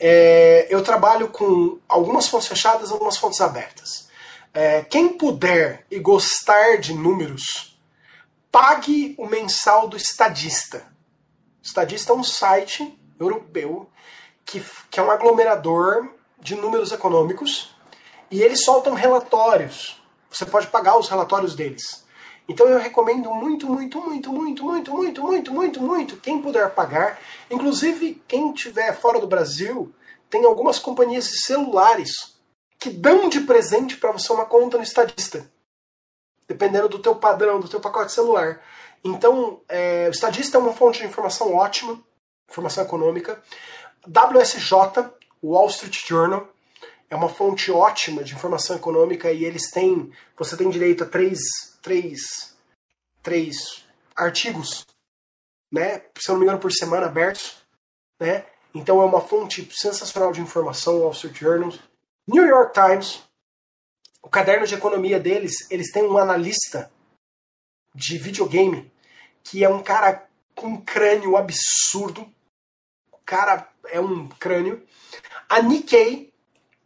é, 0.00 0.66
eu 0.70 0.82
trabalho 0.82 1.28
com 1.28 1.78
algumas 1.86 2.26
fontes 2.26 2.48
fechadas 2.48 2.90
algumas 2.90 3.18
fontes 3.18 3.38
abertas. 3.42 4.08
É, 4.52 4.82
quem 4.82 5.10
puder 5.10 5.84
e 5.90 5.98
gostar 5.98 6.78
de 6.78 6.94
números, 6.94 7.78
pague 8.50 9.14
o 9.18 9.26
mensal 9.26 9.86
do 9.86 9.98
Estadista. 9.98 10.78
O 11.62 11.66
Estadista 11.66 12.12
é 12.12 12.16
um 12.16 12.24
site 12.24 12.98
europeu 13.20 13.90
que, 14.46 14.64
que 14.90 14.98
é 14.98 15.02
um 15.02 15.10
aglomerador 15.10 16.08
de 16.40 16.56
números 16.56 16.90
econômicos 16.90 17.76
e 18.30 18.42
eles 18.42 18.64
soltam 18.64 18.94
relatórios. 18.94 20.00
Você 20.30 20.46
pode 20.46 20.68
pagar 20.68 20.98
os 20.98 21.08
relatórios 21.08 21.54
deles. 21.54 22.04
Então 22.48 22.66
eu 22.66 22.78
recomendo 22.78 23.32
muito, 23.32 23.66
muito, 23.66 24.00
muito, 24.00 24.32
muito, 24.32 24.64
muito, 24.64 24.92
muito, 24.92 25.22
muito, 25.22 25.52
muito, 25.52 25.80
muito, 25.80 26.16
quem 26.16 26.42
puder 26.42 26.70
pagar, 26.70 27.20
inclusive 27.50 28.20
quem 28.26 28.52
estiver 28.52 28.92
fora 28.92 29.20
do 29.20 29.26
Brasil, 29.26 29.94
tem 30.28 30.44
algumas 30.44 30.78
companhias 30.78 31.28
de 31.28 31.42
celulares 31.42 32.40
que 32.78 32.90
dão 32.90 33.28
de 33.28 33.40
presente 33.42 33.96
para 33.96 34.10
você 34.10 34.32
uma 34.32 34.46
conta 34.46 34.78
no 34.78 34.82
Estadista, 34.82 35.50
dependendo 36.48 36.88
do 36.88 36.98
teu 36.98 37.14
padrão, 37.14 37.60
do 37.60 37.68
teu 37.68 37.78
pacote 37.78 38.10
celular. 38.10 38.60
Então, 39.04 39.60
é, 39.68 40.08
o 40.08 40.10
Estadista 40.10 40.56
é 40.56 40.60
uma 40.60 40.72
fonte 40.72 40.98
de 40.98 41.06
informação 41.06 41.54
ótima, 41.54 42.02
informação 42.48 42.82
econômica. 42.82 43.42
WSJ, 44.06 45.10
Wall 45.42 45.68
Street 45.68 46.06
Journal, 46.06 46.48
é 47.10 47.16
uma 47.16 47.28
fonte 47.28 47.70
ótima 47.70 48.24
de 48.24 48.34
informação 48.34 48.76
econômica 48.76 49.30
e 49.32 49.44
eles 49.44 49.70
têm, 49.70 50.12
você 50.36 50.56
tem 50.56 50.70
direito 50.70 51.04
a 51.04 51.06
três 51.06 51.40
três, 51.82 52.56
três 53.22 53.84
artigos, 54.14 54.86
né? 55.70 56.02
Se 56.18 56.30
eu 56.30 56.34
não 56.34 56.40
me 56.40 56.44
engano, 56.44 56.60
por 56.60 56.72
semana 56.72 57.06
abertos, 57.06 57.56
né? 58.18 58.46
Então 58.74 59.00
é 59.00 59.04
uma 59.04 59.20
fonte 59.20 59.68
sensacional 59.72 60.32
de 60.32 60.40
informação, 60.40 61.00
Wall 61.00 61.12
Street 61.12 61.38
Journal. 61.38 61.72
New 62.26 62.46
York 62.46 62.72
Times, 62.72 63.22
o 64.22 64.28
caderno 64.28 64.66
de 64.66 64.74
economia 64.74 65.18
deles, 65.18 65.68
eles 65.70 65.90
têm 65.90 66.04
um 66.04 66.18
analista 66.18 66.90
de 67.94 68.18
videogame 68.18 68.90
que 69.42 69.64
é 69.64 69.68
um 69.68 69.82
cara 69.82 70.28
com 70.54 70.68
um 70.68 70.80
crânio 70.80 71.36
absurdo. 71.36 72.30
O 73.10 73.18
cara 73.24 73.68
é 73.86 74.00
um 74.00 74.28
crânio. 74.28 74.86
A 75.48 75.62
Nikkei, 75.62 76.29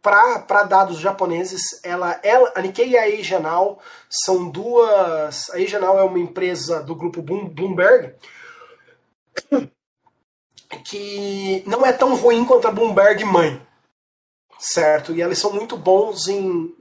para 0.05 0.63
dados 0.63 0.99
japoneses, 0.99 1.61
ela, 1.83 2.19
ela, 2.21 2.51
a 2.55 2.61
Nikkei 2.61 2.89
e 2.89 2.97
a 2.97 3.09
Eijanal 3.09 3.79
são 4.07 4.47
duas. 4.47 5.49
A 5.49 5.59
Eijanal 5.59 5.97
é 5.97 6.03
uma 6.03 6.19
empresa 6.19 6.83
do 6.83 6.93
grupo 6.93 7.23
Bloomberg 7.23 8.13
que 10.85 11.63
não 11.65 11.83
é 11.83 11.91
tão 11.91 12.15
ruim 12.15 12.45
quanto 12.45 12.67
a 12.67 12.71
Bloomberg 12.71 13.25
mãe, 13.25 13.59
certo? 14.59 15.11
E 15.11 15.23
eles 15.23 15.39
são 15.39 15.51
muito 15.51 15.75
bons 15.75 16.27
em. 16.27 16.71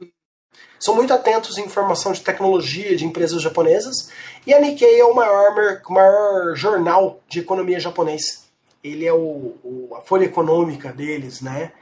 São 0.78 0.94
muito 0.94 1.14
atentos 1.14 1.56
em 1.56 1.64
informação 1.64 2.12
de 2.12 2.20
tecnologia 2.20 2.94
de 2.94 3.06
empresas 3.06 3.40
japonesas. 3.40 4.10
E 4.46 4.52
a 4.52 4.60
Nikkei 4.60 5.01
é 5.01 5.05
o 5.05 5.14
maior, 5.14 5.80
maior 5.88 6.55
jornal 6.55 7.20
de 7.26 7.40
economia 7.40 7.80
japonês. 7.80 8.44
Ele 8.82 9.06
é 9.06 9.12
o, 9.14 9.56
o 9.64 9.94
a 9.96 10.02
folha 10.02 10.26
econômica 10.26 10.92
deles, 10.92 11.40
né? 11.40 11.72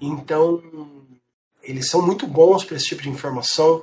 Então, 0.00 0.62
eles 1.62 1.88
são 1.90 2.02
muito 2.02 2.26
bons 2.26 2.64
para 2.64 2.76
esse 2.76 2.86
tipo 2.86 3.02
de 3.02 3.10
informação. 3.10 3.82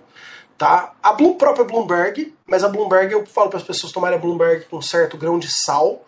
Tá? 0.57 0.93
A 1.03 1.13
própria 1.13 1.65
Bloomberg, 1.65 2.35
mas 2.45 2.63
a 2.63 2.69
Bloomberg 2.69 3.13
eu 3.13 3.25
falo 3.25 3.49
para 3.49 3.59
as 3.59 3.65
pessoas 3.65 3.91
tomarem 3.91 4.17
a 4.17 4.21
Bloomberg 4.21 4.65
com 4.65 4.81
certo 4.81 5.15
grão 5.15 5.37
de 5.37 5.47
sal, 5.49 6.03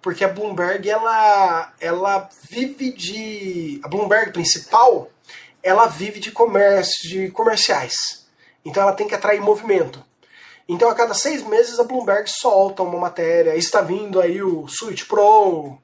porque 0.00 0.24
a 0.24 0.28
Bloomberg 0.28 0.88
ela, 0.88 1.72
ela 1.78 2.28
vive 2.50 2.90
de. 2.90 3.80
A 3.84 3.88
Bloomberg 3.88 4.32
principal 4.32 5.10
ela 5.62 5.86
vive 5.86 6.18
de 6.18 6.32
comércio, 6.32 7.08
de 7.08 7.30
comerciais. 7.30 8.26
Então 8.64 8.82
ela 8.82 8.92
tem 8.92 9.06
que 9.06 9.14
atrair 9.14 9.40
movimento. 9.40 10.04
Então 10.68 10.88
a 10.88 10.94
cada 10.94 11.14
seis 11.14 11.46
meses 11.46 11.78
a 11.78 11.84
Bloomberg 11.84 12.28
solta 12.28 12.82
uma 12.82 12.98
matéria. 12.98 13.56
Está 13.56 13.80
vindo 13.80 14.20
aí 14.20 14.42
o 14.42 14.66
Switch 14.68 15.06
Pro, 15.06 15.78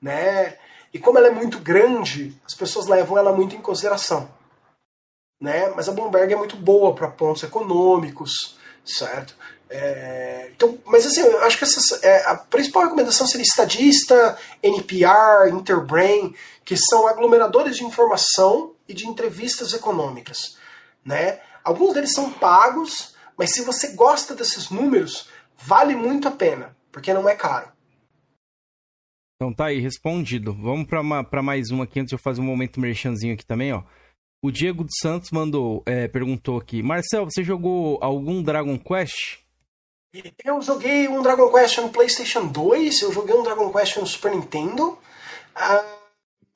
né? 0.00 0.56
E 0.94 0.98
como 1.00 1.18
ela 1.18 1.26
é 1.26 1.30
muito 1.32 1.58
grande, 1.58 2.40
as 2.46 2.54
pessoas 2.54 2.86
levam 2.86 3.18
ela 3.18 3.32
muito 3.32 3.56
em 3.56 3.60
consideração. 3.60 4.30
Né? 5.40 5.68
Mas 5.74 5.88
a 5.88 5.92
Bloomberg 5.92 6.32
é 6.32 6.36
muito 6.36 6.54
boa 6.54 6.94
para 6.94 7.08
pontos 7.08 7.42
econômicos, 7.42 8.56
certo? 8.84 9.34
É, 9.68 10.50
então, 10.54 10.78
mas 10.84 11.04
assim, 11.04 11.20
eu 11.20 11.42
acho 11.42 11.58
que 11.58 12.06
é, 12.06 12.24
a 12.26 12.36
principal 12.36 12.84
recomendação 12.84 13.26
seria 13.26 13.42
Estadista, 13.42 14.38
NPR, 14.62 15.50
Interbrain, 15.50 16.32
que 16.64 16.76
são 16.76 17.08
aglomeradores 17.08 17.76
de 17.76 17.84
informação 17.84 18.72
e 18.88 18.94
de 18.94 19.08
entrevistas 19.08 19.72
econômicas. 19.72 20.56
Né? 21.04 21.40
Alguns 21.64 21.94
deles 21.94 22.12
são 22.12 22.30
pagos, 22.30 23.16
mas 23.36 23.50
se 23.50 23.62
você 23.62 23.88
gosta 23.88 24.32
desses 24.32 24.70
números, 24.70 25.28
vale 25.56 25.96
muito 25.96 26.28
a 26.28 26.30
pena, 26.30 26.76
porque 26.92 27.12
não 27.12 27.28
é 27.28 27.34
caro. 27.34 27.73
Então 29.44 29.52
tá 29.52 29.66
aí, 29.66 29.78
respondido. 29.78 30.54
Vamos 30.54 30.86
para 30.88 31.42
mais 31.42 31.70
uma 31.70 31.84
aqui 31.84 32.00
antes 32.00 32.08
de 32.08 32.14
eu 32.14 32.18
fazer 32.18 32.40
um 32.40 32.44
momento 32.44 32.80
merchanzinho 32.80 33.34
aqui 33.34 33.44
também, 33.44 33.74
ó. 33.74 33.82
O 34.42 34.50
Diego 34.50 34.82
dos 34.82 34.94
Santos 35.02 35.30
mandou, 35.30 35.82
é, 35.84 36.08
perguntou 36.08 36.56
aqui: 36.56 36.82
Marcel, 36.82 37.26
você 37.26 37.44
jogou 37.44 37.98
algum 38.00 38.42
Dragon 38.42 38.78
Quest? 38.78 39.40
Eu 40.42 40.62
joguei 40.62 41.08
um 41.08 41.20
Dragon 41.20 41.52
Quest 41.52 41.76
no 41.76 41.90
PlayStation 41.90 42.46
2, 42.46 43.02
eu 43.02 43.12
joguei 43.12 43.34
um 43.34 43.42
Dragon 43.42 43.70
Quest 43.70 43.98
no 43.98 44.06
Super 44.06 44.30
Nintendo, 44.30 44.96
ah, 45.54 45.84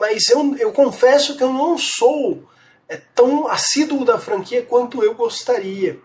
mas 0.00 0.26
eu, 0.30 0.56
eu 0.56 0.72
confesso 0.72 1.36
que 1.36 1.42
eu 1.42 1.52
não 1.52 1.76
sou 1.76 2.42
é, 2.88 2.96
tão 3.14 3.48
assíduo 3.48 4.02
da 4.02 4.18
franquia 4.18 4.62
quanto 4.62 5.04
eu 5.04 5.14
gostaria. 5.14 6.00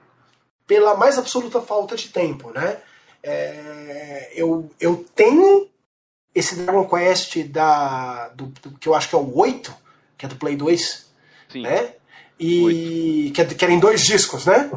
pela 0.68 0.98
mais 0.98 1.18
absoluta 1.18 1.62
falta 1.62 1.96
de 1.96 2.10
tempo, 2.10 2.52
né? 2.52 2.82
É, 3.24 4.34
eu, 4.36 4.70
eu 4.82 5.06
tenho 5.16 5.70
esse 6.34 6.56
Dragon 6.56 6.88
Quest 6.88 7.38
da, 7.50 8.30
do, 8.30 8.48
do, 8.48 8.72
que 8.78 8.88
eu 8.88 8.96
acho 8.96 9.10
que 9.10 9.16
é 9.16 9.18
o 9.18 9.38
8, 9.38 9.74
que 10.18 10.26
é 10.26 10.30
do 10.30 10.36
Play 10.36 10.56
2, 10.56 11.12
Sim. 11.50 11.62
né? 11.62 11.94
E 12.40 13.32
que, 13.34 13.42
é, 13.42 13.46
que, 13.46 13.64
era 13.64 13.74
em 13.74 13.80
dois 13.80 14.04
discos, 14.04 14.46
né? 14.46 14.70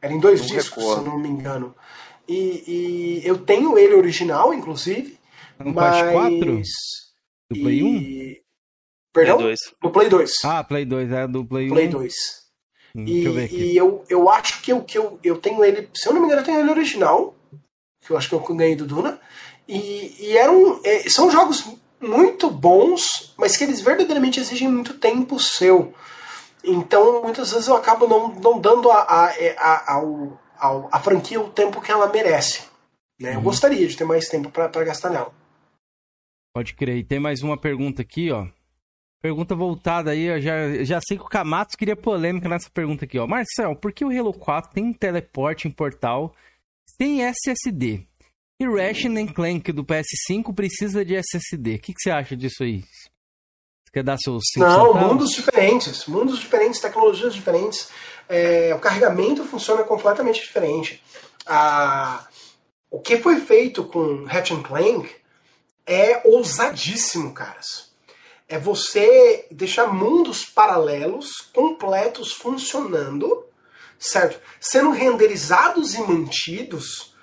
Era 0.00 0.12
em 0.12 0.20
dois 0.20 0.40
não 0.40 0.46
discos, 0.46 0.82
recordo. 0.82 1.02
se 1.02 1.06
eu 1.06 1.12
não 1.12 1.18
me 1.18 1.28
engano. 1.28 1.74
E, 2.28 2.64
e, 3.22 3.26
eu 3.26 3.38
tenho 3.38 3.76
ele 3.78 3.94
original, 3.94 4.54
inclusive. 4.54 5.18
No 5.58 5.72
mas... 5.74 6.12
4? 6.12 6.62
Do 7.50 7.60
Play 7.60 7.82
1? 7.82 8.34
Perdão? 9.12 9.36
Play 9.38 9.48
2. 9.48 9.60
Do 9.82 9.90
Play 9.90 10.08
2. 10.08 10.32
Ah, 10.44 10.64
Play 10.64 10.84
2, 10.84 11.12
é 11.12 11.26
do 11.26 11.44
Play 11.44 11.66
1. 11.66 11.68
Play 11.70 11.88
2. 11.88 12.14
Hum, 12.94 13.04
e, 13.06 13.24
eu, 13.24 13.38
e 13.38 13.76
eu, 13.76 14.04
eu 14.08 14.30
acho 14.30 14.62
que, 14.62 14.72
eu, 14.72 14.82
que 14.82 14.96
eu, 14.96 15.18
eu 15.22 15.38
tenho 15.38 15.62
ele, 15.64 15.88
se 15.94 16.08
eu 16.08 16.14
não 16.14 16.20
me 16.20 16.26
engano, 16.26 16.40
eu 16.40 16.44
tenho 16.44 16.60
ele 16.60 16.70
original, 16.70 17.34
que 18.00 18.10
eu 18.10 18.16
acho 18.16 18.28
que 18.28 18.34
eu 18.34 18.40
ganhei 18.54 18.76
do 18.76 18.86
Duna. 18.86 19.20
E, 19.68 20.14
e 20.18 20.36
eram, 20.36 20.80
é, 20.84 21.08
são 21.08 21.30
jogos 21.30 21.66
muito 22.00 22.50
bons, 22.50 23.34
mas 23.36 23.56
que 23.56 23.64
eles 23.64 23.80
verdadeiramente 23.80 24.38
exigem 24.38 24.68
muito 24.68 24.94
tempo 24.94 25.40
seu. 25.40 25.92
Então, 26.62 27.22
muitas 27.22 27.52
vezes 27.52 27.68
eu 27.68 27.76
acabo 27.76 28.06
não, 28.06 28.28
não 28.34 28.60
dando 28.60 28.90
a, 28.90 29.02
a, 29.02 29.26
a, 29.56 29.94
ao, 29.94 30.40
ao, 30.58 30.88
a 30.92 31.00
franquia 31.00 31.40
o 31.40 31.50
tempo 31.50 31.80
que 31.80 31.90
ela 31.90 32.10
merece. 32.10 32.64
Né? 33.20 33.30
Uhum. 33.30 33.36
Eu 33.36 33.42
gostaria 33.42 33.86
de 33.86 33.96
ter 33.96 34.04
mais 34.04 34.28
tempo 34.28 34.50
para 34.50 34.84
gastar 34.84 35.10
nela. 35.10 35.32
Pode 36.54 36.74
crer. 36.74 36.96
E 36.96 37.04
tem 37.04 37.20
mais 37.20 37.42
uma 37.42 37.56
pergunta 37.56 38.02
aqui, 38.02 38.30
ó. 38.30 38.46
Pergunta 39.22 39.54
voltada 39.54 40.10
aí, 40.10 40.24
eu 40.24 40.40
já, 40.40 40.84
já 40.84 41.00
sei 41.00 41.16
que 41.16 41.24
o 41.24 41.28
Kamatos 41.28 41.74
queria 41.74 41.96
polêmica 41.96 42.48
nessa 42.48 42.70
pergunta 42.70 43.04
aqui, 43.04 43.18
ó. 43.18 43.26
Marcel, 43.26 43.74
por 43.74 43.92
que 43.92 44.04
o 44.04 44.10
Halo 44.10 44.32
4 44.32 44.72
tem 44.72 44.92
teleporte 44.92 45.66
em 45.66 45.70
portal 45.70 46.34
sem 46.96 47.22
SSD? 47.22 48.06
E 48.58 48.66
Ratchet 48.66 49.34
Clank 49.34 49.70
do 49.70 49.84
PS5 49.84 50.54
precisa 50.54 51.04
de 51.04 51.14
SSD. 51.14 51.74
O 51.74 51.78
que, 51.78 51.92
que 51.92 52.00
você 52.00 52.10
acha 52.10 52.34
disso 52.34 52.62
aí? 52.62 52.80
Você 52.80 53.92
quer 53.92 54.02
dar 54.02 54.16
seus 54.16 54.44
Não, 54.56 54.86
centavos? 54.86 55.02
mundos 55.02 55.30
diferentes. 55.32 56.06
Mundos 56.06 56.38
diferentes, 56.38 56.80
tecnologias 56.80 57.34
diferentes. 57.34 57.90
É, 58.26 58.74
o 58.74 58.78
carregamento 58.78 59.44
funciona 59.44 59.84
completamente 59.84 60.40
diferente. 60.40 61.02
A, 61.46 62.26
o 62.90 62.98
que 62.98 63.18
foi 63.18 63.40
feito 63.40 63.84
com 63.84 64.24
Ratchet 64.24 64.62
Clank 64.62 65.14
é 65.84 66.22
ousadíssimo, 66.24 67.34
caras. 67.34 67.90
É 68.48 68.58
você 68.58 69.46
deixar 69.50 69.92
mundos 69.92 70.46
paralelos, 70.46 71.28
completos, 71.52 72.32
funcionando, 72.32 73.44
certo? 73.98 74.40
Sendo 74.58 74.92
renderizados 74.92 75.94
e 75.94 76.00
mantidos 76.00 77.14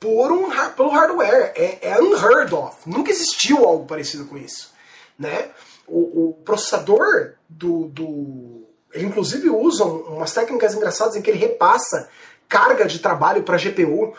por 0.00 0.32
um, 0.32 0.50
pelo 0.70 0.90
hardware. 0.90 1.52
É, 1.54 1.88
é 1.90 2.00
unheard 2.00 2.54
of. 2.54 2.76
Nunca 2.86 3.10
existiu 3.10 3.64
algo 3.64 3.86
parecido 3.86 4.26
com 4.26 4.36
isso. 4.36 4.72
Né? 5.18 5.50
O, 5.86 6.28
o 6.28 6.32
processador 6.44 7.34
do, 7.48 7.86
do. 7.88 8.68
Ele 8.92 9.06
inclusive 9.06 9.50
usa 9.50 9.84
umas 9.84 10.32
técnicas 10.32 10.74
engraçadas 10.74 11.16
em 11.16 11.22
que 11.22 11.30
ele 11.30 11.38
repassa 11.38 12.08
carga 12.48 12.86
de 12.86 12.98
trabalho 12.98 13.42
para 13.42 13.58
GPU 13.58 14.14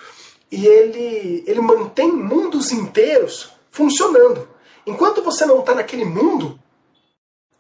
e 0.52 0.66
ele, 0.66 1.44
ele 1.48 1.62
mantém 1.62 2.12
mundos 2.12 2.72
inteiros 2.72 3.52
funcionando. 3.72 4.48
Enquanto 4.86 5.24
você 5.24 5.46
não 5.46 5.60
está 5.60 5.76
naquele 5.76 6.06
mundo, 6.06 6.60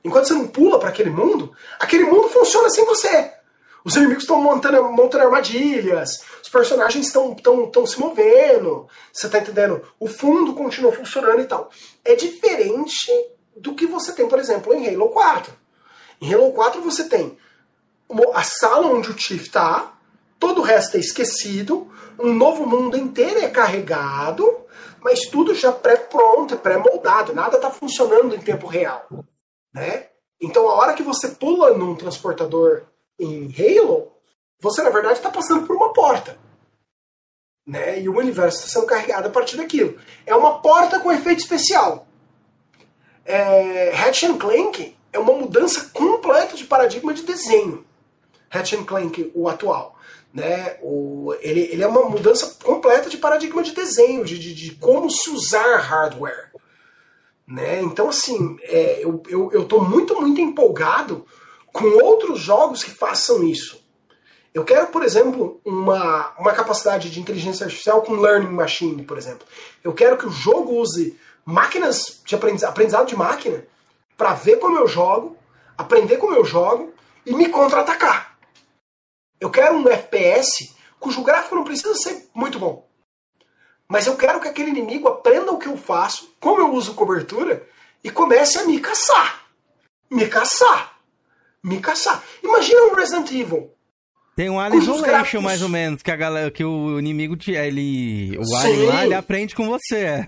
enquanto 0.03 0.27
você 0.27 0.33
não 0.33 0.47
pula 0.47 0.79
para 0.79 0.89
aquele 0.89 1.09
mundo, 1.09 1.51
aquele 1.79 2.03
mundo 2.03 2.29
funciona 2.29 2.69
sem 2.69 2.85
você. 2.85 3.33
Os 3.83 3.95
inimigos 3.95 4.23
estão 4.23 4.41
montando, 4.41 4.83
montando 4.91 5.23
armadilhas, 5.23 6.21
os 6.41 6.49
personagens 6.49 7.07
estão 7.07 7.33
tão, 7.33 7.69
tão 7.69 7.85
se 7.85 7.99
movendo, 7.99 8.87
você 9.11 9.29
tá 9.29 9.39
entendendo? 9.39 9.81
O 9.99 10.07
fundo 10.07 10.53
continua 10.53 10.91
funcionando 10.91 11.41
e 11.41 11.45
tal. 11.45 11.69
É 12.03 12.15
diferente 12.15 13.11
do 13.55 13.73
que 13.73 13.85
você 13.85 14.11
tem, 14.11 14.27
por 14.27 14.39
exemplo, 14.39 14.73
em 14.73 14.87
Halo 14.87 15.09
4. 15.09 15.53
Em 16.21 16.33
Halo 16.33 16.51
4 16.51 16.81
você 16.81 17.07
tem 17.07 17.37
a 18.33 18.43
sala 18.43 18.87
onde 18.87 19.11
o 19.11 19.17
Chief 19.17 19.43
está, 19.43 19.93
todo 20.39 20.61
o 20.61 20.63
resto 20.63 20.97
é 20.97 20.99
esquecido, 20.99 21.91
um 22.17 22.33
novo 22.33 22.65
mundo 22.65 22.97
inteiro 22.97 23.39
é 23.39 23.49
carregado, 23.49 24.65
mas 25.01 25.21
tudo 25.29 25.53
já 25.53 25.71
pré-pronto, 25.71 26.57
pré-moldado, 26.57 27.33
nada 27.33 27.55
está 27.55 27.69
funcionando 27.69 28.35
em 28.35 28.39
tempo 28.39 28.67
real. 28.67 29.07
Né? 29.73 30.07
Então 30.41 30.67
a 30.67 30.73
hora 30.73 30.93
que 30.93 31.03
você 31.03 31.29
pula 31.29 31.71
num 31.77 31.95
transportador 31.95 32.83
em 33.19 33.53
Halo, 33.57 34.11
você 34.59 34.81
na 34.81 34.89
verdade 34.89 35.15
está 35.15 35.29
passando 35.29 35.65
por 35.65 35.75
uma 35.75 35.93
porta. 35.93 36.37
Né? 37.65 38.01
E 38.01 38.09
o 38.09 38.17
universo 38.17 38.59
está 38.59 38.79
sendo 38.79 38.87
carregado 38.87 39.27
a 39.27 39.31
partir 39.31 39.57
daquilo. 39.57 39.99
É 40.25 40.35
uma 40.35 40.59
porta 40.59 40.99
com 40.99 41.11
efeito 41.11 41.39
especial. 41.39 42.07
É, 43.25 43.93
Hatch 43.95 44.23
Clank 44.39 44.95
é 45.13 45.19
uma 45.19 45.33
mudança 45.33 45.89
completa 45.93 46.55
de 46.55 46.63
paradigma 46.63 47.13
de 47.13 47.23
desenho. 47.23 47.85
Hatch 48.49 48.73
Clank, 48.85 49.31
o 49.35 49.47
atual. 49.47 49.99
Né? 50.33 50.77
O, 50.81 51.35
ele, 51.41 51.61
ele 51.61 51.83
é 51.83 51.87
uma 51.87 52.09
mudança 52.09 52.57
completa 52.63 53.09
de 53.09 53.17
paradigma 53.17 53.61
de 53.61 53.73
desenho, 53.73 54.25
de, 54.25 54.39
de, 54.39 54.53
de 54.55 54.75
como 54.75 55.09
se 55.09 55.29
usar 55.29 55.77
hardware. 55.77 56.51
Né? 57.47 57.81
Então, 57.81 58.09
assim, 58.09 58.57
é, 58.63 59.03
eu, 59.03 59.21
eu, 59.27 59.51
eu 59.51 59.65
tô 59.65 59.81
muito, 59.81 60.19
muito 60.19 60.41
empolgado 60.41 61.25
com 61.73 62.03
outros 62.03 62.39
jogos 62.39 62.83
que 62.83 62.91
façam 62.91 63.43
isso. 63.43 63.79
Eu 64.53 64.65
quero, 64.65 64.87
por 64.87 65.03
exemplo, 65.03 65.61
uma, 65.63 66.33
uma 66.39 66.53
capacidade 66.53 67.09
de 67.09 67.19
inteligência 67.19 67.65
artificial 67.65 68.01
com 68.01 68.13
Learning 68.13 68.51
Machine, 68.51 69.03
por 69.03 69.17
exemplo. 69.17 69.45
Eu 69.83 69.93
quero 69.93 70.17
que 70.17 70.25
o 70.25 70.31
jogo 70.31 70.73
use 70.73 71.17
máquinas 71.45 72.21
de 72.25 72.35
aprendizado, 72.35 72.71
aprendizado 72.71 73.07
de 73.07 73.15
máquina 73.15 73.65
para 74.17 74.33
ver 74.33 74.57
como 74.57 74.77
eu 74.77 74.87
jogo, 74.87 75.37
aprender 75.77 76.17
como 76.17 76.33
eu 76.33 76.43
jogo 76.43 76.93
e 77.25 77.33
me 77.33 77.47
contra-atacar. 77.49 78.37
Eu 79.39 79.49
quero 79.49 79.75
um 79.75 79.87
FPS 79.87 80.75
cujo 80.99 81.23
gráfico 81.23 81.55
não 81.55 81.63
precisa 81.63 81.93
ser 81.95 82.27
muito 82.33 82.59
bom. 82.59 82.87
Mas 83.87 84.05
eu 84.05 84.17
quero 84.17 84.39
que 84.41 84.47
aquele 84.47 84.69
inimigo 84.69 85.07
aprenda 85.07 85.51
o 85.51 85.57
que 85.57 85.67
eu 85.67 85.77
faço, 85.77 86.35
como 86.39 86.59
eu 86.59 86.73
uso 86.73 86.93
cobertura, 86.93 87.67
e 88.03 88.09
comece 88.09 88.59
a 88.59 88.65
me 88.65 88.79
caçar. 88.79 89.45
Me 90.11 90.27
caçar 90.27 90.98
me 91.63 91.79
caçar. 91.79 92.23
Imagina 92.43 92.85
um 92.85 92.95
Resident 92.95 93.31
Evil. 93.31 93.71
Tem 94.35 94.49
um 94.49 94.59
Alien 94.59 94.81
Isolation, 94.81 95.41
mais 95.41 95.61
ou 95.61 95.67
menos, 95.67 96.01
que, 96.01 96.09
a 96.09 96.15
galera, 96.15 96.49
que 96.49 96.63
o 96.63 96.97
inimigo, 96.97 97.35
te, 97.35 97.51
ele, 97.51 98.37
o 98.37 98.55
Alien 98.55 98.85
lá, 98.85 99.05
ele 99.05 99.13
aprende 99.13 99.53
com 99.53 99.67
você. 99.67 99.97
É. 99.97 100.27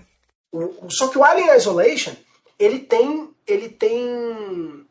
Só 0.90 1.08
que 1.08 1.16
o 1.16 1.24
Alien 1.24 1.56
Isolation, 1.56 2.12
ele 2.58 2.80
tem, 2.80 3.30
ele 3.46 3.70
tem 3.70 4.84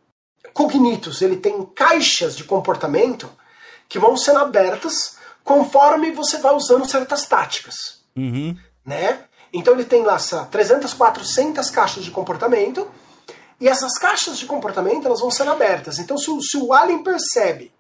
cognitos, 0.54 1.22
ele 1.22 1.38
tem 1.38 1.64
caixas 1.76 2.36
de 2.36 2.44
comportamento 2.44 3.30
que 3.88 4.00
vão 4.00 4.18
sendo 4.18 4.40
abertas 4.40 5.18
conforme 5.44 6.12
você 6.12 6.40
vai 6.40 6.56
usando 6.56 6.90
certas 6.90 7.26
táticas. 7.28 8.02
Uhum. 8.16 8.58
Né? 8.86 9.20
Então 9.54 9.74
ele 9.74 9.86
tem 9.86 10.02
lá 10.04 10.18
300, 10.18 10.94
400 10.94 11.70
caixas 11.70 12.04
de 12.04 12.12
comportamento 12.12 12.90
e 13.62 13.68
essas 13.68 13.94
caixas 14.00 14.40
de 14.40 14.48
comportamento 14.48 15.06
elas 15.06 15.22
vão 15.22 15.30
sendo 15.30 15.52
abertas. 15.52 16.00
Então, 16.00 16.18
se 16.18 16.32
o, 16.32 16.42
se 16.42 16.58
o 16.58 16.74
alien 16.74 17.04
percebe 17.04 17.72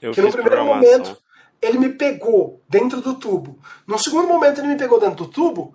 Eu 0.00 0.12
que 0.12 0.22
no 0.22 0.32
primeiro 0.32 0.64
momento 0.64 1.16
ele 1.60 1.78
me 1.78 1.90
pegou 1.90 2.62
dentro 2.66 3.02
do 3.02 3.14
tubo, 3.14 3.58
no 3.86 3.98
segundo 3.98 4.26
momento 4.26 4.60
ele 4.60 4.68
me 4.68 4.76
pegou 4.76 4.98
dentro 4.98 5.16
do 5.16 5.28
tubo, 5.28 5.74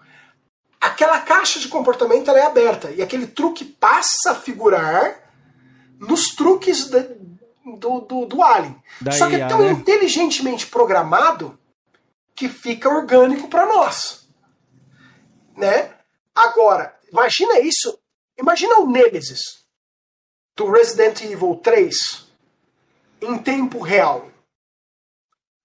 aquela 0.79 1.19
caixa 1.19 1.59
de 1.59 1.67
comportamento 1.67 2.27
ela 2.27 2.39
é 2.39 2.45
aberta 2.45 2.89
e 2.89 3.03
aquele 3.03 3.27
truque 3.27 3.63
passa 3.63 4.31
a 4.31 4.35
figurar 4.35 5.29
nos 5.99 6.29
truques 6.35 6.85
de, 6.85 7.03
do, 7.77 8.01
do, 8.01 8.25
do 8.25 8.41
alien. 8.41 8.75
Da 8.99 9.11
Só 9.11 9.29
que 9.29 9.35
é 9.35 9.47
tão 9.47 9.59
né? 9.59 9.71
inteligentemente 9.71 10.65
programado 10.65 11.57
que 12.33 12.49
fica 12.49 12.89
orgânico 12.89 13.47
para 13.47 13.67
nós. 13.67 14.27
Né? 15.55 15.91
Agora, 16.33 16.95
imagina 17.11 17.59
isso 17.59 18.00
Imagina 18.39 18.79
o 18.79 18.89
Nemesis 18.89 19.41
do 20.55 20.69
Resident 20.69 21.21
Evil 21.21 21.55
3 21.63 21.95
em 23.21 23.37
tempo 23.37 23.79
real, 23.79 24.29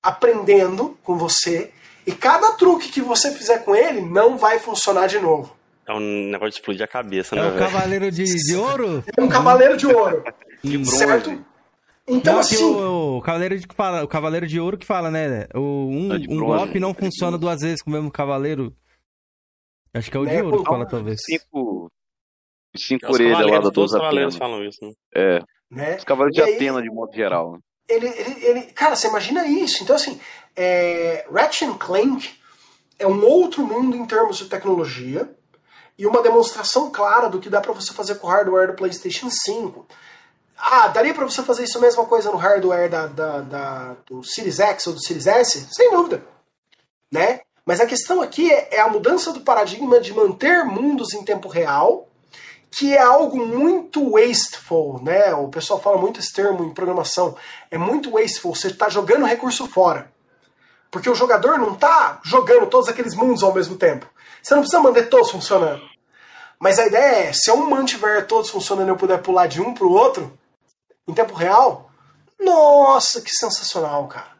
aprendendo 0.02 0.98
com 1.02 1.16
você, 1.16 1.72
e 2.06 2.12
cada 2.12 2.52
truque 2.52 2.90
que 2.90 3.00
você 3.00 3.32
fizer 3.32 3.64
com 3.64 3.74
ele 3.74 4.00
não 4.00 4.36
vai 4.36 4.58
funcionar 4.58 5.06
de 5.06 5.18
novo. 5.18 5.56
É 5.86 5.92
um 5.92 6.30
negócio 6.30 6.50
de 6.50 6.56
explodir 6.56 6.84
a 6.84 6.88
cabeça, 6.88 7.34
é 7.34 7.40
né? 7.40 7.48
É 7.48 7.50
um 7.52 7.58
cavaleiro 7.58 8.10
de, 8.10 8.24
de 8.24 8.56
ouro? 8.56 9.04
É 9.16 9.22
um 9.22 9.28
cavaleiro 9.28 9.76
de 9.76 9.86
ouro. 9.86 10.24
certo? 10.84 11.44
Então, 12.08 12.34
não, 12.34 12.40
assim. 12.40 12.62
O, 12.62 13.18
o, 13.18 13.22
cavaleiro 13.22 13.58
de, 13.58 13.66
o 14.02 14.08
cavaleiro 14.08 14.46
de 14.46 14.60
ouro 14.60 14.78
que 14.78 14.86
fala, 14.86 15.10
né? 15.10 15.46
O, 15.54 15.60
um, 15.60 16.12
um 16.28 16.38
golpe 16.38 16.78
não 16.78 16.94
funciona 16.94 17.36
duas 17.36 17.60
vezes 17.60 17.82
com 17.82 17.90
o 17.90 17.92
mesmo 17.92 18.10
cavaleiro. 18.10 18.74
Acho 19.92 20.10
que 20.10 20.16
é 20.16 20.20
o 20.20 20.24
né? 20.24 20.36
de 20.36 20.42
ouro 20.42 20.58
que 20.58 20.64
fala, 20.64 20.86
talvez. 20.86 21.20
Cinco, 21.24 21.65
cinco 22.76 23.12
orelhas 23.12 23.46
lá 23.46 23.58
da 23.60 23.70
Todos 23.70 23.92
os 23.92 23.98
cavaleiros 23.98 24.36
falam 24.36 24.64
isso, 24.64 24.78
né? 24.82 24.92
É. 25.14 25.40
Né? 25.70 25.96
Os 25.96 26.04
cavaleiros 26.04 26.36
de 26.36 26.42
aí, 26.42 26.54
Atena, 26.56 26.82
de 26.82 26.90
modo 26.90 27.14
geral. 27.14 27.52
Né? 27.52 27.58
ele, 27.88 28.06
ele, 28.08 28.44
ele, 28.44 28.62
cara, 28.72 28.96
você 28.96 29.08
imagina 29.08 29.46
isso. 29.46 29.82
Então, 29.82 29.96
assim, 29.96 30.20
é, 30.54 31.26
Ratchet 31.32 31.72
Clank 31.78 32.34
é 32.98 33.06
um 33.06 33.24
outro 33.24 33.64
mundo 33.64 33.96
em 33.96 34.04
termos 34.06 34.38
de 34.38 34.46
tecnologia 34.46 35.30
e 35.98 36.06
uma 36.06 36.22
demonstração 36.22 36.90
clara 36.90 37.28
do 37.28 37.40
que 37.40 37.48
dá 37.48 37.60
para 37.60 37.72
você 37.72 37.92
fazer 37.92 38.16
com 38.16 38.26
o 38.26 38.30
hardware 38.30 38.68
do 38.68 38.74
PlayStation 38.74 39.30
5. 39.30 39.86
Ah, 40.58 40.88
daria 40.88 41.14
para 41.14 41.24
você 41.24 41.42
fazer 41.42 41.64
isso 41.64 41.78
a 41.78 41.80
mesma 41.80 42.04
coisa 42.06 42.30
no 42.30 42.36
hardware 42.36 42.90
da, 42.90 43.06
da, 43.06 43.40
da, 43.40 43.96
do 44.06 44.22
Series 44.24 44.58
X 44.58 44.86
ou 44.86 44.94
do 44.94 45.02
Series 45.02 45.26
S? 45.26 45.68
Sem 45.70 45.90
dúvida. 45.90 46.24
Né? 47.12 47.40
Mas 47.64 47.80
a 47.80 47.86
questão 47.86 48.22
aqui 48.22 48.50
é, 48.50 48.76
é 48.76 48.80
a 48.80 48.88
mudança 48.88 49.32
do 49.32 49.40
paradigma 49.40 50.00
de 50.00 50.12
manter 50.14 50.64
mundos 50.64 51.12
em 51.12 51.24
tempo 51.24 51.48
real 51.48 52.08
que 52.70 52.94
é 52.94 53.00
algo 53.00 53.44
muito 53.44 54.12
wasteful, 54.12 55.02
né? 55.02 55.34
O 55.34 55.48
pessoal 55.48 55.80
fala 55.80 55.98
muito 55.98 56.20
esse 56.20 56.32
termo 56.32 56.64
em 56.64 56.74
programação. 56.74 57.36
É 57.70 57.78
muito 57.78 58.10
wasteful, 58.10 58.54
você 58.54 58.68
está 58.68 58.88
jogando 58.88 59.24
recurso 59.24 59.66
fora. 59.66 60.12
Porque 60.90 61.10
o 61.10 61.14
jogador 61.14 61.58
não 61.58 61.74
está 61.74 62.20
jogando 62.24 62.66
todos 62.66 62.88
aqueles 62.88 63.14
mundos 63.14 63.42
ao 63.42 63.54
mesmo 63.54 63.76
tempo. 63.76 64.06
Você 64.42 64.54
não 64.54 64.62
precisa 64.62 64.82
manter 64.82 65.08
todos 65.08 65.30
funcionando. 65.30 65.82
Mas 66.58 66.78
a 66.78 66.86
ideia 66.86 67.28
é, 67.28 67.32
se 67.32 67.50
eu 67.50 67.56
mantiver 67.56 68.26
todos 68.26 68.50
funcionando 68.50 68.88
e 68.88 68.90
eu 68.90 68.96
puder 68.96 69.20
pular 69.20 69.46
de 69.46 69.60
um 69.60 69.74
para 69.74 69.86
o 69.86 69.92
outro, 69.92 70.38
em 71.06 71.12
tempo 71.12 71.34
real, 71.34 71.90
nossa, 72.40 73.20
que 73.20 73.30
sensacional, 73.30 74.06
cara. 74.08 74.36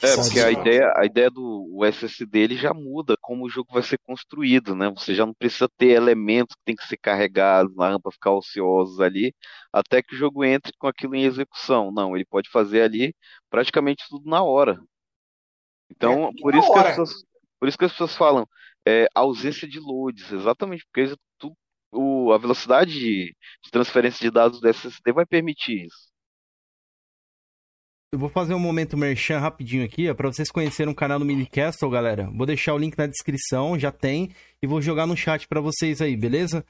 É, 0.00 0.16
porque 0.16 0.40
a 0.40 0.50
ideia, 0.50 0.92
a 0.96 1.04
ideia 1.04 1.30
do 1.30 1.67
SSD 1.84 2.38
ele 2.40 2.56
já 2.56 2.72
muda 2.74 3.16
como 3.20 3.44
o 3.44 3.48
jogo 3.48 3.72
vai 3.72 3.82
ser 3.82 3.98
construído, 4.06 4.74
né? 4.74 4.90
Você 4.90 5.14
já 5.14 5.26
não 5.26 5.34
precisa 5.34 5.68
ter 5.76 5.88
elementos 5.88 6.54
que 6.56 6.62
tem 6.64 6.76
que 6.76 6.86
ser 6.86 6.96
carregados 6.96 7.74
na 7.76 7.88
rampa 7.90 8.10
ficar 8.10 8.32
ociosos 8.32 9.00
ali, 9.00 9.34
até 9.72 10.02
que 10.02 10.14
o 10.14 10.18
jogo 10.18 10.44
entre 10.44 10.72
com 10.78 10.86
aquilo 10.86 11.14
em 11.14 11.24
execução. 11.24 11.92
Não, 11.92 12.16
ele 12.16 12.24
pode 12.24 12.50
fazer 12.50 12.82
ali 12.82 13.14
praticamente 13.50 14.04
tudo 14.08 14.28
na 14.28 14.42
hora. 14.42 14.80
Então, 15.90 16.28
é, 16.28 16.40
por, 16.40 16.54
isso 16.54 16.70
hora. 16.70 16.90
Pessoas, 16.90 17.24
por 17.58 17.68
isso 17.68 17.78
que 17.78 17.84
as 17.84 17.92
pessoas 17.92 18.16
falam 18.16 18.46
é, 18.86 19.06
ausência 19.14 19.68
de 19.68 19.78
loads, 19.78 20.32
exatamente 20.32 20.86
porque 20.86 21.14
tu, 21.38 21.56
o, 21.92 22.32
a 22.32 22.38
velocidade 22.38 22.92
de, 22.92 23.36
de 23.62 23.70
transferência 23.70 24.20
de 24.20 24.30
dados 24.30 24.60
do 24.60 24.68
SSD 24.68 25.12
vai 25.12 25.26
permitir 25.26 25.86
isso. 25.86 26.07
Eu 28.10 28.18
vou 28.18 28.30
fazer 28.30 28.54
um 28.54 28.58
momento 28.58 28.96
merchan 28.96 29.38
rapidinho 29.38 29.84
aqui, 29.84 30.08
ó, 30.08 30.14
pra 30.14 30.32
vocês 30.32 30.50
conhecerem 30.50 30.90
o 30.90 30.96
canal 30.96 31.18
do 31.18 31.26
Minicastle, 31.26 31.90
galera. 31.90 32.30
Vou 32.30 32.46
deixar 32.46 32.72
o 32.72 32.78
link 32.78 32.96
na 32.96 33.06
descrição, 33.06 33.78
já 33.78 33.92
tem, 33.92 34.30
e 34.62 34.66
vou 34.66 34.80
jogar 34.80 35.06
no 35.06 35.14
chat 35.14 35.46
para 35.46 35.60
vocês 35.60 36.00
aí, 36.00 36.16
beleza? 36.16 36.64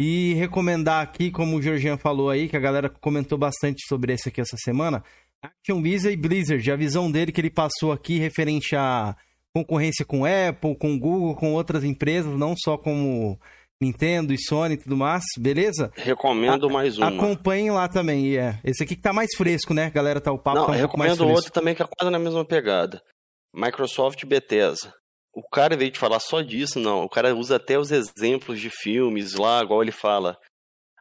E 0.00 0.34
recomendar 0.34 1.00
aqui, 1.00 1.30
como 1.30 1.56
o 1.56 1.62
Georgian 1.62 1.96
falou 1.96 2.28
aí, 2.28 2.48
que 2.48 2.56
a 2.56 2.60
galera 2.60 2.88
comentou 2.88 3.38
bastante 3.38 3.86
sobre 3.86 4.12
esse 4.14 4.30
aqui 4.30 4.40
essa 4.40 4.56
semana, 4.56 5.04
Action 5.40 5.80
Visa 5.80 6.10
e 6.10 6.16
Blizzard, 6.16 6.68
a 6.72 6.74
visão 6.74 7.08
dele 7.08 7.30
que 7.30 7.40
ele 7.40 7.50
passou 7.50 7.92
aqui 7.92 8.18
referente 8.18 8.74
à 8.74 9.14
concorrência 9.54 10.04
com 10.04 10.24
Apple, 10.24 10.74
com 10.74 10.98
Google, 10.98 11.36
com 11.36 11.52
outras 11.52 11.84
empresas, 11.84 12.36
não 12.36 12.56
só 12.56 12.76
como 12.76 13.38
Nintendo 13.82 14.34
e 14.34 14.38
Sony 14.38 14.74
e 14.74 14.76
tudo 14.76 14.94
mais, 14.94 15.24
beleza? 15.38 15.90
Recomendo 15.96 16.68
a, 16.68 16.72
mais 16.72 16.98
um. 16.98 17.04
Acompanhem 17.04 17.70
lá 17.70 17.88
também. 17.88 18.36
É. 18.36 18.60
Esse 18.62 18.82
aqui 18.82 18.94
que 18.94 19.00
tá 19.00 19.12
mais 19.12 19.30
fresco, 19.34 19.72
né? 19.72 19.88
Galera, 19.88 20.20
tá 20.20 20.30
o 20.30 20.38
papo 20.38 20.58
Não, 20.58 20.66
tá 20.66 20.72
um 20.72 20.76
recomendo 20.76 21.26
outro 21.26 21.50
também 21.50 21.74
que 21.74 21.82
é 21.82 21.86
quase 21.86 22.10
na 22.10 22.18
mesma 22.18 22.44
pegada. 22.44 23.02
Microsoft 23.54 24.24
Bethesda. 24.26 24.94
O 25.32 25.42
cara, 25.48 25.74
em 25.74 25.78
vez 25.78 25.92
de 25.92 25.98
falar 25.98 26.20
só 26.20 26.42
disso, 26.42 26.78
não. 26.78 27.04
O 27.04 27.08
cara 27.08 27.34
usa 27.34 27.56
até 27.56 27.78
os 27.78 27.90
exemplos 27.90 28.60
de 28.60 28.68
filmes 28.68 29.34
lá, 29.34 29.62
igual 29.62 29.82
ele 29.82 29.92
fala. 29.92 30.36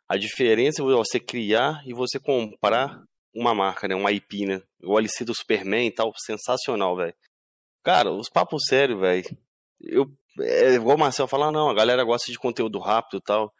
A 0.07 0.15
diferença 0.15 0.81
é 0.81 0.85
você 0.85 1.19
criar 1.19 1.83
e 1.85 1.93
você 1.93 2.17
comprar 2.17 3.03
uma 3.35 3.53
marca, 3.53 3.87
né? 3.87 3.95
Uma 3.95 4.11
IP, 4.11 4.45
né? 4.45 4.61
Igual 4.81 4.99
ele 4.99 5.09
cita 5.09 5.31
o 5.31 5.35
Superman 5.35 5.87
e 5.87 5.91
tal. 5.91 6.13
Sensacional, 6.17 6.95
velho. 6.95 7.13
Cara, 7.83 8.11
os 8.11 8.29
papos 8.29 8.63
sérios, 8.67 8.99
velho. 8.99 9.37
Eu 9.81 10.11
é 10.41 10.73
igual 10.73 10.95
o 10.95 10.99
Marcel 10.99 11.27
falar, 11.27 11.51
não, 11.51 11.69
a 11.69 11.73
galera 11.73 12.03
gosta 12.03 12.31
de 12.31 12.37
conteúdo 12.37 12.79
rápido 12.79 13.17
e 13.19 13.23
tal. 13.23 13.53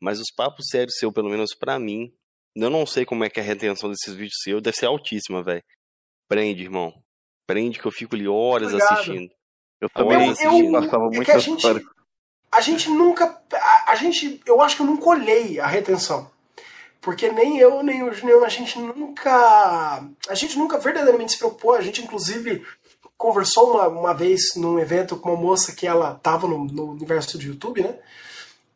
Mas 0.00 0.18
os 0.18 0.30
papos 0.34 0.68
sérios 0.70 0.96
seu, 0.96 1.12
pelo 1.12 1.28
menos 1.28 1.54
para 1.54 1.78
mim, 1.78 2.12
eu 2.56 2.70
não 2.70 2.86
sei 2.86 3.04
como 3.04 3.24
é 3.24 3.30
que 3.30 3.38
é 3.38 3.42
a 3.42 3.46
retenção 3.46 3.90
desses 3.90 4.14
vídeos 4.14 4.40
seus, 4.42 4.62
deve 4.62 4.76
ser 4.76 4.86
altíssima, 4.86 5.42
velho. 5.42 5.62
Prende, 6.28 6.62
irmão. 6.62 6.92
Prende 7.46 7.78
que 7.78 7.86
eu 7.86 7.90
fico 7.90 8.14
ali 8.14 8.28
horas 8.28 8.72
Obrigado. 8.72 8.92
assistindo. 8.92 9.30
Eu 9.80 9.90
também 9.90 10.30
assistindo. 10.30 10.76
Eu, 10.76 10.82
passava 10.82 11.04
muito 11.04 11.22
é 11.22 11.24
que 11.24 11.30
a 11.32 11.38
gente, 11.38 11.66
a 12.52 12.60
gente 12.60 12.90
nunca. 12.90 13.42
A, 13.52 13.92
a, 13.92 13.94
gente. 13.94 14.40
Eu 14.46 14.60
acho 14.60 14.76
que 14.76 14.82
eu 14.82 14.86
nunca 14.86 15.08
olhei 15.08 15.58
a 15.58 15.66
retenção. 15.66 16.30
Porque 17.00 17.30
nem 17.32 17.58
eu, 17.58 17.82
nem 17.82 18.02
o 18.02 18.12
Junião, 18.12 18.44
a 18.44 18.48
gente 18.48 18.78
nunca. 18.78 20.04
A 20.28 20.34
gente 20.34 20.58
nunca 20.58 20.78
verdadeiramente 20.78 21.32
se 21.32 21.38
preocupou. 21.38 21.74
A 21.74 21.80
gente, 21.80 22.02
inclusive, 22.02 22.64
conversou 23.20 23.72
uma, 23.72 23.86
uma 23.86 24.14
vez 24.14 24.54
num 24.56 24.78
evento 24.78 25.14
com 25.14 25.28
uma 25.28 25.38
moça 25.38 25.72
que 25.72 25.86
ela 25.86 26.18
tava 26.22 26.48
no, 26.48 26.64
no 26.64 26.92
universo 26.92 27.36
do 27.36 27.44
YouTube, 27.44 27.82
né? 27.82 27.98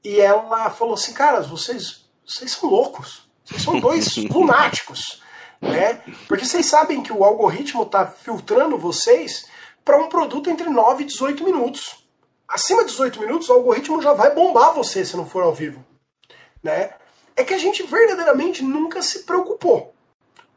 E 0.05 0.21
ela 0.21 0.69
falou 0.69 0.93
assim, 0.93 1.15
cara, 1.15 1.41
vocês, 1.41 2.05
vocês 2.27 2.53
são 2.53 2.69
loucos. 2.69 3.27
Vocês 3.43 3.63
são 3.63 3.81
dois 3.81 4.17
lunáticos, 4.29 5.23
né? 5.63 6.03
Porque 6.29 6.45
vocês 6.45 6.67
sabem 6.67 7.03
que 7.03 7.11
o 7.11 7.25
algoritmo 7.25 7.87
tá 7.87 8.07
filtrando 8.07 8.77
vocês 8.77 9.47
para 9.83 9.97
um 9.97 10.11
produto 10.11 10.51
entre 10.51 10.69
9 10.69 11.05
e 11.05 11.07
18 11.07 11.43
minutos. 11.43 12.05
Acima 12.47 12.85
de 12.85 12.91
18 12.91 13.19
minutos, 13.21 13.49
o 13.49 13.55
algoritmo 13.55 14.03
já 14.03 14.13
vai 14.13 14.35
bombar 14.35 14.75
você 14.75 15.07
se 15.07 15.17
não 15.17 15.25
for 15.25 15.43
ao 15.43 15.55
vivo, 15.55 15.83
né? 16.63 16.91
É 17.35 17.43
que 17.43 17.55
a 17.55 17.59
gente 17.59 17.83
verdadeiramente 17.83 18.63
nunca 18.63 19.01
se 19.01 19.21
preocupou. 19.21 19.94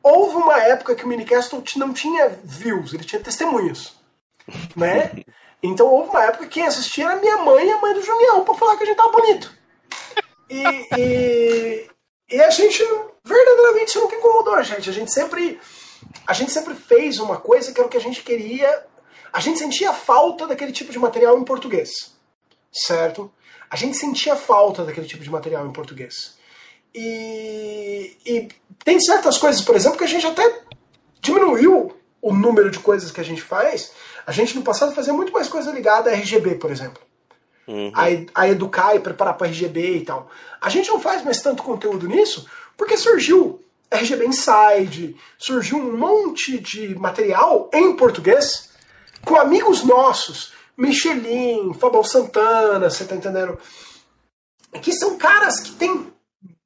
Houve 0.01 0.35
uma 0.35 0.61
época 0.61 0.95
que 0.95 1.03
o 1.03 1.07
Minicastle 1.07 1.63
não 1.75 1.93
tinha 1.93 2.29
views, 2.43 2.93
ele 2.93 3.03
tinha 3.03 3.21
testemunhas. 3.21 3.95
Né? 4.75 5.11
Então 5.61 5.87
houve 5.87 6.11
uma 6.11 6.23
época 6.23 6.45
que 6.45 6.51
quem 6.51 6.67
assistia 6.67 7.05
era 7.05 7.19
minha 7.19 7.37
mãe 7.37 7.67
e 7.67 7.71
a 7.71 7.81
mãe 7.81 7.91
do 7.91 8.03
Julião 8.03 8.45
pra 8.45 8.53
falar 8.53 8.77
que 8.77 8.83
a 8.83 8.85
gente 8.85 8.95
tava 8.95 9.11
bonito. 9.11 9.51
E, 10.49 10.63
e, 10.95 11.89
e 12.29 12.41
a 12.41 12.49
gente, 12.49 12.83
verdadeiramente, 13.25 13.89
isso 13.89 13.99
nunca 13.99 14.15
incomodou 14.15 14.53
a 14.53 14.63
gente. 14.63 14.89
A 14.89 14.93
gente 14.93 15.11
sempre. 15.11 15.59
A 16.25 16.33
gente 16.33 16.51
sempre 16.51 16.75
fez 16.75 17.19
uma 17.19 17.37
coisa 17.37 17.73
que 17.73 17.79
era 17.79 17.87
o 17.87 17.89
que 17.89 17.97
a 17.97 18.01
gente 18.01 18.21
queria. 18.21 18.85
A 19.33 19.39
gente 19.39 19.59
sentia 19.59 19.93
falta 19.93 20.45
daquele 20.45 20.71
tipo 20.71 20.91
de 20.91 20.99
material 20.99 21.37
em 21.37 21.43
português. 21.43 21.89
Certo? 22.71 23.33
A 23.69 23.75
gente 23.75 23.97
sentia 23.97 24.35
falta 24.35 24.85
daquele 24.85 25.07
tipo 25.07 25.23
de 25.23 25.29
material 25.29 25.65
em 25.65 25.73
português. 25.73 26.36
E, 26.99 28.17
e 28.25 28.47
tem 28.83 28.99
certas 28.99 29.37
coisas, 29.37 29.61
por 29.61 29.75
exemplo, 29.75 29.99
que 29.99 30.03
a 30.03 30.07
gente 30.07 30.25
até 30.25 30.61
diminuiu 31.21 31.95
o 32.19 32.33
número 32.33 32.71
de 32.71 32.79
coisas 32.79 33.11
que 33.11 33.21
a 33.21 33.23
gente 33.23 33.43
faz. 33.43 33.91
A 34.25 34.31
gente 34.31 34.55
no 34.55 34.63
passado 34.63 34.95
fazia 34.95 35.13
muito 35.13 35.31
mais 35.31 35.47
coisa 35.47 35.71
ligada 35.71 36.09
a 36.09 36.13
RGB, 36.13 36.55
por 36.55 36.71
exemplo. 36.71 36.99
Uhum. 37.67 37.91
A, 37.93 38.41
a 38.41 38.49
educar 38.49 38.95
e 38.95 38.99
preparar 38.99 39.37
para 39.37 39.45
RGB 39.45 39.97
e 39.97 40.05
tal. 40.05 40.27
A 40.59 40.69
gente 40.69 40.89
não 40.89 40.99
faz 40.99 41.23
mais 41.23 41.39
tanto 41.39 41.61
conteúdo 41.61 42.07
nisso 42.07 42.49
porque 42.75 42.97
surgiu 42.97 43.63
RGB 43.91 44.25
Inside, 44.25 45.15
surgiu 45.37 45.77
um 45.77 45.95
monte 45.95 46.57
de 46.57 46.95
material 46.95 47.69
em 47.71 47.95
português 47.95 48.71
com 49.23 49.35
amigos 49.35 49.83
nossos, 49.83 50.51
Michelin, 50.75 51.73
Fabão 51.75 52.03
Santana, 52.03 52.89
você 52.89 53.05
tá 53.05 53.15
entendendo? 53.15 53.59
Que 54.81 54.93
são 54.93 55.17
caras 55.17 55.59
que 55.59 55.71
têm 55.73 56.11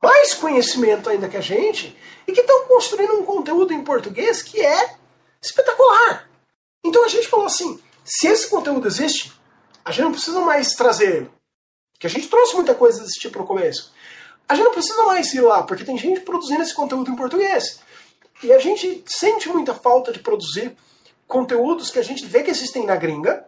mais 0.01 0.33
conhecimento 0.33 1.09
ainda 1.09 1.29
que 1.29 1.37
a 1.37 1.41
gente 1.41 1.95
e 2.27 2.31
que 2.31 2.41
estão 2.41 2.65
construindo 2.65 3.13
um 3.13 3.25
conteúdo 3.25 3.73
em 3.73 3.83
português 3.83 4.41
que 4.41 4.59
é 4.59 4.95
espetacular. 5.41 6.29
Então 6.83 7.05
a 7.05 7.07
gente 7.07 7.27
falou 7.27 7.45
assim: 7.45 7.79
se 8.03 8.27
esse 8.27 8.49
conteúdo 8.49 8.87
existe, 8.87 9.31
a 9.85 9.91
gente 9.91 10.03
não 10.03 10.11
precisa 10.11 10.39
mais 10.41 10.73
trazer 10.73 11.15
ele. 11.15 11.31
Que 11.99 12.07
a 12.07 12.09
gente 12.09 12.27
trouxe 12.27 12.55
muita 12.55 12.73
coisa 12.73 13.01
desse 13.01 13.19
tipo 13.19 13.37
no 13.37 13.45
começo. 13.45 13.93
A 14.49 14.55
gente 14.55 14.65
não 14.65 14.73
precisa 14.73 15.03
mais 15.03 15.33
ir 15.33 15.41
lá, 15.41 15.63
porque 15.63 15.83
tem 15.83 15.97
gente 15.97 16.21
produzindo 16.21 16.61
esse 16.61 16.73
conteúdo 16.73 17.11
em 17.11 17.15
português. 17.15 17.79
E 18.43 18.51
a 18.51 18.59
gente 18.59 19.03
sente 19.05 19.47
muita 19.49 19.73
falta 19.73 20.11
de 20.11 20.19
produzir 20.19 20.75
conteúdos 21.27 21.89
que 21.91 21.99
a 21.99 22.03
gente 22.03 22.25
vê 22.25 22.43
que 22.43 22.49
existem 22.49 22.85
na 22.85 22.95
gringa, 22.95 23.45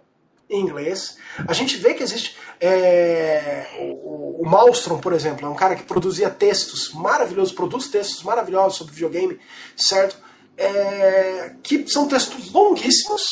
em 0.54 0.62
inglês. 0.62 1.18
A 1.48 1.54
gente 1.54 1.78
vê 1.78 1.94
que 1.94 2.04
existe. 2.04 2.38
É, 2.60 3.68
o, 3.80 4.42
o 4.44 4.50
Malmstrom, 4.50 5.00
por 5.00 5.14
exemplo, 5.14 5.46
é 5.46 5.50
um 5.50 5.56
cara 5.56 5.76
que 5.76 5.84
produzia 5.84 6.30
textos 6.30 6.94
maravilhosos, 6.94 7.54
produz 7.54 7.88
textos 7.88 8.24
maravilhosos 8.24 8.78
sobre 8.78 8.94
videogame, 8.94 9.40
certo? 9.76 10.18
É, 10.56 11.56
que 11.64 11.88
são 11.88 12.08
textos 12.08 12.52
longuíssimos, 12.52 13.24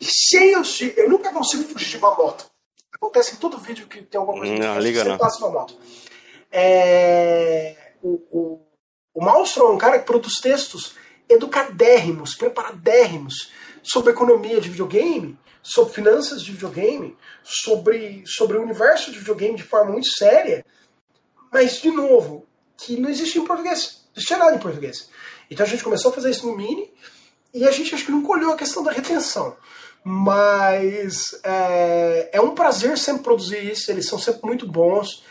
cheios 0.00 0.74
de. 0.74 0.94
Eu 0.96 1.08
nunca 1.08 1.32
consigo 1.32 1.64
fugir 1.64 1.90
de 1.90 1.96
uma 1.98 2.14
moto. 2.14 2.50
Acontece 2.94 3.34
em 3.34 3.38
todo 3.38 3.58
vídeo 3.58 3.86
que 3.86 4.02
tem 4.02 4.18
alguma 4.18 4.38
coisa 4.38 4.54
não, 4.54 4.74
que 4.74 4.80
liga 4.80 5.04
você 5.04 5.16
passa 5.16 5.38
uma 5.38 5.50
moto. 5.50 5.76
É, 6.50 7.76
o, 8.02 8.20
o, 8.30 8.66
o 9.14 9.24
Malmstrom 9.24 9.68
é 9.68 9.72
um 9.72 9.78
cara 9.78 9.98
que 9.98 10.06
produz 10.06 10.34
textos 10.40 10.94
educadérrimos, 11.28 12.34
preparadérrimos 12.34 13.50
sobre 13.82 14.12
economia 14.12 14.60
de 14.60 14.68
videogame 14.68 15.38
sobre 15.62 15.94
finanças 15.94 16.42
de 16.42 16.52
videogame, 16.52 17.16
sobre, 17.42 18.22
sobre 18.26 18.56
o 18.56 18.62
universo 18.62 19.10
de 19.10 19.18
videogame 19.18 19.56
de 19.56 19.62
forma 19.62 19.92
muito 19.92 20.10
séria, 20.10 20.64
mas, 21.52 21.80
de 21.80 21.90
novo, 21.90 22.46
que 22.76 22.98
não 22.98 23.10
existe 23.10 23.38
em 23.38 23.44
português. 23.44 24.04
Não 24.06 24.16
existe 24.16 24.36
nada 24.36 24.56
em 24.56 24.60
português. 24.60 25.10
Então 25.50 25.66
a 25.66 25.68
gente 25.68 25.82
começou 25.82 26.10
a 26.10 26.14
fazer 26.14 26.30
isso 26.30 26.46
no 26.46 26.56
Mini 26.56 26.92
e 27.52 27.66
a 27.66 27.70
gente 27.70 27.94
acho 27.94 28.04
que 28.04 28.12
não 28.12 28.22
colheu 28.22 28.52
a 28.52 28.56
questão 28.56 28.82
da 28.82 28.92
retenção. 28.92 29.56
Mas 30.02 31.38
é, 31.42 32.30
é 32.32 32.40
um 32.40 32.54
prazer 32.54 32.96
sempre 32.96 33.22
produzir 33.22 33.64
isso, 33.70 33.90
eles 33.90 34.06
são 34.06 34.18
sempre 34.18 34.46
muito 34.46 34.66
bons. 34.66 35.24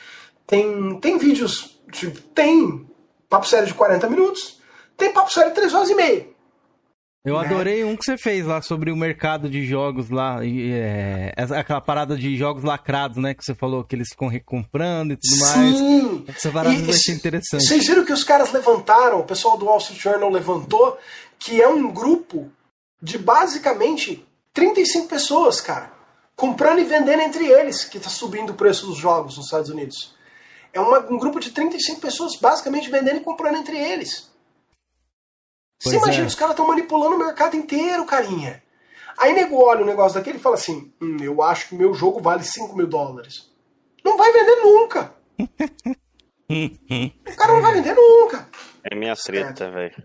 Tem, 0.45 0.99
tem 0.99 1.17
vídeos, 1.17 1.80
tipo, 1.91 2.19
tem 2.19 2.88
papo 3.30 3.48
sério 3.48 3.67
de 3.67 3.74
40 3.74 4.09
minutos, 4.09 4.59
tem 4.98 5.14
papo 5.14 5.32
sério 5.32 5.51
de 5.51 5.56
3 5.56 5.74
horas 5.74 5.90
e 5.90 5.95
meia. 5.95 6.27
Eu 7.30 7.40
né? 7.40 7.45
adorei 7.45 7.83
um 7.83 7.95
que 7.95 8.03
você 8.03 8.17
fez 8.17 8.45
lá 8.45 8.61
sobre 8.61 8.91
o 8.91 8.95
mercado 8.95 9.49
de 9.49 9.66
jogos 9.66 10.09
lá, 10.09 10.40
é, 10.43 11.33
aquela 11.58 11.82
parada 11.82 12.17
de 12.17 12.35
jogos 12.35 12.64
lacrados, 12.64 13.17
né? 13.17 13.33
Que 13.33 13.43
você 13.43 13.53
falou 13.53 13.83
que 13.83 13.95
eles 13.95 14.09
ficam 14.09 14.27
recomprando 14.27 15.14
e 15.14 15.17
tudo 15.17 15.35
Sim. 15.35 16.22
mais. 16.24 16.35
Essa 16.35 16.51
parada 16.51 16.75
eu 16.75 16.90
achei 16.90 17.14
interessante. 17.14 17.66
Vocês 17.66 17.85
viram 17.85 18.03
que 18.03 18.14
os 18.14 18.24
caras 18.24 18.51
levantaram, 18.51 19.19
o 19.19 19.24
pessoal 19.24 19.58
do 19.58 19.66
Wall 19.66 19.77
Street 19.77 20.01
Journal 20.01 20.30
levantou, 20.30 20.98
que 21.38 21.61
é 21.61 21.67
um 21.67 21.91
grupo 21.91 22.51
de 23.01 23.17
basicamente 23.17 24.25
35 24.53 25.08
pessoas, 25.08 25.61
cara, 25.61 25.91
comprando 26.35 26.80
e 26.80 26.83
vendendo 26.83 27.22
entre 27.22 27.45
eles, 27.48 27.85
que 27.85 27.98
está 27.98 28.09
subindo 28.09 28.51
o 28.51 28.56
preço 28.56 28.85
dos 28.85 28.98
jogos 28.98 29.38
nos 29.38 29.45
Estados 29.45 29.69
Unidos. 29.69 30.16
É 30.74 30.80
uma, 30.80 30.99
um 30.99 31.17
grupo 31.17 31.40
de 31.40 31.51
35 31.51 31.99
pessoas 31.99 32.35
basicamente 32.35 32.90
vendendo 32.90 33.17
e 33.17 33.22
comprando 33.22 33.58
entre 33.58 33.77
eles. 33.77 34.28
Pois 35.82 35.95
Você 35.95 35.98
imagina, 35.98 36.25
é. 36.25 36.27
os 36.27 36.35
caras 36.35 36.53
estão 36.53 36.67
manipulando 36.67 37.16
o 37.16 37.19
mercado 37.19 37.56
inteiro, 37.56 38.06
carinha. 38.06 38.61
Aí 39.17 39.33
nego 39.33 39.56
olha 39.61 39.83
o 39.83 39.85
negócio 39.85 40.17
daquele 40.17 40.38
e 40.38 40.41
fala 40.41 40.56
assim: 40.56 40.93
hum, 41.01 41.17
eu 41.22 41.41
acho 41.41 41.69
que 41.69 41.75
meu 41.75 41.93
jogo 41.93 42.19
vale 42.19 42.43
5 42.43 42.75
mil 42.75 42.88
dólares. 42.88 43.49
Não 44.03 44.17
vai 44.17 44.32
vender 44.32 44.56
nunca. 44.61 45.14
o 46.49 47.35
cara 47.35 47.53
não 47.53 47.61
vai 47.61 47.74
vender 47.74 47.95
nunca. 47.95 48.49
É 48.83 48.95
minha 48.95 49.16
treta, 49.16 49.69
velho. 49.69 50.03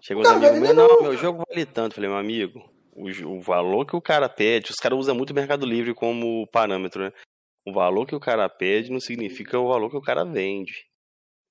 Chegou 0.00 0.22
uns 0.22 0.28
amigos 0.28 0.58
meus, 0.58 0.76
não, 0.76 1.02
meu 1.02 1.16
jogo 1.16 1.44
vale 1.48 1.66
tanto. 1.66 1.94
Falei, 1.94 2.08
meu 2.08 2.18
amigo, 2.18 2.70
o, 2.94 3.08
o 3.36 3.40
valor 3.40 3.84
que 3.86 3.96
o 3.96 4.00
cara 4.00 4.28
pede, 4.28 4.70
os 4.70 4.76
caras 4.76 4.98
usam 4.98 5.14
muito 5.14 5.30
o 5.30 5.34
Mercado 5.34 5.66
Livre 5.66 5.94
como 5.94 6.46
parâmetro, 6.48 7.04
né? 7.04 7.12
O 7.66 7.72
valor 7.72 8.06
que 8.06 8.14
o 8.14 8.20
cara 8.20 8.48
pede 8.48 8.90
não 8.90 9.00
significa 9.00 9.58
o 9.58 9.68
valor 9.68 9.90
que 9.90 9.96
o 9.96 10.02
cara 10.02 10.24
vende. 10.24 10.86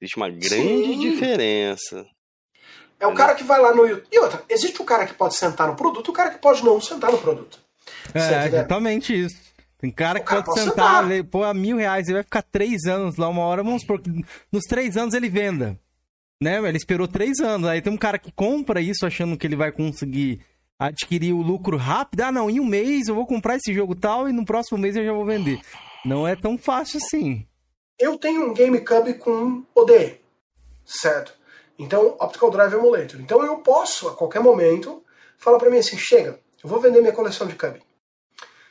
Existe 0.01 0.17
uma 0.17 0.29
grande 0.29 0.47
Sim. 0.47 0.99
diferença. 0.99 2.05
É 2.99 3.05
o 3.05 3.13
cara 3.13 3.35
que 3.35 3.43
vai 3.43 3.59
lá 3.61 3.73
no 3.73 3.85
YouTube. 3.85 4.07
E 4.11 4.19
outra, 4.19 4.43
existe 4.49 4.81
o 4.81 4.85
cara 4.85 5.05
que 5.05 5.13
pode 5.13 5.35
sentar 5.35 5.67
no 5.67 5.75
produto 5.75 6.07
e 6.07 6.09
o 6.09 6.13
cara 6.13 6.31
que 6.31 6.39
pode 6.39 6.63
não 6.63 6.81
sentar 6.81 7.11
no 7.11 7.17
produto. 7.17 7.59
É, 8.13 8.47
exatamente 8.47 9.17
isso. 9.17 9.37
Tem 9.79 9.91
cara 9.91 10.17
o 10.17 10.21
que 10.21 10.27
cara 10.27 10.43
pode, 10.43 10.59
sentar, 10.59 11.07
sentar. 11.07 11.23
pô, 11.25 11.43
a 11.43 11.53
mil 11.53 11.77
reais, 11.77 12.07
ele 12.07 12.15
vai 12.15 12.23
ficar 12.23 12.41
três 12.41 12.85
anos 12.85 13.15
lá, 13.17 13.29
uma 13.29 13.43
hora, 13.43 13.63
vamos 13.63 13.81
supor 13.81 14.01
que 14.01 14.09
nos 14.51 14.63
três 14.63 14.97
anos 14.97 15.13
ele 15.13 15.29
venda. 15.29 15.79
Né? 16.41 16.57
Ele 16.57 16.77
esperou 16.77 17.07
três 17.07 17.39
anos. 17.39 17.69
Aí 17.69 17.81
tem 17.81 17.93
um 17.93 17.97
cara 17.97 18.17
que 18.17 18.31
compra 18.31 18.81
isso 18.81 19.05
achando 19.05 19.37
que 19.37 19.45
ele 19.45 19.55
vai 19.55 19.71
conseguir 19.71 20.41
adquirir 20.79 21.33
o 21.33 21.41
lucro 21.41 21.77
rápido. 21.77 22.21
Ah, 22.21 22.31
não, 22.31 22.49
em 22.49 22.59
um 22.59 22.65
mês 22.65 23.07
eu 23.07 23.15
vou 23.15 23.27
comprar 23.27 23.55
esse 23.55 23.73
jogo 23.73 23.95
tal 23.95 24.27
e 24.27 24.33
no 24.33 24.45
próximo 24.45 24.77
mês 24.77 24.95
eu 24.95 25.05
já 25.05 25.13
vou 25.13 25.25
vender. 25.25 25.59
Não 26.03 26.27
é 26.27 26.35
tão 26.35 26.57
fácil 26.57 26.97
assim. 26.97 27.45
Eu 27.99 28.17
tenho 28.17 28.49
um 28.49 28.53
GameCube 28.53 29.15
com 29.15 29.63
OD, 29.75 30.19
certo? 30.85 31.36
Então, 31.77 32.15
Optical 32.19 32.49
Drive 32.49 32.73
Emulator. 32.73 33.19
Então 33.19 33.45
eu 33.45 33.57
posso, 33.57 34.07
a 34.07 34.15
qualquer 34.15 34.41
momento, 34.41 35.03
falar 35.37 35.59
para 35.59 35.69
mim 35.69 35.77
assim, 35.77 35.97
chega, 35.97 36.39
eu 36.63 36.69
vou 36.69 36.79
vender 36.79 37.01
minha 37.01 37.13
coleção 37.13 37.45
de 37.45 37.55
Cub. 37.55 37.79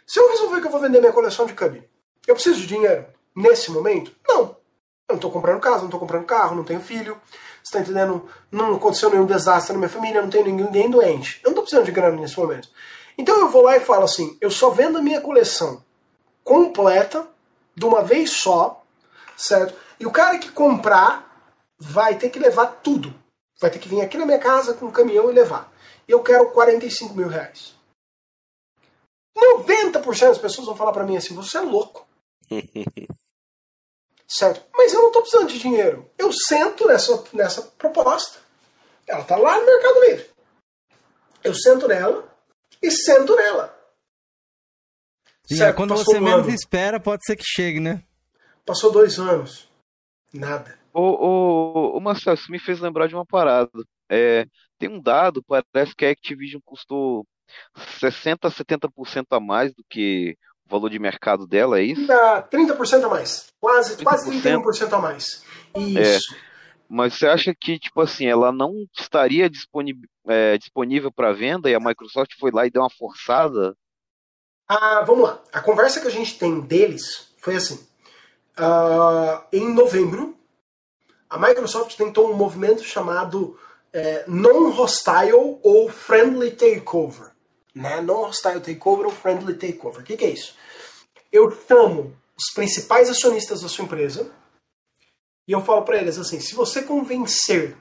Se 0.06 0.20
eu 0.20 0.28
resolver 0.28 0.60
que 0.60 0.66
eu 0.66 0.70
vou 0.70 0.80
vender 0.80 1.00
minha 1.00 1.12
coleção 1.12 1.46
de 1.46 1.54
Cub, 1.54 1.82
eu 2.26 2.34
preciso 2.34 2.60
de 2.60 2.66
dinheiro 2.66 3.06
nesse 3.34 3.70
momento? 3.70 4.12
Não. 4.26 4.56
Eu 5.08 5.12
não 5.12 5.16
estou 5.16 5.30
comprando 5.30 5.60
casa, 5.60 5.78
não 5.78 5.84
estou 5.84 6.00
comprando 6.00 6.24
carro, 6.24 6.56
não 6.56 6.64
tenho 6.64 6.80
filho. 6.80 7.20
Você 7.62 7.76
está 7.76 7.80
entendendo? 7.80 8.28
Não 8.50 8.74
aconteceu 8.74 9.10
nenhum 9.10 9.26
desastre 9.26 9.72
na 9.72 9.78
minha 9.78 9.88
família, 9.88 10.20
não 10.20 10.30
tenho 10.30 10.46
ninguém 10.46 10.90
doente. 10.90 11.40
Eu 11.42 11.48
não 11.48 11.52
estou 11.52 11.62
precisando 11.62 11.84
de 11.84 11.92
grana 11.92 12.20
nesse 12.20 12.38
momento. 12.38 12.68
Então 13.16 13.38
eu 13.40 13.48
vou 13.48 13.62
lá 13.62 13.76
e 13.76 13.80
falo 13.80 14.04
assim, 14.04 14.36
eu 14.40 14.50
só 14.50 14.70
vendo 14.70 14.98
a 14.98 15.02
minha 15.02 15.20
coleção 15.20 15.82
completa, 16.42 17.26
de 17.74 17.84
uma 17.84 18.02
vez 18.02 18.30
só, 18.30 18.82
certo? 19.36 19.74
E 19.98 20.06
o 20.06 20.10
cara 20.10 20.38
que 20.38 20.50
comprar 20.50 21.25
vai 21.78 22.18
ter 22.18 22.30
que 22.30 22.38
levar 22.38 22.66
tudo. 22.82 23.14
Vai 23.60 23.70
ter 23.70 23.78
que 23.78 23.88
vir 23.88 24.00
aqui 24.00 24.16
na 24.16 24.26
minha 24.26 24.38
casa 24.38 24.74
com 24.74 24.86
um 24.86 24.92
caminhão 24.92 25.30
e 25.30 25.34
levar. 25.34 25.72
E 26.06 26.12
eu 26.12 26.22
quero 26.22 26.50
45 26.50 27.14
mil 27.14 27.28
reais. 27.28 27.74
90% 29.36 30.02
das 30.28 30.38
pessoas 30.38 30.66
vão 30.66 30.76
falar 30.76 30.92
para 30.92 31.04
mim 31.04 31.16
assim: 31.16 31.34
você 31.34 31.58
é 31.58 31.60
louco. 31.60 32.06
certo? 34.28 34.64
Mas 34.74 34.92
eu 34.92 35.00
não 35.00 35.08
estou 35.08 35.22
precisando 35.22 35.48
de 35.48 35.58
dinheiro. 35.58 36.10
Eu 36.18 36.32
sento 36.32 36.86
nessa, 36.86 37.24
nessa 37.32 37.62
proposta. 37.62 38.38
Ela 39.06 39.22
está 39.22 39.36
lá 39.36 39.58
no 39.58 39.66
Mercado 39.66 40.00
Livre. 40.00 40.30
Eu 41.44 41.54
sento 41.54 41.86
nela 41.86 42.28
e 42.82 42.90
sento 42.90 43.36
nela. 43.36 43.74
E 45.48 45.62
é, 45.62 45.72
quando 45.72 45.90
Passou 45.90 46.04
você 46.06 46.18
um 46.18 46.22
menos 46.22 46.46
ano. 46.46 46.54
espera, 46.54 46.98
pode 46.98 47.24
ser 47.24 47.36
que 47.36 47.44
chegue, 47.44 47.78
né? 47.78 48.02
Passou 48.64 48.90
dois 48.90 49.18
anos. 49.18 49.68
Nada. 50.32 50.76
Ô, 50.98 51.02
ô, 51.02 51.96
ô 51.98 52.00
Marcelo, 52.00 52.38
isso 52.38 52.50
me 52.50 52.58
fez 52.58 52.80
lembrar 52.80 53.06
de 53.06 53.14
uma 53.14 53.26
parada. 53.26 53.70
É, 54.08 54.46
tem 54.78 54.88
um 54.88 54.98
dado, 54.98 55.44
parece 55.44 55.94
que 55.94 56.06
a 56.06 56.10
Activision 56.10 56.58
custou 56.64 57.26
60% 58.00 58.38
a 58.44 58.50
70% 58.50 59.26
a 59.30 59.38
mais 59.38 59.74
do 59.74 59.84
que 59.90 60.34
o 60.64 60.70
valor 60.70 60.88
de 60.88 60.98
mercado 60.98 61.46
dela, 61.46 61.78
é 61.78 61.82
isso? 61.82 62.06
Dá 62.06 62.42
30% 62.42 63.04
a 63.04 63.08
mais. 63.10 63.48
Quase, 63.60 63.96
30%? 63.98 64.04
quase 64.04 64.40
31% 64.40 64.92
a 64.94 64.98
mais. 64.98 65.44
Isso. 65.76 66.34
É, 66.34 66.38
mas 66.88 67.12
você 67.12 67.26
acha 67.26 67.54
que, 67.54 67.78
tipo 67.78 68.00
assim, 68.00 68.24
ela 68.24 68.50
não 68.50 68.86
estaria 68.98 69.50
disponível, 69.50 70.08
é, 70.26 70.56
disponível 70.56 71.12
para 71.12 71.34
venda 71.34 71.68
e 71.68 71.74
a 71.74 71.80
Microsoft 71.80 72.32
foi 72.40 72.50
lá 72.50 72.66
e 72.66 72.70
deu 72.70 72.80
uma 72.80 72.88
forçada? 72.88 73.76
Ah, 74.66 75.04
vamos 75.06 75.28
lá. 75.28 75.42
A 75.52 75.60
conversa 75.60 76.00
que 76.00 76.08
a 76.08 76.10
gente 76.10 76.38
tem 76.38 76.58
deles 76.58 77.34
foi 77.36 77.54
assim. 77.54 77.86
Uh, 78.58 79.44
em 79.52 79.74
novembro, 79.74 80.35
a 81.28 81.38
Microsoft 81.38 81.96
tentou 81.96 82.30
um 82.30 82.36
movimento 82.36 82.82
chamado 82.84 83.58
é, 83.92 84.24
non-hostile 84.28 85.58
ou 85.62 85.88
friendly 85.88 86.52
takeover. 86.52 87.32
Né? 87.74 88.00
Non-hostile 88.00 88.60
takeover 88.60 89.06
ou 89.06 89.12
friendly 89.12 89.54
takeover. 89.54 90.00
O 90.00 90.04
que, 90.04 90.16
que 90.16 90.24
é 90.24 90.30
isso? 90.30 90.54
Eu 91.32 91.50
chamo 91.50 92.16
os 92.36 92.52
principais 92.54 93.08
acionistas 93.08 93.62
da 93.62 93.68
sua 93.68 93.84
empresa 93.84 94.32
e 95.48 95.52
eu 95.52 95.64
falo 95.64 95.82
para 95.82 95.98
eles 95.98 96.18
assim: 96.18 96.40
se 96.40 96.54
você 96.54 96.82
convencer 96.82 97.76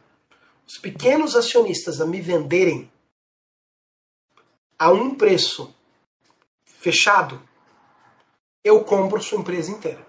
os 0.67 0.77
pequenos 0.77 1.35
acionistas 1.35 2.01
a 2.01 2.05
me 2.05 2.21
venderem 2.21 2.91
a 4.77 4.91
um 4.91 5.15
preço 5.15 5.73
fechado, 6.65 7.41
eu 8.63 8.83
compro 8.83 9.21
sua 9.21 9.39
empresa 9.39 9.71
inteira. 9.71 10.05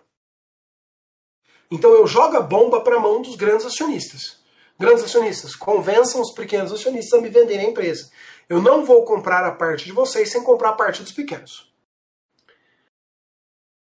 Então 1.70 1.90
eu 1.92 2.06
jogo 2.06 2.36
a 2.36 2.40
bomba 2.40 2.80
para 2.80 2.96
a 2.96 3.00
mão 3.00 3.22
dos 3.22 3.36
grandes 3.36 3.66
acionistas. 3.66 4.38
Grandes 4.78 5.04
acionistas, 5.04 5.56
convençam 5.56 6.20
os 6.20 6.32
pequenos 6.32 6.70
acionistas 6.72 7.18
a 7.18 7.22
me 7.22 7.30
venderem 7.30 7.66
a 7.66 7.70
empresa. 7.70 8.10
Eu 8.48 8.60
não 8.60 8.84
vou 8.84 9.04
comprar 9.04 9.44
a 9.44 9.52
parte 9.52 9.86
de 9.86 9.92
vocês 9.92 10.30
sem 10.30 10.42
comprar 10.42 10.70
a 10.70 10.74
parte 10.74 11.02
dos 11.02 11.12
pequenos. 11.12 11.72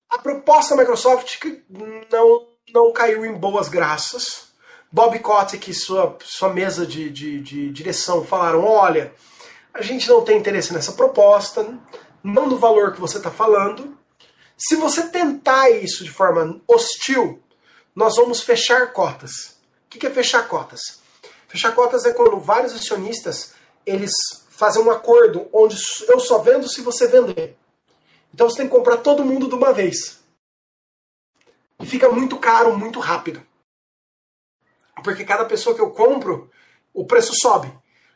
A 0.09 0.19
proposta 0.19 0.75
da 0.75 0.81
Microsoft 0.81 1.39
não, 2.11 2.47
não 2.71 2.93
caiu 2.93 3.25
em 3.25 3.33
boas 3.33 3.67
graças. 3.67 4.53
Bob 4.91 5.17
Kotick 5.19 5.71
e 5.71 5.73
sua, 5.73 6.15
sua 6.21 6.53
mesa 6.53 6.85
de, 6.85 7.09
de, 7.09 7.41
de 7.41 7.71
direção 7.71 8.23
falaram: 8.23 8.63
olha, 8.63 9.11
a 9.73 9.81
gente 9.81 10.07
não 10.07 10.23
tem 10.23 10.37
interesse 10.37 10.71
nessa 10.71 10.91
proposta, 10.91 11.79
não 12.23 12.47
no 12.47 12.57
valor 12.57 12.93
que 12.93 13.01
você 13.01 13.17
está 13.17 13.31
falando. 13.31 13.97
Se 14.55 14.75
você 14.75 15.07
tentar 15.07 15.71
isso 15.71 16.03
de 16.03 16.11
forma 16.11 16.61
hostil, 16.67 17.41
nós 17.95 18.15
vamos 18.15 18.41
fechar 18.41 18.91
cotas. 18.91 19.57
O 19.85 19.89
que 19.89 20.07
é 20.07 20.09
fechar 20.09 20.47
cotas? 20.47 21.01
Fechar 21.47 21.73
cotas 21.73 22.05
é 22.05 22.13
quando 22.13 22.39
vários 22.39 22.73
acionistas 22.73 23.53
eles 23.85 24.11
fazem 24.49 24.81
um 24.81 24.89
acordo 24.89 25.47
onde 25.53 25.75
eu 26.07 26.19
só 26.19 26.39
vendo 26.39 26.67
se 26.67 26.81
você 26.81 27.07
vender. 27.07 27.57
Então 28.33 28.49
você 28.49 28.57
tem 28.57 28.67
que 28.67 28.75
comprar 28.75 28.97
todo 28.97 29.25
mundo 29.25 29.47
de 29.47 29.55
uma 29.55 29.71
vez. 29.71 30.19
E 31.79 31.85
fica 31.85 32.09
muito 32.09 32.39
caro, 32.39 32.75
muito 32.77 32.99
rápido. 32.99 33.45
Porque 35.03 35.25
cada 35.25 35.45
pessoa 35.45 35.75
que 35.75 35.81
eu 35.81 35.91
compro, 35.91 36.49
o 36.93 37.05
preço 37.05 37.33
sobe. 37.35 37.71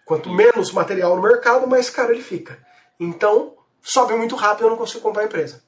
Quanto 0.06 0.32
menos 0.32 0.72
material 0.72 1.16
no 1.16 1.22
mercado, 1.22 1.68
mais 1.68 1.90
caro 1.90 2.14
ele 2.14 2.24
fica. 2.24 2.66
Então, 3.00 3.58
sobe 3.82 4.16
muito 4.16 4.36
rápido, 4.36 4.66
eu 4.66 4.70
não 4.70 4.78
consigo 4.78 5.02
comprar 5.02 5.24
a 5.24 5.26
empresa. 5.26 5.64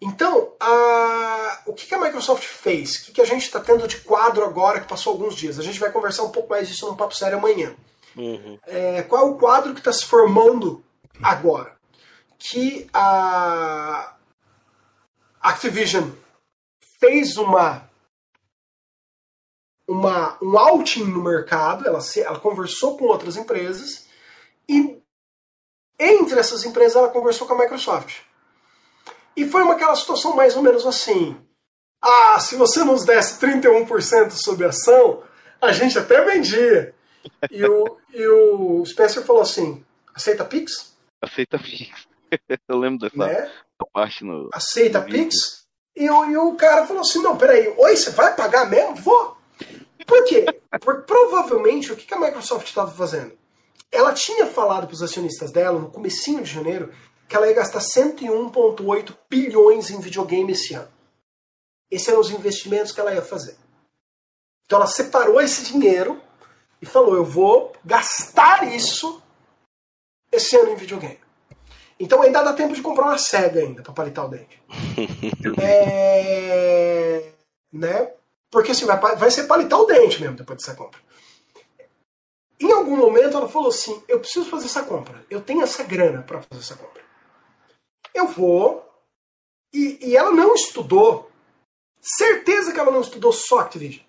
Então, 0.00 0.52
a... 0.60 1.62
o 1.66 1.72
que 1.72 1.94
a 1.94 1.98
Microsoft 1.98 2.44
fez? 2.44 3.08
O 3.08 3.12
que 3.12 3.20
a 3.20 3.24
gente 3.24 3.42
está 3.42 3.60
tendo 3.60 3.88
de 3.88 3.98
quadro 3.98 4.44
agora 4.44 4.80
que 4.80 4.88
passou 4.88 5.12
alguns 5.12 5.34
dias? 5.34 5.58
A 5.58 5.62
gente 5.62 5.80
vai 5.80 5.90
conversar 5.90 6.24
um 6.24 6.30
pouco 6.30 6.50
mais 6.50 6.68
disso 6.68 6.86
no 6.86 6.96
Papo 6.96 7.14
Sério 7.14 7.38
amanhã. 7.38 7.74
Uhum. 8.16 8.58
É, 8.66 9.02
qual 9.02 9.26
é 9.26 9.30
o 9.30 9.36
quadro 9.36 9.72
que 9.72 9.80
está 9.80 9.92
se 9.92 10.04
formando 10.04 10.84
agora? 11.22 11.76
Que 12.38 12.88
a 12.92 14.14
Activision 15.40 16.10
fez 17.00 17.36
uma 17.36 17.88
uma, 19.86 20.38
um 20.42 20.58
outing 20.58 21.04
no 21.04 21.22
mercado, 21.22 21.86
ela, 21.86 22.00
se, 22.00 22.20
ela 22.20 22.40
conversou 22.40 22.96
com 22.96 23.04
outras 23.04 23.36
empresas 23.36 24.06
e 24.68 24.98
entre 25.98 26.38
essas 26.38 26.64
empresas 26.64 26.96
ela 26.96 27.10
conversou 27.10 27.46
com 27.46 27.54
a 27.54 27.58
Microsoft. 27.58 28.20
E 29.36 29.48
foi 29.48 29.62
uma 29.62 29.74
aquela 29.74 29.96
situação 29.96 30.34
mais 30.36 30.56
ou 30.56 30.62
menos 30.62 30.86
assim. 30.86 31.36
Ah, 32.00 32.38
se 32.38 32.56
você 32.56 32.84
nos 32.84 33.04
desse 33.04 33.40
31% 33.40 34.32
sobre 34.32 34.66
ação, 34.66 35.22
a 35.60 35.72
gente 35.72 35.98
até 35.98 36.22
vendia. 36.24 36.94
E 37.50 37.64
o, 37.64 37.96
e 38.12 38.26
o 38.26 38.84
Spencer 38.84 39.24
falou 39.24 39.42
assim: 39.42 39.84
aceita 40.14 40.44
Pix? 40.44 40.94
Aceita 41.22 41.58
Pix. 41.58 42.06
Eu 42.68 42.78
lembro 42.78 43.08
dessa 43.08 43.16
né? 43.16 43.50
parte 43.92 44.24
no. 44.24 44.50
Aceita 44.52 45.00
no 45.00 45.06
Pix? 45.06 45.64
E 45.96 46.10
o, 46.10 46.30
e 46.30 46.36
o 46.36 46.54
cara 46.54 46.86
falou 46.86 47.02
assim: 47.02 47.22
não, 47.22 47.36
peraí, 47.36 47.72
oi, 47.76 47.96
você 47.96 48.10
vai 48.10 48.34
pagar 48.34 48.68
mesmo? 48.68 48.96
Vou. 48.96 49.36
Por 50.06 50.24
quê? 50.24 50.44
Porque 50.80 51.02
provavelmente 51.02 51.92
o 51.92 51.96
que 51.96 52.12
a 52.12 52.20
Microsoft 52.20 52.66
estava 52.66 52.90
fazendo? 52.90 53.32
Ela 53.90 54.12
tinha 54.12 54.46
falado 54.46 54.86
para 54.86 54.94
os 54.94 55.02
acionistas 55.02 55.50
dela 55.50 55.78
no 55.78 55.90
comecinho 55.90 56.42
de 56.42 56.52
janeiro 56.52 56.92
que 57.28 57.36
ela 57.36 57.48
ia 57.48 57.54
gastar 57.54 57.80
101,8 57.80 59.16
bilhões 59.28 59.90
em 59.90 60.00
videogame 60.00 60.52
esse 60.52 60.74
ano. 60.74 60.92
Esses 61.90 62.08
eram 62.08 62.20
os 62.20 62.30
investimentos 62.30 62.92
que 62.92 63.00
ela 63.00 63.14
ia 63.14 63.22
fazer. 63.22 63.56
Então 64.66 64.78
ela 64.78 64.86
separou 64.86 65.40
esse 65.40 65.64
dinheiro 65.64 66.20
e 66.80 66.86
falou: 66.86 67.14
eu 67.14 67.24
vou 67.24 67.72
gastar 67.84 68.66
isso 68.72 69.22
esse 70.32 70.56
ano 70.56 70.70
em 70.70 70.76
videogame. 70.76 71.20
Então 71.98 72.22
ainda 72.22 72.42
dá 72.42 72.52
tempo 72.52 72.74
de 72.74 72.82
comprar 72.82 73.06
uma 73.06 73.18
SEGA 73.18 73.60
ainda 73.60 73.82
para 73.82 73.92
palitar 73.92 74.26
o 74.26 74.28
dente. 74.28 74.60
é... 75.62 77.32
Né? 77.72 78.12
Porque 78.50 78.72
assim, 78.72 78.84
vai, 78.84 78.98
vai 79.16 79.30
ser 79.30 79.44
palitar 79.44 79.80
o 79.80 79.86
dente 79.86 80.20
mesmo 80.20 80.36
depois 80.36 80.58
dessa 80.58 80.74
compra. 80.74 81.00
Em 82.60 82.72
algum 82.72 82.96
momento 82.96 83.36
ela 83.36 83.48
falou 83.48 83.68
assim: 83.68 84.02
eu 84.08 84.20
preciso 84.20 84.48
fazer 84.48 84.66
essa 84.66 84.82
compra. 84.82 85.24
Eu 85.30 85.40
tenho 85.40 85.62
essa 85.62 85.82
grana 85.84 86.22
para 86.22 86.40
fazer 86.42 86.62
essa 86.62 86.76
compra. 86.76 87.02
Eu 88.14 88.28
vou. 88.28 88.88
E, 89.72 89.98
e 90.00 90.16
ela 90.16 90.30
não 90.30 90.54
estudou. 90.54 91.30
Certeza 92.00 92.72
que 92.72 92.78
ela 92.78 92.92
não 92.92 93.00
estudou 93.00 93.32
só 93.32 93.58
Activision. 93.60 94.04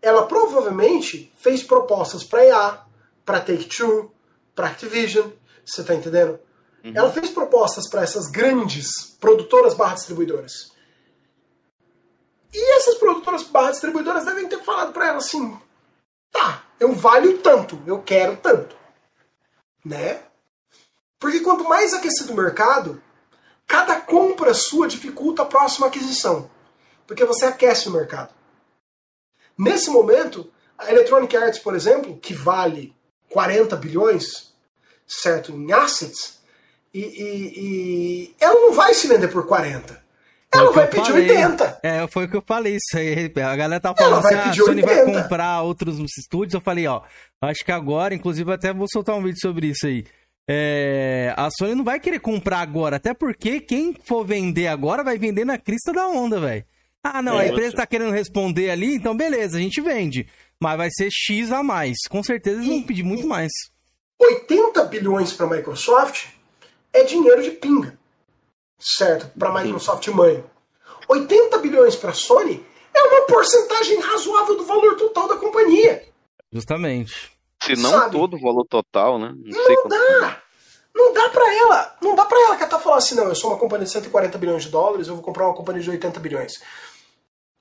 Ela 0.00 0.26
provavelmente 0.26 1.32
fez 1.36 1.62
propostas 1.62 2.24
para 2.24 2.44
EA, 2.44 2.80
para 3.24 3.40
Take-Two, 3.40 4.10
para 4.54 4.68
Activision. 4.68 5.30
Você 5.64 5.84
tá 5.84 5.94
entendendo? 5.94 6.38
Uhum. 6.84 6.92
Ela 6.94 7.12
fez 7.12 7.30
propostas 7.30 7.88
para 7.88 8.02
essas 8.02 8.30
grandes 8.30 8.86
produtoras 9.20 9.74
barra 9.74 9.94
distribuidoras. 9.94 10.72
E 12.52 12.76
essas 12.76 12.94
produtoras 12.96 13.42
barra 13.42 13.72
distribuidoras 13.72 14.24
devem 14.24 14.46
ter 14.48 14.62
falado 14.62 14.92
para 14.92 15.08
ela 15.08 15.18
assim: 15.18 15.58
tá, 16.30 16.64
eu 16.78 16.92
valho 16.92 17.38
tanto, 17.38 17.82
eu 17.86 18.00
quero 18.02 18.36
tanto. 18.36 18.76
Né? 19.84 20.22
Porque 21.18 21.40
quanto 21.40 21.64
mais 21.64 21.92
aquecido 21.92 22.32
o 22.32 22.36
mercado, 22.36 23.02
cada 23.66 24.00
compra 24.00 24.54
sua 24.54 24.86
dificulta 24.86 25.42
a 25.42 25.46
próxima 25.46 25.86
aquisição. 25.86 26.50
Porque 27.06 27.24
você 27.24 27.46
aquece 27.46 27.88
o 27.88 27.92
mercado. 27.92 28.32
Nesse 29.56 29.90
momento, 29.90 30.50
a 30.78 30.90
Electronic 30.90 31.36
Arts, 31.36 31.58
por 31.58 31.74
exemplo, 31.74 32.16
que 32.16 32.34
vale 32.34 32.94
40 33.30 33.76
bilhões, 33.76 34.52
certo, 35.06 35.52
em 35.52 35.72
assets, 35.72 36.38
e, 36.92 37.00
e, 37.00 37.52
e 37.56 38.34
ela 38.40 38.60
não 38.60 38.72
vai 38.72 38.94
se 38.94 39.06
vender 39.06 39.28
por 39.28 39.46
40. 39.46 40.04
Ela 40.52 40.70
vai 40.70 40.86
pedir 40.86 41.06
falei. 41.06 41.30
80. 41.30 41.80
É, 41.82 42.06
foi 42.06 42.24
o 42.26 42.28
que 42.28 42.36
eu 42.36 42.44
falei 42.46 42.76
isso 42.76 42.96
aí. 42.96 43.32
A 43.42 43.56
galera 43.56 43.80
tá 43.80 43.92
falando 43.92 44.24
assim, 44.24 44.34
ah, 44.34 44.50
a 44.50 44.52
Sony 44.52 44.82
80. 44.82 44.86
vai 44.86 45.22
comprar 45.22 45.62
outros 45.62 45.98
estúdios. 46.16 46.54
Eu 46.54 46.60
falei, 46.60 46.86
ó, 46.86 47.02
acho 47.42 47.64
que 47.64 47.72
agora, 47.72 48.14
inclusive 48.14 48.52
até 48.52 48.72
vou 48.72 48.86
soltar 48.88 49.16
um 49.16 49.22
vídeo 49.22 49.40
sobre 49.40 49.66
isso 49.68 49.84
aí. 49.86 50.04
É, 50.48 51.32
a 51.36 51.48
Sony 51.50 51.74
não 51.74 51.84
vai 51.84 51.98
querer 51.98 52.20
comprar 52.20 52.60
agora, 52.60 52.96
até 52.96 53.14
porque 53.14 53.60
quem 53.60 53.94
for 54.04 54.24
vender 54.24 54.66
agora 54.66 55.02
vai 55.02 55.18
vender 55.18 55.44
na 55.44 55.58
crista 55.58 55.92
da 55.92 56.06
onda, 56.08 56.38
velho. 56.38 56.64
Ah, 57.02 57.22
não, 57.22 57.40
é, 57.40 57.44
a 57.44 57.48
empresa 57.48 57.76
tá 57.76 57.86
querendo 57.86 58.12
responder 58.12 58.70
ali, 58.70 58.94
então 58.94 59.16
beleza, 59.16 59.58
a 59.58 59.60
gente 59.60 59.80
vende. 59.80 60.26
Mas 60.60 60.76
vai 60.76 60.88
ser 60.90 61.08
X 61.10 61.52
a 61.52 61.62
mais. 61.62 61.96
Com 62.08 62.22
certeza 62.22 62.58
eles 62.58 62.68
vão 62.68 62.82
pedir 62.82 63.02
muito 63.02 63.26
mais. 63.26 63.50
80 64.18 64.84
bilhões 64.84 65.32
para 65.32 65.46
a 65.46 65.50
Microsoft 65.50 66.26
é 66.92 67.04
dinheiro 67.04 67.42
de 67.42 67.50
pinga 67.50 67.98
certo? 68.84 69.26
Para 69.38 69.48
a 69.48 69.62
Microsoft 69.62 70.06
mãe. 70.08 70.44
80 71.08 71.58
bilhões 71.58 71.96
para 71.96 72.10
a 72.10 72.14
Sony 72.14 72.64
é 72.94 73.02
uma 73.02 73.26
porcentagem 73.26 73.98
razoável 74.00 74.56
do 74.56 74.64
valor 74.64 74.96
total 74.96 75.28
da 75.28 75.36
companhia. 75.36 76.04
Justamente. 76.52 77.32
Se 77.64 77.80
não 77.80 77.90
Sabe? 77.90 78.12
todo 78.12 78.36
o 78.36 78.40
valor 78.40 78.64
total, 78.66 79.18
né? 79.18 79.34
Não, 79.36 79.68
não 79.68 79.88
dá. 79.88 80.42
Não 80.94 81.12
dá 81.12 81.28
para 81.30 81.54
ela. 81.54 81.96
Não 82.00 82.14
dá 82.14 82.24
para 82.24 82.40
ela 82.40 82.56
que 82.56 82.66
tá 82.66 82.78
falando 82.78 82.98
assim, 82.98 83.14
não, 83.14 83.24
eu 83.24 83.34
sou 83.34 83.50
uma 83.50 83.58
companhia 83.58 83.86
de 83.86 83.92
140 83.92 84.38
bilhões 84.38 84.64
de 84.64 84.70
dólares, 84.70 85.08
eu 85.08 85.14
vou 85.14 85.24
comprar 85.24 85.46
uma 85.46 85.54
companhia 85.54 85.82
de 85.82 85.90
80 85.90 86.20
bilhões. 86.20 86.62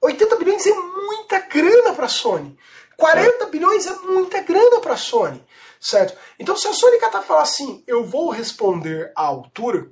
80 0.02 0.36
bilhões 0.36 0.68
é 0.68 0.74
muita 0.74 1.40
grana 1.40 1.94
para 1.94 2.06
a 2.06 2.10
Sony. 2.10 2.58
40 2.98 3.44
é. 3.44 3.50
bilhões 3.50 3.88
é 3.88 3.96
muita 4.00 4.42
grana 4.42 4.80
para 4.80 4.94
a 4.94 4.98
Sony, 4.98 5.44
certo? 5.80 6.18
Então 6.38 6.56
se 6.56 6.68
a 6.68 6.74
Sony 6.74 7.00
tá 7.00 7.22
falar 7.22 7.42
assim, 7.42 7.84
eu 7.88 8.06
vou 8.06 8.30
responder 8.30 9.12
à 9.16 9.24
altura, 9.24 9.90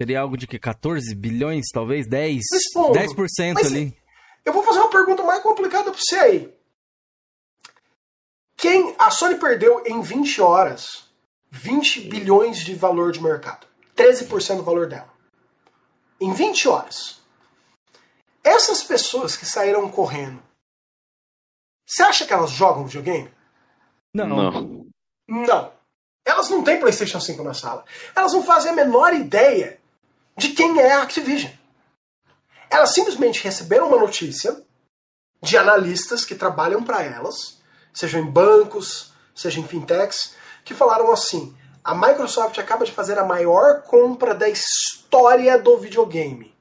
Seria 0.00 0.22
algo 0.22 0.34
de 0.34 0.46
que 0.46 0.58
14 0.58 1.14
bilhões, 1.14 1.66
talvez? 1.70 2.08
10? 2.08 2.40
Respondo. 2.54 2.98
10% 2.98 3.52
Mas, 3.52 3.66
ali. 3.66 3.94
Eu 4.46 4.50
vou 4.50 4.62
fazer 4.62 4.78
uma 4.78 4.88
pergunta 4.88 5.22
mais 5.22 5.42
complicada 5.42 5.90
para 5.90 6.00
você 6.00 6.16
aí. 6.16 6.54
Quem 8.60 8.94
a 8.98 9.10
Sony 9.10 9.36
perdeu 9.36 9.82
em 9.86 10.02
20 10.02 10.40
horas 10.40 11.10
20 11.50 12.08
bilhões 12.08 12.58
de 12.58 12.74
valor 12.74 13.12
de 13.12 13.22
mercado. 13.22 13.66
13% 13.96 14.58
do 14.58 14.62
valor 14.62 14.88
dela. 14.88 15.12
Em 16.20 16.32
20 16.32 16.68
horas. 16.68 17.20
Essas 18.42 18.82
pessoas 18.82 19.36
que 19.36 19.44
saíram 19.44 19.90
correndo, 19.90 20.42
você 21.86 22.02
acha 22.02 22.26
que 22.26 22.32
elas 22.32 22.50
jogam 22.50 22.86
videogame? 22.86 23.30
Não. 24.14 24.26
Não. 24.26 24.86
Não. 25.28 25.72
Elas 26.24 26.48
não 26.48 26.62
têm 26.62 26.78
PlayStation 26.78 27.20
5 27.20 27.42
na 27.42 27.54
sala. 27.54 27.84
Elas 28.14 28.32
não 28.32 28.42
fazem 28.42 28.70
a 28.70 28.74
menor 28.74 29.12
ideia 29.12 29.80
de 30.36 30.50
quem 30.50 30.78
é 30.78 30.92
a 30.92 31.02
Activision. 31.02 31.52
Elas 32.70 32.94
simplesmente 32.94 33.42
receberam 33.42 33.88
uma 33.88 33.98
notícia 33.98 34.64
de 35.42 35.56
analistas 35.56 36.24
que 36.24 36.34
trabalham 36.34 36.84
para 36.84 37.02
elas, 37.02 37.59
seja 37.92 38.18
em 38.18 38.26
bancos, 38.26 39.12
seja 39.34 39.60
em 39.60 39.66
fintechs, 39.66 40.36
que 40.64 40.74
falaram 40.74 41.10
assim: 41.12 41.56
a 41.82 41.94
Microsoft 41.94 42.58
acaba 42.58 42.84
de 42.84 42.92
fazer 42.92 43.18
a 43.18 43.24
maior 43.24 43.82
compra 43.82 44.34
da 44.34 44.48
história 44.48 45.58
do 45.58 45.78
videogame. 45.78 46.54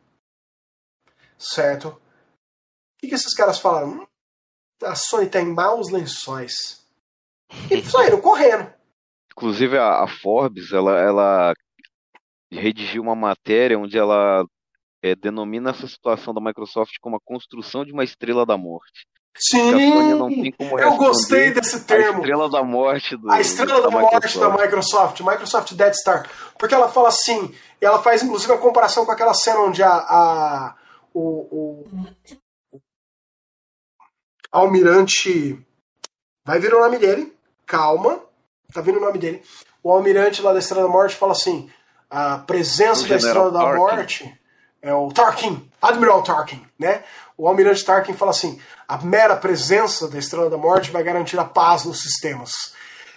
Certo? 1.38 1.90
O 1.90 3.08
que, 3.08 3.14
esses 3.14 3.34
caras 3.34 3.60
falaram? 3.60 3.90
Hum, 3.90 4.08
a 4.84 4.96
Sony 4.96 5.30
tem 5.30 5.46
maus 5.46 5.90
lençóis. 5.90 6.86
E 7.72 7.82
saíram 7.84 8.22
correndo. 8.22 8.74
Inclusive 9.32 9.78
a, 9.78 10.06
Forbes, 10.08 10.72
ela, 10.72 11.00
ela 11.00 11.54
redigiu 12.52 13.02
uma 13.02 13.16
matéria 13.16 13.80
onde 13.80 13.98
ela 13.98 14.46
é, 15.02 15.16
denomina 15.16 15.70
essa 15.70 15.88
situação 15.88 16.34
da 16.34 16.42
Microsoft 16.42 16.96
como 17.00 17.16
a 17.16 17.22
construção 17.24 17.86
de 17.86 17.92
uma 17.92 18.04
estrela 18.04 18.46
da 18.46 18.58
morte. 18.58 19.08
Sim, 19.38 20.54
eu 20.80 20.98
gostei 20.98 21.52
desse 21.52 21.82
termo. 21.86 22.18
A 22.18 22.20
estrela 22.20 22.50
da 22.50 22.64
morte 22.64 23.16
do, 23.16 23.32
A 23.32 23.40
estrela 23.40 23.82
da, 23.82 23.88
da 23.88 23.90
morte 23.90 24.38
da 24.40 24.50
Microsoft, 24.50 25.22
Microsoft 25.22 25.74
Dead 25.74 25.94
Star. 25.94 26.30
Porque 26.58 26.76
ela 26.76 26.90
fala 26.90 27.08
assim, 27.08 27.54
ela 27.80 28.02
faz 28.02 28.22
inclusive 28.22 28.52
a 28.52 28.58
comparação 28.58 29.06
com 29.06 29.12
aquela 29.12 29.34
cena 29.34 29.62
onde 29.62 29.82
a, 29.82 29.90
a 29.90 30.76
o, 31.14 31.22
o, 31.22 31.88
o 32.74 32.82
almirante 34.52 35.58
vai 36.46 36.60
vir 36.60 36.74
o 36.74 36.80
nome 36.80 36.98
dele, 36.98 37.34
calma, 37.66 38.22
tá 38.74 38.82
vindo 38.82 38.98
o 38.98 39.02
nome 39.02 39.18
dele. 39.18 39.42
O 39.82 39.92
almirante 39.92 40.42
lá 40.42 40.52
da 40.52 40.60
Estrela 40.60 40.84
da 40.84 40.90
Morte 40.90 41.16
fala 41.16 41.32
assim: 41.32 41.70
a 42.10 42.40
presença 42.40 43.08
da 43.08 43.16
Estrela 43.16 43.52
da 43.52 43.76
Morte 43.76 44.38
é 44.82 44.94
o 44.94 45.12
Tarkin, 45.12 45.70
Admiral 45.82 46.24
Tarkin, 46.24 46.66
né? 46.78 47.04
O 47.38 47.48
Almirante 47.48 47.86
Tarkin 47.86 48.14
fala 48.14 48.32
assim: 48.32 48.62
a 48.88 48.98
mera 48.98 49.36
presença 49.36 50.08
da 50.08 50.18
Estrela 50.18 50.50
da 50.50 50.58
Morte 50.58 50.92
vai 50.92 51.04
garantir 51.04 51.40
a 51.40 51.46
paz 51.46 51.86
nos 51.86 52.02
sistemas. 52.02 52.74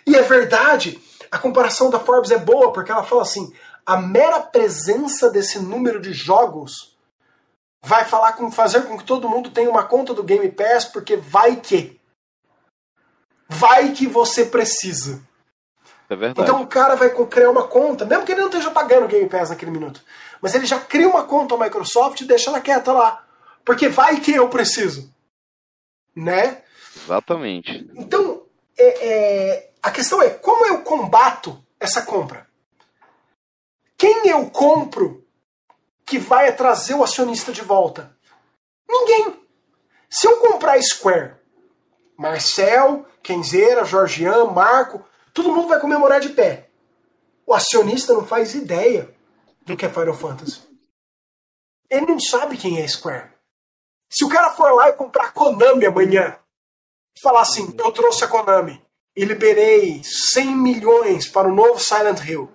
E 0.06 0.16
é 0.16 0.22
verdade, 0.22 1.00
a 1.30 1.38
comparação 1.38 1.90
da 1.90 2.00
Forbes 2.00 2.30
é 2.30 2.38
boa, 2.38 2.72
porque 2.72 2.92
ela 2.92 3.04
fala 3.04 3.22
assim: 3.22 3.52
a 3.86 3.96
mera 3.96 4.40
presença 4.40 5.30
desse 5.30 5.58
número 5.58 6.00
de 6.00 6.12
jogos 6.12 6.96
vai 7.82 8.04
falar 8.04 8.34
com, 8.34 8.50
fazer 8.50 8.82
com 8.82 8.96
que 8.96 9.04
todo 9.04 9.28
mundo 9.28 9.50
tenha 9.50 9.70
uma 9.70 9.82
conta 9.82 10.14
do 10.14 10.22
Game 10.22 10.48
Pass, 10.50 10.84
porque 10.84 11.16
vai 11.16 11.56
que. 11.56 12.00
Vai 13.48 13.92
que 13.92 14.06
você 14.06 14.46
precisa. 14.46 15.20
É 16.08 16.16
verdade. 16.16 16.40
Então 16.40 16.62
o 16.62 16.66
cara 16.66 16.94
vai 16.94 17.10
criar 17.10 17.50
uma 17.50 17.66
conta, 17.66 18.04
mesmo 18.04 18.24
que 18.24 18.32
ele 18.32 18.40
não 18.40 18.48
esteja 18.48 18.70
pagando 18.70 19.04
o 19.04 19.08
Game 19.08 19.28
Pass 19.28 19.50
naquele 19.50 19.70
minuto. 19.70 20.02
Mas 20.42 20.56
ele 20.56 20.66
já 20.66 20.80
cria 20.80 21.08
uma 21.08 21.22
conta 21.24 21.56
Microsoft 21.56 22.20
e 22.20 22.24
deixa 22.24 22.50
ela 22.50 22.60
quieta 22.60 22.92
lá. 22.92 23.24
Porque 23.64 23.88
vai 23.88 24.18
que 24.18 24.32
eu 24.32 24.48
preciso. 24.48 25.14
Né? 26.14 26.62
Exatamente. 26.96 27.88
Então, 27.94 28.42
é, 28.76 29.08
é, 29.08 29.70
a 29.80 29.92
questão 29.92 30.20
é 30.20 30.30
como 30.30 30.66
eu 30.66 30.82
combato 30.82 31.64
essa 31.78 32.02
compra? 32.02 32.48
Quem 33.96 34.28
eu 34.28 34.50
compro 34.50 35.24
que 36.04 36.18
vai 36.18 36.52
trazer 36.54 36.94
o 36.94 37.04
acionista 37.04 37.52
de 37.52 37.62
volta? 37.62 38.16
Ninguém. 38.88 39.40
Se 40.10 40.26
eu 40.26 40.38
comprar 40.38 40.82
Square, 40.82 41.36
Marcel, 42.18 43.06
Kenzeira, 43.22 43.84
Jorgian, 43.84 44.46
Marco, 44.46 45.04
todo 45.32 45.52
mundo 45.52 45.68
vai 45.68 45.78
comemorar 45.78 46.20
de 46.20 46.30
pé. 46.30 46.68
O 47.46 47.54
acionista 47.54 48.12
não 48.12 48.26
faz 48.26 48.54
ideia 48.54 49.11
do 49.64 49.76
que 49.76 49.86
é 49.86 49.90
Final 49.90 50.14
Fantasy. 50.14 50.60
Ele 51.90 52.06
não 52.06 52.20
sabe 52.20 52.56
quem 52.56 52.80
é 52.80 52.88
Square. 52.88 53.30
Se 54.10 54.24
o 54.24 54.28
cara 54.28 54.50
for 54.50 54.72
lá 54.74 54.88
e 54.88 54.94
comprar 54.94 55.32
Konami 55.32 55.86
amanhã, 55.86 56.38
falar 57.22 57.42
assim, 57.42 57.74
eu 57.78 57.92
trouxe 57.92 58.24
a 58.24 58.28
Konami 58.28 58.82
e 59.16 59.24
liberei 59.24 60.02
100 60.04 60.56
milhões 60.56 61.28
para 61.28 61.48
o 61.48 61.54
novo 61.54 61.78
Silent 61.78 62.20
Hill, 62.20 62.50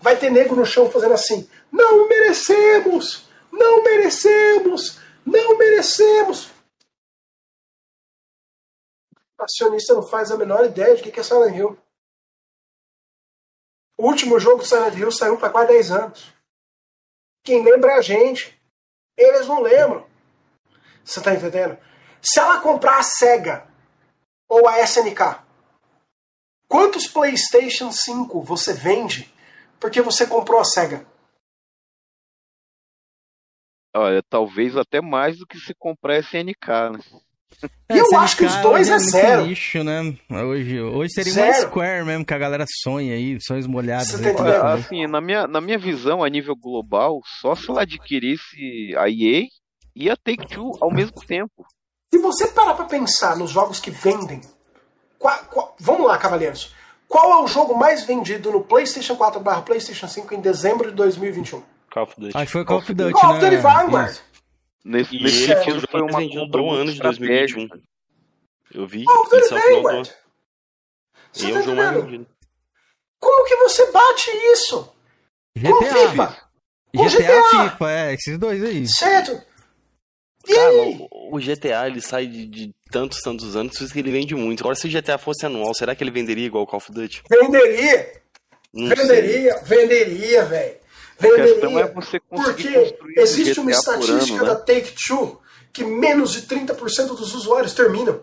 vai 0.00 0.16
ter 0.16 0.30
nego 0.30 0.54
no 0.54 0.66
chão 0.66 0.90
fazendo 0.90 1.14
assim, 1.14 1.48
não 1.70 2.08
merecemos, 2.08 3.28
não 3.52 3.82
merecemos, 3.82 5.00
não 5.24 5.56
merecemos. 5.56 6.50
O 9.38 9.44
acionista 9.44 9.94
não 9.94 10.02
faz 10.02 10.30
a 10.30 10.36
menor 10.36 10.64
ideia 10.64 10.96
de 10.96 11.02
o 11.02 11.12
que 11.12 11.20
é 11.20 11.22
Silent 11.22 11.56
Hill. 11.56 11.78
O 13.96 14.06
último 14.06 14.38
jogo 14.38 14.58
do 14.58 14.66
Silent 14.66 14.94
Hill 14.96 15.12
saiu 15.12 15.38
faz 15.38 15.52
quase 15.52 15.68
10 15.68 15.90
anos. 15.90 16.37
Quem 17.42 17.64
lembra 17.64 17.92
é 17.92 17.98
a 17.98 18.02
gente. 18.02 18.58
Eles 19.16 19.46
não 19.46 19.60
lembram. 19.60 20.06
Você 21.04 21.22
tá 21.22 21.34
entendendo? 21.34 21.78
Se 22.20 22.38
ela 22.38 22.60
comprar 22.60 22.98
a 22.98 23.02
SEGA 23.02 23.66
ou 24.48 24.68
a 24.68 24.80
SNK, 24.80 25.42
quantos 26.68 27.06
PlayStation 27.06 27.90
5 27.90 28.42
você 28.42 28.72
vende 28.72 29.32
porque 29.80 30.02
você 30.02 30.26
comprou 30.26 30.60
a 30.60 30.64
SEGA? 30.64 31.06
Olha, 33.94 34.22
talvez 34.22 34.76
até 34.76 35.00
mais 35.00 35.38
do 35.38 35.46
que 35.46 35.58
se 35.58 35.74
comprar 35.74 36.14
a 36.14 36.18
SNK, 36.18 36.68
né? 36.92 37.27
É, 37.88 37.96
e 37.96 37.98
eu 37.98 38.18
acho 38.18 38.36
que 38.36 38.44
os 38.44 38.54
dois 38.56 38.88
é, 38.88 38.98
zero. 38.98 39.46
Lixo, 39.46 39.82
né? 39.82 40.14
Hoje, 40.30 40.80
hoje 40.80 41.12
seria 41.12 41.32
zero. 41.32 41.48
uma 41.48 41.68
Square 41.68 42.04
mesmo, 42.04 42.24
que 42.24 42.34
a 42.34 42.38
galera 42.38 42.64
sonha 42.82 43.14
aí, 43.14 43.38
sonhos 43.40 43.66
molhados. 43.66 44.14
Aí, 44.14 44.34
tá 44.34 44.74
assim, 44.74 45.06
na 45.06 45.20
minha, 45.20 45.46
na 45.46 45.60
minha 45.60 45.78
visão, 45.78 46.22
a 46.22 46.28
nível 46.28 46.54
global, 46.54 47.20
só 47.40 47.54
se 47.54 47.68
ela 47.68 47.82
adquirisse 47.82 48.94
a 48.96 49.08
EA 49.08 49.44
e 49.96 50.08
a 50.08 50.16
Take-Two 50.16 50.72
ao 50.80 50.92
mesmo 50.92 51.16
tempo. 51.26 51.66
Se 52.12 52.20
você 52.20 52.46
parar 52.48 52.74
pra 52.74 52.84
pensar 52.84 53.36
nos 53.36 53.50
jogos 53.50 53.80
que 53.80 53.90
vendem, 53.90 54.40
qual, 55.18 55.38
qual, 55.50 55.76
vamos 55.80 56.06
lá, 56.06 56.16
cavaleiros. 56.16 56.72
Qual 57.08 57.32
é 57.32 57.42
o 57.42 57.46
jogo 57.46 57.74
mais 57.74 58.04
vendido 58.04 58.52
no 58.52 58.62
PlayStation 58.62 59.16
4 59.16 59.40
barra 59.40 59.62
PlayStation 59.62 60.06
5 60.06 60.34
em 60.34 60.40
dezembro 60.40 60.90
de 60.90 60.96
2021? 60.96 61.62
Call 61.90 62.02
of 62.02 62.14
Duty. 62.18 62.36
Acho 62.36 62.46
que 62.46 62.52
foi 62.52 62.64
Call 62.64 62.78
of 62.78 62.94
Duty, 62.94 63.12
Call 63.12 63.30
of 63.30 63.40
Duty 63.40 63.56
né? 63.56 63.62
Vanguard. 63.62 64.18
Nesse, 64.84 65.16
e 65.16 65.22
nesse 65.22 65.50
ele 65.50 65.70
ano 65.70 65.82
foi 65.90 66.00
uma 66.02 66.28
compra 66.28 66.62
um 66.62 66.70
ano 66.70 66.92
de 66.92 67.00
2021. 67.00 67.68
Eu 68.72 68.86
vi. 68.86 69.04
Call 69.04 69.22
of 69.22 69.30
Duty 69.30 69.54
Vanguard. 69.54 70.10
Você 71.32 71.46
e 71.46 71.52
tá 71.52 71.58
é 71.58 71.60
um 71.60 71.62
jogo 71.62 71.76
mais 71.76 72.04
vendido. 72.04 72.26
Como 73.18 73.48
que 73.48 73.56
você 73.56 73.90
bate 73.90 74.30
isso? 74.52 74.92
GTA. 75.56 75.70
Com 75.70 75.84
FIFA. 75.84 76.48
Com 76.96 77.06
GTA, 77.06 77.18
GTA, 77.18 77.70
FIFA, 77.70 77.90
é, 77.90 78.14
esses 78.14 78.38
dois 78.38 78.62
aí. 78.62 78.88
Certo. 78.88 79.42
E 80.46 80.54
Cara, 80.54 80.70
aí? 80.70 81.08
o 81.10 81.38
GTA 81.38 81.86
ele 81.86 82.00
sai 82.00 82.26
de, 82.26 82.46
de, 82.46 82.74
tantos, 82.90 83.20
tantos 83.20 83.54
anos, 83.56 83.76
por 83.76 83.84
isso 83.84 83.92
que 83.92 83.98
ele 83.98 84.10
vende 84.10 84.34
muito. 84.34 84.60
Agora, 84.60 84.74
se 84.74 84.86
o 84.86 84.90
GTA 84.90 85.18
fosse 85.18 85.44
anual, 85.44 85.74
será 85.74 85.94
que 85.94 86.02
ele 86.02 86.10
venderia 86.10 86.46
igual 86.46 86.64
o 86.64 86.66
Call 86.66 86.78
of 86.78 86.92
Duty? 86.92 87.22
Venderia! 87.28 88.22
Não 88.72 88.88
venderia, 88.88 89.58
sei. 89.58 89.64
venderia, 89.64 90.44
velho. 90.44 90.76
Venderia. 91.18 91.80
É 91.80 91.92
você 91.92 92.20
porque 92.20 92.96
existe 93.16 93.58
uma 93.60 93.70
estatística 93.70 94.34
ano, 94.34 94.44
né? 94.44 94.48
da 94.50 94.56
Take-Two 94.56 95.40
que 95.72 95.84
menos 95.84 96.32
de 96.32 96.42
30% 96.42 97.08
dos 97.08 97.34
usuários 97.34 97.74
terminam. 97.74 98.20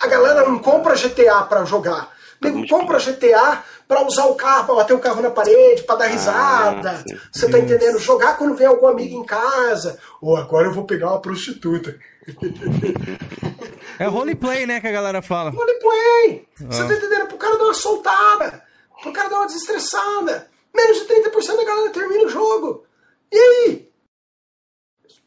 A 0.00 0.06
galera 0.06 0.46
não 0.46 0.58
compra 0.58 0.94
GTA 0.94 1.42
para 1.42 1.64
jogar. 1.64 2.14
Nego 2.40 2.68
compra 2.68 2.98
GTA 2.98 3.64
para 3.88 4.02
usar 4.06 4.26
o 4.26 4.34
carro, 4.34 4.66
para 4.66 4.74
bater 4.74 4.92
o 4.92 4.98
carro 4.98 5.22
na 5.22 5.30
parede, 5.30 5.84
para 5.84 5.96
dar 5.96 6.04
ah, 6.04 6.08
risada. 6.08 6.90
Ah, 6.90 7.16
Você 7.32 7.48
tá 7.50 7.58
entendendo? 7.58 7.98
Jogar 7.98 8.36
quando 8.36 8.54
vem 8.54 8.66
algum 8.66 8.86
amigo 8.86 9.16
em 9.16 9.24
casa. 9.24 9.98
Ou 10.20 10.34
oh, 10.34 10.36
agora 10.36 10.66
eu 10.66 10.74
vou 10.74 10.84
pegar 10.84 11.10
uma 11.10 11.20
prostituta. 11.20 11.98
É 13.98 14.04
roleplay, 14.04 14.66
né, 14.66 14.78
que 14.78 14.86
a 14.86 14.92
galera 14.92 15.22
fala. 15.22 15.50
Roleplay! 15.50 16.46
Você 16.68 16.82
ah. 16.82 16.86
tá 16.86 16.94
entendendo? 16.94 17.28
Pro 17.28 17.38
cara 17.38 17.56
dar 17.56 17.64
uma 17.64 17.74
soltada. 17.74 18.62
Pro 19.02 19.12
cara 19.12 19.30
dar 19.30 19.36
uma 19.38 19.46
desestressada. 19.46 20.50
Menos 20.76 20.98
de 20.98 21.14
30% 21.14 21.56
da 21.56 21.64
galera 21.64 21.90
termina 21.90 22.24
o 22.24 22.28
jogo. 22.28 22.84
E 23.32 23.38
aí? 23.38 23.88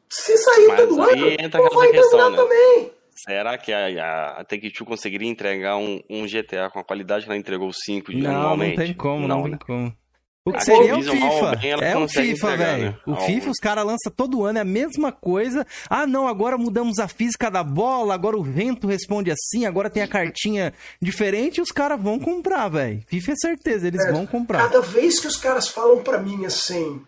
Se 0.10 0.38
sair 0.38 0.68
Mas 0.68 0.82
todo 0.82 1.02
ano, 1.02 1.28
entra 1.40 1.62
vai 1.70 1.92
questão, 1.92 2.30
né? 2.30 2.38
também. 2.38 2.92
Será 3.16 3.58
que 3.58 3.74
a, 3.74 4.38
a 4.38 4.44
Take-Two 4.46 4.86
conseguiria 4.86 5.28
entregar 5.28 5.76
um, 5.78 6.02
um, 6.10 6.26
GTA 6.26 6.70
com 6.72 6.80
a 6.80 6.84
qualidade 6.84 7.26
que 7.26 7.30
ela 7.30 7.38
entregou 7.38 7.68
o 7.68 7.74
5 7.74 8.12
não, 8.14 8.32
anualmente? 8.32 8.78
Não, 8.78 8.86
tem 8.86 8.94
como, 8.94 9.28
não, 9.28 9.38
não 9.38 9.44
tem 9.44 9.52
né? 9.52 9.60
como. 9.66 9.98
O 10.46 10.54
que 10.54 10.64
seria 10.64 10.98
o 10.98 11.04
FIFA. 11.04 11.56
Bem, 11.58 11.72
é 11.82 11.98
o 11.98 12.08
FIFA, 12.08 12.58
velho. 12.58 12.92
Né? 12.92 13.00
O 13.06 13.16
FIFA, 13.16 13.50
os 13.52 13.58
caras 13.58 13.86
lançam 13.86 14.12
todo 14.16 14.46
ano, 14.46 14.58
é 14.58 14.62
a 14.62 14.66
mesma 14.66 15.12
coisa. 15.12 15.66
Ah, 15.90 16.08
não, 16.08 16.28
agora 16.28 16.58
mudamos 16.58 16.98
a 16.98 17.08
física 17.08 17.52
da 17.52 17.64
bola, 17.64 18.14
agora 18.14 18.38
o 18.38 18.44
vento 18.44 18.88
responde 18.88 19.32
assim, 19.32 19.66
agora 19.66 19.90
tem 19.90 20.02
a 20.02 20.08
cartinha 20.08 20.74
diferente 21.02 21.58
e 21.58 21.62
os 21.62 21.72
caras 21.72 22.02
vão 22.02 22.18
comprar, 22.20 22.70
velho. 22.70 23.04
FIFA 23.08 23.32
é 23.34 23.36
certeza, 23.36 23.88
eles 23.88 24.04
é, 24.06 24.12
vão 24.12 24.26
comprar. 24.26 24.60
Cada 24.60 24.82
vez 24.82 25.20
que 25.20 25.28
os 25.28 25.38
caras 25.38 25.68
falam 25.68 26.02
para 26.02 26.18
mim 26.18 26.46
assim, 26.46 27.02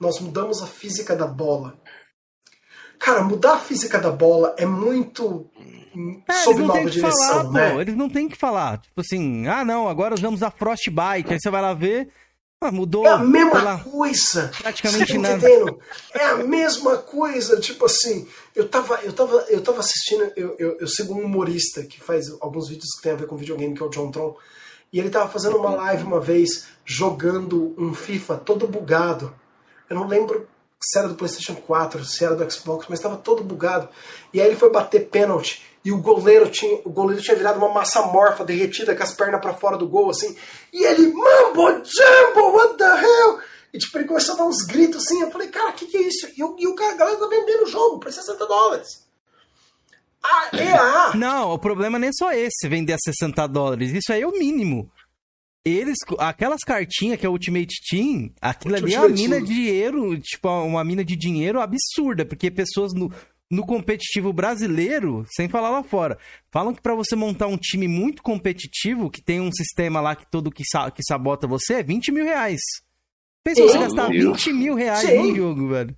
nós 0.00 0.20
mudamos 0.20 0.62
a 0.62 0.66
física 0.66 1.14
da 1.16 1.26
bola. 1.26 1.74
Cara, 2.98 3.22
mudar 3.22 3.54
a 3.54 3.58
física 3.58 3.98
da 3.98 4.10
bola 4.10 4.54
é 4.56 4.64
muito 4.64 5.50
é, 6.28 6.32
sob 6.44 6.62
nova 6.62 6.90
direção, 6.90 7.10
falar, 7.10 7.50
né? 7.50 7.70
Pô, 7.72 7.80
eles 7.80 7.96
não 7.96 8.08
tem 8.08 8.28
que 8.28 8.36
falar. 8.36 8.78
Tipo 8.78 9.00
assim, 9.00 9.46
ah, 9.46 9.64
não, 9.64 9.88
agora 9.88 10.14
usamos 10.14 10.42
a 10.42 10.50
Frostbite. 10.50 11.32
Aí 11.32 11.40
você 11.40 11.50
vai 11.50 11.60
lá 11.60 11.74
ver, 11.74 12.08
ah, 12.60 12.72
mudou. 12.72 13.04
É 13.06 13.10
a 13.10 13.18
mesma 13.18 13.78
coisa. 13.80 14.50
Praticamente 14.58 15.12
tá 15.12 15.18
nada. 15.18 15.36
Entendendo? 15.36 15.78
É 16.14 16.24
a 16.24 16.36
mesma 16.36 16.96
coisa. 16.96 17.60
Tipo 17.60 17.84
assim, 17.84 18.26
eu 18.54 18.66
tava, 18.66 18.98
eu 19.02 19.12
tava, 19.12 19.44
eu 19.48 19.60
tava 19.60 19.80
assistindo, 19.80 20.32
eu, 20.34 20.56
eu, 20.58 20.78
eu 20.80 20.88
sigo 20.88 21.14
um 21.14 21.22
humorista 21.22 21.82
que 21.84 22.00
faz 22.00 22.34
alguns 22.40 22.68
vídeos 22.68 22.96
que 22.96 23.02
tem 23.02 23.12
a 23.12 23.16
ver 23.16 23.26
com 23.26 23.36
videogame, 23.36 23.74
que 23.74 23.82
é 23.82 23.86
o 23.86 23.90
John 23.90 24.10
Tron. 24.10 24.36
E 24.90 24.98
ele 24.98 25.10
tava 25.10 25.28
fazendo 25.28 25.58
uma 25.58 25.74
live 25.74 26.04
uma 26.04 26.20
vez 26.20 26.68
jogando 26.84 27.74
um 27.76 27.92
FIFA 27.92 28.36
todo 28.38 28.66
bugado. 28.66 29.34
Eu 29.90 29.96
não 29.96 30.06
lembro 30.06 30.48
se 30.80 30.98
era 30.98 31.08
do 31.08 31.14
PlayStation 31.14 31.54
4, 31.54 32.04
se 32.04 32.24
era 32.24 32.34
do 32.34 32.50
Xbox, 32.50 32.86
mas 32.88 32.98
estava 32.98 33.16
todo 33.16 33.44
bugado. 33.44 33.88
E 34.32 34.40
aí 34.40 34.46
ele 34.46 34.56
foi 34.56 34.70
bater 34.70 35.08
pênalti 35.08 35.62
e 35.86 35.92
o 35.92 35.98
goleiro 35.98 36.50
tinha, 36.50 36.80
o 36.84 36.90
goleiro 36.90 37.22
tinha 37.22 37.36
virado 37.36 37.58
uma 37.58 37.72
massa 37.72 38.02
morfa 38.06 38.44
derretida 38.44 38.96
com 38.96 39.04
as 39.04 39.14
pernas 39.14 39.40
para 39.40 39.54
fora 39.54 39.76
do 39.76 39.88
gol 39.88 40.10
assim. 40.10 40.36
E 40.72 40.84
ele, 40.84 41.12
Mambo 41.12 41.80
Jumbo, 41.84 42.56
what 42.56 42.76
the 42.76 42.84
hell? 42.84 43.38
E 43.72 43.78
tipo, 43.78 43.96
ele 43.96 44.08
começou 44.08 44.34
a 44.34 44.38
dar 44.38 44.46
uns 44.46 44.66
gritos 44.66 45.04
assim. 45.04 45.22
Eu 45.22 45.30
falei, 45.30 45.46
cara, 45.46 45.70
o 45.70 45.74
que, 45.74 45.86
que 45.86 45.96
é 45.96 46.02
isso? 46.02 46.26
E, 46.26 46.40
e 46.40 46.66
o 46.66 46.74
cara, 46.74 46.94
a 46.94 46.96
galera 46.96 47.18
tá 47.18 47.28
vendendo 47.28 47.62
o 47.62 47.68
jogo 47.68 48.00
por 48.00 48.12
60 48.12 48.46
dólares. 48.48 49.06
A 50.24 50.56
EA. 50.56 51.12
Não, 51.14 51.52
o 51.52 51.58
problema 51.58 52.00
nem 52.00 52.08
é 52.08 52.12
só 52.12 52.32
esse, 52.32 52.68
vender 52.68 52.94
a 52.94 52.98
60 52.98 53.46
dólares. 53.46 53.92
Isso 53.92 54.12
aí 54.12 54.22
é 54.22 54.26
o 54.26 54.32
mínimo 54.32 54.90
eles, 55.64 55.96
aquelas 56.18 56.60
cartinhas 56.64 57.18
que 57.18 57.26
é 57.26 57.28
o 57.28 57.32
Ultimate 57.32 57.74
Team, 57.90 58.30
aquilo 58.40 58.74
Ultimate 58.74 58.94
ali 58.94 58.94
é 58.94 59.00
uma 59.00 59.08
mina 59.08 59.40
de 59.40 59.52
dinheiro, 59.52 60.20
tipo, 60.20 60.48
uma 60.48 60.84
mina 60.84 61.04
de 61.04 61.16
dinheiro 61.16 61.60
absurda, 61.60 62.24
porque 62.24 62.52
pessoas 62.52 62.94
no, 62.94 63.12
no 63.50 63.64
competitivo 63.64 64.32
brasileiro, 64.32 65.24
sem 65.34 65.48
falar 65.48 65.70
lá 65.70 65.82
fora, 65.82 66.18
falam 66.50 66.74
que 66.74 66.82
para 66.82 66.94
você 66.94 67.14
montar 67.14 67.46
um 67.46 67.56
time 67.56 67.86
muito 67.86 68.22
competitivo, 68.22 69.10
que 69.10 69.22
tem 69.22 69.40
um 69.40 69.52
sistema 69.52 70.00
lá 70.00 70.16
que 70.16 70.26
todo 70.30 70.50
que, 70.50 70.64
sa 70.64 70.90
que 70.90 71.02
sabota 71.02 71.46
você, 71.46 71.74
é 71.74 71.82
20 71.82 72.12
mil 72.12 72.24
reais. 72.24 72.60
Pensa 73.44 73.62
você 73.62 73.78
gastar 73.78 74.08
20 74.08 74.52
mil 74.52 74.74
reais 74.74 75.00
Sim. 75.00 75.18
num 75.18 75.36
jogo, 75.36 75.68
velho. 75.68 75.96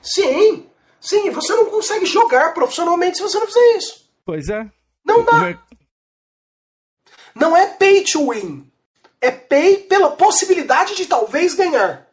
Sim, 0.00 0.66
sim, 1.00 1.30
você 1.30 1.52
não 1.56 1.66
consegue 1.66 2.06
jogar 2.06 2.54
profissionalmente 2.54 3.16
se 3.16 3.22
você 3.22 3.38
não 3.38 3.46
fizer 3.46 3.76
isso. 3.76 4.08
Pois 4.24 4.48
é. 4.48 4.70
Não 5.04 5.24
dá. 5.24 5.60
Não 7.34 7.56
é 7.56 7.66
pay 7.66 8.04
to 8.04 8.30
win. 8.30 8.70
É 9.20 9.30
pay 9.30 9.78
pela 9.78 10.12
possibilidade 10.12 10.94
de 10.94 11.06
talvez 11.06 11.54
ganhar. 11.54 12.08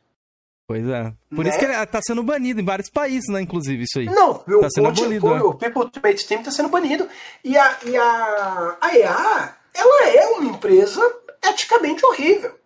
Pois 0.72 0.88
é. 0.88 1.14
Por 1.35 1.43
né? 1.43 1.50
isso 1.50 1.59
que 1.59 1.66
ele 1.66 1.85
tá 1.85 2.00
sendo 2.01 2.24
banido 2.24 2.61
em 2.61 2.64
vários 2.64 2.90
países, 2.90 3.27
né? 3.30 3.41
Inclusive, 3.41 3.83
isso 3.83 4.00
aí. 4.00 4.06
Não, 4.06 4.35
tá 4.35 4.69
sendo 4.69 4.88
o, 4.88 4.91
banido. 4.93 5.27
O, 5.27 5.35
né? 5.35 5.41
o 5.41 5.53
People 5.53 5.83
Ultimate 5.83 6.25
Team 6.25 6.43
tá 6.43 6.50
sendo 6.50 6.69
banido. 6.69 7.09
E 7.43 7.58
a, 7.58 7.77
e 7.85 7.98
a, 7.98 8.77
a 8.80 8.98
EA, 8.98 9.56
ela 9.74 10.08
é 10.08 10.27
uma 10.27 10.50
empresa 10.50 11.01
eticamente 11.43 12.06
horrível. 12.06 12.58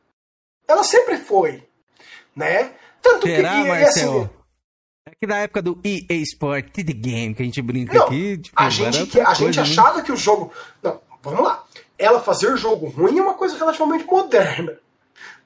Ela 0.67 0.83
sempre 0.83 1.17
foi. 1.17 1.63
Né? 2.35 2.73
Tanto 3.01 3.25
Será, 3.25 3.63
que. 3.63 3.67
Marcelo? 3.69 4.21
Assim, 4.21 4.29
que 5.19 5.25
na 5.25 5.37
época 5.37 5.63
do 5.63 5.81
EA 5.83 6.15
Sport 6.21 6.73
The 6.73 6.83
Game, 6.83 7.33
que 7.33 7.41
a 7.41 7.45
gente 7.45 7.61
brinca 7.63 7.97
não, 7.97 8.05
aqui. 8.05 8.37
Tipo, 8.37 8.55
a 8.55 8.69
gente, 8.69 9.05
que, 9.07 9.19
a 9.19 9.33
gente 9.33 9.55
né? 9.55 9.63
achava 9.63 10.03
que 10.03 10.11
o 10.11 10.15
jogo. 10.15 10.53
Não, 10.83 11.01
vamos 11.23 11.43
lá. 11.43 11.63
Ela 11.97 12.19
fazer 12.19 12.55
jogo 12.55 12.87
ruim 12.87 13.17
é 13.17 13.21
uma 13.21 13.33
coisa 13.33 13.57
relativamente 13.57 14.05
moderna. 14.05 14.77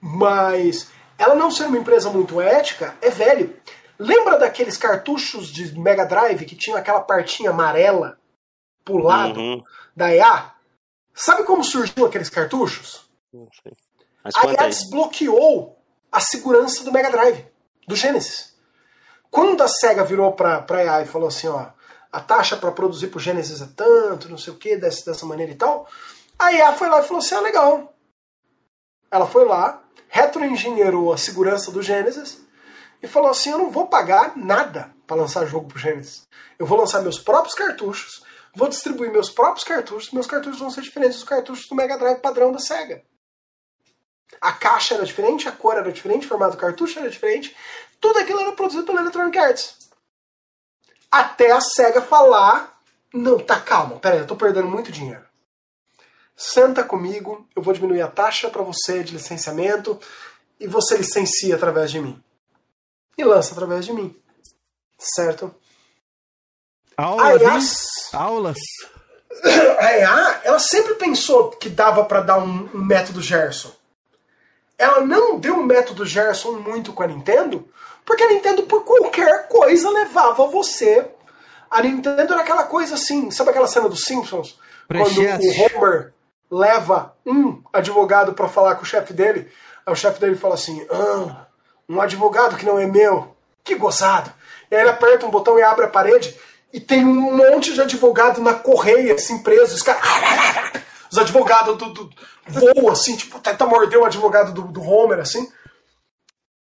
Mas 0.02 0.90
ela 1.20 1.36
não 1.36 1.52
ser 1.52 1.66
uma 1.66 1.78
empresa 1.78 2.10
muito 2.10 2.40
ética 2.40 2.96
é 3.02 3.10
velho. 3.10 3.56
Lembra 4.00 4.40
daqueles 4.40 4.78
cartuchos 4.78 5.50
de 5.50 5.78
Mega 5.78 6.06
Drive 6.06 6.46
que 6.46 6.56
tinha 6.56 6.78
aquela 6.78 7.02
partinha 7.02 7.50
amarela 7.50 8.18
pro 8.86 8.98
lado 8.98 9.38
uhum. 9.38 9.64
da 9.94 10.16
EA? 10.16 10.52
Sabe 11.14 11.44
como 11.44 11.62
surgiu 11.62 12.06
aqueles 12.06 12.30
cartuchos? 12.30 13.10
Não 13.34 13.50
sei. 13.62 13.74
a 14.24 14.48
EA 14.48 14.70
desbloqueou 14.70 15.78
a 16.10 16.22
segurança 16.22 16.86
do 16.86 16.94
Mega 16.94 17.12
Drive, 17.12 17.46
do 17.86 17.96
Genesis. 17.96 18.56
Quando 19.30 19.62
a 19.62 19.68
SEGA 19.68 20.06
virou 20.06 20.32
pra, 20.32 20.62
pra 20.62 20.84
EA 20.84 21.02
e 21.02 21.06
falou 21.06 21.28
assim, 21.28 21.50
ó, 21.50 21.68
a 22.10 22.22
taxa 22.22 22.56
para 22.56 22.72
produzir 22.72 23.08
pro 23.08 23.20
Genesis 23.20 23.62
é 23.62 23.68
tanto, 23.76 24.30
não 24.30 24.38
sei 24.38 24.54
o 24.54 24.58
que, 24.58 24.78
dessa, 24.78 25.12
dessa 25.12 25.26
maneira 25.26 25.52
e 25.52 25.56
tal, 25.56 25.86
a 26.40 26.54
EA 26.54 26.72
foi 26.72 26.88
lá 26.88 27.02
e 27.02 27.04
falou 27.04 27.20
assim, 27.20 27.36
ah, 27.36 27.42
legal. 27.42 27.94
Ela 29.12 29.28
foi 29.28 29.44
lá, 29.44 29.84
retroengenheirou 30.08 31.12
a 31.12 31.18
segurança 31.18 31.72
do 31.72 31.82
Genesis 31.82 32.40
e 33.02 33.08
falou 33.08 33.30
assim: 33.30 33.52
eu 33.52 33.58
não 33.58 33.70
vou 33.70 33.88
pagar 33.88 34.38
nada 34.38 34.94
para 35.06 35.18
lançar 35.18 35.46
jogo 35.46 35.68
pro 35.68 35.80
Genesis. 35.80 36.28
Eu 36.58 36.66
vou 36.66 36.78
lançar 36.78 37.02
meus 37.02 37.20
próprios 37.20 37.56
cartuchos, 37.56 38.24
vou 38.56 38.68
distribuir 38.68 39.12
meus 39.12 39.30
próprios 39.30 39.64
cartuchos, 39.64 40.12
meus 40.12 40.28
cartuchos 40.28 40.60
vão 40.60 40.70
ser 40.70 40.82
diferentes 40.82 41.18
dos 41.18 41.28
cartuchos 41.28 41.68
do 41.68 41.76
Mega 41.76 41.98
Drive 41.98 42.20
padrão 42.20 42.52
da 42.52 42.60
SEGA. 42.60 43.04
A 44.40 44.52
caixa 44.52 44.96
era 44.96 45.06
diferente, 45.06 45.48
a 45.48 45.52
cor 45.52 45.76
era 45.76 45.92
diferente, 45.92 46.26
o 46.26 46.30
formato 46.30 46.56
do 46.56 46.60
cartucho 46.60 47.00
era 47.00 47.10
diferente, 47.10 47.56
tudo 48.00 48.20
aquilo 48.20 48.42
era 48.42 48.52
produzido 48.52 48.86
pela 48.86 49.02
Electronic 49.02 49.38
Arts. 49.38 49.90
Até 51.12 51.52
a 51.52 51.60
SEGA 51.60 52.02
falar: 52.02 52.80
não, 53.14 53.40
tá 53.40 53.60
calma, 53.60 53.98
peraí, 53.98 54.20
eu 54.20 54.28
tô 54.28 54.36
perdendo 54.36 54.68
muito 54.68 54.92
dinheiro. 54.92 55.29
Senta 56.42 56.86
comigo, 56.86 57.46
eu 57.54 57.62
vou 57.62 57.74
diminuir 57.74 58.02
a 58.02 58.08
taxa 58.08 58.50
para 58.50 58.64
você 58.64 59.04
de 59.04 59.12
licenciamento 59.12 60.00
e 60.58 60.68
você 60.68 60.96
licencia 60.96 61.54
através 61.54 61.92
de 61.92 62.00
mim 62.00 62.24
e 63.18 63.24
lança 63.26 63.52
através 63.52 63.86
de 63.86 63.92
mim. 63.92 64.16
Certo? 64.98 65.54
Aulas, 66.96 67.76
Aulas. 68.14 68.58
A 69.80 69.94
EA, 69.98 70.42
ela 70.46 70.60
sempre 70.60 70.96
pensou 70.96 71.50
que 71.50 71.68
dava 71.68 72.06
para 72.06 72.22
dar 72.22 72.38
um, 72.40 72.70
um, 72.74 72.86
método 72.86 73.22
Gerson. 73.22 73.74
Ela 74.78 75.02
não 75.02 75.38
deu 75.38 75.56
um 75.56 75.64
método 75.64 76.06
Gerson 76.06 76.54
muito 76.54 76.94
com 76.94 77.04
a 77.04 77.08
Nintendo, 77.08 77.68
porque 78.06 78.24
a 78.24 78.30
Nintendo, 78.30 78.64
por 78.64 78.86
qualquer 78.86 79.50
coisa, 79.50 79.90
levava 79.90 80.48
você. 80.48 81.06
A 81.70 81.84
Nintendo 81.84 82.32
era 82.32 82.42
aquela 82.42 82.64
coisa 82.64 82.96
assim, 82.96 83.30
sabe 83.30 83.50
aquela 83.50 83.68
cena 83.68 83.90
dos 83.90 84.06
Simpsons? 84.06 84.58
Quando 84.88 85.20
o 85.20 85.78
Homer 85.78 86.14
leva 86.50 87.16
um 87.26 87.62
advogado 87.72 88.34
para 88.34 88.50
falar 88.50 88.76
com 88.76 88.84
o 88.84 88.86
chefe 88.86 89.14
dele, 89.14 89.52
aí 89.86 89.94
o 89.94 89.96
chefe 89.96 90.20
dele 90.20 90.36
fala 90.36 90.56
assim: 90.56 90.86
ah, 90.90 91.48
um 91.88 92.02
advogado 92.02 92.58
que 92.58 92.66
não 92.66 92.80
é 92.80 92.86
meu. 92.86 93.36
Que 93.64 93.76
gozado. 93.76 94.32
E 94.72 94.76
aí 94.76 94.82
ele 94.82 94.90
aperta 94.90 95.26
um 95.26 95.32
botão 95.32 95.60
e 95.60 95.64
abre 95.64 95.86
a 95.86 95.90
parede 95.90 96.36
e 96.72 96.80
tem 96.80 97.06
um 97.06 97.36
monte 97.36 97.74
de 97.74 97.82
advogado 97.82 98.42
na 98.42 98.54
correia, 98.54 99.16
assim, 99.16 99.40
presos. 99.40 99.76
Os 99.76 99.82
caras. 99.82 100.02
Os 101.12 101.18
advogados 101.18 101.76
do, 101.78 101.90
do, 101.90 102.10
voam, 102.48 102.92
assim, 102.92 103.16
tipo, 103.16 103.40
tenta 103.40 103.66
morder 103.66 104.00
o 104.00 104.06
advogado 104.06 104.54
do, 104.54 104.62
do 104.64 104.82
Homer, 104.82 105.20
assim. 105.20 105.52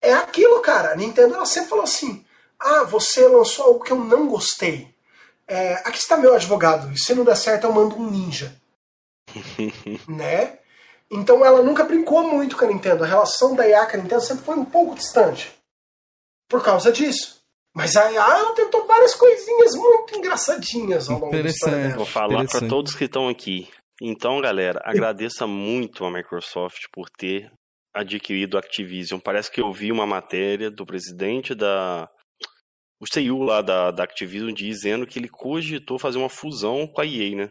É 0.00 0.14
aquilo, 0.14 0.60
cara. 0.60 0.92
A 0.92 0.96
Nintendo 0.96 1.34
ela 1.34 1.44
sempre 1.44 1.68
falou 1.68 1.84
assim: 1.84 2.24
ah, 2.58 2.84
você 2.84 3.26
lançou 3.28 3.66
algo 3.66 3.84
que 3.84 3.92
eu 3.92 3.98
não 3.98 4.26
gostei. 4.26 4.94
É, 5.46 5.74
aqui 5.84 5.98
está 5.98 6.16
meu 6.16 6.34
advogado. 6.34 6.90
E 6.92 6.98
se 6.98 7.14
não 7.14 7.24
der 7.24 7.36
certo, 7.36 7.64
eu 7.64 7.72
mando 7.72 7.96
um 7.96 8.10
ninja. 8.10 8.59
né? 10.08 10.58
Então 11.10 11.44
ela 11.44 11.62
nunca 11.62 11.84
brincou 11.84 12.22
muito 12.22 12.56
com 12.56 12.64
a 12.64 12.68
Nintendo. 12.68 13.04
A 13.04 13.06
relação 13.06 13.54
da 13.54 13.66
IA 13.66 13.86
com 13.86 13.96
a 13.96 14.00
Nintendo 14.00 14.22
sempre 14.22 14.44
foi 14.44 14.56
um 14.56 14.64
pouco 14.64 14.94
distante. 14.94 15.52
Por 16.48 16.62
causa 16.62 16.92
disso. 16.92 17.40
Mas 17.74 17.96
a 17.96 18.10
IA 18.10 18.38
ela 18.38 18.54
tentou 18.54 18.86
várias 18.86 19.14
coisinhas 19.14 19.74
muito 19.74 20.16
engraçadinhas 20.16 21.08
ao 21.08 21.18
longo 21.18 21.30
da 21.30 21.48
história 21.48 21.96
Vou 21.96 22.06
falar 22.06 22.44
para 22.46 22.68
todos 22.68 22.94
que 22.94 23.04
estão 23.04 23.28
aqui. 23.28 23.68
Então, 24.00 24.40
galera, 24.40 24.80
agradeça 24.84 25.46
muito 25.46 26.04
a 26.04 26.10
Microsoft 26.10 26.86
por 26.92 27.08
ter 27.10 27.52
adquirido 27.94 28.56
a 28.56 28.60
Activision. 28.60 29.20
Parece 29.20 29.50
que 29.50 29.60
eu 29.60 29.72
vi 29.72 29.92
uma 29.92 30.06
matéria 30.06 30.70
do 30.70 30.86
presidente 30.86 31.54
da. 31.54 32.08
O 33.00 33.06
CEO 33.06 33.42
lá 33.42 33.62
da, 33.62 33.90
da 33.90 34.04
Activision 34.04 34.52
dizendo 34.52 35.06
que 35.06 35.18
ele 35.18 35.28
cogitou 35.28 35.98
fazer 35.98 36.18
uma 36.18 36.28
fusão 36.28 36.86
com 36.86 37.00
a 37.00 37.06
EA, 37.06 37.34
né? 37.34 37.50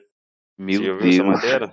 Meu 0.59 0.81
Você 0.81 1.03
Deus. 1.03 1.15
essa 1.15 1.23
matéria? 1.23 1.71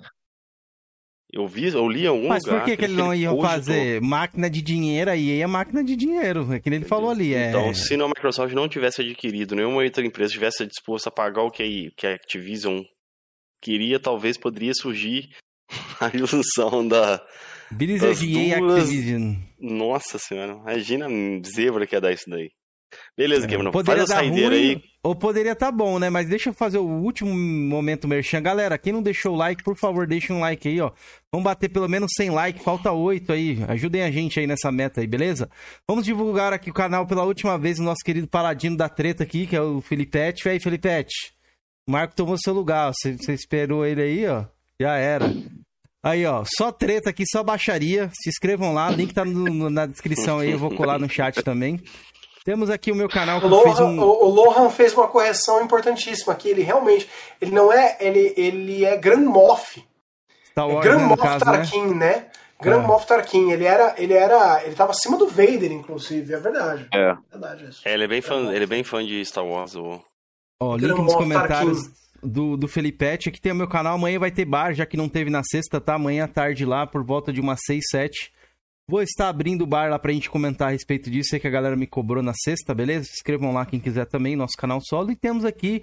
Eu 1.33 1.49
vi, 1.49 1.67
eu 1.67 1.89
li 1.89 2.07
algum 2.07 2.29
Mas 2.29 2.45
lugar. 2.45 2.61
Mas 2.61 2.63
por 2.63 2.71
que, 2.71 2.77
que 2.77 2.85
ele 2.85 2.95
não 2.95 3.13
ia 3.13 3.35
fazer 3.37 4.01
máquina 4.01 4.49
de 4.49 4.63
dinheiro? 4.63 5.11
Aí 5.11 5.41
é 5.41 5.47
máquina 5.47 5.83
de 5.83 5.97
dinheiro, 5.97 6.53
é 6.53 6.61
que 6.61 6.69
ele 6.69 6.85
falou 6.85 7.11
ali. 7.11 7.35
É... 7.35 7.49
Então, 7.49 7.75
se 7.75 7.95
a 7.95 8.07
Microsoft 8.07 8.55
não 8.55 8.69
tivesse 8.69 9.03
adquirido, 9.03 9.57
nenhuma 9.57 9.83
outra 9.83 10.07
empresa 10.07 10.33
tivesse 10.33 10.65
disposto 10.65 11.09
a 11.09 11.11
pagar 11.11 11.43
o 11.43 11.51
que 11.51 11.63
a, 11.63 12.01
que 12.01 12.07
a 12.07 12.15
Activision 12.15 12.81
queria, 13.61 13.99
talvez 13.99 14.39
poderia 14.39 14.73
surgir 14.73 15.29
a 16.01 16.09
ilusão 16.15 16.87
da. 16.87 17.21
Blizzard 17.73 18.25
e 18.25 18.55
duas... 18.57 18.85
Activision. 18.85 19.35
Nossa 19.59 20.19
senhora, 20.19 20.53
imagina 20.53 21.07
a 21.07 21.43
zebra 21.45 21.89
que 21.89 21.97
ia 21.97 22.01
dar 22.01 22.13
isso 22.13 22.31
daí. 22.31 22.51
Beleza, 23.17 23.47
é, 23.47 23.49
Cameron, 23.49 23.73
faz 23.85 24.01
a 24.01 24.07
saideira 24.07 24.55
ruim, 24.55 24.59
aí. 24.59 24.83
Ou 25.03 25.15
poderia 25.15 25.53
estar 25.53 25.67
tá 25.67 25.73
bom, 25.73 25.99
né? 25.99 26.11
Mas 26.11 26.29
deixa 26.29 26.51
eu 26.51 26.55
fazer 26.55 26.79
o 26.79 26.87
último 26.87 27.33
momento 27.35 28.09
merchan. 28.09 28.43
Galera, 28.43 28.77
quem 28.77 28.93
não 28.93 29.03
deixou 29.03 29.35
o 29.35 29.37
like, 29.37 29.63
por 29.63 29.77
favor, 29.77 30.07
deixa 30.07 30.33
um 30.33 30.41
like 30.41 30.69
aí, 30.69 30.81
ó. 30.81 30.91
Vamos 31.31 31.45
bater 31.45 31.69
pelo 31.69 31.89
menos 31.89 32.13
100 32.17 32.31
likes, 32.31 32.63
falta 32.63 32.93
8 32.93 33.33
aí. 33.33 33.59
Ajudem 33.69 34.03
a 34.03 34.11
gente 34.11 34.41
aí 34.41 34.47
nessa 34.47 34.73
meta 34.73 35.01
aí, 35.01 35.07
beleza? 35.07 35.49
Vamos 35.89 36.05
divulgar 36.05 36.53
aqui 36.53 36.71
o 36.71 36.75
canal 36.75 37.07
pela 37.07 37.25
última 37.25 37.59
vez 37.59 37.79
o 37.79 37.83
nosso 37.83 38.05
querido 38.05 38.27
paladino 38.27 38.77
da 38.77 38.89
treta 38.89 39.23
aqui, 39.23 39.47
que 39.47 39.57
é 39.57 39.61
o 39.61 39.81
Felipete. 39.81 40.47
E 40.47 40.51
aí, 40.51 40.61
Felipete? 40.61 41.33
O 41.89 41.93
Marco 41.93 42.17
tomou 42.17 42.37
seu 42.37 42.53
lugar, 42.53 42.93
você, 42.93 43.17
você 43.17 43.33
esperou 43.33 43.87
ele 43.87 44.03
aí, 44.03 44.27
ó. 44.27 44.45
Já 44.81 44.97
era. 44.97 45.33
Aí, 46.03 46.25
ó, 46.27 46.45
só 46.57 46.71
treta 46.71 47.11
aqui, 47.11 47.25
só 47.27 47.43
baixaria. 47.43 48.11
Se 48.13 48.29
inscrevam 48.29 48.73
lá, 48.73 48.91
link 48.91 49.13
tá 49.13 49.25
no, 49.25 49.45
no, 49.45 49.71
na 49.71 49.87
descrição 49.87 50.41
aí, 50.41 50.51
eu 50.51 50.59
vou 50.59 50.75
colar 50.75 50.99
no 50.99 51.09
chat 51.09 51.43
também. 51.43 51.81
Temos 52.47 52.71
aqui 52.71 52.93
o 52.93 52.95
meu 52.95 53.09
canal 53.09 53.41
que 53.41 53.47
o 53.47 53.49
Lohan, 53.49 53.65
fez 53.65 53.81
um... 53.81 53.99
o, 53.99 54.29
Lohan 54.29 54.71
fez 54.71 54.95
uma 54.95 55.09
correção 55.09 55.65
importantíssima 55.65 56.33
aqui. 56.33 56.49
Ele 56.49 56.63
realmente, 56.63 57.11
ele 57.41 57.51
não 57.51 57.73
é, 57.73 57.97
ele, 57.99 58.33
ele 58.37 58.85
é 58.85 58.97
Grand 58.97 59.25
Moff. 59.25 59.85
Star 60.53 60.69
Wars, 60.69 60.87
é 60.87 60.89
Grand 60.89 61.01
né, 61.01 61.07
Moff 61.07 61.23
caso, 61.23 61.45
Tarkin, 61.45 61.87
né? 61.87 61.95
né? 61.95 62.27
Grand 62.63 62.85
ah. 62.85 62.87
Moff 62.87 63.05
Tarkin. 63.05 63.51
Ele 63.51 63.65
era, 63.65 63.97
ele 63.99 64.15
era, 64.15 64.63
ele 64.65 64.77
tava 64.77 64.93
acima 64.93 65.19
do 65.19 65.27
Vader, 65.27 65.73
inclusive. 65.73 66.35
É 66.35 66.39
verdade. 66.39 66.87
É. 66.95 67.11
é 67.11 67.17
verdade 67.33 67.65
isso. 67.65 67.83
É, 67.85 67.95
ele 67.95 68.05
é 68.05 68.09
bem 68.09 68.21
fã, 68.21 68.53
ele 68.53 68.63
é 68.63 68.69
bem 68.69 68.85
fã 68.85 69.05
de 69.05 69.25
Star 69.25 69.45
Wars. 69.45 69.75
O... 69.75 70.01
Ó, 70.63 70.77
link 70.77 70.97
nos 70.97 71.15
comentários. 71.17 71.81
do, 72.23 72.57
do 72.57 72.69
Felipete. 72.69 73.29
Aqui 73.29 73.41
tem 73.41 73.51
o 73.51 73.57
meu 73.57 73.67
canal. 73.67 73.97
Amanhã 73.97 74.21
vai 74.21 74.31
ter 74.31 74.45
bar, 74.45 74.73
já 74.73 74.87
que 74.87 74.97
não 74.97 75.09
teve 75.09 75.31
na 75.31 75.43
sexta, 75.43 75.81
tá? 75.81 75.95
Amanhã 75.95 76.27
à 76.27 76.29
tarde 76.29 76.65
lá, 76.65 76.87
por 76.87 77.03
volta 77.03 77.33
de 77.33 77.41
umas 77.41 77.59
6, 77.67 77.83
7. 77.91 78.36
Vou 78.89 79.03
estar 79.03 79.29
abrindo 79.29 79.63
o 79.63 79.67
bar 79.67 79.91
lá 79.91 79.99
pra 79.99 80.13
gente 80.13 80.31
comentar 80.31 80.69
a 80.69 80.71
respeito 80.71 81.11
disso. 81.11 81.31
Sei 81.31 81.41
que 81.41 81.49
a 81.49 81.51
galera 81.51 81.75
me 81.75 81.89
cobrou 81.89 82.23
na 82.23 82.33
sexta, 82.35 82.73
beleza? 82.73 83.07
Se 83.07 83.15
inscrevam 83.15 83.53
lá 83.53 83.67
quem 83.67 83.81
quiser 83.81 84.07
também, 84.07 84.37
nosso 84.37 84.57
canal 84.57 84.81
solo. 84.81 85.11
E 85.11 85.17
temos 85.17 85.45
aqui 85.45 85.83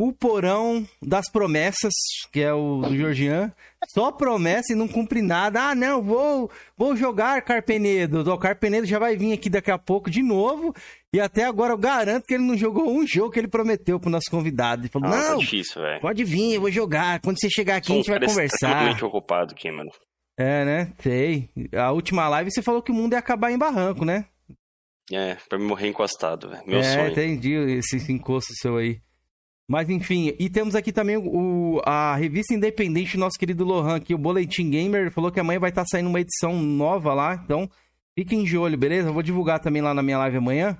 o 0.00 0.12
Porão 0.12 0.86
das 1.02 1.28
Promessas, 1.28 1.92
que 2.32 2.40
é 2.40 2.52
o 2.52 2.82
do 2.82 2.96
Georgian. 2.96 3.52
Só 3.92 4.12
promessa 4.12 4.72
e 4.72 4.76
não 4.76 4.86
cumpre 4.86 5.20
nada. 5.20 5.70
Ah, 5.70 5.74
não, 5.74 6.00
vou, 6.00 6.48
vou 6.76 6.94
jogar 6.94 7.42
Carpenedo. 7.42 8.20
O 8.32 8.38
Carpenedo 8.38 8.86
já 8.86 9.00
vai 9.00 9.16
vir 9.16 9.32
aqui 9.32 9.50
daqui 9.50 9.72
a 9.72 9.78
pouco 9.78 10.08
de 10.08 10.22
novo. 10.22 10.72
E 11.12 11.18
até 11.18 11.42
agora 11.42 11.72
eu 11.72 11.78
garanto 11.78 12.24
que 12.24 12.34
ele 12.34 12.44
não 12.44 12.56
jogou 12.56 12.88
um 12.88 13.04
jogo 13.04 13.32
que 13.32 13.40
ele 13.40 13.48
prometeu 13.48 13.98
pro 13.98 14.10
nosso 14.10 14.30
convidado. 14.30 14.82
Ele 14.82 14.88
falou, 14.88 15.08
ah, 15.08 15.10
tá 15.10 15.30
não, 15.30 15.38
difícil, 15.38 15.82
pode 16.00 16.22
vir, 16.22 16.54
eu 16.54 16.60
vou 16.60 16.70
jogar. 16.70 17.20
Quando 17.20 17.40
você 17.40 17.50
chegar 17.50 17.78
aqui, 17.78 17.88
Sou 17.88 17.96
a 17.96 17.98
gente 17.98 18.10
vai 18.10 18.20
conversar. 18.20 19.04
ocupado 19.04 19.54
aqui, 19.54 19.68
mano. 19.72 19.90
É, 20.38 20.64
né? 20.64 20.92
Sei. 21.00 21.50
A 21.76 21.90
última 21.90 22.28
live 22.28 22.50
você 22.50 22.62
falou 22.62 22.80
que 22.80 22.92
o 22.92 22.94
mundo 22.94 23.14
ia 23.14 23.18
acabar 23.18 23.50
em 23.50 23.58
barranco, 23.58 24.04
né? 24.04 24.24
É, 25.10 25.36
pra 25.48 25.58
me 25.58 25.64
morrer 25.64 25.88
encostado, 25.88 26.48
velho. 26.48 26.62
Meu 26.64 26.78
é, 26.78 26.82
sonho. 26.82 27.10
entendi 27.10 27.54
esse 27.54 28.12
encosto 28.12 28.54
seu 28.54 28.76
aí. 28.76 29.00
Mas 29.68 29.90
enfim, 29.90 30.34
e 30.38 30.48
temos 30.48 30.74
aqui 30.74 30.92
também 30.92 31.16
o, 31.16 31.82
a 31.84 32.14
revista 32.14 32.54
independente, 32.54 33.18
nosso 33.18 33.38
querido 33.38 33.64
Lohan 33.64 33.96
aqui, 33.96 34.14
o 34.14 34.18
Boletim 34.18 34.70
Gamer, 34.70 35.10
falou 35.10 35.30
que 35.30 35.40
amanhã 35.40 35.58
vai 35.58 35.70
estar 35.70 35.82
tá 35.82 35.88
saindo 35.90 36.08
uma 36.08 36.20
edição 36.20 36.58
nova 36.58 37.12
lá, 37.12 37.34
então 37.44 37.68
fiquem 38.18 38.44
de 38.44 38.56
olho, 38.56 38.78
beleza? 38.78 39.08
Eu 39.08 39.12
vou 39.12 39.22
divulgar 39.22 39.60
também 39.60 39.82
lá 39.82 39.92
na 39.92 40.02
minha 40.02 40.16
live 40.18 40.38
amanhã 40.38 40.78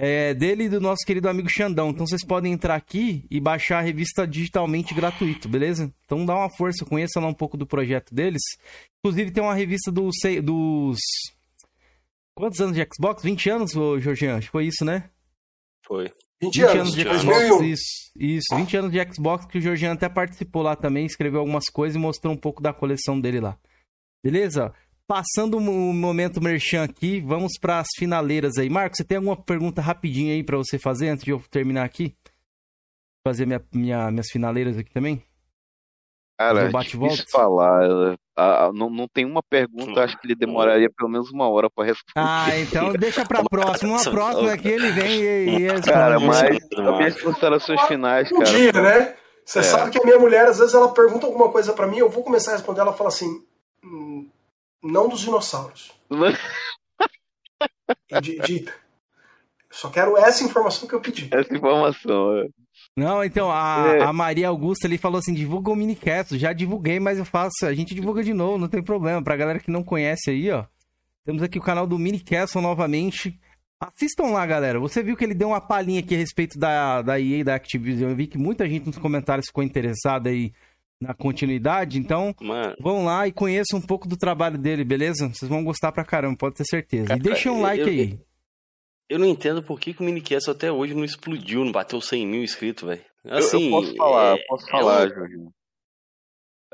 é, 0.00 0.34
dele 0.34 0.64
e 0.64 0.68
do 0.68 0.80
nosso 0.80 1.04
querido 1.06 1.28
amigo 1.28 1.48
Xandão. 1.48 1.90
Então 1.90 2.06
vocês 2.06 2.24
podem 2.24 2.52
entrar 2.52 2.74
aqui 2.74 3.24
e 3.30 3.40
baixar 3.40 3.78
a 3.78 3.82
revista 3.82 4.26
digitalmente 4.26 4.94
gratuito, 4.94 5.48
beleza? 5.48 5.92
Então 6.04 6.24
dá 6.24 6.34
uma 6.34 6.50
força, 6.50 6.84
conheça 6.84 7.20
lá 7.20 7.26
um 7.26 7.34
pouco 7.34 7.56
do 7.56 7.66
projeto 7.66 8.14
deles. 8.14 8.42
Inclusive 8.98 9.30
tem 9.30 9.42
uma 9.42 9.54
revista 9.54 9.90
do, 9.90 10.10
dos. 10.42 10.98
Quantos 12.34 12.60
anos 12.60 12.76
de 12.76 12.86
Xbox? 12.92 13.22
20 13.22 13.50
anos, 13.50 13.76
ô, 13.76 13.98
Jorginho? 13.98 14.36
Acho 14.36 14.46
que 14.46 14.52
foi 14.52 14.66
isso, 14.66 14.84
né? 14.84 15.10
Foi. 15.84 16.10
20, 16.40 16.54
20 16.54 16.62
anos, 16.62 16.76
anos 16.76 16.94
de 16.94 17.02
Xbox, 17.02 17.60
isso, 17.62 18.12
isso, 18.16 18.56
20 18.56 18.76
anos 18.76 18.92
de 18.92 19.12
Xbox, 19.12 19.46
que 19.46 19.58
o 19.58 19.60
Georgiano 19.60 19.94
até 19.96 20.08
participou 20.08 20.62
lá 20.62 20.76
também, 20.76 21.04
escreveu 21.04 21.40
algumas 21.40 21.64
coisas 21.64 21.96
e 21.96 21.98
mostrou 21.98 22.32
um 22.32 22.36
pouco 22.36 22.62
da 22.62 22.72
coleção 22.72 23.18
dele 23.20 23.40
lá. 23.40 23.58
Beleza? 24.22 24.72
Passando 25.08 25.56
o 25.56 25.60
momento 25.60 26.38
merchan 26.38 26.84
aqui, 26.84 27.18
vamos 27.18 27.54
para 27.58 27.78
as 27.78 27.88
finaleiras 27.96 28.58
aí. 28.58 28.68
Marcos, 28.68 28.98
você 28.98 29.04
tem 29.04 29.16
alguma 29.16 29.34
pergunta 29.34 29.80
rapidinha 29.80 30.34
aí 30.34 30.44
para 30.44 30.58
você 30.58 30.78
fazer 30.78 31.08
antes 31.08 31.24
de 31.24 31.30
eu 31.30 31.42
terminar 31.50 31.82
aqui? 31.84 32.14
Fazer 33.26 33.46
minha, 33.46 33.64
minha, 33.72 34.10
minhas 34.10 34.28
finaleiras 34.30 34.76
aqui 34.76 34.92
também? 34.92 35.24
Cara, 36.38 36.68
é 36.68 36.68
difícil 36.68 37.24
falar. 37.32 38.18
Ah, 38.36 38.70
não, 38.74 38.90
não 38.90 39.08
tem 39.08 39.24
uma 39.24 39.42
pergunta, 39.42 40.04
acho 40.04 40.20
que 40.20 40.26
ele 40.26 40.34
demoraria 40.34 40.90
pelo 40.94 41.08
menos 41.08 41.30
uma 41.30 41.48
hora 41.48 41.70
para 41.70 41.86
responder. 41.86 42.12
Ah, 42.14 42.46
então 42.60 42.92
deixa 42.92 43.24
pra 43.24 43.42
próxima. 43.42 43.94
Uma 43.94 44.10
próxima 44.10 44.52
aqui 44.52 44.68
ele 44.68 44.92
vem 44.92 45.20
e, 45.22 45.68
e. 45.68 45.82
Cara, 45.82 46.20
mas 46.20 46.42
as 46.42 46.98
minhas 46.98 47.20
considerações 47.20 47.80
finais, 47.86 48.28
cara. 48.28 48.42
Um 48.42 48.44
dia, 48.44 48.72
né? 48.72 49.16
Você 49.42 49.60
é. 49.60 49.62
sabe 49.62 49.90
que 49.90 49.98
a 49.98 50.04
minha 50.04 50.18
mulher, 50.18 50.46
às 50.46 50.58
vezes, 50.58 50.74
ela 50.74 50.92
pergunta 50.92 51.24
alguma 51.24 51.50
coisa 51.50 51.72
para 51.72 51.86
mim, 51.86 51.96
eu 51.96 52.10
vou 52.10 52.22
começar 52.22 52.52
a 52.52 52.56
responder, 52.56 52.82
ela 52.82 52.92
fala 52.92 53.08
assim: 53.08 53.42
hum, 53.82 54.28
não 54.82 55.08
dos 55.08 55.20
dinossauros. 55.20 55.92
Dita. 58.46 58.72
Só 59.70 59.90
quero 59.90 60.16
essa 60.16 60.44
informação 60.44 60.88
que 60.88 60.94
eu 60.94 61.00
pedi. 61.00 61.28
Essa 61.30 61.54
informação, 61.54 62.38
é. 62.38 62.48
Não, 62.96 63.22
então, 63.22 63.50
a, 63.50 63.96
é. 63.96 64.02
a 64.02 64.12
Maria 64.12 64.48
Augusta 64.48 64.86
ali 64.86 64.98
falou 64.98 65.18
assim: 65.18 65.34
divulga 65.34 65.70
o 65.70 65.76
minicast. 65.76 66.38
Já 66.38 66.52
divulguei, 66.52 66.98
mas 66.98 67.18
eu 67.18 67.24
faço. 67.24 67.64
A 67.64 67.74
gente 67.74 67.94
divulga 67.94 68.24
de 68.24 68.32
novo, 68.32 68.58
não 68.58 68.68
tem 68.68 68.82
problema. 68.82 69.22
Pra 69.22 69.36
galera 69.36 69.60
que 69.60 69.70
não 69.70 69.84
conhece 69.84 70.30
aí, 70.30 70.50
ó. 70.50 70.64
Temos 71.24 71.42
aqui 71.42 71.58
o 71.58 71.62
canal 71.62 71.86
do 71.86 71.98
Minicast 71.98 72.56
novamente. 72.56 73.38
Assistam 73.78 74.32
lá, 74.32 74.44
galera. 74.46 74.80
Você 74.80 75.02
viu 75.02 75.16
que 75.16 75.22
ele 75.22 75.34
deu 75.34 75.48
uma 75.48 75.60
palhinha 75.60 76.00
aqui 76.00 76.14
a 76.14 76.18
respeito 76.18 76.58
da, 76.58 77.02
da 77.02 77.20
EA 77.20 77.38
e 77.38 77.44
da 77.44 77.54
Activision. 77.54 78.10
Eu 78.10 78.16
vi 78.16 78.26
que 78.26 78.38
muita 78.38 78.68
gente 78.68 78.86
nos 78.86 78.98
comentários 78.98 79.46
ficou 79.46 79.62
interessada 79.62 80.30
aí 80.30 80.52
na 81.00 81.14
continuidade. 81.14 81.98
Então, 81.98 82.34
Mano. 82.40 82.74
vão 82.80 83.04
lá 83.04 83.26
e 83.26 83.32
conheçam 83.32 83.78
um 83.78 83.82
pouco 83.82 84.08
do 84.08 84.16
trabalho 84.16 84.58
dele, 84.58 84.84
beleza? 84.84 85.28
Vocês 85.28 85.48
vão 85.48 85.64
gostar 85.64 85.92
pra 85.92 86.04
caramba, 86.04 86.36
pode 86.36 86.56
ter 86.56 86.64
certeza. 86.64 87.08
Cara, 87.08 87.20
e 87.20 87.22
deixem 87.22 87.50
um 87.50 87.60
like 87.60 87.82
eu, 87.82 87.88
aí. 87.88 88.20
Eu 89.08 89.18
não 89.18 89.26
entendo 89.26 89.62
por 89.62 89.80
que, 89.80 89.94
que 89.94 90.02
o 90.02 90.04
Minicast 90.04 90.50
até 90.50 90.70
hoje 90.70 90.94
não 90.94 91.04
explodiu, 91.04 91.64
não 91.64 91.72
bateu 91.72 92.00
100 92.00 92.26
mil 92.26 92.42
inscritos, 92.42 92.86
velho. 92.86 93.04
Assim, 93.24 93.64
eu, 93.64 93.64
eu, 93.64 93.70
posso 93.70 93.96
falar, 93.96 94.36
é, 94.36 94.44
posso 94.46 94.70
falar, 94.70 95.06
é 95.06 95.08
Jorginho. 95.14 95.52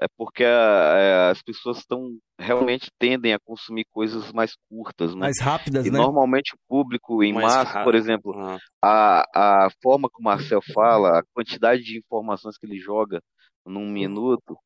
É 0.03 0.07
porque 0.17 0.43
é, 0.43 1.31
as 1.31 1.41
pessoas 1.41 1.79
estão 1.79 2.19
realmente 2.37 2.91
tendem 2.99 3.33
a 3.33 3.39
consumir 3.39 3.85
coisas 3.93 4.33
mais 4.33 4.53
curtas, 4.69 5.15
né? 5.15 5.21
mais 5.21 5.41
rápidas, 5.41 5.87
e 5.87 5.91
né? 5.91 5.99
Normalmente 5.99 6.53
o 6.55 6.59
público 6.69 7.23
em 7.23 7.33
mais 7.33 7.47
massa, 7.47 7.63
rápido. 7.63 7.85
por 7.85 7.95
exemplo, 7.95 8.33
uhum. 8.37 8.59
a, 8.83 9.23
a 9.33 9.69
forma 9.81 10.09
que 10.09 10.21
o 10.21 10.25
Marcel 10.25 10.61
fala, 10.75 11.21
a 11.21 11.23
quantidade 11.33 11.83
de 11.83 11.97
informações 11.97 12.59
que 12.59 12.67
ele 12.67 12.79
joga 12.79 13.21
num 13.65 13.89
minuto, 13.89 14.59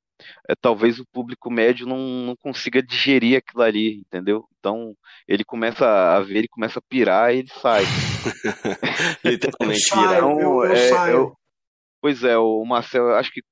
é, 0.49 0.55
talvez 0.61 0.99
o 0.99 1.07
público 1.13 1.51
médio 1.51 1.87
não, 1.87 1.99
não 1.99 2.37
consiga 2.37 2.83
digerir 2.83 3.39
aquilo 3.39 3.63
ali, 3.63 3.99
entendeu? 4.01 4.45
Então 4.59 4.95
ele 5.27 5.45
começa 5.45 5.87
a 5.87 6.21
ver, 6.21 6.39
ele 6.39 6.49
começa 6.49 6.79
a 6.79 6.83
pirar 6.89 7.35
e 7.35 7.39
ele 7.39 7.49
sai. 7.61 7.85
Literalmente. 9.25 9.87
Então, 9.87 10.41
eu, 10.41 10.65
eu 10.65 10.73
é. 10.73 11.15
Eu, 11.15 11.33
pois 12.01 12.25
é, 12.25 12.37
o 12.37 12.65
Marcel, 12.65 13.15
acho 13.15 13.31
que 13.31 13.43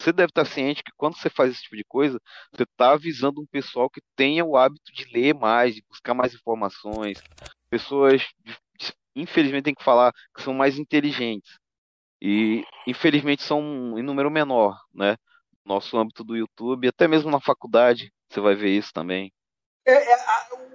você 0.00 0.12
deve 0.12 0.30
estar 0.30 0.44
ciente 0.44 0.82
que 0.82 0.92
quando 0.96 1.16
você 1.16 1.30
faz 1.30 1.50
esse 1.50 1.62
tipo 1.62 1.76
de 1.76 1.84
coisa, 1.84 2.20
você 2.52 2.64
está 2.64 2.92
avisando 2.92 3.40
um 3.40 3.46
pessoal 3.46 3.88
que 3.88 4.00
tenha 4.14 4.44
o 4.44 4.56
hábito 4.56 4.92
de 4.92 5.04
ler 5.12 5.34
mais, 5.34 5.74
de 5.74 5.82
buscar 5.88 6.12
mais 6.12 6.34
informações. 6.34 7.22
Pessoas, 7.70 8.22
infelizmente, 9.14 9.64
tem 9.64 9.74
que 9.74 9.84
falar 9.84 10.12
que 10.34 10.42
são 10.42 10.52
mais 10.52 10.78
inteligentes. 10.78 11.58
E, 12.20 12.64
infelizmente, 12.86 13.42
são 13.42 13.98
em 13.98 14.02
número 14.02 14.30
menor, 14.30 14.76
né? 14.94 15.16
nosso 15.66 15.98
âmbito 15.98 16.22
do 16.22 16.36
YouTube, 16.36 16.88
até 16.88 17.08
mesmo 17.08 17.30
na 17.30 17.40
faculdade, 17.40 18.12
você 18.30 18.40
vai 18.40 18.54
ver 18.54 18.70
isso 18.70 18.92
também. 18.94 19.32
É, 19.84 20.12
é, 20.12 20.18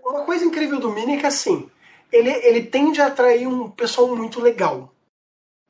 uma 0.03 0.25
coisa 0.25 0.43
incrível 0.43 0.79
do 0.79 0.91
Mini 0.91 1.15
é 1.15 1.19
que 1.19 1.25
assim, 1.25 1.71
ele, 2.11 2.29
ele 2.29 2.63
tende 2.63 3.01
a 3.01 3.07
atrair 3.07 3.47
um 3.47 3.71
pessoal 3.71 4.13
muito 4.15 4.41
legal, 4.41 4.93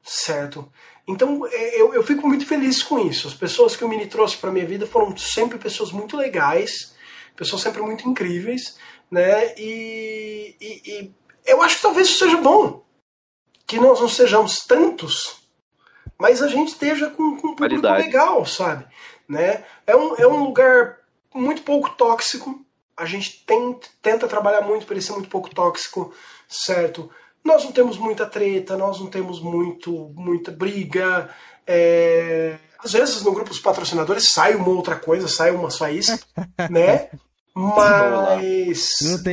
certo? 0.03 0.72
Então 1.08 1.45
é, 1.48 1.80
eu, 1.80 1.93
eu 1.93 2.03
fico 2.03 2.27
muito 2.27 2.45
feliz 2.45 2.82
com 2.82 3.00
isso. 3.00 3.27
As 3.27 3.33
pessoas 3.33 3.75
que 3.75 3.85
o 3.85 3.90
Mini 3.90 4.08
trouxe 4.08 4.38
para 4.38 4.51
minha 4.51 4.66
vida 4.66 4.88
foram 4.88 5.16
sempre 5.16 5.58
pessoas 5.59 5.91
muito 5.91 6.17
legais, 6.17 6.95
pessoas 7.35 7.61
sempre 7.61 7.82
muito 7.82 8.09
incríveis, 8.09 8.77
né? 9.09 9.56
E, 9.58 10.56
e, 10.59 10.82
e 10.85 11.16
eu 11.45 11.61
acho 11.61 11.77
que 11.77 11.82
talvez 11.82 12.09
isso 12.09 12.19
seja 12.19 12.38
bom, 12.38 12.83
que 13.67 13.80
nós 13.80 14.00
não 14.00 14.09
sejamos 14.09 14.66
tantos, 14.66 15.41
mas 16.22 16.40
a 16.40 16.48
gente 16.48 16.67
esteja 16.67 17.09
com, 17.09 17.35
com 17.35 17.48
um 17.48 17.56
público 17.56 17.88
legal, 17.88 18.45
sabe? 18.45 18.85
Né? 19.27 19.64
É, 19.88 19.95
um, 19.95 20.16
é 20.17 20.27
um 20.27 20.43
lugar 20.43 20.98
muito 21.33 21.64
pouco 21.64 21.90
tóxico. 21.90 22.64
A 22.95 23.06
gente 23.06 23.43
tem, 23.43 23.80
tenta 24.03 24.27
trabalhar 24.27 24.61
muito 24.61 24.85
para 24.85 24.93
ele 24.93 25.01
ser 25.01 25.14
muito 25.14 25.30
pouco 25.30 25.50
tóxico, 25.50 26.14
certo? 26.48 27.09
Nós 27.43 27.64
não 27.64 27.72
temos 27.72 27.98
muita 27.98 28.27
treta, 28.27 28.77
nós 28.77 29.00
não 29.00 29.08
temos 29.08 29.41
muito, 29.41 30.14
muita 30.14 30.51
briga. 30.51 31.27
É... 31.66 32.59
Às 32.77 32.93
vezes 32.93 33.24
no 33.24 33.32
grupo 33.32 33.50
dos 33.50 33.59
patrocinadores 33.59 34.32
sai 34.32 34.53
uma 34.53 34.69
outra 34.69 34.98
coisa, 34.98 35.27
sai 35.27 35.50
uma 35.50 35.72
faísca, 35.72 36.19
né? 36.69 37.09
Mas, 37.56 38.90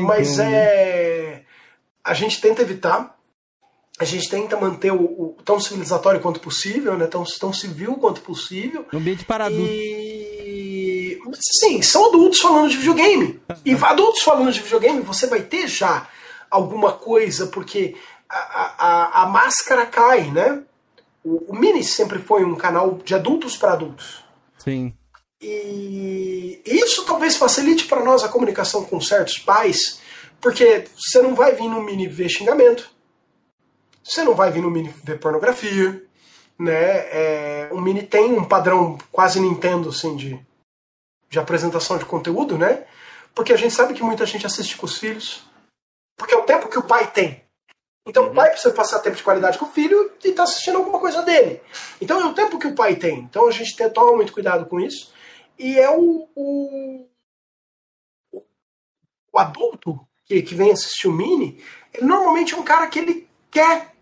mas 0.07 0.36
como. 0.39 0.42
é. 0.42 1.42
A 2.02 2.15
gente 2.15 2.41
tenta 2.41 2.62
evitar 2.62 3.18
a 3.99 4.05
gente 4.05 4.31
tenta 4.31 4.57
manter 4.57 4.93
o, 4.93 5.02
o, 5.02 5.36
tão 5.44 5.59
civilizatório 5.59 6.20
quanto 6.20 6.39
possível, 6.39 6.97
né? 6.97 7.07
Tão, 7.07 7.25
tão 7.25 7.52
civil 7.52 7.94
quanto 7.94 8.20
possível. 8.20 8.86
Um 8.93 8.99
ambiente 8.99 9.25
para 9.25 9.47
adultos. 9.47 9.75
E. 9.75 11.20
Sim, 11.60 11.83
são 11.83 12.07
adultos 12.07 12.41
falando 12.41 12.70
de 12.70 12.77
videogame. 12.77 13.41
e 13.65 13.75
adultos 13.75 14.23
falando 14.23 14.52
de 14.52 14.60
videogame, 14.60 15.01
você 15.01 15.27
vai 15.27 15.43
ter 15.43 15.67
já 15.67 16.09
alguma 16.49 16.93
coisa, 16.93 17.49
porque 17.49 17.97
a, 18.28 18.86
a, 18.86 19.23
a 19.23 19.27
máscara 19.27 19.85
cai, 19.85 20.31
né? 20.31 20.62
O, 21.25 21.52
o 21.52 21.59
Mini 21.59 21.83
sempre 21.83 22.20
foi 22.20 22.44
um 22.44 22.55
canal 22.55 23.01
de 23.05 23.15
adultos 23.15 23.57
para 23.57 23.73
adultos. 23.73 24.23
Sim. 24.59 24.94
E 25.43 26.62
isso 26.65 27.05
talvez 27.05 27.36
facilite 27.36 27.86
para 27.86 28.02
nós 28.02 28.23
a 28.23 28.28
comunicação 28.28 28.85
com 28.85 29.01
certos 29.01 29.39
pais, 29.39 30.01
porque 30.41 30.85
você 30.97 31.20
não 31.20 31.35
vai 31.35 31.55
vir 31.55 31.68
no 31.68 31.83
Mini 31.83 32.07
ver 32.07 32.28
xingamento 32.28 32.98
você 34.09 34.25
não 34.25 34.35
vai 34.35 34.51
vir 34.51 34.62
no 34.62 34.70
Mini 34.70 34.89
ver 35.05 35.20
pornografia, 35.20 36.03
né? 36.59 36.73
É, 36.73 37.69
o 37.70 37.81
Mini 37.81 38.03
tem 38.03 38.33
um 38.33 38.45
padrão 38.45 38.97
quase 39.12 39.39
Nintendo, 39.39 39.91
assim, 39.91 40.17
de, 40.17 40.41
de 41.28 41.39
apresentação 41.39 41.99
de 41.99 42.07
conteúdo, 42.07 42.57
né? 42.57 42.87
Porque 43.35 43.53
a 43.53 43.57
gente 43.57 43.75
sabe 43.75 43.95
que 43.95 44.03
muita 44.03 44.25
gente 44.25 44.47
assiste 44.47 44.77
com 44.77 44.87
os 44.87 44.97
filhos, 44.97 45.45
porque 46.17 46.35
é 46.35 46.39
o 46.39 46.45
tempo 46.45 46.69
que 46.69 46.78
o 46.78 46.83
pai 46.83 47.11
tem. 47.11 47.45
Então 48.07 48.25
uhum. 48.25 48.31
o 48.31 48.35
pai 48.35 48.51
precisa 48.51 48.73
passar 48.73 49.01
tempo 49.01 49.17
de 49.17 49.23
qualidade 49.23 49.59
com 49.59 49.67
o 49.67 49.70
filho 49.70 50.11
e 50.25 50.33
tá 50.33 50.45
assistindo 50.45 50.78
alguma 50.78 50.99
coisa 50.99 51.23
dele. 51.23 51.61
Então 52.01 52.20
é 52.20 52.25
o 52.25 52.35
tempo 52.35 52.59
que 52.59 52.67
o 52.67 52.75
pai 52.75 52.97
tem. 52.97 53.19
Então 53.19 53.47
a 53.47 53.51
gente 53.51 53.77
tem, 53.77 53.91
toma 53.91 54.17
muito 54.17 54.33
cuidado 54.33 54.65
com 54.67 54.81
isso. 54.81 55.12
E 55.59 55.78
é 55.78 55.91
o, 55.91 56.27
o, 56.35 57.07
o 59.31 59.39
adulto 59.39 60.01
que, 60.25 60.41
que 60.41 60.55
vem 60.55 60.73
assistir 60.73 61.09
o 61.09 61.12
Mini, 61.12 61.62
ele 61.93 62.07
normalmente 62.07 62.55
é 62.55 62.57
um 62.57 62.62
cara 62.62 62.87
que 62.87 62.99
ele 62.99 63.28
quer 63.51 63.95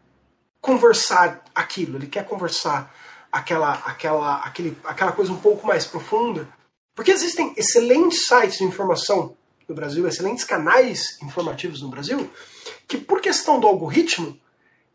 conversar 0.61 1.45
aquilo, 1.55 1.97
ele 1.97 2.07
quer 2.07 2.25
conversar 2.25 2.95
aquela, 3.31 3.75
aquela, 3.75 4.37
aquele, 4.39 4.77
aquela 4.85 5.13
coisa 5.13 5.33
um 5.33 5.41
pouco 5.41 5.67
mais 5.67 5.87
profunda. 5.87 6.49
Porque 6.95 7.11
existem 7.11 7.53
excelentes 7.57 8.27
sites 8.27 8.59
de 8.59 8.65
informação 8.65 9.37
no 9.69 9.75
Brasil, 9.75 10.07
excelentes 10.07 10.45
canais 10.45 11.21
informativos 11.23 11.83
no 11.83 11.89
Brasil, 11.89 12.31
que 12.89 12.97
por 12.97 13.21
questão 13.21 13.61
do 13.61 13.67
algoritmo, 13.67 14.39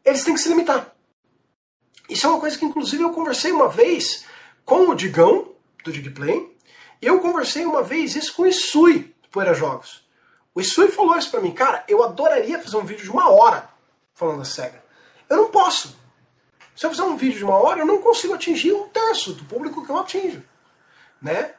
eles 0.04 0.24
têm 0.24 0.34
que 0.34 0.40
se 0.40 0.50
limitar. 0.50 0.96
Isso 2.10 2.26
é 2.26 2.30
uma 2.30 2.40
coisa 2.40 2.58
que, 2.58 2.66
inclusive, 2.66 3.04
eu 3.04 3.12
conversei 3.12 3.52
uma 3.52 3.70
vez 3.70 4.26
com 4.66 4.90
o 4.90 4.96
Digão, 4.96 5.54
do 5.84 5.92
Digplay, 5.92 6.56
e 7.02 7.06
eu 7.06 7.20
conversei 7.20 7.66
uma 7.66 7.84
vez 7.84 8.16
isso 8.16 8.34
com 8.34 8.44
o 8.44 8.48
Isui, 8.48 9.14
do 9.22 9.30
Poeira 9.30 9.54
Jogos. 9.54 10.04
O 10.54 10.62
Isui 10.62 10.90
falou 10.90 11.18
isso 11.18 11.32
pra 11.32 11.42
mim, 11.42 11.52
cara, 11.52 11.84
eu 11.88 12.04
adoraria 12.04 12.60
fazer 12.60 12.78
um 12.78 12.86
vídeo 12.86 13.04
de 13.04 13.12
uma 13.12 13.30
hora 13.30 13.70
falando 14.14 14.40
da 14.40 14.46
SEGA. 14.46 14.81
Eu 15.32 15.38
não 15.38 15.50
posso. 15.50 15.98
Se 16.76 16.86
eu 16.86 16.90
fizer 16.90 17.04
um 17.04 17.16
vídeo 17.16 17.38
de 17.38 17.44
uma 17.46 17.56
hora, 17.56 17.80
eu 17.80 17.86
não 17.86 18.02
consigo 18.02 18.34
atingir 18.34 18.74
um 18.74 18.90
terço 18.90 19.34
do 19.34 19.46
público 19.46 19.86
que 19.86 19.90
eu 19.90 19.98
atinjo. 19.98 20.44
Né? 21.22 21.54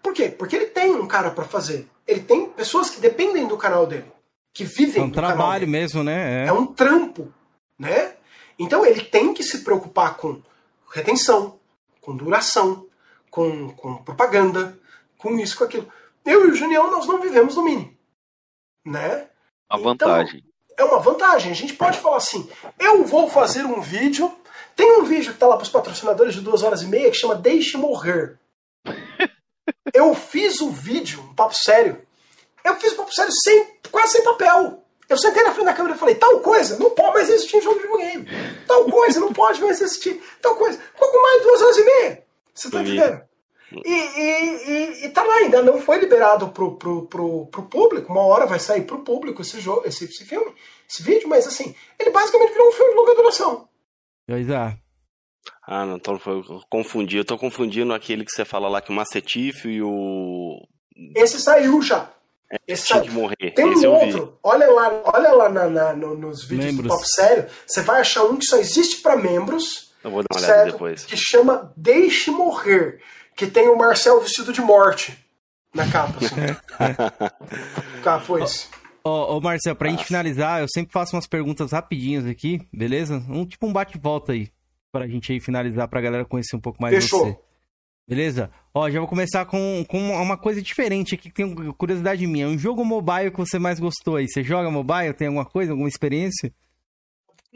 Por 0.00 0.14
quê? 0.14 0.28
Porque 0.28 0.54
ele 0.54 0.66
tem 0.66 0.94
um 0.94 1.08
cara 1.08 1.32
para 1.32 1.44
fazer. 1.44 1.88
Ele 2.06 2.20
tem 2.20 2.48
pessoas 2.48 2.88
que 2.88 3.00
dependem 3.00 3.48
do 3.48 3.56
canal 3.56 3.84
dele. 3.84 4.06
Que 4.54 4.62
vivem 4.64 5.02
É 5.02 5.06
um 5.06 5.10
trabalho 5.10 5.66
mesmo, 5.66 6.04
né? 6.04 6.44
É. 6.44 6.46
é 6.46 6.52
um 6.52 6.66
trampo. 6.66 7.34
Né? 7.76 8.14
Então 8.56 8.86
ele 8.86 9.02
tem 9.02 9.34
que 9.34 9.42
se 9.42 9.64
preocupar 9.64 10.16
com 10.16 10.40
retenção, 10.92 11.58
com 12.00 12.16
duração, 12.16 12.86
com, 13.28 13.72
com 13.72 13.96
propaganda, 14.04 14.78
com 15.18 15.36
isso, 15.36 15.58
com 15.58 15.64
aquilo. 15.64 15.92
Eu 16.24 16.46
e 16.46 16.52
o 16.52 16.54
Junião, 16.54 16.92
nós 16.92 17.08
não 17.08 17.20
vivemos 17.20 17.56
no 17.56 17.64
mini. 17.64 17.98
Né? 18.84 19.26
A 19.68 19.76
vantagem. 19.76 20.44
É 20.76 20.84
uma 20.84 20.98
vantagem. 20.98 21.50
A 21.50 21.54
gente 21.54 21.74
pode 21.74 21.98
falar 21.98 22.18
assim: 22.18 22.48
eu 22.78 23.04
vou 23.04 23.28
fazer 23.28 23.64
um 23.64 23.80
vídeo. 23.80 24.32
Tem 24.74 25.00
um 25.00 25.04
vídeo 25.04 25.32
que 25.32 25.38
tá 25.38 25.46
lá 25.46 25.56
para 25.56 25.64
os 25.64 25.70
patrocinadores 25.70 26.34
de 26.34 26.42
duas 26.42 26.62
horas 26.62 26.82
e 26.82 26.86
meia 26.86 27.10
que 27.10 27.16
chama 27.16 27.34
Deixe 27.34 27.78
Morrer. 27.78 28.38
Eu 29.94 30.14
fiz 30.14 30.60
o 30.60 30.70
vídeo, 30.70 31.20
um 31.20 31.34
papo 31.34 31.54
sério. 31.54 32.02
Eu 32.62 32.76
fiz 32.76 32.92
um 32.92 32.96
papo 32.96 33.14
sério 33.14 33.32
sem, 33.42 33.66
quase 33.90 34.12
sem 34.12 34.24
papel. 34.24 34.82
Eu 35.08 35.16
sentei 35.16 35.42
na 35.44 35.52
frente 35.52 35.66
da 35.66 35.72
câmera 35.72 35.94
e 35.94 35.98
falei, 35.98 36.14
tal 36.16 36.40
coisa 36.40 36.78
não 36.78 36.90
pode 36.90 37.14
mais 37.14 37.28
existir 37.28 37.56
em 37.56 37.62
jogo 37.62 37.76
de 37.76 37.82
videogame. 37.82 38.26
Tal 38.66 38.84
coisa 38.84 39.20
não 39.20 39.32
pode 39.32 39.60
mais 39.60 39.80
existir. 39.80 40.20
Tal 40.42 40.56
coisa. 40.56 40.78
Pouco 40.98 41.22
mais 41.22 41.38
de 41.38 41.42
duas 41.44 41.62
horas 41.62 41.76
e 41.76 41.84
meia. 41.84 42.24
Você 42.52 42.70
tá 42.70 42.82
entendendo? 42.82 43.22
E, 43.72 43.90
e, 43.90 44.70
e, 45.02 45.06
e, 45.06 45.08
tá 45.08 45.24
lá, 45.24 45.34
ainda 45.38 45.60
não 45.60 45.80
foi 45.80 45.98
liberado 45.98 46.48
pro, 46.48 46.76
pro, 46.76 47.06
pro, 47.06 47.46
pro 47.46 47.62
público. 47.62 48.12
Uma 48.12 48.22
hora 48.22 48.46
vai 48.46 48.60
sair 48.60 48.82
pro 48.82 49.02
público 49.02 49.42
esse 49.42 49.60
jogo, 49.60 49.82
esse, 49.84 50.04
esse 50.04 50.24
filme, 50.24 50.52
esse 50.88 51.02
vídeo, 51.02 51.28
mas 51.28 51.46
assim, 51.46 51.74
ele 51.98 52.10
basicamente 52.10 52.52
virou 52.52 52.68
um 52.68 52.72
filme 52.72 52.92
de 52.92 52.96
longa 52.96 53.14
duração. 53.16 53.68
Pois 54.26 54.48
é. 54.48 54.76
Ah, 55.66 55.84
não, 55.84 55.96
então 55.96 56.18
foi, 56.18 56.42
confundi. 56.70 57.16
Eu 57.16 57.24
tô 57.24 57.36
confundindo 57.36 57.92
aquele 57.92 58.24
que 58.24 58.30
você 58.30 58.44
fala 58.44 58.68
lá 58.68 58.80
que 58.80 58.90
o 58.90 58.94
Macetifo 58.94 59.68
e 59.68 59.82
o. 59.82 60.60
Esse 61.14 61.40
saiu 61.40 61.82
já. 61.82 62.10
É, 62.50 62.58
Esse 62.68 62.86
saiu. 62.86 63.02
de 63.02 63.10
morrer. 63.10 63.50
Tem 63.54 63.64
um 63.64 63.90
outro. 63.90 64.38
Olha 64.42 64.70
lá, 64.70 65.02
olha 65.04 65.32
lá 65.32 65.48
na, 65.48 65.68
na, 65.68 65.92
no, 65.92 66.16
nos 66.16 66.44
vídeos 66.44 66.66
membros. 66.66 66.86
do 66.86 66.94
Top 66.94 67.04
Sério. 67.08 67.46
Você 67.66 67.82
vai 67.82 68.00
achar 68.00 68.22
um 68.24 68.36
que 68.36 68.46
só 68.46 68.56
existe 68.56 69.02
para 69.02 69.16
membros. 69.16 69.92
Eu 70.04 70.10
vou 70.10 70.22
dar 70.22 70.28
uma 70.30 70.38
olhada 70.40 70.54
certo? 70.62 70.72
depois. 70.72 71.04
Que 71.04 71.16
chama 71.16 71.72
Deixe 71.76 72.30
Morrer. 72.30 73.00
Que 73.36 73.46
tem 73.46 73.68
o 73.68 73.76
Marcel 73.76 74.20
vestido 74.20 74.52
de 74.52 74.62
morte 74.62 75.16
na 75.74 75.86
capa. 75.88 76.18
Assim. 76.24 78.00
Cá, 78.02 78.18
foi 78.18 78.42
isso. 78.42 78.68
Ô, 79.04 79.36
ô 79.36 79.40
Marcel, 79.40 79.76
pra 79.76 79.88
Nossa. 79.88 79.98
gente 79.98 80.06
finalizar, 80.08 80.60
eu 80.62 80.66
sempre 80.68 80.92
faço 80.92 81.14
umas 81.14 81.26
perguntas 81.26 81.70
rapidinhas 81.70 82.26
aqui, 82.26 82.66
beleza? 82.72 83.22
Um 83.28 83.44
tipo 83.46 83.66
um 83.66 83.72
bate-volta 83.72 84.32
aí 84.32 84.50
pra 84.90 85.06
gente 85.06 85.30
aí 85.30 85.38
finalizar, 85.38 85.86
pra 85.86 86.00
galera 86.00 86.24
conhecer 86.24 86.56
um 86.56 86.60
pouco 86.60 86.80
mais 86.80 86.94
Fechou. 86.94 87.26
você. 87.26 87.38
Beleza? 88.08 88.50
Ó, 88.72 88.88
já 88.88 88.98
vou 89.00 89.08
começar 89.08 89.44
com, 89.46 89.84
com 89.88 89.98
uma 89.98 90.36
coisa 90.36 90.62
diferente 90.62 91.14
aqui, 91.14 91.28
que 91.28 91.34
tem 91.34 91.54
curiosidade 91.72 92.26
minha. 92.26 92.48
Um 92.48 92.56
jogo 92.56 92.84
mobile 92.84 93.30
que 93.30 93.36
você 93.38 93.58
mais 93.58 93.78
gostou 93.80 94.16
aí? 94.16 94.28
Você 94.28 94.42
joga 94.42 94.70
mobile? 94.70 95.12
Tem 95.12 95.26
alguma 95.26 95.44
coisa, 95.44 95.72
alguma 95.72 95.88
experiência? 95.88 96.52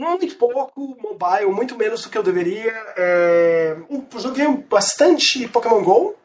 Muito 0.00 0.34
pouco 0.36 0.96
mobile, 0.98 1.52
muito 1.52 1.76
menos 1.76 2.00
do 2.00 2.08
que 2.08 2.16
eu 2.16 2.22
deveria. 2.22 2.72
É... 2.96 3.76
Joguei 4.16 4.48
bastante 4.48 5.46
Pokémon 5.48 5.84
GO, 5.84 6.16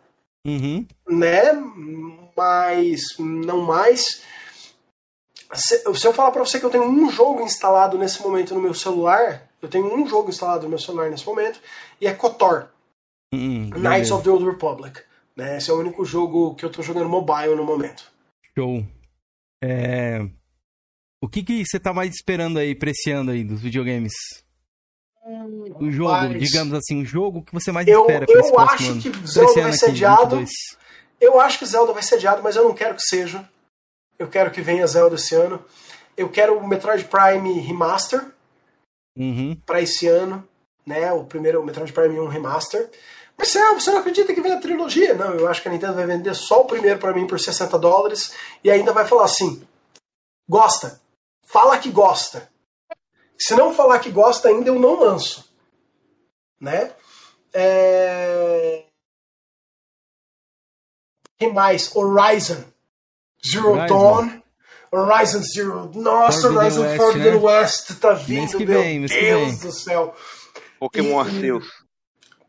uhum. 0.48 0.88
né? 1.10 1.52
Mas 2.38 3.02
não 3.20 3.64
mais. 3.64 4.24
Se, 5.54 5.94
se 5.94 6.08
eu 6.08 6.14
falar 6.14 6.32
pra 6.32 6.46
você 6.46 6.58
que 6.58 6.66
eu 6.66 6.70
tenho 6.70 6.86
um 6.86 7.12
jogo 7.12 7.42
instalado 7.42 7.98
nesse 7.98 8.22
momento 8.22 8.56
no 8.56 8.62
meu 8.62 8.74
celular, 8.74 9.46
eu 9.62 9.68
tenho 9.68 9.94
um 9.94 10.08
jogo 10.08 10.30
instalado 10.30 10.64
no 10.64 10.70
meu 10.70 10.80
celular 10.80 11.10
nesse 11.10 11.26
momento, 11.26 11.60
e 12.00 12.08
é 12.08 12.14
KOTOR. 12.14 12.70
Hum, 13.34 13.72
Knights 13.72 14.10
of 14.10 14.24
the 14.24 14.30
Old 14.30 14.46
Republic. 14.46 15.02
Né? 15.36 15.58
Esse 15.58 15.70
é 15.70 15.74
o 15.74 15.80
único 15.80 16.06
jogo 16.06 16.56
que 16.56 16.64
eu 16.64 16.70
tô 16.70 16.82
jogando 16.82 17.10
mobile 17.10 17.56
no 17.56 17.66
momento. 17.66 18.10
Show. 18.58 18.86
É... 19.62 20.26
O 21.26 21.30
que, 21.30 21.42
que 21.42 21.66
você 21.66 21.80
tá 21.80 21.92
mais 21.92 22.14
esperando 22.14 22.60
aí 22.60 22.78
esse 22.80 23.12
ano 23.12 23.32
aí 23.32 23.44
dos 23.44 23.60
videogames? 23.60 24.14
Hum, 25.26 25.74
o 25.80 25.92
jogo, 25.92 26.12
mas... 26.12 26.40
digamos 26.40 26.74
assim, 26.76 27.02
o 27.02 27.06
jogo 27.06 27.42
que 27.42 27.52
você 27.52 27.72
mais 27.72 27.88
eu, 27.88 28.02
espera 28.02 28.28
pra 28.28 28.36
Eu 28.36 28.60
acho 28.60 28.92
ano, 28.92 29.02
que 29.02 29.28
Zelda 29.28 29.62
vai 29.64 29.74
ser 29.74 29.86
adiado. 29.88 30.46
Eu 31.20 31.40
acho 31.40 31.58
que 31.58 31.66
Zelda 31.66 31.94
vai 31.94 32.04
ser 32.04 32.16
adiado, 32.16 32.44
mas 32.44 32.56
eu 32.56 32.64
não 32.64 32.76
quero 32.76 32.94
que 32.94 33.02
seja. 33.02 33.50
Eu 34.20 34.28
quero 34.28 34.52
que 34.52 34.62
venha 34.62 34.86
Zelda 34.86 35.16
esse 35.16 35.34
ano. 35.34 35.66
Eu 36.16 36.30
quero 36.30 36.60
o 36.60 36.68
Metroid 36.68 37.04
Prime 37.06 37.60
Remaster 37.60 38.24
uhum. 39.18 39.58
para 39.66 39.82
esse 39.82 40.08
ano, 40.08 40.48
né? 40.86 41.12
O 41.12 41.24
primeiro 41.24 41.60
o 41.60 41.66
Metroid 41.66 41.92
Prime 41.92 42.20
1 42.20 42.28
Remaster. 42.28 42.90
Mas 43.36 43.50
você 43.50 43.92
não 43.92 43.98
acredita 43.98 44.32
que 44.34 44.42
vem 44.42 44.54
a 44.54 44.60
trilogia? 44.60 45.16
Não, 45.16 45.34
eu 45.34 45.48
acho 45.48 45.62
que 45.62 45.68
a 45.68 45.72
Nintendo 45.72 45.96
vai 45.96 46.06
vender 46.06 46.34
só 46.36 46.62
o 46.62 46.66
primeiro 46.66 47.00
para 47.00 47.14
mim 47.14 47.28
por 47.28 47.40
60 47.40 47.78
dólares 47.80 48.32
e 48.64 48.70
ainda 48.70 48.94
vai 48.94 49.06
falar 49.06 49.26
assim: 49.26 49.62
gosta, 50.48 51.02
fala 51.56 51.78
que 51.78 51.90
gosta. 51.90 52.50
Se 53.40 53.56
não 53.56 53.74
falar 53.74 54.00
que 54.00 54.12
gosta 54.12 54.50
ainda, 54.50 54.68
eu 54.68 54.78
não 54.78 55.00
lanço. 55.00 55.50
Né? 56.60 56.92
É... 57.54 58.84
Quem 61.38 61.54
mais? 61.54 61.96
Horizon. 61.96 62.62
Zero 63.50 63.70
Horizon. 63.70 63.88
Dawn. 63.88 64.42
Horizon 64.92 65.42
Zero. 65.44 65.92
Nossa, 65.96 66.42
Forbidden 66.42 66.60
Horizon 66.60 66.82
West, 66.82 66.98
Forbidden 66.98 67.32
né? 67.32 67.40
West 67.40 68.00
tá 68.02 68.12
vindo, 68.12 68.60
meu 68.60 68.82
vem, 68.82 69.06
Deus 69.06 69.60
do 69.60 69.72
céu. 69.72 70.14
Pokémon 70.78 71.20
Arceus. 71.22 71.66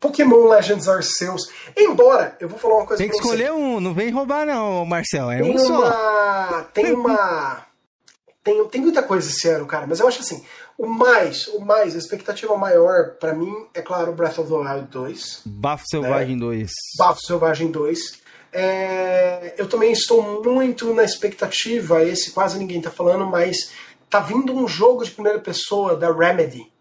Pokémon 0.01 0.49
Legends 0.49 0.89
Arceus. 0.89 1.49
Embora, 1.77 2.37
eu 2.41 2.49
vou 2.49 2.59
falar 2.59 2.79
uma 2.79 2.87
coisa 2.87 3.03
Tem 3.03 3.11
que 3.11 3.17
escolher 3.17 3.53
você. 3.53 3.53
um, 3.53 3.81
não 3.81 3.95
vem 3.95 4.11
roubar 4.11 4.45
não, 4.45 4.85
Marcel, 4.85 5.31
é 5.31 5.43
tem 5.43 5.55
um 5.55 5.59
só. 5.59 5.79
Uma, 5.79 6.63
tem 6.73 6.93
uma... 6.93 7.66
Tem, 8.47 8.65
tem 8.69 8.81
muita 8.81 9.03
coisa 9.03 9.29
esse 9.29 9.49
ano, 9.49 9.67
cara, 9.67 9.89
mas 9.89 9.99
eu 9.99 10.07
acho 10.07 10.21
assim, 10.21 10.45
o 10.79 10.87
mais, 10.87 11.49
o 11.49 11.59
mais, 11.59 11.97
a 11.97 11.99
expectativa 11.99 12.57
maior 12.57 13.17
para 13.19 13.35
mim 13.35 13.53
é 13.75 13.83
claro 13.83 14.13
Breath 14.13 14.39
of 14.39 14.49
the 14.49 14.55
Wild 14.55 14.87
2. 14.87 15.41
Bafo 15.45 15.83
Selvagem 15.89 16.37
né? 16.37 16.41
2. 16.43 16.71
Bafo 16.97 17.21
Selvagem 17.23 17.73
2. 17.73 17.99
É, 18.53 19.57
eu 19.59 19.69
também 19.69 19.91
estou 19.91 20.45
muito 20.45 20.95
na 20.95 21.03
expectativa, 21.03 22.05
esse 22.05 22.31
quase 22.31 22.57
ninguém 22.57 22.81
tá 22.81 22.89
falando, 22.89 23.27
mas 23.27 23.73
tá 24.09 24.21
vindo 24.21 24.55
um 24.55 24.69
jogo 24.69 25.05
de 25.05 25.11
primeira 25.11 25.41
pessoa 25.41 25.97
da 25.97 26.13
Remedy, 26.13 26.73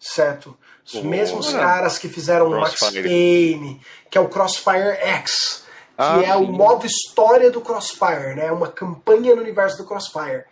certo? 0.00 0.56
Os 0.86 0.94
oh, 0.94 1.04
mesmos 1.04 1.52
caras 1.52 1.98
que 1.98 2.08
fizeram 2.08 2.46
o 2.46 2.58
Max 2.58 2.80
Payne, 2.80 3.78
que 4.10 4.16
é 4.16 4.20
o 4.22 4.28
Crossfire 4.30 4.96
X, 5.02 5.64
que 6.02 6.24
ah, 6.24 6.28
é 6.28 6.36
sim. 6.36 6.44
o 6.44 6.52
modo 6.52 6.86
história 6.86 7.50
do 7.50 7.60
Crossfire, 7.60 8.34
né? 8.34 8.50
Uma 8.50 8.68
campanha 8.68 9.34
no 9.34 9.42
universo 9.42 9.78
do 9.78 9.86
Crossfire. 9.86 10.44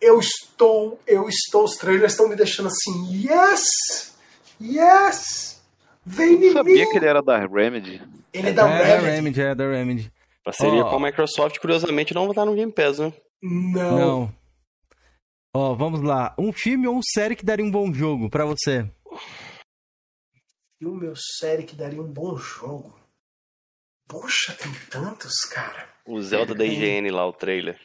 Eu 0.00 0.18
estou, 0.18 0.98
eu 1.06 1.28
estou, 1.28 1.64
os 1.64 1.76
trailers 1.76 2.12
estão 2.12 2.28
me 2.28 2.36
deixando 2.36 2.68
assim, 2.68 3.26
yes, 3.26 4.14
yes, 4.60 5.60
vem 6.04 6.34
em 6.34 6.38
mim. 6.38 6.52
sabia 6.52 6.90
que 6.90 6.96
ele 6.96 7.06
era 7.06 7.22
da 7.22 7.38
Remedy. 7.38 8.02
Ele 8.32 8.48
é 8.48 8.52
da 8.52 8.68
é, 8.68 8.76
Remedy. 8.76 8.90
Da 8.90 9.10
Remedy. 9.10 9.40
É 9.42 9.54
da 9.54 9.68
Remedy. 9.68 10.12
Parceria 10.42 10.84
oh. 10.84 10.88
com 10.88 10.96
a 10.96 11.00
Microsoft, 11.00 11.58
curiosamente, 11.58 12.14
não 12.14 12.28
estar 12.30 12.46
no 12.46 12.54
Game 12.54 12.72
Pass, 12.72 12.98
né? 12.98 13.12
Não. 13.42 13.98
Não. 13.98 14.34
Ó, 15.54 15.72
oh, 15.72 15.76
vamos 15.76 16.00
lá. 16.00 16.34
Um 16.38 16.52
filme 16.52 16.86
ou 16.86 17.00
série 17.02 17.34
que 17.34 17.44
daria 17.44 17.64
um 17.64 17.70
bom 17.70 17.92
jogo 17.92 18.30
para 18.30 18.44
você? 18.44 18.88
Filme 20.78 21.08
ou 21.08 21.14
série 21.16 21.64
que 21.64 21.74
daria 21.74 22.00
um 22.00 22.10
bom 22.10 22.36
jogo? 22.36 22.99
Poxa, 24.10 24.52
tem 24.60 24.72
tantos, 24.90 25.42
cara. 25.42 25.88
O 26.04 26.20
Zelda 26.20 26.52
da 26.52 26.64
IGN 26.64 27.12
lá, 27.12 27.24
o 27.28 27.32
trailer. 27.32 27.78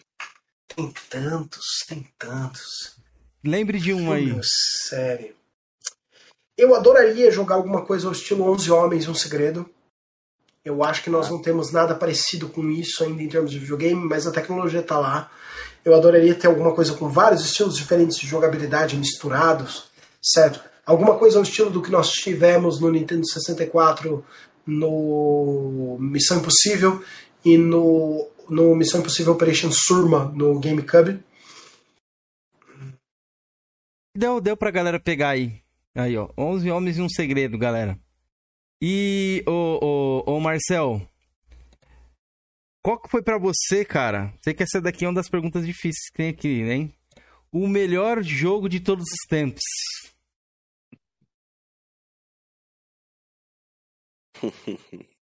Tem 0.67 0.91
tantos, 1.07 1.85
tem 1.87 2.09
tantos. 2.17 2.97
Lembre 3.43 3.77
de 3.77 3.93
um 3.93 4.11
aí. 4.11 4.31
Ou 4.31 4.41
série. 4.43 5.35
Eu 6.57 6.73
adoraria 6.73 7.29
jogar 7.29 7.55
alguma 7.55 7.85
coisa 7.85 8.07
ao 8.07 8.11
estilo 8.11 8.49
11 8.49 8.71
Homens, 8.71 9.07
Um 9.07 9.13
Segredo. 9.13 9.69
Eu 10.63 10.83
acho 10.83 11.03
que 11.03 11.11
nós 11.11 11.29
não 11.29 11.39
temos 11.39 11.71
nada 11.71 11.93
parecido 11.93 12.49
com 12.49 12.71
isso 12.71 13.03
ainda 13.03 13.21
em 13.21 13.29
termos 13.29 13.51
de 13.51 13.59
videogame, 13.59 14.03
mas 14.03 14.25
a 14.25 14.31
tecnologia 14.31 14.79
está 14.79 14.97
lá. 14.97 15.29
Eu 15.83 15.93
adoraria 15.93 16.33
ter 16.33 16.47
alguma 16.47 16.73
coisa 16.73 16.95
com 16.95 17.07
vários 17.07 17.45
estilos 17.45 17.77
diferentes 17.77 18.17
de 18.17 18.25
jogabilidade 18.25 18.97
misturados, 18.97 19.91
certo? 20.19 20.59
Alguma 20.83 21.19
coisa 21.19 21.37
ao 21.37 21.43
estilo 21.43 21.69
do 21.69 21.83
que 21.83 21.91
nós 21.91 22.09
tivemos 22.09 22.81
no 22.81 22.89
Nintendo 22.89 23.27
64 23.27 24.25
no 24.65 25.97
Missão 25.99 26.39
Impossível 26.39 27.03
e 27.43 27.57
no, 27.57 28.29
no 28.49 28.75
Missão 28.75 29.01
Impossível 29.01 29.33
Operation 29.33 29.71
Surma 29.71 30.31
no 30.35 30.59
GameCube. 30.59 31.19
Deu, 34.15 34.39
deu 34.39 34.55
pra 34.55 34.71
galera 34.71 34.99
pegar 34.99 35.29
aí. 35.29 35.61
Aí, 35.93 36.17
ó. 36.17 36.29
11 36.37 36.71
Homens 36.71 36.97
e 36.97 37.01
um 37.01 37.09
Segredo, 37.09 37.57
galera. 37.57 37.99
E, 38.81 39.43
ô, 39.47 40.23
ô, 40.27 40.35
ô 40.35 40.39
Marcel, 40.39 41.01
qual 42.83 42.99
que 42.99 43.09
foi 43.09 43.23
para 43.23 43.37
você, 43.37 43.83
cara? 43.83 44.33
Sei 44.43 44.53
que 44.53 44.63
essa 44.63 44.81
daqui 44.81 45.05
é 45.05 45.07
uma 45.07 45.15
das 45.15 45.29
perguntas 45.29 45.65
difíceis 45.65 46.09
que 46.11 46.17
tem 46.17 46.29
aqui, 46.29 46.61
hein? 46.61 46.93
O 47.51 47.67
melhor 47.67 48.21
jogo 48.21 48.69
de 48.69 48.79
todos 48.79 49.05
os 49.05 49.27
tempos. 49.27 49.63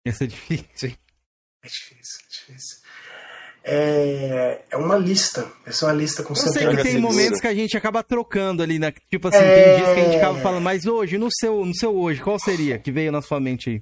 Essa 0.05 0.23
é 0.23 0.27
difícil, 0.27 0.89
hein? 0.89 0.97
É 1.63 1.67
difícil, 1.67 2.19
é 2.25 2.29
difícil 2.29 2.79
é, 3.63 4.61
é 4.71 4.77
uma 4.77 4.97
lista. 4.97 5.45
Essa 5.65 5.85
é 5.85 5.89
uma 5.89 5.95
lista 5.95 6.23
com 6.23 6.33
Eu 6.33 6.37
sei 6.37 6.67
que 6.69 6.83
tem 6.83 6.97
momentos 6.97 7.39
que 7.39 7.47
a 7.47 7.53
gente 7.53 7.75
acaba 7.77 8.01
trocando 8.01 8.63
ali, 8.63 8.79
né? 8.79 8.91
Tipo 9.09 9.27
assim, 9.27 9.37
é... 9.37 9.63
tem 9.63 9.75
dias 9.77 9.93
que 9.93 9.99
a 9.99 10.03
gente 10.05 10.17
acaba 10.17 10.39
falando, 10.39 10.63
mas 10.63 10.85
hoje, 10.85 11.17
no 11.17 11.27
seu, 11.31 11.65
no 11.65 11.75
seu 11.75 11.95
hoje, 11.95 12.21
qual 12.21 12.39
seria 12.39 12.79
que 12.79 12.91
veio 12.91 13.11
na 13.11 13.21
sua 13.21 13.39
mente 13.39 13.69
aí? 13.69 13.81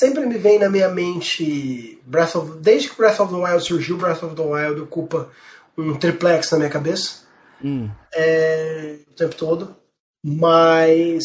Sempre 0.00 0.26
me 0.26 0.36
vem 0.38 0.58
na 0.58 0.68
minha 0.68 0.88
mente 0.88 2.00
Breath 2.04 2.34
of... 2.34 2.58
Desde 2.58 2.88
que 2.88 2.96
Breath 2.96 3.20
of 3.20 3.32
the 3.32 3.38
Wild 3.38 3.62
surgiu, 3.62 3.96
Breath 3.96 4.24
of 4.24 4.34
the 4.34 4.42
Wild 4.42 4.80
ocupa 4.80 5.30
um 5.76 5.94
triplex 5.94 6.50
na 6.50 6.58
minha 6.58 6.70
cabeça 6.70 7.28
Hum. 7.62 7.90
é, 8.14 8.98
o 9.08 9.14
tempo 9.14 9.34
todo. 9.34 9.76
Mas. 10.24 11.24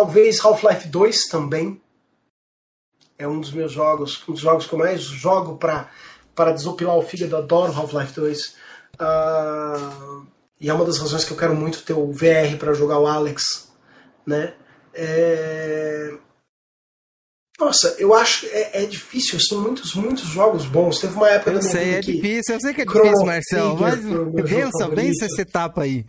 Talvez 0.00 0.44
Half-Life 0.44 0.88
2 0.88 1.28
também. 1.28 1.80
É 3.18 3.26
um 3.26 3.40
dos 3.40 3.50
meus 3.50 3.72
jogos, 3.72 4.22
um 4.28 4.32
dos 4.32 4.42
jogos 4.42 4.66
que 4.66 4.74
eu 4.74 4.78
mais 4.78 5.00
jogo 5.00 5.56
pra, 5.56 5.90
para 6.34 6.52
desopilar 6.52 6.94
o 6.98 7.02
fígado. 7.02 7.32
Eu 7.34 7.38
adoro 7.38 7.72
Half-Life 7.72 8.12
2. 8.12 8.54
Ah, 8.98 10.20
e 10.60 10.68
é 10.68 10.74
uma 10.74 10.84
das 10.84 10.98
razões 10.98 11.24
que 11.24 11.30
eu 11.32 11.36
quero 11.38 11.54
muito 11.56 11.80
ter 11.82 11.94
o 11.94 12.12
VR 12.12 12.58
para 12.58 12.74
jogar 12.74 12.98
o 12.98 13.06
Alex. 13.06 13.70
Né? 14.26 14.52
É, 14.92 16.12
Nossa, 17.58 17.96
eu 17.98 18.12
acho 18.12 18.44
é, 18.50 18.82
é 18.82 18.84
difícil. 18.84 19.40
São 19.40 19.62
muitos, 19.62 19.94
muitos 19.94 20.24
jogos 20.24 20.66
bons. 20.66 20.98
Teve 21.00 21.14
uma 21.14 21.30
época 21.30 21.52
Eu 21.52 21.62
sei, 21.62 21.94
é 21.94 22.00
que- 22.02 22.12
difícil. 22.12 22.54
Eu 22.54 22.60
sei 22.60 22.74
que 22.74 22.82
é 22.82 22.84
Chrono 22.84 23.02
difícil, 23.04 23.26
Marcelo. 23.26 23.76
Mas 23.80 24.02
favorito. 24.02 24.94
pensa 24.94 25.24
essa 25.24 25.40
etapa 25.40 25.82
aí. 25.84 26.04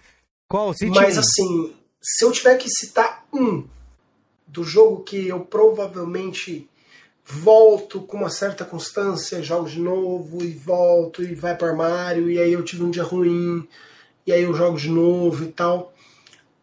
Qual? 0.49 0.73
Cite 0.73 0.91
Mas 0.93 1.15
um. 1.15 1.19
assim, 1.21 1.75
se 2.01 2.25
eu 2.25 2.33
tiver 2.33 2.57
que 2.57 2.69
citar 2.69 3.25
um 3.33 3.65
do 4.47 4.63
jogo 4.63 5.03
que 5.03 5.27
eu 5.27 5.41
provavelmente 5.41 6.67
volto 7.25 8.01
com 8.01 8.17
uma 8.17 8.29
certa 8.29 8.63
constância, 8.63 9.43
jogo 9.43 9.69
de 9.69 9.79
novo 9.79 10.41
e 10.43 10.51
volto 10.51 11.21
e 11.21 11.35
vai 11.35 11.55
para 11.55 11.69
armário, 11.69 12.29
e 12.29 12.39
aí 12.39 12.53
eu 12.53 12.63
tive 12.63 12.83
um 12.83 12.89
dia 12.89 13.03
ruim, 13.03 13.67
e 14.25 14.31
aí 14.31 14.43
eu 14.43 14.53
jogo 14.53 14.77
de 14.77 14.89
novo 14.89 15.43
e 15.43 15.51
tal, 15.51 15.93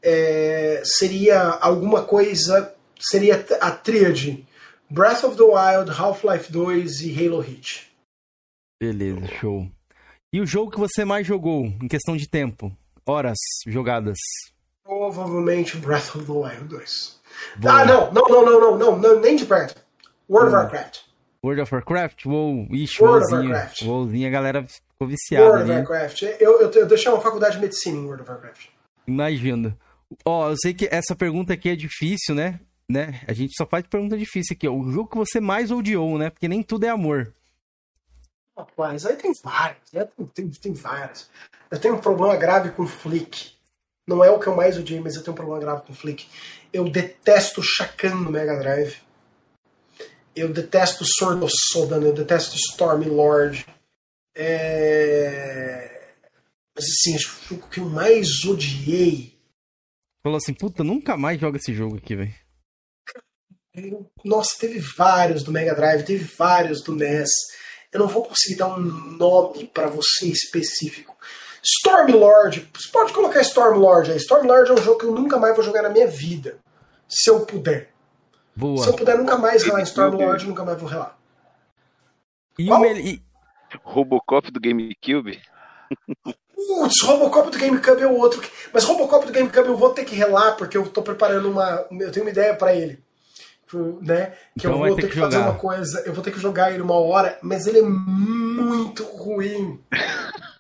é, 0.03 0.83
seria 0.85 1.41
alguma 1.61 2.03
coisa, 2.03 2.75
seria 2.99 3.45
a 3.61 3.71
tríade 3.71 4.47
Breath 4.91 5.25
of 5.25 5.37
the 5.37 5.43
Wild, 5.43 5.91
Half-Life 5.91 6.53
2 6.53 7.01
e 7.03 7.27
Halo 7.27 7.41
Reach. 7.41 7.91
Beleza, 8.81 9.27
show. 9.41 9.69
E 10.33 10.41
o 10.41 10.47
jogo 10.47 10.71
que 10.71 10.79
você 10.79 11.05
mais 11.05 11.27
jogou 11.27 11.65
em 11.65 11.89
questão 11.89 12.17
de 12.17 12.29
tempo? 12.29 12.77
Horas 13.07 13.39
jogadas. 13.67 14.19
Provavelmente 14.83 15.77
Breath 15.77 16.15
of 16.15 16.25
the 16.27 16.33
Wild 16.33 16.69
2. 16.69 17.21
Ah, 17.65 17.85
não, 17.85 18.13
não, 18.13 18.29
não, 18.29 18.45
não, 18.61 18.79
não, 18.79 18.99
não, 18.99 19.21
nem 19.21 19.37
de 19.37 19.45
perto. 19.47 19.81
World 20.29 20.49
of 20.49 20.57
Hum. 20.57 20.61
Warcraft. 20.61 20.99
World 21.45 21.61
of 21.63 21.75
Warcraft? 21.75 22.25
WoW. 22.27 22.67
Ixi, 22.71 23.03
World 23.03 23.25
of 23.25 23.33
WoWzinho. 23.33 23.53
Warcraft. 23.53 23.83
WoWzinho, 23.83 24.29
a 24.29 24.31
galera 24.31 24.67
ficou 24.67 25.09
viciada 25.09 25.45
World 25.45 25.63
of 25.65 25.73
ali. 25.73 25.81
Warcraft. 25.87 26.23
Eu, 26.41 26.61
eu, 26.61 26.71
eu 26.71 26.87
deixei 26.87 27.13
uma 27.13 27.21
faculdade 27.21 27.57
de 27.57 27.61
medicina 27.61 27.99
em 27.99 28.05
World 28.05 28.23
of 28.23 28.31
Warcraft. 28.31 28.67
Imagina. 29.07 29.77
Ó, 30.25 30.51
eu 30.51 30.57
sei 30.57 30.73
que 30.73 30.89
essa 30.91 31.15
pergunta 31.15 31.53
aqui 31.53 31.69
é 31.69 31.77
difícil, 31.77 32.35
né? 32.35 32.61
né? 32.89 33.21
A 33.27 33.33
gente 33.33 33.55
só 33.57 33.67
faz 33.67 33.87
pergunta 33.87 34.17
difícil 34.17 34.55
aqui, 34.57 34.67
ó. 34.67 34.73
O 34.73 34.91
jogo 34.91 35.11
que 35.11 35.17
você 35.19 35.41
mais 35.41 35.71
odiou, 35.71 36.19
né? 36.19 36.31
Porque 36.31 36.49
nem 36.49 36.63
tudo 36.63 36.85
é 36.85 36.89
amor. 36.89 37.33
Rapaz, 38.57 39.05
aí 39.05 39.17
tem 39.17 39.33
vários, 39.43 39.93
né? 39.93 40.07
Tem, 40.17 40.27
tem, 40.27 40.49
tem 40.51 40.73
vários. 40.73 41.29
Eu 41.71 41.79
tenho 41.79 41.97
um 41.97 42.01
problema 42.01 42.37
grave 42.37 42.71
com 42.71 42.87
Flick. 42.87 43.53
Não 44.07 44.23
é 44.23 44.31
o 44.31 44.39
que 44.39 44.47
eu 44.47 44.57
mais 44.57 44.79
odiei, 44.79 45.01
mas 45.01 45.15
eu 45.15 45.23
tenho 45.23 45.33
um 45.33 45.37
problema 45.37 45.61
grave 45.61 45.87
com 45.87 45.95
Flick. 45.95 46.27
Eu 46.73 46.89
detesto 46.89 47.63
Shakan 47.63 48.17
no 48.17 48.31
Mega 48.31 48.59
Drive. 48.59 48.97
Eu 50.37 50.53
detesto 50.53 51.05
Sword 51.05 51.43
of 51.43 51.53
Sodan, 51.73 52.03
eu 52.03 52.13
detesto 52.13 52.57
Stormy 52.57 53.07
Lord. 53.07 53.65
É... 54.37 56.13
Mas 56.75 56.85
assim, 56.87 57.15
acho 57.15 57.37
que 57.37 57.55
o 57.55 57.57
jogo 57.57 57.69
que 57.69 57.81
eu 57.81 57.85
mais 57.87 58.45
odiei. 58.45 59.39
Falou 60.23 60.37
assim, 60.37 60.53
puta, 60.53 60.83
nunca 60.83 61.17
mais 61.17 61.41
joga 61.41 61.57
esse 61.57 61.73
jogo 61.73 61.97
aqui, 61.97 62.17
velho. 62.17 62.35
Nossa, 64.25 64.59
teve 64.59 64.79
vários 64.79 65.43
do 65.43 65.53
Mega 65.53 65.75
Drive, 65.75 66.05
teve 66.05 66.25
vários 66.37 66.83
do 66.83 66.95
NES. 66.95 67.31
Eu 67.93 68.01
não 68.01 68.09
vou 68.09 68.25
conseguir 68.25 68.57
dar 68.57 68.75
um 68.77 68.81
nome 68.81 69.69
pra 69.69 69.87
você 69.87 70.27
específico. 70.27 71.17
Stormlord, 71.65 72.69
você 72.75 72.89
pode 72.93 73.13
colocar 73.13 73.41
Stormlord 73.41 74.11
aí. 74.13 74.17
Stormlord 74.19 74.71
é 74.71 74.75
um 74.75 74.79
jogo 74.83 74.99
que 74.99 75.07
eu 75.07 75.13
nunca 75.13 75.39
mais 75.39 75.55
vou 75.55 75.65
jogar 75.65 75.83
na 75.83 75.89
minha 75.89 76.07
vida. 76.07 76.59
Se 77.09 77.31
eu 77.31 77.41
puder. 77.47 77.91
Boa. 78.55 78.83
Se 78.83 78.89
eu 78.91 78.95
puder 78.95 79.17
nunca 79.17 79.37
mais 79.39 79.63
relar 79.63 79.81
em 79.81 79.85
Stormlord, 79.85 80.43
eu 80.45 80.49
nunca 80.51 80.65
mais 80.65 80.79
vou 80.79 80.89
relar. 80.89 81.19
E 82.59 82.65
o 82.65 82.69
Qual? 82.69 82.83
Robocop 83.83 84.51
do 84.53 84.61
GameCube. 84.61 85.41
Putz, 86.55 87.03
Robocop 87.03 87.51
do 87.51 87.59
GameCube 87.59 88.03
é 88.03 88.07
o 88.07 88.17
outro. 88.17 88.41
que- 88.41 88.51
Mas 88.73 88.85
Robocop 88.85 89.27
do 89.27 89.33
GameCube 89.33 89.69
eu 89.69 89.77
vou 89.77 89.91
ter 89.91 90.05
que 90.05 90.15
relar 90.15 90.53
porque 90.57 90.77
eu 90.77 90.89
tô 90.89 91.03
preparando 91.03 91.51
uma. 91.51 91.85
Eu 91.91 92.13
tenho 92.13 92.25
uma 92.25 92.31
ideia 92.31 92.55
pra 92.55 92.75
ele. 92.75 93.03
Né? 94.03 94.27
Que 94.57 94.69
Então 94.69 94.73
eu 94.73 94.79
vai 94.79 94.89
vou 94.91 94.97
ter 94.97 95.03
ter 95.03 95.09
que 95.09 95.15
que 95.15 95.21
fazer 95.21 95.39
uma 95.39 95.55
coisa. 95.57 96.01
Eu 96.07 96.15
vou 96.15 96.23
ter 96.23 96.31
que 96.31 96.39
jogar 96.39 96.71
ele 96.73 96.83
uma 96.83 96.95
hora, 96.95 97.37
mas 97.43 97.67
ele 97.67 97.81
é 97.81 97.83
muito 97.83 99.03
ruim. 99.05 99.81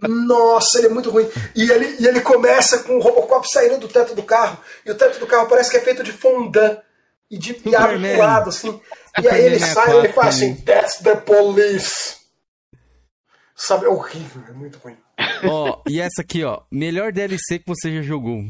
Nossa, 0.00 0.78
ele 0.78 0.86
é 0.86 0.90
muito 0.90 1.10
ruim. 1.10 1.28
E 1.54 1.70
ele, 1.70 1.96
e 2.00 2.06
ele 2.06 2.20
começa 2.20 2.82
com 2.84 2.96
o 2.96 3.00
Robocop 3.00 3.46
saindo 3.50 3.78
do 3.78 3.88
teto 3.88 4.14
do 4.14 4.22
carro. 4.22 4.58
E 4.84 4.90
o 4.90 4.94
teto 4.94 5.18
do 5.18 5.26
carro 5.26 5.48
parece 5.48 5.70
que 5.70 5.76
é 5.76 5.80
feito 5.80 6.02
de 6.02 6.12
fondant. 6.12 6.78
E 7.30 7.38
de 7.38 7.60
e 7.64 7.74
abre 7.74 7.98
pro 7.98 8.18
lado, 8.18 8.50
assim. 8.50 8.80
E 9.20 9.28
aí 9.28 9.44
ele 9.44 9.56
é 9.56 9.58
sai 9.58 9.94
e 9.94 9.98
ele 9.98 10.12
faz 10.12 10.36
assim. 10.36 10.56
That's 10.56 10.98
the 10.98 11.16
police. 11.16 12.16
Sabe, 13.56 13.86
é 13.86 13.88
horrível, 13.88 14.42
é 14.48 14.52
muito 14.52 14.78
ruim. 14.78 14.96
Ó, 15.48 15.80
e 15.88 16.00
essa 16.00 16.22
aqui, 16.22 16.44
ó. 16.44 16.62
Melhor 16.70 17.12
DLC 17.12 17.58
que 17.58 17.66
você 17.66 17.94
já 17.94 18.02
jogou. 18.02 18.42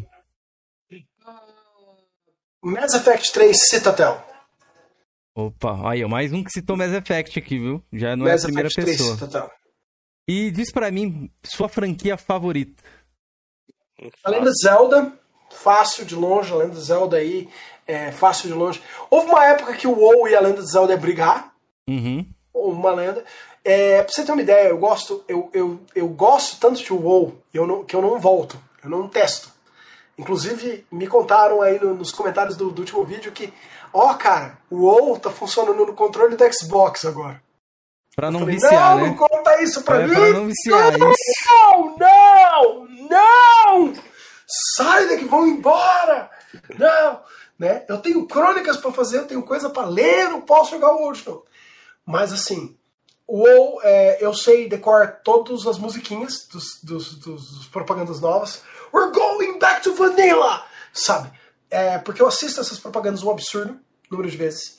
Mass 2.62 2.94
Effect 2.94 3.32
3 3.32 3.68
Citadel. 3.68 4.24
Opa, 5.34 5.90
aí, 5.90 6.02
ó. 6.02 6.08
Mais 6.08 6.32
um 6.32 6.42
que 6.42 6.50
citou 6.50 6.76
Mass 6.76 6.92
Effect 6.92 7.38
aqui, 7.38 7.58
viu? 7.58 7.84
Já 7.92 8.16
não 8.16 8.26
é 8.26 8.30
a 8.30 8.32
Mass 8.32 8.44
primeira 8.44 8.68
Effect 8.68 8.84
3 8.84 8.96
pessoa. 8.96 9.14
Citadel. 9.18 9.50
E 10.26 10.50
diz 10.50 10.72
pra 10.72 10.90
mim, 10.90 11.30
sua 11.44 11.68
franquia 11.68 12.16
favorita. 12.16 12.82
Além 14.24 14.42
da 14.42 14.50
Zelda, 14.52 15.12
fácil 15.50 16.04
de 16.04 16.14
longe, 16.14 16.52
a 16.52 16.56
lenda 16.56 16.74
de 16.74 16.80
Zelda 16.80 17.16
aí, 17.18 17.48
é 17.86 18.10
fácil 18.10 18.48
de 18.48 18.54
longe. 18.54 18.82
Houve 19.10 19.28
uma 19.28 19.44
época 19.46 19.74
que 19.74 19.86
o 19.86 19.92
WoW 19.98 20.28
e 20.28 20.34
a 20.34 20.40
lenda 20.40 20.62
de 20.62 20.70
Zelda 20.70 20.92
ia 20.92 20.98
brigar, 20.98 21.52
Uhum. 21.88 22.26
uma 22.54 22.92
lenda. 22.92 23.24
É, 23.62 24.02
pra 24.02 24.12
você 24.12 24.24
ter 24.24 24.32
uma 24.32 24.42
ideia, 24.42 24.68
eu 24.68 24.78
gosto, 24.78 25.22
eu, 25.28 25.50
eu, 25.52 25.80
eu 25.94 26.08
gosto 26.08 26.58
tanto 26.58 26.82
de 26.82 26.92
WoW 26.92 27.38
eu 27.52 27.66
não, 27.66 27.84
que 27.84 27.94
eu 27.96 28.02
não 28.02 28.18
volto, 28.18 28.58
eu 28.82 28.90
não 28.90 29.08
testo. 29.08 29.52
Inclusive, 30.18 30.86
me 30.92 31.06
contaram 31.06 31.60
aí 31.60 31.78
no- 31.82 31.94
nos 31.94 32.12
comentários 32.12 32.56
do, 32.56 32.70
do 32.70 32.80
último 32.80 33.04
vídeo 33.04 33.32
que, 33.32 33.52
ó, 33.92 34.14
cara, 34.14 34.58
o 34.70 34.82
WoW 34.84 35.18
tá 35.18 35.30
funcionando 35.30 35.84
no 35.86 35.92
controle 35.94 36.36
do 36.36 36.52
Xbox 36.52 37.04
agora. 37.04 37.42
Pra 38.16 38.30
não 38.30 38.40
Falei, 38.40 38.54
viciar, 38.54 38.96
não, 38.96 39.02
né? 39.02 39.06
não 39.08 39.16
conta 39.16 39.62
isso 39.62 39.82
pra 39.82 40.00
É, 40.02 40.06
mim! 40.06 40.14
pra 40.14 40.28
não 40.30 40.46
viciar, 40.46 40.92
isso. 40.94 41.48
Não, 41.48 41.96
não, 41.98 42.88
não! 43.10 43.92
Sai 44.76 45.08
daqui, 45.08 45.24
vão 45.24 45.46
embora! 45.46 46.30
Não! 46.78 47.20
Né? 47.58 47.84
Eu 47.88 47.98
tenho 47.98 48.26
crônicas 48.26 48.76
pra 48.76 48.92
fazer, 48.92 49.18
eu 49.18 49.26
tenho 49.26 49.42
coisa 49.42 49.70
pra 49.70 49.84
ler, 49.84 50.28
não 50.28 50.40
posso 50.40 50.72
jogar 50.72 50.92
o 50.94 51.12
de 51.12 51.26
novo. 51.26 51.44
Mas 52.04 52.32
assim, 52.32 52.76
o 53.26 53.38
WoW, 53.38 53.80
é, 53.82 54.18
eu 54.24 54.34
sei 54.34 54.68
decorar 54.68 55.20
todas 55.24 55.66
as 55.66 55.78
musiquinhas 55.78 56.46
dos, 56.46 56.80
dos, 56.82 57.14
dos- 57.16 57.50
dos 57.58 57.66
propagandas 57.66 58.20
novas. 58.20 58.62
We're 58.92 59.12
going 59.12 59.58
back 59.58 59.82
to 59.82 59.94
vanilla! 59.94 60.64
Sabe? 60.92 61.32
É, 61.70 61.98
porque 61.98 62.22
eu 62.22 62.26
assisto 62.28 62.60
essas 62.60 62.78
propagandas 62.78 63.22
um 63.22 63.30
absurdo, 63.30 63.78
número 64.10 64.30
de 64.30 64.36
vezes. 64.36 64.78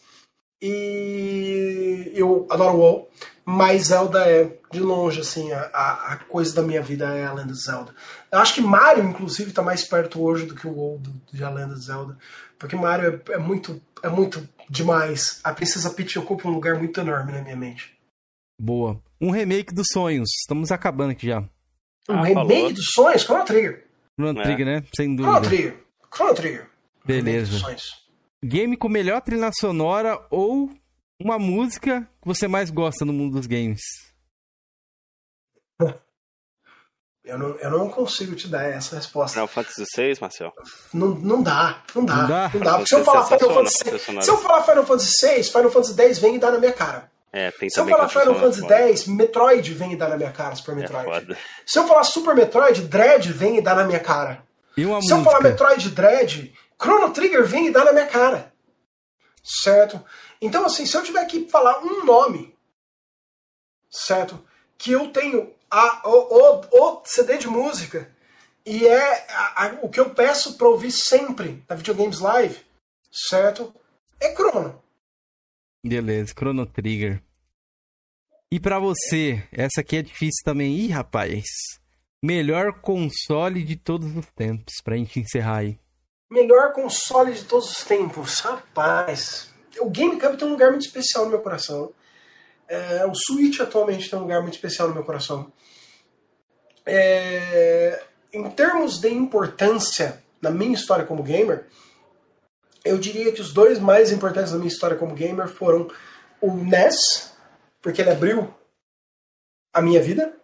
E 0.61 2.11
eu 2.15 2.47
adoro 2.49 2.77
WoW, 2.77 3.09
mas 3.45 3.87
Zelda 3.87 4.25
é, 4.29 4.57
de 4.71 4.79
longe, 4.79 5.21
assim, 5.21 5.51
a, 5.51 5.61
a, 5.61 6.17
coisa 6.27 6.55
da 6.55 6.61
minha 6.61 6.81
vida 6.81 7.05
é 7.13 7.25
a 7.25 7.33
lenda 7.33 7.53
de 7.53 7.61
Zelda. 7.61 7.93
Eu 8.31 8.39
acho 8.39 8.53
que 8.55 8.61
Mario, 8.61 9.03
inclusive, 9.03 9.51
tá 9.51 9.61
mais 9.61 9.83
perto 9.83 10.21
hoje 10.21 10.45
do 10.45 10.55
que 10.55 10.65
o 10.67 10.73
WoW 10.73 10.99
do, 10.99 11.13
de 11.31 11.43
a 11.43 11.49
lenda 11.49 11.75
de 11.75 11.83
Zelda. 11.83 12.17
Porque 12.57 12.75
Mario 12.75 13.21
é, 13.29 13.33
é 13.33 13.37
muito, 13.37 13.81
é 14.01 14.09
muito 14.09 14.47
demais. 14.69 15.39
A 15.43 15.53
Princesa 15.53 15.89
Peach 15.91 16.17
ocupa 16.17 16.47
um 16.47 16.51
lugar 16.53 16.75
muito 16.77 16.99
enorme 16.99 17.31
na 17.31 17.41
minha 17.41 17.55
mente. 17.55 17.93
Boa. 18.59 19.01
Um 19.19 19.31
remake 19.31 19.73
dos 19.73 19.87
sonhos. 19.91 20.29
Estamos 20.41 20.71
acabando 20.71 21.11
aqui 21.11 21.27
já. 21.27 21.41
Um 22.09 22.15
Ah, 22.19 22.23
remake 22.23 22.33
falou. 22.61 22.73
dos 22.73 22.85
sonhos, 22.93 23.21
Chrono 23.23 23.45
Trigger. 23.45 23.85
Chrono 24.19 24.39
É. 24.39 24.43
Trigger, 24.43 24.65
né? 24.65 24.83
Sem 24.95 25.15
Chrono 25.15 25.33
dúvida. 25.33 25.47
Trigger. 25.47 25.83
Chrono 26.13 26.33
Trigger. 26.33 26.69
Beleza. 27.05 27.57
Game 28.45 28.77
com 28.77 28.87
melhor 28.89 29.21
trilha 29.21 29.49
sonora 29.59 30.19
ou 30.29 30.69
uma 31.19 31.39
música 31.39 32.01
que 32.21 32.27
você 32.27 32.47
mais 32.47 32.69
gosta 32.69 33.03
no 33.05 33.11
mundo 33.13 33.33
dos 33.37 33.47
games? 33.47 33.81
Eu 37.23 37.39
não, 37.39 37.49
eu 37.57 37.71
não 37.71 37.89
consigo 37.89 38.35
te 38.35 38.47
dar 38.47 38.65
essa 38.65 38.97
resposta. 38.97 39.31
Final 39.33 39.47
Fantasy 39.47 39.83
VI, 39.97 40.13
Marcel? 40.21 40.53
Não, 40.93 41.07
não 41.15 41.41
dá, 41.41 41.81
não 41.95 42.05
dá, 42.05 42.13
Não 42.15 42.21
não 42.21 42.27
dá? 42.27 42.47
dá. 42.49 42.73
Porque 42.77 42.85
se 42.87 42.93
eu 42.95 43.03
falar 43.03 43.25
Final 43.25 43.51
Fantasy 43.51 43.83
VI, 43.83 44.21
se 44.21 44.29
eu 44.29 44.37
falar 44.37 44.61
Final 44.61 44.85
Fantasy 44.85 45.27
VI, 45.27 45.43
Final 45.45 45.71
Fantasy 45.71 46.01
X 46.03 46.19
vem 46.19 46.35
e 46.35 46.39
dá 46.39 46.51
na 46.51 46.59
minha 46.59 46.71
cara. 46.71 47.09
É, 47.33 47.49
tem 47.49 47.67
Se 47.67 47.79
eu 47.79 47.87
falar 47.87 48.07
Final 48.09 48.35
Fantasy 48.35 48.59
é 48.59 48.61
foda. 48.61 48.75
X, 48.91 49.07
Metroid 49.07 49.73
vem 49.73 49.93
e 49.93 49.95
dá 49.95 50.07
na 50.07 50.17
minha 50.17 50.31
cara, 50.31 50.53
Super 50.55 50.73
É 50.73 50.75
Metroid. 50.75 51.05
foda. 51.05 51.37
Se 51.65 51.79
eu 51.79 51.87
falar 51.87 52.03
Super 52.03 52.35
Metroid, 52.35 52.81
Dread 52.83 53.33
vem 53.33 53.57
e 53.57 53.61
dá 53.61 53.73
na 53.73 53.85
minha 53.85 53.99
cara. 53.99 54.43
E 54.77 54.85
uma 54.85 55.01
Se 55.01 55.11
eu 55.11 55.17
música? 55.17 55.31
falar 55.35 55.49
Metroid 55.49 55.89
Dread, 55.89 56.53
Chrono 56.81 57.13
Trigger 57.13 57.45
vem 57.45 57.67
e 57.67 57.71
dá 57.71 57.83
na 57.85 57.93
minha 57.93 58.07
cara. 58.07 58.53
Certo? 59.43 60.03
Então, 60.41 60.65
assim, 60.65 60.85
se 60.85 60.97
eu 60.97 61.03
tiver 61.03 61.25
que 61.25 61.47
falar 61.49 61.79
um 61.83 62.03
nome, 62.03 62.57
certo? 63.89 64.43
Que 64.77 64.91
eu 64.91 65.11
tenho 65.11 65.53
a, 65.69 66.07
o, 66.07 66.61
o, 66.71 66.99
o 66.99 67.05
CD 67.05 67.37
de 67.37 67.47
música 67.47 68.11
e 68.65 68.87
é 68.87 69.31
a, 69.31 69.65
a, 69.65 69.79
o 69.81 69.89
que 69.89 69.99
eu 69.99 70.09
peço 70.09 70.57
para 70.57 70.67
ouvir 70.67 70.91
sempre 70.91 71.63
na 71.69 71.75
Videogames 71.75 72.19
Live, 72.19 72.59
certo? 73.11 73.73
É 74.19 74.33
Chrono. 74.33 74.81
Beleza, 75.85 76.33
Chrono 76.33 76.65
Trigger. 76.65 77.21
E 78.51 78.59
para 78.59 78.79
você, 78.79 79.47
essa 79.51 79.81
aqui 79.81 79.97
é 79.97 80.01
difícil 80.01 80.43
também. 80.43 80.75
Ih, 80.77 80.89
rapaz. 80.89 81.43
Melhor 82.23 82.79
console 82.81 83.63
de 83.63 83.75
todos 83.75 84.15
os 84.15 84.25
tempos, 84.31 84.75
pra 84.83 84.95
gente 84.95 85.19
encerrar 85.19 85.57
aí. 85.57 85.79
Melhor 86.29 86.73
console 86.73 87.33
de 87.33 87.43
todos 87.45 87.71
os 87.71 87.83
tempos. 87.83 88.39
Rapaz. 88.39 89.53
O 89.79 89.89
GameCube 89.89 90.37
tem 90.37 90.47
um 90.47 90.51
lugar 90.51 90.71
muito 90.71 90.85
especial 90.85 91.25
no 91.25 91.31
meu 91.31 91.41
coração. 91.41 91.93
É, 92.67 93.05
o 93.05 93.13
Switch 93.13 93.59
atualmente 93.59 94.09
tem 94.09 94.17
um 94.17 94.23
lugar 94.23 94.41
muito 94.41 94.55
especial 94.55 94.87
no 94.87 94.93
meu 94.93 95.03
coração. 95.03 95.51
É, 96.85 98.03
em 98.33 98.49
termos 98.51 98.99
de 98.99 99.09
importância 99.09 100.23
na 100.41 100.49
minha 100.49 100.73
história 100.73 101.05
como 101.05 101.23
gamer, 101.23 101.67
eu 102.83 102.97
diria 102.97 103.31
que 103.31 103.41
os 103.41 103.53
dois 103.53 103.79
mais 103.79 104.11
importantes 104.11 104.51
na 104.51 104.57
minha 104.57 104.69
história 104.69 104.97
como 104.97 105.15
gamer 105.15 105.47
foram 105.47 105.89
o 106.41 106.51
NES, 106.53 107.33
porque 107.81 108.01
ele 108.01 108.11
abriu 108.11 108.53
a 109.73 109.81
minha 109.81 110.01
vida, 110.01 110.35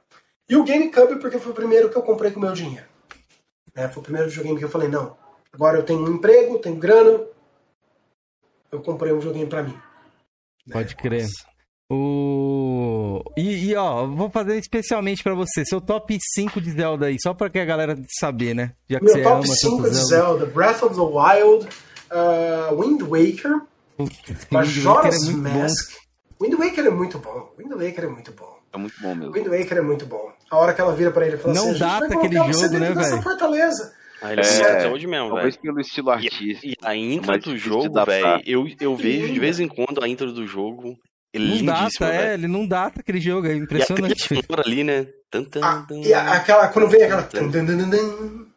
e 0.50 0.56
o 0.56 0.64
GameCube 0.64 1.20
porque 1.20 1.40
foi 1.40 1.52
o 1.52 1.56
primeiro 1.56 1.90
que 1.90 1.98
eu 1.98 2.02
comprei 2.02 2.32
com 2.32 2.40
o 2.40 2.44
meu 2.44 2.54
dinheiro. 2.54 2.86
É, 3.76 3.88
foi 3.88 4.02
o 4.02 4.04
primeiro 4.04 4.28
videogame 4.28 4.60
que 4.60 4.66
eu 4.66 4.70
falei, 4.70 4.90
não, 4.90 5.18
agora 5.54 5.78
eu 5.78 5.84
tenho 5.84 6.02
um 6.02 6.16
emprego, 6.16 6.60
tenho 6.60 6.76
grana, 6.76 7.22
eu 8.72 8.82
comprei 8.82 9.12
um 9.12 9.20
videogame 9.20 9.50
para 9.50 9.64
mim. 9.64 9.78
Pode 10.72 10.96
crer. 10.96 11.28
O... 11.92 13.22
E, 13.36 13.72
e, 13.72 13.76
ó, 13.76 14.08
vou 14.08 14.30
fazer 14.30 14.58
especialmente 14.58 15.22
para 15.22 15.36
você, 15.36 15.66
seu 15.66 15.82
top 15.82 16.18
5 16.36 16.62
de 16.62 16.72
Zelda 16.72 17.08
aí, 17.08 17.18
só 17.22 17.34
para 17.34 17.50
que 17.50 17.60
a 17.60 17.66
galera 17.66 18.02
saber, 18.20 18.54
né? 18.54 18.72
Já 18.90 19.00
que 19.00 19.06
Meu 19.06 19.14
você 19.14 19.24
top 19.24 19.48
5 19.48 19.84
de 19.84 19.96
Zelda. 19.96 20.06
Zelda, 20.06 20.46
Breath 20.46 20.84
of 20.84 20.96
the 20.96 21.02
Wild, 21.02 21.68
uh, 22.12 22.82
Wind 22.82 23.02
Waker, 23.02 23.62
Majora's 24.50 25.28
é 25.28 25.32
Mask. 25.34 25.92
Bom. 26.40 26.46
Wind 26.46 26.54
Waker 26.58 26.86
é 26.86 26.90
muito 26.90 27.20
bom. 27.20 27.54
Wind 27.58 27.72
Waker 27.72 28.06
é 28.06 28.08
muito 28.08 28.32
bom. 28.32 28.58
É 28.74 28.78
muito 28.78 28.96
bom 29.02 29.14
mesmo. 29.14 29.34
Wind 29.34 29.48
Waker 29.48 29.78
é 29.78 29.82
muito 29.82 30.06
bom. 30.06 30.32
A 30.50 30.58
hora 30.58 30.74
que 30.74 30.82
ela 30.82 30.96
vira 30.96 31.12
pra 31.12 31.26
ele 31.26 31.36
e 31.36 31.40
fala 31.40 31.54
Não 31.54 31.70
assim: 31.72 31.80
data 31.80 32.06
aquele 32.06 32.36
jogo, 32.36 32.80
né, 32.80 32.92
velho? 32.94 33.22
fortaleza. 33.22 33.94
Ah, 34.22 34.34
ele 34.34 34.42
é, 34.42 34.84
é 34.84 34.88
hoje 34.88 35.08
mesmo. 35.08 35.30
Talvez 35.30 35.58
pelo 35.58 35.80
estilo 35.82 36.12
artístico. 36.12 36.66
E, 36.66 36.72
e 36.72 36.76
a 36.84 36.96
intro 36.96 37.40
do 37.40 37.58
jogo, 37.58 38.06
velho, 38.06 38.42
eu, 38.46 38.68
eu 38.80 38.96
vejo 38.96 39.34
de 39.34 39.40
vez 39.40 39.60
em 39.60 39.68
quando 39.68 40.04
a 40.04 40.08
intro 40.08 40.32
do 40.32 40.46
jogo. 40.46 40.98
Ele 41.34 41.64
não 41.64 41.74
data, 41.74 42.14
é, 42.14 42.34
ele 42.34 42.48
não 42.48 42.68
data 42.68 43.00
aquele 43.00 43.20
jogo, 43.20 43.48
é 43.48 43.56
impressionante. 43.56 44.34
E 44.34 44.38
a 44.38 44.62
ali, 44.62 44.84
né? 44.84 45.08
Tan, 45.30 45.46
tan, 45.46 45.62
ah, 45.64 45.88
e 45.90 46.14
a, 46.14 46.34
aquela, 46.34 46.68
quando 46.68 46.90
vem 46.90 47.04
aquela. 47.04 47.24
Tan, 47.24 47.50
tan, 47.50 47.66
tan, 47.66 47.90
tan, 47.90 48.48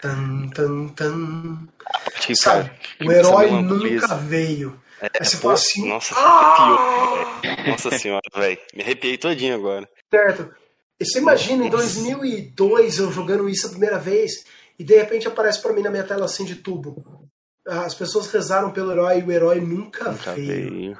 tan, 0.00 0.48
tan, 0.50 0.88
tan. 0.94 2.34
Sabe, 2.34 2.70
o 3.04 3.10
herói 3.10 3.50
nunca 3.50 4.14
veio. 4.14 4.80
É, 5.02 5.06
Aí 5.06 5.24
você 5.24 5.36
pô, 5.36 5.42
fala 5.42 5.54
assim. 5.54 5.88
Nossa, 5.88 6.14
ah! 6.16 7.40
arrepiou, 7.42 7.66
Nossa 7.66 7.90
senhora, 7.98 8.22
velho. 8.36 8.58
Me 8.74 8.82
arrepiei 8.82 9.18
todinho 9.18 9.54
agora. 9.56 9.88
Certo. 10.08 10.54
E 11.00 11.04
você 11.04 11.18
imagina 11.18 11.64
em 11.64 11.70
2002 11.70 12.98
eu 12.98 13.12
jogando 13.12 13.48
isso 13.48 13.66
a 13.66 13.70
primeira 13.70 13.98
vez 13.98 14.44
e 14.78 14.84
de 14.84 14.96
repente 14.96 15.26
aparece 15.26 15.60
para 15.60 15.72
mim 15.72 15.82
na 15.82 15.90
minha 15.90 16.04
tela 16.04 16.24
assim 16.24 16.44
de 16.44 16.56
tubo. 16.56 17.28
As 17.66 17.94
pessoas 17.94 18.30
rezaram 18.30 18.70
pelo 18.70 18.92
herói 18.92 19.18
e 19.18 19.22
o 19.22 19.32
herói 19.32 19.60
nunca, 19.60 20.12
nunca 20.12 20.34
veio. 20.34 20.70
veio. 20.70 20.98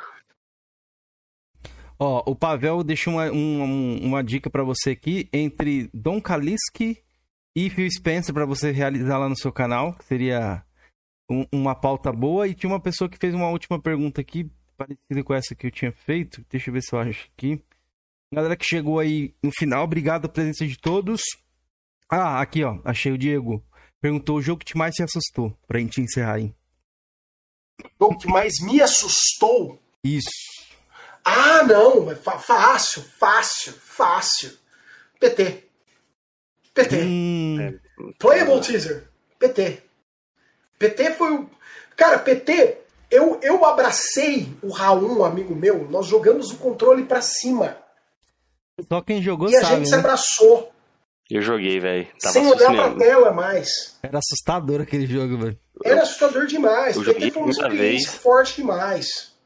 Ó, 1.99 2.23
o 2.31 2.37
Pavel 2.37 2.85
deixou 2.85 3.15
uma, 3.15 3.31
uma, 3.31 3.65
uma 3.65 4.25
dica 4.25 4.49
para 4.49 4.63
você 4.63 4.91
aqui 4.91 5.29
entre 5.33 5.91
Don 5.93 6.21
Kaliski 6.21 7.03
e 7.57 7.69
Phil 7.71 7.91
Spencer 7.91 8.33
para 8.33 8.47
você 8.47 8.71
realizar 8.71 9.19
lá 9.19 9.29
no 9.29 9.37
seu 9.37 9.51
canal, 9.51 9.95
que 9.95 10.05
seria 10.05 10.63
um, 11.29 11.45
uma 11.51 11.75
pauta 11.75 12.13
boa. 12.13 12.47
E 12.47 12.55
tinha 12.55 12.71
uma 12.71 12.81
pessoa 12.81 13.09
que 13.09 13.19
fez 13.19 13.35
uma 13.35 13.49
última 13.49 13.81
pergunta 13.81 14.21
aqui, 14.21 14.49
parecida 14.77 15.25
com 15.25 15.35
essa 15.35 15.57
que 15.57 15.67
eu 15.67 15.71
tinha 15.71 15.91
feito. 15.91 16.45
Deixa 16.49 16.71
eu 16.71 16.75
ver 16.75 16.83
se 16.83 16.95
eu 16.95 17.01
acho 17.01 17.29
aqui. 17.37 17.61
Galera 18.33 18.57
que 18.57 18.65
chegou 18.65 19.01
aí 19.01 19.35
no 19.43 19.51
final, 19.51 19.83
obrigado 19.83 20.27
a 20.27 20.29
presença 20.29 20.67
de 20.67 20.79
todos. 20.79 21.21
Ah, 22.09 22.41
aqui 22.41 22.63
ó, 22.63 22.79
achei 22.85 23.11
o 23.11 23.19
Diego. 23.19 23.65
Perguntou 24.01 24.37
o 24.37 24.43
jogo 24.43 24.65
que 24.65 24.77
mais 24.77 24.95
te 24.95 25.03
assustou, 25.03 25.57
pra 25.67 25.81
gente 25.81 26.01
encerrar 26.01 26.35
aí. 26.35 26.55
O 27.99 28.05
jogo 28.05 28.19
que 28.19 28.29
mais 28.29 28.55
me 28.63 28.81
assustou? 28.81 29.81
Isso. 30.05 30.31
Ah, 31.25 31.63
não, 31.65 32.15
fácil, 32.17 33.03
fácil, 33.19 33.73
fácil. 33.73 34.57
PT. 35.21 35.65
PT. 36.73 36.97
Hum. 36.97 37.79
Playable 38.19 38.61
teaser. 38.61 39.09
PT. 39.39 39.83
PT 40.79 41.13
foi 41.15 41.35
o. 41.35 41.51
Cara, 41.97 42.19
PT, 42.19 42.79
eu, 43.11 43.41
eu 43.43 43.65
abracei 43.65 44.49
o 44.63 44.71
Raul, 44.71 45.19
um 45.19 45.25
amigo 45.25 45.55
meu, 45.55 45.89
nós 45.91 46.07
jogamos 46.07 46.53
o 46.53 46.59
controle 46.59 47.05
para 47.05 47.21
cima. 47.21 47.77
Só 48.87 49.01
quem 49.03 49.21
jogou 49.21 49.49
e 49.49 49.53
sabe. 49.53 49.65
E 49.65 49.67
a 49.67 49.71
gente 49.71 49.81
né? 49.81 49.87
se 49.87 49.95
abraçou. 49.95 50.73
Eu 51.31 51.43
joguei, 51.43 51.79
velho. 51.79 52.09
Sem 52.19 52.47
olhar 52.47 52.73
pra 52.73 52.95
tela 52.95 53.31
mais. 53.33 53.99
Era 54.03 54.19
assustador 54.19 54.81
aquele 54.81 55.07
jogo, 55.07 55.39
velho. 55.39 55.59
Era 55.85 56.03
assustador 56.03 56.47
demais. 56.47 56.97
Eu 56.97 57.05
PT 57.05 57.31
foi 57.31 57.43
uma 57.43 57.51
experiência 57.51 58.11
vez. 58.11 58.23
forte 58.23 58.57
demais 58.57 59.39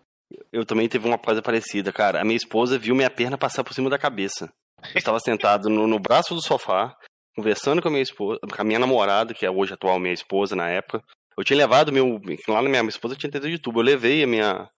eu 0.52 0.64
também 0.64 0.88
teve 0.88 1.06
uma 1.06 1.18
coisa 1.18 1.42
parecida, 1.42 1.92
cara. 1.92 2.20
A 2.20 2.24
minha 2.24 2.36
esposa 2.36 2.78
viu 2.78 2.94
minha 2.94 3.10
perna 3.10 3.38
passar 3.38 3.64
por 3.64 3.74
cima 3.74 3.90
da 3.90 3.98
cabeça. 3.98 4.52
Eu 4.94 4.98
estava 4.98 5.18
sentado 5.20 5.68
no, 5.68 5.86
no, 5.86 5.98
braço 5.98 6.34
do 6.34 6.42
sofá, 6.42 6.94
conversando 7.36 7.80
com 7.80 7.88
a 7.88 7.90
minha 7.90 8.02
esposa, 8.02 8.40
com 8.40 8.60
a 8.60 8.64
minha 8.64 8.78
namorada, 8.78 9.34
que 9.34 9.46
é 9.46 9.50
hoje 9.50 9.74
atual 9.74 9.98
minha 9.98 10.14
esposa 10.14 10.56
na 10.56 10.68
época. 10.68 11.02
Eu 11.36 11.44
tinha 11.44 11.56
levado 11.56 11.92
meu. 11.92 12.20
Lá 12.48 12.62
na 12.62 12.68
minha, 12.68 12.82
minha 12.82 12.88
esposa 12.88 13.16
tinha 13.16 13.30
TV 13.30 13.46
de 13.46 13.52
YouTube. 13.54 13.76
Eu 13.76 13.82
levei 13.82 14.22
a 14.22 14.26
minha. 14.26 14.68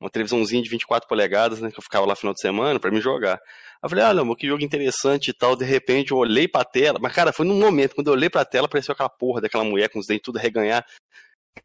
Uma 0.00 0.10
televisãozinha 0.10 0.62
de 0.62 0.70
24 0.70 1.08
polegadas, 1.08 1.60
né? 1.60 1.70
Que 1.70 1.78
eu 1.78 1.82
ficava 1.82 2.06
lá 2.06 2.12
no 2.12 2.16
final 2.16 2.34
de 2.34 2.40
semana 2.40 2.80
para 2.80 2.90
me 2.90 3.00
jogar. 3.00 3.38
Eu 3.82 3.88
falei, 3.88 4.04
ah, 4.04 4.10
amor, 4.10 4.36
que 4.36 4.46
jogo 4.46 4.62
interessante 4.62 5.28
e 5.28 5.32
tal. 5.32 5.56
De 5.56 5.64
repente 5.64 6.12
eu 6.12 6.18
olhei 6.18 6.46
pra 6.46 6.64
tela. 6.64 6.98
Mas, 7.00 7.12
cara, 7.14 7.32
foi 7.32 7.46
num 7.46 7.58
momento, 7.58 7.94
quando 7.94 8.08
eu 8.08 8.12
olhei 8.12 8.28
pra 8.28 8.44
tela, 8.44 8.66
apareceu 8.66 8.92
aquela 8.92 9.08
porra 9.08 9.40
daquela 9.40 9.64
mulher 9.64 9.88
com 9.88 9.98
os 9.98 10.06
dentes 10.06 10.24
tudo 10.24 10.38
reganhar. 10.38 10.84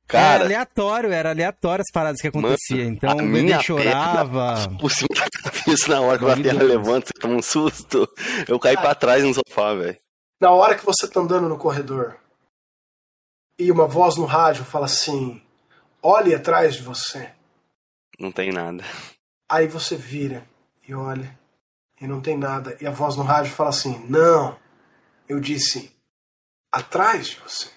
Cara, 0.07 0.35
era 0.35 0.43
aleatório, 0.45 1.11
era 1.11 1.29
aleatório 1.31 1.81
as 1.81 1.91
paradas 1.91 2.21
que 2.21 2.27
aconteciam. 2.27 2.87
Então 2.87 3.17
o 3.17 3.31
bebê 3.31 3.61
chorava. 3.61 4.55
Por 4.79 4.91
cima 4.91 5.09
da 5.13 5.51
cabeça 5.51 5.89
na 5.89 6.01
hora 6.01 6.19
que 6.19 6.25
a 6.25 6.37
perna 6.37 6.63
levanta, 6.63 7.07
você 7.07 7.19
toma 7.19 7.35
um 7.35 7.41
susto. 7.41 8.07
Eu 8.47 8.59
caí 8.59 8.75
ah. 8.75 8.81
pra 8.81 8.95
trás 8.95 9.23
no 9.23 9.33
sofá, 9.33 9.73
velho. 9.73 9.97
Na 10.39 10.51
hora 10.51 10.75
que 10.75 10.85
você 10.85 11.07
tá 11.07 11.19
andando 11.19 11.49
no 11.49 11.57
corredor 11.57 12.17
e 13.59 13.71
uma 13.71 13.87
voz 13.87 14.15
no 14.15 14.25
rádio 14.25 14.63
fala 14.63 14.85
assim: 14.85 15.41
olhe 16.01 16.33
atrás 16.33 16.75
de 16.75 16.83
você. 16.83 17.31
Não 18.19 18.31
tem 18.31 18.51
nada. 18.51 18.83
Aí 19.49 19.67
você 19.67 19.95
vira 19.95 20.47
e 20.87 20.93
olha 20.93 21.37
e 21.99 22.07
não 22.07 22.21
tem 22.21 22.37
nada. 22.37 22.77
E 22.81 22.87
a 22.87 22.91
voz 22.91 23.15
no 23.15 23.23
rádio 23.23 23.51
fala 23.51 23.69
assim: 23.69 24.05
não, 24.07 24.57
eu 25.27 25.39
disse 25.39 25.91
atrás 26.71 27.27
de 27.27 27.39
você. 27.39 27.69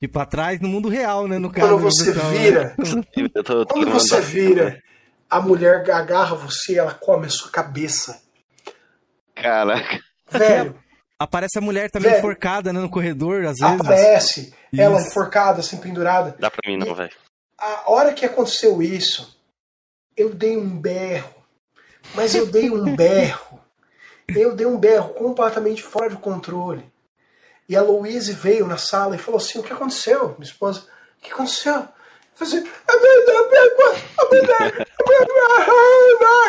Tipo, 0.00 0.18
atrás 0.18 0.60
no 0.60 0.68
mundo 0.68 0.88
real, 0.88 1.28
né? 1.28 1.38
No 1.38 1.50
caso. 1.50 1.68
Quando 1.68 1.82
você 1.82 2.12
vira. 2.12 2.74
quando 3.68 3.90
você 3.90 4.20
vira, 4.20 4.82
a 5.30 5.40
mulher 5.40 5.88
agarra 5.90 6.34
você 6.34 6.78
ela 6.78 6.92
come 6.92 7.26
a 7.26 7.30
sua 7.30 7.50
cabeça. 7.50 8.20
Caraca. 9.34 10.00
Velho. 10.28 10.82
Aparece 11.18 11.56
a 11.56 11.60
mulher 11.60 11.88
também 11.88 12.10
velho, 12.10 12.18
enforcada 12.18 12.72
né, 12.72 12.80
no 12.80 12.90
corredor, 12.90 13.44
às 13.44 13.58
vezes. 13.58 13.80
Aparece. 13.80 14.40
Isso. 14.72 14.82
Ela 14.82 15.00
enforcada, 15.00 15.60
assim, 15.60 15.76
pendurada. 15.76 16.34
Dá 16.36 16.50
pra 16.50 16.68
mim 16.68 16.76
não, 16.76 16.92
velho. 16.94 17.14
A 17.56 17.90
hora 17.92 18.12
que 18.12 18.26
aconteceu 18.26 18.82
isso, 18.82 19.38
eu 20.16 20.34
dei 20.34 20.56
um 20.56 20.68
berro. 20.68 21.41
Mas 22.14 22.34
eu 22.34 22.46
dei 22.46 22.70
um 22.70 22.94
berro. 22.94 23.60
Eu 24.28 24.54
dei 24.54 24.66
um 24.66 24.78
berro 24.78 25.10
completamente 25.10 25.82
fora 25.82 26.10
de 26.10 26.16
controle. 26.16 26.90
E 27.68 27.76
a 27.76 27.82
Louise 27.82 28.32
veio 28.32 28.66
na 28.66 28.76
sala 28.76 29.14
e 29.14 29.18
falou 29.18 29.38
assim: 29.38 29.58
O 29.58 29.62
que 29.62 29.72
aconteceu? 29.72 30.30
Minha 30.38 30.50
esposa, 30.50 30.80
o 31.18 31.22
que 31.22 31.32
aconteceu? 31.32 31.74
Eu 31.74 31.88
falei 32.34 32.58
assim, 32.58 32.70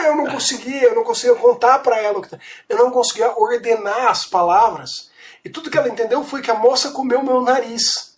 eu 0.05 0.15
não 0.15 0.25
conseguia, 0.27 0.83
eu 0.83 0.95
não 0.95 1.03
conseguia 1.03 1.35
contar 1.35 1.79
para 1.79 1.99
ela, 1.99 2.21
tá, 2.21 2.39
eu 2.69 2.77
não 2.77 2.91
conseguia 2.91 3.37
ordenar 3.37 4.07
as 4.07 4.25
palavras. 4.25 5.11
E 5.43 5.49
tudo 5.49 5.69
que 5.69 5.77
ela 5.77 5.89
entendeu 5.89 6.23
foi 6.23 6.41
que 6.41 6.51
a 6.51 6.55
moça 6.55 6.91
comeu 6.91 7.21
meu 7.21 7.41
nariz. 7.41 8.13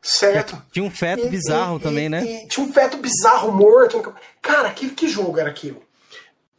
Certo? 0.00 0.60
Tinha 0.72 0.84
um 0.84 0.90
feto 0.90 1.26
e, 1.26 1.28
bizarro 1.28 1.76
e, 1.76 1.80
também, 1.80 2.06
e, 2.06 2.08
né? 2.08 2.46
tinha 2.48 2.66
um 2.66 2.72
feto 2.72 2.96
bizarro 2.96 3.52
morto. 3.52 4.12
Cara, 4.40 4.72
que, 4.72 4.90
que 4.90 5.06
jogo 5.06 5.38
era 5.38 5.48
aquilo? 5.48 5.80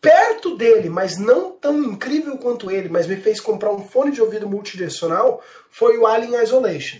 Perto 0.03 0.57
dele, 0.57 0.89
mas 0.89 1.17
não 1.17 1.51
tão 1.51 1.81
incrível 1.81 2.37
quanto 2.37 2.69
ele, 2.69 2.89
mas 2.89 3.07
me 3.07 3.15
fez 3.15 3.39
comprar 3.39 3.71
um 3.71 3.87
fone 3.87 4.11
de 4.11 4.21
ouvido 4.21 4.49
multidirecional, 4.49 5.41
foi 5.69 5.97
o 5.97 6.05
Alien 6.05 6.43
Isolation. 6.43 6.99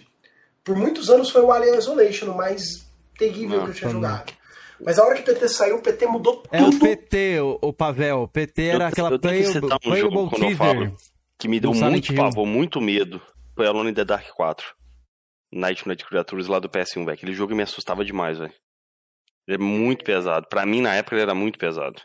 Por 0.63 0.77
muitos 0.77 1.09
anos 1.09 1.29
foi 1.29 1.41
o 1.41 1.51
Alien 1.51 1.77
Isolation, 1.77 2.31
o 2.31 2.37
mais 2.37 2.87
terrível 3.17 3.65
que 3.65 3.71
eu 3.71 3.73
tinha 3.73 3.91
jogado. 3.91 4.31
Mas 4.79 4.97
a 4.97 5.03
hora 5.03 5.15
que 5.15 5.21
o 5.21 5.25
PT 5.25 5.49
saiu, 5.49 5.75
o 5.77 5.81
PT 5.81 6.07
mudou 6.07 6.37
tudo. 6.37 6.55
É 6.55 6.63
o 6.63 6.79
PT, 6.79 7.41
o, 7.41 7.59
o 7.61 7.73
Pavel. 7.73 8.21
O 8.21 8.27
PT 8.27 8.63
era 8.63 8.85
eu, 8.85 8.87
aquela 8.87 9.11
eu 9.11 9.19
play, 9.19 9.43
tenho 9.43 9.53
que 9.53 9.59
citar 9.59 9.77
um 9.85 9.95
jogo 9.95 10.29
quando 10.29 10.43
eu 10.45 10.55
falo 10.55 10.97
que 11.37 11.47
me 11.49 11.59
deu 11.59 11.73
muito 11.73 12.15
pavor, 12.15 12.45
muito 12.45 12.79
medo. 12.79 13.21
Foi 13.53 13.67
Alone 13.67 13.91
in 13.91 13.93
the 13.93 14.05
Dark 14.05 14.29
4. 14.29 14.65
Nightmare 15.51 15.97
Creatures 15.97 16.47
lá 16.47 16.57
do 16.57 16.69
PS1, 16.69 17.05
velho. 17.05 17.11
Aquele 17.11 17.33
jogo 17.33 17.53
me 17.53 17.63
assustava 17.63 18.05
demais, 18.05 18.39
velho. 18.39 18.53
Ele 19.45 19.55
é 19.55 19.59
muito 19.59 20.05
pesado. 20.05 20.47
Pra 20.49 20.65
mim, 20.65 20.81
na 20.81 20.95
época, 20.95 21.15
ele 21.15 21.23
era 21.23 21.35
muito 21.35 21.59
pesado. 21.59 22.01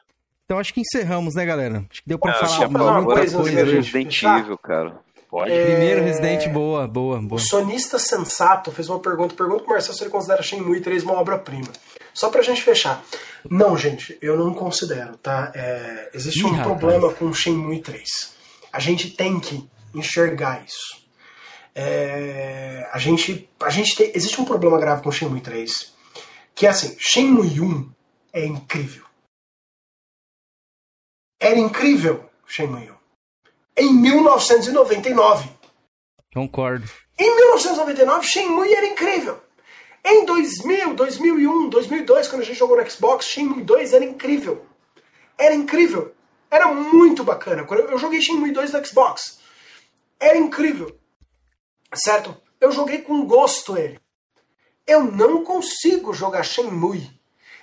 Então 0.48 0.58
acho 0.58 0.72
que 0.72 0.80
encerramos, 0.80 1.34
né, 1.34 1.44
galera? 1.44 1.84
Acho 1.90 2.02
que 2.02 2.08
deu 2.08 2.18
pra 2.18 2.30
É, 2.30 2.34
falar 2.36 2.68
muita 2.70 2.80
agora 2.80 3.20
coisa. 3.20 3.36
coisa. 3.36 3.64
Resident 3.66 4.22
Evil, 4.22 4.56
cara. 4.56 4.98
Pode. 5.28 5.52
É, 5.52 5.62
Primeiro 5.66 6.02
Resident, 6.02 6.48
boa, 6.48 6.88
boa, 6.88 7.18
O 7.18 7.22
boa. 7.22 7.38
sonista 7.38 7.98
sensato 7.98 8.72
fez 8.72 8.88
uma 8.88 8.98
pergunta. 8.98 9.34
Pergunta 9.34 9.62
pro 9.64 9.74
Marcelo 9.74 9.94
se 9.94 10.02
ele 10.02 10.10
considera 10.10 10.42
Shenmue 10.42 10.80
3 10.80 11.02
uma 11.02 11.20
obra-prima. 11.20 11.68
Só 12.14 12.30
pra 12.30 12.40
gente 12.40 12.62
fechar. 12.62 13.04
Não, 13.50 13.76
gente, 13.76 14.16
eu 14.22 14.38
não 14.38 14.54
considero, 14.54 15.18
tá? 15.18 15.52
É, 15.54 16.08
existe 16.14 16.40
Ih, 16.40 16.44
um 16.46 16.52
rapaz. 16.52 16.78
problema 16.78 17.12
com 17.12 17.30
Shenmue 17.30 17.82
3. 17.82 18.08
A 18.72 18.80
gente 18.80 19.10
tem 19.10 19.38
que 19.38 19.68
enxergar 19.94 20.64
isso. 20.66 21.06
É, 21.74 22.88
a 22.90 22.98
gente, 22.98 23.48
a 23.62 23.68
gente 23.68 23.94
tem, 23.94 24.10
existe 24.14 24.40
um 24.40 24.46
problema 24.46 24.78
grave 24.80 25.02
com 25.02 25.12
Shenmue 25.12 25.42
3, 25.42 25.92
que 26.54 26.66
é 26.66 26.70
assim, 26.70 26.96
Shenmue 26.98 27.60
1 27.60 27.90
é 28.32 28.46
incrível. 28.46 29.04
Era 31.40 31.58
incrível 31.58 32.28
Shenmue 32.46 32.90
1. 32.90 32.94
Em 33.76 33.92
1999. 33.92 35.48
Concordo. 36.34 36.88
Em 37.18 37.34
1999, 37.36 38.26
Shenmue 38.26 38.74
era 38.74 38.86
incrível. 38.86 39.40
Em 40.04 40.24
2000, 40.24 40.94
2001, 40.94 41.68
2002, 41.68 42.28
quando 42.28 42.42
a 42.42 42.44
gente 42.44 42.58
jogou 42.58 42.76
no 42.76 42.90
Xbox, 42.90 43.26
Shenmue 43.26 43.62
2 43.62 43.92
era 43.92 44.04
incrível. 44.04 44.66
Era 45.36 45.54
incrível. 45.54 46.14
Era 46.50 46.72
muito 46.72 47.22
bacana. 47.22 47.64
Quando 47.64 47.80
eu 47.80 47.90
eu 47.90 47.98
joguei 47.98 48.20
Shenmue 48.20 48.52
2 48.52 48.72
no 48.72 48.86
Xbox, 48.86 49.38
era 50.18 50.38
incrível. 50.38 50.96
Certo? 51.94 52.36
Eu 52.60 52.72
joguei 52.72 53.02
com 53.02 53.24
gosto 53.26 53.76
ele. 53.76 54.00
Eu 54.86 55.04
não 55.04 55.44
consigo 55.44 56.14
jogar 56.14 56.42
Shenmue. 56.42 57.10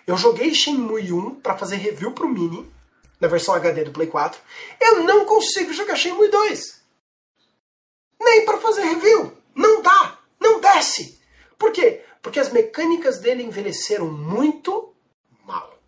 Eu 0.06 0.18
joguei 0.18 0.54
Shenmue 0.54 1.12
1 1.12 1.36
para 1.36 1.58
fazer 1.58 1.78
review 1.78 2.12
pro 2.12 2.30
Mini, 2.30 2.72
na 3.20 3.28
versão 3.28 3.54
HD 3.56 3.86
do 3.86 3.92
Play 3.92 4.08
4. 4.08 4.40
Eu 4.80 5.04
não 5.04 5.26
consigo 5.26 5.74
jogar 5.74 5.96
Shenmue 5.96 6.30
2 6.30 6.86
nem 8.20 8.46
para 8.46 8.58
fazer 8.58 8.84
review. 8.84 9.32
Não 9.54 9.82
dá, 9.82 10.18
não 10.40 10.60
desce. 10.60 11.20
Por 11.58 11.72
quê? 11.72 12.04
Porque 12.22 12.40
as 12.40 12.52
mecânicas 12.52 13.20
dele 13.20 13.44
envelheceram 13.44 14.12
muito 14.12 14.94
mal. 15.46 15.80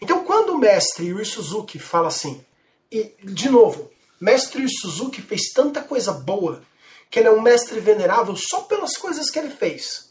Então, 0.00 0.24
quando 0.24 0.50
o 0.50 0.58
mestre 0.58 1.06
Yui 1.06 1.24
Suzuki 1.24 1.78
fala 1.78 2.08
assim, 2.08 2.44
e 2.90 3.14
de 3.22 3.50
novo, 3.50 3.90
mestre 4.20 4.62
Yui 4.62 4.70
Suzuki 4.70 5.20
fez 5.20 5.52
tanta 5.52 5.82
coisa 5.82 6.12
boa 6.12 6.62
que 7.10 7.18
ele 7.18 7.28
é 7.28 7.32
um 7.32 7.42
mestre 7.42 7.80
venerável 7.80 8.36
só 8.36 8.62
pelas 8.62 8.96
coisas 8.96 9.28
que 9.30 9.38
ele 9.38 9.50
fez. 9.50 10.10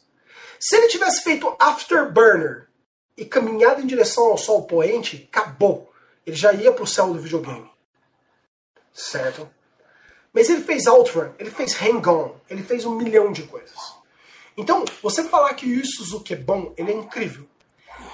Se 0.59 0.75
ele 0.75 0.89
tivesse 0.89 1.23
feito 1.23 1.55
Afterburner 1.57 2.67
e 3.15 3.23
caminhado 3.23 3.81
em 3.81 3.87
direção 3.87 4.25
ao 4.25 4.37
sol 4.37 4.63
poente, 4.63 5.29
acabou. 5.31 5.88
Ele 6.25 6.35
já 6.35 6.53
ia 6.53 6.71
pro 6.71 6.87
céu 6.87 7.13
do 7.13 7.19
videogame. 7.19 7.69
Certo? 8.93 9.49
Mas 10.33 10.49
ele 10.49 10.63
fez 10.63 10.85
Outrun, 10.85 11.33
ele 11.39 11.49
fez 11.49 11.79
Hang 11.81 12.07
On, 12.07 12.35
ele 12.49 12.63
fez 12.63 12.85
um 12.85 12.95
milhão 12.95 13.31
de 13.31 13.43
coisas. 13.43 13.77
Então, 14.55 14.83
você 15.01 15.23
falar 15.23 15.53
que 15.53 15.65
o 15.65 15.69
Yu 15.69 15.85
Suzuki 15.85 16.33
é 16.33 16.37
bom, 16.37 16.73
ele 16.77 16.91
é 16.91 16.95
incrível. 16.95 17.47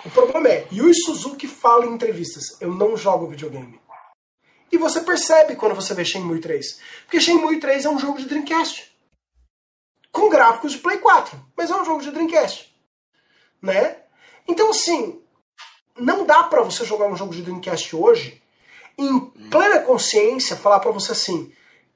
O 0.06 0.09
problema 0.09 0.48
é, 0.48 0.67
Yu 0.72 0.93
Suzuki 0.93 1.48
fala 1.48 1.85
em 1.85 1.93
entrevistas, 1.93 2.59
eu 2.61 2.74
não 2.74 2.95
jogo 2.95 3.27
videogame. 3.27 3.80
E 4.72 4.77
você 4.77 5.01
percebe 5.01 5.56
quando 5.56 5.75
você 5.75 5.93
vê 5.93 6.03
Shenmue 6.03 6.40
3. 6.40 6.80
Porque 7.06 7.19
Shenmue 7.19 7.59
3 7.59 7.85
é 7.85 7.90
um 7.90 8.00
jogo 8.00 8.17
de 8.17 8.25
Dreamcast. 8.25 8.95
Com 10.11 10.30
gráficos 10.30 10.74
de 10.74 10.77
Play 10.80 10.98
4, 10.98 11.40
mas 11.56 11.69
é 11.69 11.75
um 11.75 11.85
jogo 11.85 12.01
de 12.01 12.11
Dreamcast. 12.11 12.74
Né? 13.61 13.98
Então, 14.48 14.69
assim, 14.69 15.22
não 15.98 16.25
dá 16.25 16.43
pra 16.43 16.61
você 16.61 16.85
jogar 16.85 17.07
um 17.07 17.15
jogo 17.15 17.33
de 17.33 17.41
Dreamcast 17.41 17.95
hoje 17.95 18.41
em 18.98 19.19
plena 19.49 19.82
consciência 19.82 20.56
falar 20.56 20.80
pra 20.80 20.91
você 20.91 21.11
assim: 21.11 21.51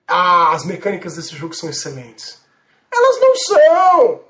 ah, 0.07 0.53
as 0.53 0.65
mecânicas 0.65 1.15
desse 1.15 1.35
jogo 1.35 1.53
são 1.53 1.69
excelentes. 1.69 2.41
Elas 2.91 3.19
não 3.19 3.35
são! 3.35 4.23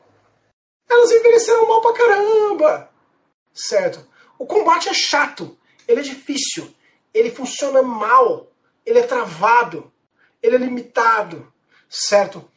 Elas 0.89 1.11
envelheceram 1.11 1.67
mal 1.67 1.81
pra 1.81 1.93
caramba! 1.93 2.89
Certo? 3.53 4.05
O 4.37 4.45
combate 4.45 4.89
é 4.89 4.93
chato, 4.93 5.57
ele 5.87 5.99
é 5.99 6.03
difícil, 6.03 6.73
ele 7.13 7.31
funciona 7.31 7.81
mal, 7.81 8.47
ele 8.85 8.99
é 8.99 9.03
travado, 9.03 9.91
ele 10.41 10.55
é 10.55 10.59
limitado, 10.59 11.51
certo? 11.89 12.49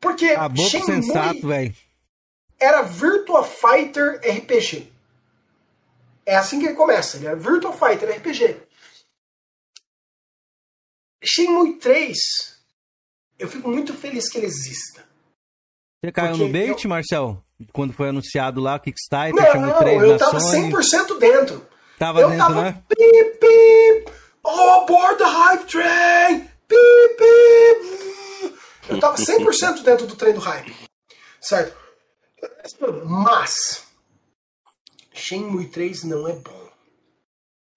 Porque 0.00 0.34
com 0.36 0.56
Shenmue 0.56 0.86
sensato, 0.86 1.46
velho. 1.46 1.74
era 2.58 2.82
Virtua 2.82 3.44
Fighter 3.44 4.20
RPG. 4.20 4.92
É 6.28 6.36
assim 6.36 6.60
que 6.60 6.66
ele 6.66 6.74
começa, 6.74 7.16
ele 7.16 7.26
era 7.26 7.34
Virtua 7.36 7.72
Fighter 7.72 8.10
RPG. 8.18 8.60
Shenmue 11.24 11.78
3, 11.78 12.18
eu 13.38 13.48
fico 13.48 13.66
muito 13.70 13.94
feliz 13.94 14.28
que 14.28 14.36
ele 14.36 14.46
exista. 14.46 15.04
Você 16.04 16.12
caiu 16.12 16.36
no 16.36 16.48
bait, 16.50 16.84
eu- 16.84 16.88
Marcel? 16.90 17.42
Quando 17.72 17.94
foi 17.94 18.10
anunciado 18.10 18.60
lá 18.60 18.76
o 18.76 18.80
Kickstarter, 18.80 19.34
Não, 19.34 19.60
não, 19.68 19.78
três 19.78 20.02
eu 20.02 20.12
na 20.12 20.18
tava 20.18 20.38
Sony. 20.38 20.70
100% 20.70 21.18
dentro. 21.18 21.66
Tava 21.98 22.20
eu 22.20 22.28
dentro, 22.28 22.46
tava 22.46 22.62
né? 22.62 22.82
pip, 22.88 23.38
pip, 23.38 24.12
oh, 24.44 24.84
board 24.84 25.16
the 25.16 25.24
hype 25.24 25.64
train, 25.64 26.40
pip, 26.68 27.16
pip. 27.16 28.58
Eu 28.90 29.00
tava 29.00 29.16
100% 29.16 29.82
dentro 29.82 30.06
do 30.06 30.14
trem 30.14 30.34
do 30.34 30.40
hype. 30.40 30.76
Certo? 31.40 31.74
Mas 33.06 33.82
Shenmue 35.18 35.66
3 35.68 36.04
não 36.04 36.28
é 36.28 36.32
bom. 36.34 36.68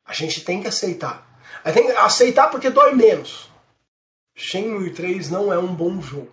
A 0.06 0.14
gente 0.14 0.44
tem 0.44 0.62
que 0.62 0.68
aceitar. 0.68 1.28
A 1.64 1.70
gente 1.72 1.84
tem 1.84 1.92
que 1.92 1.98
aceitar 1.98 2.50
porque 2.50 2.70
dói 2.70 2.94
menos. 2.94 3.50
Shenmue 4.36 4.94
3 4.94 5.30
não 5.30 5.52
é 5.52 5.58
um 5.58 5.74
bom 5.76 6.00
jogo. 6.02 6.32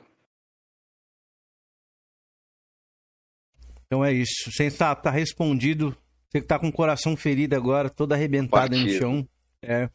Então 3.87 4.05
é 4.05 4.13
isso. 4.13 4.51
Sensato, 4.53 5.03
tá 5.03 5.11
respondido. 5.11 5.97
Você 6.31 6.43
que 6.43 6.47
tá 6.47 6.59
com 6.59 6.69
o 6.69 6.73
coração 6.73 7.17
ferido 7.17 7.57
agora, 7.57 7.89
todo 7.89 8.13
arrebentado 8.13 8.77
no 8.77 8.89
chão. 8.91 9.27
É. 9.63 9.89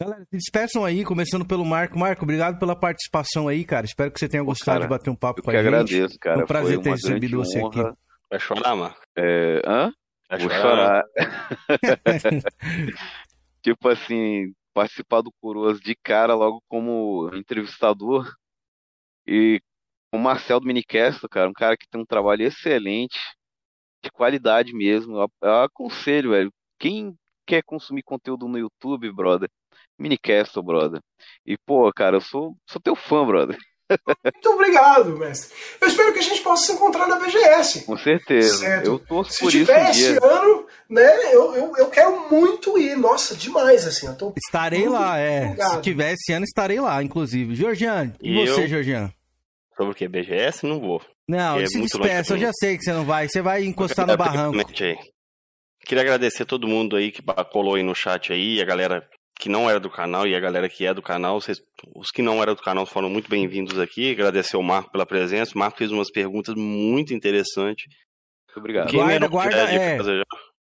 Galera, 0.00 0.22
se 0.22 0.36
despeçam 0.36 0.84
aí, 0.84 1.04
começando 1.04 1.44
pelo 1.44 1.64
Marco. 1.64 1.98
Marco, 1.98 2.22
obrigado 2.22 2.58
pela 2.58 2.74
participação 2.74 3.48
aí, 3.48 3.64
cara. 3.64 3.84
Espero 3.84 4.10
que 4.10 4.18
você 4.18 4.28
tenha 4.28 4.42
gostado 4.42 4.78
cara, 4.78 4.84
de 4.84 4.88
bater 4.88 5.10
um 5.10 5.14
papo 5.14 5.40
Eu 5.40 5.44
com 5.44 5.50
que 5.50 5.56
a 5.56 5.62
gente. 5.62 5.68
agradeço, 5.74 6.18
cara. 6.18 6.36
Foi 6.36 6.44
um 6.44 6.46
prazer 6.46 6.74
Foi 6.76 6.82
ter 6.84 6.90
recebido 6.90 7.36
grande 7.36 7.48
você 7.48 7.58
aqui. 7.58 7.80
honra. 7.80 7.96
Vai 8.30 8.40
chorar, 8.40 8.76
Marco? 8.76 9.00
É, 9.16 9.60
hã? 9.66 9.92
Vai 10.28 10.38
Vou 10.40 10.50
chorar? 10.50 10.62
chorar. 10.62 11.04
tipo 13.62 13.88
assim, 13.88 14.52
participar 14.74 15.22
do 15.22 15.32
Coroas 15.40 15.80
de 15.80 15.94
cara 15.96 16.34
logo 16.34 16.62
como 16.68 17.30
entrevistador 17.34 18.30
e 19.26 19.60
o 20.12 20.18
Marcel 20.18 20.60
do 20.60 20.66
Minicast, 20.66 21.26
cara, 21.28 21.50
um 21.50 21.52
cara 21.52 21.76
que 21.76 21.88
tem 21.88 22.00
um 22.00 22.06
trabalho 22.06 22.42
excelente, 22.44 23.18
de 24.02 24.10
qualidade 24.10 24.72
mesmo. 24.74 25.18
Eu, 25.18 25.30
eu 25.42 25.62
aconselho, 25.62 26.30
velho, 26.30 26.52
quem 26.78 27.16
quer 27.46 27.62
consumir 27.64 28.02
conteúdo 28.02 28.48
no 28.48 28.58
YouTube, 28.58 29.10
brother, 29.12 29.50
Minicast, 29.98 30.60
brother. 30.62 31.00
E, 31.46 31.56
pô, 31.58 31.92
cara, 31.92 32.16
eu 32.16 32.20
sou, 32.20 32.56
sou 32.68 32.80
teu 32.80 32.96
fã, 32.96 33.26
brother. 33.26 33.58
Muito 34.24 34.50
obrigado, 34.50 35.16
mestre. 35.16 35.54
Eu 35.80 35.88
espero 35.88 36.12
que 36.12 36.18
a 36.18 36.22
gente 36.22 36.40
possa 36.42 36.66
se 36.66 36.72
encontrar 36.72 37.06
na 37.06 37.18
BGS. 37.18 37.84
Com 37.84 37.96
certeza. 37.96 38.58
Certo. 38.58 38.86
Eu 38.86 38.98
torço 38.98 39.32
Se 39.32 39.40
por 39.40 39.48
isso 39.48 39.58
tiver 39.58 39.90
esse 39.90 40.00
dia. 40.12 40.18
ano, 40.22 40.66
né, 40.90 41.34
eu, 41.34 41.54
eu, 41.54 41.72
eu 41.76 41.86
quero 41.90 42.28
muito 42.30 42.78
ir. 42.78 42.96
Nossa, 42.96 43.34
demais, 43.34 43.86
assim. 43.86 44.06
Eu 44.06 44.16
tô 44.16 44.32
Estarei 44.36 44.88
lá, 44.88 45.18
é. 45.18 45.54
Se 45.56 45.80
tiver 45.80 46.12
esse 46.12 46.32
ano, 46.32 46.44
estarei 46.44 46.80
lá, 46.80 47.02
inclusive. 47.02 47.54
Georgiano, 47.54 48.12
e, 48.22 48.30
E 48.42 48.46
você, 48.46 48.64
eu? 48.64 48.68
Georgiano? 48.68 49.12
Sobre 49.76 49.92
o 49.92 49.94
que? 49.94 50.08
BGS? 50.08 50.66
Não 50.66 50.80
vou. 50.80 51.00
Não, 51.28 51.60
É 51.60 51.66
se 51.66 51.80
despeça, 51.80 52.34
eu 52.34 52.38
já 52.38 52.50
sei 52.52 52.76
que 52.76 52.84
você 52.84 52.92
não 52.92 53.04
vai. 53.04 53.28
Você 53.28 53.40
vai 53.42 53.64
encostar 53.64 54.06
no 54.06 54.16
barranco. 54.16 54.58
aí. 54.82 54.96
Queria 55.86 56.02
agradecer 56.02 56.42
a 56.42 56.46
todo 56.46 56.66
mundo 56.68 56.96
aí 56.96 57.10
que 57.12 57.22
colou 57.52 57.74
aí 57.76 57.82
no 57.82 57.94
chat 57.94 58.32
aí, 58.32 58.60
a 58.60 58.64
galera 58.64 59.08
que 59.38 59.48
não 59.48 59.68
era 59.70 59.78
do 59.78 59.88
canal 59.90 60.26
e 60.26 60.34
a 60.34 60.40
galera 60.40 60.68
que 60.68 60.84
é 60.86 60.92
do 60.92 61.00
canal. 61.02 61.40
Vocês- 61.40 61.60
os 61.94 62.10
que 62.10 62.22
não 62.22 62.42
eram 62.42 62.54
do 62.54 62.62
canal 62.62 62.84
foram 62.84 63.08
muito 63.08 63.28
bem-vindos 63.30 63.78
aqui. 63.78 64.10
Agradecer 64.10 64.56
ao 64.56 64.62
Marco 64.62 64.90
pela 64.90 65.06
presença. 65.06 65.52
O 65.54 65.58
Marco 65.58 65.78
fez 65.78 65.90
umas 65.92 66.10
perguntas 66.10 66.54
muito 66.56 67.14
interessantes. 67.14 67.84
Muito 68.48 68.58
obrigado. 68.58 68.92
Guarda, 68.92 69.28
guarda, 69.28 69.56
é. 69.72 69.98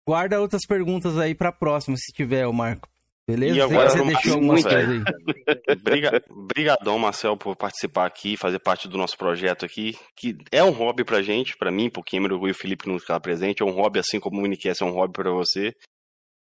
Guarda 0.06 0.40
outras 0.40 0.62
perguntas 0.68 1.16
aí 1.18 1.34
pra 1.34 1.50
próxima, 1.50 1.96
se 1.96 2.12
tiver, 2.12 2.46
o 2.46 2.52
Marco. 2.52 2.88
Beleza? 3.28 3.56
E 3.56 3.60
agora 3.60 3.90
você 3.90 4.04
deixou 4.04 4.34
algumas 4.34 4.62
coisas 4.62 4.88
aí. 4.88 5.02
Brigadão, 6.54 6.96
Marcel, 6.98 7.36
por 7.36 7.56
participar 7.56 8.06
aqui, 8.06 8.36
fazer 8.36 8.60
parte 8.60 8.86
do 8.86 8.96
nosso 8.96 9.16
projeto 9.16 9.64
aqui, 9.64 9.96
que 10.16 10.36
é 10.52 10.62
um 10.62 10.70
hobby 10.70 11.04
pra 11.04 11.22
gente, 11.22 11.56
pra 11.56 11.72
mim, 11.72 11.90
pro 11.90 12.04
Cameron 12.04 12.46
e 12.46 12.50
o 12.52 12.54
Felipe 12.54 12.86
não 12.88 12.98
ficar 13.00 13.18
presente, 13.18 13.62
é 13.62 13.66
um 13.66 13.70
hobby 13.72 13.98
assim 13.98 14.20
como 14.20 14.38
o 14.38 14.42
Minicast 14.42 14.80
é 14.82 14.86
um 14.86 14.92
hobby 14.92 15.12
pra 15.12 15.30
você. 15.32 15.72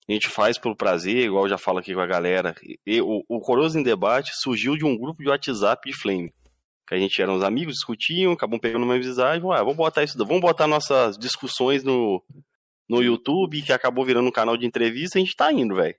A 0.08 0.12
gente 0.12 0.28
faz 0.28 0.58
pelo 0.58 0.76
prazer, 0.76 1.26
igual 1.26 1.46
eu 1.46 1.50
já 1.50 1.58
falo 1.58 1.80
aqui 1.80 1.94
com 1.94 2.02
a 2.02 2.06
galera. 2.06 2.56
E, 2.86 3.02
o, 3.02 3.24
o 3.28 3.40
Coroso 3.40 3.80
em 3.80 3.84
Debate 3.84 4.32
surgiu 4.36 4.76
de 4.76 4.86
um 4.86 4.98
grupo 4.98 5.24
de 5.24 5.30
WhatsApp 5.30 5.90
de 5.90 5.96
Flame. 5.96 6.34
Que 6.88 6.96
a 6.96 6.98
gente 6.98 7.22
era 7.22 7.32
uns 7.32 7.44
amigos, 7.44 7.76
discutiam, 7.76 8.34
acabam 8.34 8.60
pegando 8.60 8.84
uma 8.84 8.98
visagem, 8.98 9.42
ah, 9.52 9.60
vamos 9.60 9.78
botar 9.78 10.04
isso, 10.04 10.18
vamos 10.18 10.42
botar 10.42 10.68
nossas 10.68 11.18
discussões 11.18 11.84
no, 11.84 12.22
no 12.90 13.02
YouTube, 13.02 13.62
que 13.62 13.72
acabou 13.72 14.04
virando 14.04 14.28
um 14.28 14.32
canal 14.32 14.58
de 14.58 14.66
entrevista, 14.66 15.18
a 15.18 15.22
gente 15.22 15.36
tá 15.36 15.52
indo, 15.52 15.76
velho 15.76 15.96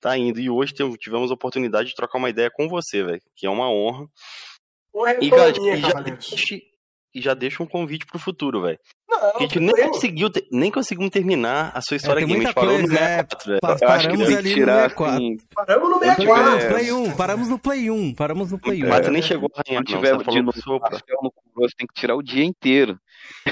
tá 0.00 0.16
indo. 0.16 0.40
E 0.40 0.50
hoje 0.50 0.72
tivemos 0.98 1.30
a 1.30 1.34
oportunidade 1.34 1.90
de 1.90 1.94
trocar 1.94 2.18
uma 2.18 2.30
ideia 2.30 2.50
com 2.50 2.68
você, 2.68 3.04
velho, 3.04 3.22
que 3.36 3.46
é 3.46 3.50
uma 3.50 3.70
honra. 3.70 4.08
E, 5.20 5.30
cara, 5.30 5.50
e 5.50 5.80
já, 5.80 6.00
deixa, 6.00 6.60
e 7.14 7.20
já 7.20 7.34
deixa 7.34 7.62
um 7.62 7.66
convite 7.66 8.06
pro 8.06 8.18
futuro, 8.18 8.62
velho. 8.62 8.78
A 9.20 9.38
gente 9.40 9.60
nem 9.60 9.88
conseguiu, 9.88 10.28
nem 10.50 10.70
conseguimos 10.70 11.10
terminar 11.10 11.72
a 11.74 11.82
sua 11.82 11.96
história 11.96 12.22
é, 12.22 12.26
game. 12.26 12.40
A 12.40 12.46
gente 12.46 12.54
parou 12.54 12.70
coisa, 12.70 12.82
no 12.82 12.98
64, 12.98 13.54
é, 13.54 13.60
Paramos 13.60 14.34
ali 14.34 14.60
no 14.60 14.66
64. 14.66 15.04
Assim, 15.04 15.38
paramos 15.54 15.90
no 15.90 15.98
64. 15.98 16.58
É, 16.58 16.68
Play 16.68 16.92
1, 16.92 17.12
paramos 17.12 17.48
no 17.48 17.58
Play 17.58 17.90
1. 17.90 18.14
Paramos 18.14 18.50
no 18.50 18.58
Play 18.58 18.84
1. 18.84 18.88
Mas 18.88 19.06
tu 19.06 19.12
nem 19.12 19.22
chegou 19.22 19.50
a 19.54 19.60
arranhar, 19.60 19.84
não. 19.86 19.96
Tiver 19.96 20.16
de 20.16 20.42
novo, 20.42 21.34
no 21.56 21.68
tem 21.76 21.86
que 21.86 21.94
tirar 21.94 22.16
o 22.16 22.22
dia 22.22 22.44
inteiro. 22.44 22.98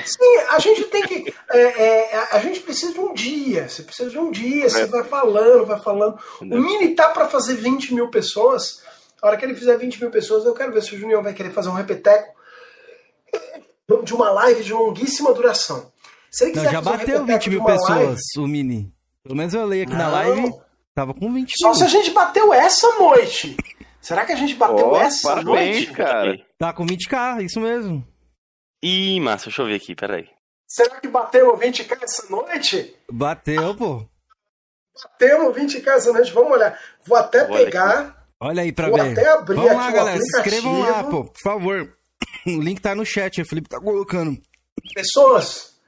Sim, 0.05 0.39
a 0.51 0.59
gente 0.59 0.85
tem 0.85 1.03
que. 1.03 1.35
É, 1.51 1.61
é, 1.61 2.29
a 2.33 2.39
gente 2.39 2.61
precisa 2.61 2.93
de 2.93 3.01
um 3.01 3.13
dia. 3.13 3.69
Você 3.69 3.83
precisa 3.83 4.09
de 4.09 4.19
um 4.19 4.31
dia. 4.31 4.69
Você 4.69 4.83
é. 4.83 4.87
vai 4.87 5.05
falando, 5.05 5.67
vai 5.67 5.79
falando. 5.79 6.19
O 6.41 6.59
Mini 6.59 6.95
tá 6.95 7.09
para 7.09 7.29
fazer 7.29 7.55
20 7.55 7.95
mil 7.95 8.09
pessoas. 8.09 8.83
A 9.21 9.27
hora 9.27 9.37
que 9.37 9.45
ele 9.45 9.55
fizer 9.55 9.77
20 9.77 10.01
mil 10.01 10.11
pessoas, 10.11 10.45
eu 10.45 10.55
quero 10.55 10.73
ver 10.73 10.83
se 10.83 10.95
o 10.95 10.99
Junior 10.99 11.23
vai 11.23 11.35
querer 11.35 11.51
fazer 11.51 11.69
um 11.69 11.75
repeteco 11.75 12.38
de 14.05 14.15
uma 14.15 14.31
live 14.31 14.63
de 14.63 14.73
longuíssima 14.73 15.33
duração. 15.33 15.91
Se 16.31 16.45
ele 16.45 16.53
quiser 16.53 16.67
Não, 16.67 16.73
já 16.73 16.81
bateu 16.81 17.23
um 17.23 17.27
20 17.27 17.51
mil 17.51 17.65
pessoas, 17.65 17.89
live, 17.89 18.21
o 18.37 18.47
Mini. 18.47 18.93
Pelo 19.23 19.37
menos 19.37 19.55
eu 19.55 19.65
leio 19.65 19.85
aqui 19.85 19.93
Não. 19.93 19.99
na 19.99 20.09
live. 20.09 20.55
Tava 20.95 21.15
com 21.15 21.33
20 21.33 21.53
Só 21.57 21.69
mil. 21.69 21.75
se 21.75 21.85
a 21.85 21.89
gente 21.89 22.11
bateu 22.11 22.53
essa 22.53 22.99
noite. 22.99 23.57
Será 24.01 24.27
que 24.27 24.33
a 24.33 24.37
gente 24.37 24.55
bateu 24.55 24.91
oh, 24.91 24.97
essa 24.97 25.29
parabéns, 25.29 25.87
noite? 25.87 25.93
cara. 25.93 26.39
Tá 26.59 26.73
com 26.73 26.87
20k, 26.87 27.45
isso 27.45 27.61
mesmo. 27.61 28.07
Ih, 28.83 29.21
massa, 29.21 29.47
deixa 29.47 29.63
eu 29.63 29.67
ver 29.67 29.75
aqui, 29.75 29.95
peraí. 29.95 30.29
Será 30.67 31.01
que 31.01 31.09
bateu 31.09 31.57
20k 31.57 32.03
essa 32.03 32.31
noite? 32.31 32.95
Bateu, 33.11 33.75
pô. 33.75 34.07
Bateu 35.03 35.53
20k 35.53 35.87
essa 35.89 36.13
noite, 36.13 36.33
vamos 36.33 36.53
olhar. 36.53 36.79
Vou 37.07 37.17
até 37.17 37.47
Vou 37.47 37.57
pegar. 37.57 38.27
Olha 38.41 38.63
aí 38.63 38.73
pra 38.73 38.89
Vou 38.89 38.99
ver. 38.99 39.13
Até 39.13 39.29
abrir 39.31 39.57
vamos 39.57 39.73
lá, 39.73 39.91
galera. 39.91 40.21
Se 40.21 40.39
inscrevam 40.39 40.81
lá, 40.81 41.05
pô, 41.05 41.25
por 41.25 41.41
favor. 41.43 41.98
O 42.59 42.63
link 42.63 42.81
tá 42.81 42.95
no 42.95 43.05
chat, 43.05 43.43
o 43.43 43.47
Felipe 43.47 43.69
tá 43.69 43.79
colocando. 43.79 44.41
Pessoas, 44.95 45.79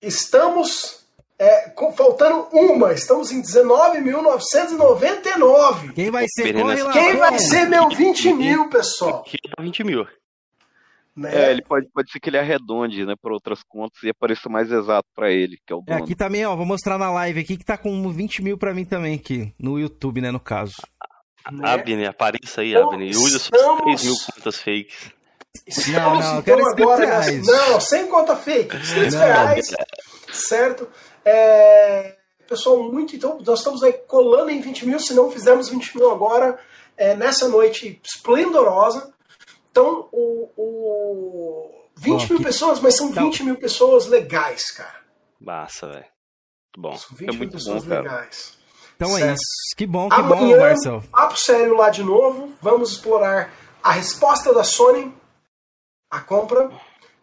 estamos 0.00 1.04
é, 1.38 1.72
faltando 1.96 2.48
uma. 2.52 2.92
Estamos 2.92 3.32
em 3.32 3.40
19.999. 3.42 5.94
Quem 5.94 6.10
vai 6.10 6.26
ser? 6.28 6.52
Corre 6.54 6.82
lá, 6.82 6.92
Quem 6.92 7.16
vai 7.16 7.38
ser 7.38 7.66
meu 7.68 7.88
20 7.88 8.34
mil, 8.34 8.68
pessoal? 8.68 9.24
20 9.58 9.84
mil. 9.84 10.06
Né? 11.14 11.30
É, 11.34 11.50
ele 11.50 11.60
pode, 11.62 11.86
pode 11.92 12.10
ser 12.10 12.18
que 12.20 12.30
ele 12.30 12.38
arredonde, 12.38 13.04
né, 13.04 13.14
para 13.20 13.34
outras 13.34 13.62
contas 13.62 14.02
e 14.02 14.08
apareça 14.08 14.48
mais 14.48 14.72
exato 14.72 15.06
para 15.14 15.30
ele, 15.30 15.58
que 15.66 15.70
é 15.70 15.76
o 15.76 15.80
é, 15.80 15.82
dono. 15.82 15.98
É, 15.98 16.02
aqui 16.02 16.14
também, 16.14 16.46
ó, 16.46 16.56
vou 16.56 16.64
mostrar 16.64 16.96
na 16.96 17.12
live 17.12 17.40
aqui 17.40 17.58
que 17.58 17.64
tá 17.64 17.76
com 17.76 18.10
20 18.10 18.40
mil 18.40 18.56
para 18.56 18.72
mim 18.72 18.86
também 18.86 19.14
aqui, 19.14 19.52
no 19.58 19.78
YouTube, 19.78 20.22
né, 20.22 20.30
no 20.30 20.40
caso. 20.40 20.72
Né? 21.50 21.68
Abner, 21.68 22.08
apareça 22.08 22.62
aí, 22.62 22.74
Abner. 22.74 23.10
Usa 23.10 23.38
suas 23.38 23.82
3 23.82 24.04
mil 24.04 24.16
contas 24.34 24.62
fakes. 24.62 25.12
Não, 25.88 26.20
não, 26.20 26.36
eu 26.36 26.42
quero 26.42 26.60
então 26.60 26.72
agora, 26.72 27.04
reais. 27.04 27.46
Não, 27.46 27.80
sem 27.80 28.06
conta 28.06 28.34
fake, 28.36 28.78
500 28.78 29.14
reais, 29.14 29.66
certo? 30.32 30.88
É, 31.24 32.16
pessoal, 32.48 32.82
muito, 32.90 33.14
então, 33.14 33.38
nós 33.44 33.58
estamos 33.58 33.82
aí 33.82 33.92
colando 33.92 34.50
em 34.50 34.60
20 34.60 34.86
mil, 34.86 34.98
se 34.98 35.14
não 35.14 35.30
fizermos 35.30 35.68
20 35.68 35.98
mil 35.98 36.10
agora, 36.10 36.58
é, 36.96 37.14
nessa 37.14 37.48
noite 37.48 38.00
esplendorosa, 38.02 39.12
então, 39.70 40.08
o, 40.12 40.50
o 40.56 41.70
20 41.96 42.12
oh, 42.12 42.28
mil 42.28 42.38
que... 42.38 42.44
pessoas, 42.44 42.80
mas 42.80 42.96
são 42.96 43.10
20 43.10 43.38
Não. 43.38 43.46
mil 43.46 43.56
pessoas 43.56 44.06
legais, 44.06 44.70
cara. 44.70 45.00
Massa, 45.40 45.88
velho. 45.88 46.04
Bom. 46.76 46.96
São 46.96 47.16
20 47.16 47.28
é 47.28 47.38
mil 47.38 47.50
pessoas 47.50 47.84
bom, 47.84 47.94
legais. 47.94 48.58
Então 48.96 49.16
é 49.16 49.20
certo. 49.20 49.30
é 49.30 49.34
isso. 49.34 49.76
Que 49.76 49.86
bom, 49.86 50.08
que 50.08 50.14
Amanhã, 50.14 50.56
bom, 50.56 50.60
Marcel. 50.60 51.02
Papo 51.10 51.36
sério 51.38 51.74
lá 51.74 51.90
de 51.90 52.02
novo. 52.02 52.52
Vamos 52.60 52.92
explorar 52.92 53.52
a 53.82 53.92
resposta 53.92 54.52
da 54.52 54.62
Sony 54.62 55.12
à 56.12 56.20
compra, 56.20 56.70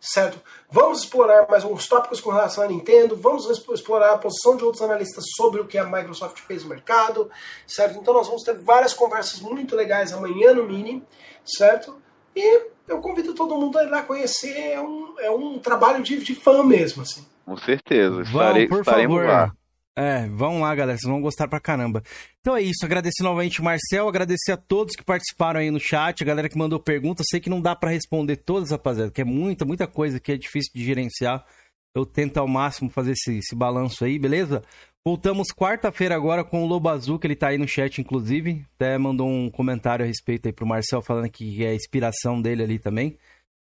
certo? 0.01 0.42
Vamos 0.72 1.01
explorar 1.03 1.48
mais 1.48 1.64
alguns 1.64 1.88
tópicos 1.88 2.19
com 2.19 2.32
relação 2.32 2.64
à 2.64 2.68
Nintendo. 2.68 3.16
Vamos 3.16 3.48
explorar 3.69 4.14
a 4.14 4.18
posição 4.18 4.58
de 4.58 4.64
outros 4.64 4.82
analistas 4.82 5.24
sobre 5.38 5.61
o 5.61 5.66
que 5.68 5.77
a 5.77 5.85
Microsoft 5.85 6.40
fez 6.40 6.64
no 6.64 6.69
mercado, 6.69 7.30
certo? 7.68 8.00
Então 8.00 8.14
nós 8.14 8.26
vamos 8.27 8.42
ter 8.43 8.58
várias 8.58 8.93
conversas 8.93 9.40
muito 9.40 9.76
legais 9.76 10.11
amanhã 10.11 10.53
no 10.53 10.64
Mini, 10.64 11.03
certo? 11.45 12.01
E 12.35 12.61
eu 12.88 13.00
convido 13.00 13.35
todo 13.35 13.56
mundo 13.56 13.77
a 13.77 13.84
ir 13.84 13.90
lá 13.90 14.01
conhecer. 14.01 14.58
É 14.58 14.82
um, 14.82 15.19
é 15.19 15.30
um 15.30 15.59
trabalho 15.59 16.01
de, 16.01 16.18
de 16.18 16.34
fã 16.34 16.64
mesmo, 16.64 17.03
assim. 17.03 17.27
Com 17.45 17.58
certeza. 17.58 18.22
Estarei, 18.22 18.68
Vão, 18.68 18.77
por 18.77 18.82
estaremos 18.82 19.18
favor. 19.18 19.27
lá. 19.27 19.51
É, 20.00 20.30
vão 20.30 20.61
lá, 20.61 20.74
galera. 20.74 20.98
Vocês 20.98 21.11
vão 21.11 21.22
gostar 21.22 21.50
pra 21.50 21.60
caramba. 21.60 22.02
Então 22.40 22.56
é 22.56 22.61
isso. 22.61 22.86
Agradecer 22.86 23.22
novamente 23.22 23.60
o 23.60 23.64
Marcel. 23.66 24.08
Agradecer 24.08 24.53
a 24.53 24.58
todos 24.58 24.95
que 24.95 25.03
participaram 25.03 25.60
aí 25.60 25.69
no 25.69 25.80
chat. 25.80 26.24
A 26.24 26.26
galera 26.26 26.48
que 26.48 26.58
mandou 26.58 26.80
perguntas. 26.80 27.26
Sei 27.30 27.42
que 27.42 27.50
não 27.50 27.60
dá 27.60 27.76
para 27.76 27.90
responder 27.90 28.38
todas, 28.38 28.72
rapaziada. 28.72 29.11
Que 29.11 29.22
é 29.22 29.26
muita, 29.26 29.66
muita 29.66 29.88
coisa 29.88 30.18
que 30.18 30.32
é 30.32 30.38
difícil 30.38 30.72
de 30.74 30.86
gerenciar. 30.86 31.45
Eu 31.94 32.06
tento 32.06 32.38
ao 32.38 32.48
máximo 32.48 32.90
fazer 32.90 33.11
esse, 33.11 33.40
esse 33.40 33.53
balanço 33.53 34.06
aí, 34.06 34.18
beleza? 34.18 34.64
Voltamos 35.06 35.50
quarta-feira 35.50 36.16
agora 36.16 36.45
com 36.45 36.64
o 36.64 36.68
Lobo 36.68 36.88
Azul, 36.88 37.19
que 37.19 37.28
ele 37.28 37.36
tá 37.36 37.50
aí 37.50 37.58
no 37.58 37.68
chat, 37.68 38.00
inclusive. 38.00 38.66
Até 38.76 38.98
mandou 38.98 39.28
um 39.28 39.50
comentário 39.50 40.06
a 40.06 40.08
respeito 40.08 40.45
aí 40.45 40.53
pro 40.53 40.66
Marcel, 40.66 41.02
falando 41.02 41.30
que 41.30 41.66
é 41.66 41.76
inspiração 41.76 42.42
dele 42.42 42.64
ali 42.64 42.80
também, 42.80 43.18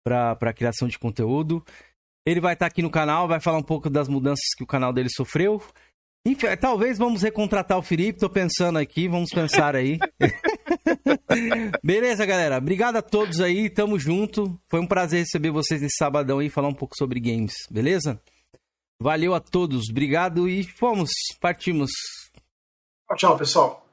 pra, 0.02 0.34
pra 0.36 0.54
criação 0.54 0.88
de 0.88 0.98
conteúdo. 0.98 1.62
Ele 2.26 2.40
vai 2.40 2.54
estar 2.54 2.66
tá 2.66 2.70
aqui 2.70 2.80
no 2.80 2.90
canal, 2.90 3.28
vai 3.28 3.40
falar 3.40 3.58
um 3.58 3.62
pouco 3.62 3.90
das 3.90 4.08
mudanças 4.08 4.54
que 4.56 4.64
o 4.64 4.66
canal 4.66 4.90
dele 4.90 5.10
sofreu. 5.10 5.60
Enfim, 6.26 6.46
talvez 6.58 6.96
vamos 6.96 7.22
recontratar 7.22 7.76
o 7.76 7.82
Felipe, 7.82 8.18
tô 8.18 8.30
pensando 8.30 8.78
aqui, 8.78 9.06
vamos 9.08 9.28
pensar 9.30 9.76
aí. 9.76 9.98
Beleza, 11.84 12.24
galera. 12.24 12.56
Obrigado 12.56 12.96
a 12.96 13.02
todos 13.02 13.40
aí, 13.40 13.68
tamo 13.68 13.98
junto. 13.98 14.58
Foi 14.68 14.80
um 14.80 14.86
prazer 14.86 15.20
receber 15.20 15.50
vocês 15.50 15.82
nesse 15.82 15.96
sabadão 15.98 16.38
aí 16.38 16.46
e 16.46 16.50
falar 16.50 16.68
um 16.68 16.74
pouco 16.74 16.96
sobre 16.96 17.20
games, 17.20 17.52
beleza? 17.70 18.18
Valeu 18.98 19.34
a 19.34 19.40
todos, 19.40 19.90
obrigado 19.90 20.48
e 20.48 20.64
fomos, 20.64 21.10
partimos. 21.40 21.90
Tchau, 23.16 23.36
pessoal. 23.36 23.83